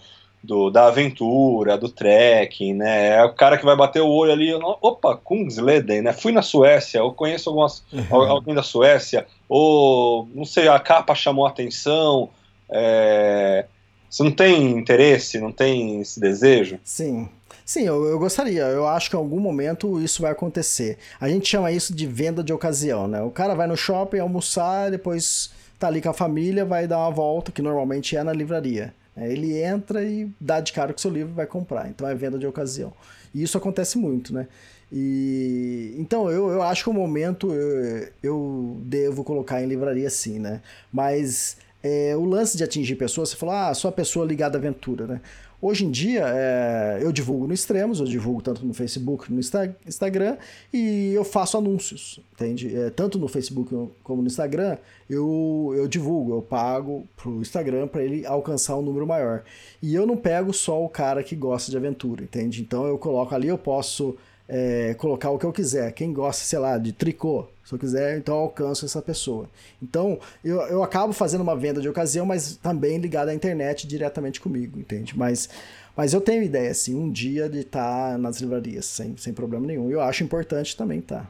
do, 0.46 0.70
da 0.70 0.88
aventura, 0.88 1.78
do 1.78 1.90
trekking, 1.90 2.74
né, 2.74 3.18
é 3.18 3.24
o 3.24 3.34
cara 3.34 3.58
que 3.58 3.66
vai 3.66 3.76
bater 3.76 4.02
o 4.02 4.08
olho 4.08 4.32
ali, 4.32 4.54
opa, 4.54 5.16
Kungsleden, 5.18 6.02
né, 6.02 6.14
fui 6.14 6.32
na 6.32 6.42
Suécia, 6.42 7.00
eu 7.00 7.12
conheço 7.12 7.50
algumas, 7.50 7.84
uhum. 7.92 8.16
alguém 8.16 8.54
da 8.54 8.64
Suécia, 8.64 9.26
ou, 9.50 10.28
não 10.34 10.46
sei, 10.46 10.68
a 10.68 10.80
capa 10.80 11.16
chamou 11.16 11.46
a 11.46 11.50
atenção, 11.50 12.30
é, 12.70 13.66
você 14.10 14.24
não 14.24 14.32
tem 14.32 14.72
interesse, 14.72 15.40
não 15.40 15.52
tem 15.52 16.02
esse 16.02 16.20
desejo? 16.20 16.80
Sim, 16.84 17.28
Sim, 17.66 17.82
eu, 17.82 18.06
eu, 18.06 18.20
gostaria. 18.20 18.62
Eu 18.62 18.88
acho 18.88 19.10
que 19.10 19.16
em 19.16 19.20
algum 19.20 19.40
momento 19.40 20.00
isso 20.00 20.22
vai 20.22 20.32
acontecer. 20.32 21.00
A 21.20 21.28
gente 21.28 21.48
chama 21.48 21.72
isso 21.72 21.96
de 21.96 22.06
venda 22.06 22.44
de 22.44 22.54
ocasião, 22.54 23.08
né? 23.08 23.22
O 23.24 23.32
cara 23.32 23.56
vai 23.56 23.66
no 23.66 23.76
shopping 23.76 24.20
almoçar, 24.20 24.92
depois 24.92 25.50
tá 25.80 25.88
ali 25.88 26.00
com 26.00 26.10
a 26.10 26.14
família, 26.14 26.64
vai 26.64 26.88
dar 26.88 27.00
uma 27.00 27.10
volta, 27.10 27.52
que 27.52 27.64
normalmente 27.64 28.16
é 28.16 28.24
na 28.24 28.32
livraria. 28.32 28.94
É, 29.16 29.32
ele 29.32 29.58
entra 29.62 30.04
e 30.04 30.30
dá 30.40 30.60
de 30.60 30.74
cara 30.74 30.92
com 30.92 31.00
seu 31.00 31.12
livro 31.12 31.32
e 31.32 31.36
vai 31.36 31.48
comprar. 31.48 31.90
Então 31.90 32.08
é 32.08 32.14
venda 32.14 32.38
de 32.38 32.46
ocasião. 32.46 32.94
E 33.34 33.42
isso 33.42 33.58
acontece 33.58 33.98
muito, 33.98 34.34
né? 34.34 34.48
E 34.92 35.96
então 35.98 36.30
eu, 36.30 36.50
eu 36.50 36.62
acho 36.62 36.84
que 36.84 36.90
o 36.90 36.94
momento 36.94 37.52
eu, 37.52 38.08
eu 38.22 38.82
devo 38.84 39.24
colocar 39.24 39.62
em 39.62 39.68
livraria 39.68 40.10
sim, 40.10 40.40
né? 40.40 40.62
Mas 40.92 41.58
é, 41.82 42.16
o 42.16 42.26
lance 42.26 42.58
de 42.58 42.64
atingir 42.64 42.96
pessoas, 42.96 43.30
você 43.30 43.36
falou, 43.36 43.54
ah, 43.54 43.74
só 43.74 43.90
a 43.90 43.92
pessoa 43.92 44.26
ligada 44.26 44.58
à 44.58 44.60
aventura, 44.60 45.06
né? 45.06 45.22
Hoje 45.68 45.84
em 45.84 45.90
dia, 45.90 46.26
é, 46.28 47.00
eu 47.02 47.12
divulgo 47.12 47.48
no 47.48 47.54
Extremos, 47.54 48.00
eu 48.00 48.06
divulgo 48.06 48.40
tanto 48.40 48.64
no 48.64 48.72
Facebook 48.72 49.34
no 49.34 49.40
Instagram 49.40 50.38
e 50.72 51.12
eu 51.12 51.24
faço 51.24 51.58
anúncios, 51.58 52.20
entende? 52.34 52.78
É, 52.78 52.92
tanto 52.92 53.18
no 53.18 53.28
Facebook 53.28 53.76
como 54.04 54.22
no 54.22 54.28
Instagram, 54.28 54.78
eu, 55.10 55.74
eu 55.76 55.88
divulgo, 55.88 56.36
eu 56.36 56.42
pago 56.44 57.08
pro 57.18 57.42
Instagram 57.42 57.88
para 57.88 58.04
ele 58.04 58.24
alcançar 58.28 58.78
um 58.78 58.84
número 58.84 59.08
maior. 59.08 59.44
E 59.82 59.96
eu 59.96 60.06
não 60.06 60.16
pego 60.16 60.54
só 60.54 60.86
o 60.86 60.88
cara 60.88 61.24
que 61.24 61.36
gosta 61.36 61.72
de 61.72 61.78
aventura, 61.78 62.24
entende? 62.24 62.62
Então 62.62 62.86
eu 62.86 63.00
coloco 63.00 63.34
ali, 63.34 63.48
eu 63.48 63.58
posso 63.58 64.16
é, 64.48 64.94
colocar 64.96 65.30
o 65.30 65.40
que 65.40 65.46
eu 65.46 65.52
quiser. 65.52 65.92
Quem 65.92 66.14
gosta, 66.14 66.44
sei 66.44 66.60
lá, 66.60 66.78
de 66.78 66.92
tricô, 66.92 67.48
se 67.64 67.74
eu 67.74 67.80
quiser, 67.80 68.18
então 68.18 68.36
eu 68.36 68.42
alcanço 68.42 68.86
essa 68.86 69.02
pessoa. 69.02 69.50
Então 69.82 70.20
eu, 70.44 70.62
eu 70.62 70.84
acabo 70.84 71.14
fazendo 71.14 71.42
uma 71.42 71.56
venda 71.56 71.82
de 71.82 71.90
ocasião, 71.90 72.26
mas 72.26 72.56
também 72.58 72.98
ligada 72.98 73.32
à 73.32 73.34
internet 73.34 73.88
diretamente 73.88 74.40
comigo, 74.40 74.80
entende? 74.80 75.18
Mas, 75.18 75.50
mas 75.96 76.14
eu 76.14 76.22
tenho 76.22 76.44
ideia, 76.44 76.72
assim, 76.72 76.96
um 76.96 77.10
dia 77.10 77.50
de 77.50 77.60
estar 77.60 78.12
tá 78.12 78.18
nas 78.18 78.40
livrarias, 78.40 78.86
sem, 78.86 79.18
sem 79.18 79.34
problema 79.34 79.66
nenhum. 79.66 79.90
E 79.90 79.94
eu 79.94 80.02
acho 80.02 80.24
importante 80.24 80.76
também 80.78 81.00
estar. 81.00 81.22
Tá. 81.22 81.28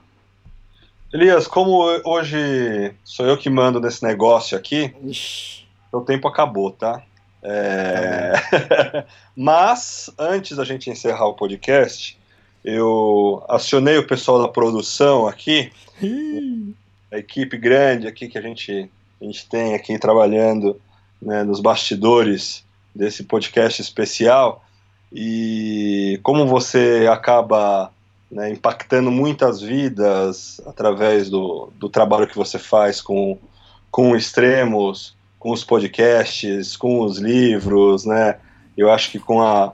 Elias, 1.14 1.48
como 1.48 1.84
hoje 2.04 2.94
sou 3.04 3.26
eu 3.26 3.38
que 3.38 3.50
mando 3.50 3.80
nesse 3.80 4.04
negócio 4.04 4.58
aqui, 4.58 4.94
Ixi. 5.02 5.66
o 5.90 6.02
tempo 6.02 6.28
acabou, 6.28 6.72
tá? 6.72 7.02
É... 7.42 8.34
Tá 8.34 9.06
mas, 9.34 10.10
antes 10.20 10.58
da 10.58 10.66
gente 10.66 10.90
encerrar 10.90 11.28
o 11.28 11.34
podcast, 11.34 12.20
eu 12.66 13.46
acionei 13.48 13.96
o 14.00 14.08
pessoal 14.08 14.42
da 14.42 14.48
produção 14.48 15.28
aqui, 15.28 15.72
a 17.12 17.20
equipe 17.20 17.56
grande 17.58 18.08
aqui 18.08 18.28
que 18.28 18.40
a 18.40 18.42
gente, 18.42 18.90
a 19.22 19.24
gente 19.24 19.48
tem 19.48 19.76
aqui 19.76 20.00
trabalhando 20.00 20.82
né, 21.22 21.44
nos 21.44 21.60
bastidores 21.60 22.66
desse 22.94 23.24
podcast 23.24 23.80
especial. 23.80 24.66
E 25.14 26.20
como 26.24 26.48
você 26.48 27.08
acaba 27.10 27.92
né, 28.32 28.50
impactando 28.50 29.12
muitas 29.12 29.62
vidas 29.62 30.60
através 30.66 31.30
do, 31.30 31.72
do 31.76 31.88
trabalho 31.88 32.28
que 32.28 32.36
você 32.36 32.58
faz 32.58 33.00
com, 33.00 33.38
com 33.92 34.16
extremos, 34.16 35.16
com 35.38 35.52
os 35.52 35.64
podcasts, 35.64 36.76
com 36.76 37.02
os 37.02 37.20
livros, 37.20 38.06
né? 38.06 38.40
Eu 38.76 38.92
acho 38.92 39.12
que 39.12 39.20
com 39.20 39.42
a, 39.42 39.72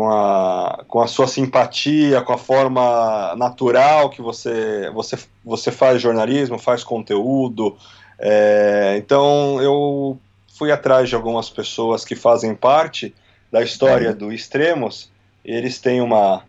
com 0.00 0.10
a, 0.10 0.82
com 0.88 1.02
a 1.02 1.06
sua 1.06 1.26
simpatia, 1.26 2.22
com 2.22 2.32
a 2.32 2.38
forma 2.38 3.34
natural 3.36 4.08
que 4.08 4.22
você, 4.22 4.88
você, 4.94 5.18
você 5.44 5.70
faz 5.70 6.00
jornalismo, 6.00 6.58
faz 6.58 6.82
conteúdo. 6.82 7.76
É, 8.18 8.94
então 8.96 9.60
eu 9.60 10.18
fui 10.56 10.72
atrás 10.72 11.10
de 11.10 11.14
algumas 11.14 11.50
pessoas 11.50 12.02
que 12.02 12.16
fazem 12.16 12.54
parte 12.54 13.14
da 13.52 13.62
história 13.62 14.14
do 14.14 14.32
Extremos. 14.32 15.10
Eles 15.44 15.78
têm 15.78 16.00
uma, 16.00 16.44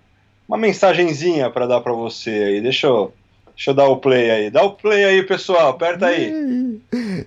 uma 0.48 0.58
mensagenzinha 0.58 1.50
para 1.50 1.68
dar 1.68 1.82
para 1.82 1.92
você 1.92 2.30
aí. 2.30 2.62
Deixa 2.62 2.88
eu, 2.88 3.14
deixa 3.54 3.72
eu 3.72 3.76
dar 3.76 3.90
o 3.90 3.98
play 3.98 4.32
aí. 4.32 4.50
Dá 4.50 4.64
o 4.64 4.72
play 4.72 5.04
aí, 5.04 5.24
pessoal. 5.24 5.72
Aperta 5.72 6.06
aí. 6.06 6.80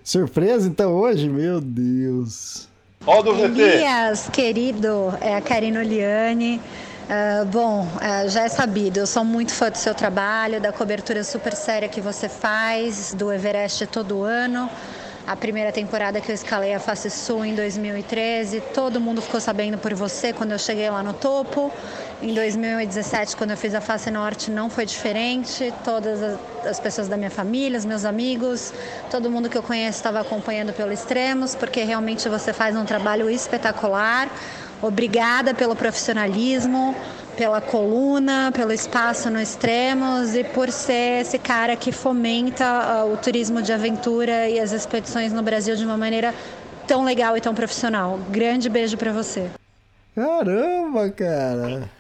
Surpresa 0.03 0.67
então 0.67 0.95
hoje? 0.95 1.29
Meu 1.29 1.61
Deus. 1.61 2.67
Ó 3.07 3.21
o 3.21 3.23
do 3.23 3.35
VT. 3.35 3.61
Elias, 3.61 4.29
querido, 4.33 5.13
é 5.21 5.37
a 5.37 5.41
Karina 5.41 5.81
Oliane. 5.81 6.61
Uh, 7.05 7.45
bom, 7.45 7.83
uh, 7.83 8.29
já 8.31 8.45
é 8.45 8.49
sabido, 8.49 8.99
eu 8.99 9.07
sou 9.07 9.23
muito 9.23 9.53
fã 9.53 9.71
do 9.71 9.77
seu 9.77 9.95
trabalho, 9.95 10.59
da 10.59 10.73
cobertura 10.73 11.23
super 11.23 11.55
séria 11.55 11.87
que 11.87 12.01
você 12.01 12.31
faz, 12.31 13.13
do 13.13 13.31
Everest 13.31 13.87
todo 13.89 14.23
ano. 14.23 14.71
A 15.27 15.35
primeira 15.35 15.73
temporada 15.73 16.21
que 16.21 16.31
eu 16.31 16.35
escalei 16.35 16.75
a 16.75 16.79
Face 16.79 17.09
Sul 17.09 17.47
em 17.47 17.55
2013, 17.55 18.61
todo 18.75 19.01
mundo 19.01 19.23
ficou 19.23 19.41
sabendo 19.41 19.79
por 19.79 19.95
você 19.95 20.35
quando 20.35 20.53
eu 20.53 20.59
cheguei 20.59 20.91
lá 20.91 21.03
no 21.03 21.15
topo. 21.15 21.73
Em 22.21 22.35
2017, 22.35 23.35
quando 23.35 23.53
eu 23.53 23.57
fiz 23.57 23.75
a 23.75 23.81
Face 23.81 24.11
Norte, 24.11 24.51
não 24.51 24.69
foi 24.69 24.85
diferente. 24.85 25.73
Todas 25.83 26.39
as 26.63 26.79
pessoas 26.79 27.09
da 27.09 27.17
minha 27.17 27.31
família, 27.31 27.79
os 27.79 27.87
meus 27.87 28.05
amigos, 28.05 28.75
todo 29.11 29.31
mundo 29.31 29.49
que 29.49 29.57
eu 29.57 29.63
conheço 29.63 29.97
estava 29.97 30.21
acompanhando 30.21 30.75
pelo 30.75 30.93
Extremos, 30.93 31.55
porque 31.55 31.83
realmente 31.85 32.29
você 32.29 32.53
faz 32.53 32.77
um 32.77 32.85
trabalho 32.85 33.31
espetacular. 33.31 34.29
Obrigada 34.83 35.55
pelo 35.55 35.75
profissionalismo, 35.75 36.95
pela 37.35 37.61
coluna, 37.61 38.51
pelo 38.53 38.73
espaço 38.73 39.31
no 39.31 39.41
Extremos 39.41 40.35
e 40.35 40.45
por 40.45 40.71
ser 40.71 41.21
esse 41.21 41.39
cara 41.39 41.77
que 41.77 41.93
fomenta 41.93 43.05
uh, 43.05 43.13
o 43.13 43.17
turismo 43.17 43.61
de 43.61 43.73
aventura 43.73 44.49
e 44.49 44.59
as 44.59 44.73
expedições 44.73 45.33
no 45.33 45.43
Brasil 45.43 45.77
de 45.77 45.85
uma 45.85 45.97
maneira 45.97 46.35
tão 46.87 47.05
legal 47.05 47.37
e 47.37 47.41
tão 47.41 47.55
profissional. 47.55 48.19
Grande 48.31 48.69
beijo 48.69 48.97
para 48.97 49.13
você. 49.13 49.51
Caramba, 50.15 51.11
cara. 51.11 51.91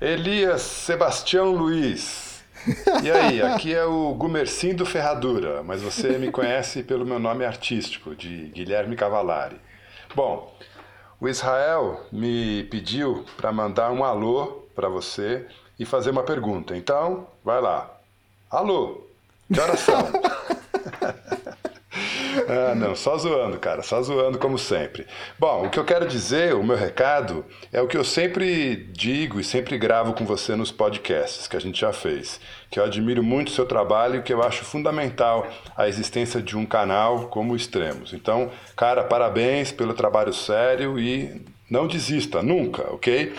Elias 0.00 0.62
Sebastião 0.62 1.50
Luiz. 1.50 2.42
E 3.02 3.10
aí, 3.10 3.42
aqui 3.42 3.74
é 3.74 3.84
o 3.84 4.14
Gumercindo 4.14 4.84
do 4.84 4.86
Ferradura, 4.86 5.62
mas 5.62 5.82
você 5.82 6.18
me 6.18 6.30
conhece 6.30 6.82
pelo 6.82 7.04
meu 7.04 7.18
nome 7.18 7.44
artístico, 7.44 8.14
de 8.14 8.50
Guilherme 8.54 8.96
Cavalari. 8.96 9.56
Bom, 10.14 10.56
o 11.24 11.28
Israel 11.28 12.02
me 12.12 12.64
pediu 12.64 13.24
para 13.38 13.50
mandar 13.50 13.90
um 13.90 14.04
alô 14.04 14.66
para 14.74 14.90
você 14.90 15.46
e 15.78 15.86
fazer 15.86 16.10
uma 16.10 16.22
pergunta. 16.22 16.76
Então, 16.76 17.26
vai 17.42 17.62
lá. 17.62 17.90
Alô, 18.50 19.06
que 19.50 19.58
horas 19.58 19.80
são? 19.80 20.02
ah, 22.48 22.74
não, 22.74 22.94
só 22.94 23.16
zoando, 23.16 23.58
cara, 23.58 23.82
só 23.82 24.02
zoando 24.02 24.38
como 24.38 24.58
sempre. 24.58 25.06
Bom, 25.38 25.66
o 25.66 25.70
que 25.70 25.78
eu 25.78 25.84
quero 25.84 26.06
dizer, 26.06 26.54
o 26.54 26.62
meu 26.62 26.76
recado, 26.76 27.44
é 27.72 27.80
o 27.80 27.86
que 27.86 27.96
eu 27.96 28.04
sempre 28.04 28.76
digo 28.92 29.40
e 29.40 29.44
sempre 29.44 29.78
gravo 29.78 30.12
com 30.12 30.24
você 30.24 30.56
nos 30.56 30.72
podcasts 30.72 31.46
que 31.46 31.56
a 31.56 31.60
gente 31.60 31.80
já 31.80 31.92
fez. 31.92 32.40
Que 32.70 32.78
eu 32.78 32.84
admiro 32.84 33.22
muito 33.22 33.48
o 33.48 33.52
seu 33.52 33.66
trabalho 33.66 34.16
e 34.16 34.22
que 34.22 34.32
eu 34.32 34.42
acho 34.42 34.64
fundamental 34.64 35.46
a 35.76 35.88
existência 35.88 36.42
de 36.42 36.56
um 36.56 36.66
canal 36.66 37.28
como 37.28 37.52
o 37.52 37.56
Extremos. 37.56 38.12
Então, 38.12 38.50
cara, 38.76 39.04
parabéns 39.04 39.70
pelo 39.70 39.94
trabalho 39.94 40.32
sério 40.32 40.98
e 40.98 41.42
não 41.70 41.86
desista, 41.86 42.42
nunca, 42.42 42.82
ok? 42.92 43.34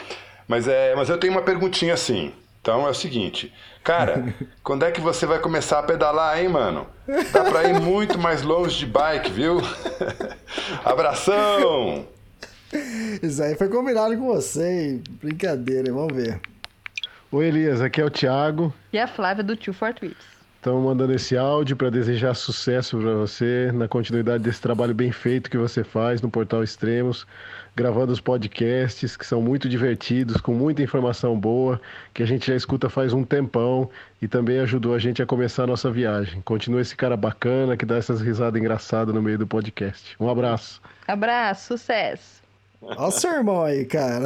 Mas, 0.48 0.68
é, 0.68 0.96
mas 0.96 1.10
eu 1.10 1.18
tenho 1.18 1.34
uma 1.34 1.42
perguntinha 1.42 1.94
assim. 1.94 2.32
Então 2.62 2.88
é 2.88 2.90
o 2.90 2.96
seguinte, 2.96 3.54
cara, 3.86 4.34
quando 4.64 4.84
é 4.84 4.92
que 4.92 5.00
você 5.00 5.28
vai 5.28 5.38
começar 5.38 5.78
a 5.78 5.84
pedalar, 5.84 6.42
hein, 6.42 6.50
mano? 6.50 6.88
Dá 7.32 7.44
pra 7.44 7.70
ir 7.70 7.80
muito 7.80 8.18
mais 8.18 8.42
longe 8.42 8.80
de 8.80 8.86
bike, 8.88 9.32
viu? 9.32 9.62
Abração! 10.84 12.08
Isso 13.22 13.44
aí 13.44 13.56
foi 13.56 13.70
combinado 13.70 14.18
com 14.18 14.26
você, 14.26 14.68
hein? 14.68 15.04
Brincadeira, 15.22 15.94
vamos 15.94 16.16
ver. 16.16 16.42
Oi, 17.32 17.46
Elias, 17.46 17.80
aqui 17.80 18.02
é 18.02 18.06
o 18.06 18.10
Thiago. 18.10 18.74
E 18.92 18.98
a 18.98 19.08
Flávia 19.08 19.44
do 19.44 19.56
Tio 19.56 19.72
For 19.72 19.94
Trips. 19.94 20.36
Estamos 20.58 20.84
mandando 20.84 21.14
esse 21.14 21.38
áudio 21.38 21.76
para 21.76 21.92
desejar 21.92 22.34
sucesso 22.34 22.98
para 22.98 23.14
você 23.14 23.72
na 23.72 23.88
continuidade 23.88 24.44
desse 24.44 24.60
trabalho 24.60 24.96
bem 24.96 25.12
feito 25.12 25.48
que 25.48 25.60
você 25.60 25.84
faz 25.84 26.24
no 26.24 26.30
Portal 26.32 26.64
Extremos, 26.64 27.28
gravando 27.76 28.14
os 28.14 28.22
podcasts 28.22 29.18
que 29.18 29.26
são 29.26 29.42
muito 29.42 29.68
divertidos, 29.68 30.38
com 30.38 30.54
muita 30.54 30.82
informação 30.82 31.38
boa, 31.38 31.80
que 32.14 32.24
a 32.24 32.26
gente 32.26 32.48
já 32.48 32.56
escuta 32.56 32.90
faz 32.90 33.12
um 33.12 33.24
tempão 33.24 33.90
e 34.22 34.28
também 34.28 34.60
ajudou 34.60 34.94
a 34.96 35.00
gente 35.00 35.22
a 35.22 35.26
começar 35.26 35.64
a 35.64 35.68
nossa 35.68 35.92
viagem. 35.92 36.42
Continua 36.42 36.82
esse 36.82 36.96
cara 36.96 37.18
bacana 37.18 37.76
que 37.76 37.86
dá 37.86 37.98
essas 37.98 38.22
risadas 38.22 38.60
engraçadas 38.60 39.14
no 39.14 39.22
meio 39.22 39.38
do 39.38 39.46
podcast. 39.46 40.16
Um 40.20 40.30
abraço. 40.30 40.82
Abraço, 41.08 41.78
sucesso. 41.78 42.44
Olha 42.82 43.02
o 43.08 43.12
seu 43.12 43.32
irmão 43.32 43.64
aí, 43.64 43.84
cara. 43.86 44.26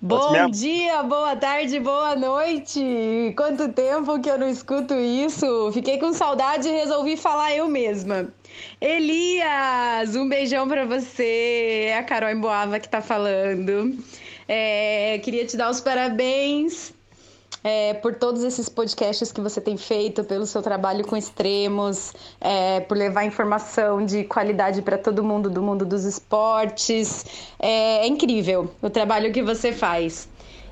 Bom 0.00 0.30
minha- 0.30 0.48
dia, 0.48 1.02
boa 1.02 1.34
tarde, 1.34 1.80
boa 1.80 2.14
noite. 2.14 3.32
Quanto 3.36 3.68
tempo 3.72 4.20
que 4.20 4.30
eu 4.30 4.38
não 4.38 4.48
escuto 4.48 4.94
isso? 4.94 5.72
Fiquei 5.72 5.98
com 5.98 6.12
saudade 6.12 6.68
e 6.68 6.72
resolvi 6.72 7.16
falar 7.16 7.54
eu 7.54 7.66
mesma. 7.68 8.28
Elias, 8.80 10.16
um 10.16 10.28
beijão 10.28 10.66
pra 10.68 10.84
você. 10.84 11.86
É 11.88 11.98
a 11.98 12.02
Carol 12.02 12.30
Emboava 12.30 12.78
que 12.80 12.88
tá 12.88 13.00
falando. 13.00 13.96
É, 14.48 15.18
queria 15.22 15.44
te 15.46 15.56
dar 15.56 15.70
os 15.70 15.80
parabéns 15.80 16.92
é, 17.62 17.94
por 17.94 18.14
todos 18.14 18.42
esses 18.42 18.68
podcasts 18.68 19.30
que 19.30 19.40
você 19.40 19.60
tem 19.60 19.76
feito, 19.76 20.24
pelo 20.24 20.46
seu 20.46 20.62
trabalho 20.62 21.06
com 21.06 21.16
extremos, 21.16 22.12
é, 22.40 22.80
por 22.80 22.96
levar 22.96 23.24
informação 23.24 24.04
de 24.04 24.24
qualidade 24.24 24.82
para 24.82 24.96
todo 24.96 25.22
mundo 25.22 25.50
do 25.50 25.62
mundo 25.62 25.84
dos 25.84 26.04
esportes. 26.04 27.24
É, 27.58 27.98
é 27.98 28.06
incrível 28.06 28.70
o 28.80 28.88
trabalho 28.90 29.32
que 29.32 29.42
você 29.42 29.72
faz. 29.72 30.28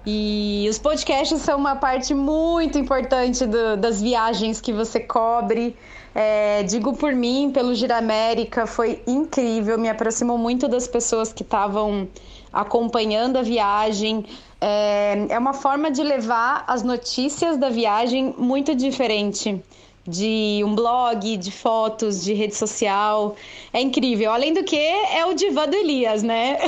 E 0.07 0.67
os 0.71 0.79
podcasts 0.79 1.43
são 1.43 1.59
uma 1.59 1.77
parte 1.77 2.15
muito 2.15 2.79
importante 2.79 3.45
do- 3.45 3.77
das 3.77 4.01
viagens 4.01 4.59
que 4.61 4.73
você 4.73 5.01
cobre. 5.01 5.77
É, 6.15 6.63
digo 6.63 6.95
por 6.95 7.13
mim, 7.13 7.51
pelo 7.53 7.75
Gira 7.75 7.99
América, 7.99 8.67
foi 8.67 9.03
incrível, 9.07 9.79
me 9.79 9.89
aproximou 9.89 10.39
muito 10.39 10.67
das 10.67 10.89
pessoas 10.89 11.33
que 11.33 11.43
estavam 11.43 12.09
acompanhando 12.53 13.37
a 13.37 13.43
viagem. 13.43 14.25
É, 14.61 15.27
é 15.29 15.39
uma 15.39 15.53
forma 15.53 15.91
de 15.91 16.03
levar 16.03 16.65
as 16.67 16.83
notícias 16.83 17.57
da 17.57 17.71
viagem 17.71 18.35
muito 18.37 18.75
diferente 18.75 19.63
de 20.09 20.63
um 20.65 20.75
blog, 20.75 21.37
de 21.37 21.53
fotos, 21.53 22.25
de 22.25 22.33
rede 22.33 22.55
social. 22.55 23.37
É 23.73 23.81
incrível. 23.81 24.33
Além 24.33 24.55
do 24.55 24.65
que, 24.65 24.77
é 24.77 25.25
o 25.27 25.35
divã 25.35 25.69
do 25.69 25.77
Elias, 25.77 26.23
né? 26.23 26.59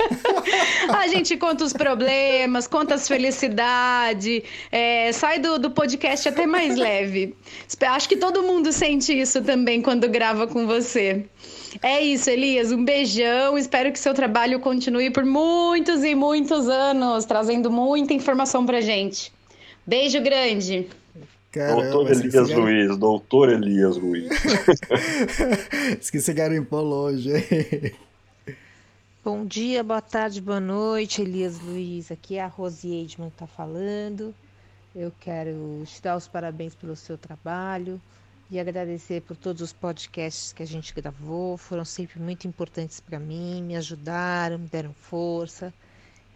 a 0.88 1.06
gente 1.08 1.36
conta 1.36 1.64
os 1.64 1.72
problemas, 1.72 2.66
conta 2.66 2.94
as 2.94 3.06
felicidades, 3.06 4.42
é, 4.72 5.12
sai 5.12 5.38
do, 5.38 5.58
do 5.58 5.70
podcast 5.70 6.28
até 6.28 6.46
mais 6.46 6.76
leve. 6.76 7.36
Acho 7.86 8.08
que 8.08 8.16
todo 8.16 8.42
mundo 8.42 8.72
sente 8.72 9.12
isso 9.12 9.42
também 9.42 9.82
quando 9.82 10.08
grava 10.08 10.46
com 10.46 10.66
você. 10.66 11.26
É 11.82 12.00
isso, 12.00 12.30
Elias. 12.30 12.72
Um 12.72 12.84
beijão. 12.84 13.58
Espero 13.58 13.92
que 13.92 13.98
seu 13.98 14.14
trabalho 14.14 14.60
continue 14.60 15.10
por 15.10 15.24
muitos 15.24 16.02
e 16.04 16.14
muitos 16.14 16.68
anos, 16.68 17.24
trazendo 17.24 17.70
muita 17.70 18.14
informação 18.14 18.64
pra 18.64 18.80
gente. 18.80 19.32
Beijo 19.86 20.20
grande. 20.20 20.88
Doutor 21.54 22.10
Elias 22.10 22.50
Luiz, 22.50 22.96
doutor 22.96 23.48
Elias 23.48 23.96
Luiz. 23.96 24.28
Esqueci 26.00 26.32
garimpou 26.32 26.82
longe. 26.82 27.30
Bom 29.24 29.46
dia, 29.46 29.84
boa 29.84 30.02
tarde, 30.02 30.40
boa 30.40 30.58
noite, 30.58 31.22
Elias 31.22 31.60
Luiz. 31.60 32.10
Aqui 32.10 32.36
é 32.36 32.42
a 32.42 32.48
Rose 32.48 32.92
Edman 32.92 33.28
que 33.28 33.36
está 33.36 33.46
falando. 33.46 34.34
Eu 34.96 35.12
quero 35.20 35.84
te 35.86 36.02
dar 36.02 36.16
os 36.16 36.26
parabéns 36.26 36.74
pelo 36.74 36.96
seu 36.96 37.16
trabalho 37.16 38.00
e 38.50 38.58
agradecer 38.58 39.22
por 39.22 39.36
todos 39.36 39.62
os 39.62 39.72
podcasts 39.72 40.52
que 40.52 40.62
a 40.62 40.66
gente 40.66 40.92
gravou. 40.92 41.56
Foram 41.56 41.84
sempre 41.84 42.18
muito 42.18 42.48
importantes 42.48 42.98
para 42.98 43.20
mim, 43.20 43.62
me 43.62 43.76
ajudaram, 43.76 44.58
me 44.58 44.66
deram 44.66 44.92
força. 44.92 45.72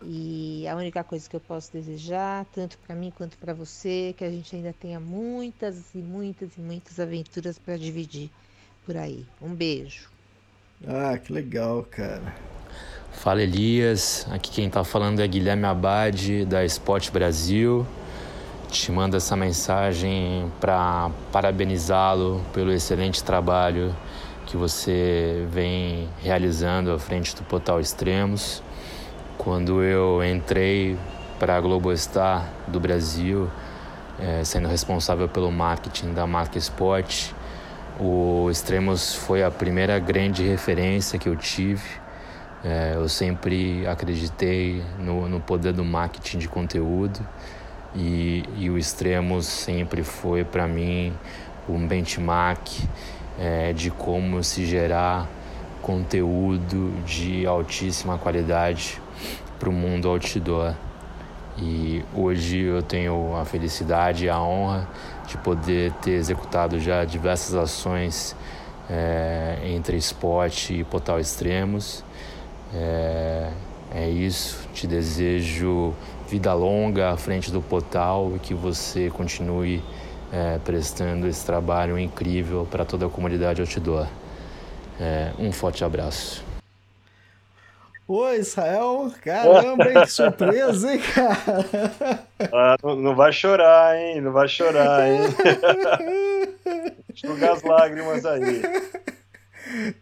E 0.02 0.66
a 0.68 0.76
única 0.76 1.02
coisa 1.02 1.28
que 1.28 1.34
eu 1.34 1.40
posso 1.40 1.72
desejar, 1.72 2.44
tanto 2.54 2.78
para 2.78 2.94
mim 2.94 3.12
quanto 3.16 3.36
para 3.36 3.52
você, 3.52 4.10
é 4.10 4.12
que 4.12 4.24
a 4.24 4.30
gente 4.30 4.54
ainda 4.54 4.72
tenha 4.72 5.00
muitas 5.00 5.94
e 5.94 5.98
muitas 5.98 6.56
e 6.56 6.60
muitas 6.60 7.00
aventuras 7.00 7.58
para 7.58 7.76
dividir 7.76 8.30
por 8.86 8.96
aí. 8.96 9.26
Um 9.42 9.54
beijo. 9.54 10.08
Ah, 10.86 11.18
que 11.18 11.32
legal, 11.32 11.84
cara. 11.90 12.34
Fala 13.12 13.42
Elias, 13.42 14.26
aqui 14.30 14.50
quem 14.52 14.70
tá 14.70 14.84
falando 14.84 15.20
é 15.20 15.26
Guilherme 15.26 15.64
Abade 15.64 16.44
da 16.44 16.64
Esporte 16.64 17.10
Brasil. 17.10 17.84
Te 18.70 18.92
mando 18.92 19.16
essa 19.16 19.34
mensagem 19.34 20.52
para 20.60 21.10
parabenizá-lo 21.32 22.44
pelo 22.52 22.72
excelente 22.72 23.24
trabalho 23.24 23.96
que 24.46 24.56
você 24.56 25.46
vem 25.50 26.08
realizando 26.22 26.92
à 26.92 26.98
frente 26.98 27.34
do 27.34 27.42
Portal 27.42 27.80
Extremos. 27.80 28.62
Quando 29.38 29.84
eu 29.84 30.22
entrei 30.24 30.98
para 31.38 31.56
a 31.56 31.60
Globostar 31.60 32.50
do 32.66 32.80
Brasil, 32.80 33.48
eh, 34.18 34.42
sendo 34.44 34.66
responsável 34.66 35.28
pelo 35.28 35.52
marketing 35.52 36.12
da 36.12 36.26
marca 36.26 36.58
Esporte, 36.58 37.32
o 38.00 38.50
Extremos 38.50 39.14
foi 39.14 39.44
a 39.44 39.50
primeira 39.50 39.96
grande 40.00 40.42
referência 40.42 41.20
que 41.20 41.28
eu 41.28 41.36
tive. 41.36 41.84
É, 42.64 42.94
eu 42.96 43.08
sempre 43.08 43.86
acreditei 43.86 44.82
no, 44.98 45.28
no, 45.28 45.38
poder 45.38 45.72
do 45.72 45.84
marketing 45.84 46.38
de 46.38 46.48
conteúdo 46.48 47.20
e, 47.94 48.42
e 48.56 48.68
o 48.68 48.76
Extremos 48.76 49.46
sempre 49.46 50.02
foi 50.02 50.42
para 50.42 50.66
mim 50.66 51.12
um 51.68 51.86
benchmark 51.86 52.68
é, 53.38 53.72
de 53.72 53.92
como 53.92 54.42
se 54.42 54.66
gerar 54.66 55.28
conteúdo 55.80 56.92
de 57.04 57.46
altíssima 57.46 58.18
qualidade 58.18 59.00
para 59.58 59.68
o 59.68 59.72
mundo 59.72 60.08
outdoor. 60.08 60.74
E 61.56 62.04
hoje 62.14 62.60
eu 62.60 62.82
tenho 62.82 63.36
a 63.36 63.44
felicidade 63.44 64.26
e 64.26 64.28
a 64.28 64.40
honra 64.40 64.88
de 65.26 65.36
poder 65.38 65.92
ter 65.94 66.12
executado 66.12 66.78
já 66.78 67.04
diversas 67.04 67.54
ações 67.54 68.36
é, 68.88 69.58
entre 69.64 69.96
esporte 69.96 70.74
e 70.74 70.84
Potal 70.84 71.18
Extremos. 71.18 72.04
É, 72.72 73.50
é 73.94 74.08
isso, 74.08 74.68
te 74.72 74.86
desejo 74.86 75.94
vida 76.28 76.52
longa 76.52 77.10
à 77.10 77.16
frente 77.16 77.50
do 77.50 77.60
Potal 77.60 78.32
e 78.36 78.38
que 78.38 78.54
você 78.54 79.10
continue 79.10 79.82
é, 80.30 80.58
prestando 80.58 81.26
esse 81.26 81.44
trabalho 81.44 81.98
incrível 81.98 82.68
para 82.70 82.84
toda 82.84 83.06
a 83.06 83.08
comunidade 83.08 83.60
outdoor. 83.60 84.06
É, 85.00 85.32
um 85.38 85.50
forte 85.50 85.84
abraço. 85.84 86.47
Oi, 88.10 88.38
Israel. 88.38 89.12
Caramba, 89.22 89.86
hein? 89.86 90.00
que 90.02 90.10
surpresa, 90.10 90.94
hein, 90.94 91.00
cara? 91.14 92.24
Ah, 92.50 92.76
não, 92.82 92.96
não, 92.96 93.14
vai 93.14 93.30
chorar, 93.30 93.98
hein? 93.98 94.22
Não 94.22 94.32
vai 94.32 94.48
chorar, 94.48 95.06
hein? 95.06 95.20
Enxuga 97.12 97.52
as 97.52 97.62
lágrimas 97.62 98.24
aí. 98.24 98.62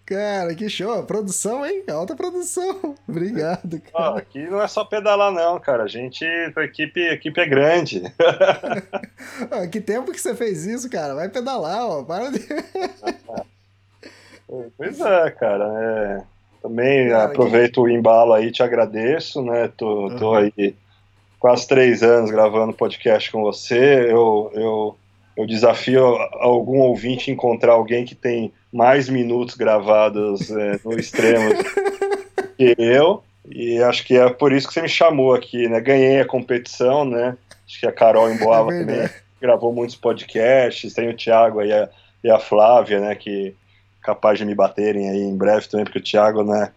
Cara, 0.05 0.55
que 0.55 0.68
show. 0.68 1.02
Produção, 1.02 1.67
hein? 1.67 1.83
Alta 1.91 2.15
produção. 2.15 2.94
Obrigado, 3.09 3.81
cara. 3.81 4.15
Ah, 4.15 4.18
aqui 4.18 4.39
não 4.49 4.62
é 4.62 4.68
só 4.68 4.85
pedalar, 4.85 5.33
não, 5.33 5.59
cara. 5.59 5.83
A 5.83 5.89
gente, 5.89 6.25
a 6.25 6.62
equipe, 6.62 7.09
a 7.09 7.15
equipe 7.15 7.41
é 7.41 7.47
grande. 7.49 8.02
ah, 9.51 9.67
que 9.67 9.81
tempo 9.81 10.12
que 10.12 10.20
você 10.20 10.33
fez 10.36 10.65
isso, 10.65 10.89
cara? 10.89 11.17
Vai 11.17 11.28
pedalar, 11.28 11.85
ó. 11.85 12.05
Para 12.05 12.31
de. 12.31 12.47
pois 14.76 15.01
é, 15.01 15.31
cara. 15.33 16.23
É... 16.23 16.35
Também 16.67 17.11
Cara, 17.11 17.25
aproveito 17.25 17.75
que... 17.75 17.81
o 17.81 17.89
embalo 17.89 18.33
aí, 18.33 18.51
te 18.51 18.62
agradeço, 18.62 19.41
né? 19.41 19.70
Tô, 19.77 20.09
uhum. 20.09 20.17
tô 20.17 20.35
aí 20.35 20.75
quase 21.39 21.69
três 21.69 22.03
anos 22.03 22.31
gravando 22.31 22.73
podcast 22.73 23.31
com 23.31 23.41
você. 23.41 24.11
Eu, 24.11 24.51
eu, 24.53 24.97
eu 25.36 25.47
desafio 25.47 26.05
algum 26.41 26.78
ouvinte 26.81 27.31
encontrar 27.31 27.75
alguém 27.75 28.05
que 28.05 28.17
tem 28.17 28.53
mais 28.73 29.09
minutos 29.09 29.55
gravados 29.55 30.51
é, 30.51 30.81
no 30.85 30.99
extremo 30.99 31.51
que 32.59 32.75
eu. 32.77 33.23
E 33.49 33.81
acho 33.81 34.05
que 34.05 34.17
é 34.17 34.28
por 34.28 34.53
isso 34.53 34.67
que 34.67 34.75
você 34.75 34.83
me 34.83 34.89
chamou 34.89 35.35
aqui, 35.35 35.69
né? 35.69 35.81
Ganhei 35.81 36.20
a 36.20 36.27
competição, 36.27 37.05
né? 37.05 37.36
Acho 37.65 37.78
que 37.78 37.86
a 37.86 37.93
Carol 37.93 38.28
Emboava 38.28 38.75
é 38.75 38.81
também 38.81 39.11
gravou 39.41 39.73
muitos 39.73 39.95
podcasts. 39.95 40.95
Tem 40.95 41.09
o 41.09 41.17
Thiago 41.17 41.61
aí 41.61 41.73
a, 41.73 41.89
e 42.25 42.31
a 42.31 42.41
Flávia, 42.41 42.99
né? 42.99 43.15
Que 43.15 43.55
capaz 44.07 44.39
de 44.39 44.44
me 44.44 44.55
baterem 44.55 45.10
aí 45.10 45.20
em 45.20 45.36
breve 45.36 45.67
também, 45.67 45.85
porque 45.85 45.99
o 45.99 46.02
Thiago, 46.02 46.44
né, 46.44 46.70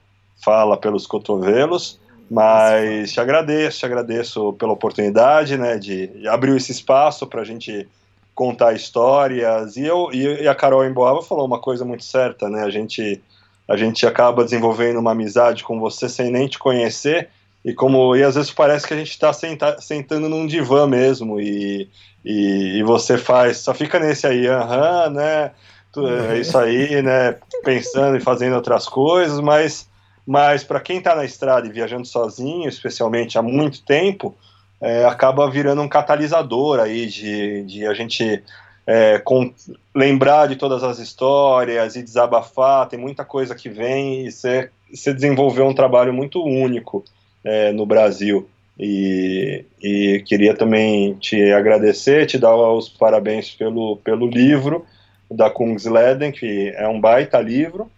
fala 0.43 0.75
pelos 0.75 1.05
cotovelos. 1.05 1.99
Mas 2.29 3.11
te 3.11 3.19
agradeço, 3.19 3.79
te 3.79 3.85
agradeço 3.85 4.53
pela 4.53 4.73
oportunidade, 4.73 5.57
né, 5.57 5.77
de 5.77 6.27
abrir 6.27 6.55
esse 6.55 6.71
espaço 6.71 7.25
para 7.25 7.41
a 7.41 7.45
gente 7.45 7.87
contar 8.35 8.73
histórias. 8.73 9.77
E, 9.77 9.85
eu, 9.85 10.09
e, 10.13 10.47
a 10.47 10.55
Carol 10.55 10.85
Emboava 10.85 11.21
falou 11.21 11.45
uma 11.45 11.59
coisa 11.59 11.83
muito 11.83 12.03
certa, 12.03 12.49
né, 12.49 12.63
a 12.63 12.69
gente, 12.69 13.21
a 13.67 13.75
gente 13.75 14.05
acaba 14.05 14.43
desenvolvendo 14.43 14.99
uma 14.99 15.11
amizade 15.11 15.63
com 15.63 15.79
você 15.79 16.07
sem 16.07 16.31
nem 16.31 16.47
te 16.47 16.59
conhecer, 16.59 17.29
e 17.65 17.73
como 17.73 18.15
e 18.15 18.23
às 18.23 18.35
vezes 18.35 18.51
parece 18.51 18.87
que 18.87 18.93
a 18.93 18.97
gente 18.97 19.09
está 19.09 19.33
senta, 19.33 19.81
sentando 19.81 20.29
num 20.29 20.45
divã 20.45 20.87
mesmo, 20.87 21.41
e, 21.41 21.89
e, 22.23 22.77
e, 22.77 22.83
você 22.83 23.17
faz, 23.17 23.57
só 23.57 23.73
fica 23.73 23.99
nesse 23.99 24.27
aí, 24.27 24.47
aham, 24.47 25.09
né, 25.09 25.51
é 25.97 26.39
isso 26.39 26.57
aí, 26.57 27.01
né? 27.01 27.35
Pensando 27.63 28.15
e 28.15 28.21
fazendo 28.21 28.55
outras 28.55 28.87
coisas, 28.87 29.39
mas, 29.39 29.89
mas 30.25 30.63
para 30.63 30.79
quem 30.79 30.99
está 30.99 31.15
na 31.15 31.25
estrada 31.25 31.67
e 31.67 31.71
viajando 31.71 32.05
sozinho, 32.05 32.69
especialmente 32.69 33.37
há 33.37 33.41
muito 33.41 33.83
tempo, 33.83 34.35
é, 34.79 35.05
acaba 35.05 35.49
virando 35.49 35.81
um 35.81 35.89
catalisador 35.89 36.79
aí 36.79 37.07
de, 37.07 37.63
de 37.63 37.85
a 37.85 37.93
gente 37.93 38.43
é, 38.85 39.19
com, 39.19 39.51
lembrar 39.95 40.47
de 40.47 40.55
todas 40.55 40.83
as 40.83 40.99
histórias 40.99 41.95
e 41.95 42.03
desabafar. 42.03 42.87
Tem 42.87 42.99
muita 42.99 43.25
coisa 43.25 43.55
que 43.55 43.69
vem 43.69 44.27
e 44.27 44.31
você, 44.31 44.69
desenvolveu 45.13 45.67
um 45.67 45.73
trabalho 45.73 46.13
muito 46.13 46.43
único 46.43 47.03
é, 47.43 47.71
no 47.71 47.85
Brasil. 47.85 48.47
E, 48.79 49.65
e 49.81 50.23
queria 50.25 50.55
também 50.55 51.13
te 51.15 51.51
agradecer, 51.51 52.25
te 52.27 52.37
dar 52.37 52.55
os 52.55 52.87
parabéns 52.87 53.49
pelo, 53.49 53.97
pelo 53.97 54.25
livro 54.27 54.85
da 55.29 55.49
Kungsleden, 55.49 56.31
que 56.31 56.73
é 56.75 56.87
um 56.87 56.99
baita 56.99 57.39
livro, 57.39 57.89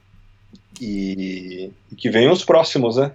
e, 0.80 1.72
e 1.92 1.96
que 1.96 2.10
vem 2.10 2.30
os 2.30 2.44
próximos, 2.44 2.98
né? 2.98 3.12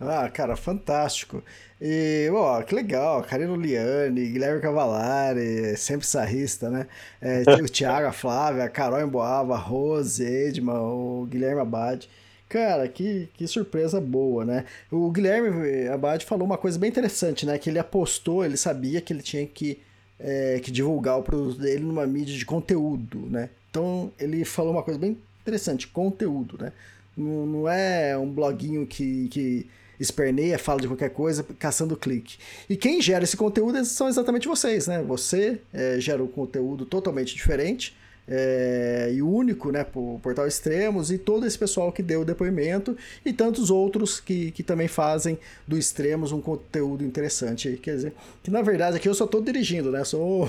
Ah, 0.00 0.28
cara, 0.28 0.56
fantástico. 0.56 1.42
E, 1.80 2.28
ó, 2.32 2.62
que 2.62 2.74
legal, 2.74 3.22
Carino 3.22 3.56
Liane, 3.56 4.30
Guilherme 4.30 4.60
Cavalari, 4.60 5.76
sempre 5.76 6.06
sarrista, 6.06 6.70
né? 6.70 6.86
É, 7.20 7.42
o 7.62 7.68
Thiago, 7.68 8.06
a 8.06 8.12
Flávia, 8.12 8.64
a 8.64 8.68
Carol 8.68 9.00
Emboava, 9.00 9.54
a 9.54 9.58
Rose, 9.58 10.24
Edman, 10.24 10.76
o 10.76 11.26
Guilherme 11.30 11.60
Abad. 11.60 12.08
Cara, 12.48 12.86
que, 12.86 13.28
que 13.34 13.46
surpresa 13.46 14.00
boa, 14.00 14.44
né? 14.44 14.64
O 14.90 15.10
Guilherme 15.10 15.88
Abad 15.88 16.24
falou 16.24 16.46
uma 16.46 16.58
coisa 16.58 16.78
bem 16.78 16.90
interessante, 16.90 17.46
né? 17.46 17.58
Que 17.58 17.70
ele 17.70 17.78
apostou, 17.78 18.44
ele 18.44 18.56
sabia 18.56 19.00
que 19.00 19.12
ele 19.12 19.22
tinha 19.22 19.46
que 19.46 19.80
é, 20.18 20.60
que 20.62 20.70
divulgar 20.70 21.18
o 21.18 21.22
produto 21.22 21.58
dele 21.58 21.84
numa 21.84 22.06
mídia 22.06 22.36
de 22.36 22.44
conteúdo, 22.44 23.26
né? 23.30 23.50
Então 23.70 24.12
ele 24.18 24.44
falou 24.44 24.72
uma 24.72 24.82
coisa 24.82 24.98
bem 24.98 25.18
interessante, 25.40 25.88
conteúdo, 25.88 26.56
né? 26.60 26.72
Não, 27.16 27.46
não 27.46 27.68
é 27.68 28.16
um 28.16 28.30
bloguinho 28.30 28.86
que, 28.86 29.28
que 29.28 29.66
esperneia, 29.98 30.58
fala 30.58 30.80
de 30.80 30.86
qualquer 30.86 31.10
coisa, 31.10 31.44
caçando 31.58 31.96
clique. 31.96 32.38
E 32.68 32.76
quem 32.76 33.00
gera 33.00 33.24
esse 33.24 33.36
conteúdo 33.36 33.84
são 33.84 34.08
exatamente 34.08 34.48
vocês, 34.48 34.86
né? 34.86 35.02
Você 35.02 35.60
é, 35.72 35.98
gera 36.00 36.22
um 36.22 36.28
conteúdo 36.28 36.84
totalmente 36.84 37.34
diferente, 37.34 37.96
é, 38.26 39.10
e 39.12 39.20
único, 39.20 39.70
né, 39.70 39.84
por 39.84 40.20
Portal 40.22 40.46
Extremos 40.46 41.10
e 41.10 41.18
todo 41.18 41.46
esse 41.46 41.58
pessoal 41.58 41.92
que 41.92 42.02
deu 42.02 42.22
o 42.22 42.24
depoimento 42.24 42.96
e 43.24 43.32
tantos 43.32 43.70
outros 43.70 44.20
que, 44.20 44.50
que 44.52 44.62
também 44.62 44.88
fazem 44.88 45.38
do 45.66 45.76
Extremos 45.76 46.32
um 46.32 46.40
conteúdo 46.40 47.04
interessante. 47.04 47.78
Quer 47.82 47.96
dizer, 47.96 48.12
que 48.42 48.50
na 48.50 48.62
verdade 48.62 48.96
aqui 48.96 49.08
eu 49.08 49.14
só 49.14 49.24
estou 49.24 49.42
dirigindo, 49.42 49.90
né? 49.90 50.04
Sou 50.04 50.48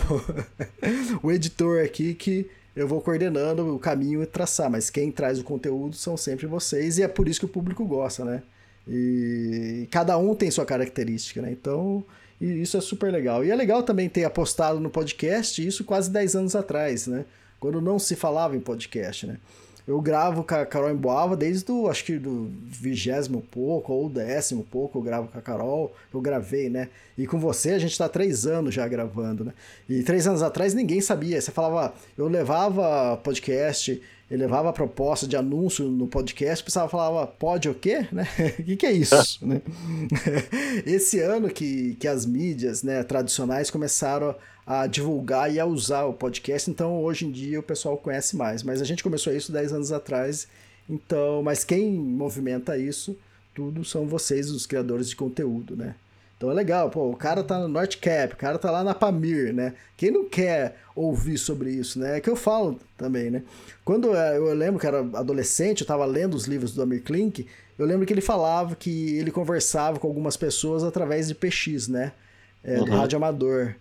o 1.23 1.31
editor 1.31 1.83
aqui 1.83 2.13
que 2.13 2.49
eu 2.75 2.87
vou 2.87 3.01
coordenando 3.01 3.75
o 3.75 3.79
caminho 3.79 4.23
e 4.23 4.25
traçar, 4.25 4.69
mas 4.69 4.89
quem 4.89 5.11
traz 5.11 5.39
o 5.39 5.43
conteúdo 5.43 5.95
são 5.95 6.17
sempre 6.17 6.47
vocês 6.47 6.97
e 6.97 7.03
é 7.03 7.07
por 7.07 7.27
isso 7.27 7.39
que 7.39 7.45
o 7.45 7.49
público 7.49 7.85
gosta, 7.85 8.23
né? 8.25 8.43
E 8.87 9.87
cada 9.91 10.17
um 10.17 10.35
tem 10.35 10.51
sua 10.51 10.65
característica, 10.65 11.41
né? 11.41 11.51
Então, 11.51 12.03
isso 12.41 12.75
é 12.75 12.81
super 12.81 13.11
legal. 13.11 13.45
E 13.45 13.51
é 13.51 13.55
legal 13.55 13.83
também 13.83 14.09
ter 14.09 14.25
apostado 14.25 14.79
no 14.79 14.89
podcast, 14.89 15.65
isso 15.65 15.83
quase 15.83 16.11
10 16.11 16.35
anos 16.35 16.55
atrás, 16.55 17.07
né? 17.07 17.25
Quando 17.63 17.79
não 17.79 17.97
se 17.97 18.13
falava 18.13 18.57
em 18.57 18.59
podcast, 18.59 19.25
né? 19.25 19.37
Eu 19.87 20.01
gravo 20.01 20.43
com 20.43 20.53
a 20.53 20.65
Carol 20.65 20.91
em 20.91 20.95
Boava 20.97 21.37
desde 21.37 21.71
o, 21.71 21.89
acho 21.89 22.03
que 22.03 22.17
do 22.17 22.51
vigésimo 22.61 23.41
pouco 23.41 23.93
ou 23.93 24.09
décimo 24.09 24.65
pouco 24.69 24.97
eu 24.97 25.01
gravo 25.01 25.29
com 25.29 25.37
a 25.37 25.41
Carol, 25.41 25.95
eu 26.13 26.19
gravei, 26.19 26.69
né? 26.69 26.89
E 27.17 27.25
com 27.25 27.39
você 27.39 27.71
a 27.71 27.79
gente 27.79 27.97
tá 27.97 28.09
três 28.09 28.45
anos 28.45 28.75
já 28.75 28.85
gravando, 28.85 29.45
né? 29.45 29.53
E 29.87 30.03
três 30.03 30.27
anos 30.27 30.43
atrás 30.43 30.73
ninguém 30.73 30.99
sabia, 30.99 31.39
você 31.39 31.51
falava, 31.51 31.93
eu 32.17 32.27
levava 32.27 33.15
podcast, 33.23 34.01
eu 34.29 34.37
levava 34.37 34.73
proposta 34.73 35.25
de 35.25 35.37
anúncio 35.37 35.85
no 35.85 36.07
podcast, 36.07 36.63
o 36.63 36.65
pessoal 36.65 36.89
falava, 36.89 37.27
pode 37.27 37.69
o 37.69 37.73
quê? 37.75 38.05
Né? 38.11 38.27
O 38.59 38.63
que, 38.63 38.75
que 38.75 38.85
é 38.85 38.91
isso? 38.91 39.39
né? 39.45 39.61
Esse 40.85 41.21
ano 41.21 41.49
que, 41.49 41.95
que 41.95 42.09
as 42.09 42.25
mídias 42.25 42.83
né, 42.83 43.03
tradicionais 43.03 43.71
começaram 43.71 44.31
a 44.31 44.35
a 44.65 44.87
divulgar 44.87 45.53
e 45.53 45.59
a 45.59 45.65
usar 45.65 46.05
o 46.05 46.13
podcast, 46.13 46.69
então 46.69 47.03
hoje 47.03 47.25
em 47.25 47.31
dia 47.31 47.59
o 47.59 47.63
pessoal 47.63 47.97
conhece 47.97 48.35
mais. 48.35 48.63
Mas 48.63 48.81
a 48.81 48.85
gente 48.85 49.03
começou 49.03 49.33
isso 49.33 49.51
10 49.51 49.73
anos 49.73 49.91
atrás, 49.91 50.47
então, 50.89 51.41
mas 51.43 51.63
quem 51.63 51.91
movimenta 51.91 52.77
isso 52.77 53.17
tudo 53.53 53.85
são 53.85 54.07
vocês, 54.07 54.49
os 54.49 54.65
criadores 54.65 55.09
de 55.09 55.15
conteúdo, 55.15 55.75
né? 55.75 55.95
Então 56.35 56.51
é 56.51 56.53
legal, 56.53 56.89
pô, 56.89 57.09
o 57.09 57.15
cara 57.15 57.43
tá 57.43 57.59
no 57.59 57.67
Nordcap, 57.67 58.33
o 58.33 58.37
cara 58.37 58.57
tá 58.57 58.69
lá 58.69 58.83
na 58.83 58.93
Pamir, 58.93 59.53
né? 59.53 59.75
Quem 59.95 60.11
não 60.11 60.27
quer 60.27 60.77
ouvir 60.95 61.37
sobre 61.37 61.71
isso, 61.71 61.99
né? 61.99 62.17
É 62.17 62.19
que 62.19 62.29
eu 62.29 62.35
falo 62.35 62.79
também, 62.97 63.29
né? 63.29 63.43
Quando 63.85 64.13
é, 64.13 64.37
eu 64.37 64.53
lembro 64.53 64.79
que 64.79 64.87
era 64.87 64.99
adolescente, 64.99 65.81
eu 65.81 65.87
tava 65.87 66.03
lendo 66.05 66.33
os 66.33 66.45
livros 66.45 66.73
do 66.73 66.81
Amir 66.81 67.03
Klink, 67.03 67.47
eu 67.77 67.85
lembro 67.85 68.05
que 68.05 68.11
ele 68.11 68.21
falava 68.21 68.75
que 68.75 69.15
ele 69.17 69.31
conversava 69.31 69.99
com 69.99 70.07
algumas 70.07 70.35
pessoas 70.35 70.83
através 70.83 71.27
de 71.27 71.35
PX, 71.35 71.87
né? 71.87 72.11
É, 72.63 72.79
uhum. 72.79 72.85
Do 72.85 72.91
rádio 72.91 73.17
amador. 73.17 73.75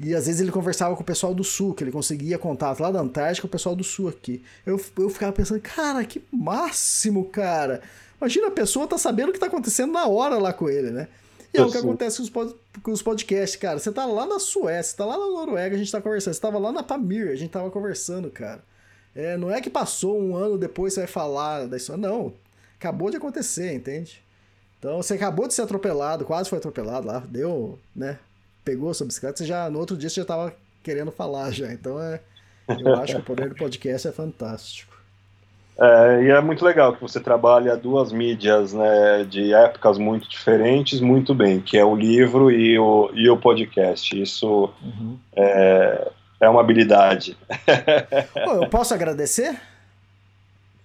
E 0.00 0.14
às 0.14 0.26
vezes 0.26 0.40
ele 0.40 0.52
conversava 0.52 0.94
com 0.94 1.02
o 1.02 1.04
pessoal 1.04 1.34
do 1.34 1.42
sul, 1.42 1.74
que 1.74 1.82
ele 1.82 1.90
conseguia 1.90 2.38
contato 2.38 2.80
lá 2.80 2.90
da 2.90 3.00
Antártica 3.00 3.42
com 3.42 3.48
o 3.48 3.50
pessoal 3.50 3.74
do 3.74 3.82
sul 3.82 4.08
aqui. 4.08 4.42
Eu, 4.64 4.80
eu 4.96 5.10
ficava 5.10 5.32
pensando, 5.32 5.60
cara, 5.60 6.04
que 6.04 6.22
máximo, 6.32 7.24
cara. 7.24 7.82
Imagina 8.20 8.48
a 8.48 8.52
pessoa 8.52 8.86
tá 8.86 8.96
sabendo 8.96 9.30
o 9.30 9.32
que 9.32 9.40
tá 9.40 9.46
acontecendo 9.46 9.92
na 9.92 10.06
hora 10.06 10.38
lá 10.38 10.52
com 10.52 10.68
ele, 10.68 10.90
né? 10.90 11.08
E 11.52 11.58
é 11.58 11.62
o 11.62 11.70
que 11.70 11.78
acontece 11.78 12.18
com 12.18 12.22
os, 12.22 12.30
pod, 12.30 12.54
com 12.82 12.92
os 12.92 13.02
podcasts, 13.02 13.58
cara. 13.58 13.78
Você 13.78 13.90
tá 13.90 14.04
lá 14.04 14.26
na 14.26 14.38
Suécia, 14.38 14.96
tá 14.96 15.04
lá 15.04 15.16
na 15.16 15.26
Noruega, 15.26 15.74
a 15.74 15.78
gente 15.78 15.90
tá 15.90 16.00
conversando. 16.00 16.34
Você 16.34 16.40
tava 16.40 16.58
lá 16.58 16.70
na 16.70 16.82
Pamir, 16.82 17.30
a 17.30 17.34
gente 17.34 17.50
tava 17.50 17.70
conversando, 17.70 18.30
cara. 18.30 18.62
É, 19.16 19.36
não 19.36 19.50
é 19.50 19.60
que 19.60 19.70
passou 19.70 20.20
um 20.20 20.36
ano 20.36 20.58
depois 20.58 20.94
você 20.94 21.00
vai 21.00 21.08
falar 21.08 21.66
da 21.66 21.76
história. 21.76 22.00
Não. 22.00 22.32
Acabou 22.78 23.10
de 23.10 23.16
acontecer, 23.16 23.72
entende? 23.72 24.22
Então 24.78 25.02
você 25.02 25.14
acabou 25.14 25.48
de 25.48 25.54
ser 25.54 25.62
atropelado, 25.62 26.24
quase 26.24 26.48
foi 26.48 26.58
atropelado 26.58 27.06
lá, 27.06 27.20
deu, 27.28 27.78
né? 27.96 28.18
Pegou 28.68 28.90
a 28.90 28.94
sua 28.94 29.06
bicicleta, 29.06 29.38
você 29.38 29.46
já, 29.46 29.70
no 29.70 29.78
outro 29.78 29.96
dia 29.96 30.10
você 30.10 30.20
já 30.20 30.26
tava 30.26 30.54
querendo 30.82 31.10
falar 31.10 31.50
já. 31.50 31.72
Então 31.72 31.98
é. 31.98 32.20
Eu 32.68 32.96
acho 32.96 33.14
que 33.14 33.20
o 33.20 33.24
poder 33.24 33.48
do 33.48 33.54
podcast 33.54 34.06
é 34.06 34.12
fantástico. 34.12 34.94
É, 35.78 36.24
e 36.24 36.30
é 36.30 36.38
muito 36.42 36.62
legal 36.62 36.94
que 36.94 37.00
você 37.00 37.18
trabalha 37.18 37.78
duas 37.78 38.12
mídias 38.12 38.74
né, 38.74 39.24
de 39.24 39.54
épocas 39.54 39.96
muito 39.96 40.28
diferentes 40.28 41.00
muito 41.00 41.34
bem, 41.34 41.62
que 41.62 41.78
é 41.78 41.84
o 41.84 41.96
livro 41.96 42.50
e 42.50 42.78
o, 42.78 43.10
e 43.14 43.30
o 43.30 43.38
podcast. 43.38 44.20
Isso 44.20 44.68
uhum. 44.82 45.16
é, 45.34 46.10
é 46.38 46.48
uma 46.50 46.60
habilidade. 46.60 47.38
Pô, 48.44 48.52
eu 48.52 48.68
posso 48.68 48.92
agradecer? 48.92 49.58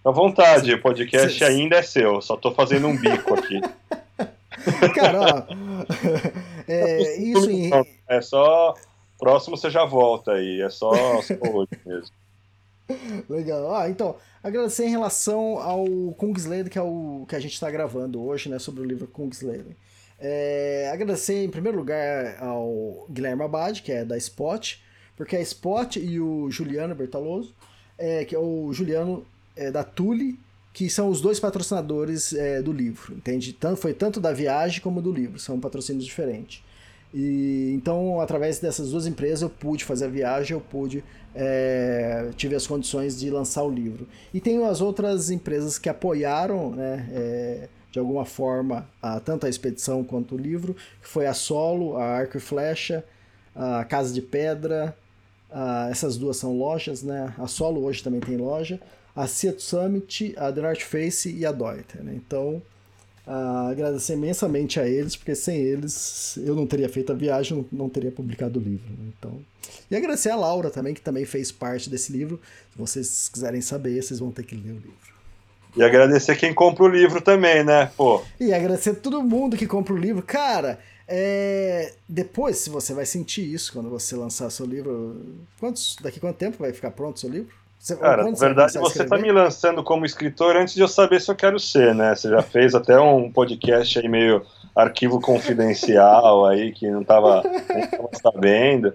À 0.05 0.11
vontade, 0.11 0.73
o 0.73 0.81
podcast 0.81 1.37
Cê... 1.37 1.43
ainda 1.43 1.75
é 1.75 1.81
seu, 1.81 2.21
só 2.21 2.37
tô 2.37 2.51
fazendo 2.51 2.87
um 2.87 2.95
bico 2.95 3.33
aqui. 3.39 3.59
Cara, 4.95 5.19
ó, 5.19 5.43
é, 6.67 7.17
isso 7.17 7.49
em... 7.49 7.71
É 8.07 8.21
só. 8.21 8.73
Próximo 9.19 9.55
você 9.55 9.69
já 9.69 9.85
volta 9.85 10.33
aí, 10.33 10.61
é 10.61 10.69
só 10.69 10.91
hoje 10.91 11.69
mesmo. 11.85 12.13
Legal. 13.29 13.73
Ah, 13.73 13.89
então, 13.89 14.17
agradecer 14.43 14.85
em 14.85 14.89
relação 14.89 15.59
ao 15.59 15.85
Kungsleden, 16.17 16.69
que 16.69 16.77
é 16.77 16.81
o 16.81 17.25
que 17.27 17.35
a 17.35 17.39
gente 17.39 17.53
está 17.53 17.71
gravando 17.71 18.21
hoje, 18.21 18.49
né, 18.49 18.59
sobre 18.59 18.81
o 18.81 18.85
livro 18.85 19.07
Kungsleden. 19.07 19.75
É, 20.19 20.89
agradecer 20.91 21.43
em 21.43 21.49
primeiro 21.49 21.77
lugar 21.77 22.37
ao 22.41 23.05
Guilherme 23.09 23.43
Abad, 23.43 23.81
que 23.81 23.91
é 23.91 24.05
da 24.05 24.17
Spot, 24.17 24.75
porque 25.15 25.35
a 25.35 25.41
Spot 25.41 25.97
e 25.97 26.19
o 26.19 26.49
Juliano 26.49 26.95
Bertaloso, 26.95 27.53
é, 27.97 28.25
que 28.25 28.35
é 28.35 28.39
o 28.39 28.71
Juliano 28.73 29.25
é, 29.55 29.71
da 29.71 29.83
Tule, 29.83 30.39
que 30.73 30.89
são 30.89 31.07
os 31.07 31.21
dois 31.21 31.39
patrocinadores 31.39 32.33
é, 32.33 32.61
do 32.61 32.73
livro, 32.73 33.13
entende? 33.13 33.53
Tanto, 33.53 33.77
foi 33.77 33.93
tanto 33.93 34.19
da 34.19 34.33
viagem 34.33 34.81
como 34.81 35.01
do 35.01 35.11
livro, 35.11 35.37
são 35.39 35.59
patrocínios 35.59 36.03
diferentes. 36.03 36.63
E 37.13 37.71
então, 37.75 38.19
através 38.19 38.59
dessas 38.59 38.89
duas 38.89 39.05
empresas, 39.05 39.43
eu 39.43 39.49
pude 39.49 39.85
fazer 39.85 40.05
a 40.05 40.07
viagem, 40.07 40.57
eu 40.57 40.61
pude 40.61 41.03
é, 41.35 42.29
tive 42.35 42.55
as 42.55 42.65
condições 42.67 43.19
de 43.19 43.29
lançar 43.29 43.63
o 43.63 43.69
livro. 43.69 44.07
E 44.33 44.39
tem 44.39 44.63
as 44.65 44.81
outras 44.81 45.29
empresas 45.29 45.77
que 45.77 45.89
apoiaram, 45.89 46.71
né, 46.71 47.07
é, 47.11 47.69
de 47.91 47.99
alguma 47.99 48.25
forma, 48.25 48.89
a, 49.01 49.19
tanto 49.19 49.45
a 49.45 49.49
expedição 49.49 50.03
quanto 50.03 50.35
o 50.35 50.37
livro, 50.37 50.75
que 51.01 51.07
foi 51.07 51.27
a 51.27 51.33
Solo, 51.33 51.97
a 51.97 52.03
Arco 52.03 52.37
e 52.37 52.39
Flecha, 52.39 53.03
a 53.55 53.83
Casa 53.83 54.11
de 54.11 54.21
Pedra, 54.21 54.97
a, 55.51 55.89
essas 55.91 56.17
duas 56.17 56.37
são 56.37 56.57
lojas, 56.57 57.03
né? 57.03 57.31
A 57.37 57.47
Solo 57.47 57.83
hoje 57.83 58.01
também 58.03 58.19
tem 58.19 58.37
loja, 58.37 58.79
a 59.15 59.27
Seattle 59.27 59.61
Summit, 59.61 60.33
a 60.37 60.51
The 60.51 60.61
North 60.61 60.81
Face 60.81 61.31
e 61.31 61.45
a 61.45 61.51
Deuter, 61.51 62.03
né? 62.03 62.13
Então, 62.15 62.61
Uh, 63.25 63.71
agradecer 63.71 64.15
imensamente 64.15 64.81
a 64.81 64.85
eles, 64.85 65.15
porque 65.15 65.33
sem 65.33 65.55
eles 65.55 66.37
eu 66.45 66.53
não 66.53 66.67
teria 66.67 66.89
feito 66.89 67.09
a 67.13 67.15
viagem, 67.15 67.57
não, 67.57 67.83
não 67.83 67.89
teria 67.89 68.11
publicado 68.11 68.59
o 68.59 68.61
livro. 68.61 68.89
Né? 68.89 69.13
Então, 69.17 69.39
e 69.89 69.95
agradecer 69.95 70.29
a 70.29 70.35
Laura 70.35 70.69
também, 70.69 70.93
que 70.93 70.99
também 70.99 71.23
fez 71.23 71.49
parte 71.49 71.89
desse 71.89 72.11
livro. 72.11 72.39
Se 72.71 72.77
vocês 72.77 73.29
quiserem 73.29 73.61
saber, 73.61 74.01
vocês 74.01 74.19
vão 74.19 74.29
ter 74.29 74.43
que 74.43 74.55
ler 74.55 74.71
o 74.71 74.75
livro. 74.75 75.13
E 75.75 75.81
agradecer 75.81 76.35
quem 76.35 76.53
compra 76.53 76.83
o 76.83 76.87
livro 76.87 77.21
também, 77.21 77.63
né? 77.63 77.91
Pô. 77.95 78.21
E 78.39 78.53
agradecer 78.53 78.95
todo 78.95 79.23
mundo 79.23 79.55
que 79.55 79.65
compra 79.65 79.93
o 79.93 79.97
livro. 79.97 80.21
Cara, 80.21 80.79
é... 81.07 81.93
depois, 82.07 82.57
se 82.57 82.69
você 82.69 82.93
vai 82.93 83.05
sentir 83.05 83.41
isso 83.41 83.71
quando 83.71 83.89
você 83.89 84.15
lançar 84.15 84.49
seu 84.49 84.65
livro, 84.65 85.19
quantos... 85.59 85.95
daqui 86.01 86.19
quanto 86.19 86.35
tempo 86.35 86.57
vai 86.59 86.73
ficar 86.73 86.91
pronto 86.91 87.21
seu 87.21 87.29
livro? 87.29 87.62
Você, 87.83 87.97
Cara, 87.97 88.23
na 88.23 88.31
verdade, 88.31 88.77
você 88.77 89.03
está 89.03 89.17
me 89.17 89.29
lançando 89.29 89.83
como 89.83 90.05
escritor 90.05 90.55
antes 90.55 90.73
de 90.73 90.79
eu 90.79 90.87
saber 90.87 91.19
se 91.19 91.29
eu 91.29 91.35
quero 91.35 91.59
ser, 91.59 91.93
né? 91.93 92.15
Você 92.15 92.29
já 92.29 92.41
fez 92.41 92.73
até 92.73 92.97
um 92.97 93.29
podcast 93.29 93.99
aí 93.99 94.07
meio 94.07 94.41
arquivo 94.73 95.19
confidencial 95.19 96.45
aí 96.45 96.71
que 96.71 96.89
não 96.89 97.01
estava 97.01 97.43
sabendo. 98.21 98.93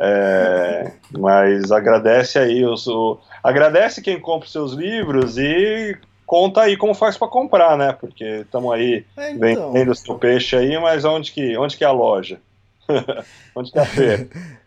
É, 0.00 0.92
mas 1.18 1.72
agradece 1.72 2.38
aí 2.38 2.64
os, 2.64 2.86
o, 2.86 3.18
agradece 3.42 4.00
quem 4.00 4.20
compra 4.20 4.48
seus 4.48 4.72
livros 4.72 5.36
e 5.36 5.98
conta 6.24 6.62
aí 6.62 6.76
como 6.76 6.94
faz 6.94 7.18
para 7.18 7.26
comprar, 7.26 7.76
né? 7.76 7.92
Porque 7.92 8.42
estamos 8.42 8.72
aí 8.72 9.04
é, 9.16 9.32
então. 9.32 9.72
vendendo 9.72 9.90
o 9.90 9.96
seu 9.96 10.14
peixe 10.16 10.54
aí, 10.54 10.78
mas 10.78 11.04
onde 11.04 11.32
que, 11.32 11.56
onde 11.58 11.76
que 11.76 11.82
é 11.82 11.88
a 11.88 11.90
loja? 11.90 12.38
onde 13.52 13.72
que 13.72 13.78
é 13.80 13.82
a 13.82 13.84
feira? 13.84 14.28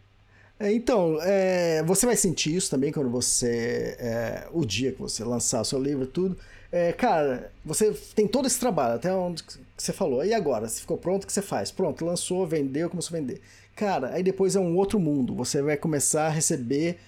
É, 0.62 0.72
então, 0.72 1.18
é, 1.24 1.82
você 1.84 2.06
vai 2.06 2.16
sentir 2.16 2.56
isso 2.56 2.70
também 2.70 2.92
quando 2.92 3.10
você. 3.10 3.96
É, 4.00 4.48
o 4.52 4.64
dia 4.64 4.92
que 4.92 5.02
você 5.02 5.24
lançar 5.24 5.62
o 5.62 5.66
seu 5.66 5.82
livro 5.82 6.06
tudo. 6.06 6.38
É, 6.72 6.94
cara, 6.94 7.52
você 7.66 7.92
tem 8.16 8.28
todo 8.28 8.46
esse 8.46 8.60
trabalho, 8.60 8.96
até 8.96 9.12
onde 9.12 9.44
você 9.76 9.92
falou. 9.92 10.24
E 10.24 10.34
agora? 10.34 10.68
Se 10.70 10.82
ficou 10.82 10.98
pronto, 10.98 11.24
o 11.24 11.28
que 11.28 11.34
você 11.34 11.42
faz? 11.42 11.72
Pronto, 11.72 12.06
lançou, 12.06 12.46
vendeu, 12.46 12.90
começou 12.90 13.18
a 13.18 13.20
vender. 13.20 13.42
Cara, 13.76 14.12
aí 14.14 14.22
depois 14.22 14.56
é 14.56 14.60
um 14.60 14.78
outro 14.78 15.00
mundo. 15.00 15.34
Você 15.36 15.64
vai 15.64 15.76
começar 15.76 16.28
a 16.28 16.30
receber 16.30 17.00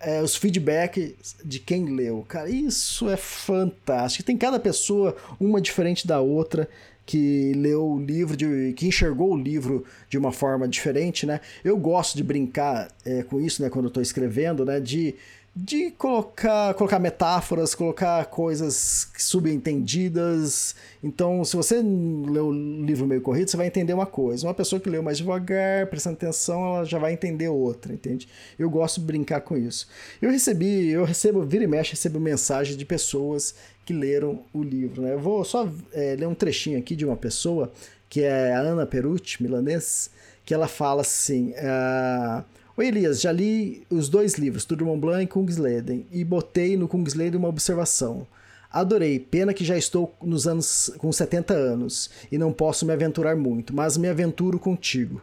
é, 0.00 0.22
os 0.22 0.34
feedbacks 0.34 1.36
de 1.44 1.58
quem 1.58 1.94
leu. 1.94 2.24
Cara, 2.26 2.48
isso 2.48 3.10
é 3.10 3.16
fantástico. 3.16 4.24
Tem 4.24 4.38
cada 4.38 4.58
pessoa, 4.58 5.14
uma 5.38 5.60
diferente 5.60 6.06
da 6.06 6.20
outra 6.20 6.66
que 7.04 7.52
leu 7.54 7.84
o 7.84 8.00
livro, 8.00 8.36
de, 8.36 8.72
que 8.74 8.86
enxergou 8.86 9.32
o 9.32 9.36
livro 9.36 9.84
de 10.08 10.16
uma 10.16 10.32
forma 10.32 10.68
diferente, 10.68 11.26
né? 11.26 11.40
Eu 11.64 11.76
gosto 11.76 12.16
de 12.16 12.22
brincar 12.22 12.88
é, 13.04 13.22
com 13.22 13.40
isso, 13.40 13.62
né? 13.62 13.68
Quando 13.68 13.86
eu 13.86 13.88
estou 13.88 14.02
escrevendo, 14.02 14.64
né? 14.64 14.78
De, 14.78 15.14
de 15.54 15.90
colocar, 15.90 16.72
colocar 16.74 16.98
metáforas, 16.98 17.74
colocar 17.74 18.24
coisas 18.26 19.10
subentendidas. 19.18 20.74
Então, 21.02 21.44
se 21.44 21.54
você 21.56 21.82
leu 21.82 22.46
o 22.46 22.52
livro 22.52 23.06
meio 23.06 23.20
corrido, 23.20 23.50
você 23.50 23.56
vai 23.56 23.66
entender 23.66 23.92
uma 23.92 24.06
coisa. 24.06 24.46
Uma 24.46 24.54
pessoa 24.54 24.80
que 24.80 24.88
leu 24.88 25.02
mais 25.02 25.18
devagar, 25.18 25.88
prestando 25.88 26.14
atenção, 26.14 26.64
ela 26.64 26.84
já 26.84 26.98
vai 26.98 27.12
entender 27.12 27.48
outra, 27.48 27.92
entende? 27.92 28.28
Eu 28.58 28.70
gosto 28.70 29.00
de 29.00 29.06
brincar 29.06 29.42
com 29.42 29.56
isso. 29.56 29.88
Eu 30.22 30.30
recebi, 30.30 30.88
eu 30.88 31.04
recebo, 31.04 31.42
vira 31.42 31.64
e 31.64 31.66
mexe, 31.66 31.90
recebo 31.90 32.18
mensagem 32.18 32.76
de 32.76 32.84
pessoas 32.84 33.54
que 33.84 33.92
leram 33.92 34.44
o 34.52 34.62
livro. 34.62 35.02
Né? 35.02 35.12
Eu 35.12 35.18
vou 35.18 35.44
só 35.44 35.68
é, 35.92 36.16
ler 36.16 36.26
um 36.26 36.34
trechinho 36.34 36.78
aqui 36.78 36.94
de 36.94 37.04
uma 37.04 37.16
pessoa, 37.16 37.72
que 38.08 38.22
é 38.22 38.52
a 38.52 38.60
Ana 38.60 38.86
Perucci, 38.86 39.42
milanês, 39.42 40.10
que 40.44 40.54
ela 40.54 40.68
fala 40.68 41.02
assim: 41.02 41.54
ah, 41.58 42.44
Oi 42.76 42.86
Elias, 42.86 43.20
já 43.20 43.30
li 43.30 43.86
os 43.90 44.08
dois 44.08 44.34
livros, 44.34 44.64
Tour 44.64 44.82
Mont 44.82 45.00
Blanc 45.00 45.24
e 45.24 45.26
Kungsleden, 45.26 46.06
e 46.10 46.24
botei 46.24 46.76
no 46.76 46.88
Kungsleden 46.88 47.38
uma 47.38 47.48
observação. 47.48 48.26
Adorei, 48.70 49.18
pena 49.18 49.52
que 49.52 49.64
já 49.64 49.76
estou 49.76 50.14
nos 50.22 50.46
anos 50.46 50.90
com 50.96 51.12
70 51.12 51.52
anos 51.52 52.10
e 52.30 52.38
não 52.38 52.50
posso 52.50 52.86
me 52.86 52.92
aventurar 52.94 53.36
muito, 53.36 53.74
mas 53.74 53.98
me 53.98 54.08
aventuro 54.08 54.58
contigo. 54.58 55.20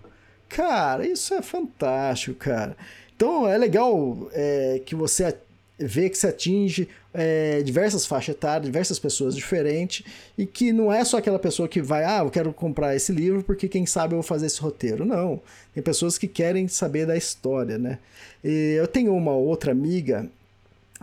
Cara, 0.47 1.07
isso 1.07 1.33
é 1.33 1.41
fantástico, 1.41 2.37
cara. 2.37 2.77
Então 3.15 3.47
é 3.47 3.57
legal 3.57 4.29
é, 4.31 4.81
que 4.85 4.93
você 4.93 5.35
vê 5.79 6.09
que 6.09 6.17
se 6.17 6.27
atinge 6.27 6.89
é, 7.13 7.61
diversas 7.63 8.05
faixas 8.05 8.35
etárias, 8.35 8.65
diversas 8.65 8.99
pessoas 8.99 9.35
diferentes, 9.35 10.05
e 10.37 10.45
que 10.45 10.73
não 10.73 10.91
é 10.91 11.03
só 11.05 11.17
aquela 11.17 11.39
pessoa 11.39 11.67
que 11.67 11.81
vai, 11.81 12.03
ah, 12.03 12.19
eu 12.19 12.29
quero 12.29 12.51
comprar 12.53 12.95
esse 12.95 13.11
livro 13.11 13.43
porque 13.43 13.67
quem 13.67 13.85
sabe 13.85 14.13
eu 14.13 14.17
vou 14.17 14.23
fazer 14.23 14.47
esse 14.47 14.61
roteiro. 14.61 15.05
Não. 15.05 15.41
Tem 15.73 15.81
pessoas 15.81 16.17
que 16.17 16.27
querem 16.27 16.67
saber 16.67 17.05
da 17.05 17.15
história, 17.15 17.77
né? 17.77 17.99
E 18.43 18.75
eu 18.77 18.87
tenho 18.87 19.15
uma 19.15 19.33
outra 19.33 19.71
amiga 19.71 20.29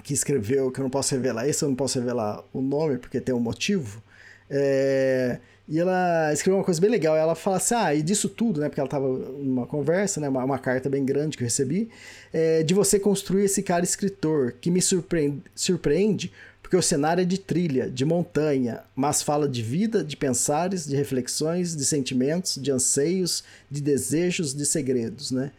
que 0.03 0.13
escreveu, 0.13 0.71
que 0.71 0.81
eu 0.81 0.83
não 0.83 0.91
posso 0.91 1.15
revelar, 1.15 1.49
esse 1.49 1.65
eu 1.65 1.69
não 1.69 1.77
posso 1.77 1.99
revelar 1.99 2.45
o 2.53 2.61
nome 2.61 2.99
porque 2.99 3.21
tem 3.21 3.35
um 3.35 3.41
motivo. 3.41 4.03
É, 4.51 5.39
e 5.69 5.81
ela 5.81 6.33
escreveu 6.33 6.59
uma 6.59 6.65
coisa 6.65 6.81
bem 6.81 6.91
legal. 6.91 7.17
Ela 7.17 7.35
fala 7.35 7.57
assim: 7.57 7.75
ah, 7.75 7.95
e 7.95 8.03
disso 8.03 8.29
tudo, 8.29 8.61
né? 8.61 8.69
Porque 8.69 8.81
ela 8.81 8.87
estava 8.87 9.07
numa 9.09 9.67
conversa, 9.67 10.21
né? 10.21 10.29
Uma, 10.29 10.45
uma, 10.45 10.59
carta 10.59 10.89
bem 10.89 11.05
grande 11.05 11.37
que 11.37 11.43
eu 11.43 11.47
recebi, 11.47 11.89
é, 12.33 12.63
de 12.63 12.73
você 12.73 13.01
construir 13.01 13.45
esse 13.45 13.63
cara 13.63 13.85
escritor, 13.85 14.55
que 14.61 14.71
me 14.71 14.81
surpreende, 14.81 15.43
surpreende, 15.55 16.33
porque 16.63 16.77
o 16.77 16.83
cenário 16.83 17.23
é 17.23 17.25
de 17.25 17.39
trilha, 17.39 17.91
de 17.91 18.05
montanha, 18.05 18.83
mas 18.95 19.23
fala 19.23 19.49
de 19.49 19.63
vida, 19.63 20.05
de 20.05 20.17
pensares, 20.17 20.87
de 20.87 20.95
reflexões, 20.95 21.75
de 21.75 21.85
sentimentos, 21.85 22.57
de 22.61 22.71
anseios, 22.71 23.43
de 23.71 23.81
desejos, 23.81 24.55
de 24.55 24.65
segredos, 24.65 25.33
né? 25.33 25.51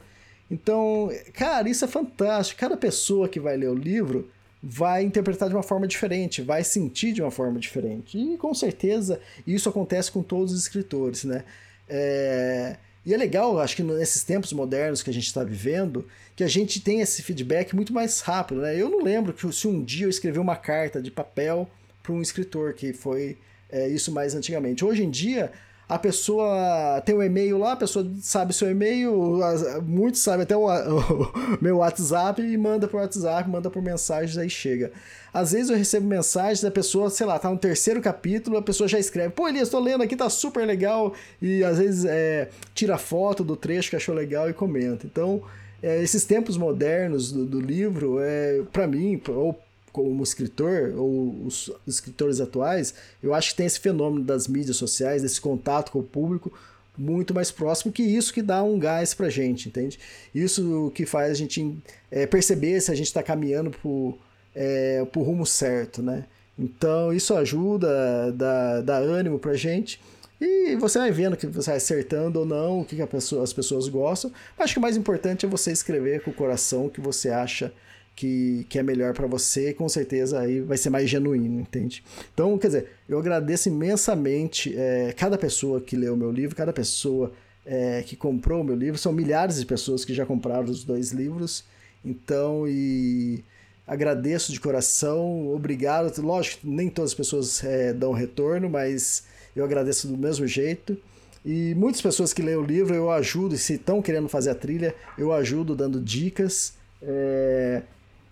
Então, 0.50 1.12
cara, 1.34 1.70
isso 1.70 1.84
é 1.84 1.88
fantástico. 1.88 2.60
Cada 2.60 2.78
pessoa 2.78 3.28
que 3.28 3.40
vai 3.40 3.58
ler 3.58 3.70
o 3.70 3.76
livro 3.76 4.30
vai 4.70 5.02
interpretar 5.04 5.48
de 5.48 5.56
uma 5.56 5.64
forma 5.64 5.88
diferente, 5.88 6.42
vai 6.42 6.62
sentir 6.62 7.14
de 7.14 7.22
uma 7.22 7.32
forma 7.32 7.58
diferente. 7.58 8.18
E 8.18 8.38
com 8.38 8.54
certeza 8.54 9.18
isso 9.46 9.70
acontece 9.70 10.12
com 10.12 10.22
todos 10.22 10.52
os 10.52 10.60
escritores, 10.60 11.24
né? 11.24 11.46
É... 11.88 12.76
E 13.06 13.14
é 13.14 13.18
legal, 13.18 13.58
acho 13.62 13.78
que 13.78 13.84
nesses 13.84 14.26
tempos 14.26 14.52
modernos 14.52 15.02
que 15.02 15.10
a 15.10 15.14
gente 15.14 15.28
está 15.28 15.42
vivendo, 15.42 16.06
que 16.36 16.44
a 16.44 16.48
gente 16.50 16.82
tem 16.82 17.00
esse 17.00 17.24
feedback 17.24 17.74
muito 17.74 17.94
mais 17.94 18.20
rápido, 18.20 18.60
né? 18.60 18.76
Eu 18.76 18.90
não 18.90 19.02
lembro 19.02 19.32
que 19.32 19.50
se 19.54 19.66
um 19.70 19.82
dia 19.82 20.06
eu 20.06 20.10
escrevi 20.10 20.38
uma 20.38 20.58
carta 20.58 21.02
de 21.02 21.10
papel 21.10 21.70
para 22.04 22.12
um 22.12 22.22
escritor, 22.22 22.74
que 22.74 22.92
foi 22.92 23.38
é, 23.70 23.88
isso 23.88 24.12
mais 24.12 24.36
antigamente. 24.36 24.84
Hoje 24.84 25.02
em 25.02 25.10
dia, 25.10 25.50
a 25.90 25.98
pessoa 25.98 27.02
tem 27.06 27.16
o 27.16 27.20
um 27.20 27.24
e-mail 27.24 27.58
lá, 27.58 27.72
a 27.72 27.78
pessoa 27.78 28.06
sabe 28.22 28.54
seu 28.54 28.70
e-mail, 28.70 29.40
muitos 29.86 30.22
sabem 30.22 30.44
até 30.44 30.56
o, 30.56 30.68
o, 30.68 31.32
meu 31.62 31.78
WhatsApp 31.78 32.42
e 32.42 32.58
manda 32.58 32.88
por 32.88 32.98
WhatsApp, 32.98 33.50
manda 33.50 33.70
por 33.70 33.82
mensagens, 33.82 34.38
aí 34.38 34.50
chega. 34.50 34.92
Às 35.34 35.54
vezes 35.54 35.70
eu 35.70 35.78
recebo 35.78 36.06
mensagens 36.06 36.62
da 36.62 36.70
pessoa, 36.70 37.10
sei 37.10 37.26
lá, 37.26 37.40
tá 37.40 37.50
no 37.50 37.58
terceiro 37.58 38.02
capítulo, 38.02 38.58
a 38.58 38.62
pessoa 38.62 38.88
já 38.88 39.00
escreve, 39.00 39.30
pô, 39.30 39.48
Elias, 39.48 39.70
tô 39.70 39.80
lendo 39.80 40.04
aqui, 40.04 40.16
tá 40.16 40.30
super 40.30 40.66
legal, 40.66 41.14
e 41.42 41.64
às 41.64 41.78
vezes 41.78 42.04
é, 42.04 42.50
tira 42.74 42.98
foto 42.98 43.44
do 43.44 43.56
trecho 43.56 43.90
que 43.90 43.96
achou 43.96 44.14
legal 44.14 44.50
e 44.50 44.54
comenta. 44.54 45.06
Então, 45.06 45.42
é, 45.82 46.02
esses 46.02 46.26
tempos 46.26 46.58
modernos 46.58 47.32
do, 47.32 47.46
do 47.46 47.62
livro, 47.62 48.18
é, 48.20 48.62
para 48.74 48.88
mim, 48.88 49.22
ou 49.30 49.58
como 49.98 50.22
escritor, 50.22 50.94
ou 50.96 51.44
os 51.44 51.72
escritores 51.88 52.40
atuais, 52.40 52.94
eu 53.22 53.34
acho 53.34 53.50
que 53.50 53.56
tem 53.56 53.66
esse 53.66 53.80
fenômeno 53.80 54.24
das 54.24 54.48
mídias 54.48 54.78
sociais, 54.78 55.24
desse 55.24 55.42
contato 55.42 55.92
com 55.92 56.00
o 56.00 56.04
público 56.04 56.54
muito 56.96 57.34
mais 57.34 57.52
próximo, 57.52 57.92
que 57.92 58.04
isso 58.04 58.32
que 58.32 58.44
dá 58.44 58.62
um 58.62 58.78
gás 58.78 59.16
pra 59.16 59.28
gente, 59.28 59.70
entende? 59.70 60.00
Isso 60.34 60.92
que 60.94 61.06
faz 61.06 61.32
a 61.32 61.34
gente 61.34 61.78
é, 62.12 62.28
perceber 62.28 62.80
se 62.80 62.92
a 62.92 62.96
gente 62.96 63.08
está 63.08 63.24
caminhando 63.24 63.72
pro, 63.72 64.18
é, 64.56 65.04
pro 65.12 65.24
rumo 65.24 65.46
certo, 65.46 66.02
né? 66.02 66.26
Então 66.58 67.12
isso 67.12 67.34
ajuda, 67.34 68.32
dá, 68.34 68.82
dá 68.82 68.98
ânimo 68.98 69.40
pra 69.40 69.56
gente. 69.56 70.00
E 70.40 70.76
você 70.76 71.00
vai 71.00 71.12
vendo 71.12 71.36
que 71.36 71.48
você 71.48 71.72
vai 71.72 71.78
acertando 71.78 72.40
ou 72.40 72.46
não, 72.46 72.82
o 72.82 72.86
que, 72.86 72.96
que 72.96 73.06
pessoa, 73.08 73.44
as 73.44 73.54
pessoas 73.54 73.88
gostam. 73.88 74.32
Acho 74.58 74.74
que 74.74 74.80
o 74.80 74.82
mais 74.82 74.96
importante 74.96 75.46
é 75.46 75.50
você 75.50 75.72
escrever 75.72 76.22
com 76.22 76.30
o 76.30 76.34
coração 76.34 76.86
o 76.86 76.90
que 76.90 77.02
você 77.02 77.30
acha 77.30 77.74
que, 78.18 78.66
que 78.68 78.80
é 78.80 78.84
melhor 78.84 79.14
para 79.14 79.28
você, 79.28 79.72
com 79.76 79.88
certeza 79.88 80.40
aí 80.40 80.60
vai 80.60 80.76
ser 80.76 80.90
mais 80.90 81.08
genuíno, 81.08 81.62
entende? 81.62 82.04
Então, 82.34 82.58
quer 82.58 82.68
dizer, 82.68 82.92
eu 83.08 83.20
agradeço 83.20 83.70
imensamente 83.70 84.76
é, 84.76 85.14
cada 85.16 85.38
pessoa 85.38 85.80
que 85.80 85.96
leu 85.96 86.16
o 86.16 86.18
meu 86.18 86.32
livro, 86.32 86.56
cada 86.56 86.74
pessoa 86.74 87.32
é, 87.64 88.02
que 88.02 88.16
comprou 88.16 88.62
o 88.62 88.64
meu 88.64 88.76
livro, 88.76 88.98
são 88.98 89.14
milhares 89.14 89.60
de 89.60 89.68
pessoas 89.68 90.04
que 90.04 90.16
já 90.16 90.26
compraram 90.26 90.66
os 90.66 90.84
dois 90.84 91.12
livros, 91.12 91.64
então, 92.04 92.68
e 92.68 93.44
agradeço 93.86 94.52
de 94.52 94.60
coração, 94.60 95.54
obrigado, 95.54 96.20
lógico, 96.20 96.68
nem 96.68 96.90
todas 96.90 97.12
as 97.12 97.16
pessoas 97.16 97.64
é, 97.64 97.94
dão 97.94 98.14
retorno, 98.14 98.68
mas 98.68 99.26
eu 99.56 99.64
agradeço 99.64 100.08
do 100.08 100.18
mesmo 100.18 100.48
jeito. 100.48 100.98
E 101.46 101.76
muitas 101.76 102.02
pessoas 102.02 102.34
que 102.34 102.42
leem 102.42 102.58
o 102.58 102.64
livro 102.64 102.96
eu 102.96 103.12
ajudo, 103.12 103.54
e 103.54 103.58
se 103.60 103.74
estão 103.74 104.02
querendo 104.02 104.28
fazer 104.28 104.50
a 104.50 104.56
trilha, 104.56 104.96
eu 105.18 105.32
ajudo 105.32 105.76
dando 105.76 106.02
dicas. 106.02 106.74
É, 107.02 107.84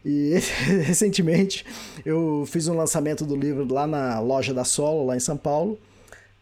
e 0.06 0.36
recentemente 0.86 1.66
eu 2.06 2.46
fiz 2.48 2.68
um 2.68 2.78
lançamento 2.78 3.26
do 3.26 3.36
livro 3.36 3.68
lá 3.74 3.88
na 3.88 4.20
loja 4.20 4.54
da 4.54 4.64
Solo, 4.64 5.08
lá 5.08 5.18
em 5.18 5.20
São 5.20 5.36
Paulo. 5.36 5.80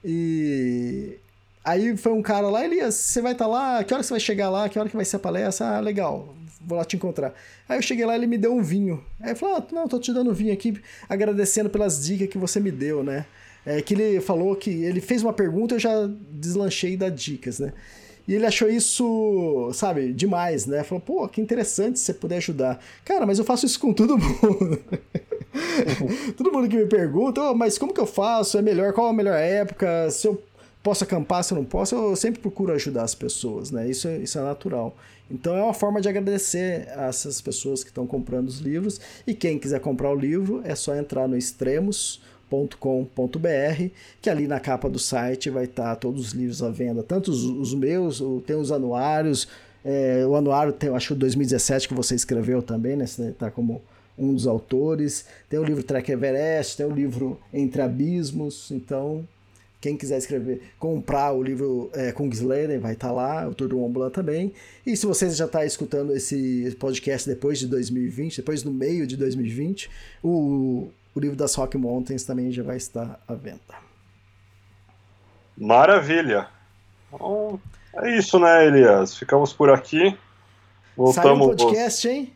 E 0.04 1.18
aí 1.64 1.96
foi 1.96 2.12
um 2.12 2.22
cara 2.22 2.50
lá, 2.50 2.66
Elias, 2.66 2.94
você 2.94 3.22
vai 3.22 3.32
estar 3.32 3.46
tá 3.46 3.52
lá? 3.52 3.84
Que 3.84 3.94
hora 3.94 4.04
você 4.04 4.12
vai 4.12 4.20
chegar 4.20 4.50
lá? 4.50 4.68
Que 4.68 4.78
hora 4.78 4.90
que 4.90 4.96
vai 4.98 5.06
ser 5.06 5.16
a 5.16 5.20
palestra? 5.20 5.78
Ah, 5.78 5.80
legal, 5.80 6.36
vou 6.60 6.78
lá 6.78 6.84
te 6.84 6.98
encontrar. 6.98 7.34
Aí 7.70 7.78
eu 7.78 7.82
cheguei 7.82 8.06
lá, 8.06 8.16
ele 8.16 8.28
me 8.28 8.38
deu 8.38 8.54
um 8.54 8.62
vinho. 8.62 9.02
Aí 9.22 9.32
eu 9.32 9.36
falei, 9.38 9.56
ah, 9.56 9.64
não, 9.72 9.88
tô 9.88 9.98
te 9.98 10.12
dando 10.12 10.34
vinho 10.34 10.52
aqui, 10.52 10.78
agradecendo 11.08 11.70
pelas 11.70 12.06
dicas 12.06 12.28
que 12.28 12.38
você 12.38 12.60
me 12.60 12.72
deu, 12.72 13.02
né? 13.02 13.26
É 13.66 13.82
que 13.82 13.94
ele 13.94 14.20
falou 14.20 14.54
que 14.58 14.70
ele 14.70 15.00
fez 15.00 15.24
uma 15.24 15.32
pergunta, 15.32 15.76
eu 15.76 15.80
já 15.80 16.10
deslanchei 16.32 16.98
das 16.98 17.16
dicas, 17.16 17.60
né? 17.60 17.72
E 18.28 18.34
ele 18.34 18.46
achou 18.46 18.70
isso, 18.70 19.70
sabe, 19.74 20.14
demais, 20.14 20.66
né? 20.66 20.84
Falou, 20.84 21.02
pô, 21.02 21.28
que 21.28 21.42
interessante 21.42 22.00
se 22.00 22.06
você 22.06 22.14
puder 22.14 22.38
ajudar. 22.38 22.80
Cara, 23.04 23.26
mas 23.26 23.38
eu 23.38 23.46
faço 23.46 23.66
isso 23.66 23.80
com 23.80 23.92
todo 23.94 24.18
mundo. 24.18 24.80
todo 26.38 26.52
mundo 26.52 26.70
que 26.70 26.78
me 26.78 26.86
pergunta, 26.86 27.42
oh, 27.42 27.54
mas 27.54 27.78
como 27.78 27.94
que 27.94 28.00
eu 28.00 28.06
faço? 28.06 28.58
É 28.58 28.62
melhor? 28.62 28.94
Qual 28.94 29.08
a 29.08 29.14
melhor 29.14 29.38
época? 29.38 30.10
Se 30.10 30.28
eu 30.28 30.42
posso 30.82 31.04
acampar, 31.04 31.44
se 31.44 31.54
eu 31.54 31.58
não 31.58 31.66
posso, 31.66 31.96
eu 31.96 32.16
sempre 32.16 32.42
procuro 32.42 32.74
ajudar 32.74 33.04
as 33.04 33.16
pessoas, 33.16 33.72
né? 33.72 33.90
Isso, 33.90 34.08
é, 34.08 34.18
isso 34.18 34.38
é 34.40 34.42
natural. 34.42 34.96
Então 35.30 35.56
é 35.56 35.64
uma 35.64 35.74
forma 35.74 36.00
de 36.00 36.08
agradecer 36.08 36.88
a 36.96 37.08
essas 37.08 37.42
pessoas 37.42 37.84
que 37.84 37.90
estão 37.90 38.06
comprando 38.06 38.48
os 38.48 38.60
livros. 38.60 39.00
E 39.26 39.34
quem 39.34 39.58
quiser 39.58 39.80
comprar 39.80 40.12
o 40.12 40.16
livro, 40.16 40.62
é 40.64 40.76
só 40.76 40.96
entrar 40.96 41.28
no 41.28 41.38
Extremos 41.38 42.22
com.br 42.80 43.90
que 44.22 44.30
ali 44.30 44.48
na 44.48 44.60
capa 44.60 44.90
do 44.90 45.00
site 45.00 45.50
vai 45.50 45.66
estar 45.66 45.84
tá 45.84 45.96
todos 45.96 46.28
os 46.28 46.32
livros 46.34 46.62
à 46.64 46.70
venda, 46.70 47.04
tanto 47.04 47.32
os, 47.32 47.44
os 47.44 47.74
meus, 47.74 48.22
tem 48.46 48.56
os 48.56 48.72
anuários, 48.72 49.48
é, 49.84 50.26
o 50.26 50.36
anuário 50.36 50.72
tem, 50.72 50.90
acho 50.90 51.08
que 51.08 51.14
o 51.14 51.18
2017 51.18 51.88
que 51.88 51.94
você 51.94 52.16
escreveu 52.16 52.62
também, 52.62 52.96
né? 52.96 53.04
Está 53.04 53.52
como 53.52 53.82
um 54.18 54.34
dos 54.34 54.48
autores. 54.48 55.26
Tem 55.50 55.60
o 55.60 55.64
livro 55.64 55.84
Trek 55.84 56.12
Everest, 56.12 56.78
tem 56.78 56.86
o 56.86 56.92
livro 56.92 57.40
Entre 57.54 57.82
Abismos. 57.82 58.72
Então, 58.72 59.28
quem 59.82 59.98
quiser 59.98 60.18
escrever, 60.18 60.62
comprar 60.80 61.34
o 61.34 61.44
livro 61.44 61.90
é, 61.94 62.12
Kungsleden, 62.12 62.78
vai 62.78 62.94
estar 62.94 63.10
tá 63.10 63.14
lá, 63.14 63.48
o 63.48 63.54
Tour 63.54 63.68
do 63.68 63.78
Mont 63.78 64.14
também. 64.14 64.54
E 64.86 64.96
se 64.96 65.06
você 65.06 65.30
já 65.30 65.46
está 65.46 65.66
escutando 65.66 66.16
esse 66.16 66.76
podcast 66.80 67.28
depois 67.28 67.60
de 67.60 67.68
2020, 67.68 68.38
depois 68.38 68.64
no 68.64 68.72
meio 68.72 69.06
de 69.06 69.18
2020, 69.18 69.90
o 70.24 70.88
o 71.16 71.20
livro 71.20 71.36
das 71.36 71.56
Rock 71.56 71.78
Mountains 71.78 72.24
também 72.24 72.52
já 72.52 72.64
vai 72.64 72.78
estar 72.78 73.20
à 73.28 73.34
venda. 73.34 73.60
Maravilha! 75.58 76.48
Bom, 77.12 77.60
é 77.96 78.18
isso, 78.18 78.40
né, 78.40 78.66
Elias? 78.66 79.16
Ficamos 79.16 79.54
por 79.54 79.70
aqui. 79.70 80.18
Voltamos. 80.98 81.24
Saiu 81.24 81.36
um 81.36 81.56
podcast, 81.56 82.08
hein? 82.08 82.34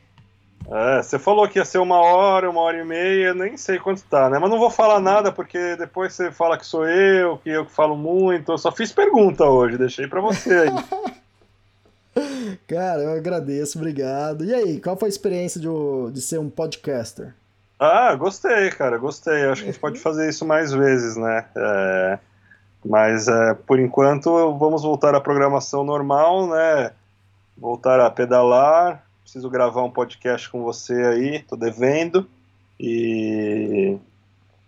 É, 0.69 1.01
você 1.01 1.17
falou 1.17 1.47
que 1.47 1.59
ia 1.59 1.65
ser 1.65 1.77
uma 1.77 1.97
hora, 1.97 2.49
uma 2.49 2.59
hora 2.59 2.77
e 2.77 2.83
meia, 2.83 3.33
nem 3.33 3.55
sei 3.55 3.79
quanto 3.79 4.03
tá, 4.03 4.29
né? 4.29 4.37
Mas 4.37 4.49
não 4.49 4.59
vou 4.59 4.69
falar 4.69 4.99
nada 4.99 5.31
porque 5.31 5.77
depois 5.77 6.13
você 6.13 6.29
fala 6.29 6.57
que 6.57 6.65
sou 6.65 6.85
eu, 6.87 7.37
que 7.37 7.49
eu 7.49 7.65
que 7.65 7.71
falo 7.71 7.95
muito. 7.95 8.51
Eu 8.51 8.57
só 8.57 8.71
fiz 8.71 8.91
pergunta 8.91 9.45
hoje, 9.45 9.77
deixei 9.77 10.07
para 10.07 10.19
você 10.19 10.53
aí. 10.53 10.69
Cara, 12.67 13.01
eu 13.01 13.11
agradeço, 13.11 13.77
obrigado. 13.77 14.43
E 14.43 14.53
aí, 14.53 14.81
qual 14.81 14.97
foi 14.97 15.07
a 15.07 15.09
experiência 15.09 15.61
de, 15.61 15.67
de 16.11 16.21
ser 16.21 16.39
um 16.39 16.49
podcaster? 16.49 17.33
Ah, 17.79 18.15
gostei, 18.15 18.69
cara, 18.71 18.97
gostei. 18.97 19.45
Acho 19.45 19.61
que 19.61 19.69
a 19.69 19.71
gente 19.71 19.81
pode 19.81 19.99
fazer 19.99 20.27
isso 20.29 20.45
mais 20.45 20.71
vezes, 20.71 21.15
né? 21.15 21.45
É, 21.55 22.19
mas 22.83 23.27
é, 23.27 23.53
por 23.53 23.79
enquanto 23.79 24.57
vamos 24.57 24.81
voltar 24.81 25.13
à 25.13 25.21
programação 25.21 25.83
normal, 25.83 26.47
né? 26.47 26.91
Voltar 27.55 27.99
a 27.99 28.09
pedalar. 28.09 29.03
Preciso 29.21 29.49
gravar 29.49 29.83
um 29.83 29.91
podcast 29.91 30.49
com 30.49 30.63
você 30.63 30.93
aí, 30.93 31.39
tô 31.39 31.55
devendo. 31.55 32.27
E 32.79 33.97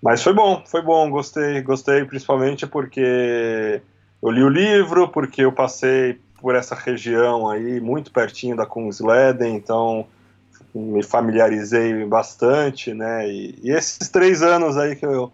mas 0.01 0.23
foi 0.23 0.33
bom, 0.33 0.63
foi 0.65 0.81
bom, 0.81 1.09
gostei, 1.09 1.61
gostei 1.61 2.05
principalmente 2.05 2.65
porque 2.65 3.81
eu 4.21 4.31
li 4.31 4.43
o 4.43 4.49
livro, 4.49 5.09
porque 5.09 5.43
eu 5.43 5.51
passei 5.51 6.19
por 6.41 6.55
essa 6.55 6.73
região 6.73 7.49
aí, 7.49 7.81
muito 7.81 8.11
pertinho 8.11 8.55
da 8.55 8.65
Kungsleden, 8.65 9.55
então 9.55 10.07
me 10.73 11.03
familiarizei 11.03 12.05
bastante, 12.05 12.93
né? 12.93 13.27
E, 13.27 13.59
e, 13.63 13.71
esses 13.71 14.09
três 14.09 14.41
anos 14.41 14.77
aí 14.77 14.95
que 14.95 15.05
eu, 15.05 15.31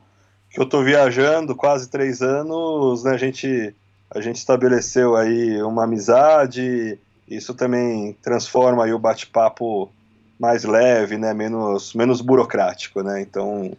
que 0.50 0.60
eu 0.60 0.66
tô 0.66 0.84
viajando, 0.84 1.56
quase 1.56 1.90
três 1.90 2.22
anos, 2.22 3.04
né? 3.04 3.12
A 3.12 3.18
gente, 3.18 3.76
a 4.10 4.22
gente 4.22 4.38
estabeleceu 4.38 5.16
aí 5.16 5.62
uma 5.62 5.84
amizade, 5.84 6.98
isso 7.28 7.54
também 7.54 8.16
transforma 8.22 8.86
aí 8.86 8.94
o 8.94 9.00
bate-papo 9.00 9.92
mais 10.40 10.64
leve, 10.64 11.18
né? 11.18 11.34
Menos, 11.34 11.94
menos 11.94 12.22
burocrático, 12.22 13.02
né? 13.02 13.22
Então, 13.22 13.72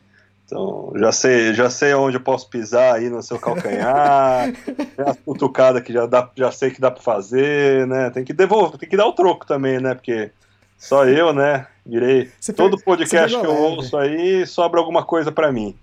então 0.44 0.92
já 0.96 1.12
sei, 1.12 1.54
já 1.54 1.70
sei 1.70 1.94
onde 1.94 2.16
eu 2.16 2.22
posso 2.22 2.48
pisar 2.48 2.94
aí 2.94 3.08
no 3.08 3.22
seu 3.22 3.38
calcanhar, 3.38 4.52
tem 4.96 5.04
as 5.06 5.16
cutucadas 5.18 5.82
que 5.82 5.92
já, 5.92 6.06
dá, 6.06 6.30
já 6.36 6.52
sei 6.52 6.70
que 6.70 6.80
dá 6.80 6.90
para 6.90 7.02
fazer, 7.02 7.86
né? 7.86 8.10
Tem 8.10 8.24
que 8.24 8.32
devolver, 8.32 8.78
tem 8.78 8.88
que 8.88 8.96
dar 8.96 9.06
o 9.06 9.12
troco 9.12 9.46
também, 9.46 9.80
né? 9.80 9.94
Porque 9.94 10.30
só 10.78 11.04
eu, 11.06 11.32
né? 11.32 11.66
Virei. 11.84 12.30
Você 12.40 12.52
Todo 12.52 12.78
podcast 12.78 13.38
que 13.38 13.46
eu 13.46 13.54
ouço 13.54 13.96
aí 13.96 14.46
sobra 14.46 14.80
alguma 14.80 15.04
coisa 15.04 15.30
para 15.30 15.52
mim. 15.52 15.76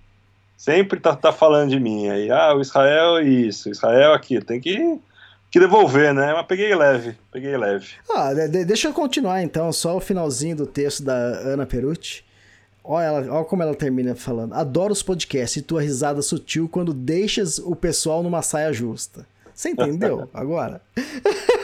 Sempre 0.58 1.00
tá, 1.00 1.16
tá 1.16 1.32
falando 1.32 1.72
de 1.72 1.80
mim. 1.80 2.10
Aí, 2.10 2.30
ah, 2.30 2.54
o 2.54 2.62
Israel 2.62 3.18
é 3.18 3.24
isso, 3.24 3.70
Israel 3.70 4.12
é 4.12 4.16
aquilo. 4.16 4.46
Tem 4.46 4.60
que, 4.60 5.00
que 5.50 5.60
devolver, 5.60 6.14
né? 6.14 6.34
Mas 6.34 6.46
peguei 6.46 6.74
leve, 6.76 7.18
peguei 7.32 7.56
leve. 7.58 7.88
Ah, 8.14 8.34
de, 8.34 8.66
deixa 8.66 8.88
eu 8.88 8.94
continuar 8.94 9.42
então, 9.42 9.72
só 9.72 9.96
o 9.96 10.02
finalzinho 10.02 10.56
do 10.56 10.66
texto 10.66 11.04
da 11.04 11.14
Ana 11.14 11.66
Perucci. 11.66 12.24
Olha, 12.84 13.06
ela, 13.06 13.36
olha 13.38 13.46
como 13.46 13.64
ela 13.64 13.74
termina 13.74 14.14
falando. 14.14 14.54
Adoro 14.54 14.92
os 14.92 15.02
podcasts 15.02 15.56
e 15.58 15.62
tua 15.62 15.82
risada 15.82 16.22
sutil 16.22 16.68
quando 16.68 16.94
deixas 16.94 17.58
o 17.58 17.76
pessoal 17.76 18.22
numa 18.22 18.42
saia 18.42 18.74
justa. 18.74 19.26
Você 19.54 19.70
entendeu 19.70 20.30
agora? 20.34 20.82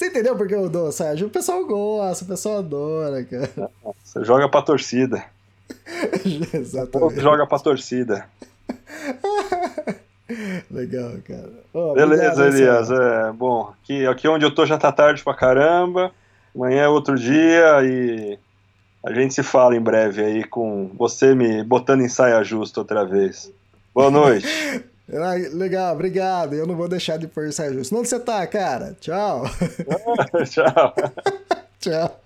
Você 0.00 0.06
entendeu 0.06 0.34
porque 0.34 0.54
eu 0.54 0.66
dou, 0.66 0.90
Sérgio? 0.90 1.26
O 1.26 1.30
pessoal 1.30 1.62
gosta, 1.66 2.24
o 2.24 2.28
pessoal 2.28 2.60
adora, 2.60 3.22
cara. 3.22 3.70
Você 4.02 4.24
joga 4.24 4.48
pra 4.48 4.62
torcida. 4.62 5.22
Exatamente. 6.54 7.20
Joga 7.20 7.46
pra 7.46 7.58
torcida. 7.58 8.26
Legal, 10.70 11.12
cara. 11.28 11.52
Oh, 11.74 11.92
Beleza, 11.92 12.46
Elias. 12.46 12.90
É, 12.90 13.30
bom, 13.30 13.74
aqui, 13.82 14.06
aqui 14.06 14.26
onde 14.26 14.46
eu 14.46 14.54
tô 14.54 14.64
já 14.64 14.78
tá 14.78 14.90
tarde 14.90 15.22
pra 15.22 15.34
caramba. 15.34 16.10
Amanhã 16.56 16.84
é 16.84 16.88
outro 16.88 17.14
dia 17.16 17.84
e 17.84 18.38
a 19.04 19.12
gente 19.12 19.34
se 19.34 19.42
fala 19.42 19.76
em 19.76 19.82
breve 19.82 20.24
aí 20.24 20.44
com 20.44 20.90
você 20.96 21.34
me 21.34 21.62
botando 21.62 22.00
em 22.00 22.08
saia 22.08 22.42
justa 22.42 22.80
outra 22.80 23.04
vez. 23.04 23.52
Boa 23.94 24.10
noite. 24.10 24.48
Legal, 25.10 25.94
obrigado. 25.94 26.54
Eu 26.54 26.66
não 26.66 26.76
vou 26.76 26.88
deixar 26.88 27.16
de 27.16 27.26
pôr 27.26 27.52
saia 27.52 27.72
justa. 27.72 27.96
Onde 27.96 28.08
você 28.08 28.20
tá, 28.20 28.46
cara? 28.46 28.96
Tchau. 29.00 29.44
Tchau. 30.48 30.94
Tchau. 31.80 32.20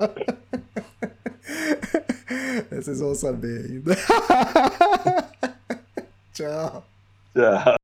Vocês 2.71 3.01
vão 3.01 3.15
saber 3.15 3.65
ainda. 3.71 3.97
Tchau. 6.35 6.85
Tchau. 7.35 7.84